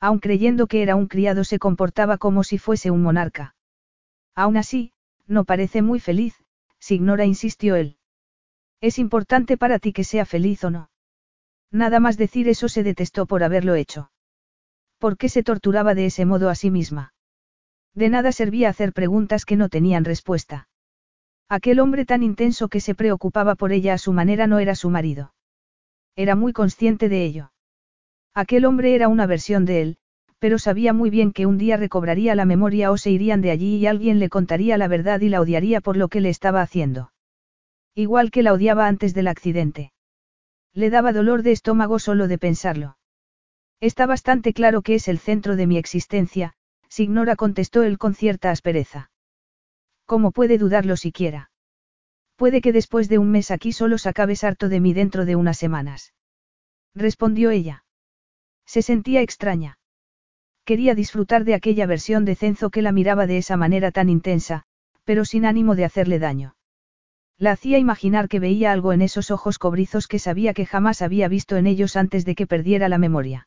Aun 0.00 0.18
creyendo 0.18 0.66
que 0.66 0.82
era 0.82 0.94
un 0.96 1.06
criado 1.06 1.44
se 1.44 1.58
comportaba 1.58 2.18
como 2.18 2.44
si 2.44 2.58
fuese 2.58 2.90
un 2.90 3.02
monarca. 3.02 3.54
Aún 4.34 4.56
así, 4.56 4.92
no 5.26 5.44
parece 5.44 5.82
muy 5.82 6.00
feliz, 6.00 6.34
Signora 6.78 7.24
insistió 7.24 7.76
él. 7.76 7.96
Es 8.80 8.98
importante 8.98 9.56
para 9.56 9.78
ti 9.78 9.92
que 9.92 10.04
sea 10.04 10.26
feliz 10.26 10.62
o 10.64 10.70
no. 10.70 10.90
Nada 11.70 11.98
más 11.98 12.16
decir 12.16 12.48
eso 12.48 12.68
se 12.68 12.82
detestó 12.82 13.26
por 13.26 13.42
haberlo 13.42 13.74
hecho. 13.74 14.10
¿Por 14.98 15.16
qué 15.16 15.28
se 15.28 15.42
torturaba 15.42 15.94
de 15.94 16.06
ese 16.06 16.24
modo 16.24 16.48
a 16.48 16.54
sí 16.54 16.70
misma? 16.70 17.12
De 17.94 18.08
nada 18.08 18.32
servía 18.32 18.68
hacer 18.68 18.92
preguntas 18.92 19.44
que 19.44 19.56
no 19.56 19.68
tenían 19.68 20.04
respuesta. 20.04 20.68
Aquel 21.48 21.80
hombre 21.80 22.04
tan 22.04 22.22
intenso 22.22 22.68
que 22.68 22.80
se 22.80 22.94
preocupaba 22.94 23.54
por 23.54 23.72
ella 23.72 23.94
a 23.94 23.98
su 23.98 24.12
manera 24.12 24.46
no 24.46 24.58
era 24.58 24.74
su 24.74 24.90
marido. 24.90 25.32
Era 26.16 26.34
muy 26.34 26.52
consciente 26.52 27.08
de 27.08 27.24
ello. 27.24 27.52
Aquel 28.34 28.64
hombre 28.64 28.94
era 28.94 29.08
una 29.08 29.26
versión 29.26 29.64
de 29.64 29.82
él, 29.82 29.96
pero 30.38 30.58
sabía 30.58 30.92
muy 30.92 31.08
bien 31.08 31.32
que 31.32 31.46
un 31.46 31.56
día 31.56 31.76
recobraría 31.76 32.34
la 32.34 32.44
memoria 32.44 32.90
o 32.90 32.98
se 32.98 33.10
irían 33.10 33.40
de 33.40 33.50
allí 33.50 33.76
y 33.76 33.86
alguien 33.86 34.18
le 34.18 34.28
contaría 34.28 34.76
la 34.76 34.88
verdad 34.88 35.20
y 35.20 35.28
la 35.28 35.40
odiaría 35.40 35.80
por 35.80 35.96
lo 35.96 36.08
que 36.08 36.20
le 36.20 36.28
estaba 36.28 36.60
haciendo. 36.62 37.12
Igual 37.94 38.30
que 38.30 38.42
la 38.42 38.52
odiaba 38.52 38.86
antes 38.88 39.14
del 39.14 39.28
accidente. 39.28 39.92
Le 40.74 40.90
daba 40.90 41.12
dolor 41.12 41.42
de 41.42 41.52
estómago 41.52 41.98
solo 41.98 42.28
de 42.28 42.36
pensarlo. 42.36 42.98
Está 43.80 44.06
bastante 44.06 44.52
claro 44.52 44.82
que 44.82 44.94
es 44.94 45.08
el 45.08 45.18
centro 45.18 45.56
de 45.56 45.66
mi 45.66 45.76
existencia, 45.76 46.54
Signora 46.88 47.36
contestó 47.36 47.82
él 47.82 47.98
con 47.98 48.14
cierta 48.14 48.50
aspereza. 48.50 49.10
¿Cómo 50.06 50.30
puede 50.30 50.56
dudarlo 50.56 50.96
siquiera? 50.96 51.50
Puede 52.36 52.60
que 52.60 52.72
después 52.72 53.08
de 53.08 53.18
un 53.18 53.30
mes 53.30 53.50
aquí 53.50 53.72
solo 53.72 53.96
acabes 54.04 54.44
harto 54.44 54.68
de 54.68 54.80
mí 54.80 54.94
dentro 54.94 55.24
de 55.24 55.36
unas 55.36 55.58
semanas. 55.58 56.14
Respondió 56.94 57.50
ella. 57.50 57.84
Se 58.64 58.82
sentía 58.82 59.20
extraña. 59.20 59.78
Quería 60.64 60.94
disfrutar 60.94 61.44
de 61.44 61.54
aquella 61.54 61.86
versión 61.86 62.24
de 62.24 62.34
Cenzo 62.34 62.70
que 62.70 62.82
la 62.82 62.92
miraba 62.92 63.26
de 63.26 63.38
esa 63.38 63.56
manera 63.56 63.92
tan 63.92 64.08
intensa, 64.08 64.64
pero 65.04 65.24
sin 65.24 65.44
ánimo 65.44 65.74
de 65.74 65.84
hacerle 65.84 66.18
daño. 66.18 66.56
La 67.38 67.52
hacía 67.52 67.78
imaginar 67.78 68.28
que 68.28 68.40
veía 68.40 68.72
algo 68.72 68.92
en 68.92 69.02
esos 69.02 69.30
ojos 69.30 69.58
cobrizos 69.58 70.08
que 70.08 70.18
sabía 70.18 70.54
que 70.54 70.66
jamás 70.66 71.02
había 71.02 71.28
visto 71.28 71.56
en 71.56 71.66
ellos 71.66 71.96
antes 71.96 72.24
de 72.24 72.34
que 72.34 72.46
perdiera 72.46 72.88
la 72.88 72.98
memoria. 72.98 73.46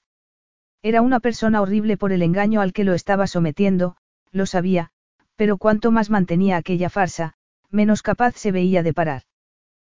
Era 0.81 1.01
una 1.01 1.19
persona 1.19 1.61
horrible 1.61 1.97
por 1.97 2.11
el 2.11 2.21
engaño 2.21 2.61
al 2.61 2.71
que 2.71 2.83
lo 2.83 2.93
estaba 2.93 3.27
sometiendo, 3.27 3.97
lo 4.31 4.45
sabía, 4.45 4.91
pero 5.35 5.57
cuanto 5.57 5.91
más 5.91 6.09
mantenía 6.09 6.57
aquella 6.57 6.89
farsa, 6.89 7.33
menos 7.69 8.01
capaz 8.01 8.35
se 8.35 8.51
veía 8.51 8.81
de 8.83 8.93
parar. 8.93 9.23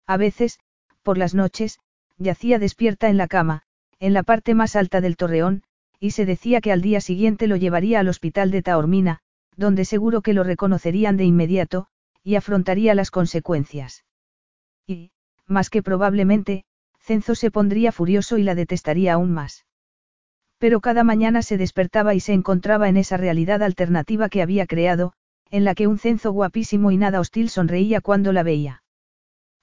A 0.07 0.17
veces, 0.17 0.59
por 1.03 1.17
las 1.17 1.35
noches, 1.35 1.79
yacía 2.17 2.59
despierta 2.59 3.09
en 3.09 3.17
la 3.17 3.27
cama, 3.27 3.63
en 3.99 4.13
la 4.13 4.23
parte 4.23 4.53
más 4.55 4.75
alta 4.75 5.01
del 5.01 5.17
torreón, 5.17 5.63
y 5.99 6.11
se 6.11 6.25
decía 6.25 6.61
que 6.61 6.71
al 6.71 6.81
día 6.81 7.01
siguiente 7.01 7.47
lo 7.47 7.57
llevaría 7.57 7.99
al 7.99 8.07
hospital 8.07 8.51
de 8.51 8.61
Taormina, 8.61 9.19
donde 9.57 9.83
seguro 9.83 10.21
que 10.21 10.33
lo 10.33 10.43
reconocerían 10.43 11.17
de 11.17 11.25
inmediato, 11.25 11.87
y 12.23 12.35
afrontaría 12.35 12.95
las 12.95 13.11
consecuencias. 13.11 14.05
Y, 14.87 15.11
más 15.45 15.69
que 15.69 15.83
probablemente, 15.83 16.63
Cenzo 16.99 17.35
se 17.35 17.51
pondría 17.51 17.91
furioso 17.91 18.37
y 18.37 18.43
la 18.43 18.55
detestaría 18.55 19.13
aún 19.13 19.33
más. 19.33 19.65
Pero 20.59 20.81
cada 20.81 21.03
mañana 21.03 21.41
se 21.41 21.57
despertaba 21.57 22.13
y 22.13 22.19
se 22.19 22.33
encontraba 22.33 22.89
en 22.89 22.97
esa 22.97 23.17
realidad 23.17 23.63
alternativa 23.63 24.29
que 24.29 24.41
había 24.41 24.67
creado, 24.67 25.13
en 25.49 25.63
la 25.63 25.73
que 25.73 25.87
un 25.87 25.97
cenzo 25.97 26.31
guapísimo 26.31 26.91
y 26.91 26.97
nada 26.97 27.19
hostil 27.19 27.49
sonreía 27.49 28.01
cuando 28.01 28.33
la 28.33 28.43
veía. 28.43 28.83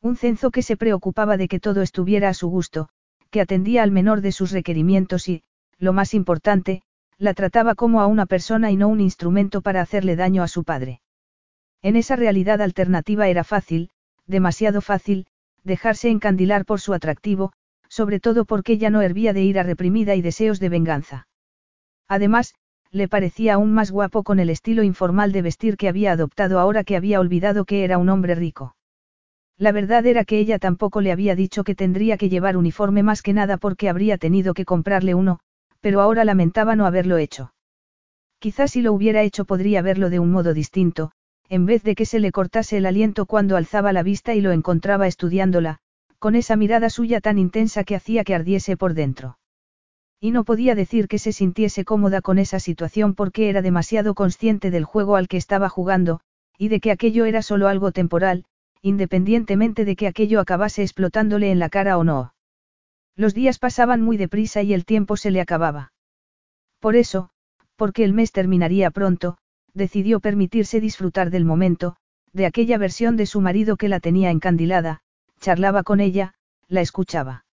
Un 0.00 0.16
cenzo 0.16 0.50
que 0.50 0.62
se 0.62 0.76
preocupaba 0.76 1.36
de 1.36 1.48
que 1.48 1.60
todo 1.60 1.82
estuviera 1.82 2.30
a 2.30 2.34
su 2.34 2.48
gusto, 2.48 2.88
que 3.30 3.40
atendía 3.40 3.82
al 3.82 3.90
menor 3.90 4.20
de 4.22 4.32
sus 4.32 4.50
requerimientos 4.50 5.28
y, 5.28 5.44
lo 5.78 5.92
más 5.92 6.14
importante, 6.14 6.82
la 7.18 7.34
trataba 7.34 7.74
como 7.74 8.00
a 8.00 8.06
una 8.06 8.26
persona 8.26 8.70
y 8.70 8.76
no 8.76 8.88
un 8.88 9.00
instrumento 9.00 9.60
para 9.60 9.80
hacerle 9.80 10.16
daño 10.16 10.42
a 10.42 10.48
su 10.48 10.64
padre. 10.64 11.00
En 11.82 11.96
esa 11.96 12.16
realidad 12.16 12.60
alternativa 12.60 13.28
era 13.28 13.44
fácil, 13.44 13.90
demasiado 14.26 14.80
fácil, 14.80 15.26
dejarse 15.62 16.08
encandilar 16.08 16.64
por 16.64 16.80
su 16.80 16.94
atractivo, 16.94 17.52
sobre 17.96 18.20
todo 18.20 18.44
porque 18.44 18.76
ya 18.76 18.90
no 18.90 19.00
hervía 19.00 19.32
de 19.32 19.42
ira 19.42 19.62
reprimida 19.62 20.14
y 20.16 20.20
deseos 20.20 20.60
de 20.60 20.68
venganza. 20.68 21.28
Además, 22.06 22.54
le 22.90 23.08
parecía 23.08 23.54
aún 23.54 23.72
más 23.72 23.90
guapo 23.90 24.22
con 24.22 24.38
el 24.38 24.50
estilo 24.50 24.82
informal 24.82 25.32
de 25.32 25.40
vestir 25.40 25.78
que 25.78 25.88
había 25.88 26.12
adoptado 26.12 26.58
ahora 26.58 26.84
que 26.84 26.94
había 26.94 27.20
olvidado 27.20 27.64
que 27.64 27.84
era 27.84 27.96
un 27.96 28.10
hombre 28.10 28.34
rico. 28.34 28.76
La 29.56 29.72
verdad 29.72 30.04
era 30.04 30.26
que 30.26 30.38
ella 30.38 30.58
tampoco 30.58 31.00
le 31.00 31.10
había 31.10 31.34
dicho 31.34 31.64
que 31.64 31.74
tendría 31.74 32.18
que 32.18 32.28
llevar 32.28 32.58
uniforme 32.58 33.02
más 33.02 33.22
que 33.22 33.32
nada 33.32 33.56
porque 33.56 33.88
habría 33.88 34.18
tenido 34.18 34.52
que 34.52 34.66
comprarle 34.66 35.14
uno, 35.14 35.38
pero 35.80 36.02
ahora 36.02 36.26
lamentaba 36.26 36.76
no 36.76 36.84
haberlo 36.84 37.16
hecho. 37.16 37.54
Quizás 38.38 38.72
si 38.72 38.82
lo 38.82 38.92
hubiera 38.92 39.22
hecho 39.22 39.46
podría 39.46 39.80
verlo 39.80 40.10
de 40.10 40.18
un 40.18 40.30
modo 40.32 40.52
distinto, 40.52 41.12
en 41.48 41.64
vez 41.64 41.82
de 41.82 41.94
que 41.94 42.04
se 42.04 42.20
le 42.20 42.30
cortase 42.30 42.76
el 42.76 42.84
aliento 42.84 43.24
cuando 43.24 43.56
alzaba 43.56 43.94
la 43.94 44.02
vista 44.02 44.34
y 44.34 44.42
lo 44.42 44.52
encontraba 44.52 45.06
estudiándola, 45.06 45.78
con 46.18 46.34
esa 46.34 46.56
mirada 46.56 46.90
suya 46.90 47.20
tan 47.20 47.38
intensa 47.38 47.84
que 47.84 47.96
hacía 47.96 48.24
que 48.24 48.34
ardiese 48.34 48.76
por 48.76 48.94
dentro. 48.94 49.38
Y 50.20 50.30
no 50.30 50.44
podía 50.44 50.74
decir 50.74 51.08
que 51.08 51.18
se 51.18 51.32
sintiese 51.32 51.84
cómoda 51.84 52.22
con 52.22 52.38
esa 52.38 52.58
situación 52.58 53.14
porque 53.14 53.48
era 53.50 53.62
demasiado 53.62 54.14
consciente 54.14 54.70
del 54.70 54.84
juego 54.84 55.16
al 55.16 55.28
que 55.28 55.36
estaba 55.36 55.68
jugando, 55.68 56.20
y 56.58 56.68
de 56.68 56.80
que 56.80 56.90
aquello 56.90 57.26
era 57.26 57.42
solo 57.42 57.68
algo 57.68 57.92
temporal, 57.92 58.44
independientemente 58.80 59.84
de 59.84 59.96
que 59.96 60.06
aquello 60.06 60.40
acabase 60.40 60.82
explotándole 60.82 61.50
en 61.50 61.58
la 61.58 61.68
cara 61.68 61.98
o 61.98 62.04
no. 62.04 62.34
Los 63.14 63.34
días 63.34 63.58
pasaban 63.58 64.02
muy 64.02 64.16
deprisa 64.16 64.62
y 64.62 64.72
el 64.72 64.84
tiempo 64.84 65.16
se 65.16 65.30
le 65.30 65.40
acababa. 65.40 65.92
Por 66.80 66.96
eso, 66.96 67.30
porque 67.76 68.04
el 68.04 68.12
mes 68.12 68.32
terminaría 68.32 68.90
pronto, 68.90 69.38
decidió 69.74 70.20
permitirse 70.20 70.80
disfrutar 70.80 71.30
del 71.30 71.44
momento, 71.44 71.96
de 72.32 72.46
aquella 72.46 72.78
versión 72.78 73.16
de 73.16 73.26
su 73.26 73.40
marido 73.40 73.76
que 73.76 73.88
la 73.88 74.00
tenía 74.00 74.30
encandilada, 74.30 75.00
charlaba 75.46 75.84
con 75.84 76.00
ella, 76.00 76.34
la 76.66 76.80
escuchaba. 76.80 77.44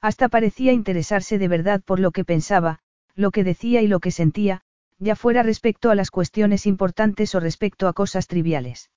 Hasta 0.00 0.28
parecía 0.28 0.72
interesarse 0.72 1.38
de 1.38 1.46
verdad 1.46 1.80
por 1.80 2.00
lo 2.00 2.10
que 2.10 2.24
pensaba, 2.24 2.80
lo 3.14 3.30
que 3.30 3.44
decía 3.44 3.80
y 3.80 3.86
lo 3.86 4.00
que 4.00 4.10
sentía, 4.10 4.62
ya 4.98 5.14
fuera 5.14 5.44
respecto 5.44 5.92
a 5.92 5.94
las 5.94 6.10
cuestiones 6.10 6.66
importantes 6.66 7.36
o 7.36 7.38
respecto 7.38 7.86
a 7.86 7.92
cosas 7.92 8.26
triviales. 8.26 8.90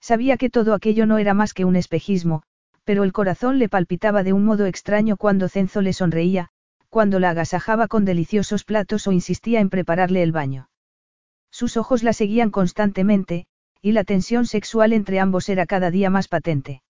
Sabía 0.00 0.36
que 0.36 0.48
todo 0.48 0.74
aquello 0.74 1.06
no 1.06 1.18
era 1.18 1.34
más 1.34 1.52
que 1.52 1.64
un 1.64 1.74
espejismo, 1.74 2.44
pero 2.84 3.02
el 3.02 3.12
corazón 3.12 3.58
le 3.58 3.68
palpitaba 3.68 4.22
de 4.22 4.32
un 4.32 4.44
modo 4.44 4.66
extraño 4.66 5.16
cuando 5.16 5.48
Cenzo 5.48 5.80
le 5.82 5.92
sonreía, 5.92 6.50
cuando 6.88 7.18
la 7.18 7.30
agasajaba 7.30 7.88
con 7.88 8.04
deliciosos 8.04 8.62
platos 8.62 9.08
o 9.08 9.12
insistía 9.12 9.58
en 9.58 9.70
prepararle 9.70 10.22
el 10.22 10.30
baño. 10.30 10.70
Sus 11.50 11.76
ojos 11.76 12.04
la 12.04 12.12
seguían 12.12 12.50
constantemente, 12.52 13.46
y 13.82 13.90
la 13.90 14.04
tensión 14.04 14.46
sexual 14.46 14.92
entre 14.92 15.18
ambos 15.18 15.48
era 15.48 15.66
cada 15.66 15.90
día 15.90 16.10
más 16.10 16.28
patente. 16.28 16.82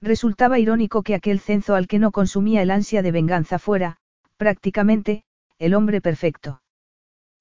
Resultaba 0.00 0.58
irónico 0.58 1.02
que 1.02 1.14
aquel 1.14 1.40
cenzo 1.40 1.74
al 1.74 1.88
que 1.88 1.98
no 1.98 2.12
consumía 2.12 2.62
el 2.62 2.70
ansia 2.70 3.02
de 3.02 3.10
venganza 3.10 3.58
fuera, 3.58 3.96
prácticamente, 4.36 5.24
el 5.58 5.74
hombre 5.74 6.00
perfecto. 6.00 6.62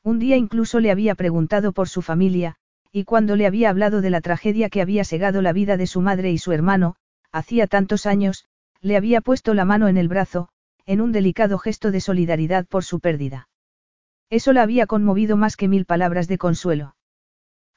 Un 0.03 0.19
día 0.19 0.37
incluso 0.37 0.79
le 0.79 0.91
había 0.91 1.15
preguntado 1.15 1.71
por 1.71 1.87
su 1.87 2.01
familia, 2.01 2.55
y 2.91 3.03
cuando 3.03 3.35
le 3.35 3.45
había 3.45 3.69
hablado 3.69 4.01
de 4.01 4.09
la 4.09 4.21
tragedia 4.21 4.69
que 4.69 4.81
había 4.81 5.03
segado 5.03 5.41
la 5.41 5.53
vida 5.53 5.77
de 5.77 5.87
su 5.87 6.01
madre 6.01 6.31
y 6.31 6.39
su 6.39 6.51
hermano, 6.51 6.95
hacía 7.31 7.67
tantos 7.67 8.05
años, 8.05 8.45
le 8.81 8.97
había 8.97 9.21
puesto 9.21 9.53
la 9.53 9.65
mano 9.65 9.87
en 9.87 9.97
el 9.97 10.07
brazo, 10.07 10.49
en 10.85 11.01
un 11.01 11.11
delicado 11.11 11.59
gesto 11.59 11.91
de 11.91 12.01
solidaridad 12.01 12.65
por 12.65 12.83
su 12.83 12.99
pérdida. 12.99 13.49
Eso 14.29 14.51
la 14.51 14.63
había 14.63 14.87
conmovido 14.87 15.37
más 15.37 15.55
que 15.55 15.67
mil 15.67 15.85
palabras 15.85 16.27
de 16.27 16.37
consuelo. 16.37 16.95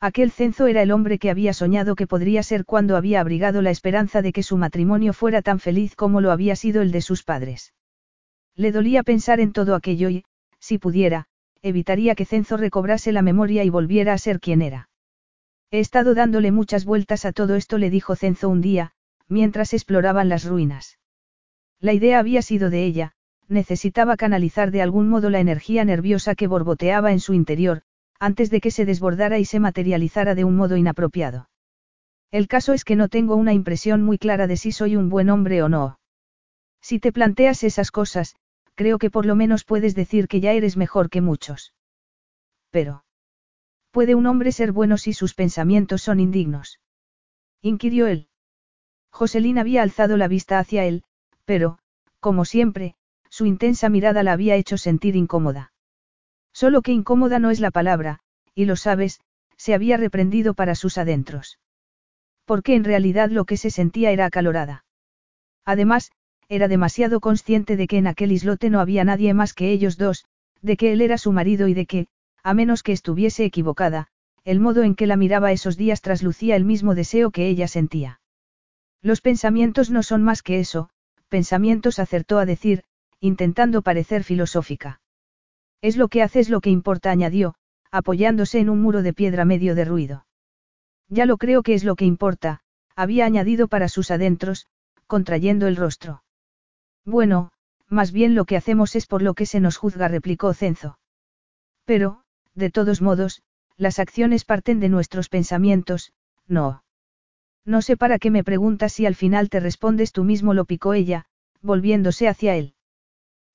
Aquel 0.02 0.30
cenzo 0.30 0.66
era 0.66 0.80
el 0.80 0.92
hombre 0.92 1.18
que 1.18 1.28
había 1.28 1.52
soñado 1.52 1.94
que 1.94 2.06
podría 2.06 2.42
ser 2.42 2.64
cuando 2.64 2.96
había 2.96 3.20
abrigado 3.20 3.60
la 3.60 3.70
esperanza 3.70 4.22
de 4.22 4.32
que 4.32 4.42
su 4.42 4.56
matrimonio 4.56 5.12
fuera 5.12 5.42
tan 5.42 5.60
feliz 5.60 5.94
como 5.94 6.22
lo 6.22 6.30
había 6.30 6.56
sido 6.56 6.80
el 6.80 6.90
de 6.90 7.02
sus 7.02 7.22
padres. 7.22 7.74
Le 8.56 8.72
dolía 8.72 9.02
pensar 9.02 9.40
en 9.40 9.52
todo 9.52 9.74
aquello 9.74 10.08
y, 10.08 10.24
si 10.58 10.78
pudiera, 10.78 11.26
evitaría 11.60 12.14
que 12.14 12.24
Cenzo 12.24 12.56
recobrase 12.56 13.12
la 13.12 13.20
memoria 13.20 13.62
y 13.62 13.68
volviera 13.68 14.14
a 14.14 14.18
ser 14.18 14.40
quien 14.40 14.62
era. 14.62 14.88
He 15.70 15.80
estado 15.80 16.14
dándole 16.14 16.50
muchas 16.50 16.86
vueltas 16.86 17.26
a 17.26 17.32
todo 17.32 17.54
esto, 17.54 17.76
le 17.76 17.90
dijo 17.90 18.16
Cenzo 18.16 18.48
un 18.48 18.62
día, 18.62 18.92
mientras 19.28 19.74
exploraban 19.74 20.30
las 20.30 20.44
ruinas. 20.44 20.98
La 21.78 21.92
idea 21.92 22.18
había 22.18 22.40
sido 22.40 22.70
de 22.70 22.84
ella, 22.84 23.12
necesitaba 23.48 24.16
canalizar 24.16 24.70
de 24.70 24.80
algún 24.80 25.10
modo 25.10 25.28
la 25.28 25.40
energía 25.40 25.84
nerviosa 25.84 26.34
que 26.34 26.46
borboteaba 26.46 27.12
en 27.12 27.20
su 27.20 27.34
interior, 27.34 27.82
antes 28.20 28.50
de 28.50 28.60
que 28.60 28.70
se 28.70 28.84
desbordara 28.84 29.38
y 29.38 29.46
se 29.46 29.58
materializara 29.58 30.34
de 30.34 30.44
un 30.44 30.54
modo 30.54 30.76
inapropiado. 30.76 31.48
El 32.30 32.46
caso 32.46 32.74
es 32.74 32.84
que 32.84 32.94
no 32.94 33.08
tengo 33.08 33.34
una 33.34 33.54
impresión 33.54 34.02
muy 34.02 34.18
clara 34.18 34.46
de 34.46 34.56
si 34.56 34.70
soy 34.70 34.94
un 34.94 35.08
buen 35.08 35.30
hombre 35.30 35.62
o 35.62 35.68
no. 35.68 35.98
Si 36.80 37.00
te 37.00 37.12
planteas 37.12 37.64
esas 37.64 37.90
cosas, 37.90 38.36
creo 38.74 38.98
que 38.98 39.10
por 39.10 39.26
lo 39.26 39.34
menos 39.34 39.64
puedes 39.64 39.94
decir 39.94 40.28
que 40.28 40.40
ya 40.40 40.52
eres 40.52 40.76
mejor 40.76 41.10
que 41.10 41.20
muchos. 41.20 41.74
Pero. 42.70 43.04
¿Puede 43.90 44.14
un 44.14 44.26
hombre 44.26 44.52
ser 44.52 44.70
bueno 44.70 44.98
si 44.98 45.12
sus 45.12 45.34
pensamientos 45.34 46.02
son 46.02 46.20
indignos? 46.20 46.78
inquirió 47.62 48.06
él. 48.06 48.28
Joselín 49.10 49.58
había 49.58 49.82
alzado 49.82 50.16
la 50.16 50.28
vista 50.28 50.58
hacia 50.58 50.84
él, 50.84 51.02
pero, 51.44 51.78
como 52.20 52.44
siempre, 52.44 52.94
su 53.28 53.46
intensa 53.46 53.88
mirada 53.88 54.22
la 54.22 54.32
había 54.32 54.54
hecho 54.54 54.78
sentir 54.78 55.16
incómoda. 55.16 55.72
Solo 56.52 56.82
que 56.82 56.92
incómoda 56.92 57.38
no 57.38 57.50
es 57.50 57.60
la 57.60 57.70
palabra, 57.70 58.18
y 58.54 58.64
lo 58.64 58.76
sabes, 58.76 59.20
se 59.56 59.74
había 59.74 59.96
reprendido 59.96 60.54
para 60.54 60.74
sus 60.74 60.98
adentros. 60.98 61.58
Porque 62.44 62.74
en 62.74 62.84
realidad 62.84 63.30
lo 63.30 63.44
que 63.44 63.56
se 63.56 63.70
sentía 63.70 64.10
era 64.10 64.26
acalorada. 64.26 64.84
Además, 65.64 66.10
era 66.48 66.66
demasiado 66.66 67.20
consciente 67.20 67.76
de 67.76 67.86
que 67.86 67.98
en 67.98 68.06
aquel 68.06 68.32
islote 68.32 68.70
no 68.70 68.80
había 68.80 69.04
nadie 69.04 69.34
más 69.34 69.54
que 69.54 69.70
ellos 69.70 69.96
dos, 69.96 70.24
de 70.62 70.76
que 70.76 70.92
él 70.92 71.00
era 71.00 71.16
su 71.16 71.32
marido 71.32 71.68
y 71.68 71.74
de 71.74 71.86
que, 71.86 72.06
a 72.42 72.54
menos 72.54 72.82
que 72.82 72.92
estuviese 72.92 73.44
equivocada, 73.44 74.08
el 74.44 74.60
modo 74.60 74.82
en 74.82 74.94
que 74.94 75.06
la 75.06 75.16
miraba 75.16 75.52
esos 75.52 75.76
días 75.76 76.00
traslucía 76.00 76.56
el 76.56 76.64
mismo 76.64 76.94
deseo 76.94 77.30
que 77.30 77.48
ella 77.48 77.68
sentía. 77.68 78.20
Los 79.02 79.20
pensamientos 79.20 79.90
no 79.90 80.02
son 80.02 80.22
más 80.22 80.42
que 80.42 80.58
eso, 80.58 80.90
pensamientos 81.28 81.98
acertó 81.98 82.38
a 82.38 82.46
decir, 82.46 82.82
intentando 83.20 83.82
parecer 83.82 84.24
filosófica. 84.24 84.99
Es 85.82 85.96
lo 85.96 86.08
que 86.08 86.22
haces 86.22 86.50
lo 86.50 86.60
que 86.60 86.70
importa, 86.70 87.10
añadió, 87.10 87.54
apoyándose 87.90 88.58
en 88.58 88.70
un 88.70 88.82
muro 88.82 89.02
de 89.02 89.12
piedra 89.12 89.44
medio 89.44 89.74
de 89.74 89.84
ruido. 89.84 90.26
Ya 91.08 91.26
lo 91.26 91.38
creo 91.38 91.62
que 91.62 91.74
es 91.74 91.84
lo 91.84 91.96
que 91.96 92.04
importa, 92.04 92.60
había 92.94 93.24
añadido 93.24 93.66
para 93.66 93.88
sus 93.88 94.10
adentros, 94.10 94.66
contrayendo 95.06 95.66
el 95.66 95.76
rostro. 95.76 96.22
Bueno, 97.04 97.50
más 97.88 98.12
bien 98.12 98.34
lo 98.34 98.44
que 98.44 98.56
hacemos 98.56 98.94
es 98.94 99.06
por 99.06 99.22
lo 99.22 99.34
que 99.34 99.46
se 99.46 99.58
nos 99.58 99.76
juzga, 99.76 100.06
replicó 100.06 100.54
Cenzo. 100.54 100.98
Pero, 101.84 102.22
de 102.54 102.70
todos 102.70 103.02
modos, 103.02 103.42
las 103.76 103.98
acciones 103.98 104.44
parten 104.44 104.78
de 104.78 104.88
nuestros 104.88 105.28
pensamientos, 105.28 106.12
no. 106.46 106.84
No 107.64 107.82
sé 107.82 107.96
para 107.96 108.18
qué 108.18 108.30
me 108.30 108.44
preguntas 108.44 108.92
si 108.92 109.06
al 109.06 109.14
final 109.14 109.48
te 109.48 109.60
respondes 109.60 110.12
tú 110.12 110.24
mismo, 110.24 110.54
lo 110.54 110.64
picó 110.64 110.94
ella, 110.94 111.26
volviéndose 111.62 112.28
hacia 112.28 112.54
él. 112.56 112.74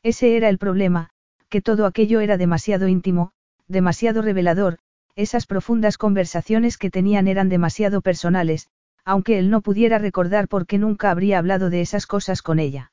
Ese 0.04 0.36
era 0.36 0.50
el 0.50 0.58
problema, 0.58 1.12
que 1.56 1.61
todo 1.61 1.85
aquello 1.85 2.19
era 2.19 2.35
demasiado 2.35 2.90
íntimo, 2.90 3.32
demasiado 3.69 4.22
revelador, 4.22 4.77
esas 5.16 5.45
profundas 5.45 5.98
conversaciones 5.98 6.77
que 6.77 6.92
tenían 6.92 7.30
eran 7.30 7.48
demasiado 7.48 8.01
personales, 8.01 8.67
aunque 9.06 9.40
él 9.40 9.50
no 9.50 9.61
pudiera 9.61 9.98
recordar 9.98 10.50
por 10.50 10.67
qué 10.67 10.77
nunca 10.77 11.11
habría 11.11 11.38
hablado 11.38 11.69
de 11.69 11.80
esas 11.80 12.08
cosas 12.08 12.42
con 12.42 12.59
ella. 12.59 12.92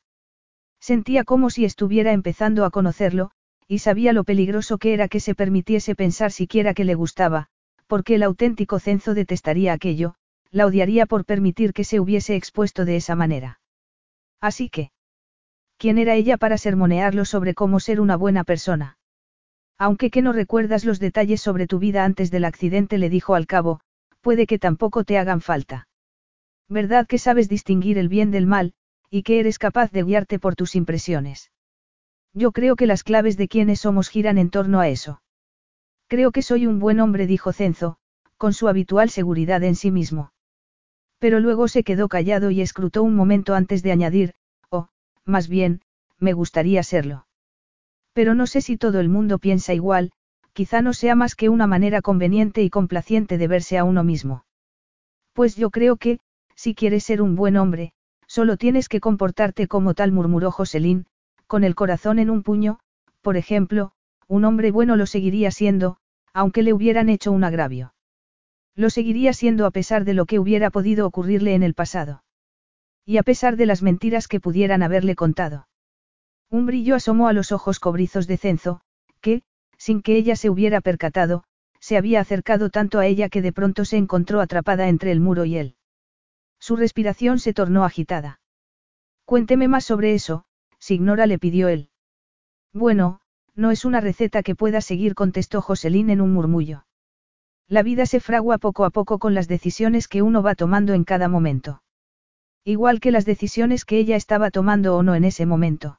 Sentía 0.78 1.24
como 1.24 1.50
si 1.50 1.64
estuviera 1.64 2.12
empezando 2.12 2.64
a 2.64 2.70
conocerlo, 2.70 3.32
y 3.66 3.80
sabía 3.80 4.12
lo 4.12 4.22
peligroso 4.22 4.78
que 4.78 4.94
era 4.94 5.08
que 5.08 5.18
se 5.18 5.34
permitiese 5.34 5.96
pensar 5.96 6.30
siquiera 6.30 6.72
que 6.72 6.84
le 6.84 6.94
gustaba, 6.94 7.48
porque 7.88 8.14
el 8.14 8.22
auténtico 8.22 8.78
cenzo 8.78 9.12
detestaría 9.12 9.72
aquello, 9.72 10.14
la 10.52 10.66
odiaría 10.66 11.06
por 11.06 11.24
permitir 11.24 11.72
que 11.72 11.82
se 11.82 11.98
hubiese 11.98 12.36
expuesto 12.36 12.84
de 12.84 12.94
esa 12.94 13.16
manera. 13.16 13.58
Así 14.40 14.68
que, 14.68 14.92
¿Quién 15.82 15.98
era 15.98 16.14
ella 16.14 16.36
para 16.36 16.58
sermonearlo 16.58 17.24
sobre 17.24 17.54
cómo 17.54 17.80
ser 17.80 18.00
una 18.00 18.14
buena 18.14 18.44
persona? 18.44 18.98
Aunque 19.78 20.12
que 20.12 20.22
no 20.22 20.32
recuerdas 20.32 20.84
los 20.84 21.00
detalles 21.00 21.40
sobre 21.40 21.66
tu 21.66 21.80
vida 21.80 22.04
antes 22.04 22.30
del 22.30 22.44
accidente, 22.44 22.98
le 22.98 23.10
dijo 23.10 23.34
al 23.34 23.48
cabo, 23.48 23.80
puede 24.20 24.46
que 24.46 24.60
tampoco 24.60 25.02
te 25.02 25.18
hagan 25.18 25.40
falta. 25.40 25.88
¿Verdad 26.68 27.08
que 27.08 27.18
sabes 27.18 27.48
distinguir 27.48 27.98
el 27.98 28.08
bien 28.08 28.30
del 28.30 28.46
mal, 28.46 28.74
y 29.10 29.24
que 29.24 29.40
eres 29.40 29.58
capaz 29.58 29.90
de 29.90 30.04
guiarte 30.04 30.38
por 30.38 30.54
tus 30.54 30.76
impresiones? 30.76 31.50
Yo 32.32 32.52
creo 32.52 32.76
que 32.76 32.86
las 32.86 33.02
claves 33.02 33.36
de 33.36 33.48
quiénes 33.48 33.80
somos 33.80 34.08
giran 34.08 34.38
en 34.38 34.50
torno 34.50 34.78
a 34.78 34.88
eso. 34.88 35.20
Creo 36.06 36.30
que 36.30 36.42
soy 36.42 36.68
un 36.68 36.78
buen 36.78 37.00
hombre, 37.00 37.26
dijo 37.26 37.52
Cenzo, 37.52 37.96
con 38.36 38.52
su 38.52 38.68
habitual 38.68 39.10
seguridad 39.10 39.64
en 39.64 39.74
sí 39.74 39.90
mismo. 39.90 40.32
Pero 41.18 41.40
luego 41.40 41.66
se 41.66 41.82
quedó 41.82 42.06
callado 42.06 42.52
y 42.52 42.60
escrutó 42.60 43.02
un 43.02 43.16
momento 43.16 43.56
antes 43.56 43.82
de 43.82 43.90
añadir, 43.90 44.34
más 45.24 45.48
bien, 45.48 45.80
me 46.18 46.32
gustaría 46.32 46.82
serlo. 46.82 47.26
Pero 48.12 48.34
no 48.34 48.46
sé 48.46 48.60
si 48.60 48.76
todo 48.76 49.00
el 49.00 49.08
mundo 49.08 49.38
piensa 49.38 49.74
igual, 49.74 50.12
quizá 50.52 50.82
no 50.82 50.92
sea 50.92 51.14
más 51.14 51.34
que 51.34 51.48
una 51.48 51.66
manera 51.66 52.02
conveniente 52.02 52.62
y 52.62 52.70
complaciente 52.70 53.38
de 53.38 53.48
verse 53.48 53.78
a 53.78 53.84
uno 53.84 54.04
mismo. 54.04 54.44
Pues 55.32 55.56
yo 55.56 55.70
creo 55.70 55.96
que, 55.96 56.18
si 56.54 56.74
quieres 56.74 57.04
ser 57.04 57.22
un 57.22 57.36
buen 57.36 57.56
hombre, 57.56 57.92
solo 58.26 58.56
tienes 58.56 58.88
que 58.88 59.00
comportarte 59.00 59.66
como 59.66 59.94
tal, 59.94 60.12
murmuró 60.12 60.50
Joselín, 60.50 61.06
con 61.46 61.64
el 61.64 61.74
corazón 61.74 62.18
en 62.18 62.30
un 62.30 62.42
puño, 62.42 62.78
por 63.22 63.36
ejemplo, 63.36 63.92
un 64.28 64.44
hombre 64.44 64.70
bueno 64.70 64.96
lo 64.96 65.06
seguiría 65.06 65.50
siendo, 65.50 65.96
aunque 66.32 66.62
le 66.62 66.72
hubieran 66.72 67.08
hecho 67.08 67.32
un 67.32 67.44
agravio. 67.44 67.94
Lo 68.74 68.90
seguiría 68.90 69.32
siendo 69.32 69.66
a 69.66 69.70
pesar 69.70 70.04
de 70.04 70.14
lo 70.14 70.24
que 70.26 70.38
hubiera 70.38 70.70
podido 70.70 71.06
ocurrirle 71.06 71.54
en 71.54 71.62
el 71.62 71.74
pasado. 71.74 72.21
Y 73.04 73.16
a 73.16 73.22
pesar 73.22 73.56
de 73.56 73.66
las 73.66 73.82
mentiras 73.82 74.28
que 74.28 74.40
pudieran 74.40 74.82
haberle 74.82 75.14
contado. 75.14 75.68
Un 76.50 76.66
brillo 76.66 76.94
asomó 76.94 77.28
a 77.28 77.32
los 77.32 77.50
ojos 77.50 77.80
cobrizos 77.80 78.26
de 78.26 78.36
Cenzo, 78.36 78.80
que, 79.20 79.42
sin 79.76 80.02
que 80.02 80.16
ella 80.16 80.36
se 80.36 80.50
hubiera 80.50 80.80
percatado, 80.80 81.44
se 81.80 81.96
había 81.96 82.20
acercado 82.20 82.70
tanto 82.70 83.00
a 83.00 83.06
ella 83.06 83.28
que 83.28 83.42
de 83.42 83.52
pronto 83.52 83.84
se 83.84 83.96
encontró 83.96 84.40
atrapada 84.40 84.88
entre 84.88 85.10
el 85.10 85.20
muro 85.20 85.44
y 85.44 85.56
él. 85.56 85.76
Su 86.60 86.76
respiración 86.76 87.40
se 87.40 87.52
tornó 87.52 87.84
agitada. 87.84 88.40
Cuénteme 89.24 89.66
más 89.66 89.84
sobre 89.84 90.14
eso, 90.14 90.44
Signora 90.78 91.26
le 91.26 91.38
pidió 91.38 91.68
él. 91.68 91.90
Bueno, 92.72 93.20
no 93.54 93.70
es 93.70 93.84
una 93.84 94.00
receta 94.00 94.42
que 94.42 94.54
pueda 94.54 94.80
seguir, 94.80 95.14
contestó 95.14 95.60
Joselín 95.60 96.10
en 96.10 96.20
un 96.20 96.32
murmullo. 96.32 96.86
La 97.68 97.82
vida 97.82 98.06
se 98.06 98.20
fragua 98.20 98.58
poco 98.58 98.84
a 98.84 98.90
poco 98.90 99.18
con 99.18 99.34
las 99.34 99.48
decisiones 99.48 100.06
que 100.06 100.22
uno 100.22 100.42
va 100.42 100.54
tomando 100.54 100.94
en 100.94 101.04
cada 101.04 101.28
momento. 101.28 101.81
Igual 102.64 103.00
que 103.00 103.10
las 103.10 103.24
decisiones 103.24 103.84
que 103.84 103.98
ella 103.98 104.16
estaba 104.16 104.50
tomando 104.50 104.96
o 104.96 105.02
no 105.02 105.14
en 105.14 105.24
ese 105.24 105.46
momento. 105.46 105.98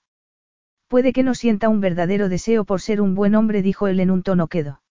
Puede 0.88 1.12
que 1.12 1.24
no 1.24 1.36
sienta 1.36 1.70
un 1.70 1.82
verdadero 1.82 2.30
deseo 2.30 2.66
por 2.66 2.82
ser 2.82 3.02
un 3.02 3.16
buen 3.16 3.36
hombre, 3.36 3.62
dijo 3.62 3.88
él 3.88 4.00
en 4.00 4.12
un 4.12 4.24
tono 4.24 4.48
quedo. 4.48 4.82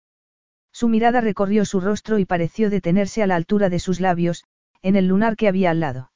Su 0.72 0.88
mirada 0.88 1.20
recorrió 1.20 1.64
su 1.64 1.80
rostro 1.80 2.18
y 2.18 2.24
pareció 2.24 2.70
detenerse 2.70 3.22
a 3.22 3.26
la 3.26 3.36
altura 3.36 3.68
de 3.68 3.78
sus 3.78 4.00
labios, 4.00 4.44
en 4.82 4.96
el 4.96 5.06
lunar 5.06 5.36
que 5.36 5.48
había 5.48 5.70
al 5.70 5.80
lado. 5.80 6.12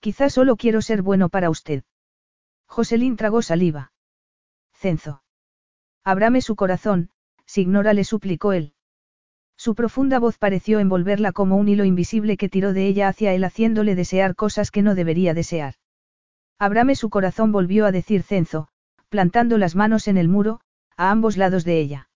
Quizás 0.00 0.34
solo 0.34 0.56
quiero 0.56 0.82
ser 0.82 1.02
bueno 1.02 1.28
para 1.28 1.50
usted. 1.50 1.82
Joselín 2.66 3.16
tragó 3.16 3.42
saliva. 3.42 3.92
Cenzo. 4.74 5.22
Abrame 6.04 6.42
su 6.42 6.56
corazón, 6.56 7.10
Signora 7.46 7.94
le 7.94 8.04
suplicó 8.04 8.52
él. 8.52 8.73
Su 9.56 9.74
profunda 9.74 10.18
voz 10.18 10.38
pareció 10.38 10.80
envolverla 10.80 11.32
como 11.32 11.56
un 11.56 11.68
hilo 11.68 11.84
invisible 11.84 12.36
que 12.36 12.48
tiró 12.48 12.72
de 12.72 12.86
ella 12.86 13.08
hacia 13.08 13.32
él 13.34 13.44
haciéndole 13.44 13.94
desear 13.94 14.34
cosas 14.34 14.70
que 14.70 14.82
no 14.82 14.94
debería 14.94 15.34
desear. 15.34 15.74
Abrame 16.58 16.96
su 16.96 17.10
corazón 17.10 17.52
volvió 17.52 17.86
a 17.86 17.92
decir 17.92 18.22
Cenzo, 18.22 18.68
plantando 19.08 19.58
las 19.58 19.74
manos 19.74 20.08
en 20.08 20.16
el 20.16 20.28
muro, 20.28 20.60
a 20.96 21.10
ambos 21.10 21.36
lados 21.36 21.64
de 21.64 21.78
ella. 21.78 22.08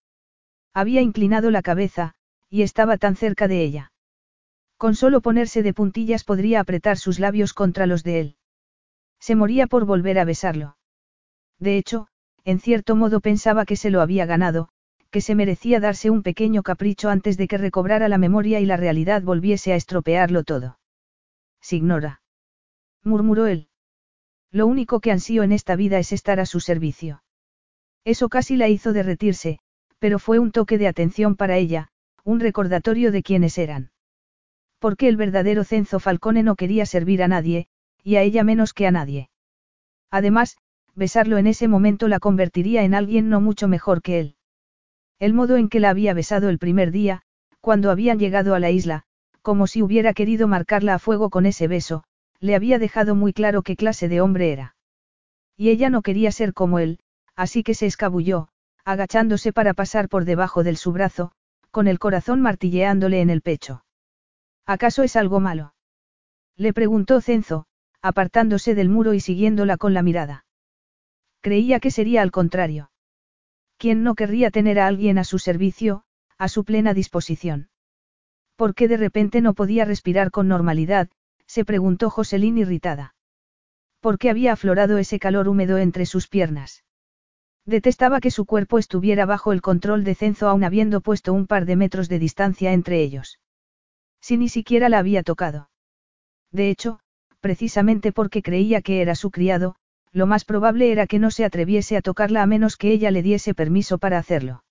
Había 0.75 1.01
inclinado 1.01 1.51
la 1.51 1.63
cabeza, 1.63 2.15
y 2.51 2.63
estaba 2.63 2.97
tan 2.97 3.17
cerca 3.17 3.49
de 3.49 3.63
ella. 3.63 3.93
Con 4.77 4.95
solo 4.95 5.21
ponerse 5.21 5.63
de 5.63 5.75
puntillas 5.75 6.25
podría 6.25 6.61
apretar 6.61 6.99
sus 6.99 7.19
labios 7.19 7.53
contra 7.53 7.87
los 7.87 8.05
de 8.05 8.21
él. 8.21 8.37
Se 9.21 9.35
moría 9.35 9.67
por 9.67 9.85
volver 9.85 10.19
a 10.19 10.25
besarlo. 10.25 10.77
De 11.59 11.77
hecho, 11.77 12.07
en 12.45 12.61
cierto 12.61 12.95
modo 12.95 13.21
pensaba 13.21 13.65
que 13.65 13.77
se 13.77 13.91
lo 13.91 14.01
había 14.01 14.25
ganado, 14.25 14.69
que 15.11 15.21
se 15.21 15.35
merecía 15.35 15.81
darse 15.81 16.11
un 16.11 16.23
pequeño 16.23 16.63
capricho 16.63 17.09
antes 17.09 17.37
de 17.37 17.49
que 17.49 17.59
recobrara 17.59 18.09
la 18.09 18.19
memoria 18.19 18.61
y 18.61 18.67
la 18.67 18.77
realidad 18.77 19.23
volviese 19.23 19.73
a 19.73 19.77
estropearlo 19.77 20.45
todo. 20.45 20.79
Signora. 21.61 22.21
murmuró 23.03 23.47
él. 23.47 23.69
Lo 24.51 24.67
único 24.67 25.01
que 25.01 25.13
ansío 25.13 25.43
en 25.43 25.53
esta 25.53 25.77
vida 25.77 25.99
es 25.99 26.13
estar 26.13 26.41
a 26.41 26.47
su 26.47 26.61
servicio. 26.61 27.23
Eso 28.05 28.29
casi 28.29 28.57
la 28.57 28.69
hizo 28.69 28.93
derretirse, 28.93 29.59
pero 29.99 30.19
fue 30.19 30.39
un 30.39 30.53
toque 30.53 30.79
de 30.79 30.89
atención 30.89 31.37
para 31.37 31.57
ella, 31.57 31.89
un 32.25 32.41
recordatorio 32.41 33.13
de 33.13 33.23
quiénes 33.23 33.59
eran. 33.59 33.91
Porque 34.79 35.09
el 35.09 35.17
verdadero 35.17 35.65
Cenzo 35.65 35.99
Falcone 35.99 36.43
no 36.43 36.55
quería 36.55 36.87
servir 36.87 37.23
a 37.23 37.29
nadie, 37.29 37.67
y 38.03 38.17
a 38.17 38.23
ella 38.23 38.45
menos 38.45 38.73
que 38.73 38.87
a 38.87 38.91
nadie. 38.91 39.31
Además, 40.11 40.57
besarlo 40.95 41.37
en 41.39 41.47
ese 41.47 41.69
momento 41.69 42.09
la 42.09 42.21
convertiría 42.21 42.85
en 42.85 42.95
alguien 42.95 43.29
no 43.29 43.41
mucho 43.41 43.69
mejor 43.69 44.03
que 44.03 44.21
él. 44.21 44.38
El 45.19 45.35
modo 45.35 45.57
en 45.57 45.69
que 45.69 45.81
la 45.81 45.91
había 45.91 46.15
besado 46.15 46.49
el 46.49 46.59
primer 46.59 46.93
día, 46.93 47.23
cuando 47.61 47.91
habían 47.91 48.19
llegado 48.19 48.55
a 48.55 48.61
la 48.61 48.71
isla, 48.71 49.03
como 49.43 49.67
si 49.67 49.83
hubiera 49.83 50.15
querido 50.15 50.47
marcarla 50.47 50.95
a 50.95 50.99
fuego 50.99 51.31
con 51.31 51.47
ese 51.47 51.67
beso, 51.67 52.05
le 52.41 52.55
había 52.55 52.79
dejado 52.79 53.15
muy 53.15 53.33
claro 53.33 53.63
qué 53.63 53.77
clase 53.77 54.09
de 54.09 54.21
hombre 54.21 54.53
era. 54.53 54.77
Y 55.57 55.71
ella 55.71 55.91
no 55.91 56.03
quería 56.03 56.31
ser 56.31 56.55
como 56.55 56.79
él, 56.79 57.01
así 57.35 57.65
que 57.65 57.75
se 57.75 57.87
escabulló, 57.87 58.49
agachándose 58.85 59.53
para 59.53 59.75
pasar 59.75 60.09
por 60.09 60.25
debajo 60.25 60.63
del 60.63 60.77
su 60.77 60.93
brazo, 60.93 61.33
con 61.71 61.89
el 61.89 61.99
corazón 61.99 62.41
martilleándole 62.41 63.21
en 63.21 63.31
el 63.31 63.43
pecho. 63.43 63.85
¿Acaso 64.67 65.03
es 65.03 65.17
algo 65.17 65.41
malo? 65.41 65.75
Le 66.57 66.73
preguntó 66.73 67.21
Cenzo, 67.21 67.67
apartándose 68.03 68.75
del 68.75 68.89
muro 68.89 69.15
y 69.15 69.21
siguiéndola 69.21 69.77
con 69.77 69.95
la 69.95 70.03
mirada. 70.03 70.45
Creía 71.41 71.81
que 71.81 71.91
sería 71.91 72.23
al 72.23 72.31
contrario. 72.31 72.91
¿Quién 73.79 74.03
no 74.03 74.17
querría 74.17 74.51
tener 74.51 74.81
a 74.81 74.89
alguien 74.89 75.19
a 75.19 75.25
su 75.25 75.39
servicio, 75.39 76.03
a 76.37 76.49
su 76.49 76.65
plena 76.65 76.95
disposición? 76.95 77.71
¿Por 78.57 78.75
qué 78.75 78.89
de 78.89 78.97
repente 78.97 79.41
no 79.41 79.55
podía 79.55 79.85
respirar 79.85 80.33
con 80.33 80.49
normalidad? 80.49 81.09
se 81.47 81.65
preguntó 81.65 82.11
Joselín 82.11 82.59
irritada. 82.59 83.15
¿Por 84.01 84.19
qué 84.19 84.31
había 84.31 84.53
aflorado 84.53 84.99
ese 84.99 85.21
calor 85.21 85.49
húmedo 85.49 85.79
entre 85.79 86.07
sus 86.07 86.27
piernas? 86.27 86.85
Detestaba 87.65 88.21
que 88.21 88.33
su 88.33 88.47
cuerpo 88.47 88.79
estuviera 88.79 89.27
bajo 89.27 89.53
el 89.53 89.63
control 89.63 90.03
de 90.03 90.17
Cenzo 90.17 90.49
aún 90.49 90.65
habiendo 90.65 91.01
puesto 91.01 91.33
un 91.33 91.47
par 91.47 91.65
de 91.65 91.77
metros 91.77 92.09
de 92.09 92.19
distancia 92.19 92.73
entre 92.73 93.01
ellos. 93.01 93.39
Si 94.21 94.37
ni 94.37 94.49
siquiera 94.49 94.89
la 94.89 94.99
había 94.99 95.23
tocado. 95.23 95.71
De 96.51 96.71
hecho, 96.71 96.99
precisamente 97.41 98.11
porque 98.11 98.43
creía 98.43 98.83
que 98.83 99.03
era 99.03 99.15
su 99.15 99.31
criado, 99.31 99.77
lo 100.13 100.27
más 100.27 100.45
probable 100.45 100.93
era 100.93 101.07
que 101.07 101.19
no 101.19 101.31
se 101.31 101.45
atreviese 101.45 101.97
a 101.97 102.03
tocarla 102.03 102.43
a 102.43 102.47
menos 102.47 102.77
que 102.77 102.91
ella 102.91 103.11
le 103.11 103.23
diese 103.23 103.55
permiso 103.55 103.99
para 103.99 104.19
hacerlo. 104.19 104.65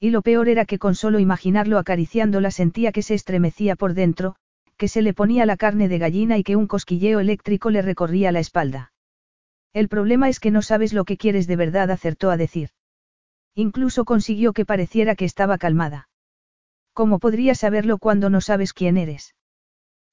Y 0.00 0.10
lo 0.10 0.22
peor 0.22 0.48
era 0.48 0.64
que 0.64 0.78
con 0.78 0.94
solo 0.94 1.20
imaginarlo 1.20 1.78
acariciándola 1.78 2.50
sentía 2.50 2.92
que 2.92 3.02
se 3.02 3.14
estremecía 3.14 3.76
por 3.76 3.94
dentro, 3.94 4.36
que 4.76 4.88
se 4.88 5.02
le 5.02 5.14
ponía 5.14 5.46
la 5.46 5.56
carne 5.56 5.88
de 5.88 5.98
gallina 5.98 6.38
y 6.38 6.42
que 6.42 6.56
un 6.56 6.66
cosquilleo 6.66 7.20
eléctrico 7.20 7.70
le 7.70 7.82
recorría 7.82 8.32
la 8.32 8.40
espalda. 8.40 8.92
El 9.72 9.88
problema 9.88 10.28
es 10.28 10.40
que 10.40 10.50
no 10.50 10.60
sabes 10.60 10.92
lo 10.92 11.04
que 11.04 11.16
quieres 11.16 11.46
de 11.46 11.56
verdad, 11.56 11.90
acertó 11.90 12.30
a 12.30 12.36
decir. 12.36 12.70
Incluso 13.54 14.04
consiguió 14.04 14.52
que 14.52 14.66
pareciera 14.66 15.14
que 15.14 15.24
estaba 15.24 15.56
calmada. 15.58 16.08
¿Cómo 16.94 17.18
podría 17.18 17.54
saberlo 17.54 17.98
cuando 17.98 18.28
no 18.28 18.40
sabes 18.40 18.72
quién 18.72 18.96
eres? 18.96 19.34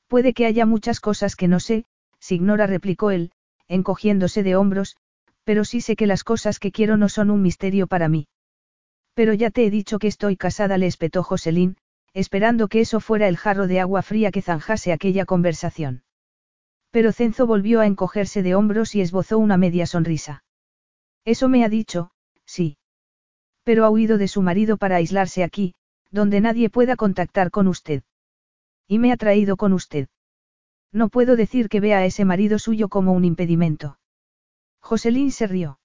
Puede 0.08 0.34
que 0.34 0.46
haya 0.46 0.66
muchas 0.66 1.00
cosas 1.00 1.36
que 1.36 1.48
no 1.48 1.60
sé, 1.60 1.86
Signora 2.20 2.68
replicó 2.68 3.12
él, 3.12 3.32
encogiéndose 3.70 4.44
de 4.44 4.58
hombros, 4.58 4.98
pero 5.46 5.64
sí 5.64 5.80
sé 5.80 5.96
que 5.96 6.08
las 6.08 6.26
cosas 6.26 6.60
que 6.60 6.72
quiero 6.72 6.98
no 6.98 7.08
son 7.08 7.32
un 7.32 7.42
misterio 7.42 7.88
para 7.88 8.10
mí. 8.10 8.28
Pero 9.14 9.34
ya 9.34 9.50
te 9.50 9.66
he 9.66 9.70
dicho 9.72 10.00
que 10.00 10.08
estoy 10.08 10.36
casada, 10.36 10.78
le 10.78 10.88
espetó 10.88 11.24
Joselín, 11.24 11.78
esperando 12.14 12.68
que 12.68 12.82
eso 12.82 13.00
fuera 13.00 13.28
el 13.28 13.38
jarro 13.38 13.68
de 13.68 13.80
agua 13.80 14.02
fría 14.02 14.32
que 14.32 14.42
zanjase 14.42 14.92
aquella 14.92 15.26
conversación. 15.26 16.04
Pero 16.92 17.12
Cenzo 17.12 17.46
volvió 17.46 17.82
a 17.82 17.86
encogerse 17.86 18.42
de 18.44 18.56
hombros 18.56 18.96
y 18.96 19.02
esbozó 19.02 19.38
una 19.38 19.58
media 19.58 19.86
sonrisa. 19.86 20.44
Eso 21.24 21.48
me 21.48 21.64
ha 21.64 21.70
dicho, 21.70 22.12
sí. 22.46 22.78
Pero 23.64 23.86
ha 23.86 23.90
huido 23.90 24.18
de 24.18 24.28
su 24.28 24.42
marido 24.42 24.78
para 24.78 24.96
aislarse 24.96 25.44
aquí, 25.44 25.76
donde 26.12 26.42
nadie 26.42 26.70
pueda 26.70 26.96
contactar 26.96 27.52
con 27.52 27.68
usted. 27.68 28.04
Y 28.88 28.98
me 28.98 29.12
ha 29.12 29.18
traído 29.18 29.56
con 29.56 29.74
usted. 29.74 30.08
No 30.92 31.10
puedo 31.10 31.36
decir 31.36 31.70
que 31.70 31.80
vea 31.80 32.00
a 32.00 32.06
ese 32.06 32.26
marido 32.26 32.60
suyo 32.60 32.90
como 32.90 33.14
un 33.14 33.26
impedimento. 33.26 34.00
Joselín 34.82 35.32
se 35.32 35.48
rió. 35.48 35.80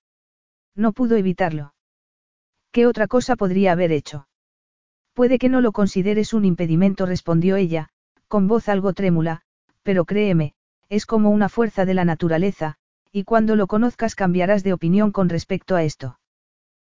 No 0.75 0.93
pudo 0.93 1.17
evitarlo. 1.17 1.75
¿Qué 2.73 2.87
otra 2.87 3.07
cosa 3.07 3.37
podría 3.37 3.73
haber 3.73 3.93
hecho? 3.93 4.27
Puede 5.13 5.39
que 5.39 5.49
no 5.49 5.61
lo 5.61 5.73
consideres 5.73 6.33
un 6.33 6.45
impedimento, 6.45 7.07
respondió 7.07 7.57
ella, 7.57 7.91
con 8.27 8.49
voz 8.49 8.69
algo 8.69 8.93
trémula, 8.95 9.43
pero 9.83 10.05
créeme, 10.05 10.55
es 10.89 11.07
como 11.07 11.31
una 11.31 11.49
fuerza 11.49 11.85
de 11.85 11.95
la 11.95 12.05
naturaleza, 12.05 12.77
y 13.13 13.23
cuando 13.25 13.55
lo 13.55 13.69
conozcas 13.69 14.17
cambiarás 14.17 14.65
de 14.65 14.73
opinión 14.73 15.13
con 15.13 15.29
respecto 15.29 15.77
a 15.77 15.85
esto. 15.85 16.19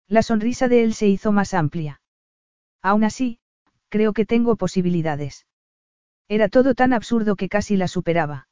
La 0.07 0.21
sonrisa 0.21 0.67
de 0.67 0.83
él 0.83 0.93
se 0.93 1.07
hizo 1.07 1.31
más 1.31 1.53
amplia. 1.53 2.01
Aún 2.83 3.03
así, 3.03 3.39
creo 3.89 4.13
que 4.13 4.25
tengo 4.25 4.55
posibilidades. 4.55 5.47
Era 6.31 6.47
todo 6.47 6.75
tan 6.75 6.93
absurdo 6.93 7.35
que 7.35 7.49
casi 7.49 7.75
la 7.75 7.89
superaba. 7.89 8.47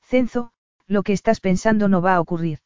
Cenzo, 0.00 0.52
lo 0.86 1.02
que 1.02 1.12
estás 1.12 1.40
pensando 1.40 1.86
no 1.86 2.00
va 2.00 2.14
a 2.14 2.20
ocurrir. 2.20 2.60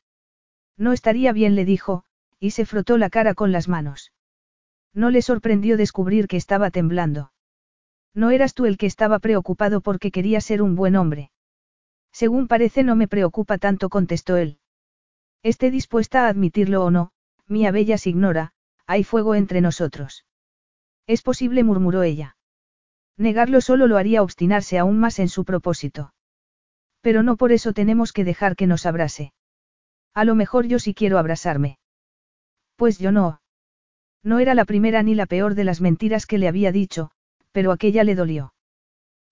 No 0.76 0.92
estaría 0.92 1.32
bien, 1.32 1.56
le 1.56 1.64
dijo, 1.64 2.04
y 2.38 2.52
se 2.52 2.64
frotó 2.64 2.98
la 2.98 3.10
cara 3.10 3.34
con 3.34 3.50
las 3.50 3.66
manos. 3.66 4.12
No 4.94 5.10
le 5.10 5.22
sorprendió 5.22 5.76
descubrir 5.76 6.28
que 6.28 6.36
estaba 6.36 6.70
temblando. 6.70 7.32
No 8.14 8.30
eras 8.30 8.54
tú 8.54 8.66
el 8.66 8.78
que 8.78 8.86
estaba 8.86 9.18
preocupado 9.18 9.80
porque 9.80 10.12
quería 10.12 10.40
ser 10.40 10.62
un 10.62 10.76
buen 10.76 10.94
hombre. 10.94 11.32
Según 12.12 12.46
parece 12.46 12.84
no 12.84 12.94
me 12.94 13.08
preocupa 13.08 13.58
tanto, 13.58 13.88
contestó 13.88 14.36
él. 14.36 14.60
Esté 15.42 15.72
dispuesta 15.72 16.26
a 16.26 16.28
admitirlo 16.28 16.84
o 16.84 16.92
no, 16.92 17.10
mía 17.48 17.72
bella 17.72 17.96
ignora, 18.04 18.52
hay 18.86 19.02
fuego 19.02 19.34
entre 19.34 19.60
nosotros. 19.60 20.26
Es 21.08 21.22
posible, 21.22 21.64
murmuró 21.64 22.04
ella. 22.04 22.36
Negarlo 23.18 23.60
solo 23.60 23.88
lo 23.88 23.98
haría 23.98 24.22
obstinarse 24.22 24.78
aún 24.78 24.98
más 24.98 25.18
en 25.18 25.28
su 25.28 25.44
propósito. 25.44 26.14
Pero 27.00 27.24
no 27.24 27.36
por 27.36 27.50
eso 27.50 27.72
tenemos 27.72 28.12
que 28.12 28.24
dejar 28.24 28.54
que 28.54 28.68
nos 28.68 28.86
abrase. 28.86 29.32
A 30.14 30.24
lo 30.24 30.36
mejor 30.36 30.66
yo 30.66 30.78
sí 30.78 30.94
quiero 30.94 31.18
abrazarme. 31.18 31.78
Pues 32.76 32.98
yo 32.98 33.10
no. 33.10 33.40
No 34.22 34.38
era 34.38 34.54
la 34.54 34.64
primera 34.64 35.02
ni 35.02 35.16
la 35.16 35.26
peor 35.26 35.56
de 35.56 35.64
las 35.64 35.80
mentiras 35.80 36.26
que 36.26 36.38
le 36.38 36.48
había 36.48 36.70
dicho, 36.70 37.10
pero 37.50 37.72
aquella 37.72 38.04
le 38.04 38.14
dolió. 38.14 38.54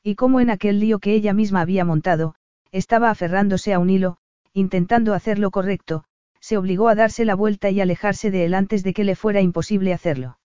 Y 0.03 0.17
como 0.17 0.41
en 0.41 0.51
aquel 0.51 0.81
lío 0.81 0.99
que 0.99 1.15
ella 1.15 1.33
misma 1.33 1.61
había 1.61 1.85
montado, 1.85 2.35
estaba 2.73 3.11
aferrándose 3.11 3.73
a 3.73 3.79
un 3.79 3.91
hilo, 3.91 4.19
intentando 4.53 5.15
hacer 5.15 5.39
lo 5.39 5.51
correcto, 5.51 6.05
se 6.41 6.57
obligó 6.57 6.89
a 6.89 6.95
darse 6.95 7.25
la 7.25 7.35
vuelta 7.35 7.71
y 7.71 7.81
alejarse 7.81 8.31
de 8.31 8.45
él 8.45 8.55
antes 8.55 8.83
de 8.83 8.95
que 8.95 9.05
le 9.05 9.17
fuera 9.17 9.41
imposible 9.41 9.93
hacerlo. 9.93 10.39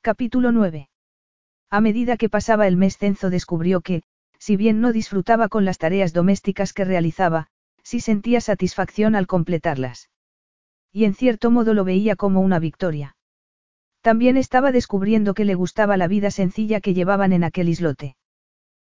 Capítulo 0.00 0.52
9. 0.52 0.88
A 1.72 1.80
medida 1.80 2.18
que 2.18 2.28
pasaba 2.28 2.66
el 2.68 2.76
mes 2.76 2.98
Cenzo 2.98 3.30
descubrió 3.30 3.80
que, 3.80 4.02
si 4.38 4.56
bien 4.56 4.82
no 4.82 4.92
disfrutaba 4.92 5.48
con 5.48 5.64
las 5.64 5.78
tareas 5.78 6.12
domésticas 6.12 6.74
que 6.74 6.84
realizaba, 6.84 7.46
sí 7.82 7.98
sentía 8.00 8.42
satisfacción 8.42 9.14
al 9.14 9.26
completarlas. 9.26 10.10
Y 10.92 11.06
en 11.06 11.14
cierto 11.14 11.50
modo 11.50 11.72
lo 11.72 11.84
veía 11.84 12.14
como 12.14 12.42
una 12.42 12.58
victoria. 12.58 13.16
También 14.02 14.36
estaba 14.36 14.70
descubriendo 14.70 15.32
que 15.32 15.46
le 15.46 15.54
gustaba 15.54 15.96
la 15.96 16.08
vida 16.08 16.30
sencilla 16.30 16.82
que 16.82 16.92
llevaban 16.92 17.32
en 17.32 17.42
aquel 17.42 17.70
islote. 17.70 18.16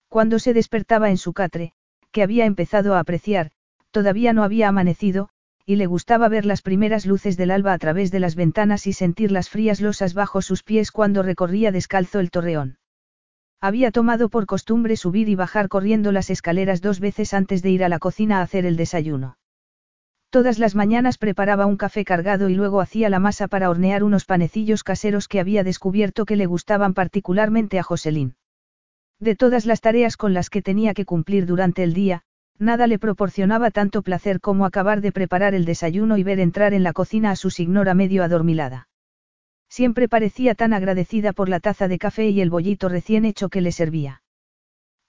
Cuando 0.08 0.38
se 0.38 0.54
despertaba 0.54 1.10
en 1.10 1.18
su 1.18 1.34
catre, 1.34 1.74
que 2.12 2.22
había 2.22 2.46
empezado 2.46 2.94
a 2.94 3.00
apreciar, 3.00 3.50
todavía 3.90 4.32
no 4.32 4.42
había 4.42 4.68
amanecido, 4.68 5.28
y 5.70 5.76
le 5.76 5.86
gustaba 5.86 6.28
ver 6.28 6.46
las 6.46 6.62
primeras 6.62 7.06
luces 7.06 7.36
del 7.36 7.52
alba 7.52 7.72
a 7.72 7.78
través 7.78 8.10
de 8.10 8.18
las 8.18 8.34
ventanas 8.34 8.88
y 8.88 8.92
sentir 8.92 9.30
las 9.30 9.48
frías 9.48 9.80
losas 9.80 10.14
bajo 10.14 10.42
sus 10.42 10.64
pies 10.64 10.90
cuando 10.90 11.22
recorría 11.22 11.70
descalzo 11.70 12.18
el 12.18 12.32
torreón. 12.32 12.78
Había 13.60 13.92
tomado 13.92 14.30
por 14.30 14.46
costumbre 14.46 14.96
subir 14.96 15.28
y 15.28 15.36
bajar 15.36 15.68
corriendo 15.68 16.10
las 16.10 16.28
escaleras 16.28 16.80
dos 16.80 16.98
veces 16.98 17.34
antes 17.34 17.62
de 17.62 17.70
ir 17.70 17.84
a 17.84 17.88
la 17.88 18.00
cocina 18.00 18.40
a 18.40 18.42
hacer 18.42 18.66
el 18.66 18.76
desayuno. 18.76 19.38
Todas 20.30 20.58
las 20.58 20.74
mañanas 20.74 21.18
preparaba 21.18 21.66
un 21.66 21.76
café 21.76 22.04
cargado 22.04 22.48
y 22.48 22.54
luego 22.56 22.80
hacía 22.80 23.08
la 23.08 23.20
masa 23.20 23.46
para 23.46 23.70
hornear 23.70 24.02
unos 24.02 24.24
panecillos 24.24 24.82
caseros 24.82 25.28
que 25.28 25.38
había 25.38 25.62
descubierto 25.62 26.24
que 26.24 26.34
le 26.34 26.46
gustaban 26.46 26.94
particularmente 26.94 27.78
a 27.78 27.84
Joselín. 27.84 28.34
De 29.20 29.36
todas 29.36 29.66
las 29.66 29.80
tareas 29.80 30.16
con 30.16 30.34
las 30.34 30.50
que 30.50 30.62
tenía 30.62 30.94
que 30.94 31.04
cumplir 31.04 31.46
durante 31.46 31.84
el 31.84 31.94
día, 31.94 32.24
nada 32.60 32.86
le 32.86 32.98
proporcionaba 32.98 33.70
tanto 33.70 34.02
placer 34.02 34.40
como 34.40 34.66
acabar 34.66 35.00
de 35.00 35.12
preparar 35.12 35.54
el 35.54 35.64
desayuno 35.64 36.18
y 36.18 36.22
ver 36.22 36.38
entrar 36.38 36.74
en 36.74 36.82
la 36.82 36.92
cocina 36.92 37.30
a 37.30 37.36
su 37.36 37.50
signora 37.50 37.94
medio 37.94 38.22
adormilada. 38.22 38.88
Siempre 39.68 40.08
parecía 40.08 40.54
tan 40.54 40.72
agradecida 40.72 41.32
por 41.32 41.48
la 41.48 41.60
taza 41.60 41.88
de 41.88 41.98
café 41.98 42.28
y 42.28 42.40
el 42.40 42.50
bollito 42.50 42.88
recién 42.88 43.24
hecho 43.24 43.48
que 43.48 43.60
le 43.60 43.72
servía. 43.72 44.22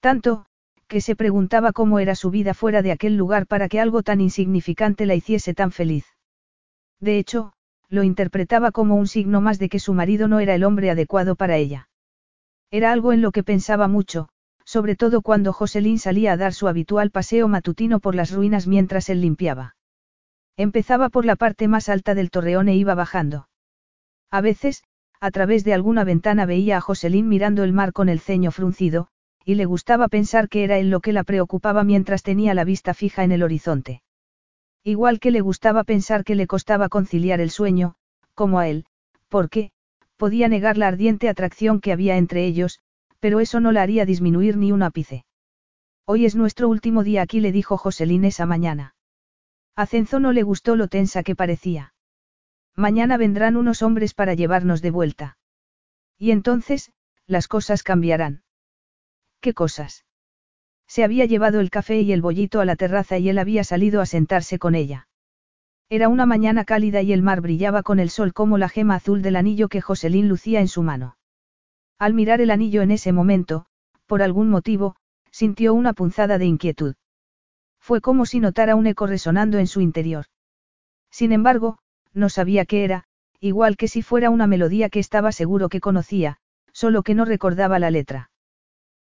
Tanto, 0.00 0.46
que 0.88 1.00
se 1.00 1.14
preguntaba 1.14 1.72
cómo 1.72 1.98
era 1.98 2.14
su 2.14 2.30
vida 2.30 2.54
fuera 2.54 2.80
de 2.82 2.92
aquel 2.92 3.16
lugar 3.16 3.46
para 3.46 3.68
que 3.68 3.80
algo 3.80 4.02
tan 4.02 4.20
insignificante 4.20 5.06
la 5.06 5.14
hiciese 5.14 5.52
tan 5.54 5.72
feliz. 5.72 6.06
De 7.00 7.18
hecho, 7.18 7.52
lo 7.88 8.02
interpretaba 8.02 8.72
como 8.72 8.96
un 8.96 9.06
signo 9.06 9.40
más 9.40 9.58
de 9.58 9.68
que 9.68 9.78
su 9.78 9.92
marido 9.94 10.28
no 10.28 10.40
era 10.40 10.54
el 10.54 10.64
hombre 10.64 10.90
adecuado 10.90 11.36
para 11.36 11.56
ella. 11.56 11.88
Era 12.70 12.92
algo 12.92 13.12
en 13.12 13.20
lo 13.20 13.32
que 13.32 13.42
pensaba 13.42 13.88
mucho, 13.88 14.28
sobre 14.64 14.96
todo 14.96 15.22
cuando 15.22 15.52
Joselín 15.52 15.98
salía 15.98 16.32
a 16.32 16.36
dar 16.36 16.54
su 16.54 16.68
habitual 16.68 17.10
paseo 17.10 17.48
matutino 17.48 18.00
por 18.00 18.14
las 18.14 18.30
ruinas 18.30 18.66
mientras 18.66 19.08
él 19.08 19.20
limpiaba. 19.20 19.76
Empezaba 20.56 21.08
por 21.08 21.24
la 21.24 21.36
parte 21.36 21.68
más 21.68 21.88
alta 21.88 22.14
del 22.14 22.30
torreón 22.30 22.68
e 22.68 22.76
iba 22.76 22.94
bajando. 22.94 23.48
A 24.30 24.40
veces, 24.40 24.82
a 25.20 25.30
través 25.30 25.64
de 25.64 25.74
alguna 25.74 26.04
ventana 26.04 26.46
veía 26.46 26.78
a 26.78 26.80
Joselín 26.80 27.28
mirando 27.28 27.64
el 27.64 27.72
mar 27.72 27.92
con 27.92 28.08
el 28.08 28.20
ceño 28.20 28.50
fruncido, 28.50 29.08
y 29.44 29.54
le 29.54 29.64
gustaba 29.64 30.08
pensar 30.08 30.48
que 30.48 30.64
era 30.64 30.78
él 30.78 30.90
lo 30.90 31.00
que 31.00 31.12
la 31.12 31.24
preocupaba 31.24 31.84
mientras 31.84 32.22
tenía 32.22 32.54
la 32.54 32.64
vista 32.64 32.94
fija 32.94 33.24
en 33.24 33.32
el 33.32 33.42
horizonte. 33.42 34.02
Igual 34.84 35.20
que 35.20 35.30
le 35.30 35.40
gustaba 35.40 35.84
pensar 35.84 36.24
que 36.24 36.34
le 36.34 36.46
costaba 36.46 36.88
conciliar 36.88 37.40
el 37.40 37.50
sueño, 37.50 37.94
como 38.34 38.58
a 38.58 38.68
él, 38.68 38.84
porque, 39.28 39.70
podía 40.16 40.48
negar 40.48 40.76
la 40.76 40.88
ardiente 40.88 41.28
atracción 41.28 41.80
que 41.80 41.92
había 41.92 42.16
entre 42.16 42.44
ellos, 42.44 42.80
pero 43.22 43.38
eso 43.38 43.60
no 43.60 43.70
la 43.70 43.82
haría 43.82 44.04
disminuir 44.04 44.56
ni 44.56 44.72
un 44.72 44.82
ápice. 44.82 45.24
Hoy 46.04 46.26
es 46.26 46.34
nuestro 46.34 46.68
último 46.68 47.04
día 47.04 47.22
aquí, 47.22 47.38
le 47.38 47.52
dijo 47.52 47.76
Joselín 47.76 48.24
esa 48.24 48.46
mañana. 48.46 48.96
A 49.76 49.86
Cenzo 49.86 50.18
no 50.18 50.32
le 50.32 50.42
gustó 50.42 50.74
lo 50.74 50.88
tensa 50.88 51.22
que 51.22 51.36
parecía. 51.36 51.94
Mañana 52.74 53.16
vendrán 53.18 53.56
unos 53.56 53.80
hombres 53.82 54.12
para 54.12 54.34
llevarnos 54.34 54.82
de 54.82 54.90
vuelta. 54.90 55.38
Y 56.18 56.32
entonces, 56.32 56.90
las 57.28 57.46
cosas 57.46 57.84
cambiarán. 57.84 58.42
¿Qué 59.40 59.54
cosas? 59.54 60.04
Se 60.88 61.04
había 61.04 61.24
llevado 61.24 61.60
el 61.60 61.70
café 61.70 62.00
y 62.00 62.12
el 62.12 62.22
bollito 62.22 62.60
a 62.60 62.64
la 62.64 62.74
terraza 62.74 63.18
y 63.18 63.28
él 63.28 63.38
había 63.38 63.62
salido 63.62 64.00
a 64.00 64.06
sentarse 64.06 64.58
con 64.58 64.74
ella. 64.74 65.06
Era 65.88 66.08
una 66.08 66.26
mañana 66.26 66.64
cálida 66.64 67.02
y 67.02 67.12
el 67.12 67.22
mar 67.22 67.40
brillaba 67.40 67.84
con 67.84 68.00
el 68.00 68.10
sol 68.10 68.32
como 68.32 68.58
la 68.58 68.68
gema 68.68 68.96
azul 68.96 69.22
del 69.22 69.36
anillo 69.36 69.68
que 69.68 69.80
Joselín 69.80 70.28
lucía 70.28 70.58
en 70.58 70.68
su 70.68 70.82
mano. 70.82 71.18
Al 71.98 72.14
mirar 72.14 72.40
el 72.40 72.50
anillo 72.50 72.82
en 72.82 72.90
ese 72.90 73.12
momento, 73.12 73.66
por 74.06 74.22
algún 74.22 74.48
motivo, 74.50 74.96
sintió 75.30 75.74
una 75.74 75.92
punzada 75.92 76.38
de 76.38 76.46
inquietud. 76.46 76.94
Fue 77.78 78.00
como 78.00 78.26
si 78.26 78.40
notara 78.40 78.76
un 78.76 78.86
eco 78.86 79.06
resonando 79.06 79.58
en 79.58 79.66
su 79.66 79.80
interior. 79.80 80.26
Sin 81.10 81.32
embargo, 81.32 81.78
no 82.12 82.28
sabía 82.28 82.64
qué 82.64 82.84
era, 82.84 83.04
igual 83.40 83.76
que 83.76 83.88
si 83.88 84.02
fuera 84.02 84.30
una 84.30 84.46
melodía 84.46 84.88
que 84.88 85.00
estaba 85.00 85.32
seguro 85.32 85.68
que 85.68 85.80
conocía, 85.80 86.38
solo 86.72 87.02
que 87.02 87.14
no 87.14 87.24
recordaba 87.24 87.78
la 87.78 87.90
letra. 87.90 88.30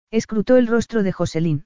Escrutó 0.10 0.58
el 0.58 0.68
rostro 0.68 1.04
de 1.04 1.12
Joselín. 1.12 1.66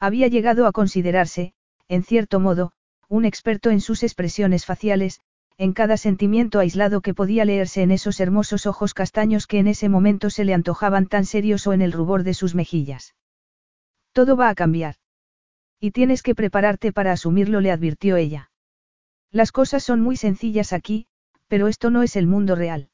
Había 0.00 0.28
llegado 0.28 0.66
a 0.66 0.72
considerarse, 0.72 1.54
en 1.88 2.02
cierto 2.02 2.40
modo, 2.40 2.72
un 3.08 3.24
experto 3.24 3.70
en 3.70 3.80
sus 3.80 4.02
expresiones 4.02 4.64
faciales, 4.64 5.20
en 5.58 5.72
cada 5.72 5.96
sentimiento 5.96 6.58
aislado 6.58 7.00
que 7.00 7.14
podía 7.14 7.44
leerse 7.44 7.82
en 7.82 7.90
esos 7.90 8.20
hermosos 8.20 8.66
ojos 8.66 8.94
castaños 8.94 9.46
que 9.46 9.58
en 9.58 9.66
ese 9.66 9.88
momento 9.88 10.30
se 10.30 10.44
le 10.44 10.54
antojaban 10.54 11.06
tan 11.06 11.24
serios 11.24 11.66
o 11.66 11.72
en 11.72 11.82
el 11.82 11.92
rubor 11.92 12.22
de 12.22 12.34
sus 12.34 12.54
mejillas. 12.54 13.14
Todo 14.12 14.36
va 14.36 14.48
a 14.48 14.54
cambiar. 14.54 14.96
Y 15.80 15.90
tienes 15.90 16.22
que 16.22 16.34
prepararte 16.34 16.92
para 16.92 17.12
asumirlo, 17.12 17.60
le 17.60 17.72
advirtió 17.72 18.16
ella. 18.16 18.50
Las 19.30 19.52
cosas 19.52 19.82
son 19.82 20.00
muy 20.00 20.16
sencillas 20.16 20.72
aquí, 20.72 21.06
pero 21.48 21.68
esto 21.68 21.90
no 21.90 22.02
es 22.02 22.16
el 22.16 22.26
mundo 22.26 22.54
real. 22.54 22.90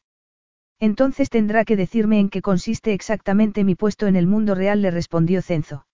Entonces 0.80 1.28
tendrá 1.28 1.64
que 1.64 1.76
decirme 1.76 2.20
en 2.20 2.28
qué 2.28 2.40
consiste 2.40 2.92
exactamente 2.92 3.64
mi 3.64 3.74
puesto 3.74 4.06
en 4.06 4.14
el 4.14 4.26
mundo 4.26 4.54
real, 4.54 4.80
le 4.80 4.90
respondió 4.90 5.42
Cenzo. 5.42 5.86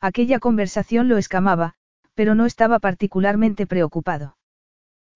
Aquella 0.00 0.40
conversación 0.40 1.08
lo 1.08 1.16
escamaba, 1.16 1.74
pero 2.14 2.34
no 2.34 2.46
estaba 2.46 2.80
particularmente 2.80 3.66
preocupado. 3.66 4.36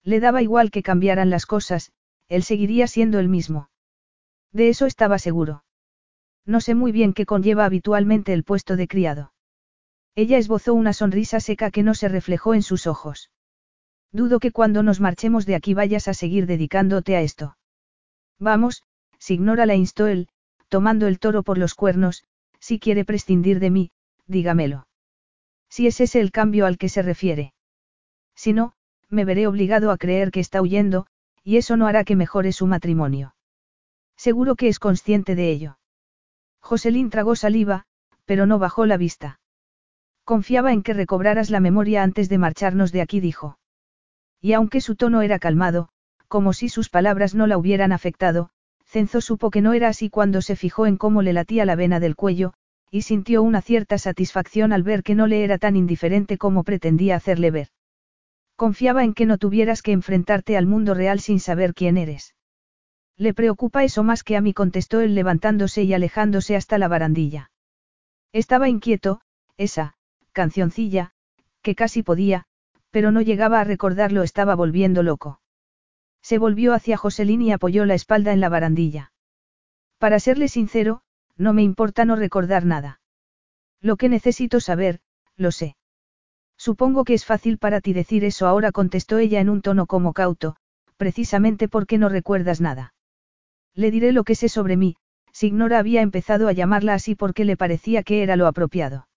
Le 0.05 0.21
daba 0.21 0.41
igual 0.41 0.71
que 0.71 0.83
cambiaran 0.83 1.29
las 1.29 1.45
cosas, 1.45 1.91
él 2.29 2.43
seguiría 2.43 2.87
siendo 2.87 3.19
el 3.19 3.27
mismo. 3.27 3.69
De 4.53 4.69
eso 4.69 4.85
estaba 4.85 5.19
seguro. 5.19 5.65
No 6.45 6.61
sé 6.61 6.75
muy 6.75 6.91
bien 6.91 7.13
qué 7.13 7.25
conlleva 7.25 7.65
habitualmente 7.65 8.31
el 8.31 8.43
puesto 8.43 8.77
de 8.77 8.87
criado. 8.87 9.33
Ella 10.13 10.37
esbozó 10.37 10.73
una 10.73 10.93
sonrisa 10.93 11.39
seca 11.39 11.71
que 11.71 11.83
no 11.83 11.95
se 11.95 12.07
reflejó 12.07 12.53
en 12.53 12.61
sus 12.61 12.87
ojos. 12.87 13.31
Dudo 14.11 14.39
que 14.39 14.51
cuando 14.51 14.83
nos 14.83 15.01
marchemos 15.01 15.45
de 15.45 15.55
aquí 15.55 15.73
vayas 15.73 16.07
a 16.07 16.13
seguir 16.13 16.45
dedicándote 16.45 17.17
a 17.17 17.21
esto. 17.21 17.57
Vamos, 18.39 18.83
Signora 19.17 19.65
la 19.65 19.73
instó 19.73 20.05
él, 20.05 20.29
tomando 20.69 21.07
el 21.07 21.17
toro 21.17 21.41
por 21.41 21.57
los 21.57 21.73
cuernos, 21.73 22.23
si 22.59 22.79
quiere 22.79 23.05
prescindir 23.05 23.59
de 23.59 23.71
mí, 23.71 23.91
dígamelo. 24.27 24.87
Si 25.67 25.87
es 25.87 25.99
ese 25.99 26.19
el 26.19 26.31
cambio 26.31 26.67
al 26.67 26.77
que 26.77 26.89
se 26.89 27.01
refiere. 27.01 27.53
Si 28.35 28.53
no, 28.53 28.74
me 29.09 29.25
veré 29.25 29.47
obligado 29.47 29.91
a 29.91 29.97
creer 29.97 30.31
que 30.31 30.39
está 30.39 30.61
huyendo, 30.61 31.07
y 31.43 31.57
eso 31.57 31.77
no 31.77 31.87
hará 31.87 32.03
que 32.03 32.15
mejore 32.15 32.51
su 32.51 32.67
matrimonio. 32.67 33.35
Seguro 34.17 34.55
que 34.55 34.67
es 34.67 34.79
consciente 34.79 35.35
de 35.35 35.51
ello. 35.51 35.77
Joselín 36.59 37.09
tragó 37.09 37.35
saliva, 37.35 37.85
pero 38.25 38.45
no 38.45 38.59
bajó 38.59 38.85
la 38.85 38.97
vista. 38.97 39.39
Confiaba 40.23 40.73
en 40.73 40.81
que 40.81 40.93
recobraras 40.93 41.51
la 41.51 41.59
memoria 41.59 42.01
antes 42.01 42.29
de 42.29 42.39
marcharnos 42.39 42.91
de 42.91 43.01
aquí, 43.01 43.19
dijo. 43.19 43.59
Y 44.41 44.53
aunque 44.53 44.81
su 44.81 44.95
tono 44.95 45.21
era 45.21 45.37
calmado, 45.37 45.89
como 46.27 46.53
si 46.53 46.69
sus 46.69 46.89
palabras 46.89 47.35
no 47.35 47.45
la 47.45 47.57
hubieran 47.57 47.91
afectado, 47.91 48.49
Cenzo 48.85 49.21
supo 49.21 49.51
que 49.51 49.61
no 49.61 49.73
era 49.73 49.89
así 49.89 50.09
cuando 50.09 50.41
se 50.41 50.55
fijó 50.55 50.87
en 50.87 50.97
cómo 50.97 51.21
le 51.21 51.33
latía 51.33 51.65
la 51.65 51.75
vena 51.75 51.99
del 51.99 52.15
cuello, 52.15 52.53
y 52.89 53.01
sintió 53.03 53.43
una 53.43 53.61
cierta 53.61 53.97
satisfacción 53.97 54.73
al 54.73 54.83
ver 54.83 55.03
que 55.03 55.15
no 55.15 55.27
le 55.27 55.43
era 55.43 55.57
tan 55.57 55.75
indiferente 55.75 56.37
como 56.37 56.63
pretendía 56.63 57.15
hacerle 57.15 57.51
ver. 57.51 57.67
Confiaba 58.55 59.03
en 59.03 59.13
que 59.13 59.25
no 59.25 59.37
tuvieras 59.37 59.81
que 59.81 59.91
enfrentarte 59.91 60.55
al 60.55 60.65
mundo 60.65 60.93
real 60.93 61.19
sin 61.19 61.39
saber 61.39 61.73
quién 61.73 61.97
eres. 61.97 62.35
Le 63.17 63.33
preocupa 63.33 63.83
eso 63.83 64.03
más 64.03 64.23
que 64.23 64.37
a 64.37 64.41
mí, 64.41 64.53
contestó 64.53 65.01
él 65.01 65.15
levantándose 65.15 65.83
y 65.83 65.93
alejándose 65.93 66.55
hasta 66.55 66.77
la 66.77 66.87
barandilla. 66.87 67.51
Estaba 68.33 68.69
inquieto, 68.69 69.21
esa, 69.57 69.95
cancioncilla, 70.31 71.11
que 71.61 71.75
casi 71.75 72.03
podía, 72.03 72.45
pero 72.91 73.11
no 73.11 73.21
llegaba 73.21 73.59
a 73.59 73.63
recordarlo, 73.63 74.23
estaba 74.23 74.55
volviendo 74.55 75.03
loco. 75.03 75.41
Se 76.21 76.37
volvió 76.37 76.73
hacia 76.73 76.97
Joselín 76.97 77.41
y 77.41 77.51
apoyó 77.51 77.85
la 77.85 77.93
espalda 77.93 78.33
en 78.33 78.39
la 78.39 78.49
barandilla. 78.49 79.11
Para 79.97 80.19
serle 80.19 80.47
sincero, 80.47 81.01
no 81.37 81.53
me 81.53 81.61
importa 81.61 82.05
no 82.05 82.15
recordar 82.15 82.65
nada. 82.65 82.99
Lo 83.81 83.97
que 83.97 84.09
necesito 84.09 84.59
saber, 84.59 85.01
lo 85.35 85.51
sé. 85.51 85.75
Supongo 86.65 87.03
que 87.03 87.13
es 87.13 87.25
fácil 87.25 87.59
para 87.59 87.79
ti 87.79 87.93
decir 87.93 88.23
eso 88.25 88.47
ahora, 88.47 88.71
contestó 88.71 89.19
ella 89.19 89.39
en 89.39 89.49
un 89.49 89.61
tono 89.61 89.85
como 89.85 90.13
cauto, 90.13 90.55
precisamente 90.97 91.67
porque 91.67 91.99
no 91.99 92.09
recuerdas 92.09 92.59
nada. 92.59 92.95
Le 93.75 93.91
diré 93.91 94.11
lo 94.11 94.23
que 94.23 94.33
sé 94.33 94.49
sobre 94.49 94.75
mí, 94.75 94.95
Signora 95.31 95.77
había 95.77 96.01
empezado 96.01 96.47
a 96.47 96.53
llamarla 96.53 96.95
así 96.95 97.13
porque 97.13 97.45
le 97.45 97.55
parecía 97.55 98.01
que 98.01 98.23
era 98.23 98.35
lo 98.35 98.47
apropiado. 98.47 99.07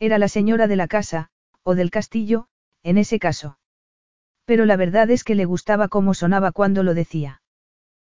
Era 0.00 0.18
la 0.18 0.26
señora 0.26 0.66
de 0.66 0.74
la 0.74 0.88
casa, 0.88 1.28
o 1.62 1.76
del 1.76 1.92
castillo, 1.92 2.48
en 2.82 2.98
ese 2.98 3.20
caso. 3.20 3.56
Pero 4.44 4.64
la 4.64 4.76
verdad 4.76 5.08
es 5.12 5.22
que 5.22 5.36
le 5.36 5.44
gustaba 5.44 5.86
cómo 5.86 6.12
sonaba 6.12 6.50
cuando 6.50 6.82
lo 6.82 6.94
decía. 6.94 7.40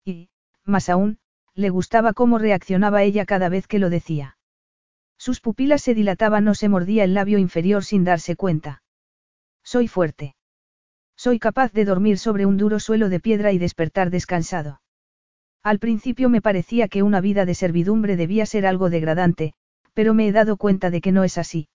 Y, 0.03 0.31
más 0.65 0.89
aún, 0.89 1.19
le 1.55 1.69
gustaba 1.69 2.15
cómo 2.15 2.39
reaccionaba 2.39 3.03
ella 3.03 3.27
cada 3.27 3.51
vez 3.51 3.67
que 3.67 3.79
lo 3.79 3.91
decía. 3.91 4.36
Sus 5.19 5.41
pupilas 5.41 5.83
se 5.83 5.95
dilataban 5.95 6.47
o 6.49 6.55
se 6.55 6.69
mordía 6.69 7.05
el 7.05 7.15
labio 7.15 7.39
inferior 7.39 7.85
sin 7.85 8.05
darse 8.05 8.37
cuenta. 8.37 8.83
Soy 9.65 9.89
fuerte. 9.89 10.37
Soy 11.17 11.39
capaz 11.39 11.73
de 11.73 11.85
dormir 11.85 12.19
sobre 12.19 12.47
un 12.47 12.57
duro 12.57 12.79
suelo 12.79 13.09
de 13.09 13.21
piedra 13.21 13.53
y 13.53 13.59
despertar 13.59 14.11
descansado. 14.11 14.81
Al 15.63 15.79
principio 15.79 16.29
me 16.29 16.43
parecía 16.43 16.89
que 16.89 17.03
una 17.03 17.21
vida 17.21 17.45
de 17.47 17.55
servidumbre 17.55 18.17
debía 18.17 18.47
ser 18.47 18.67
algo 18.67 18.91
degradante, 18.91 19.55
pero 19.95 20.15
me 20.15 20.29
he 20.29 20.33
dado 20.33 20.59
cuenta 20.59 20.91
de 20.91 21.01
que 21.01 21.11
no 21.11 21.25
es 21.25 21.39
así. 21.39 21.69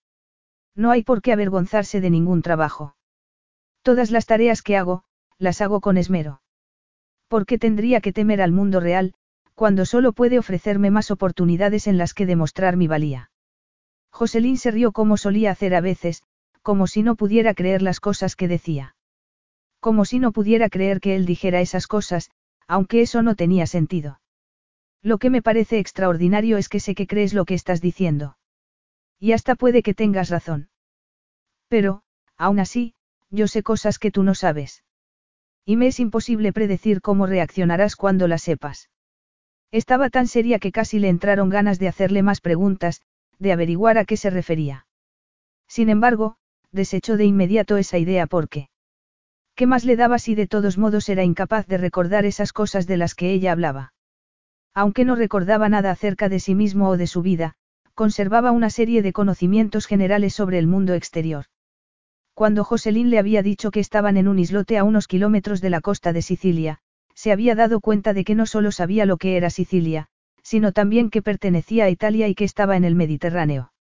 No 0.74 0.90
hay 0.90 1.02
por 1.02 1.20
qué 1.20 1.32
avergonzarse 1.32 2.00
de 2.00 2.08
ningún 2.08 2.40
trabajo. 2.40 2.96
Todas 3.82 4.10
las 4.10 4.26
tareas 4.26 4.62
que 4.62 4.76
hago, 4.76 5.02
las 5.38 5.60
hago 5.60 5.80
con 5.80 5.98
esmero. 5.98 6.40
¿Por 7.28 7.44
qué 7.44 7.58
tendría 7.58 8.00
que 8.00 8.12
temer 8.12 8.40
al 8.40 8.52
mundo 8.52 8.78
real, 8.78 9.14
cuando 9.54 9.84
solo 9.84 10.12
puede 10.12 10.38
ofrecerme 10.38 10.90
más 10.90 11.10
oportunidades 11.10 11.86
en 11.86 11.98
las 11.98 12.14
que 12.14 12.26
demostrar 12.26 12.76
mi 12.76 12.86
valía. 12.86 13.31
Joselín 14.12 14.58
se 14.58 14.70
rió 14.70 14.92
como 14.92 15.16
solía 15.16 15.50
hacer 15.50 15.74
a 15.74 15.80
veces, 15.80 16.22
como 16.60 16.86
si 16.86 17.02
no 17.02 17.16
pudiera 17.16 17.54
creer 17.54 17.82
las 17.82 17.98
cosas 17.98 18.36
que 18.36 18.46
decía. 18.46 18.94
Como 19.80 20.04
si 20.04 20.20
no 20.20 20.30
pudiera 20.30 20.68
creer 20.68 21.00
que 21.00 21.16
él 21.16 21.26
dijera 21.26 21.60
esas 21.60 21.86
cosas, 21.86 22.30
aunque 22.68 23.00
eso 23.00 23.22
no 23.22 23.34
tenía 23.34 23.66
sentido. 23.66 24.20
Lo 25.02 25.18
que 25.18 25.30
me 25.30 25.42
parece 25.42 25.78
extraordinario 25.78 26.56
es 26.58 26.68
que 26.68 26.78
sé 26.78 26.94
que 26.94 27.08
crees 27.08 27.34
lo 27.34 27.44
que 27.44 27.54
estás 27.54 27.80
diciendo. 27.80 28.36
Y 29.18 29.32
hasta 29.32 29.56
puede 29.56 29.82
que 29.82 29.94
tengas 29.94 30.28
razón. 30.28 30.68
Pero, 31.68 32.02
aún 32.36 32.60
así, 32.60 32.94
yo 33.30 33.48
sé 33.48 33.62
cosas 33.62 33.98
que 33.98 34.12
tú 34.12 34.22
no 34.22 34.34
sabes. 34.34 34.84
Y 35.64 35.76
me 35.76 35.88
es 35.88 35.98
imposible 36.00 36.52
predecir 36.52 37.00
cómo 37.00 37.26
reaccionarás 37.26 37.96
cuando 37.96 38.28
las 38.28 38.42
sepas. 38.42 38.90
Estaba 39.72 40.10
tan 40.10 40.28
seria 40.28 40.58
que 40.58 40.70
casi 40.70 40.98
le 40.98 41.08
entraron 41.08 41.48
ganas 41.48 41.78
de 41.78 41.88
hacerle 41.88 42.22
más 42.22 42.40
preguntas, 42.40 43.00
de 43.42 43.52
averiguar 43.52 43.98
a 43.98 44.04
qué 44.04 44.16
se 44.16 44.30
refería. 44.30 44.86
Sin 45.68 45.88
embargo, 45.88 46.36
desechó 46.70 47.16
de 47.16 47.24
inmediato 47.24 47.76
esa 47.76 47.98
idea 47.98 48.26
porque... 48.26 48.68
¿Qué 49.54 49.66
más 49.66 49.84
le 49.84 49.96
daba 49.96 50.18
si 50.18 50.34
de 50.34 50.46
todos 50.46 50.78
modos 50.78 51.08
era 51.08 51.24
incapaz 51.24 51.66
de 51.66 51.76
recordar 51.76 52.24
esas 52.24 52.52
cosas 52.52 52.86
de 52.86 52.96
las 52.96 53.14
que 53.14 53.32
ella 53.32 53.52
hablaba? 53.52 53.92
Aunque 54.74 55.04
no 55.04 55.14
recordaba 55.14 55.68
nada 55.68 55.90
acerca 55.90 56.30
de 56.30 56.40
sí 56.40 56.54
mismo 56.54 56.88
o 56.88 56.96
de 56.96 57.06
su 57.06 57.20
vida, 57.20 57.54
conservaba 57.94 58.52
una 58.52 58.70
serie 58.70 59.02
de 59.02 59.12
conocimientos 59.12 59.86
generales 59.86 60.32
sobre 60.32 60.58
el 60.58 60.66
mundo 60.66 60.94
exterior. 60.94 61.44
Cuando 62.32 62.64
Joselín 62.64 63.10
le 63.10 63.18
había 63.18 63.42
dicho 63.42 63.70
que 63.70 63.80
estaban 63.80 64.16
en 64.16 64.28
un 64.28 64.38
islote 64.38 64.78
a 64.78 64.84
unos 64.84 65.06
kilómetros 65.06 65.60
de 65.60 65.68
la 65.68 65.82
costa 65.82 66.14
de 66.14 66.22
Sicilia, 66.22 66.78
se 67.14 67.32
había 67.32 67.54
dado 67.54 67.80
cuenta 67.80 68.14
de 68.14 68.24
que 68.24 68.34
no 68.34 68.46
solo 68.46 68.72
sabía 68.72 69.04
lo 69.04 69.18
que 69.18 69.36
era 69.36 69.50
Sicilia, 69.50 70.08
sino 70.42 70.72
también 70.72 71.10
que 71.10 71.22
pertenecía 71.22 71.84
a 71.84 71.90
Italia 71.90 72.28
y 72.28 72.34
que 72.34 72.44
estaba 72.44 72.76
en 72.76 72.84
el 72.84 72.94
Mediterráneo. 72.94 73.72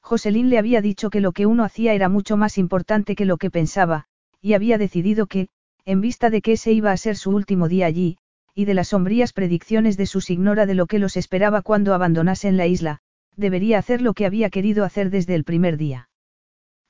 Joselín 0.00 0.48
le 0.48 0.58
había 0.58 0.80
dicho 0.80 1.10
que 1.10 1.20
lo 1.20 1.32
que 1.32 1.46
uno 1.46 1.64
hacía 1.64 1.92
era 1.92 2.08
mucho 2.08 2.36
más 2.36 2.58
importante 2.58 3.14
que 3.14 3.26
lo 3.26 3.36
que 3.36 3.50
pensaba, 3.50 4.06
y 4.40 4.54
había 4.54 4.78
decidido 4.78 5.26
que, 5.26 5.48
en 5.84 6.00
vista 6.00 6.30
de 6.30 6.40
que 6.40 6.52
ese 6.52 6.72
iba 6.72 6.92
a 6.92 6.96
ser 6.96 7.16
su 7.16 7.30
último 7.30 7.68
día 7.68 7.86
allí, 7.86 8.18
y 8.54 8.64
de 8.64 8.74
las 8.74 8.88
sombrías 8.88 9.32
predicciones 9.32 9.96
de 9.96 10.06
su 10.06 10.20
signora 10.20 10.66
de 10.66 10.74
lo 10.74 10.86
que 10.86 10.98
los 10.98 11.16
esperaba 11.16 11.62
cuando 11.62 11.94
abandonasen 11.94 12.56
la 12.56 12.66
isla, 12.66 13.00
debería 13.36 13.78
hacer 13.78 14.02
lo 14.02 14.14
que 14.14 14.26
había 14.26 14.50
querido 14.50 14.84
hacer 14.84 15.10
desde 15.10 15.34
el 15.34 15.44
primer 15.44 15.76
día. 15.76 16.08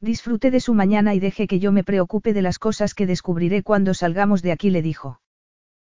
Disfrute 0.01 0.51
de 0.51 0.61
su 0.61 0.73
mañana 0.73 1.15
y 1.15 1.21
deje 1.21 1.47
que 1.47 1.59
yo 1.59 1.73
me 1.73 1.85
preocupe 1.85 2.33
de 2.33 2.43
las 2.43 2.59
cosas 2.59 2.95
que 2.95 3.07
descubriré 3.07 3.63
cuando 3.63 3.93
salgamos 3.93 4.41
de 4.43 4.53
aquí, 4.53 4.71
le 4.71 4.83
dijo. 4.83 5.21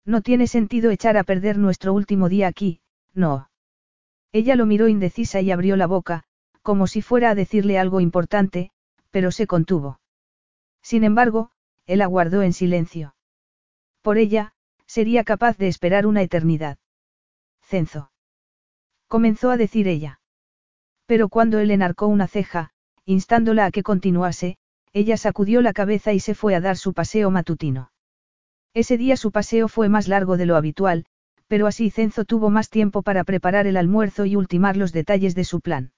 No 0.05 0.21
tiene 0.21 0.47
sentido 0.47 0.91
echar 0.91 1.15
a 1.15 1.23
perder 1.23 1.57
nuestro 1.57 1.93
último 1.93 2.27
día 2.27 2.47
aquí, 2.47 2.81
no. 3.13 3.49
Ella 4.31 4.55
lo 4.55 4.65
miró 4.65 4.87
indecisa 4.87 5.41
y 5.41 5.51
abrió 5.51 5.75
la 5.75 5.87
boca, 5.87 6.23
como 6.61 6.87
si 6.87 7.01
fuera 7.01 7.29
a 7.29 7.35
decirle 7.35 7.77
algo 7.77 7.99
importante, 7.99 8.71
pero 9.11 9.31
se 9.31 9.47
contuvo. 9.47 9.99
Sin 10.81 11.03
embargo, 11.03 11.51
él 11.85 12.01
aguardó 12.01 12.41
en 12.41 12.53
silencio. 12.53 13.15
Por 14.01 14.17
ella, 14.17 14.53
sería 14.87 15.23
capaz 15.23 15.57
de 15.57 15.67
esperar 15.67 16.05
una 16.05 16.21
eternidad. 16.21 16.77
Cenzo. 17.61 18.11
Comenzó 19.07 19.51
a 19.51 19.57
decir 19.57 19.87
ella. 19.87 20.19
Pero 21.05 21.29
cuando 21.29 21.59
él 21.59 21.71
enarcó 21.71 22.07
una 22.07 22.27
ceja, 22.27 22.71
instándola 23.05 23.65
a 23.65 23.71
que 23.71 23.83
continuase, 23.83 24.57
ella 24.93 25.17
sacudió 25.17 25.61
la 25.61 25.73
cabeza 25.73 26.13
y 26.13 26.19
se 26.19 26.35
fue 26.35 26.55
a 26.55 26.61
dar 26.61 26.77
su 26.77 26.93
paseo 26.93 27.29
matutino. 27.29 27.91
Ese 28.73 28.97
día 28.97 29.17
su 29.17 29.31
paseo 29.31 29.67
fue 29.67 29.89
más 29.89 30.07
largo 30.07 30.37
de 30.37 30.45
lo 30.45 30.55
habitual, 30.55 31.05
pero 31.47 31.67
así 31.67 31.89
Cenzo 31.89 32.25
tuvo 32.25 32.49
más 32.49 32.69
tiempo 32.69 33.01
para 33.01 33.23
preparar 33.23 33.67
el 33.67 33.77
almuerzo 33.77 34.25
y 34.25 34.35
ultimar 34.35 34.77
los 34.77 34.91
detalles 34.91 35.35
de 35.35 35.43
su 35.43 35.61
plan. 35.61 35.91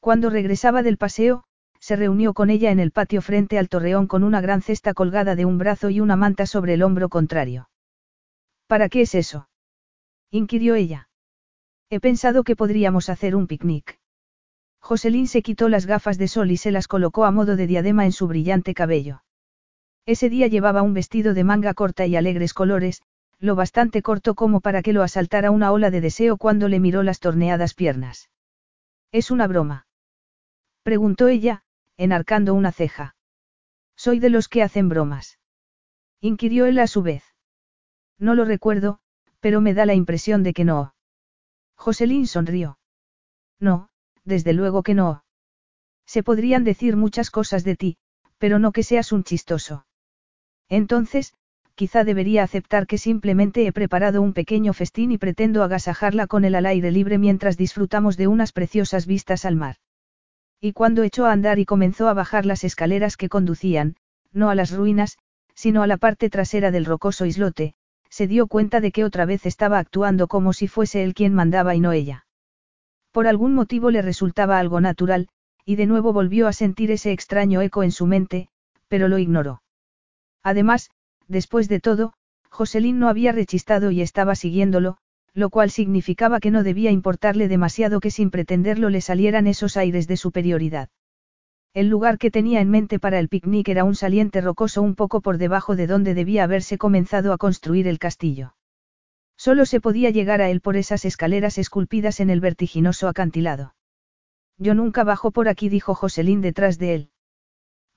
Cuando 0.00 0.30
regresaba 0.30 0.82
del 0.82 0.98
paseo, 0.98 1.44
se 1.80 1.96
reunió 1.96 2.34
con 2.34 2.50
ella 2.50 2.70
en 2.70 2.80
el 2.80 2.90
patio 2.90 3.20
frente 3.20 3.58
al 3.58 3.68
torreón 3.68 4.06
con 4.06 4.24
una 4.24 4.40
gran 4.40 4.62
cesta 4.62 4.94
colgada 4.94 5.34
de 5.36 5.44
un 5.44 5.58
brazo 5.58 5.90
y 5.90 6.00
una 6.00 6.16
manta 6.16 6.46
sobre 6.46 6.74
el 6.74 6.82
hombro 6.82 7.08
contrario. 7.08 7.68
¿Para 8.66 8.88
qué 8.88 9.02
es 9.02 9.14
eso? 9.14 9.48
inquirió 10.30 10.74
ella. 10.74 11.08
He 11.90 12.00
pensado 12.00 12.42
que 12.42 12.56
podríamos 12.56 13.08
hacer 13.08 13.36
un 13.36 13.46
picnic. 13.46 13.98
Joselín 14.80 15.28
se 15.28 15.42
quitó 15.42 15.68
las 15.68 15.86
gafas 15.86 16.18
de 16.18 16.28
sol 16.28 16.50
y 16.50 16.56
se 16.56 16.70
las 16.70 16.88
colocó 16.88 17.24
a 17.24 17.30
modo 17.30 17.56
de 17.56 17.66
diadema 17.66 18.04
en 18.04 18.12
su 18.12 18.26
brillante 18.26 18.74
cabello. 18.74 19.22
Ese 20.06 20.28
día 20.28 20.46
llevaba 20.46 20.82
un 20.82 20.92
vestido 20.92 21.34
de 21.34 21.44
manga 21.44 21.72
corta 21.72 22.04
y 22.04 22.16
alegres 22.16 22.52
colores, 22.52 23.02
lo 23.38 23.54
bastante 23.54 24.02
corto 24.02 24.34
como 24.34 24.60
para 24.60 24.82
que 24.82 24.92
lo 24.92 25.02
asaltara 25.02 25.50
una 25.50 25.72
ola 25.72 25.90
de 25.90 26.00
deseo 26.00 26.36
cuando 26.36 26.68
le 26.68 26.80
miró 26.80 27.02
las 27.02 27.20
torneadas 27.20 27.74
piernas. 27.74 28.30
¿Es 29.12 29.30
una 29.30 29.46
broma? 29.46 29.86
preguntó 30.82 31.28
ella, 31.28 31.62
enarcando 31.96 32.54
una 32.54 32.72
ceja. 32.72 33.16
Soy 33.96 34.18
de 34.18 34.30
los 34.30 34.48
que 34.48 34.62
hacen 34.62 34.88
bromas. 34.88 35.38
Inquirió 36.20 36.66
él 36.66 36.78
a 36.78 36.86
su 36.86 37.02
vez. 37.02 37.24
No 38.18 38.34
lo 38.34 38.44
recuerdo, 38.44 39.00
pero 39.40 39.60
me 39.60 39.74
da 39.74 39.86
la 39.86 39.94
impresión 39.94 40.42
de 40.42 40.52
que 40.52 40.64
no. 40.64 40.94
Joselín 41.76 42.26
sonrió. 42.26 42.78
No, 43.60 43.88
desde 44.24 44.52
luego 44.52 44.82
que 44.82 44.94
no. 44.94 45.24
Se 46.06 46.22
podrían 46.22 46.64
decir 46.64 46.96
muchas 46.96 47.30
cosas 47.30 47.64
de 47.64 47.76
ti, 47.76 47.98
pero 48.38 48.58
no 48.58 48.72
que 48.72 48.82
seas 48.82 49.12
un 49.12 49.24
chistoso. 49.24 49.86
Entonces, 50.68 51.34
quizá 51.74 52.04
debería 52.04 52.42
aceptar 52.42 52.86
que 52.86 52.98
simplemente 52.98 53.66
he 53.66 53.72
preparado 53.72 54.22
un 54.22 54.32
pequeño 54.32 54.72
festín 54.72 55.12
y 55.12 55.18
pretendo 55.18 55.62
agasajarla 55.62 56.26
con 56.26 56.44
él 56.44 56.54
al 56.54 56.66
aire 56.66 56.90
libre 56.90 57.18
mientras 57.18 57.56
disfrutamos 57.56 58.16
de 58.16 58.28
unas 58.28 58.52
preciosas 58.52 59.06
vistas 59.06 59.44
al 59.44 59.56
mar. 59.56 59.76
Y 60.60 60.72
cuando 60.72 61.02
echó 61.02 61.26
a 61.26 61.32
andar 61.32 61.58
y 61.58 61.64
comenzó 61.64 62.08
a 62.08 62.14
bajar 62.14 62.46
las 62.46 62.64
escaleras 62.64 63.16
que 63.16 63.28
conducían, 63.28 63.96
no 64.32 64.50
a 64.50 64.54
las 64.54 64.70
ruinas, 64.70 65.18
sino 65.54 65.82
a 65.82 65.86
la 65.86 65.96
parte 65.96 66.30
trasera 66.30 66.70
del 66.70 66.84
rocoso 66.84 67.26
islote, 67.26 67.74
se 68.08 68.26
dio 68.26 68.46
cuenta 68.46 68.80
de 68.80 68.92
que 68.92 69.04
otra 69.04 69.24
vez 69.24 69.44
estaba 69.44 69.78
actuando 69.78 70.28
como 70.28 70.52
si 70.52 70.68
fuese 70.68 71.02
él 71.02 71.14
quien 71.14 71.34
mandaba 71.34 71.74
y 71.74 71.80
no 71.80 71.92
ella. 71.92 72.26
Por 73.10 73.26
algún 73.26 73.54
motivo 73.54 73.90
le 73.90 74.02
resultaba 74.02 74.58
algo 74.58 74.80
natural, 74.80 75.28
y 75.64 75.76
de 75.76 75.86
nuevo 75.86 76.12
volvió 76.12 76.46
a 76.46 76.52
sentir 76.52 76.90
ese 76.90 77.12
extraño 77.12 77.60
eco 77.62 77.82
en 77.82 77.90
su 77.90 78.06
mente, 78.06 78.48
pero 78.88 79.08
lo 79.08 79.18
ignoró. 79.18 79.62
Además, 80.42 80.90
después 81.28 81.68
de 81.68 81.80
todo, 81.80 82.12
Joselín 82.50 82.98
no 82.98 83.08
había 83.08 83.32
rechistado 83.32 83.90
y 83.90 84.00
estaba 84.00 84.34
siguiéndolo, 84.34 84.96
lo 85.34 85.50
cual 85.50 85.70
significaba 85.70 86.38
que 86.38 86.50
no 86.50 86.62
debía 86.62 86.92
importarle 86.92 87.48
demasiado 87.48 88.00
que 88.00 88.10
sin 88.10 88.30
pretenderlo 88.30 88.90
le 88.90 89.00
salieran 89.00 89.46
esos 89.46 89.76
aires 89.76 90.06
de 90.06 90.16
superioridad. 90.16 90.88
El 91.74 91.88
lugar 91.88 92.18
que 92.18 92.30
tenía 92.30 92.60
en 92.60 92.70
mente 92.70 93.00
para 93.00 93.18
el 93.18 93.28
picnic 93.28 93.68
era 93.68 93.82
un 93.82 93.96
saliente 93.96 94.40
rocoso 94.40 94.80
un 94.80 94.94
poco 94.94 95.20
por 95.20 95.38
debajo 95.38 95.74
de 95.74 95.88
donde 95.88 96.14
debía 96.14 96.44
haberse 96.44 96.78
comenzado 96.78 97.32
a 97.32 97.38
construir 97.38 97.88
el 97.88 97.98
castillo. 97.98 98.54
Solo 99.36 99.66
se 99.66 99.80
podía 99.80 100.10
llegar 100.10 100.40
a 100.40 100.50
él 100.50 100.60
por 100.60 100.76
esas 100.76 101.04
escaleras 101.04 101.58
esculpidas 101.58 102.20
en 102.20 102.30
el 102.30 102.40
vertiginoso 102.40 103.08
acantilado. 103.08 103.74
Yo 104.56 104.74
nunca 104.74 105.02
bajo 105.02 105.32
por 105.32 105.48
aquí, 105.48 105.68
dijo 105.68 105.96
Joselín 105.96 106.40
detrás 106.40 106.78
de 106.78 106.94
él. 106.94 107.10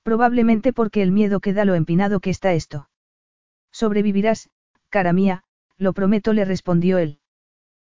Probablemente 0.02 0.72
porque 0.72 1.02
el 1.02 1.12
miedo 1.12 1.38
queda 1.38 1.64
lo 1.64 1.76
empinado 1.76 2.18
que 2.18 2.30
está 2.30 2.54
esto. 2.54 2.88
Sobrevivirás, 3.72 4.50
cara 4.88 5.12
mía, 5.12 5.44
lo 5.76 5.92
prometo, 5.92 6.32
le 6.32 6.44
respondió 6.44 6.98
él. 6.98 7.20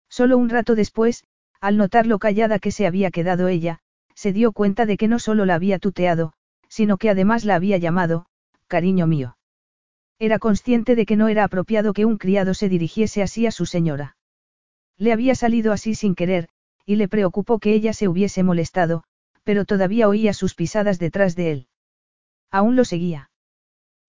Solo 0.09 0.39
un 0.39 0.49
rato 0.49 0.75
después, 0.75 1.25
al 1.61 1.77
notar 1.77 2.07
lo 2.07 2.19
callada 2.19 2.59
que 2.59 2.71
se 2.71 2.87
había 2.87 3.11
quedado 3.11 3.49
ella, 3.49 3.81
se 4.15 4.33
dio 4.33 4.53
cuenta 4.53 4.87
de 4.87 4.97
que 4.97 5.09
no 5.09 5.19
solo 5.19 5.45
la 5.45 5.55
había 5.55 5.79
tuteado, 5.79 6.33
sino 6.69 6.99
que 6.99 7.11
además 7.11 7.45
la 7.45 7.57
había 7.57 7.79
llamado, 7.79 8.27
cariño 8.69 9.07
mío. 9.07 9.37
Era 10.19 10.39
consciente 10.39 10.95
de 10.95 11.07
que 11.07 11.17
no 11.17 11.29
era 11.29 11.45
apropiado 11.45 11.93
que 11.93 12.05
un 12.05 12.19
criado 12.19 12.55
se 12.55 12.69
dirigiese 12.69 13.23
así 13.23 13.47
a 13.47 13.51
su 13.51 13.67
señora. 13.67 14.17
Le 14.97 15.13
había 15.13 15.35
salido 15.35 15.73
así 15.73 15.95
sin 15.95 16.15
querer, 16.15 16.49
y 16.87 16.97
le 16.97 17.09
preocupó 17.09 17.59
que 17.59 17.73
ella 17.73 17.93
se 17.93 18.09
hubiese 18.09 18.43
molestado, 18.43 19.05
pero 19.43 19.65
todavía 19.65 20.09
oía 20.09 20.33
sus 20.33 20.55
pisadas 20.55 20.99
detrás 20.99 21.35
de 21.35 21.51
él. 21.51 21.69
Aún 22.51 22.77
lo 22.77 22.85
seguía. 22.85 23.31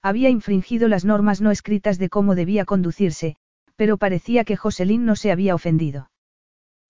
Había 0.01 0.29
infringido 0.29 0.87
las 0.87 1.05
normas 1.05 1.41
no 1.41 1.51
escritas 1.51 1.97
de 1.97 2.09
cómo 2.09 2.35
debía 2.35 2.65
conducirse, 2.65 3.35
pero 3.75 3.97
parecía 3.97 4.43
que 4.43 4.55
Joselín 4.55 5.05
no 5.05 5.15
se 5.15 5.31
había 5.31 5.55
ofendido. 5.55 6.09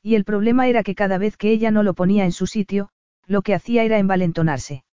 Y 0.01 0.15
el 0.15 0.23
problema 0.23 0.67
era 0.67 0.83
que 0.83 0.95
cada 0.95 1.17
vez 1.17 1.37
que 1.37 1.51
ella 1.51 1.71
no 1.71 1.81
lo 1.81 1.93
ponía 1.93 2.25
en 2.25 2.31
su 2.31 2.45
sitio, 2.45 2.89
lo 3.25 3.41
que 3.41 3.55
hacía 3.55 3.83
era 3.83 3.97
envalentonarse. 3.97 4.83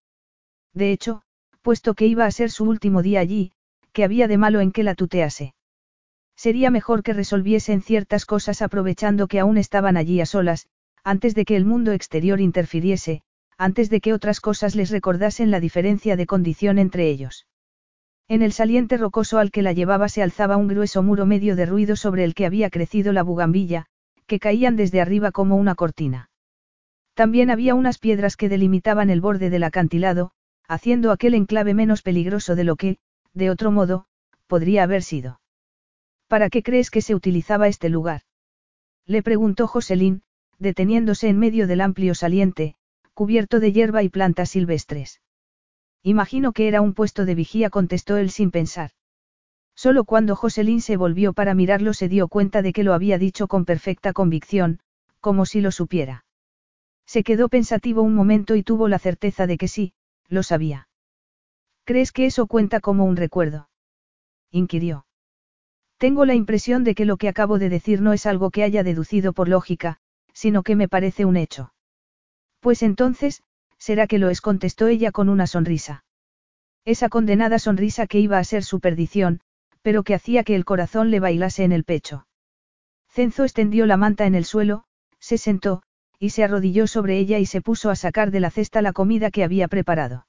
De 0.73 0.91
hecho, 0.91 1.21
puesto 1.61 1.93
que 1.93 2.07
iba 2.07 2.25
a 2.25 2.31
ser 2.31 2.49
su 2.49 2.65
último 2.65 3.03
día 3.03 3.19
allí, 3.19 3.51
que 3.91 4.03
había 4.03 4.27
de 4.27 4.37
malo 4.37 4.59
en 4.59 4.71
que 4.71 4.83
la 4.83 4.95
tutease. 4.95 5.53
Sería 6.35 6.71
mejor 6.71 7.03
que 7.03 7.13
resolviesen 7.13 7.81
ciertas 7.81 8.25
cosas 8.25 8.61
aprovechando 8.61 9.27
que 9.27 9.39
aún 9.39 9.57
estaban 9.57 9.97
allí 9.97 10.19
a 10.19 10.25
solas, 10.25 10.67
antes 11.03 11.35
de 11.35 11.45
que 11.45 11.55
el 11.55 11.65
mundo 11.65 11.91
exterior 11.91 12.41
interfiriese, 12.41 13.21
antes 13.57 13.89
de 13.89 14.01
que 14.01 14.13
otras 14.13 14.39
cosas 14.39 14.75
les 14.75 14.89
recordasen 14.89 15.51
la 15.51 15.59
diferencia 15.59 16.15
de 16.15 16.25
condición 16.25 16.79
entre 16.79 17.07
ellos. 17.09 17.45
En 18.27 18.41
el 18.41 18.53
saliente 18.53 18.97
rocoso 18.97 19.37
al 19.37 19.51
que 19.51 19.61
la 19.61 19.73
llevaba 19.73 20.07
se 20.09 20.23
alzaba 20.23 20.57
un 20.57 20.67
grueso 20.67 21.03
muro 21.03 21.25
medio 21.25 21.55
de 21.55 21.65
ruido 21.65 21.95
sobre 21.95 22.23
el 22.23 22.33
que 22.33 22.45
había 22.45 22.69
crecido 22.69 23.11
la 23.11 23.23
bugambilla, 23.23 23.85
que 24.27 24.39
caían 24.39 24.75
desde 24.75 25.01
arriba 25.01 25.31
como 25.31 25.55
una 25.57 25.75
cortina. 25.75 26.29
También 27.13 27.49
había 27.49 27.75
unas 27.75 27.99
piedras 27.99 28.37
que 28.37 28.49
delimitaban 28.49 29.09
el 29.09 29.21
borde 29.21 29.49
del 29.49 29.63
acantilado, 29.63 30.31
haciendo 30.67 31.11
aquel 31.11 31.35
enclave 31.35 31.73
menos 31.73 32.01
peligroso 32.01 32.55
de 32.55 32.63
lo 32.63 32.75
que, 32.75 32.97
de 33.33 33.49
otro 33.49 33.71
modo, 33.71 34.05
podría 34.47 34.83
haber 34.83 35.03
sido. 35.03 35.41
¿Para 36.27 36.49
qué 36.49 36.63
crees 36.63 36.89
que 36.89 37.01
se 37.01 37.13
utilizaba 37.13 37.67
este 37.67 37.89
lugar? 37.89 38.21
Le 39.05 39.21
preguntó 39.21 39.67
Joselín, 39.67 40.23
deteniéndose 40.59 41.27
en 41.27 41.37
medio 41.37 41.67
del 41.67 41.81
amplio 41.81 42.15
saliente, 42.15 42.75
cubierto 43.13 43.59
de 43.59 43.73
hierba 43.73 44.01
y 44.01 44.09
plantas 44.09 44.49
silvestres. 44.49 45.21
Imagino 46.03 46.51
que 46.51 46.67
era 46.67 46.81
un 46.81 46.93
puesto 46.93 47.25
de 47.25 47.33
vigía, 47.33 47.69
contestó 47.69 48.17
él 48.17 48.29
sin 48.29 48.51
pensar. 48.51 48.91
Solo 49.75 50.03
cuando 50.03 50.35
Joselín 50.35 50.81
se 50.81 50.97
volvió 50.97 51.33
para 51.33 51.55
mirarlo 51.55 51.93
se 51.93 52.09
dio 52.09 52.27
cuenta 52.27 52.61
de 52.61 52.73
que 52.73 52.83
lo 52.83 52.93
había 52.93 53.17
dicho 53.17 53.47
con 53.47 53.65
perfecta 53.65 54.13
convicción, 54.13 54.79
como 55.21 55.45
si 55.45 55.61
lo 55.61 55.71
supiera. 55.71 56.25
Se 57.05 57.23
quedó 57.23 57.49
pensativo 57.49 58.01
un 58.01 58.13
momento 58.13 58.55
y 58.55 58.63
tuvo 58.63 58.87
la 58.87 58.99
certeza 58.99 59.47
de 59.47 59.57
que 59.57 59.67
sí, 59.67 59.93
lo 60.27 60.43
sabía. 60.43 60.89
¿Crees 61.85 62.11
que 62.11 62.25
eso 62.25 62.47
cuenta 62.47 62.81
como 62.81 63.05
un 63.05 63.15
recuerdo? 63.15 63.69
inquirió. 64.51 65.05
Tengo 65.97 66.25
la 66.25 66.35
impresión 66.35 66.83
de 66.83 66.95
que 66.95 67.05
lo 67.05 67.17
que 67.17 67.29
acabo 67.29 67.59
de 67.59 67.69
decir 67.69 68.01
no 68.01 68.13
es 68.13 68.25
algo 68.25 68.51
que 68.51 68.63
haya 68.63 68.83
deducido 68.83 69.31
por 69.31 69.47
lógica, 69.47 69.99
sino 70.33 70.63
que 70.63 70.75
me 70.75 70.89
parece 70.89 71.25
un 71.25 71.37
hecho. 71.37 71.73
Pues 72.59 72.83
entonces, 72.83 73.41
será 73.83 74.07
que 74.07 74.17
lo 74.17 74.29
es, 74.29 74.39
contestó 74.39 74.87
ella 74.87 75.11
con 75.11 75.27
una 75.27 75.45
sonrisa. 75.45 76.05
Esa 76.85 77.09
condenada 77.09 77.59
sonrisa 77.59 78.07
que 78.07 78.17
iba 78.17 78.37
a 78.37 78.43
ser 78.45 78.63
su 78.63 78.79
perdición, 78.79 79.41
pero 79.81 80.03
que 80.03 80.15
hacía 80.15 80.45
que 80.45 80.55
el 80.55 80.63
corazón 80.63 81.11
le 81.11 81.19
bailase 81.19 81.65
en 81.65 81.73
el 81.73 81.83
pecho. 81.83 82.25
Cenzo 83.09 83.43
extendió 83.43 83.85
la 83.85 83.97
manta 83.97 84.25
en 84.25 84.35
el 84.35 84.45
suelo, 84.45 84.85
se 85.19 85.37
sentó, 85.37 85.83
y 86.17 86.29
se 86.29 86.45
arrodilló 86.45 86.87
sobre 86.87 87.17
ella 87.17 87.39
y 87.39 87.45
se 87.45 87.59
puso 87.59 87.89
a 87.89 87.97
sacar 87.97 88.31
de 88.31 88.39
la 88.39 88.51
cesta 88.51 88.81
la 88.81 88.93
comida 88.93 89.31
que 89.31 89.43
había 89.43 89.67
preparado. 89.67 90.27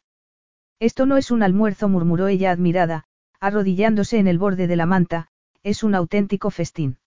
Esto 0.81 1.07
no 1.07 1.17
es 1.17 1.31
un 1.31 1.45
almuerzo, 1.45 1.89
murmuró 1.89 2.27
ella 2.27 2.51
admirada, 2.51 3.05
arrodillándose 3.39 4.19
en 4.19 4.27
el 4.27 4.39
borde 4.39 4.67
de 4.67 4.75
la 4.75 4.87
manta, 4.87 5.29
es 5.63 5.85
un 5.85 5.95
auténtico 5.95 6.51
festín. 6.51 6.99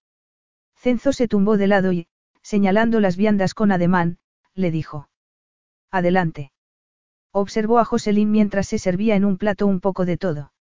Cenzo 0.77 1.11
se 1.11 1.27
tumbó 1.27 1.57
de 1.57 1.67
lado 1.67 1.91
y, 1.91 2.07
señalando 2.41 3.01
las 3.01 3.17
viandas 3.17 3.53
con 3.53 3.73
ademán, 3.73 4.19
le 4.55 4.71
dijo. 4.71 5.09
Adelante. 5.91 6.51
Observó 7.31 7.79
a 7.79 7.85
Joselín 7.85 8.31
mientras 8.31 8.67
se 8.67 8.79
servía 8.79 9.15
en 9.15 9.25
un 9.25 9.37
plato 9.37 9.67
un 9.67 9.79
poco 9.79 10.05
de 10.05 10.17
todo. 10.17 10.53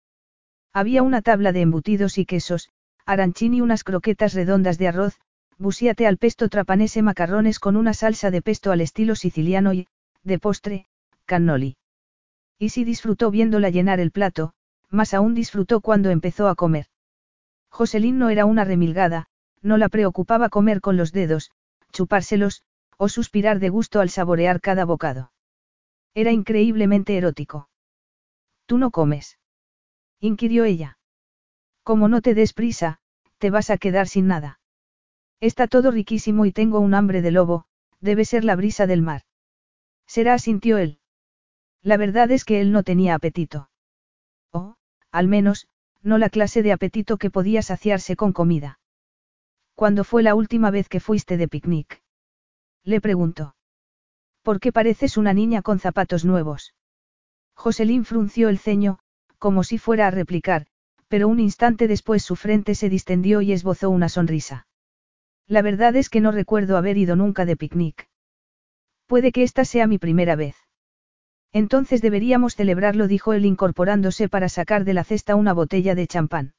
Había 0.73 1.03
una 1.03 1.23
tabla 1.23 1.53
de 1.53 1.63
embutidos 1.63 2.19
y 2.19 2.27
quesos, 2.27 2.71
aranchín 3.07 3.55
y 3.55 3.61
unas 3.61 3.83
croquetas 3.83 4.35
redondas 4.35 4.79
de 4.79 4.89
arroz, 4.89 5.19
busiate 5.59 6.07
al 6.07 6.19
pesto 6.19 6.49
trapanese 6.49 7.03
macarrones 7.03 7.59
con 7.59 7.77
una 7.77 7.95
salsa 7.95 8.31
de 8.31 8.43
pesto 8.43 8.73
al 8.73 8.81
estilo 8.81 9.15
siciliano 9.15 9.73
y, 9.73 9.89
de 10.23 10.39
postre, 10.39 10.87
cannoli. 11.25 11.77
Y 12.59 12.71
si 12.71 12.85
disfrutó 12.85 13.31
viéndola 13.31 13.71
llenar 13.71 14.01
el 14.01 14.11
plato, 14.11 14.53
más 14.91 15.15
aún 15.15 15.35
disfrutó 15.35 15.81
cuando 15.81 16.11
empezó 16.11 16.49
a 16.49 16.55
comer. 16.55 16.87
Joselín 17.71 18.19
no 18.19 18.31
era 18.31 18.45
una 18.45 18.65
remilgada, 18.65 19.27
no 19.63 19.77
la 19.77 19.89
preocupaba 19.89 20.49
comer 20.49 20.81
con 20.81 20.97
los 20.97 21.13
dedos, 21.13 21.51
chupárselos, 21.93 22.63
o 22.97 23.09
suspirar 23.09 23.59
de 23.59 23.69
gusto 23.69 24.01
al 24.01 24.11
saborear 24.11 24.61
cada 24.61 24.85
bocado. 24.85 25.33
Era 26.15 26.33
increíblemente 26.33 27.17
erótico. 27.17 27.69
¿Tú 28.67 28.79
no 28.79 28.91
comes? 28.91 29.39
inquirió 30.21 30.65
ella. 30.65 30.99
Como 31.83 32.09
no 32.09 32.21
te 32.21 32.35
des 32.35 32.53
prisa, 32.53 32.99
te 33.39 33.51
vas 33.51 33.71
a 33.71 33.79
quedar 33.79 34.09
sin 34.09 34.27
nada. 34.27 34.61
Está 35.41 35.67
todo 35.67 35.91
riquísimo 35.91 36.47
y 36.47 36.53
tengo 36.53 36.81
un 36.81 36.95
hambre 36.95 37.21
de 37.21 37.31
lobo, 37.31 37.67
debe 38.01 38.25
ser 38.25 38.45
la 38.45 38.57
brisa 38.57 38.87
del 38.87 39.03
mar. 39.03 39.23
Será, 40.07 40.39
sintió 40.39 40.79
él. 40.79 41.01
La 41.83 41.97
verdad 41.97 42.31
es 42.31 42.45
que 42.45 42.61
él 42.61 42.73
no 42.73 42.83
tenía 42.83 43.15
apetito. 43.15 43.71
O, 44.51 44.77
al 45.13 45.29
menos, 45.29 45.69
no 46.03 46.19
la 46.19 46.31
clase 46.31 46.63
de 46.63 46.73
apetito 46.73 47.19
que 47.19 47.31
podía 47.31 47.63
saciarse 47.63 48.17
con 48.17 48.33
comida. 48.33 48.81
¿Cuándo 49.75 50.05
fue 50.05 50.23
la 50.23 50.35
última 50.35 50.71
vez 50.71 50.89
que 50.89 51.01
fuiste 51.01 51.37
de 51.37 51.49
picnic? 51.49 52.03
Le 52.87 53.01
preguntó. 53.01 53.57
¿Por 54.43 54.61
qué 54.61 54.71
pareces 54.71 55.17
una 55.17 55.35
niña 55.35 55.61
con 55.61 55.81
zapatos 55.81 56.25
nuevos? 56.25 56.73
Joselín 57.55 58.05
frunció 58.05 58.49
el 58.49 58.59
ceño, 58.59 59.01
como 59.39 59.65
si 59.65 59.77
fuera 59.77 60.07
a 60.07 60.13
replicar, 60.13 60.69
pero 61.09 61.27
un 61.27 61.41
instante 61.41 61.89
después 61.89 62.23
su 62.23 62.37
frente 62.37 62.77
se 62.77 62.89
distendió 62.89 63.41
y 63.43 63.53
esbozó 63.53 63.91
una 63.91 64.09
sonrisa. 64.09 64.69
La 65.49 65.63
verdad 65.63 65.97
es 65.97 66.09
que 66.09 66.21
no 66.21 66.31
recuerdo 66.31 66.77
haber 66.77 66.97
ido 66.97 67.17
nunca 67.17 67.45
de 67.45 67.57
picnic. 67.57 68.09
Puede 69.07 69.33
que 69.33 69.43
esta 69.43 69.65
sea 69.65 69.89
mi 69.89 69.99
primera 69.99 70.37
vez. 70.37 70.55
Entonces 71.53 72.03
deberíamos 72.03 72.55
celebrarlo, 72.55 73.09
dijo 73.09 73.33
él 73.33 73.47
incorporándose 73.47 74.29
para 74.29 74.49
sacar 74.49 74.85
de 74.85 74.95
la 74.95 75.03
cesta 75.03 75.35
una 75.35 75.53
botella 75.53 75.97
de 75.97 76.07
champán. 76.07 76.55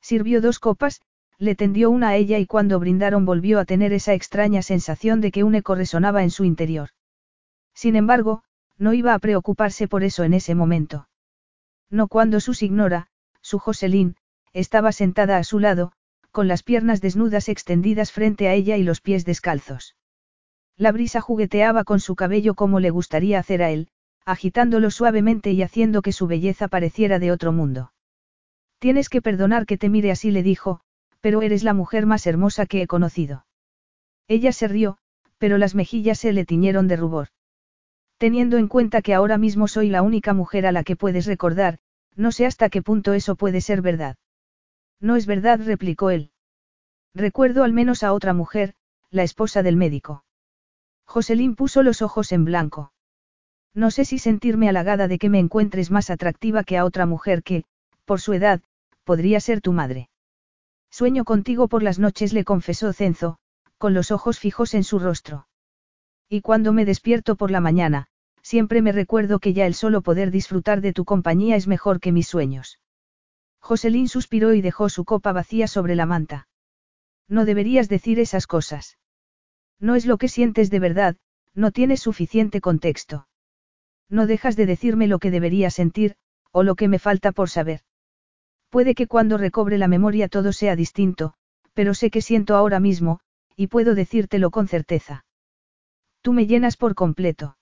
Sirvió 0.00 0.40
dos 0.40 0.60
copas, 0.60 1.00
le 1.40 1.54
tendió 1.54 1.90
una 1.90 2.10
a 2.10 2.16
ella 2.16 2.38
y 2.38 2.44
cuando 2.44 2.78
brindaron 2.78 3.24
volvió 3.24 3.58
a 3.58 3.64
tener 3.64 3.94
esa 3.94 4.12
extraña 4.12 4.60
sensación 4.60 5.22
de 5.22 5.32
que 5.32 5.42
un 5.42 5.54
eco 5.54 5.74
resonaba 5.74 6.22
en 6.22 6.30
su 6.30 6.44
interior. 6.44 6.90
Sin 7.74 7.96
embargo, 7.96 8.42
no 8.76 8.92
iba 8.92 9.14
a 9.14 9.18
preocuparse 9.18 9.88
por 9.88 10.04
eso 10.04 10.22
en 10.22 10.34
ese 10.34 10.54
momento. 10.54 11.08
No 11.88 12.08
cuando 12.08 12.40
su 12.40 12.52
signora, 12.52 13.06
su 13.40 13.58
Joselín, 13.58 14.16
estaba 14.52 14.92
sentada 14.92 15.38
a 15.38 15.44
su 15.44 15.60
lado, 15.60 15.92
con 16.30 16.46
las 16.46 16.62
piernas 16.62 17.00
desnudas 17.00 17.48
extendidas 17.48 18.12
frente 18.12 18.46
a 18.46 18.52
ella 18.52 18.76
y 18.76 18.82
los 18.82 19.00
pies 19.00 19.24
descalzos. 19.24 19.96
La 20.76 20.92
brisa 20.92 21.22
jugueteaba 21.22 21.84
con 21.84 22.00
su 22.00 22.16
cabello 22.16 22.54
como 22.54 22.80
le 22.80 22.90
gustaría 22.90 23.38
hacer 23.38 23.62
a 23.62 23.70
él, 23.70 23.88
agitándolo 24.26 24.90
suavemente 24.90 25.52
y 25.52 25.62
haciendo 25.62 26.02
que 26.02 26.12
su 26.12 26.26
belleza 26.26 26.68
pareciera 26.68 27.18
de 27.18 27.32
otro 27.32 27.50
mundo. 27.50 27.92
Tienes 28.78 29.08
que 29.08 29.22
perdonar 29.22 29.64
que 29.64 29.78
te 29.78 29.88
mire 29.88 30.10
así, 30.10 30.30
le 30.30 30.42
dijo, 30.42 30.82
pero 31.20 31.42
eres 31.42 31.62
la 31.62 31.74
mujer 31.74 32.06
más 32.06 32.26
hermosa 32.26 32.66
que 32.66 32.82
he 32.82 32.86
conocido. 32.86 33.46
Ella 34.28 34.52
se 34.52 34.68
rió, 34.68 34.98
pero 35.38 35.58
las 35.58 35.74
mejillas 35.74 36.18
se 36.18 36.32
le 36.32 36.44
tiñeron 36.44 36.88
de 36.88 36.96
rubor. 36.96 37.28
Teniendo 38.18 38.58
en 38.58 38.68
cuenta 38.68 39.00
que 39.00 39.14
ahora 39.14 39.38
mismo 39.38 39.66
soy 39.68 39.88
la 39.88 40.02
única 40.02 40.34
mujer 40.34 40.66
a 40.66 40.72
la 40.72 40.84
que 40.84 40.96
puedes 40.96 41.26
recordar, 41.26 41.78
no 42.14 42.32
sé 42.32 42.44
hasta 42.44 42.68
qué 42.68 42.82
punto 42.82 43.14
eso 43.14 43.34
puede 43.36 43.62
ser 43.62 43.80
verdad. 43.80 44.16
No 45.00 45.16
es 45.16 45.24
verdad, 45.24 45.60
replicó 45.64 46.10
él. 46.10 46.30
Recuerdo 47.14 47.64
al 47.64 47.72
menos 47.72 48.02
a 48.02 48.12
otra 48.12 48.34
mujer, 48.34 48.74
la 49.10 49.22
esposa 49.22 49.62
del 49.62 49.76
médico. 49.76 50.24
Joselín 51.06 51.56
puso 51.56 51.82
los 51.82 52.02
ojos 52.02 52.30
en 52.32 52.44
blanco. 52.44 52.92
No 53.72 53.90
sé 53.90 54.04
si 54.04 54.18
sentirme 54.18 54.68
halagada 54.68 55.08
de 55.08 55.18
que 55.18 55.30
me 55.30 55.38
encuentres 55.38 55.90
más 55.90 56.10
atractiva 56.10 56.62
que 56.62 56.76
a 56.76 56.84
otra 56.84 57.06
mujer 57.06 57.42
que, 57.42 57.64
por 58.04 58.20
su 58.20 58.34
edad, 58.34 58.60
podría 59.04 59.40
ser 59.40 59.62
tu 59.62 59.72
madre. 59.72 60.09
Sueño 60.90 61.24
contigo 61.24 61.68
por 61.68 61.82
las 61.82 61.98
noches, 61.98 62.32
le 62.32 62.44
confesó 62.44 62.92
Cenzo, 62.92 63.38
con 63.78 63.94
los 63.94 64.10
ojos 64.10 64.38
fijos 64.38 64.74
en 64.74 64.84
su 64.84 64.98
rostro. 64.98 65.46
Y 66.28 66.42
cuando 66.42 66.72
me 66.72 66.84
despierto 66.84 67.36
por 67.36 67.50
la 67.50 67.60
mañana, 67.60 68.08
siempre 68.42 68.82
me 68.82 68.92
recuerdo 68.92 69.38
que 69.38 69.52
ya 69.52 69.66
el 69.66 69.74
solo 69.74 70.02
poder 70.02 70.30
disfrutar 70.30 70.80
de 70.80 70.92
tu 70.92 71.04
compañía 71.04 71.56
es 71.56 71.66
mejor 71.66 72.00
que 72.00 72.12
mis 72.12 72.28
sueños. 72.28 72.80
Joselín 73.60 74.08
suspiró 74.08 74.54
y 74.54 74.60
dejó 74.60 74.88
su 74.88 75.04
copa 75.04 75.32
vacía 75.32 75.66
sobre 75.66 75.94
la 75.94 76.06
manta. 76.06 76.48
No 77.28 77.44
deberías 77.44 77.88
decir 77.88 78.18
esas 78.18 78.46
cosas. 78.46 78.98
No 79.78 79.94
es 79.94 80.06
lo 80.06 80.18
que 80.18 80.28
sientes 80.28 80.70
de 80.70 80.80
verdad, 80.80 81.16
no 81.54 81.70
tienes 81.70 82.00
suficiente 82.00 82.60
contexto. 82.60 83.28
No 84.08 84.26
dejas 84.26 84.56
de 84.56 84.66
decirme 84.66 85.06
lo 85.06 85.18
que 85.18 85.30
debería 85.30 85.70
sentir, 85.70 86.16
o 86.50 86.62
lo 86.62 86.74
que 86.74 86.88
me 86.88 86.98
falta 86.98 87.32
por 87.32 87.48
saber. 87.48 87.82
Puede 88.70 88.94
que 88.94 89.06
cuando 89.06 89.36
recobre 89.36 89.78
la 89.78 89.88
memoria 89.88 90.28
todo 90.28 90.52
sea 90.52 90.76
distinto, 90.76 91.34
pero 91.74 91.92
sé 91.92 92.10
que 92.10 92.22
siento 92.22 92.56
ahora 92.56 92.80
mismo, 92.80 93.20
y 93.56 93.66
puedo 93.66 93.94
decírtelo 93.94 94.50
con 94.50 94.68
certeza. 94.68 95.24
Tú 96.22 96.32
me 96.32 96.46
llenas 96.46 96.76
por 96.76 96.94
completo. 96.94 97.56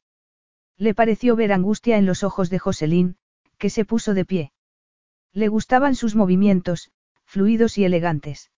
Le 0.77 0.95
pareció 0.95 1.35
ver 1.35 1.53
angustia 1.53 1.97
en 1.97 2.07
los 2.07 2.23
ojos 2.23 2.51
de 2.51 2.59
Joselín, 2.59 3.17
que 3.57 3.71
se 3.71 3.85
puso 3.85 4.15
de 4.15 4.25
pie. 4.25 4.53
Le 5.33 5.49
gustaban 5.49 5.95
sus 5.95 6.15
movimientos, 6.15 6.91
fluidos 7.25 7.79
y 7.79 7.85
elegantes. 7.85 8.51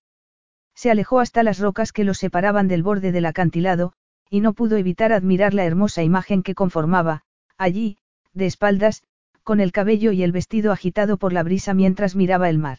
Se 0.74 0.90
alejó 0.90 1.20
hasta 1.20 1.42
las 1.42 1.58
rocas 1.58 1.92
que 1.92 2.04
los 2.04 2.18
separaban 2.18 2.68
del 2.68 2.82
borde 2.82 3.12
del 3.12 3.26
acantilado, 3.26 3.92
y 4.28 4.40
no 4.40 4.54
pudo 4.54 4.76
evitar 4.76 5.12
admirar 5.12 5.54
la 5.54 5.64
hermosa 5.64 6.02
imagen 6.02 6.42
que 6.42 6.54
conformaba, 6.54 7.22
allí, 7.56 7.98
de 8.32 8.46
espaldas, 8.46 9.02
con 9.50 9.58
el 9.58 9.72
cabello 9.72 10.12
y 10.12 10.22
el 10.22 10.30
vestido 10.30 10.70
agitado 10.70 11.16
por 11.16 11.32
la 11.32 11.42
brisa 11.42 11.74
mientras 11.74 12.14
miraba 12.14 12.48
el 12.48 12.58
mar. 12.58 12.78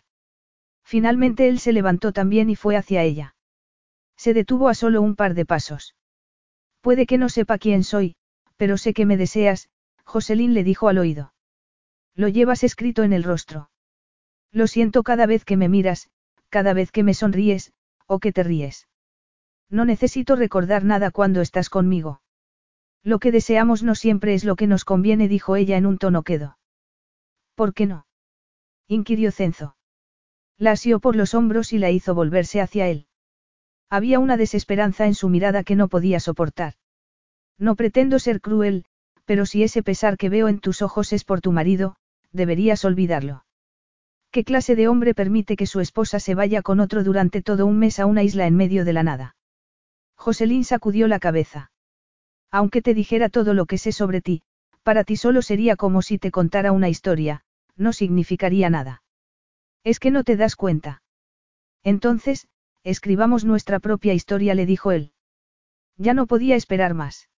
Finalmente 0.86 1.50
él 1.50 1.60
se 1.60 1.74
levantó 1.74 2.14
también 2.14 2.50
y 2.50 2.56
fue 2.56 2.78
hacia 2.78 3.04
ella. 3.04 3.36
Se 4.16 4.34
detuvo 4.34 4.70
a 4.70 4.74
solo 4.74 5.02
un 5.02 5.18
par 5.18 5.34
de 5.34 5.46
pasos. 5.46 5.98
Puede 6.80 7.06
que 7.06 7.18
no 7.18 7.28
sepa 7.28 7.58
quién 7.58 7.84
soy, 7.84 8.16
pero 8.56 8.78
sé 8.78 8.94
que 8.94 9.06
me 9.06 9.18
deseas, 9.18 9.68
Joselín 10.06 10.54
le 10.54 10.64
dijo 10.64 10.88
al 10.88 11.00
oído. 11.00 11.34
Lo 12.16 12.30
llevas 12.30 12.64
escrito 12.64 13.04
en 13.04 13.12
el 13.12 13.26
rostro. 13.26 13.70
Lo 14.54 14.66
siento 14.66 15.04
cada 15.04 15.26
vez 15.26 15.44
que 15.44 15.58
me 15.58 15.68
miras, 15.68 16.10
cada 16.48 16.72
vez 16.72 16.94
que 16.94 17.04
me 17.04 17.14
sonríes, 17.14 17.74
o 18.08 18.20
que 18.20 18.32
te 18.32 18.44
ríes. 18.44 18.88
No 19.70 19.84
necesito 19.84 20.38
recordar 20.38 20.86
nada 20.86 21.12
cuando 21.12 21.42
estás 21.42 21.68
conmigo. 21.70 22.22
Lo 23.04 23.20
que 23.20 23.34
deseamos 23.34 23.84
no 23.84 23.94
siempre 23.94 24.36
es 24.36 24.46
lo 24.46 24.56
que 24.56 24.68
nos 24.68 24.86
conviene, 24.86 25.28
dijo 25.28 25.58
ella 25.58 25.76
en 25.76 25.86
un 25.86 25.98
tono 25.98 26.24
quedo. 26.24 26.56
¿Por 27.62 27.76
qué 27.76 27.86
no? 27.86 28.08
inquirió 28.88 29.32
Cenzo. 29.32 29.76
La 30.58 30.72
asió 30.72 31.00
por 31.00 31.16
los 31.16 31.36
hombros 31.36 31.74
y 31.74 31.78
la 31.78 31.92
hizo 31.92 32.16
volverse 32.16 32.60
hacia 32.60 32.88
él. 32.88 33.06
Había 33.88 34.18
una 34.18 34.36
desesperanza 34.36 35.06
en 35.06 35.14
su 35.14 35.30
mirada 35.30 35.62
que 35.62 35.76
no 35.76 35.88
podía 35.88 36.20
soportar. 36.20 36.74
No 37.60 37.76
pretendo 37.76 38.18
ser 38.18 38.42
cruel, 38.42 38.86
pero 39.26 39.46
si 39.46 39.62
ese 39.62 39.84
pesar 39.84 40.18
que 40.18 40.28
veo 40.28 40.48
en 40.48 40.58
tus 40.58 40.82
ojos 40.82 41.14
es 41.14 41.24
por 41.24 41.40
tu 41.40 41.52
marido, 41.52 41.98
deberías 42.32 42.84
olvidarlo. 42.84 43.46
¿Qué 44.32 44.44
clase 44.44 44.76
de 44.76 44.88
hombre 44.88 45.14
permite 45.14 45.56
que 45.56 45.68
su 45.68 45.82
esposa 45.82 46.20
se 46.20 46.34
vaya 46.34 46.64
con 46.64 46.80
otro 46.80 47.04
durante 47.04 47.44
todo 47.44 47.68
un 47.68 47.78
mes 47.78 48.00
a 48.00 48.08
una 48.08 48.24
isla 48.24 48.48
en 48.48 48.56
medio 48.56 48.86
de 48.86 48.94
la 48.94 49.04
nada? 49.04 49.36
Joselín 50.16 50.64
sacudió 50.64 51.08
la 51.08 51.20
cabeza. 51.20 51.72
Aunque 52.50 52.82
te 52.82 52.96
dijera 52.96 53.30
todo 53.30 53.54
lo 53.54 53.68
que 53.68 53.78
sé 53.78 53.92
sobre 53.92 54.20
ti, 54.20 54.42
para 54.82 55.04
ti 55.04 55.16
solo 55.16 55.44
sería 55.44 55.76
como 55.76 56.02
si 56.02 56.18
te 56.18 56.32
contara 56.32 56.72
una 56.72 56.90
historia, 56.90 57.44
no 57.76 57.94
significaría 57.94 58.70
nada. 58.70 59.04
Es 59.84 60.00
que 60.00 60.12
no 60.12 60.24
te 60.24 60.36
das 60.38 60.56
cuenta. 60.56 61.02
Entonces, 61.84 62.48
escribamos 62.84 63.46
nuestra 63.46 63.80
propia 63.80 64.14
historia, 64.14 64.56
le 64.56 64.66
dijo 64.66 64.92
él. 64.92 65.14
Ya 65.98 66.14
no 66.14 66.28
podía 66.28 66.56
esperar 66.56 66.94
más. 66.94 67.30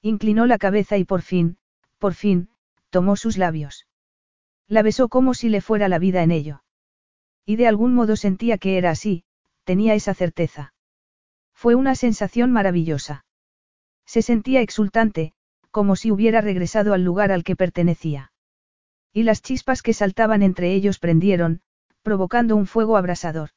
Inclinó 0.00 0.46
la 0.46 0.58
cabeza 0.58 0.98
y 0.98 1.04
por 1.04 1.22
fin, 1.22 1.58
por 1.98 2.14
fin, 2.14 2.48
tomó 2.90 3.16
sus 3.16 3.38
labios. 3.38 3.86
La 4.66 4.82
besó 4.82 5.08
como 5.08 5.34
si 5.34 5.48
le 5.48 5.60
fuera 5.60 5.88
la 5.88 5.98
vida 5.98 6.22
en 6.22 6.30
ello. 6.30 6.62
Y 7.44 7.56
de 7.56 7.66
algún 7.66 7.94
modo 7.94 8.16
sentía 8.16 8.58
que 8.58 8.78
era 8.78 8.90
así, 8.90 9.24
tenía 9.64 9.94
esa 9.94 10.14
certeza. 10.14 10.74
Fue 11.54 11.74
una 11.74 11.94
sensación 11.94 12.50
maravillosa. 12.52 13.24
Se 14.04 14.22
sentía 14.22 14.60
exultante, 14.60 15.32
como 15.70 15.96
si 15.96 16.10
hubiera 16.10 16.40
regresado 16.40 16.92
al 16.92 17.04
lugar 17.04 17.32
al 17.32 17.44
que 17.44 17.56
pertenecía. 17.56 18.31
Y 19.12 19.24
las 19.24 19.42
chispas 19.42 19.82
que 19.82 19.92
saltaban 19.92 20.42
entre 20.42 20.72
ellos 20.72 20.98
prendieron, 20.98 21.60
provocando 22.02 22.56
un 22.56 22.66
fuego 22.66 22.96
abrasador. 22.96 23.50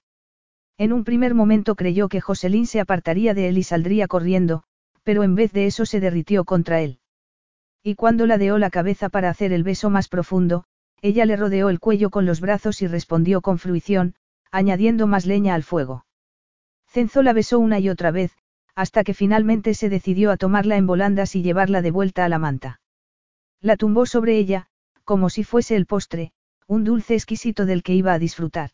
En 0.77 0.92
un 0.92 1.03
primer 1.06 1.34
momento 1.34 1.75
creyó 1.75 2.09
que 2.09 2.19
Joselín 2.19 2.67
se 2.67 2.82
apartaría 2.82 3.34
de 3.34 3.48
él 3.48 3.58
y 3.58 3.64
saldría 3.64 4.08
corriendo, 4.08 4.64
pero 5.03 5.24
en 5.24 5.35
vez 5.35 5.53
de 5.53 5.67
eso 5.67 5.85
se 5.85 6.00
derritió 6.00 6.43
contra 6.43 6.82
él. 6.82 7.00
Y 7.82 7.95
cuando 7.95 8.25
ladeó 8.25 8.58
la 8.58 8.69
cabeza 8.69 9.09
para 9.09 9.30
hacer 9.30 9.53
el 9.53 9.64
beso 9.64 9.90
más 9.90 10.09
profundo, 10.09 10.66
ella 11.01 11.25
le 11.25 11.38
rodeó 11.38 11.69
el 11.69 11.80
cuello 11.80 12.09
con 12.09 12.25
los 12.25 12.42
brazos 12.42 12.82
y 12.82 12.88
respondió 12.88 13.42
con 13.42 13.59
fruición, 13.59 14.16
añadiendo 14.51 15.08
más 15.08 15.25
leña 15.25 15.53
al 15.53 15.64
fuego. 15.64 16.06
Cenzo 16.88 17.22
la 17.24 17.34
besó 17.34 17.59
una 17.59 17.80
y 17.80 17.90
otra 17.90 18.11
vez, 18.11 18.35
hasta 18.74 19.03
que 19.03 19.14
finalmente 19.14 19.74
se 19.74 19.90
decidió 19.90 20.32
a 20.32 20.38
tomarla 20.38 20.77
en 20.77 20.88
volandas 20.88 21.35
y 21.35 21.43
llevarla 21.43 21.82
de 21.82 21.92
vuelta 21.92 22.25
a 22.25 22.30
la 22.30 22.40
manta. 22.40 22.82
La 23.61 23.77
tumbó 23.77 24.06
sobre 24.06 24.38
ella, 24.38 24.67
como 25.06 25.30
si 25.30 25.43
fuese 25.43 25.75
el 25.75 25.85
postre, 25.85 26.34
un 26.67 26.84
dulce 26.84 27.14
exquisito 27.14 27.66
del 27.66 27.84
que 27.84 27.93
iba 27.93 28.11
a 28.11 28.19
disfrutar. 28.19 28.72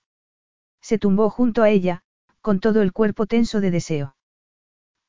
Se 0.82 0.98
tumbó 0.98 1.30
junto 1.30 1.62
a 1.62 1.70
ella, 1.70 2.02
con 2.40 2.60
todo 2.60 2.82
el 2.82 2.94
cuerpo 2.94 3.28
tenso 3.28 3.62
de 3.62 3.70
deseo. 3.70 4.16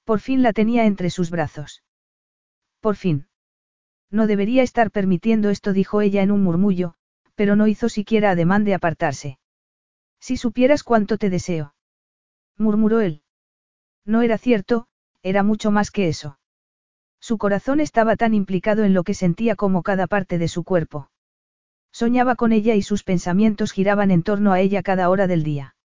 Por 0.04 0.20
fin 0.20 0.42
la 0.42 0.52
tenía 0.52 0.84
entre 0.84 1.08
sus 1.08 1.30
brazos. 1.30 1.82
Por 2.80 2.96
fin. 2.96 3.28
No 4.10 4.26
debería 4.26 4.62
estar 4.62 4.90
permitiendo 4.90 5.48
esto, 5.48 5.72
dijo 5.72 6.00
ella 6.00 6.22
en 6.22 6.32
un 6.32 6.42
murmullo, 6.42 6.94
pero 7.36 7.56
no 7.56 7.68
hizo 7.68 7.88
siquiera 7.88 8.32
ademán 8.32 8.64
de 8.64 8.74
apartarse. 8.74 9.38
Si 10.20 10.36
supieras 10.36 10.82
cuánto 10.82 11.16
te 11.16 11.30
deseo. 11.30 11.74
murmuró 12.58 13.00
él. 13.00 13.22
No 14.04 14.22
era 14.22 14.36
cierto, 14.38 14.88
era 15.22 15.42
mucho 15.42 15.70
más 15.70 15.90
que 15.90 16.08
eso. 16.08 16.38
Su 17.20 17.38
corazón 17.38 17.78
estaba 17.78 18.16
tan 18.16 18.34
implicado 18.34 18.82
en 18.82 18.94
lo 18.94 19.04
que 19.04 19.14
sentía 19.14 19.54
como 19.54 19.84
cada 19.84 20.08
parte 20.08 20.38
de 20.38 20.48
su 20.48 20.64
cuerpo. 20.64 21.11
Soñaba 21.92 22.36
con 22.36 22.52
ella 22.52 22.74
y 22.74 22.82
sus 22.82 23.04
pensamientos 23.04 23.72
giraban 23.72 24.10
en 24.10 24.22
torno 24.22 24.52
a 24.52 24.60
ella 24.60 24.82
cada 24.82 25.10
hora 25.10 25.26
del 25.26 25.44
día. 25.44 25.76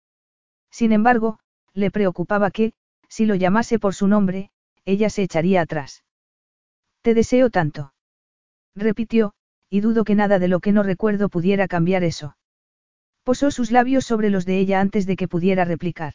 Sin 0.71 0.93
embargo, 0.93 1.39
le 1.75 1.91
preocupaba 1.91 2.51
que, 2.51 2.73
si 3.09 3.27
lo 3.27 3.35
llamase 3.35 3.79
por 3.79 3.95
su 3.95 4.07
nombre, 4.07 4.51
ella 4.85 5.11
se 5.11 5.23
echaría 5.23 5.61
atrás. 5.61 6.05
Te 7.03 7.15
deseo 7.15 7.51
tanto. 7.51 7.93
Repitió, 8.75 9.33
y 9.69 9.81
dudo 9.81 10.05
que 10.05 10.15
nada 10.15 10.39
de 10.39 10.49
lo 10.49 10.61
que 10.61 10.73
no 10.73 10.83
recuerdo 10.83 11.29
pudiera 11.29 11.67
cambiar 11.67 12.05
eso. 12.05 12.37
Posó 13.25 13.51
sus 13.51 13.73
labios 13.73 14.05
sobre 14.05 14.31
los 14.31 14.47
de 14.47 14.59
ella 14.59 14.81
antes 14.81 15.07
de 15.07 15.17
que 15.17 15.27
pudiera 15.27 15.65
replicar. 15.65 16.15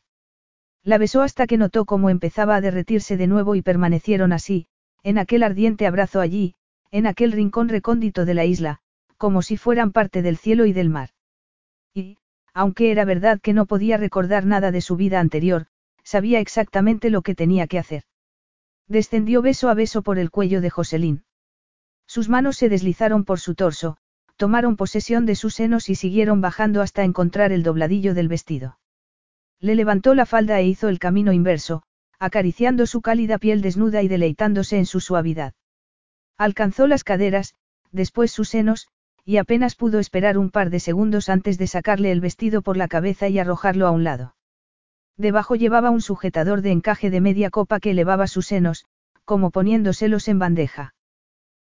La 0.84 0.98
besó 0.98 1.22
hasta 1.22 1.48
que 1.48 1.58
notó 1.58 1.86
cómo 1.86 2.10
empezaba 2.10 2.56
a 2.56 2.62
derretirse 2.62 3.18
de 3.18 3.28
nuevo 3.28 3.56
y 3.56 3.62
permanecieron 3.62 4.32
así, 4.32 4.68
en 5.04 5.18
aquel 5.18 5.44
ardiente 5.44 5.86
abrazo 5.86 6.22
allí, 6.22 6.56
en 6.92 7.08
aquel 7.08 7.34
rincón 7.34 7.70
recóndito 7.70 8.26
de 8.26 8.34
la 8.34 8.46
isla, 8.46 8.82
como 9.22 9.44
si 9.44 9.56
fueran 9.56 9.92
parte 9.92 10.24
del 10.24 10.36
cielo 10.36 10.66
y 10.66 10.74
del 10.74 10.90
mar. 10.90 11.12
Y, 11.94 12.18
aunque 12.56 12.90
era 12.90 13.06
verdad 13.06 13.40
que 13.40 13.54
no 13.54 13.68
podía 13.68 13.98
recordar 13.98 14.48
nada 14.48 14.72
de 14.72 14.82
su 14.82 14.96
vida 14.96 15.20
anterior, 15.20 15.68
sabía 16.04 16.40
exactamente 16.40 17.12
lo 17.12 17.22
que 17.22 17.36
tenía 17.36 17.68
que 17.68 17.78
hacer. 17.78 18.06
Descendió 18.88 19.44
beso 19.44 19.70
a 19.70 19.76
beso 19.76 20.02
por 20.02 20.18
el 20.18 20.32
cuello 20.32 20.60
de 20.60 20.72
Joselín. 20.72 21.24
Sus 22.08 22.30
manos 22.30 22.58
se 22.58 22.68
deslizaron 22.68 23.24
por 23.24 23.40
su 23.40 23.54
torso, 23.54 23.98
tomaron 24.38 24.76
posesión 24.76 25.28
de 25.28 25.36
sus 25.36 25.54
senos 25.54 25.90
y 25.90 25.94
siguieron 25.94 26.42
bajando 26.42 26.82
hasta 26.82 27.04
encontrar 27.04 27.52
el 27.52 27.62
dobladillo 27.62 28.16
del 28.16 28.28
vestido. 28.28 28.80
Le 29.60 29.76
levantó 29.76 30.16
la 30.16 30.26
falda 30.26 30.60
e 30.60 30.66
hizo 30.66 30.90
el 30.90 30.98
camino 30.98 31.32
inverso, 31.32 31.84
acariciando 32.18 32.88
su 32.88 33.04
cálida 33.04 33.38
piel 33.38 33.62
desnuda 33.62 34.02
y 34.02 34.08
deleitándose 34.08 34.80
en 34.80 34.88
su 34.88 35.00
suavidad. 35.00 35.54
Alcanzó 36.40 36.88
las 36.88 37.04
caderas, 37.04 37.54
después 37.92 38.32
sus 38.32 38.50
senos, 38.50 38.88
y 39.26 39.38
apenas 39.38 39.76
pudo 39.76 40.00
esperar 40.00 40.38
un 40.38 40.50
par 40.50 40.70
de 40.70 40.80
segundos 40.80 41.30
antes 41.30 41.58
de 41.58 41.68
sacarle 41.68 42.12
el 42.12 42.22
vestido 42.22 42.62
por 42.62 42.78
la 42.78 42.88
cabeza 42.88 43.28
y 43.30 43.40
arrojarlo 43.40 43.88
a 43.88 43.92
un 43.92 44.04
lado. 44.04 44.36
Debajo 45.18 45.56
llevaba 45.56 45.90
un 45.90 46.02
sujetador 46.02 46.62
de 46.62 46.72
encaje 46.72 47.10
de 47.10 47.22
media 47.22 47.50
copa 47.50 47.80
que 47.80 47.92
elevaba 47.92 48.28
sus 48.28 48.48
senos, 48.48 48.86
como 49.26 49.52
poniéndoselos 49.52 50.28
en 50.28 50.40
bandeja. 50.40 50.94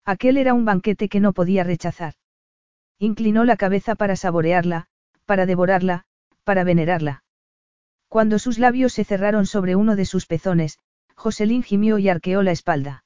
Aquel 0.05 0.37
era 0.37 0.53
un 0.53 0.65
banquete 0.65 1.09
que 1.09 1.19
no 1.19 1.33
podía 1.33 1.63
rechazar. 1.63 2.13
Inclinó 2.97 3.43
la 3.45 3.57
cabeza 3.57 3.95
para 3.95 4.15
saborearla, 4.15 4.87
para 5.25 5.45
devorarla, 5.45 6.05
para 6.43 6.63
venerarla. 6.63 7.23
Cuando 8.07 8.39
sus 8.39 8.59
labios 8.59 8.93
se 8.93 9.03
cerraron 9.03 9.45
sobre 9.45 9.75
uno 9.75 9.95
de 9.95 10.05
sus 10.05 10.25
pezones, 10.25 10.79
Joselín 11.15 11.63
gimió 11.63 11.97
y 11.97 12.09
arqueó 12.09 12.41
la 12.41 12.51
espalda. 12.51 13.03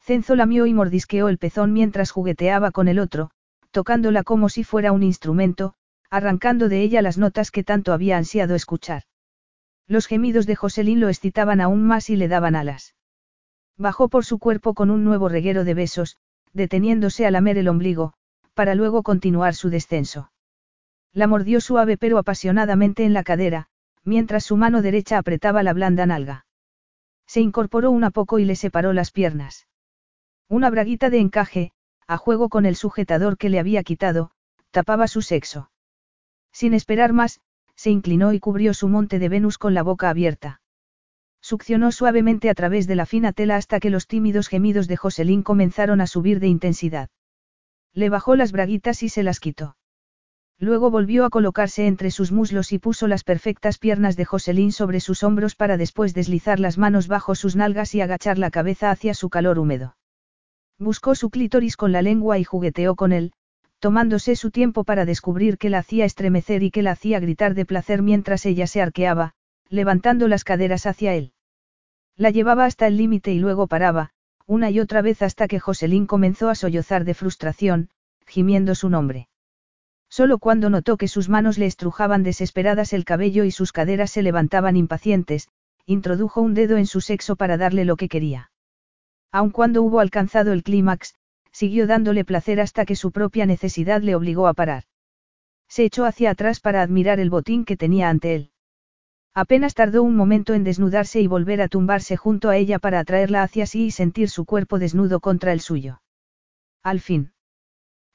Cenzo 0.00 0.36
lamió 0.36 0.66
y 0.66 0.74
mordisqueó 0.74 1.28
el 1.28 1.38
pezón 1.38 1.72
mientras 1.72 2.10
jugueteaba 2.10 2.70
con 2.70 2.88
el 2.88 2.98
otro, 2.98 3.30
tocándola 3.76 4.22
como 4.22 4.48
si 4.48 4.64
fuera 4.64 4.90
un 4.90 5.02
instrumento, 5.02 5.74
arrancando 6.08 6.70
de 6.70 6.80
ella 6.80 7.02
las 7.02 7.18
notas 7.18 7.50
que 7.50 7.62
tanto 7.62 7.92
había 7.92 8.16
ansiado 8.16 8.54
escuchar. 8.54 9.02
Los 9.86 10.06
gemidos 10.06 10.46
de 10.46 10.56
Joselín 10.56 10.98
lo 10.98 11.10
excitaban 11.10 11.60
aún 11.60 11.86
más 11.86 12.08
y 12.08 12.16
le 12.16 12.26
daban 12.26 12.56
alas. 12.56 12.94
Bajó 13.76 14.08
por 14.08 14.24
su 14.24 14.38
cuerpo 14.38 14.72
con 14.72 14.90
un 14.90 15.04
nuevo 15.04 15.28
reguero 15.28 15.62
de 15.64 15.74
besos, 15.74 16.16
deteniéndose 16.54 17.26
a 17.26 17.30
lamer 17.30 17.58
el 17.58 17.68
ombligo, 17.68 18.14
para 18.54 18.74
luego 18.74 19.02
continuar 19.02 19.54
su 19.54 19.68
descenso. 19.68 20.32
La 21.12 21.26
mordió 21.26 21.60
suave 21.60 21.98
pero 21.98 22.16
apasionadamente 22.16 23.04
en 23.04 23.12
la 23.12 23.24
cadera, 23.24 23.66
mientras 24.04 24.44
su 24.44 24.56
mano 24.56 24.80
derecha 24.80 25.18
apretaba 25.18 25.62
la 25.62 25.74
blanda 25.74 26.06
nalga. 26.06 26.46
Se 27.26 27.42
incorporó 27.42 27.90
un 27.90 28.10
poco 28.10 28.38
y 28.38 28.46
le 28.46 28.56
separó 28.56 28.94
las 28.94 29.10
piernas. 29.10 29.66
Una 30.48 30.70
braguita 30.70 31.10
de 31.10 31.18
encaje, 31.18 31.72
a 32.06 32.16
juego 32.16 32.48
con 32.48 32.66
el 32.66 32.76
sujetador 32.76 33.36
que 33.36 33.48
le 33.48 33.58
había 33.58 33.82
quitado, 33.82 34.30
tapaba 34.70 35.08
su 35.08 35.22
sexo. 35.22 35.70
Sin 36.52 36.74
esperar 36.74 37.12
más, 37.12 37.40
se 37.74 37.90
inclinó 37.90 38.32
y 38.32 38.40
cubrió 38.40 38.74
su 38.74 38.88
monte 38.88 39.18
de 39.18 39.28
Venus 39.28 39.58
con 39.58 39.74
la 39.74 39.82
boca 39.82 40.08
abierta. 40.08 40.60
Succionó 41.40 41.92
suavemente 41.92 42.50
a 42.50 42.54
través 42.54 42.86
de 42.86 42.96
la 42.96 43.06
fina 43.06 43.32
tela 43.32 43.56
hasta 43.56 43.78
que 43.78 43.90
los 43.90 44.06
tímidos 44.06 44.48
gemidos 44.48 44.88
de 44.88 44.96
Joselín 44.96 45.42
comenzaron 45.42 46.00
a 46.00 46.06
subir 46.06 46.40
de 46.40 46.48
intensidad. 46.48 47.10
Le 47.92 48.08
bajó 48.08 48.36
las 48.36 48.52
braguitas 48.52 49.02
y 49.02 49.08
se 49.08 49.22
las 49.22 49.38
quitó. 49.38 49.76
Luego 50.58 50.90
volvió 50.90 51.26
a 51.26 51.30
colocarse 51.30 51.86
entre 51.86 52.10
sus 52.10 52.32
muslos 52.32 52.72
y 52.72 52.78
puso 52.78 53.06
las 53.08 53.24
perfectas 53.24 53.78
piernas 53.78 54.16
de 54.16 54.24
Joselín 54.24 54.72
sobre 54.72 55.00
sus 55.00 55.22
hombros 55.22 55.54
para 55.54 55.76
después 55.76 56.14
deslizar 56.14 56.58
las 56.58 56.78
manos 56.78 57.08
bajo 57.08 57.34
sus 57.34 57.56
nalgas 57.56 57.94
y 57.94 58.00
agachar 58.00 58.38
la 58.38 58.50
cabeza 58.50 58.90
hacia 58.90 59.12
su 59.12 59.28
calor 59.28 59.58
húmedo. 59.58 59.96
Buscó 60.78 61.14
su 61.14 61.30
clítoris 61.30 61.76
con 61.76 61.92
la 61.92 62.02
lengua 62.02 62.38
y 62.38 62.44
jugueteó 62.44 62.96
con 62.96 63.12
él, 63.12 63.32
tomándose 63.78 64.36
su 64.36 64.50
tiempo 64.50 64.84
para 64.84 65.04
descubrir 65.04 65.56
que 65.58 65.70
la 65.70 65.78
hacía 65.78 66.04
estremecer 66.04 66.62
y 66.62 66.70
que 66.70 66.82
la 66.82 66.92
hacía 66.92 67.18
gritar 67.20 67.54
de 67.54 67.64
placer 67.64 68.02
mientras 68.02 68.44
ella 68.46 68.66
se 68.66 68.82
arqueaba, 68.82 69.32
levantando 69.68 70.28
las 70.28 70.44
caderas 70.44 70.86
hacia 70.86 71.14
él. 71.14 71.32
La 72.16 72.30
llevaba 72.30 72.64
hasta 72.64 72.86
el 72.86 72.96
límite 72.96 73.32
y 73.32 73.38
luego 73.38 73.66
paraba, 73.66 74.10
una 74.46 74.70
y 74.70 74.80
otra 74.80 75.02
vez 75.02 75.22
hasta 75.22 75.48
que 75.48 75.60
Joselín 75.60 76.06
comenzó 76.06 76.48
a 76.48 76.54
sollozar 76.54 77.04
de 77.04 77.14
frustración, 77.14 77.90
gimiendo 78.26 78.74
su 78.74 78.88
nombre. 78.88 79.28
Solo 80.08 80.38
cuando 80.38 80.70
notó 80.70 80.96
que 80.96 81.08
sus 81.08 81.28
manos 81.28 81.58
le 81.58 81.66
estrujaban 81.66 82.22
desesperadas 82.22 82.92
el 82.92 83.04
cabello 83.04 83.44
y 83.44 83.50
sus 83.50 83.72
caderas 83.72 84.10
se 84.10 84.22
levantaban 84.22 84.76
impacientes, 84.76 85.48
introdujo 85.84 86.40
un 86.40 86.54
dedo 86.54 86.76
en 86.76 86.86
su 86.86 87.00
sexo 87.00 87.36
para 87.36 87.56
darle 87.56 87.84
lo 87.84 87.96
que 87.96 88.08
quería. 88.08 88.50
Aun 89.32 89.50
cuando 89.50 89.82
hubo 89.82 90.00
alcanzado 90.00 90.52
el 90.52 90.62
clímax, 90.62 91.14
siguió 91.52 91.86
dándole 91.86 92.24
placer 92.24 92.60
hasta 92.60 92.84
que 92.84 92.96
su 92.96 93.12
propia 93.12 93.46
necesidad 93.46 94.02
le 94.02 94.14
obligó 94.14 94.46
a 94.46 94.54
parar. 94.54 94.84
Se 95.68 95.84
echó 95.84 96.04
hacia 96.04 96.30
atrás 96.30 96.60
para 96.60 96.82
admirar 96.82 97.20
el 97.20 97.30
botín 97.30 97.64
que 97.64 97.76
tenía 97.76 98.08
ante 98.08 98.34
él. 98.34 98.50
Apenas 99.34 99.74
tardó 99.74 100.02
un 100.02 100.16
momento 100.16 100.54
en 100.54 100.64
desnudarse 100.64 101.20
y 101.20 101.26
volver 101.26 101.60
a 101.60 101.68
tumbarse 101.68 102.16
junto 102.16 102.48
a 102.48 102.56
ella 102.56 102.78
para 102.78 103.00
atraerla 103.00 103.42
hacia 103.42 103.66
sí 103.66 103.86
y 103.86 103.90
sentir 103.90 104.30
su 104.30 104.46
cuerpo 104.46 104.78
desnudo 104.78 105.20
contra 105.20 105.52
el 105.52 105.60
suyo. 105.60 106.00
Al 106.82 107.00
fin. 107.00 107.32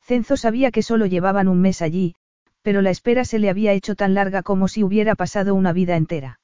Cenzo 0.01 0.35
sabía 0.35 0.71
que 0.71 0.81
solo 0.81 1.05
llevaban 1.05 1.47
un 1.47 1.61
mes 1.61 1.83
allí, 1.83 2.15
pero 2.63 2.81
la 2.81 2.89
espera 2.89 3.23
se 3.25 3.37
le 3.37 3.49
había 3.49 3.73
hecho 3.73 3.95
tan 3.95 4.13
larga 4.13 4.41
como 4.41 4.67
si 4.67 4.83
hubiera 4.83 5.15
pasado 5.15 5.53
una 5.55 5.73
vida 5.73 5.95
entera. 5.95 6.39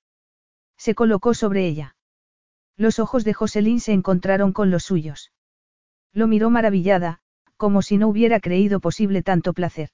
Se 0.78 0.94
colocó 0.94 1.34
sobre 1.34 1.68
ella. 1.68 1.97
Los 2.78 3.00
ojos 3.00 3.24
de 3.24 3.34
Joselín 3.34 3.80
se 3.80 3.92
encontraron 3.92 4.54
con 4.54 4.70
los 4.70 4.84
suyos. 4.84 5.32
Lo 6.14 6.28
miró 6.28 6.50
maravillada, 6.50 7.20
como 7.58 7.82
si 7.82 7.98
no 7.98 8.08
hubiera 8.08 8.40
creído 8.40 8.80
posible 8.80 9.24
tanto 9.24 9.54
placer. 9.54 9.90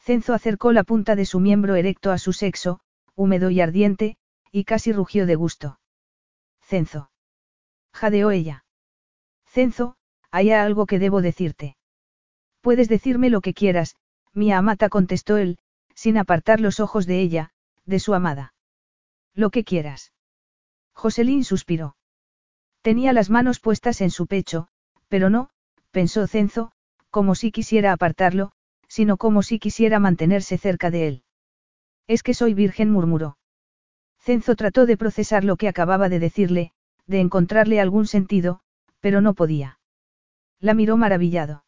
Cenzo 0.00 0.34
acercó 0.34 0.72
la 0.72 0.82
punta 0.82 1.14
de 1.14 1.24
su 1.24 1.38
miembro 1.38 1.76
erecto 1.76 2.10
a 2.10 2.18
su 2.18 2.32
sexo, 2.32 2.80
húmedo 3.14 3.50
y 3.50 3.60
ardiente, 3.60 4.16
y 4.50 4.64
casi 4.64 4.92
rugió 4.92 5.26
de 5.26 5.36
gusto. 5.36 5.78
Cenzo. 6.60 7.10
Jadeó 7.92 8.32
ella. 8.32 8.64
Cenzo, 9.46 9.96
hay 10.32 10.50
algo 10.50 10.86
que 10.86 10.98
debo 10.98 11.22
decirte. 11.22 11.76
Puedes 12.60 12.88
decirme 12.88 13.30
lo 13.30 13.40
que 13.40 13.54
quieras, 13.54 13.96
mi 14.32 14.52
amata 14.52 14.88
contestó 14.88 15.36
él, 15.36 15.58
sin 15.94 16.18
apartar 16.18 16.60
los 16.60 16.80
ojos 16.80 17.06
de 17.06 17.20
ella, 17.20 17.50
de 17.84 18.00
su 18.00 18.14
amada. 18.14 18.54
Lo 19.34 19.50
que 19.50 19.62
quieras. 19.62 20.12
Joselín 20.94 21.44
suspiró. 21.44 21.96
Tenía 22.82 23.12
las 23.12 23.30
manos 23.30 23.60
puestas 23.60 24.00
en 24.00 24.10
su 24.10 24.26
pecho, 24.26 24.68
pero 25.08 25.30
no, 25.30 25.50
pensó 25.90 26.26
Cenzo, 26.26 26.72
como 27.10 27.34
si 27.34 27.52
quisiera 27.52 27.92
apartarlo, 27.92 28.52
sino 28.88 29.16
como 29.16 29.42
si 29.42 29.58
quisiera 29.58 29.98
mantenerse 29.98 30.58
cerca 30.58 30.90
de 30.90 31.08
él. 31.08 31.24
Es 32.06 32.22
que 32.22 32.34
soy 32.34 32.54
virgen, 32.54 32.90
murmuró. 32.90 33.38
Cenzo 34.18 34.56
trató 34.56 34.86
de 34.86 34.96
procesar 34.96 35.44
lo 35.44 35.56
que 35.56 35.68
acababa 35.68 36.08
de 36.08 36.18
decirle, 36.18 36.72
de 37.06 37.20
encontrarle 37.20 37.80
algún 37.80 38.06
sentido, 38.06 38.60
pero 39.00 39.20
no 39.20 39.34
podía. 39.34 39.78
La 40.60 40.74
miró 40.74 40.96
maravillado. 40.96 41.64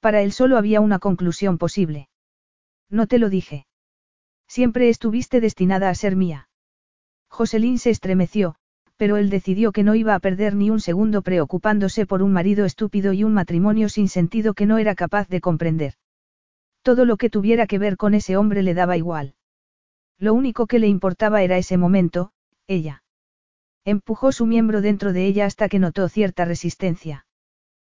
Para 0.00 0.20
él 0.22 0.32
solo 0.32 0.58
había 0.58 0.80
una 0.80 0.98
conclusión 0.98 1.58
posible. 1.58 2.08
No 2.88 3.06
te 3.06 3.18
lo 3.18 3.30
dije. 3.30 3.66
Siempre 4.48 4.88
estuviste 4.88 5.40
destinada 5.40 5.88
a 5.88 5.94
ser 5.94 6.16
mía. 6.16 6.49
Joselín 7.30 7.78
se 7.78 7.90
estremeció, 7.90 8.56
pero 8.96 9.16
él 9.16 9.30
decidió 9.30 9.72
que 9.72 9.82
no 9.82 9.94
iba 9.94 10.14
a 10.14 10.20
perder 10.20 10.54
ni 10.54 10.68
un 10.68 10.80
segundo 10.80 11.22
preocupándose 11.22 12.04
por 12.04 12.22
un 12.22 12.32
marido 12.32 12.66
estúpido 12.66 13.14
y 13.14 13.24
un 13.24 13.32
matrimonio 13.32 13.88
sin 13.88 14.08
sentido 14.08 14.52
que 14.52 14.66
no 14.66 14.76
era 14.76 14.94
capaz 14.94 15.28
de 15.28 15.40
comprender. 15.40 15.94
Todo 16.82 17.06
lo 17.06 17.16
que 17.16 17.30
tuviera 17.30 17.66
que 17.66 17.78
ver 17.78 17.96
con 17.96 18.12
ese 18.12 18.36
hombre 18.36 18.62
le 18.62 18.74
daba 18.74 18.96
igual. 18.98 19.34
Lo 20.18 20.34
único 20.34 20.66
que 20.66 20.78
le 20.78 20.88
importaba 20.88 21.42
era 21.42 21.56
ese 21.56 21.78
momento, 21.78 22.32
ella. 22.66 23.02
Empujó 23.86 24.32
su 24.32 24.44
miembro 24.44 24.82
dentro 24.82 25.14
de 25.14 25.26
ella 25.26 25.46
hasta 25.46 25.70
que 25.70 25.78
notó 25.78 26.08
cierta 26.10 26.44
resistencia. 26.44 27.26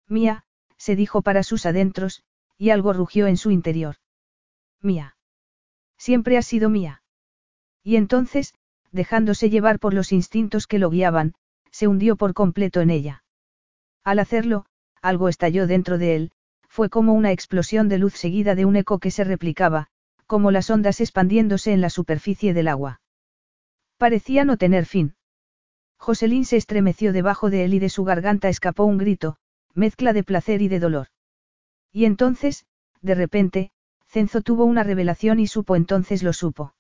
Mía, 0.07 0.45
se 0.77 0.97
dijo 0.97 1.23
para 1.23 1.43
sus 1.43 1.65
adentros, 1.65 2.25
y 2.59 2.71
algo 2.71 2.93
rugió 2.93 3.27
en 3.27 3.39
su 3.39 3.51
interior. 3.51 3.97
Mía. 4.83 5.17
Siempre 5.97 6.37
ha 6.37 6.43
sido 6.43 6.69
mía. 6.69 7.03
Y 7.83 7.97
entonces, 7.97 8.55
dejándose 8.93 9.51
llevar 9.51 9.79
por 9.79 9.95
los 9.95 10.13
instintos 10.13 10.67
que 10.67 10.79
lo 10.79 10.91
guiaban, 10.91 11.35
se 11.71 11.87
hundió 11.87 12.17
por 12.17 12.35
completo 12.35 12.81
en 12.81 12.91
ella. 12.91 13.25
Al 14.05 14.19
hacerlo, 14.19 14.67
algo 15.03 15.29
estalló 15.29 15.67
dentro 15.67 15.99
de 15.99 16.17
él, 16.17 16.33
fue 16.69 16.89
como 16.89 17.15
una 17.15 17.33
explosión 17.33 17.89
de 17.89 17.99
luz 17.99 18.15
seguida 18.15 18.55
de 18.55 18.65
un 18.65 18.77
eco 18.77 18.99
que 18.99 19.11
se 19.11 19.25
replicaba, 19.25 19.89
como 20.27 20.51
las 20.51 20.71
ondas 20.71 21.01
expandiéndose 21.01 21.73
en 21.73 21.81
la 21.81 21.91
superficie 21.91 22.55
del 22.55 22.69
agua. 22.69 23.01
Parecía 23.99 24.45
no 24.45 24.57
tener 24.57 24.87
fin. 24.87 25.15
Joselín 25.99 26.45
se 26.45 26.57
estremeció 26.57 27.13
debajo 27.13 27.51
de 27.51 27.65
él 27.65 27.75
y 27.75 27.79
de 27.79 27.89
su 27.89 28.05
garganta 28.05 28.49
escapó 28.49 28.85
un 28.85 28.97
grito, 28.97 29.37
mezcla 29.75 30.13
de 30.13 30.25
placer 30.25 30.63
y 30.63 30.69
de 30.69 30.81
dolor. 30.81 31.09
Y 31.93 32.05
entonces, 32.05 32.65
de 33.03 33.15
repente, 33.15 33.73
Cenzo 34.07 34.41
tuvo 34.41 34.65
una 34.65 34.83
revelación 34.83 35.41
y 35.41 35.47
supo 35.47 35.77
entonces 35.77 36.23
lo 36.23 36.33
supo. 36.33 36.75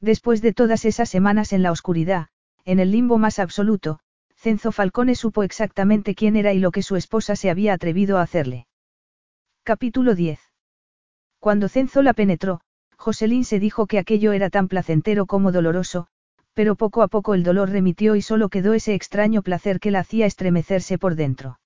Después 0.00 0.42
de 0.42 0.52
todas 0.52 0.84
esas 0.84 1.08
semanas 1.08 1.52
en 1.52 1.62
la 1.62 1.72
oscuridad, 1.72 2.28
en 2.64 2.78
el 2.78 2.90
limbo 2.90 3.18
más 3.18 3.38
absoluto, 3.38 4.00
Cenzo 4.36 4.72
Falcone 4.72 5.14
supo 5.14 5.42
exactamente 5.42 6.14
quién 6.14 6.36
era 6.36 6.52
y 6.52 6.58
lo 6.58 6.70
que 6.70 6.82
su 6.82 6.96
esposa 6.96 7.36
se 7.36 7.50
había 7.50 7.72
atrevido 7.72 8.18
a 8.18 8.22
hacerle. 8.22 8.66
Capítulo 9.62 10.14
10. 10.14 10.38
Cuando 11.38 11.68
Cenzo 11.68 12.02
la 12.02 12.12
penetró, 12.12 12.60
Joselín 12.96 13.44
se 13.44 13.58
dijo 13.58 13.86
que 13.86 13.98
aquello 13.98 14.32
era 14.32 14.50
tan 14.50 14.68
placentero 14.68 15.26
como 15.26 15.52
doloroso, 15.52 16.08
pero 16.54 16.76
poco 16.76 17.02
a 17.02 17.08
poco 17.08 17.34
el 17.34 17.42
dolor 17.42 17.70
remitió 17.70 18.16
y 18.16 18.22
solo 18.22 18.48
quedó 18.48 18.74
ese 18.74 18.94
extraño 18.94 19.42
placer 19.42 19.80
que 19.80 19.90
la 19.90 20.00
hacía 20.00 20.26
estremecerse 20.26 20.98
por 20.98 21.14
dentro. 21.14 21.58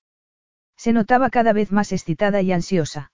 Se 0.75 0.93
notaba 0.93 1.29
cada 1.29 1.53
vez 1.53 1.71
más 1.71 1.91
excitada 1.91 2.41
y 2.41 2.51
ansiosa. 2.51 3.11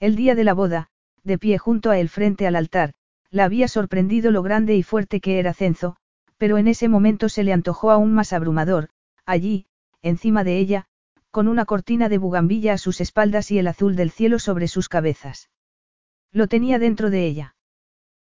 El 0.00 0.16
día 0.16 0.34
de 0.34 0.44
la 0.44 0.54
boda, 0.54 0.88
de 1.24 1.38
pie 1.38 1.58
junto 1.58 1.90
a 1.90 1.98
él 1.98 2.08
frente 2.08 2.46
al 2.46 2.56
altar, 2.56 2.92
la 3.30 3.44
había 3.44 3.68
sorprendido 3.68 4.30
lo 4.30 4.42
grande 4.42 4.76
y 4.76 4.82
fuerte 4.82 5.20
que 5.20 5.38
era 5.38 5.54
Cenzo, 5.54 5.96
pero 6.38 6.58
en 6.58 6.68
ese 6.68 6.88
momento 6.88 7.28
se 7.28 7.44
le 7.44 7.52
antojó 7.52 7.90
aún 7.90 8.12
más 8.12 8.32
abrumador, 8.32 8.88
allí, 9.24 9.66
encima 10.02 10.44
de 10.44 10.58
ella, 10.58 10.86
con 11.30 11.48
una 11.48 11.64
cortina 11.64 12.08
de 12.08 12.18
bugambilla 12.18 12.74
a 12.74 12.78
sus 12.78 13.00
espaldas 13.00 13.50
y 13.50 13.58
el 13.58 13.68
azul 13.68 13.96
del 13.96 14.10
cielo 14.10 14.38
sobre 14.38 14.68
sus 14.68 14.88
cabezas. 14.88 15.50
Lo 16.32 16.46
tenía 16.46 16.78
dentro 16.78 17.10
de 17.10 17.26
ella. 17.26 17.56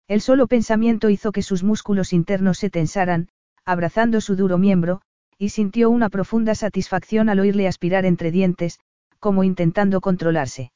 El 0.08 0.22
solo 0.22 0.48
pensamiento 0.48 1.10
hizo 1.10 1.32
que 1.32 1.42
sus 1.42 1.64
músculos 1.64 2.14
internos 2.14 2.58
se 2.58 2.70
tensaran, 2.70 3.30
abrazando 3.66 4.22
su 4.22 4.36
duro 4.36 4.58
miembro, 4.58 5.02
y 5.38 5.50
sintió 5.50 5.90
una 5.90 6.10
profunda 6.10 6.56
satisfacción 6.56 7.30
al 7.30 7.40
oírle 7.40 7.68
aspirar 7.68 8.06
entre 8.06 8.32
dientes, 8.32 8.80
como 9.20 9.44
intentando 9.44 10.02
controlarse. 10.02 10.72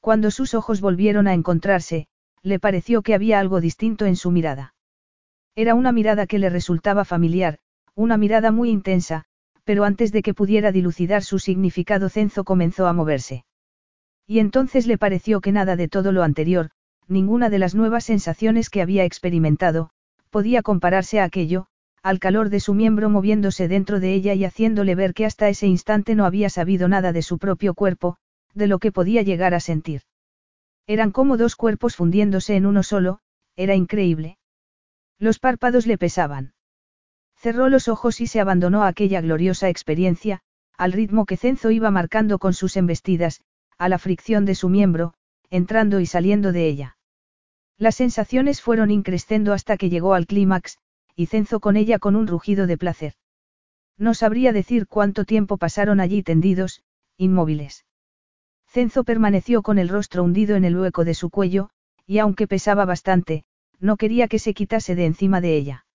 Cuando 0.00 0.30
sus 0.30 0.54
ojos 0.54 0.80
volvieron 0.80 1.28
a 1.28 1.34
encontrarse, 1.34 2.08
le 2.42 2.58
pareció 2.58 3.02
que 3.02 3.14
había 3.14 3.38
algo 3.38 3.60
distinto 3.60 4.06
en 4.06 4.16
su 4.16 4.30
mirada. 4.30 4.74
Era 5.54 5.74
una 5.74 5.92
mirada 5.92 6.26
que 6.26 6.38
le 6.38 6.48
resultaba 6.48 7.04
familiar, 7.04 7.58
una 7.94 8.16
mirada 8.16 8.50
muy 8.50 8.70
intensa, 8.70 9.24
pero 9.64 9.84
antes 9.84 10.10
de 10.12 10.22
que 10.22 10.34
pudiera 10.34 10.72
dilucidar 10.72 11.22
su 11.22 11.38
significado 11.38 12.08
Cenzo 12.08 12.44
comenzó 12.44 12.86
a 12.86 12.92
moverse. 12.92 13.44
Y 14.26 14.38
entonces 14.38 14.86
le 14.86 14.96
pareció 14.96 15.40
que 15.40 15.52
nada 15.52 15.76
de 15.76 15.88
todo 15.88 16.12
lo 16.12 16.22
anterior, 16.22 16.70
ninguna 17.08 17.50
de 17.50 17.58
las 17.58 17.74
nuevas 17.74 18.04
sensaciones 18.04 18.70
que 18.70 18.80
había 18.80 19.04
experimentado, 19.04 19.90
podía 20.30 20.62
compararse 20.62 21.20
a 21.20 21.24
aquello, 21.24 21.66
al 22.02 22.18
calor 22.20 22.48
de 22.48 22.60
su 22.60 22.72
miembro 22.72 23.10
moviéndose 23.10 23.68
dentro 23.68 24.00
de 24.00 24.14
ella 24.14 24.32
y 24.34 24.44
haciéndole 24.44 24.94
ver 24.94 25.12
que 25.12 25.26
hasta 25.26 25.48
ese 25.48 25.66
instante 25.66 26.14
no 26.14 26.24
había 26.24 26.48
sabido 26.48 26.88
nada 26.88 27.12
de 27.12 27.22
su 27.22 27.38
propio 27.38 27.74
cuerpo, 27.74 28.16
de 28.54 28.66
lo 28.66 28.78
que 28.78 28.92
podía 28.92 29.22
llegar 29.22 29.52
a 29.52 29.60
sentir. 29.60 30.02
Eran 30.86 31.10
como 31.10 31.36
dos 31.36 31.56
cuerpos 31.56 31.96
fundiéndose 31.96 32.56
en 32.56 32.66
uno 32.66 32.82
solo, 32.82 33.20
era 33.56 33.74
increíble. 33.74 34.38
Los 35.18 35.38
párpados 35.38 35.86
le 35.86 35.98
pesaban. 35.98 36.54
Cerró 37.36 37.68
los 37.68 37.88
ojos 37.88 38.20
y 38.20 38.26
se 38.26 38.40
abandonó 38.40 38.82
a 38.82 38.88
aquella 38.88 39.20
gloriosa 39.20 39.68
experiencia, 39.68 40.40
al 40.76 40.92
ritmo 40.92 41.26
que 41.26 41.36
Cenzo 41.36 41.70
iba 41.70 41.90
marcando 41.90 42.38
con 42.38 42.54
sus 42.54 42.76
embestidas, 42.76 43.40
a 43.78 43.88
la 43.88 43.98
fricción 43.98 44.44
de 44.44 44.54
su 44.54 44.68
miembro, 44.68 45.14
entrando 45.50 46.00
y 46.00 46.06
saliendo 46.06 46.52
de 46.52 46.68
ella. 46.68 46.96
Las 47.76 47.96
sensaciones 47.96 48.60
fueron 48.60 48.90
increciendo 48.90 49.52
hasta 49.52 49.76
que 49.76 49.88
llegó 49.88 50.14
al 50.14 50.26
clímax, 50.26 50.78
y 51.16 51.26
Cenzo 51.26 51.60
con 51.60 51.76
ella 51.76 51.98
con 51.98 52.16
un 52.16 52.26
rugido 52.26 52.66
de 52.66 52.78
placer. 52.78 53.14
No 53.96 54.14
sabría 54.14 54.52
decir 54.52 54.86
cuánto 54.86 55.24
tiempo 55.24 55.58
pasaron 55.58 56.00
allí 56.00 56.22
tendidos, 56.22 56.82
inmóviles. 57.16 57.84
Cenzo 58.72 59.02
permaneció 59.02 59.62
con 59.62 59.80
el 59.80 59.88
rostro 59.88 60.22
hundido 60.22 60.54
en 60.54 60.64
el 60.64 60.78
hueco 60.78 61.04
de 61.04 61.14
su 61.14 61.28
cuello, 61.28 61.70
y 62.06 62.18
aunque 62.18 62.46
pesaba 62.46 62.84
bastante, 62.84 63.44
no 63.80 63.96
quería 63.96 64.28
que 64.28 64.38
se 64.38 64.54
quitase 64.54 64.94
de 64.94 65.06
encima 65.06 65.40
de 65.40 65.56
ella. 65.56 65.86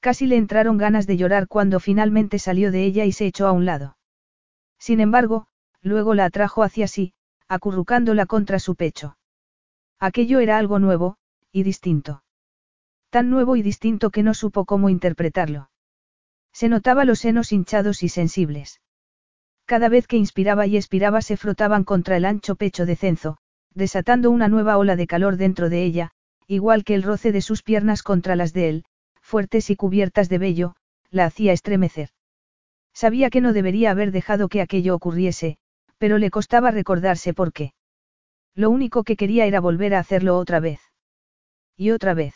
Casi 0.00 0.26
le 0.26 0.36
entraron 0.36 0.78
ganas 0.78 1.06
de 1.06 1.18
llorar 1.18 1.46
cuando 1.46 1.78
finalmente 1.78 2.38
salió 2.38 2.72
de 2.72 2.84
ella 2.84 3.04
y 3.04 3.12
se 3.12 3.26
echó 3.26 3.46
a 3.46 3.52
un 3.52 3.66
lado. 3.66 3.98
Sin 4.78 4.98
embargo, 5.00 5.46
luego 5.82 6.14
la 6.14 6.24
atrajo 6.24 6.62
hacia 6.62 6.88
sí, 6.88 7.12
acurrucándola 7.48 8.24
contra 8.24 8.58
su 8.60 8.76
pecho. 8.76 9.18
Aquello 9.98 10.40
era 10.40 10.56
algo 10.56 10.78
nuevo, 10.78 11.18
y 11.52 11.64
distinto. 11.64 12.22
Tan 13.10 13.28
nuevo 13.28 13.56
y 13.56 13.62
distinto 13.62 14.08
que 14.08 14.22
no 14.22 14.32
supo 14.32 14.64
cómo 14.64 14.88
interpretarlo. 14.88 15.68
Se 16.50 16.70
notaba 16.70 17.04
los 17.04 17.18
senos 17.18 17.52
hinchados 17.52 18.02
y 18.02 18.08
sensibles. 18.08 18.80
Cada 19.70 19.88
vez 19.88 20.08
que 20.08 20.16
inspiraba 20.16 20.66
y 20.66 20.76
expiraba 20.76 21.22
se 21.22 21.36
frotaban 21.36 21.84
contra 21.84 22.16
el 22.16 22.24
ancho 22.24 22.56
pecho 22.56 22.86
de 22.86 22.96
Cenzo, 22.96 23.36
desatando 23.72 24.32
una 24.32 24.48
nueva 24.48 24.76
ola 24.76 24.96
de 24.96 25.06
calor 25.06 25.36
dentro 25.36 25.68
de 25.68 25.84
ella, 25.84 26.10
igual 26.48 26.82
que 26.82 26.96
el 26.96 27.04
roce 27.04 27.30
de 27.30 27.40
sus 27.40 27.62
piernas 27.62 28.02
contra 28.02 28.34
las 28.34 28.52
de 28.52 28.68
él, 28.68 28.84
fuertes 29.22 29.70
y 29.70 29.76
cubiertas 29.76 30.28
de 30.28 30.38
vello, 30.38 30.74
la 31.12 31.26
hacía 31.26 31.52
estremecer. 31.52 32.08
Sabía 32.94 33.30
que 33.30 33.40
no 33.40 33.52
debería 33.52 33.92
haber 33.92 34.10
dejado 34.10 34.48
que 34.48 34.60
aquello 34.60 34.92
ocurriese, 34.92 35.56
pero 35.98 36.18
le 36.18 36.32
costaba 36.32 36.72
recordarse 36.72 37.32
por 37.32 37.52
qué. 37.52 37.72
Lo 38.56 38.70
único 38.70 39.04
que 39.04 39.14
quería 39.14 39.46
era 39.46 39.60
volver 39.60 39.94
a 39.94 40.00
hacerlo 40.00 40.36
otra 40.36 40.58
vez. 40.58 40.80
Y 41.76 41.92
otra 41.92 42.12
vez. 42.14 42.34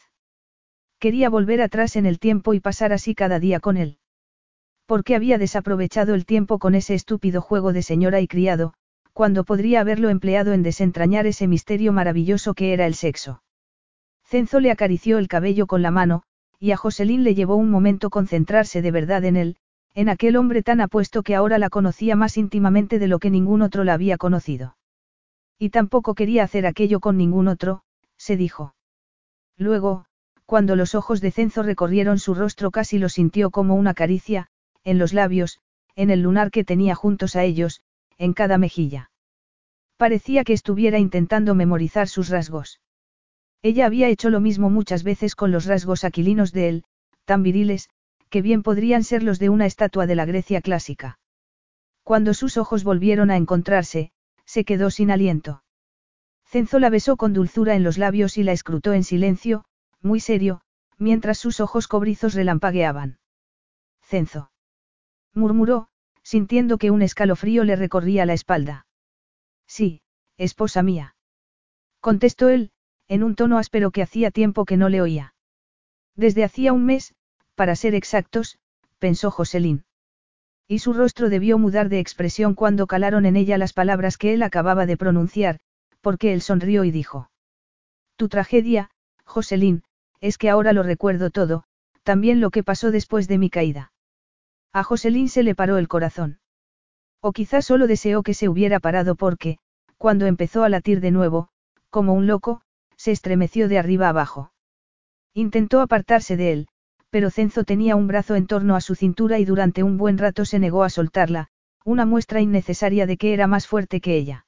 Quería 1.01 1.31
volver 1.31 1.63
atrás 1.63 1.97
en 1.97 2.07
el 2.07 2.21
tiempo 2.21 2.55
y 2.55 2.61
pasar 2.61 2.93
así 2.93 3.17
cada 3.17 3.41
día 3.41 3.59
con 3.59 3.77
él. 3.77 3.99
¿Por 4.87 5.03
qué 5.03 5.17
había 5.17 5.39
desaprovechado 5.39 6.15
el 6.15 6.27
tiempo 6.27 6.59
con 6.59 6.75
ese 6.75 6.95
estúpido 6.95 7.41
juego 7.41 7.73
de 7.73 7.83
señora 7.83 8.21
y 8.21 8.29
criado, 8.29 8.75
cuando 9.15 9.45
podría 9.45 9.81
haberlo 9.81 10.11
empleado 10.11 10.53
en 10.53 10.63
desentrañar 10.63 11.27
ese 11.27 11.49
misterio 11.49 11.93
maravilloso 11.93 12.53
que 12.53 12.75
era 12.75 12.87
el 12.87 12.95
sexo? 12.95 13.43
Cenzo 14.25 14.61
le 14.61 14.71
acarició 14.71 15.19
el 15.19 15.29
cabello 15.29 15.67
con 15.67 15.81
la 15.81 15.91
mano, 15.91 16.23
y 16.59 16.73
a 16.73 16.77
Joselín 16.77 17.25
le 17.25 17.35
llevó 17.35 17.57
un 17.57 17.71
momento 17.71 18.11
concentrarse 18.11 18.83
de 18.83 18.91
verdad 18.91 19.25
en 19.25 19.37
él, 19.37 19.57
en 19.95 20.09
aquel 20.09 20.37
hombre 20.37 20.63
tan 20.63 20.81
apuesto 20.81 21.23
que 21.23 21.35
ahora 21.35 21.59
la 21.59 21.71
conocía 21.71 22.17
más 22.17 22.37
íntimamente 22.37 22.99
de 22.99 23.07
lo 23.07 23.19
que 23.19 23.31
ningún 23.31 23.63
otro 23.63 23.85
la 23.85 23.95
había 23.95 24.19
conocido. 24.19 24.77
Y 25.59 25.71
tampoco 25.71 26.15
quería 26.15 26.43
hacer 26.43 26.67
aquello 26.67 27.01
con 27.01 27.17
ningún 27.17 27.49
otro, 27.49 27.83
se 28.17 28.37
dijo. 28.37 28.75
Luego, 29.57 30.07
cuando 30.47 30.77
los 30.77 30.95
ojos 30.95 31.21
de 31.21 31.31
Cenzo 31.31 31.63
recorrieron 31.63 32.19
su 32.19 32.35
rostro 32.35 32.71
casi 32.71 32.99
lo 32.99 33.09
sintió 33.09 33.51
como 33.51 33.77
una 33.77 33.95
caricia, 33.95 34.49
en 34.85 34.99
los 34.99 35.13
labios, 35.13 35.59
en 35.97 36.11
el 36.11 36.21
lunar 36.23 36.51
que 36.51 36.65
tenía 36.65 36.95
juntos 36.95 37.37
a 37.37 37.45
ellos, 37.45 37.83
en 38.19 38.33
cada 38.33 38.59
mejilla. 38.59 39.11
Parecía 39.97 40.45
que 40.45 40.53
estuviera 40.53 40.99
intentando 40.99 41.55
memorizar 41.55 42.09
sus 42.09 42.29
rasgos. 42.29 42.81
Ella 43.63 43.87
había 43.87 44.09
hecho 44.09 44.29
lo 44.29 44.41
mismo 44.41 44.71
muchas 44.71 45.05
veces 45.05 45.35
con 45.35 45.51
los 45.51 45.65
rasgos 45.65 46.05
aquilinos 46.05 46.53
de 46.53 46.69
él, 46.69 46.85
tan 47.25 47.43
viriles, 47.43 47.89
que 48.29 48.43
bien 48.43 48.63
podrían 48.63 49.05
ser 49.05 49.23
los 49.23 49.39
de 49.39 49.49
una 49.49 49.67
estatua 49.67 50.07
de 50.07 50.17
la 50.17 50.27
Grecia 50.27 50.61
clásica. 50.61 51.19
Cuando 52.03 52.35
sus 52.35 52.59
ojos 52.59 52.85
volvieron 52.85 53.31
a 53.31 53.37
encontrarse, 53.37 54.11
se 54.45 54.65
quedó 54.65 54.91
sin 54.91 55.11
aliento. 55.11 55.63
Cenzo 56.45 56.79
la 56.79 56.91
besó 56.91 57.17
con 57.17 57.33
dulzura 57.33 57.75
en 57.75 57.85
los 57.85 57.97
labios 57.97 58.37
y 58.37 58.43
la 58.43 58.53
escrutó 58.53 58.93
en 58.93 59.05
silencio, 59.05 59.65
muy 60.03 60.21
serio, 60.21 60.61
mientras 60.99 61.39
sus 61.39 61.61
ojos 61.61 61.89
cobrizos 61.89 62.35
relampagueaban. 62.35 63.19
Cenzo 64.03 64.51
murmuró, 65.35 65.89
sintiendo 66.23 66.79
que 66.79 66.91
un 66.91 67.03
escalofrío 67.03 67.65
le 67.65 67.77
recorría 67.77 68.27
la 68.27 68.33
espalda. 68.33 68.87
Sí, 69.67 70.03
esposa 70.37 70.83
mía. 70.83 71.17
Contestó 72.01 72.49
él, 72.49 72.71
en 73.09 73.23
un 73.23 73.35
tono 73.35 73.59
áspero 73.59 73.91
que 73.91 74.03
hacía 74.03 74.31
tiempo 74.31 74.65
que 74.65 74.77
no 74.77 74.89
le 74.89 75.03
oía. 75.03 75.35
Desde 76.17 76.45
hacía 76.45 76.73
un 76.73 76.87
mes, 76.87 77.15
para 77.55 77.77
ser 77.77 77.95
exactos, 77.95 78.59
pensó 78.99 79.31
Joselín. 79.31 79.85
Y 80.67 80.79
su 80.79 80.93
rostro 80.93 81.29
debió 81.29 81.59
mudar 81.59 81.89
de 81.89 82.01
expresión 82.01 82.55
cuando 82.55 82.87
calaron 82.87 83.27
en 83.27 83.37
ella 83.37 83.59
las 83.59 83.73
palabras 83.73 84.17
que 84.17 84.33
él 84.33 84.43
acababa 84.43 84.87
de 84.87 84.97
pronunciar, 84.97 85.61
porque 86.01 86.33
él 86.33 86.41
sonrió 86.41 86.85
y 86.85 86.91
dijo. 86.91 87.31
Tu 88.17 88.29
tragedia, 88.29 88.91
Joselín, 89.25 89.83
es 90.21 90.39
que 90.39 90.49
ahora 90.49 90.73
lo 90.73 90.83
recuerdo 90.83 91.31
todo, 91.31 91.65
también 92.03 92.41
lo 92.41 92.51
que 92.51 92.63
pasó 92.63 92.91
después 92.91 93.29
de 93.29 93.39
mi 93.39 93.51
caída. 93.51 93.93
A 94.75 94.83
Joselín 94.83 95.29
se 95.29 95.45
le 95.45 95.55
paró 95.55 95.79
el 95.79 95.87
corazón. 95.87 96.41
O 97.21 97.31
quizás 97.33 97.65
solo 97.65 97.87
deseó 97.87 98.25
que 98.25 98.35
se 98.35 98.49
hubiera 98.49 98.81
parado 98.81 99.15
porque, 99.15 99.59
cuando 99.99 100.27
empezó 100.27 100.65
a 100.65 100.69
latir 100.69 101.01
de 101.01 101.13
nuevo, 101.13 101.49
como 101.91 102.13
un 102.13 102.27
loco, 102.27 102.61
se 102.97 103.13
estremeció 103.13 103.69
de 103.69 103.79
arriba 103.79 104.09
abajo. 104.09 104.53
Intentó 105.33 105.81
apartarse 105.81 106.37
de 106.37 106.53
él, 106.53 106.69
pero 107.09 107.31
Cenzo 107.31 107.63
tenía 107.63 107.95
un 107.95 108.09
brazo 108.09 108.35
en 108.35 108.49
torno 108.49 108.75
a 108.75 108.81
su 108.81 108.97
cintura 108.97 109.39
y 109.39 109.45
durante 109.45 109.85
un 109.85 109.97
buen 109.97 110.19
rato 110.19 110.45
se 110.45 110.59
negó 110.59 110.83
a 110.83 110.91
soltarla, 110.91 111.51
una 111.85 112.05
muestra 112.05 112.41
innecesaria 112.41 113.07
de 113.07 113.17
que 113.17 113.33
era 113.33 113.47
más 113.47 113.69
fuerte 113.69 114.01
que 114.01 114.17
ella. 114.17 114.45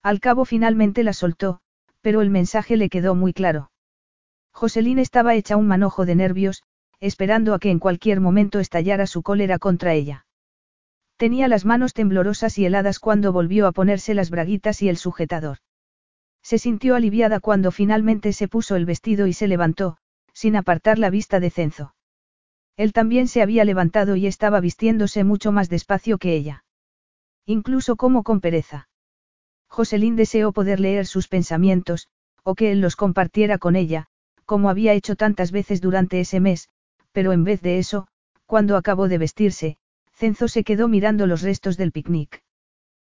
Al 0.00 0.20
cabo 0.20 0.44
finalmente 0.44 1.02
la 1.02 1.12
soltó, 1.12 1.60
pero 2.02 2.22
el 2.22 2.30
mensaje 2.30 2.76
le 2.76 2.88
quedó 2.88 3.16
muy 3.16 3.32
claro. 3.32 3.72
Joselín 4.52 5.00
estaba 5.00 5.34
hecha 5.34 5.56
un 5.56 5.66
manojo 5.66 6.06
de 6.06 6.14
nervios, 6.14 6.62
esperando 7.00 7.54
a 7.54 7.58
que 7.58 7.70
en 7.70 7.78
cualquier 7.78 8.20
momento 8.20 8.60
estallara 8.60 9.06
su 9.06 9.22
cólera 9.22 9.58
contra 9.58 9.94
ella. 9.94 10.26
Tenía 11.16 11.48
las 11.48 11.64
manos 11.64 11.92
temblorosas 11.92 12.58
y 12.58 12.66
heladas 12.66 12.98
cuando 12.98 13.32
volvió 13.32 13.66
a 13.66 13.72
ponerse 13.72 14.14
las 14.14 14.30
braguitas 14.30 14.80
y 14.82 14.88
el 14.88 14.96
sujetador. 14.96 15.58
Se 16.42 16.58
sintió 16.58 16.94
aliviada 16.94 17.40
cuando 17.40 17.70
finalmente 17.70 18.32
se 18.32 18.48
puso 18.48 18.76
el 18.76 18.86
vestido 18.86 19.26
y 19.26 19.32
se 19.32 19.46
levantó, 19.46 19.98
sin 20.32 20.56
apartar 20.56 20.98
la 20.98 21.10
vista 21.10 21.40
de 21.40 21.50
Cenzo. 21.50 21.94
Él 22.76 22.92
también 22.94 23.28
se 23.28 23.42
había 23.42 23.64
levantado 23.64 24.16
y 24.16 24.26
estaba 24.26 24.60
vistiéndose 24.60 25.24
mucho 25.24 25.52
más 25.52 25.68
despacio 25.68 26.16
que 26.16 26.34
ella. 26.34 26.64
Incluso 27.44 27.96
como 27.96 28.22
con 28.22 28.40
pereza. 28.40 28.88
Joselín 29.68 30.16
deseó 30.16 30.52
poder 30.52 30.80
leer 30.80 31.06
sus 31.06 31.28
pensamientos, 31.28 32.08
o 32.42 32.54
que 32.54 32.72
él 32.72 32.80
los 32.80 32.96
compartiera 32.96 33.58
con 33.58 33.76
ella, 33.76 34.06
como 34.46 34.70
había 34.70 34.94
hecho 34.94 35.14
tantas 35.14 35.52
veces 35.52 35.80
durante 35.80 36.20
ese 36.20 36.40
mes, 36.40 36.70
pero 37.12 37.32
en 37.32 37.44
vez 37.44 37.60
de 37.62 37.78
eso, 37.78 38.06
cuando 38.46 38.76
acabó 38.76 39.08
de 39.08 39.18
vestirse, 39.18 39.78
Cenzo 40.12 40.48
se 40.48 40.64
quedó 40.64 40.88
mirando 40.88 41.26
los 41.26 41.42
restos 41.42 41.76
del 41.76 41.92
picnic. 41.92 42.42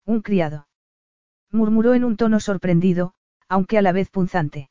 Un 0.05 0.23
criado. 0.23 0.69
Murmuró 1.51 1.95
en 1.95 2.05
un 2.05 2.17
tono 2.17 2.41
sorprendido, 2.41 3.15
aunque 3.49 3.79
a 3.79 3.83
la 3.83 3.93
vez 3.93 4.11
punzante. 4.11 4.71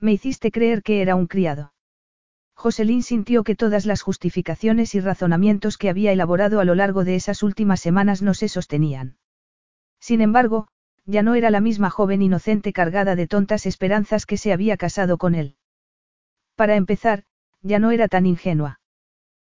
Me 0.00 0.12
hiciste 0.12 0.50
creer 0.50 0.82
que 0.82 1.02
era 1.02 1.14
un 1.14 1.26
criado. 1.26 1.72
Joselín 2.54 3.02
sintió 3.02 3.44
que 3.44 3.54
todas 3.54 3.86
las 3.86 4.02
justificaciones 4.02 4.94
y 4.94 5.00
razonamientos 5.00 5.78
que 5.78 5.88
había 5.88 6.12
elaborado 6.12 6.60
a 6.60 6.64
lo 6.64 6.74
largo 6.74 7.04
de 7.04 7.14
esas 7.14 7.42
últimas 7.42 7.80
semanas 7.80 8.20
no 8.20 8.34
se 8.34 8.48
sostenían. 8.48 9.16
Sin 10.00 10.20
embargo, 10.20 10.68
ya 11.04 11.22
no 11.22 11.34
era 11.34 11.50
la 11.50 11.60
misma 11.60 11.88
joven 11.88 12.20
inocente 12.20 12.72
cargada 12.72 13.16
de 13.16 13.26
tontas 13.26 13.64
esperanzas 13.64 14.26
que 14.26 14.36
se 14.36 14.52
había 14.52 14.76
casado 14.76 15.18
con 15.18 15.34
él. 15.34 15.56
Para 16.56 16.76
empezar, 16.76 17.24
ya 17.62 17.78
no 17.78 17.90
era 17.90 18.08
tan 18.08 18.26
ingenua. 18.26 18.80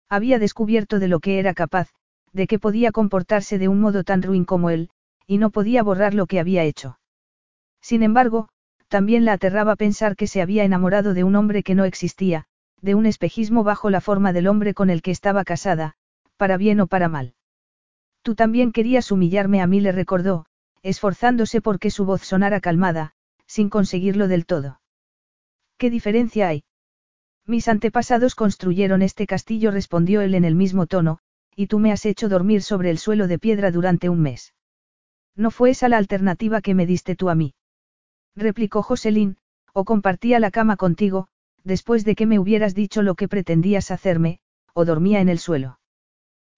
Había 0.09 0.39
descubierto 0.39 0.99
de 0.99 1.07
lo 1.07 1.19
que 1.19 1.39
era 1.39 1.53
capaz, 1.53 1.89
de 2.33 2.47
que 2.47 2.59
podía 2.59 2.91
comportarse 2.91 3.57
de 3.57 3.67
un 3.67 3.79
modo 3.79 4.03
tan 4.03 4.21
ruin 4.21 4.45
como 4.45 4.69
él, 4.69 4.89
y 5.25 5.37
no 5.37 5.49
podía 5.49 5.83
borrar 5.83 6.13
lo 6.13 6.25
que 6.25 6.39
había 6.39 6.63
hecho. 6.63 6.99
Sin 7.81 8.03
embargo, 8.03 8.49
también 8.87 9.25
la 9.25 9.33
aterraba 9.33 9.75
pensar 9.75 10.15
que 10.15 10.27
se 10.27 10.41
había 10.41 10.63
enamorado 10.63 11.13
de 11.13 11.23
un 11.23 11.35
hombre 11.35 11.63
que 11.63 11.75
no 11.75 11.83
existía, 11.83 12.45
de 12.81 12.95
un 12.95 13.05
espejismo 13.05 13.63
bajo 13.63 13.89
la 13.89 14.01
forma 14.01 14.33
del 14.33 14.47
hombre 14.47 14.73
con 14.73 14.89
el 14.89 15.01
que 15.01 15.11
estaba 15.11 15.43
casada, 15.43 15.95
para 16.37 16.57
bien 16.57 16.79
o 16.79 16.87
para 16.87 17.09
mal. 17.09 17.33
Tú 18.21 18.35
también 18.35 18.71
querías 18.71 19.11
humillarme 19.11 19.61
a 19.61 19.67
mí, 19.67 19.81
le 19.81 19.91
recordó, 19.91 20.45
esforzándose 20.83 21.61
porque 21.61 21.91
su 21.91 22.05
voz 22.05 22.21
sonara 22.21 22.61
calmada, 22.61 23.13
sin 23.45 23.69
conseguirlo 23.69 24.27
del 24.27 24.45
todo. 24.45 24.79
¿Qué 25.77 25.89
diferencia 25.89 26.47
hay? 26.47 26.63
Mis 27.47 27.69
antepasados 27.69 28.35
construyeron 28.35 29.01
este 29.01 29.25
castillo, 29.25 29.71
respondió 29.71 30.19
él 30.19 30.35
en 30.35 30.43
el 30.43 30.53
mismo 30.53 30.85
tono, 30.85 31.19
y 31.55 31.67
tú 31.67 31.79
me 31.79 31.93
has 31.93 32.05
hecho 32.05 32.27
dormir 32.27 32.61
sobre 32.61 32.89
el 32.89 32.97
suelo 32.97 33.27
de 33.27 33.39
piedra 33.39 33.71
durante 33.71 34.09
un 34.09 34.19
mes. 34.19 34.53
No 35.33 35.49
fue 35.49 35.69
esa 35.69 35.87
la 35.87 35.97
alternativa 35.97 36.59
que 36.59 36.75
me 36.75 36.85
diste 36.85 37.15
tú 37.15 37.29
a 37.29 37.35
mí. 37.35 37.55
Replicó 38.35 38.83
Joselín, 38.83 39.37
o 39.71 39.85
compartía 39.85 40.41
la 40.41 40.51
cama 40.51 40.75
contigo, 40.75 41.29
después 41.63 42.03
de 42.03 42.15
que 42.15 42.25
me 42.25 42.37
hubieras 42.37 42.75
dicho 42.75 43.01
lo 43.01 43.15
que 43.15 43.29
pretendías 43.29 43.91
hacerme, 43.91 44.39
o 44.73 44.83
dormía 44.83 45.21
en 45.21 45.29
el 45.29 45.39
suelo. 45.39 45.79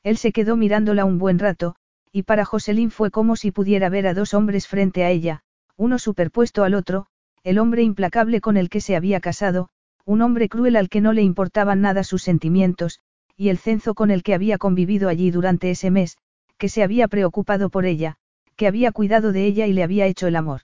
Él 0.01 0.17
se 0.17 0.31
quedó 0.31 0.55
mirándola 0.55 1.05
un 1.05 1.19
buen 1.19 1.37
rato, 1.37 1.75
y 2.11 2.23
para 2.23 2.45
Joselín 2.45 2.89
fue 2.89 3.11
como 3.11 3.35
si 3.35 3.51
pudiera 3.51 3.89
ver 3.89 4.07
a 4.07 4.15
dos 4.15 4.33
hombres 4.33 4.67
frente 4.67 5.03
a 5.03 5.11
ella, 5.11 5.43
uno 5.77 5.99
superpuesto 5.99 6.63
al 6.63 6.73
otro, 6.73 7.05
el 7.43 7.59
hombre 7.59 7.83
implacable 7.83 8.41
con 8.41 8.57
el 8.57 8.69
que 8.69 8.81
se 8.81 8.95
había 8.95 9.19
casado, 9.19 9.69
un 10.05 10.21
hombre 10.21 10.49
cruel 10.49 10.75
al 10.75 10.89
que 10.89 11.01
no 11.01 11.13
le 11.13 11.21
importaban 11.21 11.81
nada 11.81 12.03
sus 12.03 12.23
sentimientos, 12.23 12.99
y 13.35 13.49
el 13.49 13.57
cenzo 13.57 13.93
con 13.93 14.11
el 14.11 14.23
que 14.23 14.33
había 14.33 14.57
convivido 14.57 15.07
allí 15.09 15.31
durante 15.31 15.71
ese 15.71 15.91
mes, 15.91 16.17
que 16.57 16.69
se 16.69 16.83
había 16.83 17.07
preocupado 17.07 17.69
por 17.69 17.85
ella, 17.85 18.17
que 18.55 18.67
había 18.67 18.91
cuidado 18.91 19.31
de 19.31 19.45
ella 19.45 19.65
y 19.65 19.73
le 19.73 19.83
había 19.83 20.05
hecho 20.05 20.27
el 20.27 20.35
amor. 20.35 20.61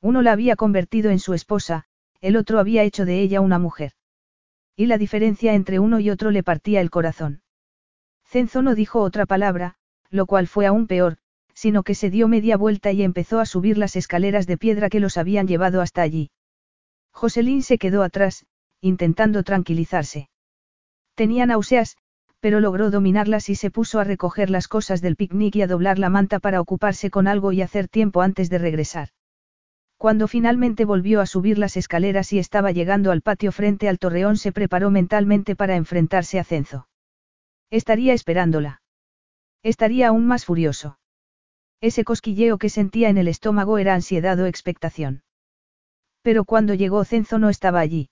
Uno 0.00 0.20
la 0.20 0.32
había 0.32 0.56
convertido 0.56 1.10
en 1.10 1.18
su 1.18 1.34
esposa, 1.34 1.84
el 2.20 2.36
otro 2.36 2.58
había 2.58 2.82
hecho 2.82 3.04
de 3.04 3.20
ella 3.20 3.40
una 3.40 3.58
mujer. 3.58 3.92
Y 4.76 4.86
la 4.86 4.98
diferencia 4.98 5.54
entre 5.54 5.78
uno 5.78 6.00
y 6.00 6.10
otro 6.10 6.30
le 6.30 6.42
partía 6.42 6.80
el 6.80 6.90
corazón. 6.90 7.42
Cenzo 8.24 8.62
no 8.62 8.74
dijo 8.74 9.00
otra 9.00 9.26
palabra, 9.26 9.76
lo 10.10 10.26
cual 10.26 10.48
fue 10.48 10.66
aún 10.66 10.86
peor, 10.86 11.18
sino 11.54 11.84
que 11.84 11.94
se 11.94 12.10
dio 12.10 12.26
media 12.26 12.56
vuelta 12.56 12.90
y 12.90 13.02
empezó 13.02 13.38
a 13.38 13.46
subir 13.46 13.78
las 13.78 13.94
escaleras 13.94 14.46
de 14.46 14.58
piedra 14.58 14.90
que 14.90 15.00
los 15.00 15.16
habían 15.16 15.46
llevado 15.46 15.80
hasta 15.80 16.02
allí. 16.02 16.30
Joselín 17.14 17.62
se 17.62 17.78
quedó 17.78 18.02
atrás, 18.02 18.44
intentando 18.80 19.44
tranquilizarse. 19.44 20.28
Tenía 21.14 21.46
náuseas, 21.46 21.96
pero 22.40 22.60
logró 22.60 22.90
dominarlas 22.90 23.48
y 23.48 23.54
se 23.54 23.70
puso 23.70 24.00
a 24.00 24.04
recoger 24.04 24.50
las 24.50 24.68
cosas 24.68 25.00
del 25.00 25.16
picnic 25.16 25.56
y 25.56 25.62
a 25.62 25.66
doblar 25.66 25.98
la 25.98 26.10
manta 26.10 26.40
para 26.40 26.60
ocuparse 26.60 27.08
con 27.08 27.26
algo 27.26 27.52
y 27.52 27.62
hacer 27.62 27.88
tiempo 27.88 28.20
antes 28.20 28.50
de 28.50 28.58
regresar. 28.58 29.08
Cuando 29.96 30.28
finalmente 30.28 30.84
volvió 30.84 31.22
a 31.22 31.26
subir 31.26 31.56
las 31.56 31.78
escaleras 31.78 32.32
y 32.34 32.38
estaba 32.38 32.72
llegando 32.72 33.12
al 33.12 33.22
patio 33.22 33.52
frente 33.52 33.88
al 33.88 33.98
torreón 33.98 34.36
se 34.36 34.52
preparó 34.52 34.90
mentalmente 34.90 35.56
para 35.56 35.76
enfrentarse 35.76 36.38
a 36.38 36.44
Cenzo. 36.44 36.88
Estaría 37.70 38.12
esperándola. 38.12 38.82
Estaría 39.62 40.08
aún 40.08 40.26
más 40.26 40.44
furioso. 40.44 40.98
Ese 41.80 42.04
cosquilleo 42.04 42.58
que 42.58 42.68
sentía 42.68 43.08
en 43.08 43.16
el 43.16 43.28
estómago 43.28 43.78
era 43.78 43.94
ansiedad 43.94 44.38
o 44.40 44.46
expectación. 44.46 45.22
Pero 46.24 46.46
cuando 46.46 46.72
llegó 46.72 47.04
Cenzo 47.04 47.38
no 47.38 47.50
estaba 47.50 47.80
allí. 47.80 48.08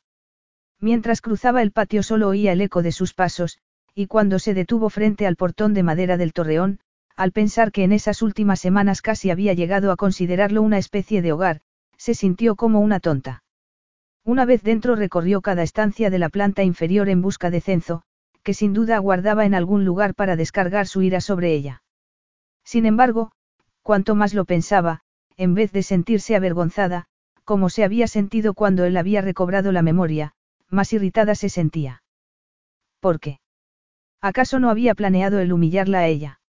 Mientras 0.79 1.23
cruzaba 1.23 1.63
el 1.63 1.73
patio 1.73 2.03
solo 2.03 2.29
oía 2.29 2.53
el 2.53 2.61
eco 2.61 2.83
de 2.83 2.93
sus 2.93 3.15
pasos, 3.15 3.57
y 3.95 4.07
cuando 4.07 4.39
se 4.39 4.53
detuvo 4.53 4.91
frente 4.91 5.27
al 5.27 5.37
portón 5.37 5.73
de 5.73 5.83
madera 5.83 6.19
del 6.19 6.35
torreón, 6.35 6.79
al 7.17 7.33
pensar 7.33 7.73
que 7.73 7.85
en 7.85 7.93
esas 7.93 8.21
últimas 8.21 8.61
semanas 8.61 9.01
casi 9.01 9.31
había 9.31 9.55
llegado 9.55 9.91
a 9.91 9.97
considerarlo 9.97 10.61
una 10.61 10.77
especie 10.77 11.23
de 11.23 11.33
hogar, 11.33 11.63
se 11.97 12.13
sintió 12.13 12.55
como 12.55 12.81
una 12.81 13.01
tonta. 13.01 13.45
Una 14.25 14.45
vez 14.45 14.63
dentro 14.63 14.95
recorrió 14.95 15.41
cada 15.41 15.63
estancia 15.63 16.11
de 16.11 16.19
la 16.19 16.29
planta 16.29 16.63
inferior 16.63 17.09
en 17.09 17.23
busca 17.23 17.49
de 17.49 17.63
Cenzo, 17.63 18.03
que 18.43 18.53
sin 18.53 18.75
duda 18.75 18.97
aguardaba 18.97 19.47
en 19.47 19.55
algún 19.55 19.87
lugar 19.87 20.15
para 20.15 20.37
descargar 20.37 20.87
su 20.87 21.01
ira 21.01 21.23
sobre 21.23 21.55
ella. 21.55 21.83
Sin 22.63 22.85
embargo, 22.85 23.33
cuanto 23.81 24.15
más 24.15 24.35
lo 24.35 24.45
pensaba, 24.45 25.01
en 25.39 25.55
vez 25.55 25.73
de 25.73 25.83
sentirse 25.83 26.37
avergonzada, 26.37 27.07
como 27.45 27.71
se 27.71 27.85
había 27.85 28.07
sentido 28.07 28.55
cuando 28.55 28.85
él 28.85 28.97
había 28.97 29.21
recobrado 29.21 29.73
la 29.73 29.83
memoria, 29.83 30.33
más 30.69 30.93
irritada 30.93 31.35
se 31.35 31.49
sentía. 31.49 32.03
¿Por 33.01 33.21
qué? 33.21 33.41
¿Acaso 34.21 34.59
no 34.59 34.71
había 34.71 34.95
planeado 34.95 35.41
el 35.41 35.53
humillarla 35.53 36.01
a 36.01 36.07
ella? 36.07 36.41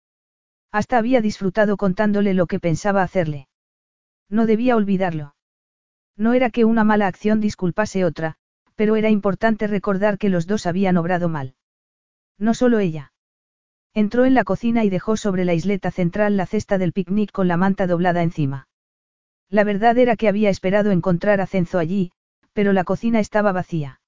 Hasta 0.72 0.98
había 0.98 1.22
disfrutado 1.22 1.78
contándole 1.78 2.34
lo 2.34 2.48
que 2.48 2.60
pensaba 2.60 3.04
hacerle. 3.04 3.48
No 4.30 4.46
debía 4.46 4.76
olvidarlo. 4.76 5.36
No 6.16 6.34
era 6.34 6.50
que 6.50 6.66
una 6.66 6.84
mala 6.84 7.08
acción 7.08 7.42
disculpase 7.42 8.06
otra, 8.06 8.36
pero 8.76 8.96
era 8.96 9.10
importante 9.10 9.68
recordar 9.68 10.18
que 10.18 10.30
los 10.30 10.48
dos 10.48 10.66
habían 10.66 10.98
obrado 10.98 11.30
mal. 11.30 11.56
No 12.38 12.54
solo 12.54 12.80
ella. 12.80 13.14
Entró 13.94 14.26
en 14.26 14.34
la 14.34 14.44
cocina 14.44 14.84
y 14.84 14.90
dejó 14.90 15.18
sobre 15.18 15.46
la 15.46 15.54
isleta 15.54 15.92
central 15.92 16.38
la 16.38 16.46
cesta 16.46 16.78
del 16.78 16.94
picnic 16.94 17.32
con 17.32 17.48
la 17.48 17.58
manta 17.58 17.86
doblada 17.86 18.24
encima. 18.24 18.68
La 19.54 19.64
verdad 19.64 20.00
era 20.00 20.16
que 20.16 20.28
había 20.28 20.50
esperado 20.50 20.90
encontrar 20.90 21.40
a 21.40 21.46
Cenzo 21.46 21.78
allí, 21.78 22.12
pero 22.54 22.74
la 22.74 22.84
cocina 22.84 23.20
estaba 23.20 23.52
vacía. 23.52 24.02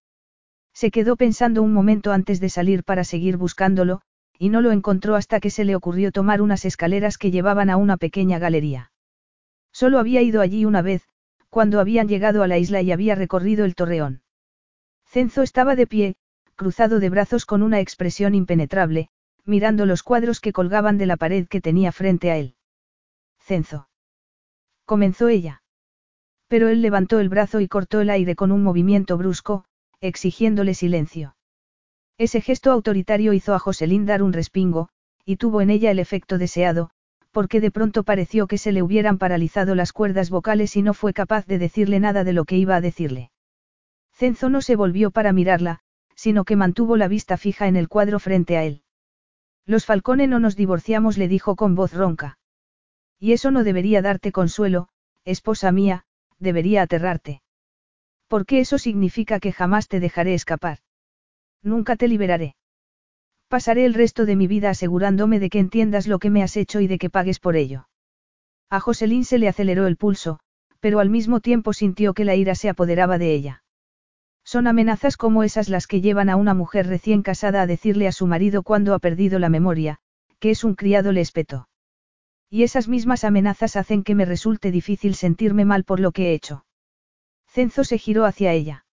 Se 0.74 0.90
quedó 0.90 1.18
pensando 1.18 1.62
un 1.62 1.72
momento 1.72 2.12
antes 2.12 2.40
de 2.40 2.50
salir 2.50 2.84
para 2.84 3.04
seguir 3.04 3.38
buscándolo, 3.38 4.02
y 4.40 4.50
no 4.50 4.62
lo 4.62 4.72
encontró 4.72 5.14
hasta 5.14 5.40
que 5.40 5.52
se 5.52 5.64
le 5.64 5.76
ocurrió 5.76 6.12
tomar 6.12 6.42
unas 6.42 6.66
escaleras 6.66 7.20
que 7.20 7.30
llevaban 7.30 7.70
a 7.70 7.78
una 7.78 7.96
pequeña 7.98 8.40
galería. 8.40 8.92
Solo 9.72 10.00
había 10.00 10.24
ido 10.24 10.42
allí 10.42 10.66
una 10.66 10.82
vez, 10.82 11.04
cuando 11.52 11.80
habían 11.80 12.08
llegado 12.08 12.42
a 12.42 12.48
la 12.48 12.58
isla 12.58 12.82
y 12.82 12.92
había 12.92 13.14
recorrido 13.14 13.66
el 13.66 13.76
torreón. 13.76 14.24
Cenzo 15.06 15.44
estaba 15.44 15.76
de 15.76 15.86
pie, 15.86 16.16
cruzado 16.56 17.00
de 17.00 17.12
brazos 17.12 17.46
con 17.46 17.62
una 17.62 17.82
expresión 17.82 18.34
impenetrable, 18.34 19.10
mirando 19.44 19.86
los 19.86 20.02
cuadros 20.02 20.40
que 20.40 20.54
colgaban 20.54 20.98
de 20.98 21.06
la 21.06 21.18
pared 21.18 21.48
que 21.48 21.62
tenía 21.62 21.92
frente 21.92 22.32
a 22.32 22.38
él. 22.38 22.56
Cenzo. 23.38 23.88
Comenzó 24.86 25.28
ella. 25.28 25.62
Pero 26.48 26.68
él 26.70 26.82
levantó 26.82 27.20
el 27.20 27.30
brazo 27.30 27.60
y 27.60 27.68
cortó 27.68 28.02
el 28.02 28.10
aire 28.10 28.36
con 28.36 28.52
un 28.52 28.64
movimiento 28.64 29.18
brusco, 29.18 29.66
exigiéndole 30.00 30.74
silencio. 30.74 31.36
Ese 32.18 32.40
gesto 32.40 32.72
autoritario 32.72 33.34
hizo 33.34 33.54
a 33.54 33.60
Joselín 33.60 34.06
dar 34.06 34.24
un 34.24 34.32
respingo, 34.32 34.90
y 35.26 35.38
tuvo 35.38 35.62
en 35.62 35.70
ella 35.70 35.92
el 35.92 36.00
efecto 36.00 36.38
deseado, 36.38 36.92
porque 37.32 37.60
de 37.60 37.72
pronto 37.72 38.04
pareció 38.04 38.48
que 38.48 38.58
se 38.58 38.72
le 38.72 38.82
hubieran 38.82 39.18
paralizado 39.18 39.76
las 39.76 39.92
cuerdas 39.92 40.30
vocales 40.30 40.78
y 40.78 40.82
no 40.82 40.94
fue 40.94 41.14
capaz 41.14 41.46
de 41.48 41.58
decirle 41.58 42.00
nada 42.00 42.24
de 42.24 42.32
lo 42.32 42.46
que 42.46 42.56
iba 42.58 42.76
a 42.76 42.82
decirle. 42.82 43.32
Cenzo 44.14 44.50
no 44.50 44.62
se 44.62 44.78
volvió 44.78 45.12
para 45.12 45.34
mirarla, 45.34 45.82
sino 46.16 46.46
que 46.46 46.56
mantuvo 46.56 46.96
la 46.96 47.10
vista 47.10 47.36
fija 47.36 47.68
en 47.68 47.76
el 47.76 47.90
cuadro 47.90 48.20
frente 48.20 48.56
a 48.56 48.64
él. 48.64 48.84
Los 49.66 49.86
Falcone 49.86 50.28
no 50.28 50.40
nos 50.40 50.56
divorciamos, 50.56 51.18
le 51.18 51.28
dijo 51.28 51.56
con 51.56 51.76
voz 51.76 51.92
ronca. 51.94 52.38
Y 53.20 53.34
eso 53.34 53.52
no 53.52 53.64
debería 53.64 54.02
darte 54.02 54.32
consuelo, 54.32 54.90
esposa 55.24 55.72
mía, 55.72 56.06
debería 56.40 56.82
aterrarte. 56.82 57.42
Porque 58.28 58.60
eso 58.60 58.78
significa 58.78 59.40
que 59.40 59.52
jamás 59.52 59.88
te 59.88 60.00
dejaré 60.00 60.34
escapar. 60.34 60.80
Nunca 61.62 61.96
te 61.96 62.08
liberaré. 62.08 62.56
Pasaré 63.48 63.86
el 63.86 63.94
resto 63.94 64.26
de 64.26 64.36
mi 64.36 64.48
vida 64.48 64.70
asegurándome 64.70 65.40
de 65.40 65.50
que 65.50 65.60
entiendas 65.60 66.08
lo 66.08 66.20
que 66.20 66.30
me 66.30 66.44
has 66.44 66.58
hecho 66.58 66.80
y 66.80 66.88
de 66.88 66.98
que 66.98 67.10
pagues 67.10 67.40
por 67.40 67.56
ello. 67.56 67.88
A 68.70 68.80
Joselín 68.80 69.24
se 69.24 69.38
le 69.38 69.48
aceleró 69.48 69.88
el 69.88 69.98
pulso, 69.98 70.40
pero 70.80 71.00
al 71.00 71.10
mismo 71.10 71.40
tiempo 71.40 71.74
sintió 71.74 72.14
que 72.14 72.26
la 72.26 72.36
ira 72.36 72.56
se 72.56 72.70
apoderaba 72.70 73.18
de 73.18 73.34
ella. 73.34 73.64
Son 74.44 74.68
amenazas 74.68 75.18
como 75.18 75.44
esas 75.44 75.70
las 75.70 75.88
que 75.88 76.02
llevan 76.02 76.30
a 76.30 76.36
una 76.36 76.54
mujer 76.54 76.88
recién 76.88 77.24
casada 77.24 77.62
a 77.62 77.68
decirle 77.68 78.08
a 78.08 78.12
su 78.12 78.28
marido 78.28 78.62
cuando 78.62 78.94
ha 78.94 79.00
perdido 79.00 79.40
la 79.40 79.50
memoria, 79.50 79.98
que 80.40 80.52
es 80.52 80.64
un 80.64 80.76
criado 80.76 81.12
le 81.12 81.22
espetó. 81.22 81.68
Y 82.50 82.64
esas 82.64 82.88
mismas 82.88 83.24
amenazas 83.24 83.76
hacen 83.76 84.04
que 84.04 84.16
me 84.16 84.26
resulte 84.26 84.72
difícil 84.72 85.16
sentirme 85.16 85.66
mal 85.66 85.84
por 85.84 86.00
lo 86.00 86.12
que 86.12 86.30
he 86.30 86.34
hecho. 86.34 86.66
Cenzo 87.48 87.84
se 87.84 87.98
giró 87.98 88.26
hacia 88.26 88.54
ella. 88.54 88.86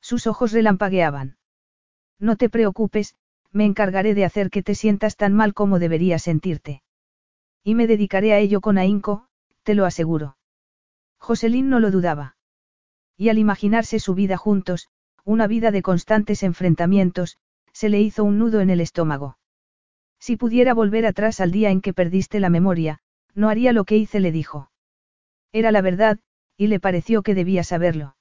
Sus 0.00 0.26
ojos 0.26 0.52
relampagueaban. 0.52 1.36
No 2.18 2.36
te 2.36 2.48
preocupes, 2.48 3.16
me 3.52 3.64
encargaré 3.64 4.14
de 4.14 4.24
hacer 4.24 4.50
que 4.50 4.62
te 4.62 4.74
sientas 4.74 5.16
tan 5.16 5.34
mal 5.34 5.54
como 5.54 5.78
deberías 5.78 6.22
sentirte. 6.22 6.82
Y 7.62 7.74
me 7.74 7.86
dedicaré 7.86 8.32
a 8.32 8.38
ello 8.38 8.60
con 8.60 8.78
ahínco, 8.78 9.26
te 9.62 9.74
lo 9.74 9.84
aseguro. 9.84 10.36
Joselín 11.18 11.68
no 11.68 11.80
lo 11.80 11.90
dudaba. 11.90 12.36
Y 13.16 13.28
al 13.28 13.38
imaginarse 13.38 13.98
su 13.98 14.14
vida 14.14 14.36
juntos, 14.36 14.88
una 15.24 15.46
vida 15.46 15.70
de 15.70 15.82
constantes 15.82 16.42
enfrentamientos, 16.42 17.38
se 17.72 17.88
le 17.88 18.00
hizo 18.00 18.24
un 18.24 18.38
nudo 18.38 18.60
en 18.60 18.70
el 18.70 18.80
estómago. 18.80 19.36
Si 20.20 20.36
pudiera 20.36 20.74
volver 20.74 21.06
atrás 21.06 21.40
al 21.40 21.50
día 21.50 21.70
en 21.70 21.80
que 21.80 21.94
perdiste 21.94 22.38
la 22.40 22.50
memoria, 22.50 23.00
no 23.34 23.48
haría 23.48 23.72
lo 23.72 23.84
que 23.84 23.96
hice, 23.96 24.20
le 24.20 24.30
dijo. 24.30 24.70
Era 25.52 25.72
la 25.72 25.80
verdad, 25.80 26.18
y 26.56 26.66
le 26.66 26.78
pareció 26.78 27.22
que 27.22 27.34
debía 27.34 27.64
saberlo. 27.64 28.16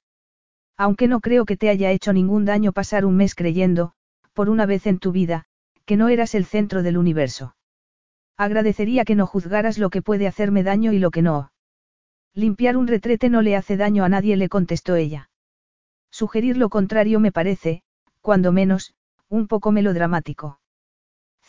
Aunque 0.78 1.10
no 1.10 1.20
creo 1.20 1.44
que 1.46 1.58
te 1.58 1.70
haya 1.70 1.92
hecho 1.92 2.14
ningún 2.14 2.46
daño 2.46 2.72
pasar 2.72 3.06
un 3.06 3.18
mes 3.18 3.36
creyendo, 3.36 3.92
por 4.34 4.50
una 4.50 4.66
vez 4.66 4.88
en 4.88 4.98
tu 4.98 5.12
vida, 5.12 5.44
que 5.86 5.98
no 5.98 6.08
eras 6.08 6.36
el 6.36 6.46
centro 6.46 6.84
del 6.84 6.98
universo. 6.98 7.56
Agradecería 8.38 9.04
que 9.04 9.16
no 9.16 9.28
juzgaras 9.28 9.78
lo 9.78 9.90
que 9.90 10.02
puede 10.02 10.26
hacerme 10.26 10.64
daño 10.64 10.94
y 10.94 11.00
lo 11.00 11.12
que 11.12 11.22
no. 11.22 11.52
Limpiar 12.34 12.78
un 12.78 12.88
retrete 12.88 13.30
no 13.30 13.42
le 13.42 13.58
hace 13.58 13.76
daño 13.76 14.06
a 14.06 14.10
nadie, 14.10 14.38
le 14.38 14.48
contestó 14.48 14.96
ella. 14.96 15.30
Sugerir 16.10 16.56
lo 16.56 16.70
contrario 16.70 17.20
me 17.20 17.34
parece, 17.34 17.82
cuando 18.22 18.54
menos, 18.54 18.94
un 19.28 19.48
poco 19.48 19.74
melodramático. 19.74 20.59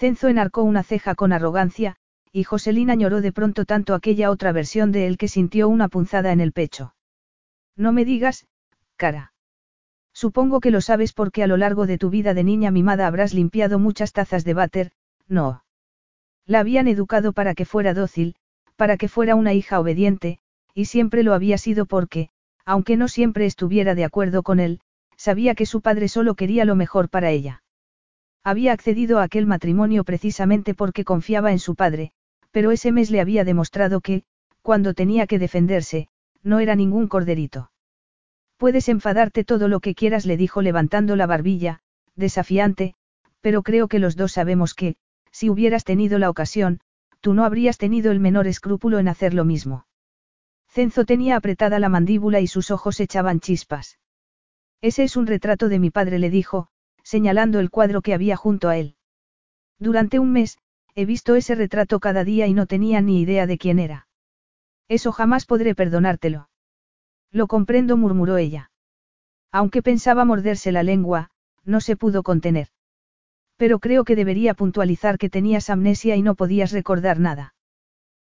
Cenzo 0.00 0.28
enarcó 0.28 0.62
una 0.62 0.82
ceja 0.82 1.14
con 1.14 1.30
arrogancia, 1.30 1.96
y 2.32 2.44
Joselina 2.44 2.94
lloró 2.94 3.20
de 3.20 3.32
pronto 3.32 3.66
tanto 3.66 3.92
aquella 3.92 4.30
otra 4.30 4.50
versión 4.50 4.92
de 4.92 5.06
él 5.06 5.18
que 5.18 5.28
sintió 5.28 5.68
una 5.68 5.88
punzada 5.88 6.32
en 6.32 6.40
el 6.40 6.52
pecho. 6.52 6.94
No 7.76 7.92
me 7.92 8.06
digas, 8.06 8.46
cara. 8.96 9.34
Supongo 10.14 10.60
que 10.60 10.70
lo 10.70 10.80
sabes 10.80 11.12
porque 11.12 11.42
a 11.42 11.46
lo 11.46 11.58
largo 11.58 11.86
de 11.86 11.98
tu 11.98 12.08
vida 12.08 12.32
de 12.32 12.44
niña 12.44 12.70
mimada 12.70 13.06
habrás 13.06 13.34
limpiado 13.34 13.78
muchas 13.78 14.14
tazas 14.14 14.42
de 14.42 14.54
váter, 14.54 14.92
no. 15.28 15.64
La 16.46 16.60
habían 16.60 16.88
educado 16.88 17.34
para 17.34 17.54
que 17.54 17.66
fuera 17.66 17.92
dócil, 17.92 18.36
para 18.76 18.96
que 18.96 19.06
fuera 19.06 19.34
una 19.34 19.52
hija 19.52 19.78
obediente, 19.78 20.38
y 20.72 20.86
siempre 20.86 21.22
lo 21.22 21.34
había 21.34 21.58
sido 21.58 21.84
porque, 21.84 22.30
aunque 22.64 22.96
no 22.96 23.06
siempre 23.06 23.44
estuviera 23.44 23.94
de 23.94 24.04
acuerdo 24.04 24.42
con 24.44 24.60
él, 24.60 24.80
sabía 25.18 25.54
que 25.54 25.66
su 25.66 25.82
padre 25.82 26.08
solo 26.08 26.36
quería 26.36 26.64
lo 26.64 26.74
mejor 26.74 27.10
para 27.10 27.30
ella. 27.30 27.62
Había 28.42 28.72
accedido 28.72 29.18
a 29.18 29.24
aquel 29.24 29.46
matrimonio 29.46 30.04
precisamente 30.04 30.74
porque 30.74 31.04
confiaba 31.04 31.52
en 31.52 31.58
su 31.58 31.74
padre, 31.74 32.12
pero 32.50 32.70
ese 32.70 32.90
mes 32.92 33.10
le 33.10 33.20
había 33.20 33.44
demostrado 33.44 34.00
que, 34.00 34.24
cuando 34.62 34.94
tenía 34.94 35.26
que 35.26 35.38
defenderse, 35.38 36.08
no 36.42 36.58
era 36.58 36.74
ningún 36.74 37.06
corderito. 37.08 37.70
Puedes 38.56 38.88
enfadarte 38.88 39.44
todo 39.44 39.68
lo 39.68 39.80
que 39.80 39.94
quieras, 39.94 40.26
le 40.26 40.36
dijo 40.36 40.62
levantando 40.62 41.16
la 41.16 41.26
barbilla, 41.26 41.80
desafiante, 42.16 42.94
pero 43.40 43.62
creo 43.62 43.88
que 43.88 43.98
los 43.98 44.16
dos 44.16 44.32
sabemos 44.32 44.74
que, 44.74 44.96
si 45.30 45.48
hubieras 45.48 45.84
tenido 45.84 46.18
la 46.18 46.30
ocasión, 46.30 46.80
tú 47.20 47.34
no 47.34 47.44
habrías 47.44 47.78
tenido 47.78 48.10
el 48.10 48.20
menor 48.20 48.46
escrúpulo 48.46 48.98
en 48.98 49.08
hacer 49.08 49.34
lo 49.34 49.44
mismo. 49.44 49.86
Cenzo 50.68 51.04
tenía 51.04 51.36
apretada 51.36 51.78
la 51.78 51.88
mandíbula 51.88 52.40
y 52.40 52.46
sus 52.46 52.70
ojos 52.70 53.00
echaban 53.00 53.40
chispas. 53.40 53.98
Ese 54.80 55.04
es 55.04 55.16
un 55.16 55.26
retrato 55.26 55.68
de 55.68 55.78
mi 55.78 55.90
padre, 55.90 56.18
le 56.18 56.30
dijo, 56.30 56.68
señalando 57.14 57.58
el 57.58 57.70
cuadro 57.70 58.02
que 58.02 58.14
había 58.14 58.36
junto 58.36 58.68
a 58.68 58.76
él. 58.76 58.94
Durante 59.78 60.18
un 60.18 60.32
mes, 60.32 60.58
He 60.94 61.06
visto 61.06 61.34
ese 61.34 61.54
retrato 61.54 62.00
cada 62.00 62.24
día 62.24 62.46
y 62.46 62.54
no 62.54 62.66
tenía 62.66 63.00
ni 63.00 63.20
idea 63.20 63.46
de 63.46 63.58
quién 63.58 63.78
era. 63.78 64.08
Eso 64.88 65.12
jamás 65.12 65.46
podré 65.46 65.74
perdonártelo. 65.74 66.50
Lo 67.30 67.46
comprendo, 67.46 67.96
murmuró 67.96 68.36
ella. 68.36 68.70
Aunque 69.52 69.82
pensaba 69.82 70.24
morderse 70.24 70.72
la 70.72 70.82
lengua, 70.82 71.30
no 71.64 71.80
se 71.80 71.96
pudo 71.96 72.22
contener. 72.22 72.68
Pero 73.56 73.78
creo 73.78 74.04
que 74.04 74.16
debería 74.16 74.54
puntualizar 74.54 75.16
que 75.16 75.30
tenías 75.30 75.70
amnesia 75.70 76.16
y 76.16 76.22
no 76.22 76.34
podías 76.34 76.72
recordar 76.72 77.20
nada. 77.20 77.54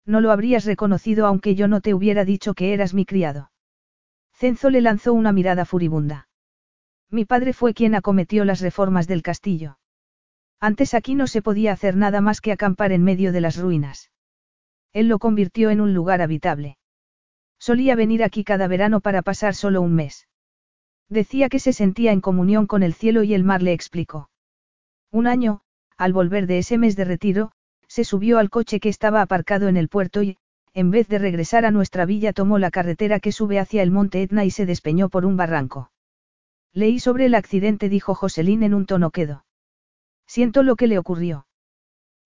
No 0.06 0.22
lo 0.22 0.32
habrías 0.32 0.66
reconocido 0.66 1.26
aunque 1.26 1.56
yo 1.56 1.68
no 1.68 1.82
te 1.82 1.94
hubiera 1.94 2.26
dicho 2.26 2.54
que 2.54 2.74
eras 2.74 2.94
mi 2.94 3.06
criado. 3.06 3.52
Cenzo 4.34 4.70
le 4.70 4.82
lanzó 4.82 5.14
una 5.14 5.32
mirada 5.32 5.66
furibunda. 5.66 6.28
Mi 7.12 7.26
padre 7.26 7.52
fue 7.52 7.74
quien 7.74 7.94
acometió 7.94 8.46
las 8.46 8.62
reformas 8.62 9.06
del 9.06 9.22
castillo. 9.22 9.78
Antes 10.62 10.94
aquí 10.94 11.14
no 11.14 11.28
se 11.28 11.42
podía 11.42 11.74
hacer 11.74 11.98
nada 11.98 12.22
más 12.22 12.40
que 12.40 12.54
acampar 12.54 12.94
en 12.94 13.04
medio 13.04 13.34
de 13.34 13.42
las 13.42 13.58
ruinas. 13.58 14.12
Él 14.94 15.10
lo 15.10 15.20
convirtió 15.20 15.72
en 15.72 15.82
un 15.82 15.94
lugar 15.94 16.22
habitable. 16.22 16.78
Solía 17.60 17.96
venir 17.96 18.24
aquí 18.24 18.46
cada 18.46 18.68
verano 18.68 19.02
para 19.02 19.22
pasar 19.22 19.56
solo 19.56 19.82
un 19.82 19.94
mes. 19.94 20.30
Decía 21.10 21.50
que 21.50 21.60
se 21.60 21.74
sentía 21.74 22.14
en 22.14 22.22
comunión 22.22 22.66
con 22.66 22.82
el 22.82 22.94
cielo 22.94 23.24
y 23.24 23.34
el 23.34 23.44
mar 23.44 23.62
le 23.62 23.74
explicó. 23.74 24.30
Un 25.12 25.28
año, 25.28 25.62
al 25.98 26.14
volver 26.14 26.48
de 26.48 26.60
ese 26.60 26.78
mes 26.78 26.96
de 26.96 27.04
retiro, 27.04 27.52
se 27.88 28.06
subió 28.06 28.40
al 28.40 28.50
coche 28.50 28.80
que 28.80 28.88
estaba 28.88 29.22
aparcado 29.22 29.68
en 29.68 29.76
el 29.76 29.90
puerto 29.90 30.24
y, 30.24 30.38
en 30.74 30.92
vez 30.92 31.10
de 31.10 31.20
regresar 31.20 31.66
a 31.66 31.72
nuestra 31.72 32.06
villa, 32.06 32.32
tomó 32.32 32.58
la 32.58 32.72
carretera 32.72 33.20
que 33.20 33.34
sube 33.34 33.60
hacia 33.60 33.84
el 33.84 33.92
monte 33.92 34.22
Etna 34.22 34.46
y 34.46 34.52
se 34.52 34.66
despeñó 34.66 35.10
por 35.10 35.26
un 35.26 35.36
barranco. 35.36 35.91
Leí 36.74 37.00
sobre 37.00 37.26
el 37.26 37.36
accidente, 37.36 37.90
dijo 37.90 38.16
Joselín 38.16 38.64
en 38.64 38.74
un 38.74 38.86
tono 38.86 39.12
quedo. 39.12 39.46
Siento 40.26 40.64
lo 40.64 40.76
que 40.76 40.88
le 40.88 40.98
ocurrió. 40.98 41.46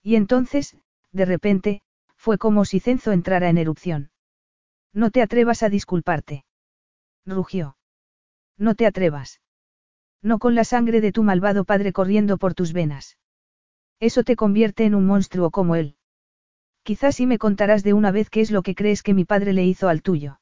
Y 0.04 0.16
entonces, 0.16 0.78
de 1.12 1.26
repente, 1.26 1.82
fue 2.16 2.38
como 2.38 2.66
si 2.66 2.80
Cenzo 2.80 3.12
entrara 3.12 3.50
en 3.50 3.58
erupción. 3.58 4.12
No 4.94 5.10
te 5.10 5.22
atrevas 5.22 5.64
a 5.64 5.70
disculparte. 5.70 6.46
Rugió. 7.26 7.78
No 8.58 8.76
te 8.76 8.86
atrevas. 8.86 9.42
No 10.22 10.38
con 10.38 10.54
la 10.54 10.64
sangre 10.64 11.02
de 11.02 11.12
tu 11.12 11.24
malvado 11.24 11.66
padre 11.66 11.92
corriendo 11.92 12.38
por 12.38 12.54
tus 12.54 12.72
venas. 12.72 13.18
Eso 14.00 14.24
te 14.24 14.36
convierte 14.36 14.86
en 14.86 14.94
un 14.94 15.06
monstruo 15.06 15.50
como 15.50 15.76
él. 15.76 15.98
Quizás 16.84 17.16
si 17.16 17.26
me 17.26 17.40
contarás 17.40 17.84
de 17.84 17.94
una 17.94 18.12
vez 18.12 18.30
qué 18.30 18.42
es 18.42 18.52
lo 18.52 18.62
que 18.62 18.76
crees 18.76 19.02
que 19.02 19.16
mi 19.16 19.26
padre 19.26 19.54
le 19.54 19.66
hizo 19.66 19.90
al 19.90 20.04
tuyo. 20.04 20.40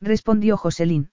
Respondió 0.00 0.58
Joselín. 0.58 1.10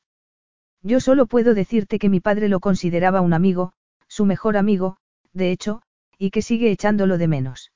Yo 0.83 0.99
solo 0.99 1.27
puedo 1.27 1.53
decirte 1.53 1.99
que 1.99 2.09
mi 2.09 2.19
padre 2.19 2.49
lo 2.49 2.59
consideraba 2.59 3.21
un 3.21 3.33
amigo, 3.33 3.73
su 4.07 4.25
mejor 4.25 4.57
amigo, 4.57 4.97
de 5.33 5.51
hecho, 5.51 5.81
y 6.17 6.31
que 6.31 6.41
sigue 6.41 6.71
echándolo 6.71 7.17
de 7.17 7.27
menos. 7.27 7.71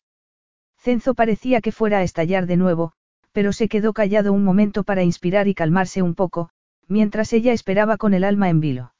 Cenzo 0.77 1.13
parecía 1.13 1.61
que 1.61 1.71
fuera 1.71 1.99
a 1.99 2.03
estallar 2.03 2.45
de 2.45 2.57
nuevo, 2.57 2.93
pero 3.31 3.53
se 3.53 3.67
quedó 3.67 3.93
callado 3.93 4.33
un 4.33 4.43
momento 4.43 4.83
para 4.83 5.03
inspirar 5.03 5.47
y 5.47 5.53
calmarse 5.53 6.01
un 6.01 6.15
poco, 6.15 6.49
mientras 6.87 7.33
ella 7.33 7.53
esperaba 7.53 7.97
con 7.97 8.13
el 8.13 8.23
alma 8.23 8.49
en 8.49 8.59
vilo. 8.59 8.93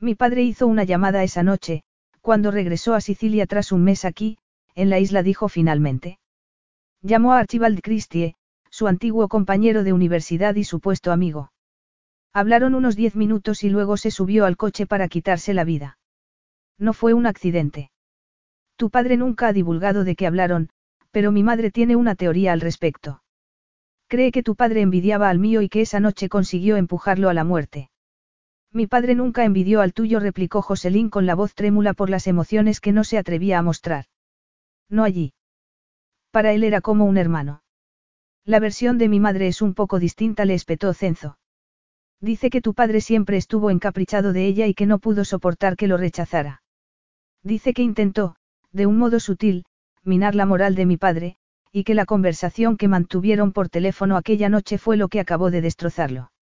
Mi 0.00 0.14
padre 0.14 0.42
hizo 0.42 0.66
una 0.66 0.84
llamada 0.84 1.24
esa 1.24 1.42
noche, 1.42 1.82
cuando 2.20 2.50
regresó 2.50 2.94
a 2.94 3.00
Sicilia 3.00 3.46
tras 3.46 3.72
un 3.72 3.84
mes 3.84 4.04
aquí, 4.04 4.38
en 4.74 4.90
la 4.90 5.00
isla 5.00 5.22
dijo 5.22 5.48
finalmente. 5.48 6.18
Llamó 7.02 7.32
a 7.32 7.40
Archibald 7.40 7.80
Christie, 7.80 8.36
su 8.70 8.86
antiguo 8.86 9.28
compañero 9.28 9.82
de 9.82 9.92
universidad 9.92 10.54
y 10.54 10.64
supuesto 10.64 11.10
amigo. 11.10 11.50
Hablaron 12.32 12.74
unos 12.74 12.96
diez 12.96 13.16
minutos 13.16 13.64
y 13.64 13.70
luego 13.70 13.96
se 13.96 14.10
subió 14.10 14.44
al 14.44 14.56
coche 14.56 14.86
para 14.86 15.08
quitarse 15.08 15.54
la 15.54 15.64
vida. 15.64 15.98
No 16.78 16.92
fue 16.92 17.14
un 17.14 17.26
accidente. 17.26 17.90
Tu 18.76 18.90
padre 18.90 19.16
nunca 19.16 19.48
ha 19.48 19.52
divulgado 19.52 20.04
de 20.04 20.14
qué 20.14 20.26
hablaron, 20.26 20.70
pero 21.10 21.32
mi 21.32 21.42
madre 21.42 21.70
tiene 21.70 21.96
una 21.96 22.14
teoría 22.14 22.52
al 22.52 22.60
respecto. 22.60 23.22
Cree 24.06 24.30
que 24.30 24.42
tu 24.42 24.54
padre 24.54 24.82
envidiaba 24.82 25.28
al 25.28 25.38
mío 25.38 25.62
y 25.62 25.68
que 25.68 25.80
esa 25.80 26.00
noche 26.00 26.28
consiguió 26.28 26.76
empujarlo 26.76 27.28
a 27.28 27.34
la 27.34 27.44
muerte. 27.44 27.90
Mi 28.72 28.86
padre 28.86 29.14
nunca 29.14 29.44
envidió 29.44 29.80
al 29.80 29.92
tuyo, 29.92 30.20
replicó 30.20 30.62
Joselín 30.62 31.10
con 31.10 31.26
la 31.26 31.34
voz 31.34 31.54
trémula 31.54 31.94
por 31.94 32.10
las 32.10 32.26
emociones 32.26 32.80
que 32.80 32.92
no 32.92 33.02
se 33.02 33.18
atrevía 33.18 33.58
a 33.58 33.62
mostrar. 33.62 34.04
No 34.88 35.04
allí. 35.04 35.32
Para 36.30 36.52
él 36.52 36.64
era 36.64 36.80
como 36.80 37.06
un 37.06 37.16
hermano. 37.16 37.62
La 38.44 38.60
versión 38.60 38.98
de 38.98 39.08
mi 39.08 39.20
madre 39.20 39.48
es 39.48 39.60
un 39.60 39.74
poco 39.74 39.98
distinta, 39.98 40.44
le 40.44 40.54
espetó 40.54 40.92
Cenzo. 40.94 41.38
Dice 42.20 42.50
que 42.50 42.60
tu 42.60 42.74
padre 42.74 43.00
siempre 43.00 43.36
estuvo 43.36 43.70
encaprichado 43.70 44.32
de 44.32 44.46
ella 44.46 44.66
y 44.66 44.74
que 44.74 44.86
no 44.86 44.98
pudo 44.98 45.24
soportar 45.24 45.76
que 45.76 45.86
lo 45.86 45.96
rechazara. 45.96 46.62
Dice 47.42 47.72
que 47.72 47.82
intentó, 47.82 48.36
de 48.72 48.86
un 48.86 48.98
modo 48.98 49.20
sutil, 49.20 49.64
minar 50.02 50.34
la 50.34 50.46
moral 50.46 50.74
de 50.74 50.86
mi 50.86 50.96
padre, 50.96 51.36
y 51.72 51.84
que 51.84 51.94
la 51.94 52.06
conversación 52.06 52.76
que 52.76 52.88
mantuvieron 52.88 53.52
por 53.52 53.68
teléfono 53.68 54.16
aquella 54.16 54.48
noche 54.48 54.78
fue 54.78 54.96
lo 54.96 55.08
que 55.08 55.20
acabó 55.20 55.50
de 55.50 55.60
destrozarlo. 55.60 56.32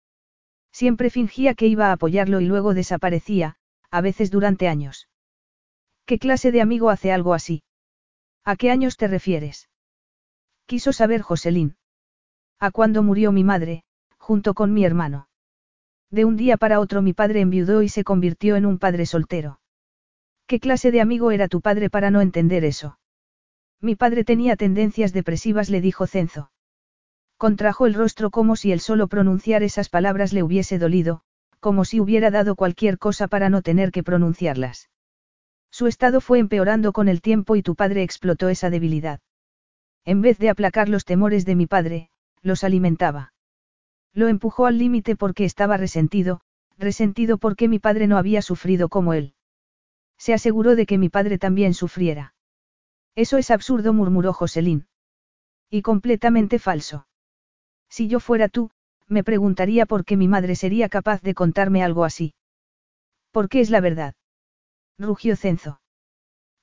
Siempre 0.73 1.11
fingía 1.11 1.55
que 1.55 1.67
iba 1.67 1.89
a 1.89 1.93
apoyarlo 1.93 2.41
y 2.41 2.47
luego 2.47 2.75
desaparecía, 2.75 3.57
a 3.91 4.01
veces 4.01 4.31
durante 4.31 4.69
años. 4.69 5.09
¿Qué 6.07 6.19
clase 6.19 6.53
de 6.53 6.61
amigo 6.61 6.91
hace 6.91 7.13
algo 7.13 7.35
así? 7.35 7.65
¿A 8.45 8.57
qué 8.57 8.71
años 8.71 8.97
te 8.97 9.09
refieres? 9.09 9.69
Quiso 10.67 10.93
saber 10.93 11.21
Joselín. 11.21 11.77
A 12.59 12.71
cuando 12.71 13.03
murió 13.03 13.33
mi 13.33 13.45
madre, 13.45 13.85
junto 14.19 14.55
con 14.55 14.73
mi 14.73 14.85
hermano. 14.85 15.29
De 16.11 16.25
un 16.25 16.37
día 16.37 16.57
para 16.57 16.81
otro 16.81 17.03
mi 17.03 17.13
padre 17.13 17.41
enviudó 17.41 17.83
y 17.83 17.89
se 17.89 18.05
convirtió 18.05 18.57
en 18.57 18.67
un 18.67 18.79
padre 18.79 19.07
soltero. 19.07 19.61
¿Qué 20.47 20.61
clase 20.61 20.91
de 20.91 21.01
amigo 21.01 21.33
era 21.33 21.49
tu 21.49 21.61
padre 21.61 21.91
para 21.91 22.11
no 22.11 22.21
entender 22.21 22.65
eso? 22.65 22.99
Mi 23.81 23.97
padre 23.97 24.25
tenía 24.25 24.57
tendencias 24.57 25.13
depresivas, 25.13 25.69
le 25.69 25.81
dijo 25.81 26.07
Cenzo. 26.07 26.51
Contrajo 27.37 27.87
el 27.87 27.95
rostro 27.95 28.31
como 28.31 28.57
si 28.57 28.73
el 28.73 28.81
solo 28.81 29.09
pronunciar 29.09 29.63
esas 29.63 29.89
palabras 29.89 30.33
le 30.33 30.43
hubiese 30.43 30.79
dolido, 30.79 31.23
como 31.61 31.85
si 31.85 32.01
hubiera 32.01 32.31
dado 32.31 32.55
cualquier 32.55 32.99
cosa 32.99 33.29
para 33.29 33.51
no 33.51 33.61
tener 33.61 33.91
que 33.91 34.03
pronunciarlas. 34.03 34.89
Su 35.71 35.87
estado 35.89 36.21
fue 36.21 36.39
empeorando 36.39 36.93
con 36.93 37.09
el 37.09 37.21
tiempo 37.21 37.57
y 37.57 37.63
tu 37.63 37.75
padre 37.75 38.03
explotó 38.03 38.49
esa 38.49 38.71
debilidad. 38.71 39.21
En 40.05 40.23
vez 40.23 40.39
de 40.39 40.49
aplacar 40.49 40.89
los 40.89 41.05
temores 41.05 41.45
de 41.45 41.57
mi 41.57 41.67
padre, 41.67 42.11
los 42.41 42.65
alimentaba. 42.65 43.35
Lo 44.17 44.29
empujó 44.29 44.65
al 44.65 44.79
límite 44.79 45.15
porque 45.15 45.45
estaba 45.45 45.77
resentido, 45.77 46.41
resentido 46.79 47.37
porque 47.37 47.69
mi 47.69 47.79
padre 47.79 48.07
no 48.07 48.17
había 48.17 48.41
sufrido 48.41 48.89
como 48.89 49.13
él. 49.13 49.35
Se 50.17 50.33
aseguró 50.33 50.75
de 50.75 50.87
que 50.87 50.97
mi 50.97 51.11
padre 51.11 51.37
también 51.37 51.75
sufriera. 51.75 52.35
Eso 53.15 53.37
es 53.37 53.51
absurdo, 53.51 53.93
murmuró 53.93 54.33
Joselín. 54.33 54.87
Y 55.69 55.83
completamente 55.83 56.59
falso. 56.59 57.07
Si 57.91 58.09
yo 58.09 58.19
fuera 58.19 58.49
tú, 58.49 58.71
me 59.07 59.23
preguntaría 59.23 59.85
por 59.85 60.07
qué 60.07 60.17
mi 60.17 60.29
madre 60.29 60.57
sería 60.57 60.89
capaz 60.89 61.21
de 61.21 61.35
contarme 61.35 61.85
algo 61.85 62.03
así. 62.03 62.33
Porque 63.33 63.61
es 63.61 63.69
la 63.69 63.83
verdad. 63.83 64.15
Rugió 64.99 65.37
Cenzo. 65.37 65.83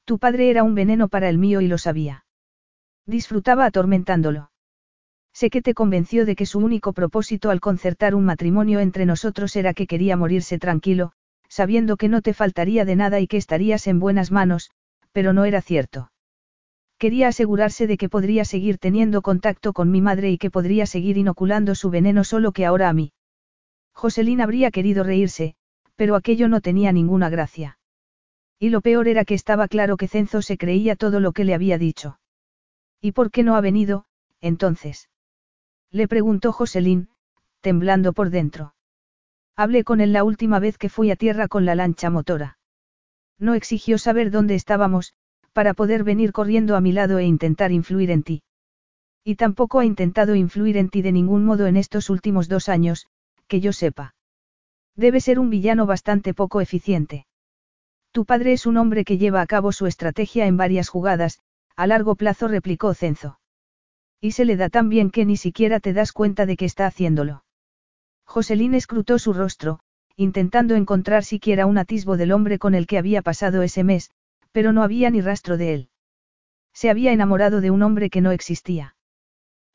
Tu 0.05 0.17
padre 0.17 0.49
era 0.49 0.63
un 0.63 0.73
veneno 0.73 1.07
para 1.07 1.29
el 1.29 1.37
mío 1.37 1.61
y 1.61 1.67
lo 1.67 1.77
sabía. 1.77 2.25
Disfrutaba 3.05 3.65
atormentándolo. 3.65 4.49
Sé 5.33 5.49
que 5.49 5.61
te 5.61 5.73
convenció 5.73 6.25
de 6.25 6.35
que 6.35 6.45
su 6.45 6.59
único 6.59 6.93
propósito 6.93 7.49
al 7.49 7.59
concertar 7.59 8.13
un 8.13 8.23
matrimonio 8.23 8.79
entre 8.79 9.05
nosotros 9.05 9.55
era 9.55 9.73
que 9.73 9.87
quería 9.87 10.15
morirse 10.15 10.59
tranquilo, 10.59 11.11
sabiendo 11.49 11.97
que 11.97 12.07
no 12.07 12.21
te 12.21 12.33
faltaría 12.33 12.85
de 12.85 12.95
nada 12.95 13.19
y 13.19 13.27
que 13.27 13.37
estarías 13.37 13.87
en 13.87 13.99
buenas 13.99 14.31
manos, 14.31 14.71
pero 15.11 15.33
no 15.33 15.45
era 15.45 15.61
cierto. 15.61 16.11
Quería 16.99 17.27
asegurarse 17.27 17.87
de 17.87 17.97
que 17.97 18.09
podría 18.09 18.45
seguir 18.45 18.77
teniendo 18.77 19.21
contacto 19.21 19.73
con 19.73 19.91
mi 19.91 20.01
madre 20.01 20.29
y 20.29 20.37
que 20.37 20.51
podría 20.51 20.85
seguir 20.85 21.17
inoculando 21.17 21.75
su 21.75 21.89
veneno 21.89 22.23
solo 22.23 22.51
que 22.51 22.65
ahora 22.65 22.89
a 22.89 22.93
mí. 22.93 23.11
Joselín 23.93 24.39
habría 24.39 24.71
querido 24.71 25.03
reírse, 25.03 25.55
pero 25.95 26.15
aquello 26.15 26.47
no 26.47 26.61
tenía 26.61 26.91
ninguna 26.91 27.29
gracia. 27.29 27.77
Y 28.59 28.69
lo 28.69 28.81
peor 28.81 29.07
era 29.07 29.25
que 29.25 29.33
estaba 29.33 29.67
claro 29.67 29.97
que 29.97 30.07
Cenzo 30.07 30.41
se 30.41 30.57
creía 30.57 30.95
todo 30.95 31.19
lo 31.19 31.31
que 31.31 31.43
le 31.43 31.53
había 31.53 31.77
dicho. 31.77 32.19
¿Y 33.01 33.11
por 33.11 33.31
qué 33.31 33.43
no 33.43 33.55
ha 33.55 33.61
venido, 33.61 34.05
entonces? 34.39 35.09
Le 35.93 36.07
preguntó 36.07 36.51
Joselín, 36.51 37.07
temblando 37.61 38.13
por 38.13 38.31
dentro. 38.31 38.73
Hablé 39.55 39.83
con 39.83 40.01
él 40.01 40.11
la 40.11 40.23
última 40.23 40.57
vez 40.57 40.79
que 40.79 40.89
fui 40.89 41.11
a 41.11 41.15
tierra 41.15 41.47
con 41.47 41.65
la 41.65 41.75
lancha 41.75 42.09
motora. 42.09 42.57
No 43.37 43.53
exigió 43.53 43.99
saber 43.99 44.31
dónde 44.31 44.55
estábamos, 44.55 45.13
para 45.53 45.75
poder 45.75 46.03
venir 46.03 46.31
corriendo 46.31 46.75
a 46.75 46.81
mi 46.81 46.93
lado 46.93 47.19
e 47.19 47.25
intentar 47.25 47.71
influir 47.71 48.09
en 48.09 48.23
ti. 48.23 48.41
Y 49.23 49.35
tampoco 49.35 49.77
ha 49.77 49.85
intentado 49.85 50.33
influir 50.33 50.77
en 50.77 50.89
ti 50.89 51.03
de 51.03 51.11
ningún 51.11 51.45
modo 51.45 51.67
en 51.67 51.77
estos 51.77 52.09
últimos 52.09 52.49
dos 52.49 52.69
años, 52.69 53.05
que 53.47 53.61
yo 53.61 53.71
sepa. 53.71 54.15
Debe 54.95 55.21
ser 55.21 55.37
un 55.37 55.51
villano 55.51 55.85
bastante 55.85 56.33
poco 56.33 56.59
eficiente. 56.59 57.27
Tu 58.11 58.25
padre 58.25 58.53
es 58.53 58.65
un 58.65 58.77
hombre 58.77 59.05
que 59.05 59.19
lleva 59.19 59.41
a 59.41 59.47
cabo 59.47 59.71
su 59.71 59.85
estrategia 59.85 60.47
en 60.47 60.57
varias 60.57 60.89
jugadas, 60.89 61.39
a 61.75 61.85
largo 61.85 62.15
plazo 62.15 62.47
replicó 62.47 62.95
Cenzo. 62.95 63.37
Y 64.23 64.31
se 64.31 64.45
le 64.45 64.55
da 64.55 64.69
tan 64.69 64.87
bien 64.87 65.11
que 65.11 65.25
ni 65.25 65.35
siquiera 65.35 65.81
te 65.81 65.91
das 65.91 66.13
cuenta 66.13 66.45
de 66.45 66.55
que 66.55 66.63
está 66.63 66.85
haciéndolo. 66.85 67.43
Joselín 68.23 68.73
escrutó 68.73 69.19
su 69.19 69.33
rostro, 69.33 69.81
intentando 70.15 70.75
encontrar 70.75 71.25
siquiera 71.25 71.65
un 71.65 71.77
atisbo 71.77 72.15
del 72.15 72.31
hombre 72.31 72.57
con 72.57 72.73
el 72.73 72.87
que 72.87 72.97
había 72.97 73.21
pasado 73.21 73.63
ese 73.63 73.83
mes, 73.83 74.11
pero 74.53 74.71
no 74.71 74.81
había 74.81 75.09
ni 75.09 75.19
rastro 75.19 75.57
de 75.57 75.73
él. 75.73 75.89
Se 76.71 76.89
había 76.89 77.11
enamorado 77.11 77.59
de 77.59 77.69
un 77.69 77.81
hombre 77.81 78.09
que 78.09 78.21
no 78.21 78.31
existía. 78.31 78.95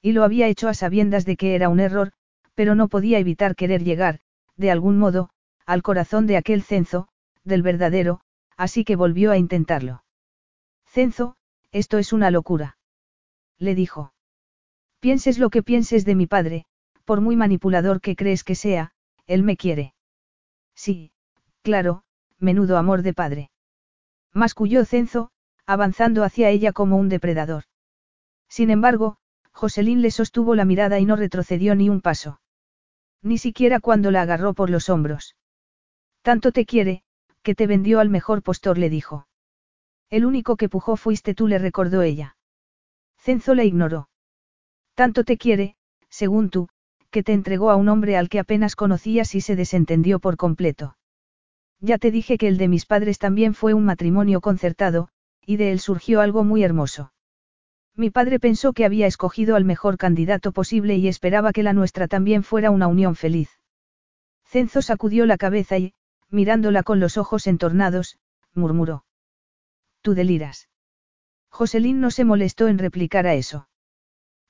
Y 0.00 0.12
lo 0.12 0.24
había 0.24 0.48
hecho 0.48 0.68
a 0.68 0.72
sabiendas 0.72 1.26
de 1.26 1.36
que 1.36 1.54
era 1.54 1.68
un 1.68 1.78
error, 1.78 2.12
pero 2.54 2.74
no 2.74 2.88
podía 2.88 3.18
evitar 3.18 3.54
querer 3.54 3.84
llegar, 3.84 4.20
de 4.56 4.70
algún 4.70 4.98
modo, 4.98 5.28
al 5.66 5.82
corazón 5.82 6.26
de 6.26 6.38
aquel 6.38 6.62
cenzo, 6.62 7.08
del 7.44 7.60
verdadero, 7.60 8.22
así 8.56 8.82
que 8.86 8.96
volvió 8.96 9.30
a 9.30 9.36
intentarlo. 9.36 10.04
Cenzo, 10.86 11.36
esto 11.70 11.98
es 11.98 12.14
una 12.14 12.30
locura. 12.30 12.78
Le 13.58 13.74
dijo. 13.74 14.14
Pienses 15.00 15.38
lo 15.38 15.50
que 15.50 15.62
pienses 15.62 16.04
de 16.04 16.14
mi 16.14 16.26
padre, 16.26 16.66
por 17.04 17.20
muy 17.20 17.36
manipulador 17.36 18.00
que 18.00 18.16
crees 18.16 18.42
que 18.42 18.54
sea, 18.54 18.92
él 19.26 19.42
me 19.42 19.56
quiere. 19.56 19.94
Sí, 20.74 21.12
claro, 21.62 22.02
menudo 22.38 22.76
amor 22.76 23.02
de 23.02 23.14
padre. 23.14 23.50
Masculló 24.32 24.84
Cenzo, 24.84 25.30
avanzando 25.66 26.24
hacia 26.24 26.50
ella 26.50 26.72
como 26.72 26.96
un 26.96 27.08
depredador. 27.08 27.64
Sin 28.48 28.70
embargo, 28.70 29.18
Joselín 29.52 30.02
le 30.02 30.10
sostuvo 30.10 30.54
la 30.54 30.64
mirada 30.64 30.98
y 30.98 31.04
no 31.04 31.16
retrocedió 31.16 31.74
ni 31.74 31.88
un 31.88 32.00
paso. 32.00 32.40
Ni 33.22 33.38
siquiera 33.38 33.80
cuando 33.80 34.10
la 34.10 34.22
agarró 34.22 34.54
por 34.54 34.70
los 34.70 34.88
hombros. 34.88 35.36
Tanto 36.22 36.52
te 36.52 36.64
quiere, 36.64 37.02
que 37.42 37.54
te 37.54 37.66
vendió 37.66 38.00
al 38.00 38.08
mejor 38.08 38.42
postor, 38.42 38.78
le 38.78 38.90
dijo. 38.90 39.26
El 40.10 40.24
único 40.24 40.56
que 40.56 40.68
pujó 40.68 40.96
fuiste 40.96 41.34
tú, 41.34 41.48
le 41.48 41.58
recordó 41.58 42.02
ella. 42.02 42.36
Cenzo 43.18 43.54
la 43.54 43.64
ignoró. 43.64 44.08
Tanto 44.98 45.22
te 45.22 45.36
quiere, 45.36 45.76
según 46.08 46.50
tú, 46.50 46.66
que 47.12 47.22
te 47.22 47.32
entregó 47.32 47.70
a 47.70 47.76
un 47.76 47.88
hombre 47.88 48.16
al 48.16 48.28
que 48.28 48.40
apenas 48.40 48.74
conocías 48.74 49.36
y 49.36 49.40
se 49.40 49.54
desentendió 49.54 50.18
por 50.18 50.36
completo. 50.36 50.96
Ya 51.78 51.98
te 51.98 52.10
dije 52.10 52.36
que 52.36 52.48
el 52.48 52.58
de 52.58 52.66
mis 52.66 52.84
padres 52.84 53.20
también 53.20 53.54
fue 53.54 53.74
un 53.74 53.84
matrimonio 53.84 54.40
concertado, 54.40 55.08
y 55.46 55.56
de 55.56 55.70
él 55.70 55.78
surgió 55.78 56.20
algo 56.20 56.42
muy 56.42 56.64
hermoso. 56.64 57.12
Mi 57.94 58.10
padre 58.10 58.40
pensó 58.40 58.72
que 58.72 58.84
había 58.84 59.06
escogido 59.06 59.54
al 59.54 59.64
mejor 59.64 59.98
candidato 59.98 60.50
posible 60.50 60.96
y 60.96 61.06
esperaba 61.06 61.52
que 61.52 61.62
la 61.62 61.74
nuestra 61.74 62.08
también 62.08 62.42
fuera 62.42 62.72
una 62.72 62.88
unión 62.88 63.14
feliz. 63.14 63.50
Cenzo 64.46 64.82
sacudió 64.82 65.26
la 65.26 65.38
cabeza 65.38 65.78
y, 65.78 65.94
mirándola 66.28 66.82
con 66.82 66.98
los 66.98 67.18
ojos 67.18 67.46
entornados, 67.46 68.18
murmuró. 68.52 69.04
Tú 70.02 70.14
deliras. 70.14 70.68
Joselín 71.50 72.00
no 72.00 72.10
se 72.10 72.24
molestó 72.24 72.66
en 72.66 72.78
replicar 72.78 73.28
a 73.28 73.34
eso. 73.34 73.68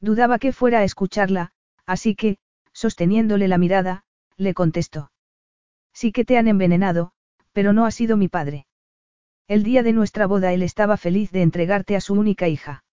Dudaba 0.01 0.39
que 0.39 0.53
fuera 0.53 0.81
a 0.81 0.85
escucharla, 0.85 1.53
así 1.87 2.15
que, 2.15 2.39
sosteniéndole 2.73 3.49
la 3.49 3.59
mirada, 3.59 4.05
le 4.37 4.55
contestó. 4.55 5.11
Sí 5.93 6.13
que 6.13 6.25
te 6.25 6.39
han 6.39 6.47
envenenado, 6.47 7.13
pero 7.53 7.73
no 7.73 7.87
ha 7.87 7.91
sido 7.91 8.17
mi 8.17 8.29
padre. 8.29 8.67
El 9.49 9.63
día 9.63 9.83
de 9.83 9.93
nuestra 9.93 10.27
boda 10.27 10.53
él 10.53 10.63
estaba 10.63 10.97
feliz 10.97 11.33
de 11.33 11.43
entregarte 11.43 11.97
a 11.97 12.01
su 12.01 12.15
única 12.15 12.49
hija. 12.49 12.85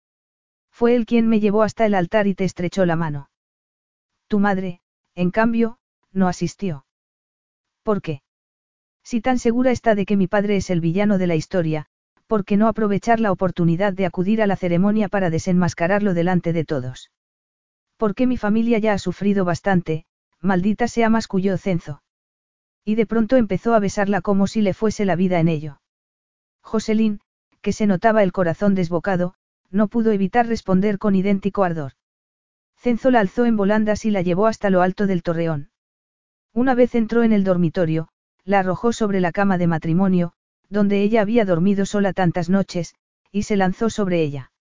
Fue 0.71 0.95
él 0.95 1.05
quien 1.05 1.27
me 1.27 1.39
llevó 1.39 1.63
hasta 1.63 1.85
el 1.85 1.93
altar 1.93 2.27
y 2.27 2.33
te 2.33 2.45
estrechó 2.45 2.85
la 2.85 2.95
mano. 2.95 3.29
Tu 4.27 4.39
madre, 4.39 4.81
en 5.13 5.31
cambio, 5.31 5.77
no 6.11 6.27
asistió. 6.27 6.85
¿Por 7.83 8.01
qué? 8.01 8.23
Si 9.03 9.21
tan 9.21 9.37
segura 9.37 9.71
está 9.71 9.93
de 9.93 10.05
que 10.05 10.17
mi 10.17 10.27
padre 10.27 10.57
es 10.57 10.69
el 10.71 10.81
villano 10.81 11.17
de 11.19 11.27
la 11.27 11.35
historia, 11.35 11.87
¿por 12.27 12.45
qué 12.45 12.57
no 12.57 12.67
aprovechar 12.67 13.19
la 13.19 13.31
oportunidad 13.31 13.93
de 13.93 14.05
acudir 14.05 14.41
a 14.41 14.47
la 14.47 14.55
ceremonia 14.55 15.09
para 15.09 15.29
desenmascararlo 15.29 16.13
delante 16.13 16.53
de 16.53 16.65
todos? 16.65 17.11
Porque 17.97 18.27
mi 18.27 18.37
familia 18.37 18.79
ya 18.79 18.93
ha 18.93 18.97
sufrido 18.97 19.45
bastante, 19.45 20.05
maldita 20.41 20.87
sea 20.87 21.09
más 21.09 21.27
cuyo 21.27 21.57
cenzo. 21.57 22.01
Y 22.83 22.95
de 22.95 23.05
pronto 23.05 23.35
empezó 23.35 23.73
a 23.73 23.79
besarla 23.79 24.21
como 24.21 24.47
si 24.47 24.61
le 24.61 24.73
fuese 24.73 25.05
la 25.05 25.15
vida 25.15 25.39
en 25.39 25.47
ello. 25.47 25.81
Joselín, 26.61 27.19
que 27.61 27.73
se 27.73 27.87
notaba 27.87 28.21
el 28.21 28.31
corazón 28.31 28.75
desbocado, 28.75 29.33
no 29.71 29.87
pudo 29.87 30.11
evitar 30.11 30.47
responder 30.47 30.99
con 30.99 31.15
idéntico 31.15 31.63
ardor. 31.63 31.93
Cenzo 32.77 33.09
la 33.09 33.21
alzó 33.21 33.45
en 33.45 33.57
volandas 33.57 34.05
y 34.05 34.11
la 34.11 34.21
llevó 34.21 34.45
hasta 34.45 34.69
lo 34.69 34.81
alto 34.81 35.07
del 35.07 35.23
torreón. 35.23 35.71
Una 36.53 36.75
vez 36.75 36.93
entró 36.93 37.23
en 37.23 37.33
el 37.33 37.43
dormitorio, 37.43 38.07
la 38.43 38.59
arrojó 38.59 38.93
sobre 38.93 39.19
la 39.19 39.31
cama 39.31 39.57
de 39.57 39.65
matrimonio, 39.65 40.34
donde 40.69 41.01
ella 41.01 41.21
había 41.21 41.45
dormido 41.45 41.85
sola 41.85 42.13
tantas 42.13 42.49
noches, 42.49 42.95
y 43.31 43.43
se 43.43 43.55
lanzó 43.55 43.89
sobre 43.89 44.21
ella. 44.21 44.51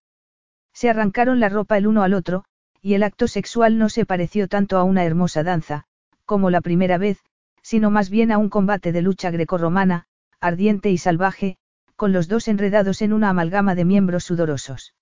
Se 0.73 0.89
arrancaron 0.89 1.39
la 1.39 1.49
ropa 1.49 1.77
el 1.77 1.87
uno 1.87 2.03
al 2.03 2.13
otro, 2.13 2.43
y 2.81 2.93
el 2.93 3.03
acto 3.03 3.27
sexual 3.27 3.77
no 3.77 3.89
se 3.89 4.05
pareció 4.05 4.47
tanto 4.47 4.77
a 4.77 4.83
una 4.83 5.05
hermosa 5.05 5.43
danza, 5.43 5.85
como 6.25 6.49
la 6.49 6.61
primera 6.61 6.97
vez, 6.97 7.23
sino 7.61 7.89
más 7.89 8.09
bien 8.09 8.31
a 8.31 8.37
un 8.37 8.49
combate 8.49 8.91
de 8.91 9.01
lucha 9.01 9.31
grecorromana, 9.31 10.05
ardiente 10.39 10.91
y 10.91 10.97
salvaje, 10.97 11.57
con 11.95 12.11
los 12.11 12.27
dos 12.27 12.47
enredados 12.47 13.01
en 13.01 13.13
una 13.13 13.29
amalgama 13.29 13.73
de 13.73 13.85
miembros 13.85 14.25
sudorosos. 14.25 14.93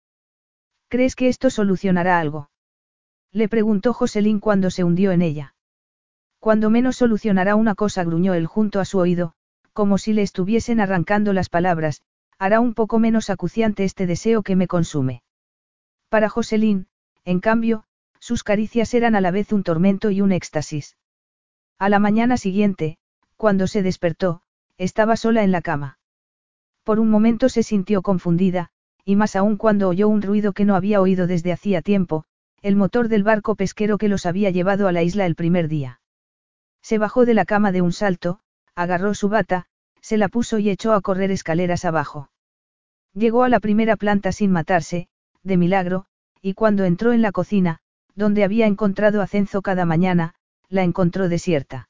¿Crees 0.87 1.15
que 1.15 1.27
esto 1.27 1.49
solucionará 1.49 2.19
algo? 2.19 2.49
Le 3.31 3.49
preguntó 3.49 3.93
Joselín 3.93 4.39
cuando 4.39 4.69
se 4.69 4.83
hundió 4.83 5.11
en 5.11 5.23
ella. 5.23 5.55
Cuando 6.39 6.69
menos 6.69 6.97
solucionará 6.97 7.55
una 7.55 7.73
cosa, 7.73 8.03
gruñó 8.03 8.33
él 8.33 8.45
junto 8.45 8.79
a 8.79 8.85
su 8.85 8.99
oído, 8.99 9.33
como 9.73 9.97
si 9.97 10.13
le 10.13 10.21
estuviesen 10.21 10.79
arrancando 10.79 11.33
las 11.33 11.49
palabras, 11.49 12.01
hará 12.39 12.59
un 12.59 12.73
poco 12.73 12.99
menos 12.99 13.29
acuciante 13.29 13.83
este 13.83 14.07
deseo 14.07 14.43
que 14.43 14.55
me 14.55 14.67
consume. 14.67 15.23
Para 16.09 16.29
Joselín, 16.29 16.87
en 17.25 17.39
cambio, 17.39 17.85
sus 18.19 18.43
caricias 18.43 18.93
eran 18.93 19.15
a 19.15 19.21
la 19.21 19.31
vez 19.31 19.51
un 19.51 19.63
tormento 19.63 20.11
y 20.11 20.21
un 20.21 20.31
éxtasis. 20.31 20.95
A 21.79 21.89
la 21.89 21.99
mañana 21.99 22.37
siguiente, 22.37 22.97
cuando 23.35 23.67
se 23.67 23.81
despertó, 23.81 24.41
estaba 24.77 25.17
sola 25.17 25.43
en 25.43 25.51
la 25.51 25.61
cama. 25.61 25.97
Por 26.83 26.99
un 26.99 27.09
momento 27.09 27.49
se 27.49 27.63
sintió 27.63 28.01
confundida, 28.01 28.69
y 29.05 29.15
más 29.15 29.35
aún 29.35 29.57
cuando 29.57 29.89
oyó 29.89 30.07
un 30.07 30.21
ruido 30.21 30.53
que 30.53 30.65
no 30.65 30.75
había 30.75 31.01
oído 31.01 31.27
desde 31.27 31.51
hacía 31.51 31.81
tiempo, 31.81 32.25
el 32.61 32.75
motor 32.75 33.09
del 33.09 33.23
barco 33.23 33.55
pesquero 33.55 33.97
que 33.97 34.07
los 34.07 34.25
había 34.25 34.49
llevado 34.49 34.87
a 34.87 34.91
la 34.91 35.03
isla 35.03 35.25
el 35.25 35.35
primer 35.35 35.67
día. 35.67 35.99
Se 36.81 36.97
bajó 36.97 37.25
de 37.25 37.33
la 37.33 37.45
cama 37.45 37.71
de 37.71 37.81
un 37.81 37.91
salto, 37.91 38.39
agarró 38.75 39.13
su 39.13 39.29
bata, 39.29 39.65
se 40.01 40.17
la 40.17 40.27
puso 40.27 40.59
y 40.59 40.69
echó 40.69 40.93
a 40.93 41.01
correr 41.01 41.31
escaleras 41.31 41.85
abajo. 41.85 42.29
Llegó 43.13 43.43
a 43.43 43.49
la 43.49 43.59
primera 43.59 43.95
planta 43.95 44.31
sin 44.31 44.51
matarse, 44.51 45.07
de 45.43 45.57
milagro, 45.57 46.05
y 46.41 46.53
cuando 46.53 46.83
entró 46.83 47.13
en 47.13 47.21
la 47.21 47.31
cocina, 47.31 47.79
donde 48.15 48.43
había 48.43 48.67
encontrado 48.67 49.21
a 49.21 49.27
Cenzo 49.27 49.61
cada 49.61 49.85
mañana, 49.85 50.35
la 50.69 50.83
encontró 50.83 51.29
desierta. 51.29 51.89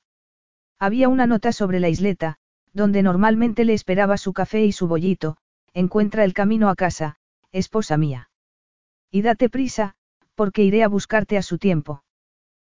Había 0.80 1.10
una 1.10 1.28
nota 1.28 1.52
sobre 1.53 1.80
la 1.80 1.90
isleta, 1.90 2.38
donde 2.74 3.03
normalmente 3.03 3.66
le 3.66 3.74
esperaba 3.74 4.18
su 4.18 4.34
café 4.34 4.66
y 4.66 4.72
su 4.72 4.88
bollito, 4.88 5.38
encuentra 5.74 6.24
el 6.24 6.34
camino 6.34 6.70
a 6.70 6.76
casa, 6.76 7.18
esposa 7.52 7.98
mía. 7.98 8.30
Y 9.12 9.22
date 9.22 9.50
prisa, 9.50 9.95
porque 10.36 10.64
iré 10.64 10.84
a 10.84 10.88
buscarte 10.88 11.38
a 11.38 11.44
su 11.44 11.58
tiempo. 11.58 12.03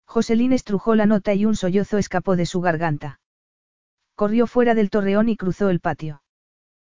Joselín 0.05 0.53
estrujó 0.53 0.95
la 0.95 1.07
nota 1.07 1.33
y 1.35 1.45
un 1.47 1.57
sollozo 1.57 1.99
escapó 1.99 2.37
de 2.37 2.47
su 2.47 2.61
garganta. 2.61 3.21
Corrió 4.15 4.47
fuera 4.47 4.75
del 4.75 4.91
torreón 4.91 5.29
y 5.29 5.37
cruzó 5.37 5.71
el 5.71 5.81
patio. 5.81 6.23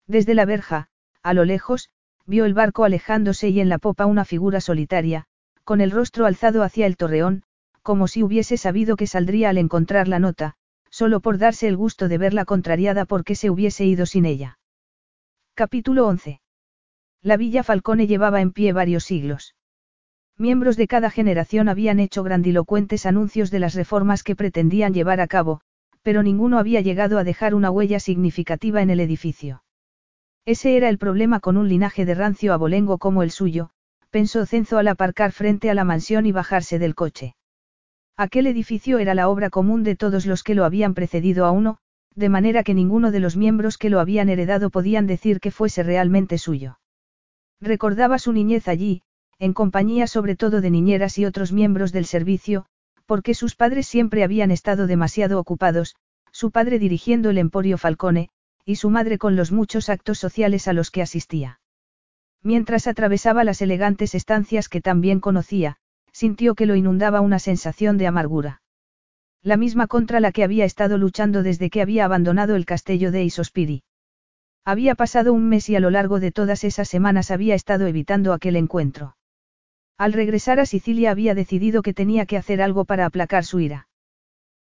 Desde 0.07 0.35
la 0.35 0.45
verja, 0.45 0.87
a 1.23 1.33
lo 1.33 1.45
lejos, 1.45 1.89
vio 2.25 2.45
el 2.45 2.53
barco 2.53 2.83
alejándose 2.83 3.49
y 3.49 3.59
en 3.59 3.69
la 3.69 3.79
popa 3.79 4.05
una 4.05 4.25
figura 4.25 4.61
solitaria, 4.61 5.25
con 5.63 5.81
el 5.81 5.91
rostro 5.91 6.25
alzado 6.25 6.63
hacia 6.63 6.85
el 6.85 6.97
torreón, 6.97 7.43
como 7.81 8.07
si 8.07 8.21
hubiese 8.21 8.57
sabido 8.57 8.95
que 8.95 9.07
saldría 9.07 9.49
al 9.49 9.57
encontrar 9.57 10.07
la 10.07 10.19
nota, 10.19 10.55
solo 10.89 11.19
por 11.19 11.37
darse 11.37 11.67
el 11.67 11.77
gusto 11.77 12.07
de 12.07 12.17
verla 12.17 12.45
contrariada 12.45 13.05
porque 13.05 13.35
se 13.35 13.49
hubiese 13.49 13.85
ido 13.85 14.05
sin 14.05 14.25
ella. 14.25 14.59
Capítulo 15.53 16.05
11. 16.07 16.41
La 17.21 17.37
Villa 17.37 17.63
Falcone 17.63 18.07
llevaba 18.07 18.41
en 18.41 18.51
pie 18.51 18.73
varios 18.73 19.03
siglos. 19.05 19.55
Miembros 20.37 20.77
de 20.77 20.87
cada 20.87 21.09
generación 21.09 21.67
habían 21.67 21.99
hecho 21.99 22.23
grandilocuentes 22.23 23.05
anuncios 23.05 23.49
de 23.49 23.59
las 23.59 23.73
reformas 23.73 24.21
que 24.21 24.35
pretendían 24.35 24.93
llevar 24.93 25.19
a 25.19 25.27
cabo, 25.27 25.61
pero 26.07 26.23
ninguno 26.23 26.57
había 26.57 26.79
llegado 26.79 27.19
a 27.19 27.25
dejar 27.25 27.53
una 27.53 27.69
huella 27.69 27.99
significativa 27.99 28.81
en 28.81 28.89
el 28.89 29.01
edificio. 29.01 29.63
Ese 30.45 30.77
era 30.77 30.87
el 30.87 30.97
problema 30.97 31.41
con 31.41 31.57
un 31.57 31.67
linaje 31.67 32.05
de 32.05 32.15
rancio 32.15 32.53
abolengo 32.53 32.97
como 32.97 33.23
el 33.23 33.29
suyo, 33.29 33.71
pensó 34.09 34.45
Cenzo 34.45 34.77
al 34.77 34.87
aparcar 34.87 35.33
frente 35.33 35.69
a 35.69 35.73
la 35.73 35.83
mansión 35.83 36.25
y 36.25 36.31
bajarse 36.31 36.79
del 36.79 36.95
coche. 36.95 37.35
Aquel 38.15 38.47
edificio 38.47 38.99
era 38.99 39.15
la 39.15 39.27
obra 39.27 39.49
común 39.49 39.83
de 39.83 39.97
todos 39.97 40.25
los 40.25 40.43
que 40.43 40.55
lo 40.55 40.63
habían 40.63 40.93
precedido 40.93 41.45
a 41.45 41.51
uno, 41.51 41.77
de 42.15 42.29
manera 42.29 42.63
que 42.63 42.73
ninguno 42.73 43.11
de 43.11 43.19
los 43.19 43.35
miembros 43.35 43.77
que 43.77 43.89
lo 43.89 43.99
habían 43.99 44.29
heredado 44.29 44.69
podían 44.69 45.07
decir 45.07 45.41
que 45.41 45.51
fuese 45.51 45.83
realmente 45.83 46.37
suyo. 46.37 46.79
Recordaba 47.59 48.17
su 48.17 48.31
niñez 48.31 48.69
allí, 48.69 49.01
en 49.39 49.51
compañía 49.51 50.07
sobre 50.07 50.37
todo 50.37 50.61
de 50.61 50.71
niñeras 50.71 51.17
y 51.17 51.25
otros 51.25 51.51
miembros 51.51 51.91
del 51.91 52.05
servicio, 52.05 52.65
porque 53.07 53.33
sus 53.33 53.55
padres 53.55 53.87
siempre 53.87 54.23
habían 54.23 54.51
estado 54.51 54.85
demasiado 54.85 55.39
ocupados, 55.39 55.95
su 56.31 56.51
padre 56.51 56.77
dirigiendo 56.77 57.31
el 57.31 57.39
Emporio 57.39 57.77
Falcone, 57.79 58.29
y 58.65 58.75
su 58.75 58.89
madre 58.89 59.17
con 59.17 59.35
los 59.35 59.51
muchos 59.51 59.89
actos 59.89 60.19
sociales 60.19 60.67
a 60.67 60.73
los 60.73 60.91
que 60.91 61.01
asistía. 61.01 61.59
Mientras 62.43 62.85
atravesaba 62.85 63.45
las 63.45 63.61
elegantes 63.61 64.13
estancias 64.13 64.69
que 64.69 64.81
tan 64.81 65.01
bien 65.01 65.21
conocía, 65.21 65.77
sintió 66.11 66.53
que 66.53 66.65
lo 66.65 66.75
inundaba 66.75 67.21
una 67.21 67.39
sensación 67.39 67.97
de 67.97 68.07
amargura. 68.07 68.61
La 69.41 69.55
misma 69.55 69.87
contra 69.87 70.19
la 70.19 70.31
que 70.31 70.43
había 70.43 70.65
estado 70.65 70.97
luchando 70.97 71.43
desde 71.43 71.69
que 71.69 71.81
había 71.81 72.05
abandonado 72.05 72.55
el 72.55 72.65
castillo 72.65 73.11
de 73.11 73.23
Isospiri. 73.23 73.83
Había 74.65 74.95
pasado 74.95 75.31
un 75.31 75.47
mes 75.47 75.69
y 75.69 75.77
a 75.77 75.79
lo 75.79 75.89
largo 75.91 76.19
de 76.19 76.33
todas 76.33 76.65
esas 76.65 76.89
semanas 76.89 77.31
había 77.31 77.55
estado 77.55 77.87
evitando 77.87 78.33
aquel 78.33 78.57
encuentro. 78.57 79.15
Al 79.97 80.13
regresar 80.13 80.59
a 80.59 80.65
Sicilia 80.65 81.11
había 81.11 81.33
decidido 81.33 81.81
que 81.81 81.93
tenía 81.93 82.25
que 82.25 82.37
hacer 82.37 82.61
algo 82.61 82.85
para 82.85 83.05
aplacar 83.05 83.45
su 83.45 83.59
ira. 83.59 83.87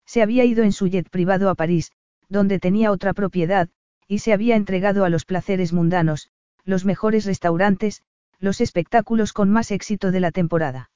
Se 0.06 0.22
había 0.22 0.46
ido 0.46 0.64
en 0.64 0.72
su 0.72 0.88
jet 0.88 1.10
privado 1.10 1.50
a 1.50 1.56
París, 1.56 1.92
donde 2.30 2.60
tenía 2.60 2.92
otra 2.92 3.14
propiedad, 3.14 3.70
y 4.08 4.20
se 4.20 4.34
había 4.34 4.56
entregado 4.56 5.06
a 5.06 5.10
los 5.10 5.26
placeres 5.26 5.74
mundanos, 5.74 6.30
los 6.66 6.86
mejores 6.86 7.26
restaurantes, 7.26 8.04
los 8.40 8.62
espectáculos 8.62 9.34
con 9.34 9.50
más 9.50 9.72
éxito 9.72 10.12
de 10.12 10.20
la 10.20 10.32
temporada. 10.32 10.92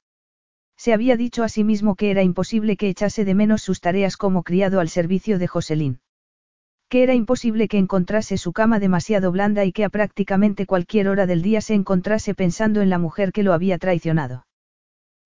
Se 0.76 0.92
había 0.92 1.16
dicho 1.16 1.42
a 1.42 1.48
sí 1.48 1.64
mismo 1.64 1.96
que 1.96 2.10
era 2.10 2.22
imposible 2.22 2.76
que 2.76 2.88
echase 2.88 3.24
de 3.24 3.34
menos 3.34 3.62
sus 3.62 3.80
tareas 3.80 4.16
como 4.16 4.44
criado 4.44 4.78
al 4.78 4.88
servicio 4.88 5.40
de 5.40 5.48
Joselín. 5.48 6.00
Que 6.88 7.02
era 7.02 7.14
imposible 7.14 7.68
que 7.68 7.76
encontrase 7.76 8.38
su 8.38 8.52
cama 8.52 8.78
demasiado 8.78 9.30
blanda 9.30 9.64
y 9.64 9.72
que 9.72 9.84
a 9.84 9.90
prácticamente 9.90 10.64
cualquier 10.64 11.08
hora 11.08 11.26
del 11.26 11.42
día 11.42 11.60
se 11.60 11.74
encontrase 11.74 12.34
pensando 12.34 12.80
en 12.80 12.88
la 12.88 12.98
mujer 12.98 13.32
que 13.32 13.42
lo 13.42 13.52
había 13.52 13.76
traicionado. 13.76 14.46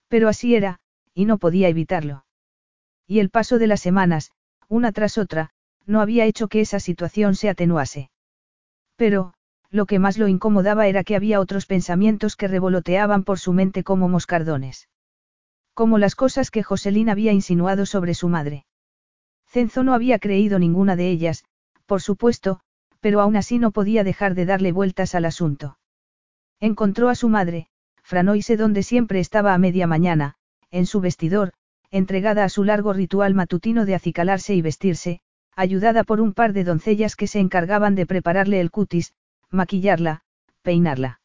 Pero 0.08 0.28
así 0.28 0.57
era, 0.57 0.81
y 1.15 1.24
no 1.24 1.39
podía 1.39 1.68
evitarlo. 1.68 2.24
Y 3.07 3.20
el 3.20 3.31
paso 3.31 3.58
de 3.58 3.68
las 3.68 3.81
semanas, 3.81 4.32
una 4.68 4.91
tras 4.91 5.18
otra, 5.18 5.50
no 5.86 6.00
había 6.00 6.24
hecho 6.24 6.49
que 6.49 6.60
esa 6.60 6.81
situación 6.81 7.34
se 7.36 7.49
atenuase. 7.49 8.10
Pero, 8.97 9.34
lo 9.70 9.86
que 9.86 9.99
más 9.99 10.18
lo 10.18 10.28
incomodaba 10.28 10.86
era 10.89 11.05
que 11.05 11.16
había 11.16 11.41
otros 11.41 11.66
pensamientos 11.66 12.36
que 12.36 12.49
revoloteaban 12.49 13.23
por 13.23 13.39
su 13.39 13.52
mente 13.52 13.84
como 13.84 14.08
moscardones. 14.08 14.89
Como 15.74 15.99
las 15.99 16.15
cosas 16.15 16.50
que 16.50 16.62
Joselín 16.62 17.08
había 17.08 17.32
insinuado 17.32 17.86
sobre 17.86 18.15
su 18.15 18.28
madre. 18.28 18.66
Cenzo 19.47 19.82
no 19.82 19.94
había 19.94 20.18
creído 20.18 20.58
ninguna 20.58 20.97
de 20.97 21.10
ellas, 21.10 21.44
por 21.92 22.00
supuesto, 22.00 22.58
pero 23.00 23.20
aún 23.20 23.36
así 23.36 23.58
no 23.58 23.70
podía 23.70 24.02
dejar 24.02 24.34
de 24.34 24.46
darle 24.46 24.72
vueltas 24.72 25.14
al 25.14 25.26
asunto. 25.26 25.76
Encontró 26.58 27.10
a 27.10 27.14
su 27.14 27.28
madre, 27.28 27.66
Franoise 28.02 28.56
donde 28.56 28.82
siempre 28.82 29.20
estaba 29.20 29.52
a 29.52 29.58
media 29.58 29.86
mañana, 29.86 30.36
en 30.70 30.86
su 30.86 31.02
vestidor, 31.02 31.52
entregada 31.90 32.44
a 32.44 32.48
su 32.48 32.64
largo 32.64 32.94
ritual 32.94 33.34
matutino 33.34 33.84
de 33.84 33.94
acicalarse 33.94 34.54
y 34.54 34.62
vestirse, 34.62 35.20
ayudada 35.54 36.02
por 36.02 36.22
un 36.22 36.32
par 36.32 36.54
de 36.54 36.64
doncellas 36.64 37.14
que 37.14 37.26
se 37.26 37.40
encargaban 37.40 37.94
de 37.94 38.06
prepararle 38.06 38.62
el 38.62 38.70
cutis, 38.70 39.12
maquillarla, 39.50 40.22
peinarla. 40.62 41.20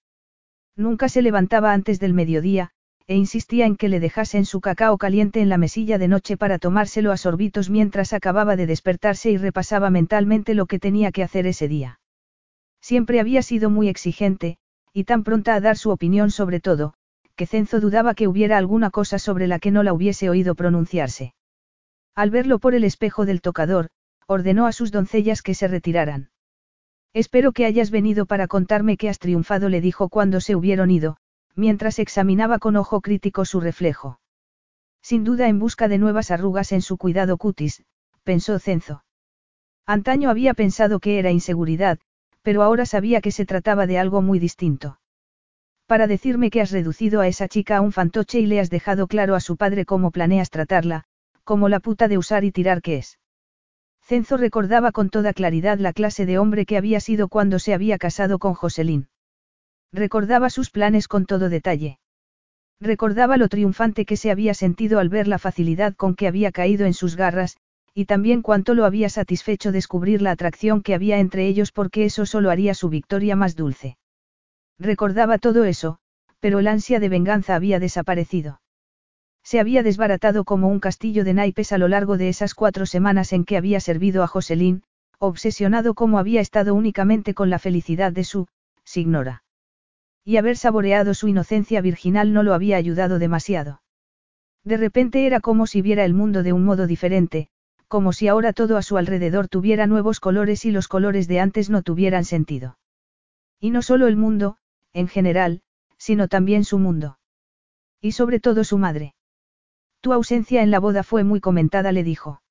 Nunca 0.76 1.08
se 1.08 1.22
levantaba 1.22 1.72
antes 1.72 1.98
del 2.02 2.14
mediodía, 2.14 2.72
e 3.08 3.16
insistía 3.16 3.66
en 3.66 3.78
que 3.78 3.88
le 3.88 4.02
dejasen 4.02 4.46
su 4.46 4.60
cacao 4.60 4.98
caliente 4.98 5.40
en 5.40 5.48
la 5.48 5.58
mesilla 5.58 5.98
de 5.98 6.10
noche 6.10 6.36
para 6.36 6.60
tomárselo 6.60 7.14
a 7.14 7.18
sorbitos 7.18 7.70
mientras 7.70 8.12
acababa 8.12 8.58
de 8.58 8.68
despertarse 8.68 9.32
y 9.32 9.38
repasaba 9.38 9.90
mentalmente 9.90 10.54
lo 10.54 10.66
que 10.66 10.78
tenía 10.78 11.12
que 11.12 11.24
hacer 11.24 11.48
ese 11.48 11.68
día. 11.70 12.00
Siempre 12.82 13.20
había 13.22 13.42
sido 13.42 13.70
muy 13.70 13.88
exigente, 13.88 14.58
y 14.94 15.06
tan 15.06 15.24
pronta 15.24 15.56
a 15.56 15.62
dar 15.62 15.78
su 15.78 15.90
opinión 15.90 16.32
sobre 16.32 16.60
todo, 16.60 16.94
que 17.38 17.46
Cenzo 17.46 17.80
dudaba 17.80 18.14
que 18.14 18.28
hubiera 18.28 18.58
alguna 18.58 18.90
cosa 18.90 19.20
sobre 19.20 19.48
la 19.48 19.60
que 19.60 19.72
no 19.72 19.84
la 19.84 19.94
hubiese 19.94 20.30
oído 20.30 20.56
pronunciarse. 20.56 21.34
Al 22.14 22.30
verlo 22.30 22.60
por 22.60 22.76
el 22.76 22.84
espejo 22.84 23.26
del 23.26 23.42
tocador, 23.42 23.90
ordenó 24.26 24.66
a 24.66 24.72
sus 24.72 24.92
doncellas 24.92 25.42
que 25.42 25.54
se 25.54 25.68
retiraran. 25.68 26.30
Espero 27.14 27.52
que 27.52 27.66
hayas 27.66 27.90
venido 27.90 28.26
para 28.26 28.48
contarme 28.48 28.98
que 28.98 29.08
has 29.08 29.20
triunfado, 29.20 29.70
le 29.70 29.82
dijo 29.82 30.10
cuando 30.10 30.42
se 30.42 30.56
hubieron 30.56 30.92
ido, 30.92 31.18
mientras 31.58 32.00
examinaba 32.00 32.60
con 32.60 32.78
ojo 32.78 33.02
crítico 33.02 33.44
su 33.44 33.60
reflejo. 33.60 34.22
Sin 35.02 35.24
duda 35.24 35.50
en 35.50 35.60
busca 35.60 35.88
de 35.88 35.98
nuevas 35.98 36.32
arrugas 36.32 36.72
en 36.72 36.82
su 36.82 36.98
cuidado 36.98 37.38
cutis, 37.38 37.84
pensó 38.24 38.60
Cenzo. 38.60 39.04
Antaño 39.86 40.30
había 40.30 40.54
pensado 40.54 41.00
que 41.00 41.18
era 41.18 41.32
inseguridad, 41.32 41.98
pero 42.44 42.62
ahora 42.62 42.86
sabía 42.86 43.22
que 43.22 43.32
se 43.32 43.46
trataba 43.46 43.88
de 43.88 43.98
algo 43.98 44.22
muy 44.22 44.38
distinto. 44.38 45.00
Para 45.88 46.08
decirme 46.08 46.50
que 46.50 46.62
has 46.62 46.72
reducido 46.72 47.22
a 47.22 47.28
esa 47.28 47.48
chica 47.48 47.78
a 47.78 47.82
un 47.82 47.92
fantoche 47.92 48.40
y 48.40 48.46
le 48.46 48.60
has 48.60 48.70
dejado 48.70 49.08
claro 49.08 49.36
a 49.36 49.40
su 49.40 49.58
padre 49.58 49.86
cómo 49.86 50.12
planeas 50.12 50.50
tratarla, 50.50 51.06
como 51.44 51.70
la 51.70 51.80
puta 51.80 52.08
de 52.08 52.18
usar 52.18 52.44
y 52.44 52.52
tirar 52.52 52.82
que 52.82 52.98
es. 52.98 53.20
Cenzo 54.02 54.38
recordaba 54.38 54.92
con 54.92 55.10
toda 55.10 55.34
claridad 55.34 55.80
la 55.80 55.94
clase 55.94 56.26
de 56.26 56.38
hombre 56.38 56.66
que 56.66 56.78
había 56.78 57.00
sido 57.00 57.30
cuando 57.30 57.58
se 57.58 57.74
había 57.74 57.98
casado 57.98 58.40
con 58.40 58.54
Joselín. 58.54 59.08
Recordaba 59.94 60.50
sus 60.50 60.70
planes 60.70 61.08
con 61.08 61.26
todo 61.26 61.50
detalle. 61.50 62.00
Recordaba 62.80 63.38
lo 63.38 63.50
triunfante 63.50 64.06
que 64.06 64.18
se 64.18 64.30
había 64.30 64.54
sentido 64.54 65.00
al 65.00 65.10
ver 65.10 65.28
la 65.28 65.40
facilidad 65.40 65.96
con 65.96 66.16
que 66.16 66.28
había 66.28 66.52
caído 66.52 66.86
en 66.86 66.94
sus 66.94 67.16
garras, 67.16 67.58
y 67.94 68.06
también 68.06 68.44
cuánto 68.44 68.76
lo 68.76 68.86
había 68.86 69.10
satisfecho 69.10 69.72
descubrir 69.72 70.22
la 70.22 70.32
atracción 70.32 70.84
que 70.84 70.94
había 70.94 71.18
entre 71.18 71.48
ellos 71.48 71.72
porque 71.72 72.06
eso 72.06 72.28
solo 72.28 72.52
haría 72.52 72.76
su 72.76 72.90
victoria 72.90 73.36
más 73.36 73.56
dulce. 73.56 73.98
Recordaba 74.78 75.40
todo 75.40 75.64
eso, 75.64 75.98
pero 76.40 76.60
el 76.60 76.68
ansia 76.68 77.00
de 77.00 77.10
venganza 77.10 77.56
había 77.56 77.80
desaparecido. 77.80 78.62
Se 79.44 79.60
había 79.60 79.82
desbaratado 79.82 80.44
como 80.44 80.68
un 80.68 80.80
castillo 80.80 81.24
de 81.24 81.34
naipes 81.34 81.72
a 81.72 81.80
lo 81.80 81.88
largo 81.88 82.18
de 82.18 82.30
esas 82.30 82.54
cuatro 82.54 82.86
semanas 82.86 83.34
en 83.34 83.46
que 83.46 83.58
había 83.58 83.80
servido 83.80 84.22
a 84.22 84.28
Joselín, 84.28 84.84
obsesionado 85.18 85.96
como 85.96 86.20
había 86.20 86.42
estado 86.42 86.76
únicamente 86.76 87.34
con 87.34 87.50
la 87.50 87.58
felicidad 87.58 88.12
de 88.12 88.26
su, 88.26 88.48
signora. 88.84 89.44
Y 90.28 90.36
haber 90.36 90.58
saboreado 90.58 91.14
su 91.14 91.30
inocencia 91.30 91.80
virginal 91.80 92.34
no 92.34 92.44
lo 92.44 92.54
había 92.54 92.76
ayudado 92.76 93.18
demasiado. 93.18 93.82
De 94.66 94.76
repente 94.76 95.26
era 95.26 95.40
como 95.40 95.68
si 95.68 95.82
viera 95.82 96.04
el 96.04 96.14
mundo 96.14 96.44
de 96.44 96.52
un 96.52 96.66
modo 96.66 96.86
diferente, 96.86 97.48
como 97.88 98.12
si 98.12 98.28
ahora 98.28 98.52
todo 98.52 98.76
a 98.76 98.82
su 98.82 98.98
alrededor 98.98 99.48
tuviera 99.48 99.88
nuevos 99.88 100.20
colores 100.20 100.66
y 100.66 100.72
los 100.72 100.90
colores 100.90 101.30
de 101.30 101.40
antes 101.40 101.70
no 101.70 101.82
tuvieran 101.82 102.26
sentido. 102.26 102.78
Y 103.62 103.70
no 103.70 103.82
solo 103.82 104.08
el 104.08 104.18
mundo, 104.18 104.58
en 104.92 105.08
general, 105.08 105.62
sino 105.98 106.28
también 106.28 106.66
su 106.66 106.78
mundo. 106.78 107.20
Y 108.02 108.12
sobre 108.12 108.42
todo 108.42 108.66
su 108.66 108.78
madre. 108.78 109.16
Tu 110.02 110.12
ausencia 110.12 110.62
en 110.62 110.72
la 110.72 110.82
boda 110.82 111.04
fue 111.04 111.24
muy 111.24 111.40
comentada, 111.40 111.94
le 111.94 112.04
dijo. 112.04 112.42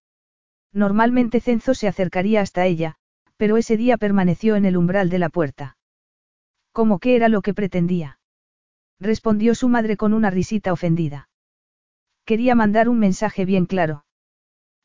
Normalmente 0.72 1.40
Cenzo 1.40 1.74
se 1.74 1.88
acercaría 1.88 2.40
hasta 2.40 2.64
ella, 2.64 2.94
pero 3.36 3.58
ese 3.58 3.76
día 3.76 3.98
permaneció 3.98 4.56
en 4.56 4.64
el 4.64 4.78
umbral 4.78 5.10
de 5.10 5.18
la 5.18 5.28
puerta. 5.28 5.76
¿Cómo 6.76 6.98
que 6.98 7.16
era 7.16 7.30
lo 7.30 7.40
que 7.40 7.55
pretendía? 7.55 8.18
Respondió 9.00 9.55
su 9.55 9.66
madre 9.66 9.96
con 9.96 10.12
una 10.12 10.28
risita 10.28 10.74
ofendida. 10.74 11.30
Quería 12.26 12.55
mandar 12.55 12.90
un 12.90 12.98
mensaje 12.98 13.46
bien 13.46 13.64
claro. 13.64 14.05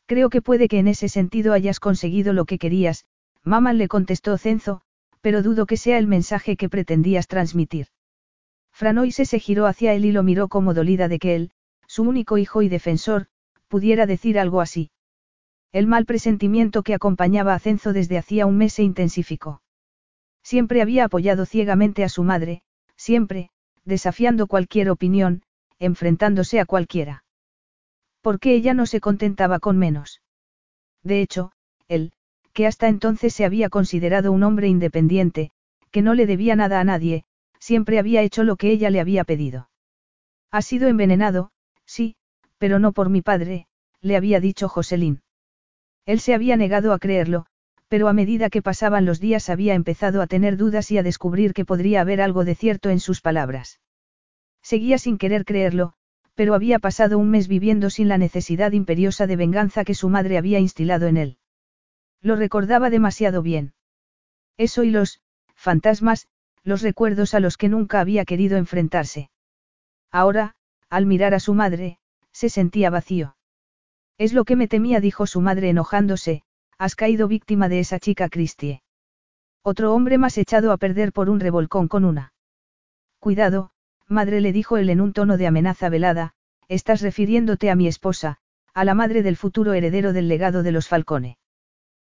Creo 0.06 0.30
que 0.30 0.42
puede 0.42 0.70
que 0.70 0.80
en 0.80 0.88
ese 0.88 1.10
sentido 1.10 1.52
hayas 1.52 1.82
conseguido 1.82 2.32
lo 2.32 2.46
que 2.46 2.60
querías, 2.60 3.04
mamá 3.44 3.74
le 3.74 3.90
contestó 3.90 4.38
Cenzo, 4.38 4.84
pero 5.20 5.44
dudo 5.44 5.66
que 5.66 5.76
sea 5.76 5.98
el 5.98 6.08
mensaje 6.08 6.56
que 6.56 6.70
pretendías 6.70 7.28
transmitir. 7.28 7.88
Franoise 8.72 9.26
se 9.26 9.40
giró 9.40 9.66
hacia 9.66 9.94
él 9.94 10.06
y 10.06 10.14
lo 10.14 10.24
miró 10.24 10.48
como 10.48 10.74
dolida 10.74 11.10
de 11.10 11.20
que 11.20 11.36
él, 11.36 11.52
su 11.88 12.04
único 12.04 12.38
hijo 12.38 12.62
y 12.62 12.70
defensor, 12.70 13.28
pudiera 13.68 14.06
decir 14.06 14.40
algo 14.40 14.62
así. 14.62 14.92
El 15.74 15.88
mal 15.88 16.06
presentimiento 16.06 16.84
que 16.84 16.94
acompañaba 16.94 17.54
a 17.54 17.60
Cenzo 17.60 17.92
desde 17.92 18.18
hacía 18.18 18.46
un 18.46 18.56
mes 18.56 18.72
se 18.72 18.84
intensificó. 18.84 19.62
Siempre 20.44 20.82
había 20.82 21.06
apoyado 21.06 21.46
ciegamente 21.46 22.04
a 22.04 22.10
su 22.10 22.24
madre, 22.24 22.64
siempre, 22.96 23.50
desafiando 23.86 24.48
cualquier 24.48 24.90
opinión, 24.90 25.44
enfrentándose 25.80 26.60
a 26.60 26.66
cualquiera. 26.66 27.24
¿Por 28.22 28.40
qué 28.40 28.54
ella 28.54 28.74
no 28.74 28.86
se 28.86 29.00
contentaba 29.00 29.60
con 29.60 29.78
menos? 29.78 30.22
De 31.04 31.22
hecho, 31.22 31.52
él, 31.88 32.14
que 32.54 32.68
hasta 32.68 32.88
entonces 32.88 33.34
se 33.34 33.46
había 33.46 33.70
considerado 33.70 34.32
un 34.32 34.44
hombre 34.44 34.68
independiente, 34.68 35.52
que 35.90 36.02
no 36.02 36.14
le 36.14 36.26
debía 36.26 36.56
nada 36.56 36.80
a 36.80 36.84
nadie, 36.84 37.24
siempre 37.60 38.00
había 38.00 38.22
hecho 38.22 38.44
lo 38.44 38.56
que 38.56 38.72
ella 38.72 38.90
le 38.90 39.00
había 39.00 39.24
pedido. 39.24 39.70
Ha 40.52 40.62
sido 40.62 40.88
envenenado, 40.88 41.52
sí, 41.86 42.16
pero 42.58 42.78
no 42.80 42.92
por 42.92 43.10
mi 43.10 43.22
padre, 43.22 43.68
le 44.02 44.16
había 44.16 44.40
dicho 44.40 44.68
Joselín. 44.68 45.22
Él 46.06 46.20
se 46.20 46.34
había 46.34 46.58
negado 46.58 46.94
a 46.94 47.00
creerlo, 47.00 47.46
pero 47.92 48.08
a 48.08 48.14
medida 48.14 48.50
que 48.50 48.62
pasaban 48.62 49.04
los 49.04 49.20
días 49.20 49.50
había 49.50 49.74
empezado 49.74 50.22
a 50.22 50.28
tener 50.28 50.56
dudas 50.56 50.92
y 50.92 50.98
a 50.98 51.04
descubrir 51.04 51.54
que 51.54 51.66
podría 51.66 52.00
haber 52.00 52.22
algo 52.22 52.46
de 52.46 52.56
cierto 52.56 52.90
en 52.90 53.02
sus 53.02 53.20
palabras. 53.20 53.82
Seguía 54.62 54.98
sin 54.98 55.18
querer 55.18 55.44
creerlo, 55.44 55.92
pero 56.34 56.54
había 56.54 56.80
pasado 56.80 57.20
un 57.20 57.30
mes 57.30 57.50
viviendo 57.50 57.90
sin 57.90 58.08
la 58.08 58.18
necesidad 58.18 58.72
imperiosa 58.72 59.28
de 59.28 59.36
venganza 59.36 59.84
que 59.84 59.94
su 59.94 60.08
madre 60.08 60.38
había 60.38 60.58
instilado 60.58 61.08
en 61.08 61.18
él. 61.18 61.38
Lo 62.22 62.38
recordaba 62.38 62.90
demasiado 62.90 63.42
bien. 63.42 63.74
Eso 64.56 64.84
y 64.84 64.90
los, 64.90 65.20
fantasmas, 65.54 66.30
los 66.64 66.84
recuerdos 66.84 67.34
a 67.34 67.42
los 67.42 67.58
que 67.58 67.68
nunca 67.68 68.00
había 68.00 68.24
querido 68.24 68.56
enfrentarse. 68.56 69.32
Ahora, 70.12 70.56
al 70.90 71.06
mirar 71.06 71.34
a 71.34 71.42
su 71.42 71.54
madre, 71.54 72.00
se 72.32 72.48
sentía 72.48 72.90
vacío. 72.90 73.36
Es 74.18 74.32
lo 74.32 74.46
que 74.46 74.56
me 74.56 74.70
temía, 74.70 75.02
dijo 75.02 75.28
su 75.28 75.42
madre 75.42 75.68
enojándose, 75.68 76.44
has 76.82 76.96
caído 76.96 77.28
víctima 77.28 77.70
de 77.70 77.80
esa 77.80 78.00
chica 78.00 78.28
Christie. 78.28 78.82
Otro 79.62 79.94
hombre 79.94 80.18
más 80.18 80.40
echado 80.40 80.72
a 80.72 80.78
perder 80.78 81.14
por 81.14 81.30
un 81.30 81.40
revolcón 81.40 81.88
con 81.88 82.04
una. 82.04 82.34
Cuidado, 83.20 83.70
madre 84.08 84.42
le 84.42 84.52
dijo 84.52 84.78
él 84.78 84.90
en 84.90 85.00
un 85.00 85.14
tono 85.14 85.38
de 85.38 85.46
amenaza 85.46 85.90
velada, 85.90 86.34
estás 86.70 87.02
refiriéndote 87.02 87.70
a 87.70 87.76
mi 87.76 87.88
esposa, 87.88 88.38
a 88.74 88.84
la 88.84 88.96
madre 88.96 89.22
del 89.22 89.38
futuro 89.38 89.74
heredero 89.74 90.12
del 90.12 90.28
legado 90.28 90.64
de 90.64 90.72
los 90.72 90.88
Falcone. 90.88 91.38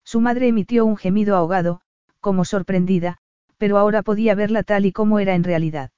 Su 0.02 0.20
madre 0.20 0.48
emitió 0.48 0.84
un 0.84 0.96
gemido 0.96 1.36
ahogado, 1.36 1.80
como 2.18 2.44
sorprendida, 2.44 3.18
pero 3.58 3.78
ahora 3.78 4.02
podía 4.02 4.34
verla 4.34 4.64
tal 4.64 4.84
y 4.84 4.90
como 4.90 5.20
era 5.20 5.36
en 5.36 5.44
realidad. 5.44 5.92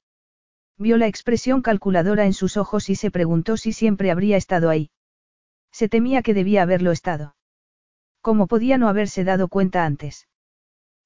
Vio 0.77 0.97
la 0.97 1.07
expresión 1.07 1.63
calculadora 1.63 2.27
en 2.27 2.33
sus 2.33 2.55
ojos 2.55 2.91
y 2.91 2.95
se 2.95 3.09
preguntó 3.09 3.57
si 3.57 3.73
siempre 3.73 4.11
habría 4.11 4.37
estado 4.37 4.69
ahí. 4.69 4.91
Se 5.71 5.89
temía 5.89 6.21
que 6.21 6.35
debía 6.35 6.61
haberlo 6.61 6.91
estado. 6.91 7.33
¿Cómo 8.29 8.45
podía 8.45 8.77
no 8.77 8.89
haberse 8.89 9.23
dado 9.23 9.47
cuenta 9.47 9.85
antes? 9.85 10.27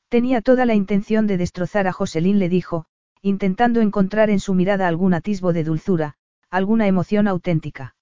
Tenía 0.09 0.41
toda 0.41 0.65
la 0.65 0.73
intención 0.73 1.25
de 1.25 1.37
destrozar 1.37 1.87
a 1.87 1.93
Joselín, 1.93 2.37
le 2.37 2.49
dijo, 2.49 2.83
intentando 3.21 3.79
encontrar 3.79 4.29
en 4.29 4.41
su 4.41 4.53
mirada 4.53 4.89
algún 4.89 5.13
atisbo 5.13 5.53
de 5.53 5.63
dulzura, 5.63 6.15
alguna 6.49 6.85
emoción 6.85 7.29
auténtica. 7.29 7.95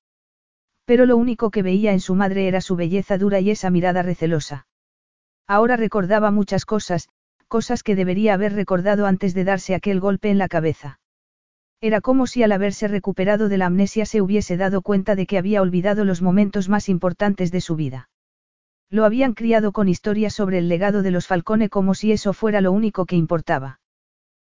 Pero 0.85 1.05
lo 1.05 1.17
único 1.17 1.51
que 1.51 1.61
veía 1.61 1.93
en 1.93 1.99
su 1.99 2.15
madre 2.15 2.47
era 2.47 2.61
su 2.61 2.75
belleza 2.75 3.19
dura 3.19 3.39
y 3.39 3.51
esa 3.51 3.69
mirada 3.69 4.01
recelosa. 4.01 4.65
Ahora 5.45 5.77
recordaba 5.77 6.31
muchas 6.31 6.65
cosas, 6.65 7.07
cosas 7.47 7.83
que 7.83 7.95
debería 7.95 8.33
haber 8.33 8.53
recordado 8.53 9.05
antes 9.05 9.35
de 9.35 9.43
darse 9.43 9.75
aquel 9.75 9.99
golpe 9.99 10.31
en 10.31 10.39
la 10.39 10.47
cabeza. 10.47 10.99
Era 11.79 12.01
como 12.01 12.25
si 12.25 12.41
al 12.41 12.53
haberse 12.53 12.87
recuperado 12.87 13.49
de 13.49 13.59
la 13.59 13.67
amnesia 13.67 14.07
se 14.07 14.19
hubiese 14.19 14.57
dado 14.57 14.81
cuenta 14.81 15.13
de 15.13 15.27
que 15.27 15.37
había 15.37 15.61
olvidado 15.61 16.05
los 16.05 16.23
momentos 16.23 16.69
más 16.69 16.89
importantes 16.89 17.51
de 17.51 17.61
su 17.61 17.75
vida. 17.75 18.09
Lo 18.91 19.05
habían 19.05 19.33
criado 19.33 19.71
con 19.71 19.87
historias 19.87 20.33
sobre 20.33 20.57
el 20.57 20.67
legado 20.67 21.01
de 21.01 21.11
los 21.11 21.25
Falcone 21.25 21.69
como 21.69 21.95
si 21.95 22.11
eso 22.11 22.33
fuera 22.33 22.59
lo 22.59 22.73
único 22.73 23.05
que 23.05 23.15
importaba. 23.15 23.79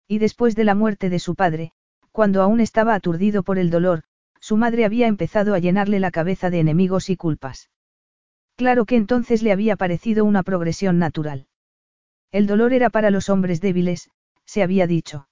Y 0.07 0.21
después 0.21 0.55
de 0.55 0.63
la 0.63 0.77
muerte 0.77 1.11
de 1.11 1.19
su 1.19 1.35
padre, 1.35 1.73
cuando 2.13 2.41
aún 2.41 2.61
estaba 2.61 2.95
aturdido 2.95 3.43
por 3.43 3.59
el 3.59 3.69
dolor, 3.69 4.05
su 4.41 4.57
madre 4.57 4.85
había 4.85 5.09
empezado 5.09 5.55
a 5.55 5.59
llenarle 5.59 5.99
la 5.99 6.13
cabeza 6.13 6.51
de 6.51 6.61
enemigos 6.61 7.11
y 7.11 7.17
culpas. 7.17 7.69
Claro 8.57 8.87
que 8.87 8.95
entonces 8.95 9.43
le 9.43 9.51
había 9.51 9.75
parecido 9.75 10.25
una 10.25 10.45
progresión 10.45 11.01
natural. 11.01 11.49
El 12.31 12.47
dolor 12.47 12.73
era 12.73 12.91
para 12.91 13.11
los 13.11 13.29
hombres 13.31 13.61
débiles, 13.61 14.09
se 14.45 14.63
había 14.63 14.87
dicho. 14.87 15.29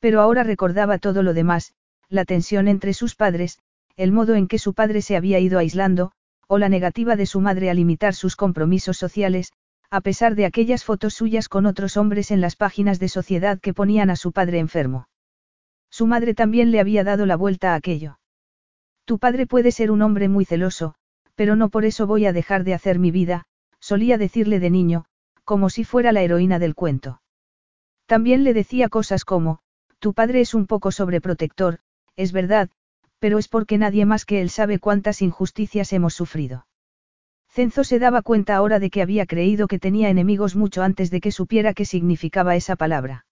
Pero 0.00 0.22
ahora 0.22 0.44
recordaba 0.44 0.96
todo 0.98 1.22
lo 1.22 1.34
demás, 1.34 1.74
la 2.08 2.24
tensión 2.24 2.68
entre 2.68 2.94
sus 2.94 3.16
padres, 3.16 3.58
el 3.96 4.12
modo 4.12 4.34
en 4.34 4.48
que 4.48 4.58
su 4.58 4.72
padre 4.72 5.02
se 5.02 5.16
había 5.16 5.40
ido 5.40 5.58
aislando, 5.58 6.12
o 6.48 6.58
la 6.58 6.68
negativa 6.68 7.16
de 7.16 7.26
su 7.26 7.40
madre 7.40 7.70
a 7.70 7.74
limitar 7.74 8.14
sus 8.14 8.36
compromisos 8.36 8.96
sociales, 8.96 9.52
a 9.90 10.00
pesar 10.00 10.34
de 10.34 10.46
aquellas 10.46 10.84
fotos 10.84 11.14
suyas 11.14 11.48
con 11.48 11.66
otros 11.66 11.96
hombres 11.96 12.30
en 12.30 12.40
las 12.40 12.56
páginas 12.56 12.98
de 12.98 13.08
sociedad 13.08 13.60
que 13.60 13.74
ponían 13.74 14.10
a 14.10 14.16
su 14.16 14.32
padre 14.32 14.58
enfermo. 14.58 15.08
Su 15.90 16.06
madre 16.06 16.34
también 16.34 16.70
le 16.70 16.80
había 16.80 17.04
dado 17.04 17.26
la 17.26 17.36
vuelta 17.36 17.72
a 17.72 17.76
aquello. 17.76 18.18
Tu 19.04 19.18
padre 19.18 19.46
puede 19.46 19.70
ser 19.70 19.90
un 19.90 20.02
hombre 20.02 20.28
muy 20.28 20.44
celoso, 20.44 20.94
pero 21.34 21.56
no 21.56 21.68
por 21.68 21.84
eso 21.84 22.06
voy 22.06 22.26
a 22.26 22.32
dejar 22.32 22.64
de 22.64 22.74
hacer 22.74 22.98
mi 22.98 23.10
vida, 23.10 23.44
solía 23.78 24.18
decirle 24.18 24.60
de 24.60 24.70
niño, 24.70 25.04
como 25.44 25.70
si 25.70 25.84
fuera 25.84 26.10
la 26.12 26.22
heroína 26.22 26.58
del 26.58 26.74
cuento. 26.74 27.20
También 28.06 28.44
le 28.44 28.54
decía 28.54 28.88
cosas 28.88 29.24
como, 29.24 29.60
tu 29.98 30.14
padre 30.14 30.40
es 30.40 30.54
un 30.54 30.66
poco 30.66 30.90
sobreprotector, 30.90 31.80
es 32.16 32.32
verdad, 32.32 32.70
pero 33.24 33.38
es 33.38 33.48
porque 33.48 33.78
nadie 33.78 34.04
más 34.04 34.26
que 34.26 34.42
él 34.42 34.50
sabe 34.50 34.78
cuántas 34.78 35.22
injusticias 35.22 35.94
hemos 35.94 36.12
sufrido. 36.12 36.66
Cenzo 37.48 37.82
se 37.82 37.98
daba 37.98 38.20
cuenta 38.20 38.54
ahora 38.54 38.78
de 38.78 38.90
que 38.90 39.00
había 39.00 39.24
creído 39.24 39.66
que 39.66 39.78
tenía 39.78 40.10
enemigos 40.10 40.56
mucho 40.56 40.82
antes 40.82 41.10
de 41.10 41.22
que 41.22 41.32
supiera 41.32 41.72
qué 41.72 41.86
significaba 41.86 42.54
esa 42.54 42.76
palabra. 42.76 43.24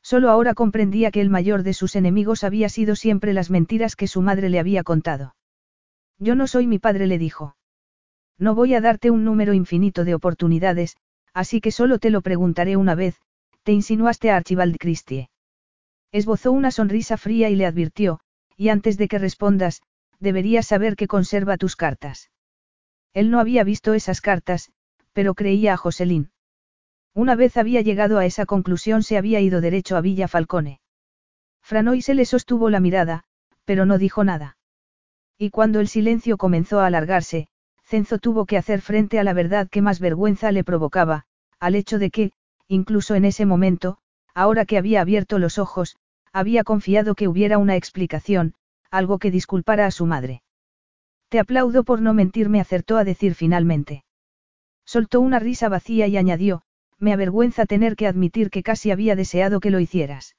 Solo 0.00 0.30
ahora 0.30 0.54
comprendía 0.54 1.10
que 1.10 1.20
el 1.20 1.28
mayor 1.28 1.64
de 1.64 1.74
sus 1.74 1.96
enemigos 1.96 2.44
había 2.44 2.70
sido 2.70 2.96
siempre 2.96 3.34
las 3.34 3.50
mentiras 3.50 3.94
que 3.94 4.06
su 4.06 4.22
madre 4.22 4.48
le 4.48 4.58
había 4.58 4.84
contado. 4.84 5.34
Yo 6.18 6.34
no 6.34 6.46
soy 6.46 6.66
mi 6.66 6.78
padre, 6.78 7.06
le 7.06 7.18
dijo. 7.18 7.56
No 8.38 8.54
voy 8.54 8.72
a 8.72 8.80
darte 8.80 9.10
un 9.10 9.22
número 9.22 9.52
infinito 9.52 10.04
de 10.04 10.14
oportunidades, 10.14 10.96
así 11.34 11.60
que 11.60 11.72
solo 11.72 11.98
te 11.98 12.08
lo 12.08 12.22
preguntaré 12.22 12.78
una 12.78 12.94
vez, 12.94 13.20
te 13.64 13.72
insinuaste 13.72 14.30
a 14.30 14.36
Archibald 14.36 14.78
Christie. 14.78 15.28
Esbozó 16.10 16.52
una 16.52 16.70
sonrisa 16.70 17.18
fría 17.18 17.50
y 17.50 17.56
le 17.56 17.66
advirtió, 17.66 18.20
y 18.60 18.68
antes 18.68 18.98
de 18.98 19.08
que 19.08 19.18
respondas, 19.18 19.80
deberías 20.18 20.66
saber 20.66 20.94
que 20.94 21.06
conserva 21.06 21.56
tus 21.56 21.76
cartas. 21.76 22.30
Él 23.14 23.30
no 23.30 23.40
había 23.40 23.64
visto 23.64 23.94
esas 23.94 24.20
cartas, 24.20 24.70
pero 25.14 25.32
creía 25.32 25.72
a 25.72 25.76
Joselín. 25.78 26.30
Una 27.14 27.36
vez 27.36 27.56
había 27.56 27.80
llegado 27.80 28.18
a 28.18 28.26
esa 28.26 28.44
conclusión 28.44 29.02
se 29.02 29.16
había 29.16 29.40
ido 29.40 29.62
derecho 29.62 29.96
a 29.96 30.02
Villa 30.02 30.28
Falcone. 30.28 30.82
Franoy 31.62 32.02
se 32.02 32.12
le 32.12 32.26
sostuvo 32.26 32.68
la 32.68 32.80
mirada, 32.80 33.24
pero 33.64 33.86
no 33.86 33.96
dijo 33.96 34.24
nada. 34.24 34.58
Y 35.38 35.48
cuando 35.48 35.80
el 35.80 35.88
silencio 35.88 36.36
comenzó 36.36 36.80
a 36.80 36.86
alargarse, 36.86 37.48
Cenzo 37.82 38.18
tuvo 38.18 38.44
que 38.44 38.58
hacer 38.58 38.82
frente 38.82 39.18
a 39.18 39.24
la 39.24 39.32
verdad 39.32 39.70
que 39.70 39.80
más 39.80 40.00
vergüenza 40.00 40.52
le 40.52 40.64
provocaba, 40.64 41.24
al 41.60 41.76
hecho 41.76 41.98
de 41.98 42.10
que, 42.10 42.32
incluso 42.68 43.14
en 43.14 43.24
ese 43.24 43.46
momento, 43.46 43.96
ahora 44.34 44.66
que 44.66 44.76
había 44.76 45.00
abierto 45.00 45.38
los 45.38 45.56
ojos, 45.56 45.96
había 46.32 46.64
confiado 46.64 47.14
que 47.14 47.28
hubiera 47.28 47.58
una 47.58 47.76
explicación, 47.76 48.54
algo 48.90 49.18
que 49.18 49.30
disculpara 49.30 49.86
a 49.86 49.90
su 49.90 50.06
madre. 50.06 50.42
Te 51.28 51.38
aplaudo 51.38 51.84
por 51.84 52.02
no 52.02 52.12
mentirme, 52.14 52.60
acertó 52.60 52.96
a 52.96 53.04
decir 53.04 53.34
finalmente. 53.34 54.04
Soltó 54.84 55.20
una 55.20 55.38
risa 55.38 55.68
vacía 55.68 56.06
y 56.08 56.16
añadió, 56.16 56.62
me 56.98 57.12
avergüenza 57.12 57.66
tener 57.66 57.96
que 57.96 58.06
admitir 58.06 58.50
que 58.50 58.62
casi 58.62 58.90
había 58.90 59.16
deseado 59.16 59.60
que 59.60 59.70
lo 59.70 59.80
hicieras. 59.80 60.36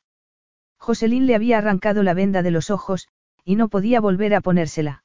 Joselín 0.78 1.28
le 1.28 1.36
había 1.36 1.58
arrancado 1.58 2.04
la 2.04 2.14
venda 2.14 2.44
de 2.44 2.52
los 2.52 2.70
ojos, 2.70 3.08
y 3.46 3.56
no 3.56 3.70
podía 3.70 4.02
volver 4.02 4.34
a 4.36 4.42
ponérsela. 4.42 5.04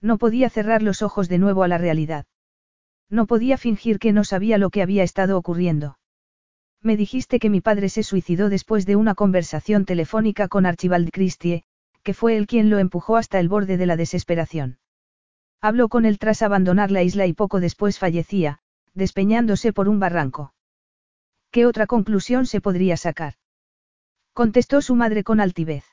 No 0.00 0.18
podía 0.18 0.50
cerrar 0.50 0.82
los 0.82 1.02
ojos 1.02 1.28
de 1.28 1.38
nuevo 1.38 1.62
a 1.62 1.68
la 1.68 1.78
realidad. 1.78 2.26
No 3.10 3.26
podía 3.26 3.56
fingir 3.56 3.98
que 3.98 4.12
no 4.12 4.24
sabía 4.24 4.58
lo 4.58 4.70
que 4.70 4.82
había 4.82 5.02
estado 5.02 5.38
ocurriendo. 5.38 5.98
Me 6.82 6.96
dijiste 6.96 7.38
que 7.38 7.50
mi 7.50 7.60
padre 7.60 7.88
se 7.88 8.02
suicidó 8.02 8.48
después 8.48 8.86
de 8.86 8.96
una 8.96 9.14
conversación 9.14 9.84
telefónica 9.84 10.48
con 10.48 10.64
Archibald 10.64 11.10
Christie, 11.10 11.64
que 12.02 12.14
fue 12.14 12.36
él 12.36 12.46
quien 12.46 12.70
lo 12.70 12.78
empujó 12.78 13.16
hasta 13.16 13.40
el 13.40 13.48
borde 13.48 13.76
de 13.76 13.86
la 13.86 13.96
desesperación. 13.96 14.78
Habló 15.60 15.88
con 15.88 16.04
él 16.04 16.18
tras 16.18 16.42
abandonar 16.42 16.90
la 16.90 17.02
isla 17.02 17.26
y 17.26 17.32
poco 17.32 17.58
después 17.58 17.98
fallecía, 17.98 18.60
despeñándose 18.94 19.72
por 19.72 19.88
un 19.88 19.98
barranco. 19.98 20.54
¿Qué 21.50 21.66
otra 21.66 21.86
conclusión 21.86 22.46
se 22.46 22.60
podría 22.60 22.96
sacar? 22.96 23.34
Contestó 24.32 24.80
su 24.80 24.94
madre 24.94 25.24
con 25.24 25.40
altivez. 25.40 25.84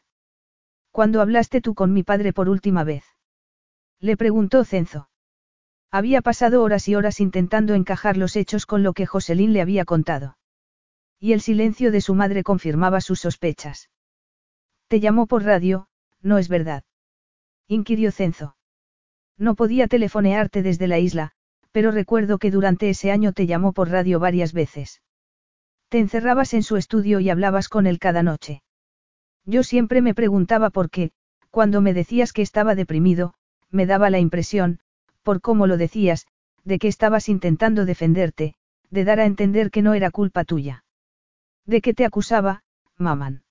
¿Cuándo 0.91 1.19
hablaste 1.19 1.61
tú 1.61 1.73
con 1.73 1.93
mi 1.93 2.03
padre 2.03 2.31
por 2.31 2.47
última 2.47 2.83
vez? 2.83 3.03
Le 3.99 4.17
preguntó 4.17 4.63
Cenzo. 4.63 5.09
Había 5.89 6.21
pasado 6.21 6.61
horas 6.61 6.87
y 6.87 6.95
horas 6.95 7.19
intentando 7.19 7.73
encajar 7.73 8.17
los 8.17 8.35
hechos 8.35 8.65
con 8.65 8.83
lo 8.83 8.93
que 8.93 9.05
Joselín 9.05 9.51
le 9.53 9.61
había 9.61 9.85
contado. 9.85 10.37
Y 11.19 11.33
el 11.33 11.41
silencio 11.41 11.91
de 11.91 12.01
su 12.01 12.15
madre 12.15 12.43
confirmaba 12.43 13.01
sus 13.01 13.21
sospechas. 13.21 13.89
Te 14.87 14.99
llamó 14.99 15.27
por 15.27 15.43
radio, 15.43 15.87
no 16.21 16.37
es 16.37 16.49
verdad. 16.49 16.83
Inquirió 17.67 18.11
Cenzo. 18.11 18.55
No 19.37 19.55
podía 19.55 19.87
telefonearte 19.87 20.61
desde 20.61 20.87
la 20.87 20.99
isla, 20.99 21.31
pero 21.71 21.91
recuerdo 21.91 22.37
que 22.37 22.51
durante 22.51 22.89
ese 22.89 23.11
año 23.11 23.33
te 23.33 23.47
llamó 23.47 23.73
por 23.73 23.89
radio 23.89 24.19
varias 24.19 24.53
veces. 24.53 25.01
Te 25.89 25.99
encerrabas 25.99 26.53
en 26.53 26.63
su 26.63 26.77
estudio 26.77 27.19
y 27.19 27.29
hablabas 27.29 27.67
con 27.67 27.85
él 27.85 27.99
cada 27.99 28.23
noche. 28.23 28.63
Yo 29.45 29.61
siempre 29.61 30.01
me 30.01 30.13
preguntaba 30.13 30.69
por 30.69 30.89
qué, 30.89 31.11
cuando 31.51 31.81
me 31.81 31.93
decías 31.93 32.31
que 32.31 32.41
estaba 32.41 32.75
deprimido, 32.75 33.33
me 33.71 33.85
daba 33.85 34.09
la 34.09 34.19
impresión, 34.19 34.79
por 35.21 35.41
cómo 35.41 35.67
lo 35.67 35.77
decías, 35.77 36.27
de 36.63 36.79
que 36.79 36.87
estabas 36.87 37.29
intentando 37.29 37.85
defenderte, 37.85 38.55
de 38.89 39.03
dar 39.03 39.19
a 39.19 39.25
entender 39.25 39.69
que 39.69 39.81
no 39.81 39.93
era 39.93 40.11
culpa 40.11 40.45
tuya. 40.45 40.84
De 41.65 41.81
que 41.81 41.93
te 41.93 42.05
acusaba, 42.05 42.63
mamán. 42.97 43.43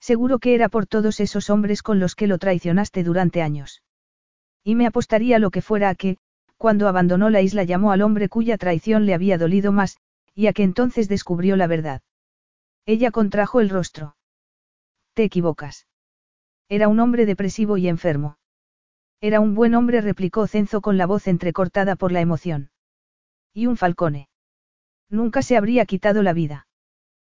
Seguro 0.00 0.38
que 0.38 0.54
era 0.54 0.68
por 0.68 0.86
todos 0.86 1.20
esos 1.20 1.50
hombres 1.50 1.82
con 1.82 1.98
los 1.98 2.14
que 2.14 2.26
lo 2.26 2.38
traicionaste 2.38 3.02
durante 3.04 3.42
años. 3.42 3.82
Y 4.64 4.74
me 4.74 4.86
apostaría 4.86 5.38
lo 5.38 5.50
que 5.50 5.62
fuera 5.62 5.88
a 5.88 5.94
que, 5.94 6.18
cuando 6.56 6.88
abandonó 6.88 7.30
la 7.30 7.40
isla 7.40 7.64
llamó 7.64 7.92
al 7.92 8.02
hombre 8.02 8.28
cuya 8.28 8.58
traición 8.58 9.06
le 9.06 9.14
había 9.14 9.38
dolido 9.38 9.72
más, 9.72 9.98
y 10.34 10.46
a 10.46 10.52
que 10.52 10.62
entonces 10.62 11.08
descubrió 11.08 11.56
la 11.56 11.66
verdad. 11.66 12.02
Ella 12.86 13.10
contrajo 13.10 13.60
el 13.60 13.70
rostro. 13.70 14.16
Te 15.14 15.24
equivocas. 15.24 15.86
Era 16.68 16.88
un 16.88 17.00
hombre 17.00 17.26
depresivo 17.26 17.76
y 17.76 17.88
enfermo. 17.88 18.38
Era 19.20 19.40
un 19.40 19.54
buen 19.54 19.74
hombre, 19.74 20.00
replicó 20.00 20.46
Cenzo 20.46 20.80
con 20.80 20.96
la 20.96 21.06
voz 21.06 21.26
entrecortada 21.26 21.96
por 21.96 22.12
la 22.12 22.20
emoción. 22.20 22.70
Y 23.52 23.66
un 23.66 23.76
falcone. 23.76 24.28
Nunca 25.10 25.42
se 25.42 25.56
habría 25.56 25.86
quitado 25.86 26.22
la 26.22 26.32
vida. 26.32 26.67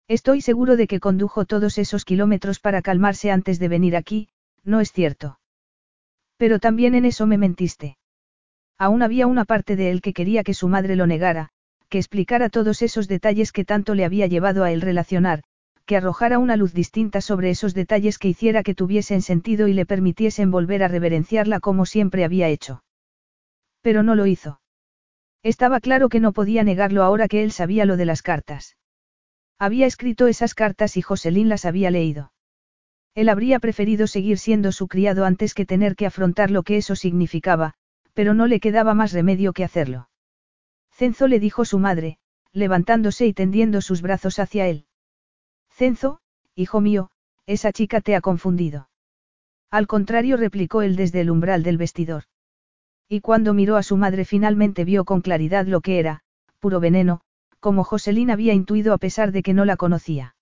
Estoy 0.08 0.40
seguro 0.40 0.76
de 0.76 0.86
que 0.86 1.00
condujo 1.00 1.44
todos 1.44 1.76
esos 1.76 2.06
kilómetros 2.06 2.60
para 2.60 2.80
calmarse 2.80 3.30
antes 3.30 3.58
de 3.58 3.68
venir 3.68 3.94
aquí, 3.94 4.28
no 4.64 4.80
es 4.80 4.90
cierto. 4.90 5.38
Pero 6.38 6.58
también 6.58 6.94
en 6.94 7.04
eso 7.04 7.26
me 7.26 7.36
mentiste. 7.36 7.98
Aún 8.78 9.02
había 9.02 9.26
una 9.26 9.44
parte 9.44 9.76
de 9.76 9.90
él 9.90 10.00
que 10.00 10.14
quería 10.14 10.44
que 10.44 10.54
su 10.54 10.66
madre 10.66 10.96
lo 10.96 11.06
negara, 11.06 11.50
que 11.90 11.98
explicara 11.98 12.48
todos 12.48 12.80
esos 12.80 13.06
detalles 13.06 13.52
que 13.52 13.66
tanto 13.66 13.94
le 13.94 14.06
había 14.06 14.26
llevado 14.26 14.64
a 14.64 14.72
él 14.72 14.80
relacionar, 14.80 15.42
que 15.84 15.96
arrojara 15.96 16.38
una 16.38 16.56
luz 16.56 16.72
distinta 16.72 17.20
sobre 17.20 17.50
esos 17.50 17.74
detalles 17.74 18.18
que 18.18 18.28
hiciera 18.28 18.62
que 18.62 18.74
tuviesen 18.74 19.20
sentido 19.20 19.68
y 19.68 19.74
le 19.74 19.84
permitiesen 19.84 20.50
volver 20.50 20.82
a 20.82 20.88
reverenciarla 20.88 21.60
como 21.60 21.84
siempre 21.84 22.24
había 22.24 22.48
hecho. 22.48 22.82
Pero 23.82 24.02
no 24.02 24.14
lo 24.14 24.26
hizo. 24.26 24.60
Estaba 25.42 25.80
claro 25.80 26.08
que 26.08 26.20
no 26.20 26.32
podía 26.32 26.62
negarlo 26.62 27.02
ahora 27.02 27.28
que 27.28 27.42
él 27.42 27.52
sabía 27.52 27.84
lo 27.84 27.96
de 27.96 28.04
las 28.06 28.22
cartas. 28.22 28.76
Había 29.58 29.86
escrito 29.86 30.28
esas 30.28 30.54
cartas 30.54 30.96
y 30.96 31.02
Joselín 31.02 31.48
las 31.48 31.64
había 31.64 31.90
leído. 31.90 32.32
Él 33.14 33.28
habría 33.28 33.58
preferido 33.58 34.06
seguir 34.06 34.38
siendo 34.38 34.70
su 34.70 34.86
criado 34.86 35.24
antes 35.24 35.54
que 35.54 35.66
tener 35.66 35.96
que 35.96 36.06
afrontar 36.06 36.50
lo 36.52 36.62
que 36.62 36.76
eso 36.76 36.94
significaba, 36.94 37.74
pero 38.14 38.34
no 38.34 38.46
le 38.46 38.60
quedaba 38.60 38.94
más 38.94 39.12
remedio 39.12 39.52
que 39.52 39.64
hacerlo. 39.64 40.08
Cenzo 40.92 41.26
le 41.26 41.40
dijo 41.40 41.64
su 41.64 41.80
madre, 41.80 42.18
levantándose 42.52 43.26
y 43.26 43.32
tendiendo 43.32 43.80
sus 43.80 44.02
brazos 44.02 44.38
hacia 44.38 44.68
él. 44.68 44.86
Cenzo, 45.70 46.20
hijo 46.54 46.80
mío, 46.80 47.10
esa 47.46 47.72
chica 47.72 48.00
te 48.00 48.14
ha 48.14 48.20
confundido. 48.20 48.88
Al 49.70 49.86
contrario, 49.86 50.36
replicó 50.36 50.82
él 50.82 50.96
desde 50.96 51.20
el 51.20 51.30
umbral 51.30 51.62
del 51.62 51.78
vestidor. 51.78 52.24
Y 53.08 53.20
cuando 53.20 53.54
miró 53.54 53.76
a 53.76 53.82
su 53.82 53.96
madre 53.96 54.24
finalmente 54.24 54.84
vio 54.84 55.04
con 55.04 55.20
claridad 55.20 55.66
lo 55.66 55.80
que 55.80 55.98
era, 55.98 56.20
puro 56.58 56.78
veneno, 56.78 57.22
como 57.60 57.84
Joselín 57.84 58.30
había 58.30 58.54
intuido 58.54 58.92
a 58.92 58.98
pesar 58.98 59.32
de 59.32 59.42
que 59.42 59.54
no 59.54 59.64
la 59.64 59.76
conocía. 59.76 60.34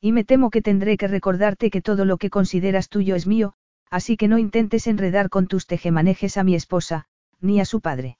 Y 0.00 0.12
me 0.12 0.24
temo 0.24 0.50
que 0.50 0.62
tendré 0.62 0.96
que 0.96 1.06
recordarte 1.06 1.70
que 1.70 1.80
todo 1.80 2.04
lo 2.04 2.16
que 2.16 2.30
consideras 2.30 2.88
tuyo 2.88 3.14
es 3.14 3.26
mío, 3.26 3.54
así 3.90 4.16
que 4.16 4.28
no 4.28 4.38
intentes 4.38 4.86
enredar 4.86 5.28
con 5.28 5.46
tus 5.46 5.66
tejemanejes 5.66 6.36
a 6.36 6.44
mi 6.44 6.54
esposa, 6.54 7.06
ni 7.40 7.60
a 7.60 7.64
su 7.64 7.80
padre. 7.80 8.18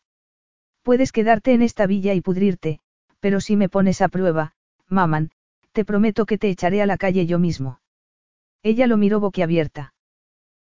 Puedes 0.82 1.12
quedarte 1.12 1.52
en 1.52 1.62
esta 1.62 1.86
villa 1.86 2.14
y 2.14 2.20
pudrirte, 2.20 2.80
pero 3.20 3.40
si 3.40 3.56
me 3.56 3.68
pones 3.68 4.00
a 4.00 4.08
prueba, 4.08 4.52
maman, 4.88 5.30
te 5.72 5.84
prometo 5.84 6.26
que 6.26 6.38
te 6.38 6.50
echaré 6.50 6.82
a 6.82 6.86
la 6.86 6.98
calle 6.98 7.26
yo 7.26 7.38
mismo. 7.38 7.80
Ella 8.62 8.86
lo 8.86 8.96
miró 8.96 9.18
boquiabierta. 9.18 9.94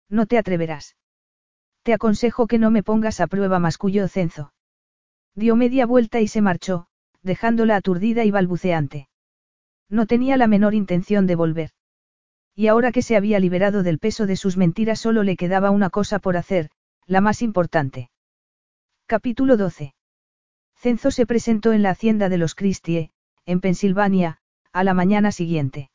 No 0.10 0.26
te 0.26 0.38
atreverás. 0.38 0.95
Te 1.84 1.94
aconsejo 1.94 2.48
que 2.48 2.60
no 2.60 2.69
me 2.69 2.84
pongas 2.84 3.22
a 3.22 3.27
prueba, 3.27 3.60
masculló 3.60 4.08
Cenzo. 4.08 4.53
Dio 5.36 5.56
media 5.56 5.86
vuelta 5.86 6.19
y 6.19 6.27
se 6.27 6.42
marchó, 6.42 6.88
dejándola 7.24 7.76
aturdida 7.76 8.24
y 8.26 8.32
balbuceante. 8.32 9.10
No 9.90 10.06
tenía 10.06 10.38
la 10.38 10.48
menor 10.48 10.74
intención 10.74 11.28
de 11.28 11.36
volver. 11.36 11.72
Y 12.56 12.68
ahora 12.68 12.92
que 12.92 13.02
se 13.02 13.16
había 13.16 13.40
liberado 13.40 13.84
del 13.84 14.00
peso 14.00 14.26
de 14.26 14.36
sus 14.36 14.58
mentiras 14.58 15.00
solo 15.00 15.24
le 15.24 15.38
quedaba 15.38 15.72
una 15.72 15.90
cosa 15.90 16.20
por 16.20 16.38
hacer, 16.38 16.70
la 17.06 17.22
más 17.22 17.42
importante. 17.42 18.10
Capítulo 19.06 19.58
12. 19.58 19.94
Cenzo 20.76 21.12
se 21.12 21.26
presentó 21.26 21.74
en 21.74 21.84
la 21.84 21.92
hacienda 21.92 22.30
de 22.30 22.38
los 22.38 22.56
Christie, 22.56 23.12
en 23.46 23.62
Pensilvania, 23.62 24.40
a 24.74 24.84
la 24.84 24.94
mañana 24.94 25.32
siguiente. 25.32 25.90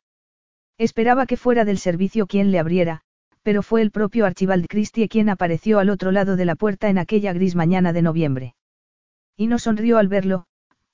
Esperaba 0.77 1.25
que 1.25 1.37
fuera 1.37 1.65
del 1.65 1.77
servicio 1.77 2.27
quien 2.27 2.51
le 2.51 2.59
abriera, 2.59 3.01
pero 3.43 3.61
fue 3.61 3.81
el 3.81 3.91
propio 3.91 4.25
Archibald 4.25 4.67
Christie 4.67 5.07
quien 5.07 5.29
apareció 5.29 5.79
al 5.79 5.89
otro 5.89 6.11
lado 6.11 6.35
de 6.35 6.45
la 6.45 6.55
puerta 6.55 6.89
en 6.89 6.97
aquella 6.97 7.33
gris 7.33 7.55
mañana 7.55 7.93
de 7.93 8.01
noviembre. 8.01 8.55
Y 9.37 9.47
no 9.47 9.59
sonrió 9.59 9.97
al 9.97 10.07
verlo, 10.07 10.45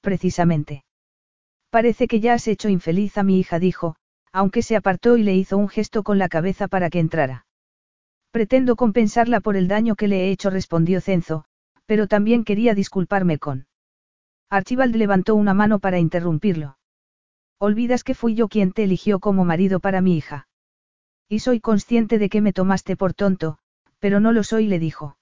precisamente. 0.02 0.84
Parece 1.70 2.08
que 2.08 2.20
ya 2.20 2.34
has 2.34 2.48
hecho 2.48 2.70
infeliz 2.70 3.18
a 3.18 3.24
mi 3.24 3.40
hija, 3.40 3.60
dijo, 3.60 3.96
aunque 4.32 4.62
se 4.62 4.76
apartó 4.76 5.18
y 5.18 5.24
le 5.24 5.36
hizo 5.36 5.58
un 5.58 5.70
gesto 5.70 6.04
con 6.04 6.18
la 6.18 6.30
cabeza 6.30 6.68
para 6.68 6.90
que 6.90 7.00
entrara. 7.00 7.46
Pretendo 8.32 8.76
compensarla 8.76 9.40
por 9.40 9.56
el 9.56 9.68
daño 9.68 9.96
que 9.96 10.08
le 10.08 10.26
he 10.26 10.32
hecho, 10.32 10.50
respondió 10.50 11.02
Cenzo, 11.02 11.46
pero 11.86 12.08
también 12.08 12.44
quería 12.44 12.76
disculparme 12.76 13.40
con. 13.40 13.68
Archibald 14.50 14.96
levantó 14.96 15.36
una 15.36 15.54
mano 15.54 15.80
para 15.80 16.00
interrumpirlo. 16.00 16.78
Olvidas 17.60 18.04
que 18.04 18.16
fui 18.16 18.36
yo 18.36 18.48
quien 18.48 18.72
te 18.72 18.84
eligió 18.84 19.20
como 19.20 19.46
marido 19.46 19.80
para 19.80 20.02
mi 20.02 20.16
hija. 20.16 20.48
Y 21.28 21.40
soy 21.40 21.60
consciente 21.60 22.18
de 22.18 22.30
que 22.30 22.42
me 22.42 22.54
tomaste 22.54 22.96
por 22.96 23.14
tonto, 23.14 23.58
pero 24.00 24.20
no 24.20 24.32
lo 24.32 24.44
soy, 24.44 24.68
le 24.68 24.80
dijo. 24.80 25.18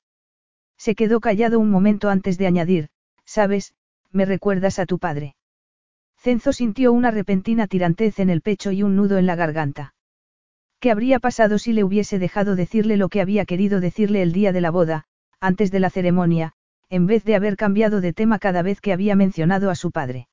Se 0.78 0.96
quedó 0.96 1.20
callado 1.20 1.60
un 1.60 1.70
momento 1.70 2.10
antes 2.10 2.38
de 2.38 2.48
añadir, 2.48 2.90
sabes, 3.26 3.74
me 4.12 4.26
recuerdas 4.26 4.80
a 4.80 4.86
tu 4.86 5.00
padre. 5.00 5.36
Cenzo 6.18 6.54
sintió 6.54 6.92
una 6.92 7.12
repentina 7.12 7.68
tirantez 7.68 8.20
en 8.20 8.30
el 8.30 8.42
pecho 8.42 8.72
y 8.72 8.84
un 8.84 8.96
nudo 8.96 9.18
en 9.18 9.26
la 9.26 9.36
garganta. 9.36 9.94
¿Qué 10.80 10.92
habría 10.92 11.20
pasado 11.20 11.58
si 11.58 11.74
le 11.74 11.84
hubiese 11.84 12.20
dejado 12.20 12.56
decirle 12.56 12.98
lo 12.98 13.10
que 13.10 13.22
había 13.22 13.46
querido 13.46 13.80
decirle 13.80 14.22
el 14.22 14.32
día 14.32 14.52
de 14.52 14.62
la 14.62 14.72
boda, 14.72 15.06
antes 15.40 15.72
de 15.72 15.80
la 15.80 15.90
ceremonia, 15.90 16.54
en 16.90 17.06
vez 17.08 17.24
de 17.24 17.36
haber 17.36 17.58
cambiado 17.58 18.02
de 18.02 18.14
tema 18.14 18.40
cada 18.40 18.62
vez 18.62 18.82
que 18.82 18.94
había 18.94 19.16
mencionado 19.16 19.70
a 19.70 19.76
su 19.76 19.92
padre? 19.92 20.28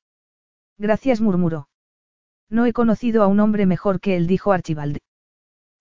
Gracias, 0.77 1.21
murmuró. 1.21 1.67
No 2.49 2.65
he 2.65 2.73
conocido 2.73 3.23
a 3.23 3.27
un 3.27 3.39
hombre 3.39 3.65
mejor 3.65 3.99
que 3.99 4.15
él, 4.15 4.27
dijo 4.27 4.51
Archibald. 4.51 4.97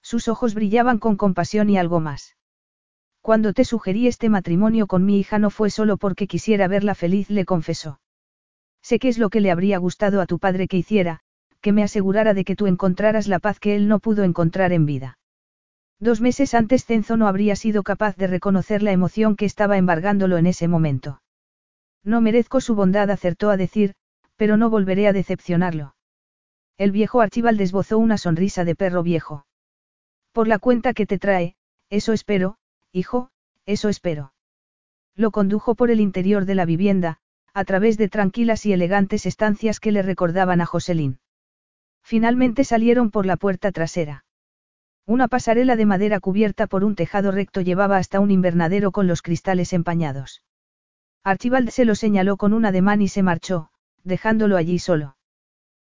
Sus 0.03 0.29
ojos 0.29 0.55
brillaban 0.55 0.99
con 0.99 1.17
compasión 1.17 1.69
y 1.71 1.79
algo 1.79 2.01
más. 2.01 2.37
Cuando 3.25 3.55
te 3.55 3.65
sugerí 3.65 4.07
este 4.07 4.29
matrimonio 4.29 4.87
con 4.87 5.07
mi 5.07 5.19
hija 5.19 5.39
no 5.39 5.49
fue 5.49 5.71
solo 5.71 5.97
porque 5.97 6.27
quisiera 6.27 6.69
verla 6.69 6.95
feliz, 6.95 7.31
le 7.31 7.47
confesó. 7.47 7.99
Sé 8.83 8.99
que 8.99 9.09
es 9.09 9.17
lo 9.17 9.31
que 9.31 9.41
le 9.41 9.51
habría 9.51 9.79
gustado 9.79 10.21
a 10.21 10.27
tu 10.27 10.39
padre 10.39 10.69
que 10.69 10.77
hiciera, 10.77 11.21
que 11.63 11.73
me 11.73 11.83
asegurara 11.83 12.35
de 12.35 12.45
que 12.45 12.55
tú 12.55 12.67
encontraras 12.67 13.27
la 13.27 13.39
paz 13.39 13.61
que 13.61 13.77
él 13.77 13.89
no 13.89 13.99
pudo 13.99 14.25
encontrar 14.25 14.75
en 14.75 14.85
vida. 14.85 15.19
Dos 15.99 16.21
meses 16.21 16.53
antes 16.53 16.85
Cenzo 16.85 17.17
no 17.17 17.27
habría 17.27 17.57
sido 17.57 17.83
capaz 17.83 18.15
de 18.17 18.27
reconocer 18.27 18.83
la 18.83 18.93
emoción 18.93 19.37
que 19.37 19.47
estaba 19.47 19.79
embargándolo 19.79 20.37
en 20.37 20.47
ese 20.47 20.69
momento. 20.69 21.23
No 22.03 22.21
merezco 22.21 22.61
su 22.61 22.75
bondad, 22.75 23.11
acertó 23.11 23.49
a 23.49 23.57
decir, 23.57 23.95
pero 24.37 24.59
no 24.59 24.69
volveré 24.69 25.09
a 25.09 25.15
decepcionarlo. 25.15 25.95
El 26.77 26.91
viejo 26.91 27.23
Archibald 27.23 27.59
esbozó 27.63 27.97
una 27.97 28.19
sonrisa 28.19 28.67
de 28.67 28.75
perro 28.75 29.03
viejo. 29.03 29.47
Por 30.33 30.47
la 30.47 30.59
cuenta 30.59 30.93
que 30.93 31.07
te 31.07 31.19
trae, 31.19 31.57
eso 31.89 32.13
espero, 32.13 32.59
hijo, 32.95 33.31
eso 33.67 33.89
espero. 33.89 34.33
Lo 35.17 35.33
condujo 35.33 35.75
por 35.75 35.91
el 35.91 36.01
interior 36.01 36.45
de 36.45 36.55
la 36.55 36.65
vivienda, 36.65 37.19
a 37.53 37.65
través 37.65 37.99
de 37.99 38.09
tranquilas 38.09 38.65
y 38.67 38.73
elegantes 38.73 39.27
estancias 39.27 39.81
que 39.81 39.93
le 39.93 40.03
recordaban 40.03 40.61
a 40.61 40.67
Joselín. 40.67 41.19
Finalmente 42.03 42.65
salieron 42.65 43.11
por 43.11 43.27
la 43.27 43.37
puerta 43.37 43.73
trasera. 43.73 44.25
Una 45.07 45.29
pasarela 45.29 45.77
de 45.77 45.87
madera 45.87 46.21
cubierta 46.21 46.67
por 46.67 46.85
un 46.85 46.95
tejado 46.95 47.31
recto 47.33 47.61
llevaba 47.61 47.97
hasta 47.97 48.21
un 48.21 48.31
invernadero 48.31 48.93
con 48.93 49.07
los 49.07 49.23
cristales 49.23 49.73
empañados. 49.73 50.43
Archibald 51.25 51.71
se 51.71 51.85
lo 51.85 51.95
señaló 51.95 52.37
con 52.37 52.53
un 52.53 52.65
ademán 52.65 53.03
y 53.03 53.09
se 53.09 53.23
marchó, 53.23 53.71
dejándolo 54.05 54.57
allí 54.57 54.79
solo. 54.79 55.17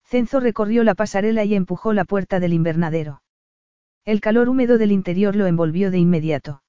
Cenzo 0.03 0.39
recorrió 0.39 0.83
la 0.83 0.95
pasarela 0.95 1.43
y 1.45 1.55
empujó 1.55 1.93
la 1.93 2.03
puerta 2.03 2.39
del 2.39 2.53
invernadero. 2.53 3.21
El 4.05 4.21
calor 4.21 4.49
húmedo 4.49 4.77
del 4.77 4.91
interior 4.91 5.35
lo 5.35 5.45
envolvió 5.45 5.91
de 5.91 5.99
inmediato. 5.99 6.61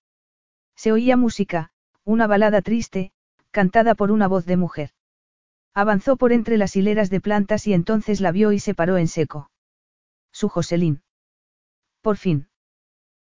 Se 0.83 0.92
oía 0.92 1.18
música, 1.18 1.73
una 2.07 2.26
balada 2.26 2.62
triste, 2.62 3.12
cantada 3.50 3.94
por 3.94 4.10
una 4.10 4.28
voz 4.28 4.47
de 4.47 4.57
mujer. 4.57 4.92
Avanzó 5.75 6.17
por 6.17 6.33
entre 6.33 6.57
las 6.57 6.75
hileras 6.75 7.10
de 7.10 7.20
plantas 7.20 7.67
y 7.67 7.75
entonces 7.75 8.23
la 8.23 8.33
vio 8.33 8.50
y 8.50 8.60
se 8.60 8.75
paró 8.75 8.97
en 8.97 9.07
seco. 9.07 9.50
Su 10.33 10.49
Joselín. 10.49 11.02
Por 12.00 12.17
fin. 12.17 12.49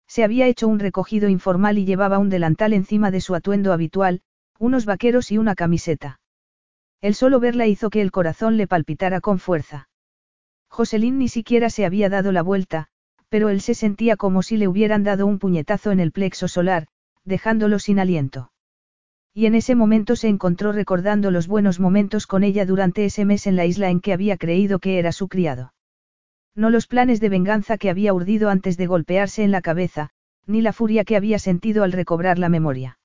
Se 0.06 0.26
había 0.26 0.48
hecho 0.48 0.68
un 0.68 0.80
recogido 0.80 1.30
informal 1.30 1.78
y 1.78 1.86
llevaba 1.86 2.20
un 2.20 2.28
delantal 2.28 2.74
encima 2.74 3.10
de 3.10 3.22
su 3.22 3.36
atuendo 3.36 3.72
habitual, 3.72 4.22
unos 4.60 4.84
vaqueros 4.84 5.32
y 5.32 5.38
una 5.38 5.56
camiseta. 5.56 6.20
El 7.00 7.16
solo 7.16 7.40
verla 7.40 7.68
hizo 7.68 7.90
que 7.90 8.02
el 8.02 8.12
corazón 8.12 8.58
le 8.58 8.68
palpitara 8.68 9.22
con 9.22 9.40
fuerza. 9.40 9.88
Joselín 10.68 11.20
ni 11.20 11.30
siquiera 11.30 11.70
se 11.70 11.86
había 11.86 12.10
dado 12.10 12.34
la 12.34 12.42
vuelta, 12.42 12.90
pero 13.30 13.48
él 13.48 13.62
se 13.62 13.76
sentía 13.76 14.18
como 14.18 14.44
si 14.44 14.58
le 14.58 14.68
hubieran 14.68 15.06
dado 15.06 15.26
un 15.26 15.40
puñetazo 15.40 15.94
en 15.94 16.02
el 16.02 16.12
plexo 16.12 16.50
solar, 16.50 16.90
dejándolo 17.26 17.80
sin 17.80 18.00
aliento. 18.00 18.52
Y 19.34 19.48
en 19.48 19.56
ese 19.56 19.76
momento 19.76 20.16
se 20.16 20.30
encontró 20.30 20.72
recordando 20.72 21.30
los 21.30 21.48
buenos 21.48 21.80
momentos 21.80 22.26
con 22.26 22.44
ella 22.44 22.66
durante 22.66 23.04
ese 23.04 23.26
mes 23.26 23.48
en 23.48 23.58
la 23.58 23.66
isla 23.66 23.90
en 23.90 24.00
que 24.00 24.14
había 24.14 24.38
creído 24.38 24.80
que 24.80 24.98
era 24.98 25.12
su 25.12 25.28
criado. 25.28 25.74
No 26.56 26.70
los 26.70 26.88
planes 26.88 27.20
de 27.20 27.28
venganza 27.28 27.78
que 27.78 27.90
había 27.90 28.14
urdido 28.14 28.50
antes 28.50 28.78
de 28.78 28.88
golpearse 28.88 29.44
en 29.44 29.52
la 29.52 29.62
cabeza, 29.62 30.12
ni 30.46 30.62
la 30.62 30.72
furia 30.72 31.04
que 31.04 31.18
había 31.18 31.38
sentido 31.38 31.84
al 31.84 31.92
recobrar 31.92 32.40
la 32.40 32.48
memoria. 32.48 32.98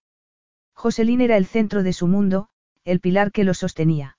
Joselín 0.75 1.21
era 1.21 1.37
el 1.37 1.47
centro 1.47 1.83
de 1.83 1.93
su 1.93 2.07
mundo, 2.07 2.49
el 2.85 3.01
pilar 3.01 3.33
que 3.33 3.45
lo 3.45 3.55
sostenía. 3.55 4.19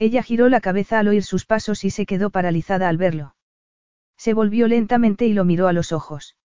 Ella 0.00 0.22
giró 0.22 0.48
la 0.48 0.60
cabeza 0.60 0.98
al 0.98 1.08
oír 1.08 1.22
sus 1.22 1.46
pasos 1.46 1.84
y 1.84 1.90
se 1.90 2.06
quedó 2.06 2.30
paralizada 2.30 2.88
al 2.88 2.96
verlo. 2.96 3.36
Se 4.16 4.34
volvió 4.34 4.66
lentamente 4.66 5.26
y 5.26 5.32
lo 5.32 5.44
miró 5.44 5.68
a 5.68 5.72
los 5.72 5.92
ojos. 5.92 6.36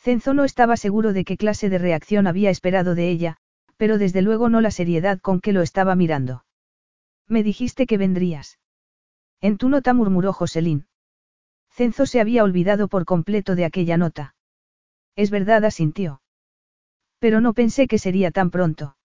Cenzo 0.00 0.32
no 0.32 0.44
estaba 0.44 0.78
seguro 0.78 1.12
de 1.12 1.24
qué 1.24 1.36
clase 1.36 1.68
de 1.68 1.76
reacción 1.76 2.26
había 2.26 2.48
esperado 2.48 2.94
de 2.94 3.10
ella, 3.10 3.36
pero 3.76 3.98
desde 3.98 4.22
luego 4.22 4.48
no 4.48 4.62
la 4.62 4.70
seriedad 4.70 5.20
con 5.20 5.40
que 5.40 5.52
lo 5.52 5.60
estaba 5.60 5.94
mirando. 5.94 6.44
Me 7.28 7.42
dijiste 7.42 7.86
que 7.86 7.98
vendrías. 7.98 8.58
En 9.42 9.58
tu 9.58 9.68
nota 9.68 9.92
murmuró 9.92 10.32
Joselín. 10.32 10.86
Cenzo 11.70 12.06
se 12.06 12.20
había 12.20 12.44
olvidado 12.44 12.88
por 12.88 13.04
completo 13.04 13.54
de 13.54 13.66
aquella 13.66 13.98
nota. 13.98 14.34
Es 15.16 15.30
verdad, 15.30 15.64
asintió. 15.66 16.22
Pero 17.18 17.42
no 17.42 17.52
pensé 17.52 17.86
que 17.86 17.98
sería 17.98 18.30
tan 18.30 18.50
pronto. 18.50 18.96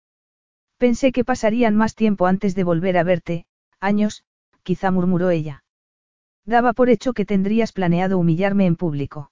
Pensé 0.77 1.11
que 1.11 1.25
pasarían 1.25 1.75
más 1.75 1.95
tiempo 1.95 2.25
antes 2.25 2.55
de 2.55 2.63
volver 2.63 2.97
a 2.97 3.03
verte, 3.03 3.45
años, 3.81 4.23
quizá 4.63 4.91
murmuró 4.91 5.29
ella. 5.29 5.63
Daba 6.45 6.71
por 6.71 6.89
hecho 6.89 7.13
que 7.13 7.25
tendrías 7.25 7.73
planeado 7.73 8.17
humillarme 8.17 8.65
en 8.65 8.77
público. 8.77 9.31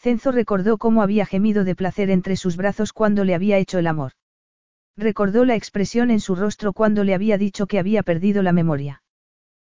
Cenzo 0.00 0.30
recordó 0.30 0.78
cómo 0.78 1.02
había 1.02 1.26
gemido 1.26 1.64
de 1.64 1.74
placer 1.74 2.10
entre 2.10 2.36
sus 2.36 2.56
brazos 2.56 2.92
cuando 2.92 3.24
le 3.24 3.34
había 3.34 3.58
hecho 3.58 3.78
el 3.78 3.88
amor. 3.88 4.12
Recordó 4.96 5.44
la 5.44 5.56
expresión 5.56 6.10
en 6.10 6.20
su 6.20 6.34
rostro 6.34 6.72
cuando 6.72 7.04
le 7.04 7.14
había 7.14 7.36
dicho 7.36 7.66
que 7.66 7.78
había 7.78 8.02
perdido 8.02 8.42
la 8.42 8.52
memoria. 8.52 9.02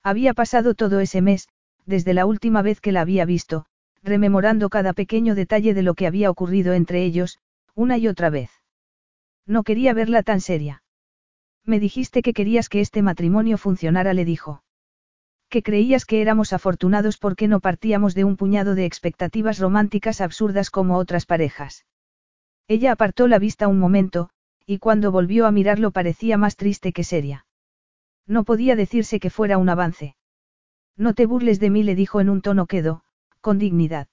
Había 0.02 0.34
pasado 0.34 0.74
todo 0.74 1.00
ese 1.00 1.22
mes, 1.22 1.48
desde 1.86 2.14
la 2.14 2.26
última 2.26 2.62
vez 2.62 2.80
que 2.80 2.92
la 2.92 3.00
había 3.00 3.24
visto, 3.24 3.66
rememorando 4.02 4.68
cada 4.70 4.92
pequeño 4.92 5.34
detalle 5.34 5.74
de 5.74 5.82
lo 5.82 5.94
que 5.94 6.06
había 6.06 6.30
ocurrido 6.30 6.72
entre 6.72 7.04
ellos, 7.04 7.38
una 7.74 7.96
y 7.96 8.08
otra 8.08 8.30
vez. 8.30 8.50
No 9.46 9.62
quería 9.62 9.94
verla 9.94 10.22
tan 10.22 10.40
seria. 10.40 10.82
Me 11.64 11.80
dijiste 11.80 12.22
que 12.22 12.32
querías 12.32 12.68
que 12.68 12.80
este 12.80 13.02
matrimonio 13.02 13.56
funcionara, 13.56 14.14
le 14.14 14.24
dijo. 14.24 14.62
Que 15.48 15.62
creías 15.62 16.04
que 16.04 16.20
éramos 16.20 16.52
afortunados 16.52 17.16
porque 17.16 17.48
no 17.48 17.60
partíamos 17.60 18.14
de 18.14 18.24
un 18.24 18.36
puñado 18.36 18.74
de 18.74 18.84
expectativas 18.84 19.58
románticas 19.58 20.20
absurdas 20.20 20.70
como 20.70 20.96
otras 20.98 21.24
parejas. 21.24 21.86
Ella 22.66 22.92
apartó 22.92 23.28
la 23.28 23.38
vista 23.38 23.66
un 23.66 23.78
momento, 23.78 24.28
y 24.66 24.78
cuando 24.78 25.10
volvió 25.10 25.46
a 25.46 25.50
mirarlo 25.50 25.90
parecía 25.90 26.36
más 26.36 26.56
triste 26.56 26.92
que 26.92 27.02
seria. 27.02 27.46
No 28.26 28.44
podía 28.44 28.76
decirse 28.76 29.20
que 29.20 29.30
fuera 29.30 29.56
un 29.56 29.70
avance. 29.70 30.16
No 30.96 31.14
te 31.14 31.24
burles 31.24 31.60
de 31.60 31.70
mí, 31.70 31.82
le 31.82 31.94
dijo 31.94 32.20
en 32.20 32.28
un 32.28 32.42
tono 32.42 32.66
quedo, 32.66 33.02
con 33.40 33.58
dignidad. 33.58 34.08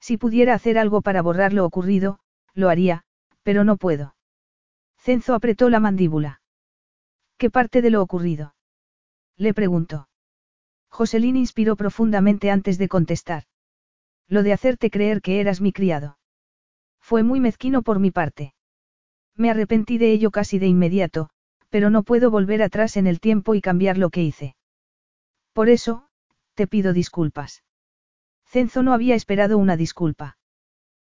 Si 0.00 0.16
pudiera 0.16 0.54
hacer 0.54 0.78
algo 0.78 1.02
para 1.02 1.20
borrar 1.20 1.52
lo 1.52 1.66
ocurrido, 1.66 2.18
lo 2.54 2.70
haría, 2.70 3.04
pero 3.42 3.64
no 3.64 3.76
puedo. 3.76 4.14
Cenzo 4.96 5.34
apretó 5.34 5.68
la 5.68 5.80
mandíbula. 5.80 6.40
¿Qué 7.36 7.50
parte 7.50 7.82
de 7.82 7.90
lo 7.90 8.00
ocurrido? 8.00 8.54
Le 9.36 9.52
preguntó. 9.52 10.08
Joselín 10.90 11.36
inspiró 11.36 11.76
profundamente 11.76 12.50
antes 12.50 12.78
de 12.78 12.88
contestar. 12.88 13.44
Lo 14.28 14.42
de 14.42 14.52
hacerte 14.52 14.90
creer 14.90 15.20
que 15.22 15.40
eras 15.40 15.60
mi 15.60 15.72
criado. 15.72 16.18
Fue 17.00 17.22
muy 17.22 17.40
mezquino 17.40 17.82
por 17.82 18.00
mi 18.00 18.10
parte. 18.10 18.54
Me 19.36 19.50
arrepentí 19.50 19.98
de 19.98 20.12
ello 20.12 20.30
casi 20.30 20.58
de 20.58 20.66
inmediato, 20.66 21.28
pero 21.68 21.90
no 21.90 22.02
puedo 22.02 22.30
volver 22.30 22.62
atrás 22.62 22.96
en 22.96 23.06
el 23.06 23.20
tiempo 23.20 23.54
y 23.54 23.60
cambiar 23.60 23.98
lo 23.98 24.10
que 24.10 24.22
hice. 24.22 24.56
Por 25.52 25.68
eso, 25.68 26.08
te 26.54 26.66
pido 26.66 26.92
disculpas. 26.92 27.62
Cenzo 28.46 28.82
no 28.82 28.92
había 28.92 29.14
esperado 29.14 29.58
una 29.58 29.76
disculpa. 29.76 30.38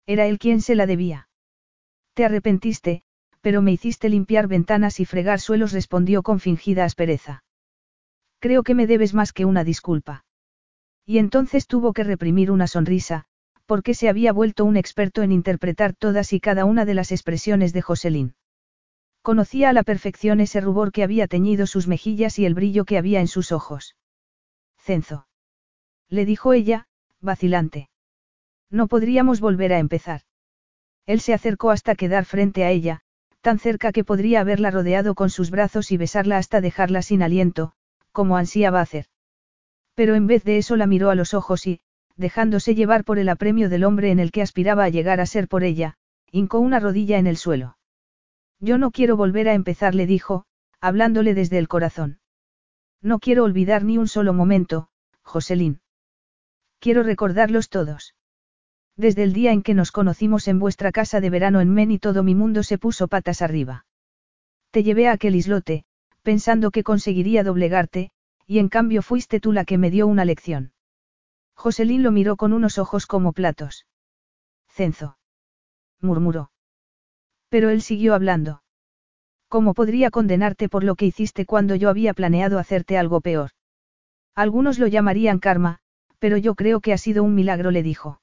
Era 0.07 0.27
él 0.27 0.39
quien 0.39 0.61
se 0.61 0.75
la 0.75 0.87
debía. 0.87 1.29
Te 2.15 2.25
arrepentiste, 2.25 3.03
pero 3.41 3.61
me 3.61 3.73
hiciste 3.73 4.09
limpiar 4.09 4.49
ventanas 4.49 5.01
y 5.01 5.05
fregar 5.05 5.41
suelos, 5.41 5.73
respondió 5.73 6.23
con 6.23 6.41
fingida 6.41 6.85
aspereza. 6.85 7.45
Creo 8.45 8.63
que 8.63 8.75
me 8.75 8.87
debes 8.87 9.15
más 9.15 9.33
que 9.33 9.47
una 9.47 9.65
disculpa. 9.65 10.27
Y 11.07 11.17
entonces 11.17 11.67
tuvo 11.67 11.95
que 11.95 12.05
reprimir 12.05 12.51
una 12.51 12.67
sonrisa, 12.67 13.25
porque 13.65 13.95
se 13.95 14.11
había 14.11 14.35
vuelto 14.35 14.67
un 14.67 14.77
experto 14.77 15.23
en 15.23 15.33
interpretar 15.33 15.95
todas 15.95 16.35
y 16.35 16.41
cada 16.41 16.67
una 16.67 16.85
de 16.85 16.93
las 16.93 17.11
expresiones 17.11 17.73
de 17.73 17.81
Joselín. 17.81 18.35
Conocía 19.23 19.71
a 19.71 19.73
la 19.73 19.83
perfección 19.83 20.41
ese 20.41 20.61
rubor 20.61 20.93
que 20.93 21.03
había 21.03 21.27
teñido 21.27 21.67
sus 21.67 21.89
mejillas 21.89 22.39
y 22.39 22.45
el 22.45 22.53
brillo 22.53 22.85
que 22.85 22.99
había 22.99 23.21
en 23.21 23.29
sus 23.29 23.51
ojos. 23.51 23.97
Cenzo. 24.77 25.27
Le 26.11 26.27
dijo 26.27 26.53
ella, 26.53 26.87
vacilante. 27.23 27.89
No 28.69 28.89
podríamos 28.89 29.41
volver 29.41 29.73
a 29.73 29.79
empezar. 29.79 30.21
Él 31.07 31.21
se 31.23 31.33
acercó 31.33 31.71
hasta 31.71 31.95
quedar 31.95 32.27
frente 32.27 32.63
a 32.65 32.71
ella, 32.71 33.01
tan 33.41 33.59
cerca 33.59 33.91
que 33.91 34.05
podría 34.05 34.41
haberla 34.43 34.71
rodeado 34.71 35.15
con 35.15 35.31
sus 35.31 35.51
brazos 35.51 35.91
y 35.93 35.97
besarla 35.97 36.37
hasta 36.37 36.61
dejarla 36.61 37.01
sin 37.01 37.23
aliento, 37.23 37.73
como 38.15 38.39
ansiaba 38.39 38.81
hacer. 38.81 39.07
Pero 39.95 40.15
en 40.15 40.27
vez 40.27 40.45
de 40.45 40.57
eso 40.57 40.77
la 40.77 40.87
miró 40.87 41.11
a 41.11 41.15
los 41.15 41.35
ojos 41.35 41.67
y, 41.67 41.81
dejándose 42.17 42.75
llevar 42.75 43.05
por 43.05 43.19
el 43.19 43.29
apremio 43.29 43.69
del 43.69 43.85
hombre 43.85 44.11
en 44.11 44.21
el 44.21 44.31
que 44.31 44.41
aspiraba 44.41 44.85
a 44.85 44.89
llegar 44.89 45.21
a 45.21 45.27
ser 45.27 45.49
por 45.49 45.65
ella, 45.65 45.99
hincó 46.31 46.61
una 46.61 46.81
rodilla 46.81 47.19
en 47.19 47.27
el 47.27 47.37
suelo. 47.37 47.77
Yo 48.61 48.79
no 48.79 48.93
quiero 48.93 49.17
volver 49.17 49.49
a 49.49 49.55
empezar, 49.55 49.95
le 49.95 50.07
dijo, 50.07 50.47
hablándole 50.81 51.35
desde 51.35 51.59
el 51.59 51.69
corazón. 51.69 52.21
No 53.03 53.19
quiero 53.19 53.45
olvidar 53.45 53.85
ni 53.85 53.99
un 53.99 54.09
solo 54.09 54.33
momento, 54.33 54.89
Joselín. 55.23 55.81
Quiero 56.79 57.03
recordarlos 57.03 57.69
todos. 57.69 58.15
Desde 58.97 59.25
el 59.25 59.33
día 59.33 59.53
en 59.53 59.63
que 59.63 59.75
nos 59.75 59.91
conocimos 59.91 60.47
en 60.47 60.61
vuestra 60.61 60.93
casa 60.93 61.21
de 61.21 61.31
verano 61.31 61.61
en 61.61 61.69
Men 61.69 61.91
y 61.91 61.99
todo 61.99 62.23
mi 62.23 62.35
mundo 62.37 62.63
se 62.63 62.79
puso 62.79 63.09
patas 63.09 63.43
arriba. 63.43 63.87
Te 64.71 64.85
llevé 64.85 65.09
a 65.09 65.13
aquel 65.13 65.35
islote, 65.35 65.85
pensando 66.25 66.73
que 66.73 66.83
conseguiría 66.83 67.45
doblegarte, 67.45 68.11
y 68.47 68.59
en 68.59 68.69
cambio 68.69 69.03
fuiste 69.03 69.41
tú 69.41 69.53
la 69.53 69.65
que 69.65 69.79
me 69.79 69.91
dio 69.91 70.07
una 70.07 70.25
lección. 70.25 70.73
Joselín 71.55 72.03
lo 72.03 72.11
miró 72.11 72.37
con 72.37 72.53
unos 72.53 72.79
ojos 72.79 73.07
como 73.07 73.33
platos. 73.33 73.87
Cenzo. 74.69 75.19
murmuró. 76.01 76.51
Pero 77.49 77.69
él 77.69 77.83
siguió 77.83 78.15
hablando. 78.15 78.63
¿Cómo 79.49 79.75
podría 79.75 80.11
condenarte 80.11 80.69
por 80.69 80.83
lo 80.83 80.97
que 80.97 81.07
hiciste 81.07 81.47
cuando 81.47 81.77
yo 81.77 81.91
había 81.91 82.15
planeado 82.15 82.59
hacerte 82.59 82.99
algo 82.99 83.21
peor? 83.21 83.51
Algunos 84.35 84.79
lo 84.79 84.89
llamarían 84.89 85.39
karma, 85.39 85.79
pero 86.19 86.39
yo 86.39 86.55
creo 86.55 86.81
que 86.81 86.93
ha 86.93 86.99
sido 86.99 87.23
un 87.23 87.35
milagro, 87.35 87.71
le 87.71 87.83
dijo. 87.83 88.21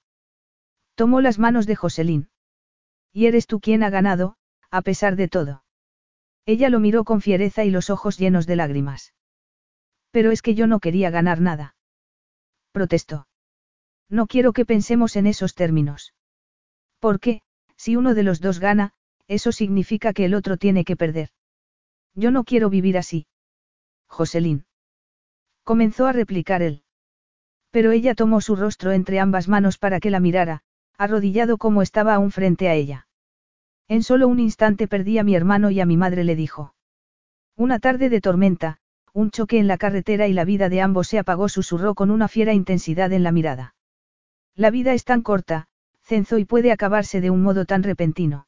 Tomó 0.96 1.22
las 1.22 1.40
manos 1.40 1.68
de 1.68 1.76
Joselín. 1.76 2.30
Y 3.14 3.28
eres 3.28 3.46
tú 3.46 3.60
quien 3.60 3.84
ha 3.84 3.90
ganado, 3.90 4.36
a 4.72 4.82
pesar 4.82 5.16
de 5.16 5.28
todo. 5.28 5.64
Ella 6.46 6.70
lo 6.70 6.80
miró 6.80 7.04
con 7.04 7.22
fiereza 7.22 7.64
y 7.64 7.70
los 7.72 7.90
ojos 7.90 8.18
llenos 8.18 8.48
de 8.48 8.56
lágrimas. 8.56 9.14
Pero 10.12 10.32
es 10.32 10.42
que 10.42 10.56
yo 10.56 10.68
no 10.68 10.80
quería 10.80 11.10
ganar 11.10 11.40
nada. 11.40 11.76
Protestó. 12.72 13.28
No 14.10 14.28
quiero 14.28 14.52
que 14.54 14.66
pensemos 14.66 15.16
en 15.16 15.28
esos 15.28 15.56
términos. 15.56 16.14
Porque, 17.00 17.42
si 17.78 17.96
uno 17.96 18.14
de 18.14 18.24
los 18.24 18.42
dos 18.42 18.60
gana, 18.60 18.94
eso 19.28 19.52
significa 19.52 20.14
que 20.14 20.26
el 20.26 20.34
otro 20.34 20.58
tiene 20.58 20.84
que 20.84 20.98
perder. 20.98 21.30
Yo 22.14 22.32
no 22.32 22.44
quiero 22.44 22.70
vivir 22.70 22.98
así. 22.98 23.28
Joselín. 24.08 24.66
Comenzó 25.64 26.06
a 26.08 26.12
replicar 26.12 26.62
él. 26.62 26.84
Pero 27.70 27.92
ella 27.92 28.16
tomó 28.16 28.42
su 28.42 28.58
rostro 28.58 28.92
entre 28.92 29.20
ambas 29.20 29.48
manos 29.48 29.78
para 29.78 30.02
que 30.02 30.10
la 30.10 30.20
mirara, 30.20 30.64
arrodillado 30.98 31.58
como 31.58 31.82
estaba 31.82 32.16
aún 32.16 32.32
frente 32.32 32.68
a 32.68 32.74
ella. 32.74 33.08
En 33.92 34.04
solo 34.04 34.30
un 34.30 34.40
instante 34.40 34.88
perdí 34.88 35.18
a 35.18 35.24
mi 35.26 35.36
hermano 35.36 35.70
y 35.70 35.82
a 35.82 35.86
mi 35.86 35.98
madre 35.98 36.24
le 36.24 36.38
dijo. 36.38 36.74
Una 37.58 37.78
tarde 37.78 38.08
de 38.08 38.22
tormenta, 38.22 38.78
un 39.12 39.32
choque 39.32 39.60
en 39.60 39.68
la 39.68 39.78
carretera 39.78 40.30
y 40.30 40.34
la 40.34 40.46
vida 40.46 40.70
de 40.70 40.80
ambos 40.80 41.10
se 41.10 41.20
apagó, 41.20 41.50
susurró 41.50 41.94
con 41.94 42.10
una 42.10 42.30
fiera 42.30 42.54
intensidad 42.54 43.12
en 43.12 43.24
la 43.24 43.34
mirada. 43.34 43.76
La 44.56 44.70
vida 44.70 44.94
es 44.94 45.04
tan 45.04 45.22
corta, 45.22 45.68
cenzo 46.04 46.38
y 46.38 46.46
puede 46.46 46.72
acabarse 46.72 47.20
de 47.20 47.32
un 47.32 47.44
modo 47.44 47.66
tan 47.66 47.84
repentino. 47.84 48.48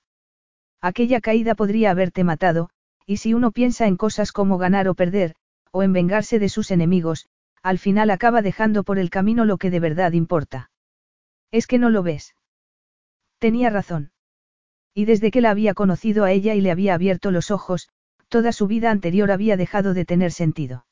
Aquella 0.80 1.20
caída 1.20 1.56
podría 1.56 1.92
haberte 1.92 2.24
matado, 2.24 2.70
y 3.06 3.18
si 3.18 3.34
uno 3.34 3.52
piensa 3.52 3.86
en 3.88 3.98
cosas 3.98 4.32
como 4.32 4.58
ganar 4.58 4.88
o 4.88 4.96
perder, 4.96 5.36
o 5.72 5.84
en 5.84 5.92
vengarse 5.92 6.40
de 6.40 6.48
sus 6.48 6.72
enemigos, 6.72 7.28
al 7.62 7.80
final 7.80 8.12
acaba 8.12 8.42
dejando 8.42 8.86
por 8.86 8.98
el 8.98 9.10
camino 9.10 9.44
lo 9.44 9.58
que 9.58 9.72
de 9.72 9.82
verdad 9.82 10.14
importa. 10.14 10.72
Es 11.52 11.68
que 11.68 11.80
no 11.80 11.90
lo 11.90 12.02
ves. 12.02 12.34
Tenía 13.40 13.70
razón. 13.70 14.13
Y 14.94 15.06
desde 15.06 15.32
que 15.32 15.42
la 15.42 15.50
había 15.50 15.74
conocido 15.74 16.24
a 16.24 16.32
ella 16.32 16.54
y 16.56 16.62
le 16.62 16.72
había 16.72 16.94
abierto 16.94 17.32
los 17.32 17.52
ojos, 17.52 17.90
toda 18.30 18.52
su 18.52 18.68
vida 18.68 18.92
anterior 18.92 19.32
había 19.32 19.58
dejado 19.58 19.94
de 19.94 20.06
tener 20.06 20.32
sentido. 20.32 20.86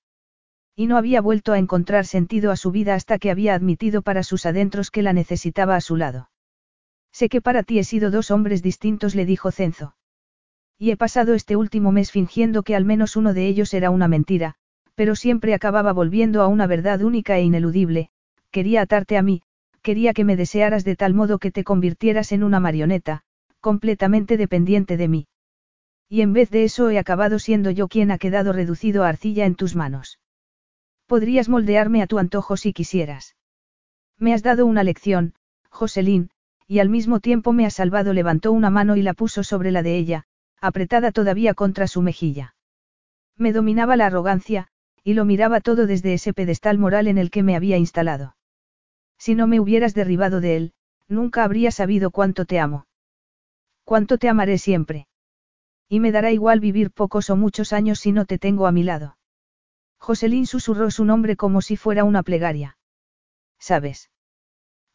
Y 0.76 0.88
no 0.88 0.98
había 0.98 1.22
vuelto 1.22 1.54
a 1.54 1.60
encontrar 1.60 2.06
sentido 2.06 2.52
a 2.52 2.56
su 2.56 2.72
vida 2.72 2.96
hasta 2.96 3.20
que 3.20 3.30
había 3.30 3.54
admitido 3.54 4.02
para 4.02 4.24
sus 4.24 4.46
adentros 4.46 4.90
que 4.90 5.02
la 5.02 5.14
necesitaba 5.14 5.76
a 5.76 5.82
su 5.82 5.98
lado. 5.98 6.30
Sé 7.12 7.30
que 7.30 7.42
para 7.42 7.64
ti 7.64 7.78
he 7.78 7.84
sido 7.84 8.10
dos 8.10 8.32
hombres 8.32 8.64
distintos, 8.64 9.16
le 9.16 9.26
dijo 9.26 9.52
Cenzo. 9.52 9.96
Y 10.80 10.92
he 10.92 10.98
pasado 10.98 11.36
este 11.36 11.56
último 11.56 11.92
mes 11.92 12.12
fingiendo 12.12 12.64
que 12.64 12.76
al 12.76 12.86
menos 12.86 13.16
uno 13.16 13.34
de 13.34 13.48
ellos 13.48 13.74
era 13.74 13.92
una 13.92 14.08
mentira, 14.08 14.56
pero 14.96 15.16
siempre 15.16 15.54
acababa 15.54 15.94
volviendo 15.94 16.42
a 16.42 16.48
una 16.48 16.68
verdad 16.68 17.02
única 17.02 17.38
e 17.38 17.44
ineludible, 17.44 18.10
quería 18.50 18.82
atarte 18.82 19.18
a 19.18 19.22
mí, 19.22 19.44
quería 19.82 20.14
que 20.14 20.24
me 20.24 20.36
desearas 20.36 20.84
de 20.84 20.96
tal 20.96 21.14
modo 21.14 21.38
que 21.38 21.52
te 21.52 21.64
convirtieras 21.64 22.32
en 22.32 22.44
una 22.44 22.60
marioneta, 22.60 23.24
completamente 23.62 24.36
dependiente 24.36 24.98
de 24.98 25.08
mí. 25.08 25.28
Y 26.10 26.22
en 26.22 26.34
vez 26.34 26.50
de 26.50 26.66
eso 26.66 26.90
he 26.90 27.00
acabado 27.00 27.40
siendo 27.40 27.72
yo 27.72 27.88
quien 27.88 28.12
ha 28.12 28.18
quedado 28.18 28.52
reducido 28.52 29.06
a 29.06 29.10
arcilla 29.10 29.46
en 29.46 29.56
tus 29.56 29.76
manos. 29.76 30.20
Podrías 31.08 31.48
moldearme 31.48 32.02
a 32.02 32.08
tu 32.08 32.20
antojo 32.20 32.58
si 32.58 32.74
quisieras. 32.74 33.38
Me 34.18 34.34
has 34.34 34.44
dado 34.44 34.66
una 34.66 34.84
lección, 34.84 35.36
Joselín, 35.70 36.30
y 36.68 36.80
al 36.80 36.90
mismo 36.90 37.20
tiempo 37.20 37.54
me 37.54 37.66
has 37.66 37.76
salvado. 37.76 38.14
Levantó 38.14 38.52
una 38.52 38.70
mano 38.70 38.98
y 38.98 39.02
la 39.02 39.14
puso 39.14 39.44
sobre 39.44 39.72
la 39.72 39.84
de 39.84 39.98
ella, 39.98 40.26
apretada 40.60 41.12
todavía 41.12 41.54
contra 41.54 41.88
su 41.88 42.02
mejilla. 42.02 42.56
Me 43.38 43.54
dominaba 43.54 43.96
la 43.96 44.08
arrogancia, 44.08 44.68
y 45.04 45.14
lo 45.14 45.26
miraba 45.26 45.62
todo 45.62 45.88
desde 45.88 46.14
ese 46.14 46.34
pedestal 46.34 46.78
moral 46.78 47.08
en 47.08 47.18
el 47.18 47.32
que 47.32 47.44
me 47.44 47.56
había 47.56 47.78
instalado. 47.78 48.36
Si 49.18 49.34
no 49.34 49.48
me 49.48 49.60
hubieras 49.60 49.94
derribado 49.94 50.42
de 50.42 50.58
él, 50.58 50.74
nunca 51.08 51.44
habría 51.44 51.72
sabido 51.72 52.12
cuánto 52.12 52.46
te 52.46 52.60
amo. 52.60 52.86
Cuánto 53.92 54.18
te 54.18 54.30
amaré 54.30 54.58
siempre. 54.58 55.06
Y 55.90 56.00
me 56.00 56.14
dará 56.14 56.32
igual 56.32 56.62
vivir 56.62 56.92
pocos 56.92 57.30
o 57.30 57.36
muchos 57.36 57.74
años 57.74 58.00
si 58.00 58.14
no 58.14 58.24
te 58.24 58.38
tengo 58.38 58.66
a 58.66 58.72
mi 58.72 58.84
lado. 58.84 59.18
Joselín 59.98 60.48
susurró 60.48 60.90
su 60.92 61.04
nombre 61.04 61.36
como 61.36 61.62
si 61.62 61.76
fuera 61.76 62.06
una 62.06 62.24
plegaria. 62.24 62.78
¿Sabes? 63.60 64.10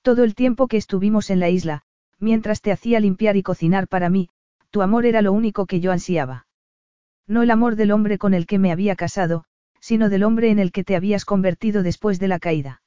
Todo 0.01 0.25
el 0.25 0.35
tiempo 0.35 0.67
que 0.67 0.79
estuvimos 0.79 1.29
en 1.29 1.41
la 1.41 1.51
isla, 1.51 1.83
mientras 2.21 2.63
te 2.63 2.73
hacía 2.73 2.99
limpiar 2.99 3.37
y 3.37 3.43
cocinar 3.43 3.87
para 3.87 4.09
mí, 4.09 4.31
tu 4.71 4.81
amor 4.81 5.05
era 5.05 5.21
lo 5.21 5.35
único 5.35 5.67
que 5.67 5.81
yo 5.81 5.93
ansiaba. 5.93 6.47
No 7.27 7.43
el 7.43 7.51
amor 7.51 7.77
del 7.77 7.91
hombre 7.91 8.17
con 8.17 8.33
el 8.33 8.47
que 8.47 8.59
me 8.59 8.73
había 8.73 8.97
casado, 8.97 9.45
sino 9.79 10.09
del 10.09 10.23
hombre 10.23 10.49
en 10.49 10.59
el 10.59 10.73
que 10.73 10.85
te 10.85 10.97
habías 10.97 11.27
convertido 11.27 11.83
después 11.83 12.19
de 12.19 12.29
la 12.29 12.39
caída. 12.39 12.81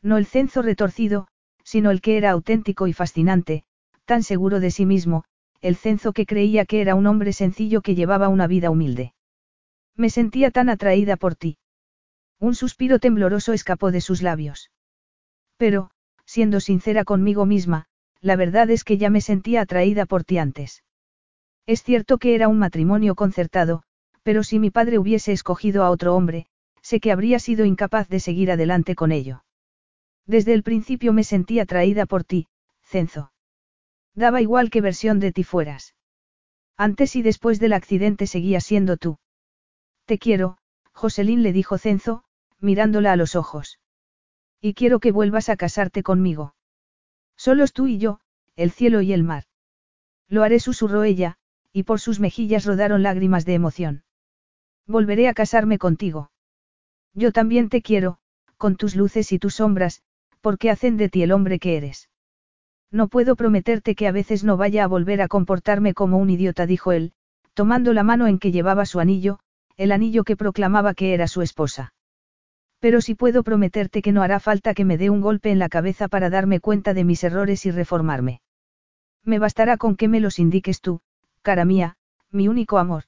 No 0.00 0.16
el 0.16 0.24
cenzo 0.24 0.62
retorcido, 0.62 1.28
sino 1.62 1.90
el 1.90 2.00
que 2.00 2.16
era 2.16 2.30
auténtico 2.30 2.86
y 2.86 2.94
fascinante, 2.94 3.65
tan 4.06 4.22
seguro 4.22 4.60
de 4.60 4.70
sí 4.70 4.86
mismo, 4.86 5.24
el 5.60 5.76
cenzo 5.76 6.12
que 6.12 6.24
creía 6.24 6.64
que 6.64 6.80
era 6.80 6.94
un 6.94 7.06
hombre 7.06 7.32
sencillo 7.32 7.82
que 7.82 7.94
llevaba 7.94 8.28
una 8.28 8.46
vida 8.46 8.70
humilde. 8.70 9.12
Me 9.94 10.10
sentía 10.10 10.50
tan 10.50 10.68
atraída 10.68 11.16
por 11.16 11.34
ti. 11.34 11.58
Un 12.38 12.54
suspiro 12.54 12.98
tembloroso 12.98 13.52
escapó 13.52 13.90
de 13.90 14.00
sus 14.00 14.22
labios. 14.22 14.70
Pero, 15.56 15.90
siendo 16.24 16.60
sincera 16.60 17.04
conmigo 17.04 17.46
misma, 17.46 17.86
la 18.20 18.36
verdad 18.36 18.70
es 18.70 18.84
que 18.84 18.98
ya 18.98 19.10
me 19.10 19.20
sentía 19.20 19.62
atraída 19.62 20.06
por 20.06 20.24
ti 20.24 20.38
antes. 20.38 20.82
Es 21.66 21.82
cierto 21.82 22.18
que 22.18 22.34
era 22.34 22.48
un 22.48 22.58
matrimonio 22.58 23.14
concertado, 23.14 23.82
pero 24.22 24.42
si 24.42 24.58
mi 24.58 24.70
padre 24.70 24.98
hubiese 24.98 25.32
escogido 25.32 25.82
a 25.82 25.90
otro 25.90 26.14
hombre, 26.14 26.46
sé 26.82 27.00
que 27.00 27.10
habría 27.10 27.38
sido 27.38 27.64
incapaz 27.64 28.08
de 28.08 28.20
seguir 28.20 28.50
adelante 28.50 28.94
con 28.94 29.12
ello. 29.12 29.44
Desde 30.26 30.52
el 30.52 30.62
principio 30.62 31.12
me 31.12 31.24
sentí 31.24 31.58
atraída 31.58 32.06
por 32.06 32.24
ti, 32.24 32.48
Cenzo. 32.82 33.32
Daba 34.16 34.40
igual 34.40 34.70
qué 34.70 34.80
versión 34.80 35.20
de 35.20 35.30
ti 35.30 35.44
fueras. 35.44 35.94
Antes 36.76 37.14
y 37.16 37.22
después 37.22 37.60
del 37.60 37.74
accidente 37.74 38.26
seguía 38.26 38.60
siendo 38.60 38.96
tú. 38.96 39.18
Te 40.06 40.18
quiero, 40.18 40.56
Joselín 40.92 41.42
le 41.42 41.52
dijo 41.52 41.76
Cenzo, 41.76 42.24
mirándola 42.58 43.12
a 43.12 43.16
los 43.16 43.36
ojos. 43.36 43.78
Y 44.60 44.72
quiero 44.72 45.00
que 45.00 45.12
vuelvas 45.12 45.50
a 45.50 45.56
casarte 45.56 46.02
conmigo. 46.02 46.54
Solos 47.36 47.74
tú 47.74 47.86
y 47.86 47.98
yo, 47.98 48.20
el 48.56 48.70
cielo 48.70 49.02
y 49.02 49.12
el 49.12 49.22
mar. 49.22 49.44
Lo 50.28 50.42
haré, 50.42 50.60
susurró 50.60 51.04
ella, 51.04 51.36
y 51.70 51.82
por 51.82 52.00
sus 52.00 52.18
mejillas 52.18 52.64
rodaron 52.64 53.02
lágrimas 53.02 53.44
de 53.44 53.54
emoción. 53.54 54.04
Volveré 54.86 55.28
a 55.28 55.34
casarme 55.34 55.78
contigo. 55.78 56.30
Yo 57.12 57.32
también 57.32 57.68
te 57.68 57.82
quiero, 57.82 58.18
con 58.56 58.76
tus 58.76 58.96
luces 58.96 59.30
y 59.32 59.38
tus 59.38 59.56
sombras, 59.56 60.02
porque 60.40 60.70
hacen 60.70 60.96
de 60.96 61.10
ti 61.10 61.22
el 61.22 61.32
hombre 61.32 61.58
que 61.58 61.76
eres. 61.76 62.08
No 62.90 63.08
puedo 63.08 63.36
prometerte 63.36 63.94
que 63.94 64.06
a 64.06 64.12
veces 64.12 64.44
no 64.44 64.56
vaya 64.56 64.84
a 64.84 64.86
volver 64.86 65.20
a 65.20 65.28
comportarme 65.28 65.94
como 65.94 66.18
un 66.18 66.30
idiota, 66.30 66.66
dijo 66.66 66.92
él, 66.92 67.12
tomando 67.54 67.92
la 67.92 68.02
mano 68.02 68.26
en 68.26 68.38
que 68.38 68.52
llevaba 68.52 68.86
su 68.86 69.00
anillo, 69.00 69.38
el 69.76 69.92
anillo 69.92 70.24
que 70.24 70.36
proclamaba 70.36 70.94
que 70.94 71.14
era 71.14 71.28
su 71.28 71.42
esposa. 71.42 71.94
Pero 72.78 73.00
sí 73.00 73.14
puedo 73.14 73.42
prometerte 73.42 74.02
que 74.02 74.12
no 74.12 74.22
hará 74.22 74.38
falta 74.40 74.74
que 74.74 74.84
me 74.84 74.98
dé 74.98 75.10
un 75.10 75.20
golpe 75.20 75.50
en 75.50 75.58
la 75.58 75.68
cabeza 75.68 76.08
para 76.08 76.30
darme 76.30 76.60
cuenta 76.60 76.94
de 76.94 77.04
mis 77.04 77.24
errores 77.24 77.66
y 77.66 77.70
reformarme. 77.70 78.40
Me 79.24 79.38
bastará 79.38 79.76
con 79.76 79.96
que 79.96 80.08
me 80.08 80.20
los 80.20 80.38
indiques 80.38 80.80
tú, 80.80 81.00
cara 81.42 81.64
mía, 81.64 81.96
mi 82.30 82.48
único 82.48 82.78
amor. 82.78 83.04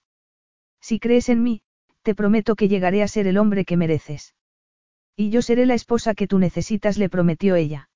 Si 0.81 0.99
crees 0.99 1.29
en 1.29 1.43
mí, 1.43 1.63
te 2.03 2.15
prometo 2.15 2.57
que 2.57 2.69
llegaré 2.69 3.03
a 3.03 3.09
ser 3.09 3.27
el 3.27 3.39
hombre 3.39 3.65
que 3.65 3.77
mereces. 3.77 4.35
Y 5.15 5.31
yo 5.31 5.43
seré 5.43 5.67
la 5.67 5.75
esposa 5.75 6.15
que 6.15 6.27
tú 6.27 6.39
necesitas, 6.39 6.97
le 6.97 7.09
prometió 7.09 7.55
ella. 7.55 7.88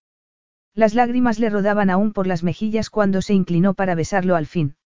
Las 0.75 0.95
lágrimas 0.95 1.39
le 1.39 1.51
rodaban 1.51 1.91
aún 1.91 2.13
por 2.13 2.27
las 2.27 2.43
mejillas 2.43 2.89
cuando 2.89 3.21
se 3.21 3.35
inclinó 3.35 3.75
para 3.75 3.95
besarlo 3.95 4.37
al 4.37 4.47
fin. 4.47 4.77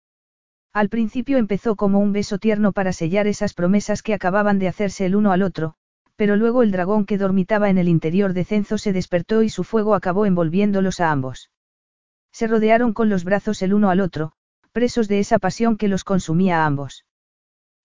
Al 0.73 0.89
principio 0.89 1.39
empezó 1.39 1.77
como 1.77 2.01
un 2.01 2.13
beso 2.13 2.39
tierno 2.39 2.73
para 2.73 2.93
sellar 2.93 3.27
esas 3.27 3.55
promesas 3.55 4.03
que 4.03 4.13
acababan 4.13 4.59
de 4.59 4.69
hacerse 4.69 5.07
el 5.07 5.15
uno 5.15 5.33
al 5.33 5.43
otro, 5.43 5.75
pero 6.17 6.37
luego 6.37 6.63
el 6.63 6.73
dragón 6.73 7.07
que 7.07 7.19
dormitaba 7.19 7.71
en 7.71 7.79
el 7.79 7.89
interior 7.89 8.33
de 8.33 8.45
Cenzo 8.45 8.79
se 8.79 8.93
despertó 8.93 9.43
y 9.43 9.49
su 9.49 9.65
fuego 9.65 9.95
acabó 9.95 10.27
envolviéndolos 10.27 11.01
a 11.01 11.13
ambos. 11.13 11.51
Se 12.33 12.47
rodearon 12.47 12.93
con 12.93 13.09
los 13.09 13.25
brazos 13.25 13.63
el 13.63 13.73
uno 13.73 13.91
al 13.91 14.01
otro, 14.01 14.33
presos 14.73 15.09
de 15.09 15.21
esa 15.21 15.39
pasión 15.39 15.77
que 15.77 15.89
los 15.89 16.05
consumía 16.05 16.63
a 16.63 16.67
ambos. 16.67 17.07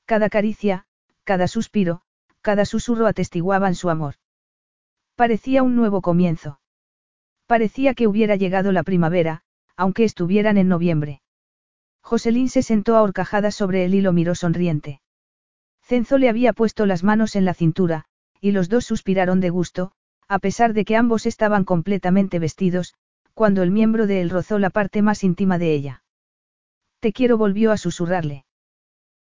Cada 0.05 0.29
caricia, 0.29 0.85
cada 1.23 1.47
suspiro, 1.47 2.01
cada 2.41 2.65
susurro 2.65 3.05
atestiguaban 3.05 3.75
su 3.75 3.89
amor. 3.89 4.15
Parecía 5.15 5.61
un 5.61 5.75
nuevo 5.75 6.01
comienzo. 6.01 6.60
Parecía 7.51 7.95
que 7.95 8.07
hubiera 8.07 8.37
llegado 8.37 8.71
la 8.71 8.81
primavera, 8.81 9.41
aunque 9.75 10.05
estuvieran 10.05 10.57
en 10.57 10.69
noviembre. 10.69 11.21
Joselín 12.01 12.47
se 12.47 12.63
sentó 12.63 12.95
a 12.95 13.01
horcajadas 13.01 13.55
sobre 13.55 13.83
él 13.83 13.93
y 13.93 13.99
lo 13.99 14.13
miró 14.13 14.35
sonriente. 14.35 15.01
Cenzo 15.81 16.17
le 16.17 16.29
había 16.29 16.53
puesto 16.53 16.85
las 16.85 17.03
manos 17.03 17.35
en 17.35 17.43
la 17.43 17.53
cintura, 17.53 18.05
y 18.39 18.51
los 18.53 18.69
dos 18.69 18.85
suspiraron 18.85 19.41
de 19.41 19.49
gusto, 19.49 19.91
a 20.29 20.39
pesar 20.39 20.71
de 20.71 20.85
que 20.85 20.95
ambos 20.95 21.25
estaban 21.25 21.65
completamente 21.65 22.39
vestidos, 22.39 22.93
cuando 23.33 23.63
el 23.63 23.71
miembro 23.71 24.07
de 24.07 24.21
él 24.21 24.29
rozó 24.29 24.57
la 24.57 24.69
parte 24.69 25.01
más 25.01 25.21
íntima 25.21 25.57
de 25.57 25.73
ella. 25.73 26.03
Te 27.01 27.11
quiero 27.11 27.37
volvió 27.37 27.73
a 27.73 27.77
susurrarle. 27.77 28.45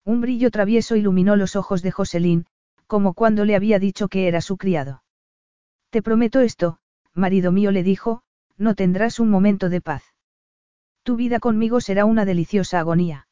Un 0.05 0.21
brillo 0.21 0.51
travieso 0.51 0.95
iluminó 0.95 1.35
los 1.35 1.55
ojos 1.55 1.81
de 1.81 1.89
Joselín, 1.89 2.45
como 2.85 3.15
cuando 3.15 3.43
le 3.43 3.55
había 3.55 3.79
dicho 3.79 4.07
que 4.07 4.27
era 4.27 4.41
su 4.41 4.55
criado. 4.57 5.01
Te 5.89 6.03
prometo 6.03 6.41
esto, 6.41 6.77
marido 7.13 7.51
mío 7.51 7.71
le 7.71 7.83
dijo, 7.83 8.21
no 8.57 8.75
tendrás 8.75 9.19
un 9.19 9.29
momento 9.29 9.69
de 9.69 9.81
paz. 9.81 10.03
Tu 11.03 11.15
vida 11.15 11.39
conmigo 11.39 11.81
será 11.81 12.05
una 12.05 12.25
deliciosa 12.25 12.79
agonía. 12.79 13.27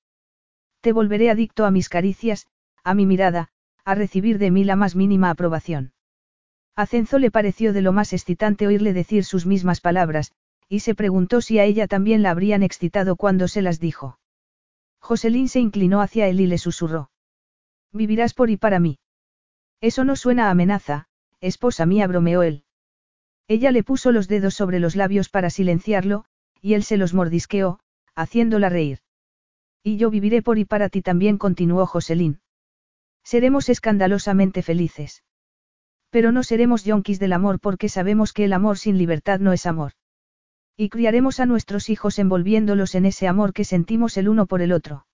Te 0.82 0.94
volveré 0.94 1.30
adicto 1.30 1.66
a 1.66 1.72
mis 1.72 1.90
caricias, 1.90 2.48
a 2.84 2.94
mi 2.94 3.06
mirada, 3.06 3.50
a 3.84 3.96
recibir 3.96 4.38
de 4.38 4.52
mí 4.52 4.64
la 4.64 4.76
más 4.76 4.96
mínima 4.96 5.30
aprobación. 5.30 5.94
A 6.76 6.86
Cenzo 6.86 7.20
le 7.20 7.32
pareció 7.32 7.74
de 7.74 7.82
lo 7.82 7.92
más 7.92 8.14
excitante 8.14 8.68
oírle 8.68 8.94
decir 8.94 9.24
sus 9.26 9.46
mismas 9.46 9.82
palabras, 9.82 10.32
y 10.70 10.82
se 10.82 10.96
preguntó 10.96 11.42
si 11.42 11.60
a 11.60 11.64
ella 11.64 11.88
también 11.88 12.22
la 12.22 12.32
habrían 12.32 12.64
excitado 12.64 13.16
cuando 13.16 13.48
se 13.48 13.62
las 13.62 13.80
dijo. 13.80 14.20
Joselín 15.00 15.50
se 15.50 15.60
inclinó 15.60 16.02
hacia 16.02 16.28
él 16.28 16.42
y 16.42 16.48
le 16.48 16.58
susurró. 16.58 17.10
Vivirás 17.94 18.34
por 18.34 18.50
y 18.50 18.58
para 18.58 18.80
mí. 18.80 19.00
Eso 19.82 20.04
no 20.04 20.16
suena 20.16 20.48
a 20.48 20.52
amenaza, 20.52 21.08
esposa 21.40 21.86
mía, 21.86 22.08
bromeó 22.08 22.44
él. 22.44 22.64
Ella 23.48 23.72
le 23.72 23.84
puso 23.84 24.12
los 24.12 24.28
dedos 24.28 24.56
sobre 24.56 24.80
los 24.80 24.96
labios 24.96 25.30
para 25.30 25.50
silenciarlo, 25.50 26.26
y 26.62 26.74
él 26.74 26.84
se 26.84 26.98
los 26.98 27.14
mordisqueó, 27.14 27.80
haciéndola 28.16 28.70
reír. 28.70 29.00
Y 29.84 29.98
yo 29.98 30.10
viviré 30.10 30.42
por 30.42 30.58
y 30.58 30.66
para 30.66 30.90
ti 30.90 31.02
también, 31.02 31.38
continuó 31.38 31.86
Joselín. 31.86 32.42
Seremos 33.24 33.70
escandalosamente 33.70 34.62
felices. 34.62 35.24
Pero 36.10 36.32
no 36.32 36.44
seremos 36.44 36.84
yonkis 36.84 37.20
del 37.20 37.34
amor 37.34 37.60
porque 37.60 37.90
sabemos 37.90 38.34
que 38.34 38.46
el 38.46 38.54
amor 38.54 38.78
sin 38.78 38.98
libertad 38.98 39.40
no 39.40 39.54
es 39.54 39.66
amor. 39.66 39.94
Y 40.76 40.90
criaremos 40.90 41.40
a 41.40 41.46
nuestros 41.46 41.90
hijos 41.90 42.20
envolviéndolos 42.20 42.96
en 42.96 43.06
ese 43.06 43.28
amor 43.28 43.54
que 43.54 43.66
sentimos 43.66 44.18
el 44.18 44.30
uno 44.30 44.46
por 44.46 44.62
el 44.62 44.72
otro. 44.72 45.08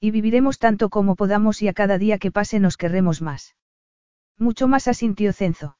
Y 0.00 0.10
viviremos 0.10 0.58
tanto 0.58 0.88
como 0.88 1.14
podamos 1.14 1.62
y 1.62 1.68
a 1.68 1.72
cada 1.74 1.98
día 1.98 2.18
que 2.18 2.30
pase 2.30 2.58
nos 2.58 2.76
querremos 2.76 3.20
más. 3.20 3.54
Mucho 4.38 4.66
más 4.66 4.88
asintió 4.88 5.32
Cenzo. 5.32 5.76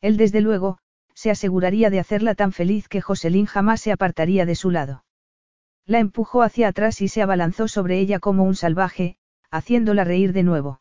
Él 0.00 0.16
desde 0.16 0.40
luego, 0.40 0.78
se 1.22 1.30
aseguraría 1.30 1.88
de 1.88 2.00
hacerla 2.00 2.34
tan 2.34 2.50
feliz 2.50 2.88
que 2.88 3.00
Joselín 3.00 3.46
jamás 3.46 3.80
se 3.80 3.92
apartaría 3.92 4.44
de 4.44 4.56
su 4.56 4.72
lado. 4.72 5.04
La 5.86 6.00
empujó 6.00 6.42
hacia 6.42 6.66
atrás 6.66 7.00
y 7.00 7.06
se 7.06 7.22
abalanzó 7.22 7.68
sobre 7.68 8.00
ella 8.00 8.18
como 8.18 8.42
un 8.42 8.56
salvaje, 8.56 9.18
haciéndola 9.48 10.02
reír 10.02 10.32
de 10.32 10.42
nuevo. 10.42 10.80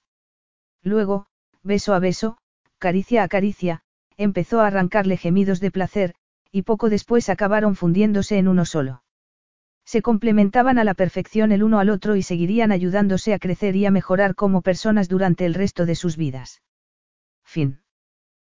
Luego, 0.81 1.27
beso 1.61 1.93
a 1.93 1.99
beso, 1.99 2.39
caricia 2.79 3.21
a 3.21 3.27
caricia, 3.27 3.83
empezó 4.17 4.61
a 4.61 4.65
arrancarle 4.65 5.15
gemidos 5.15 5.59
de 5.59 5.69
placer, 5.69 6.15
y 6.51 6.63
poco 6.63 6.89
después 6.89 7.29
acabaron 7.29 7.75
fundiéndose 7.75 8.39
en 8.39 8.47
uno 8.47 8.65
solo. 8.65 9.03
Se 9.85 10.01
complementaban 10.01 10.79
a 10.79 10.83
la 10.83 10.95
perfección 10.95 11.51
el 11.51 11.61
uno 11.61 11.77
al 11.77 11.91
otro 11.91 12.15
y 12.15 12.23
seguirían 12.23 12.71
ayudándose 12.71 13.35
a 13.35 13.37
crecer 13.37 13.75
y 13.75 13.85
a 13.85 13.91
mejorar 13.91 14.33
como 14.33 14.63
personas 14.63 15.07
durante 15.07 15.45
el 15.45 15.53
resto 15.53 15.85
de 15.85 15.93
sus 15.93 16.17
vidas. 16.17 16.63
Fin. 17.43 17.80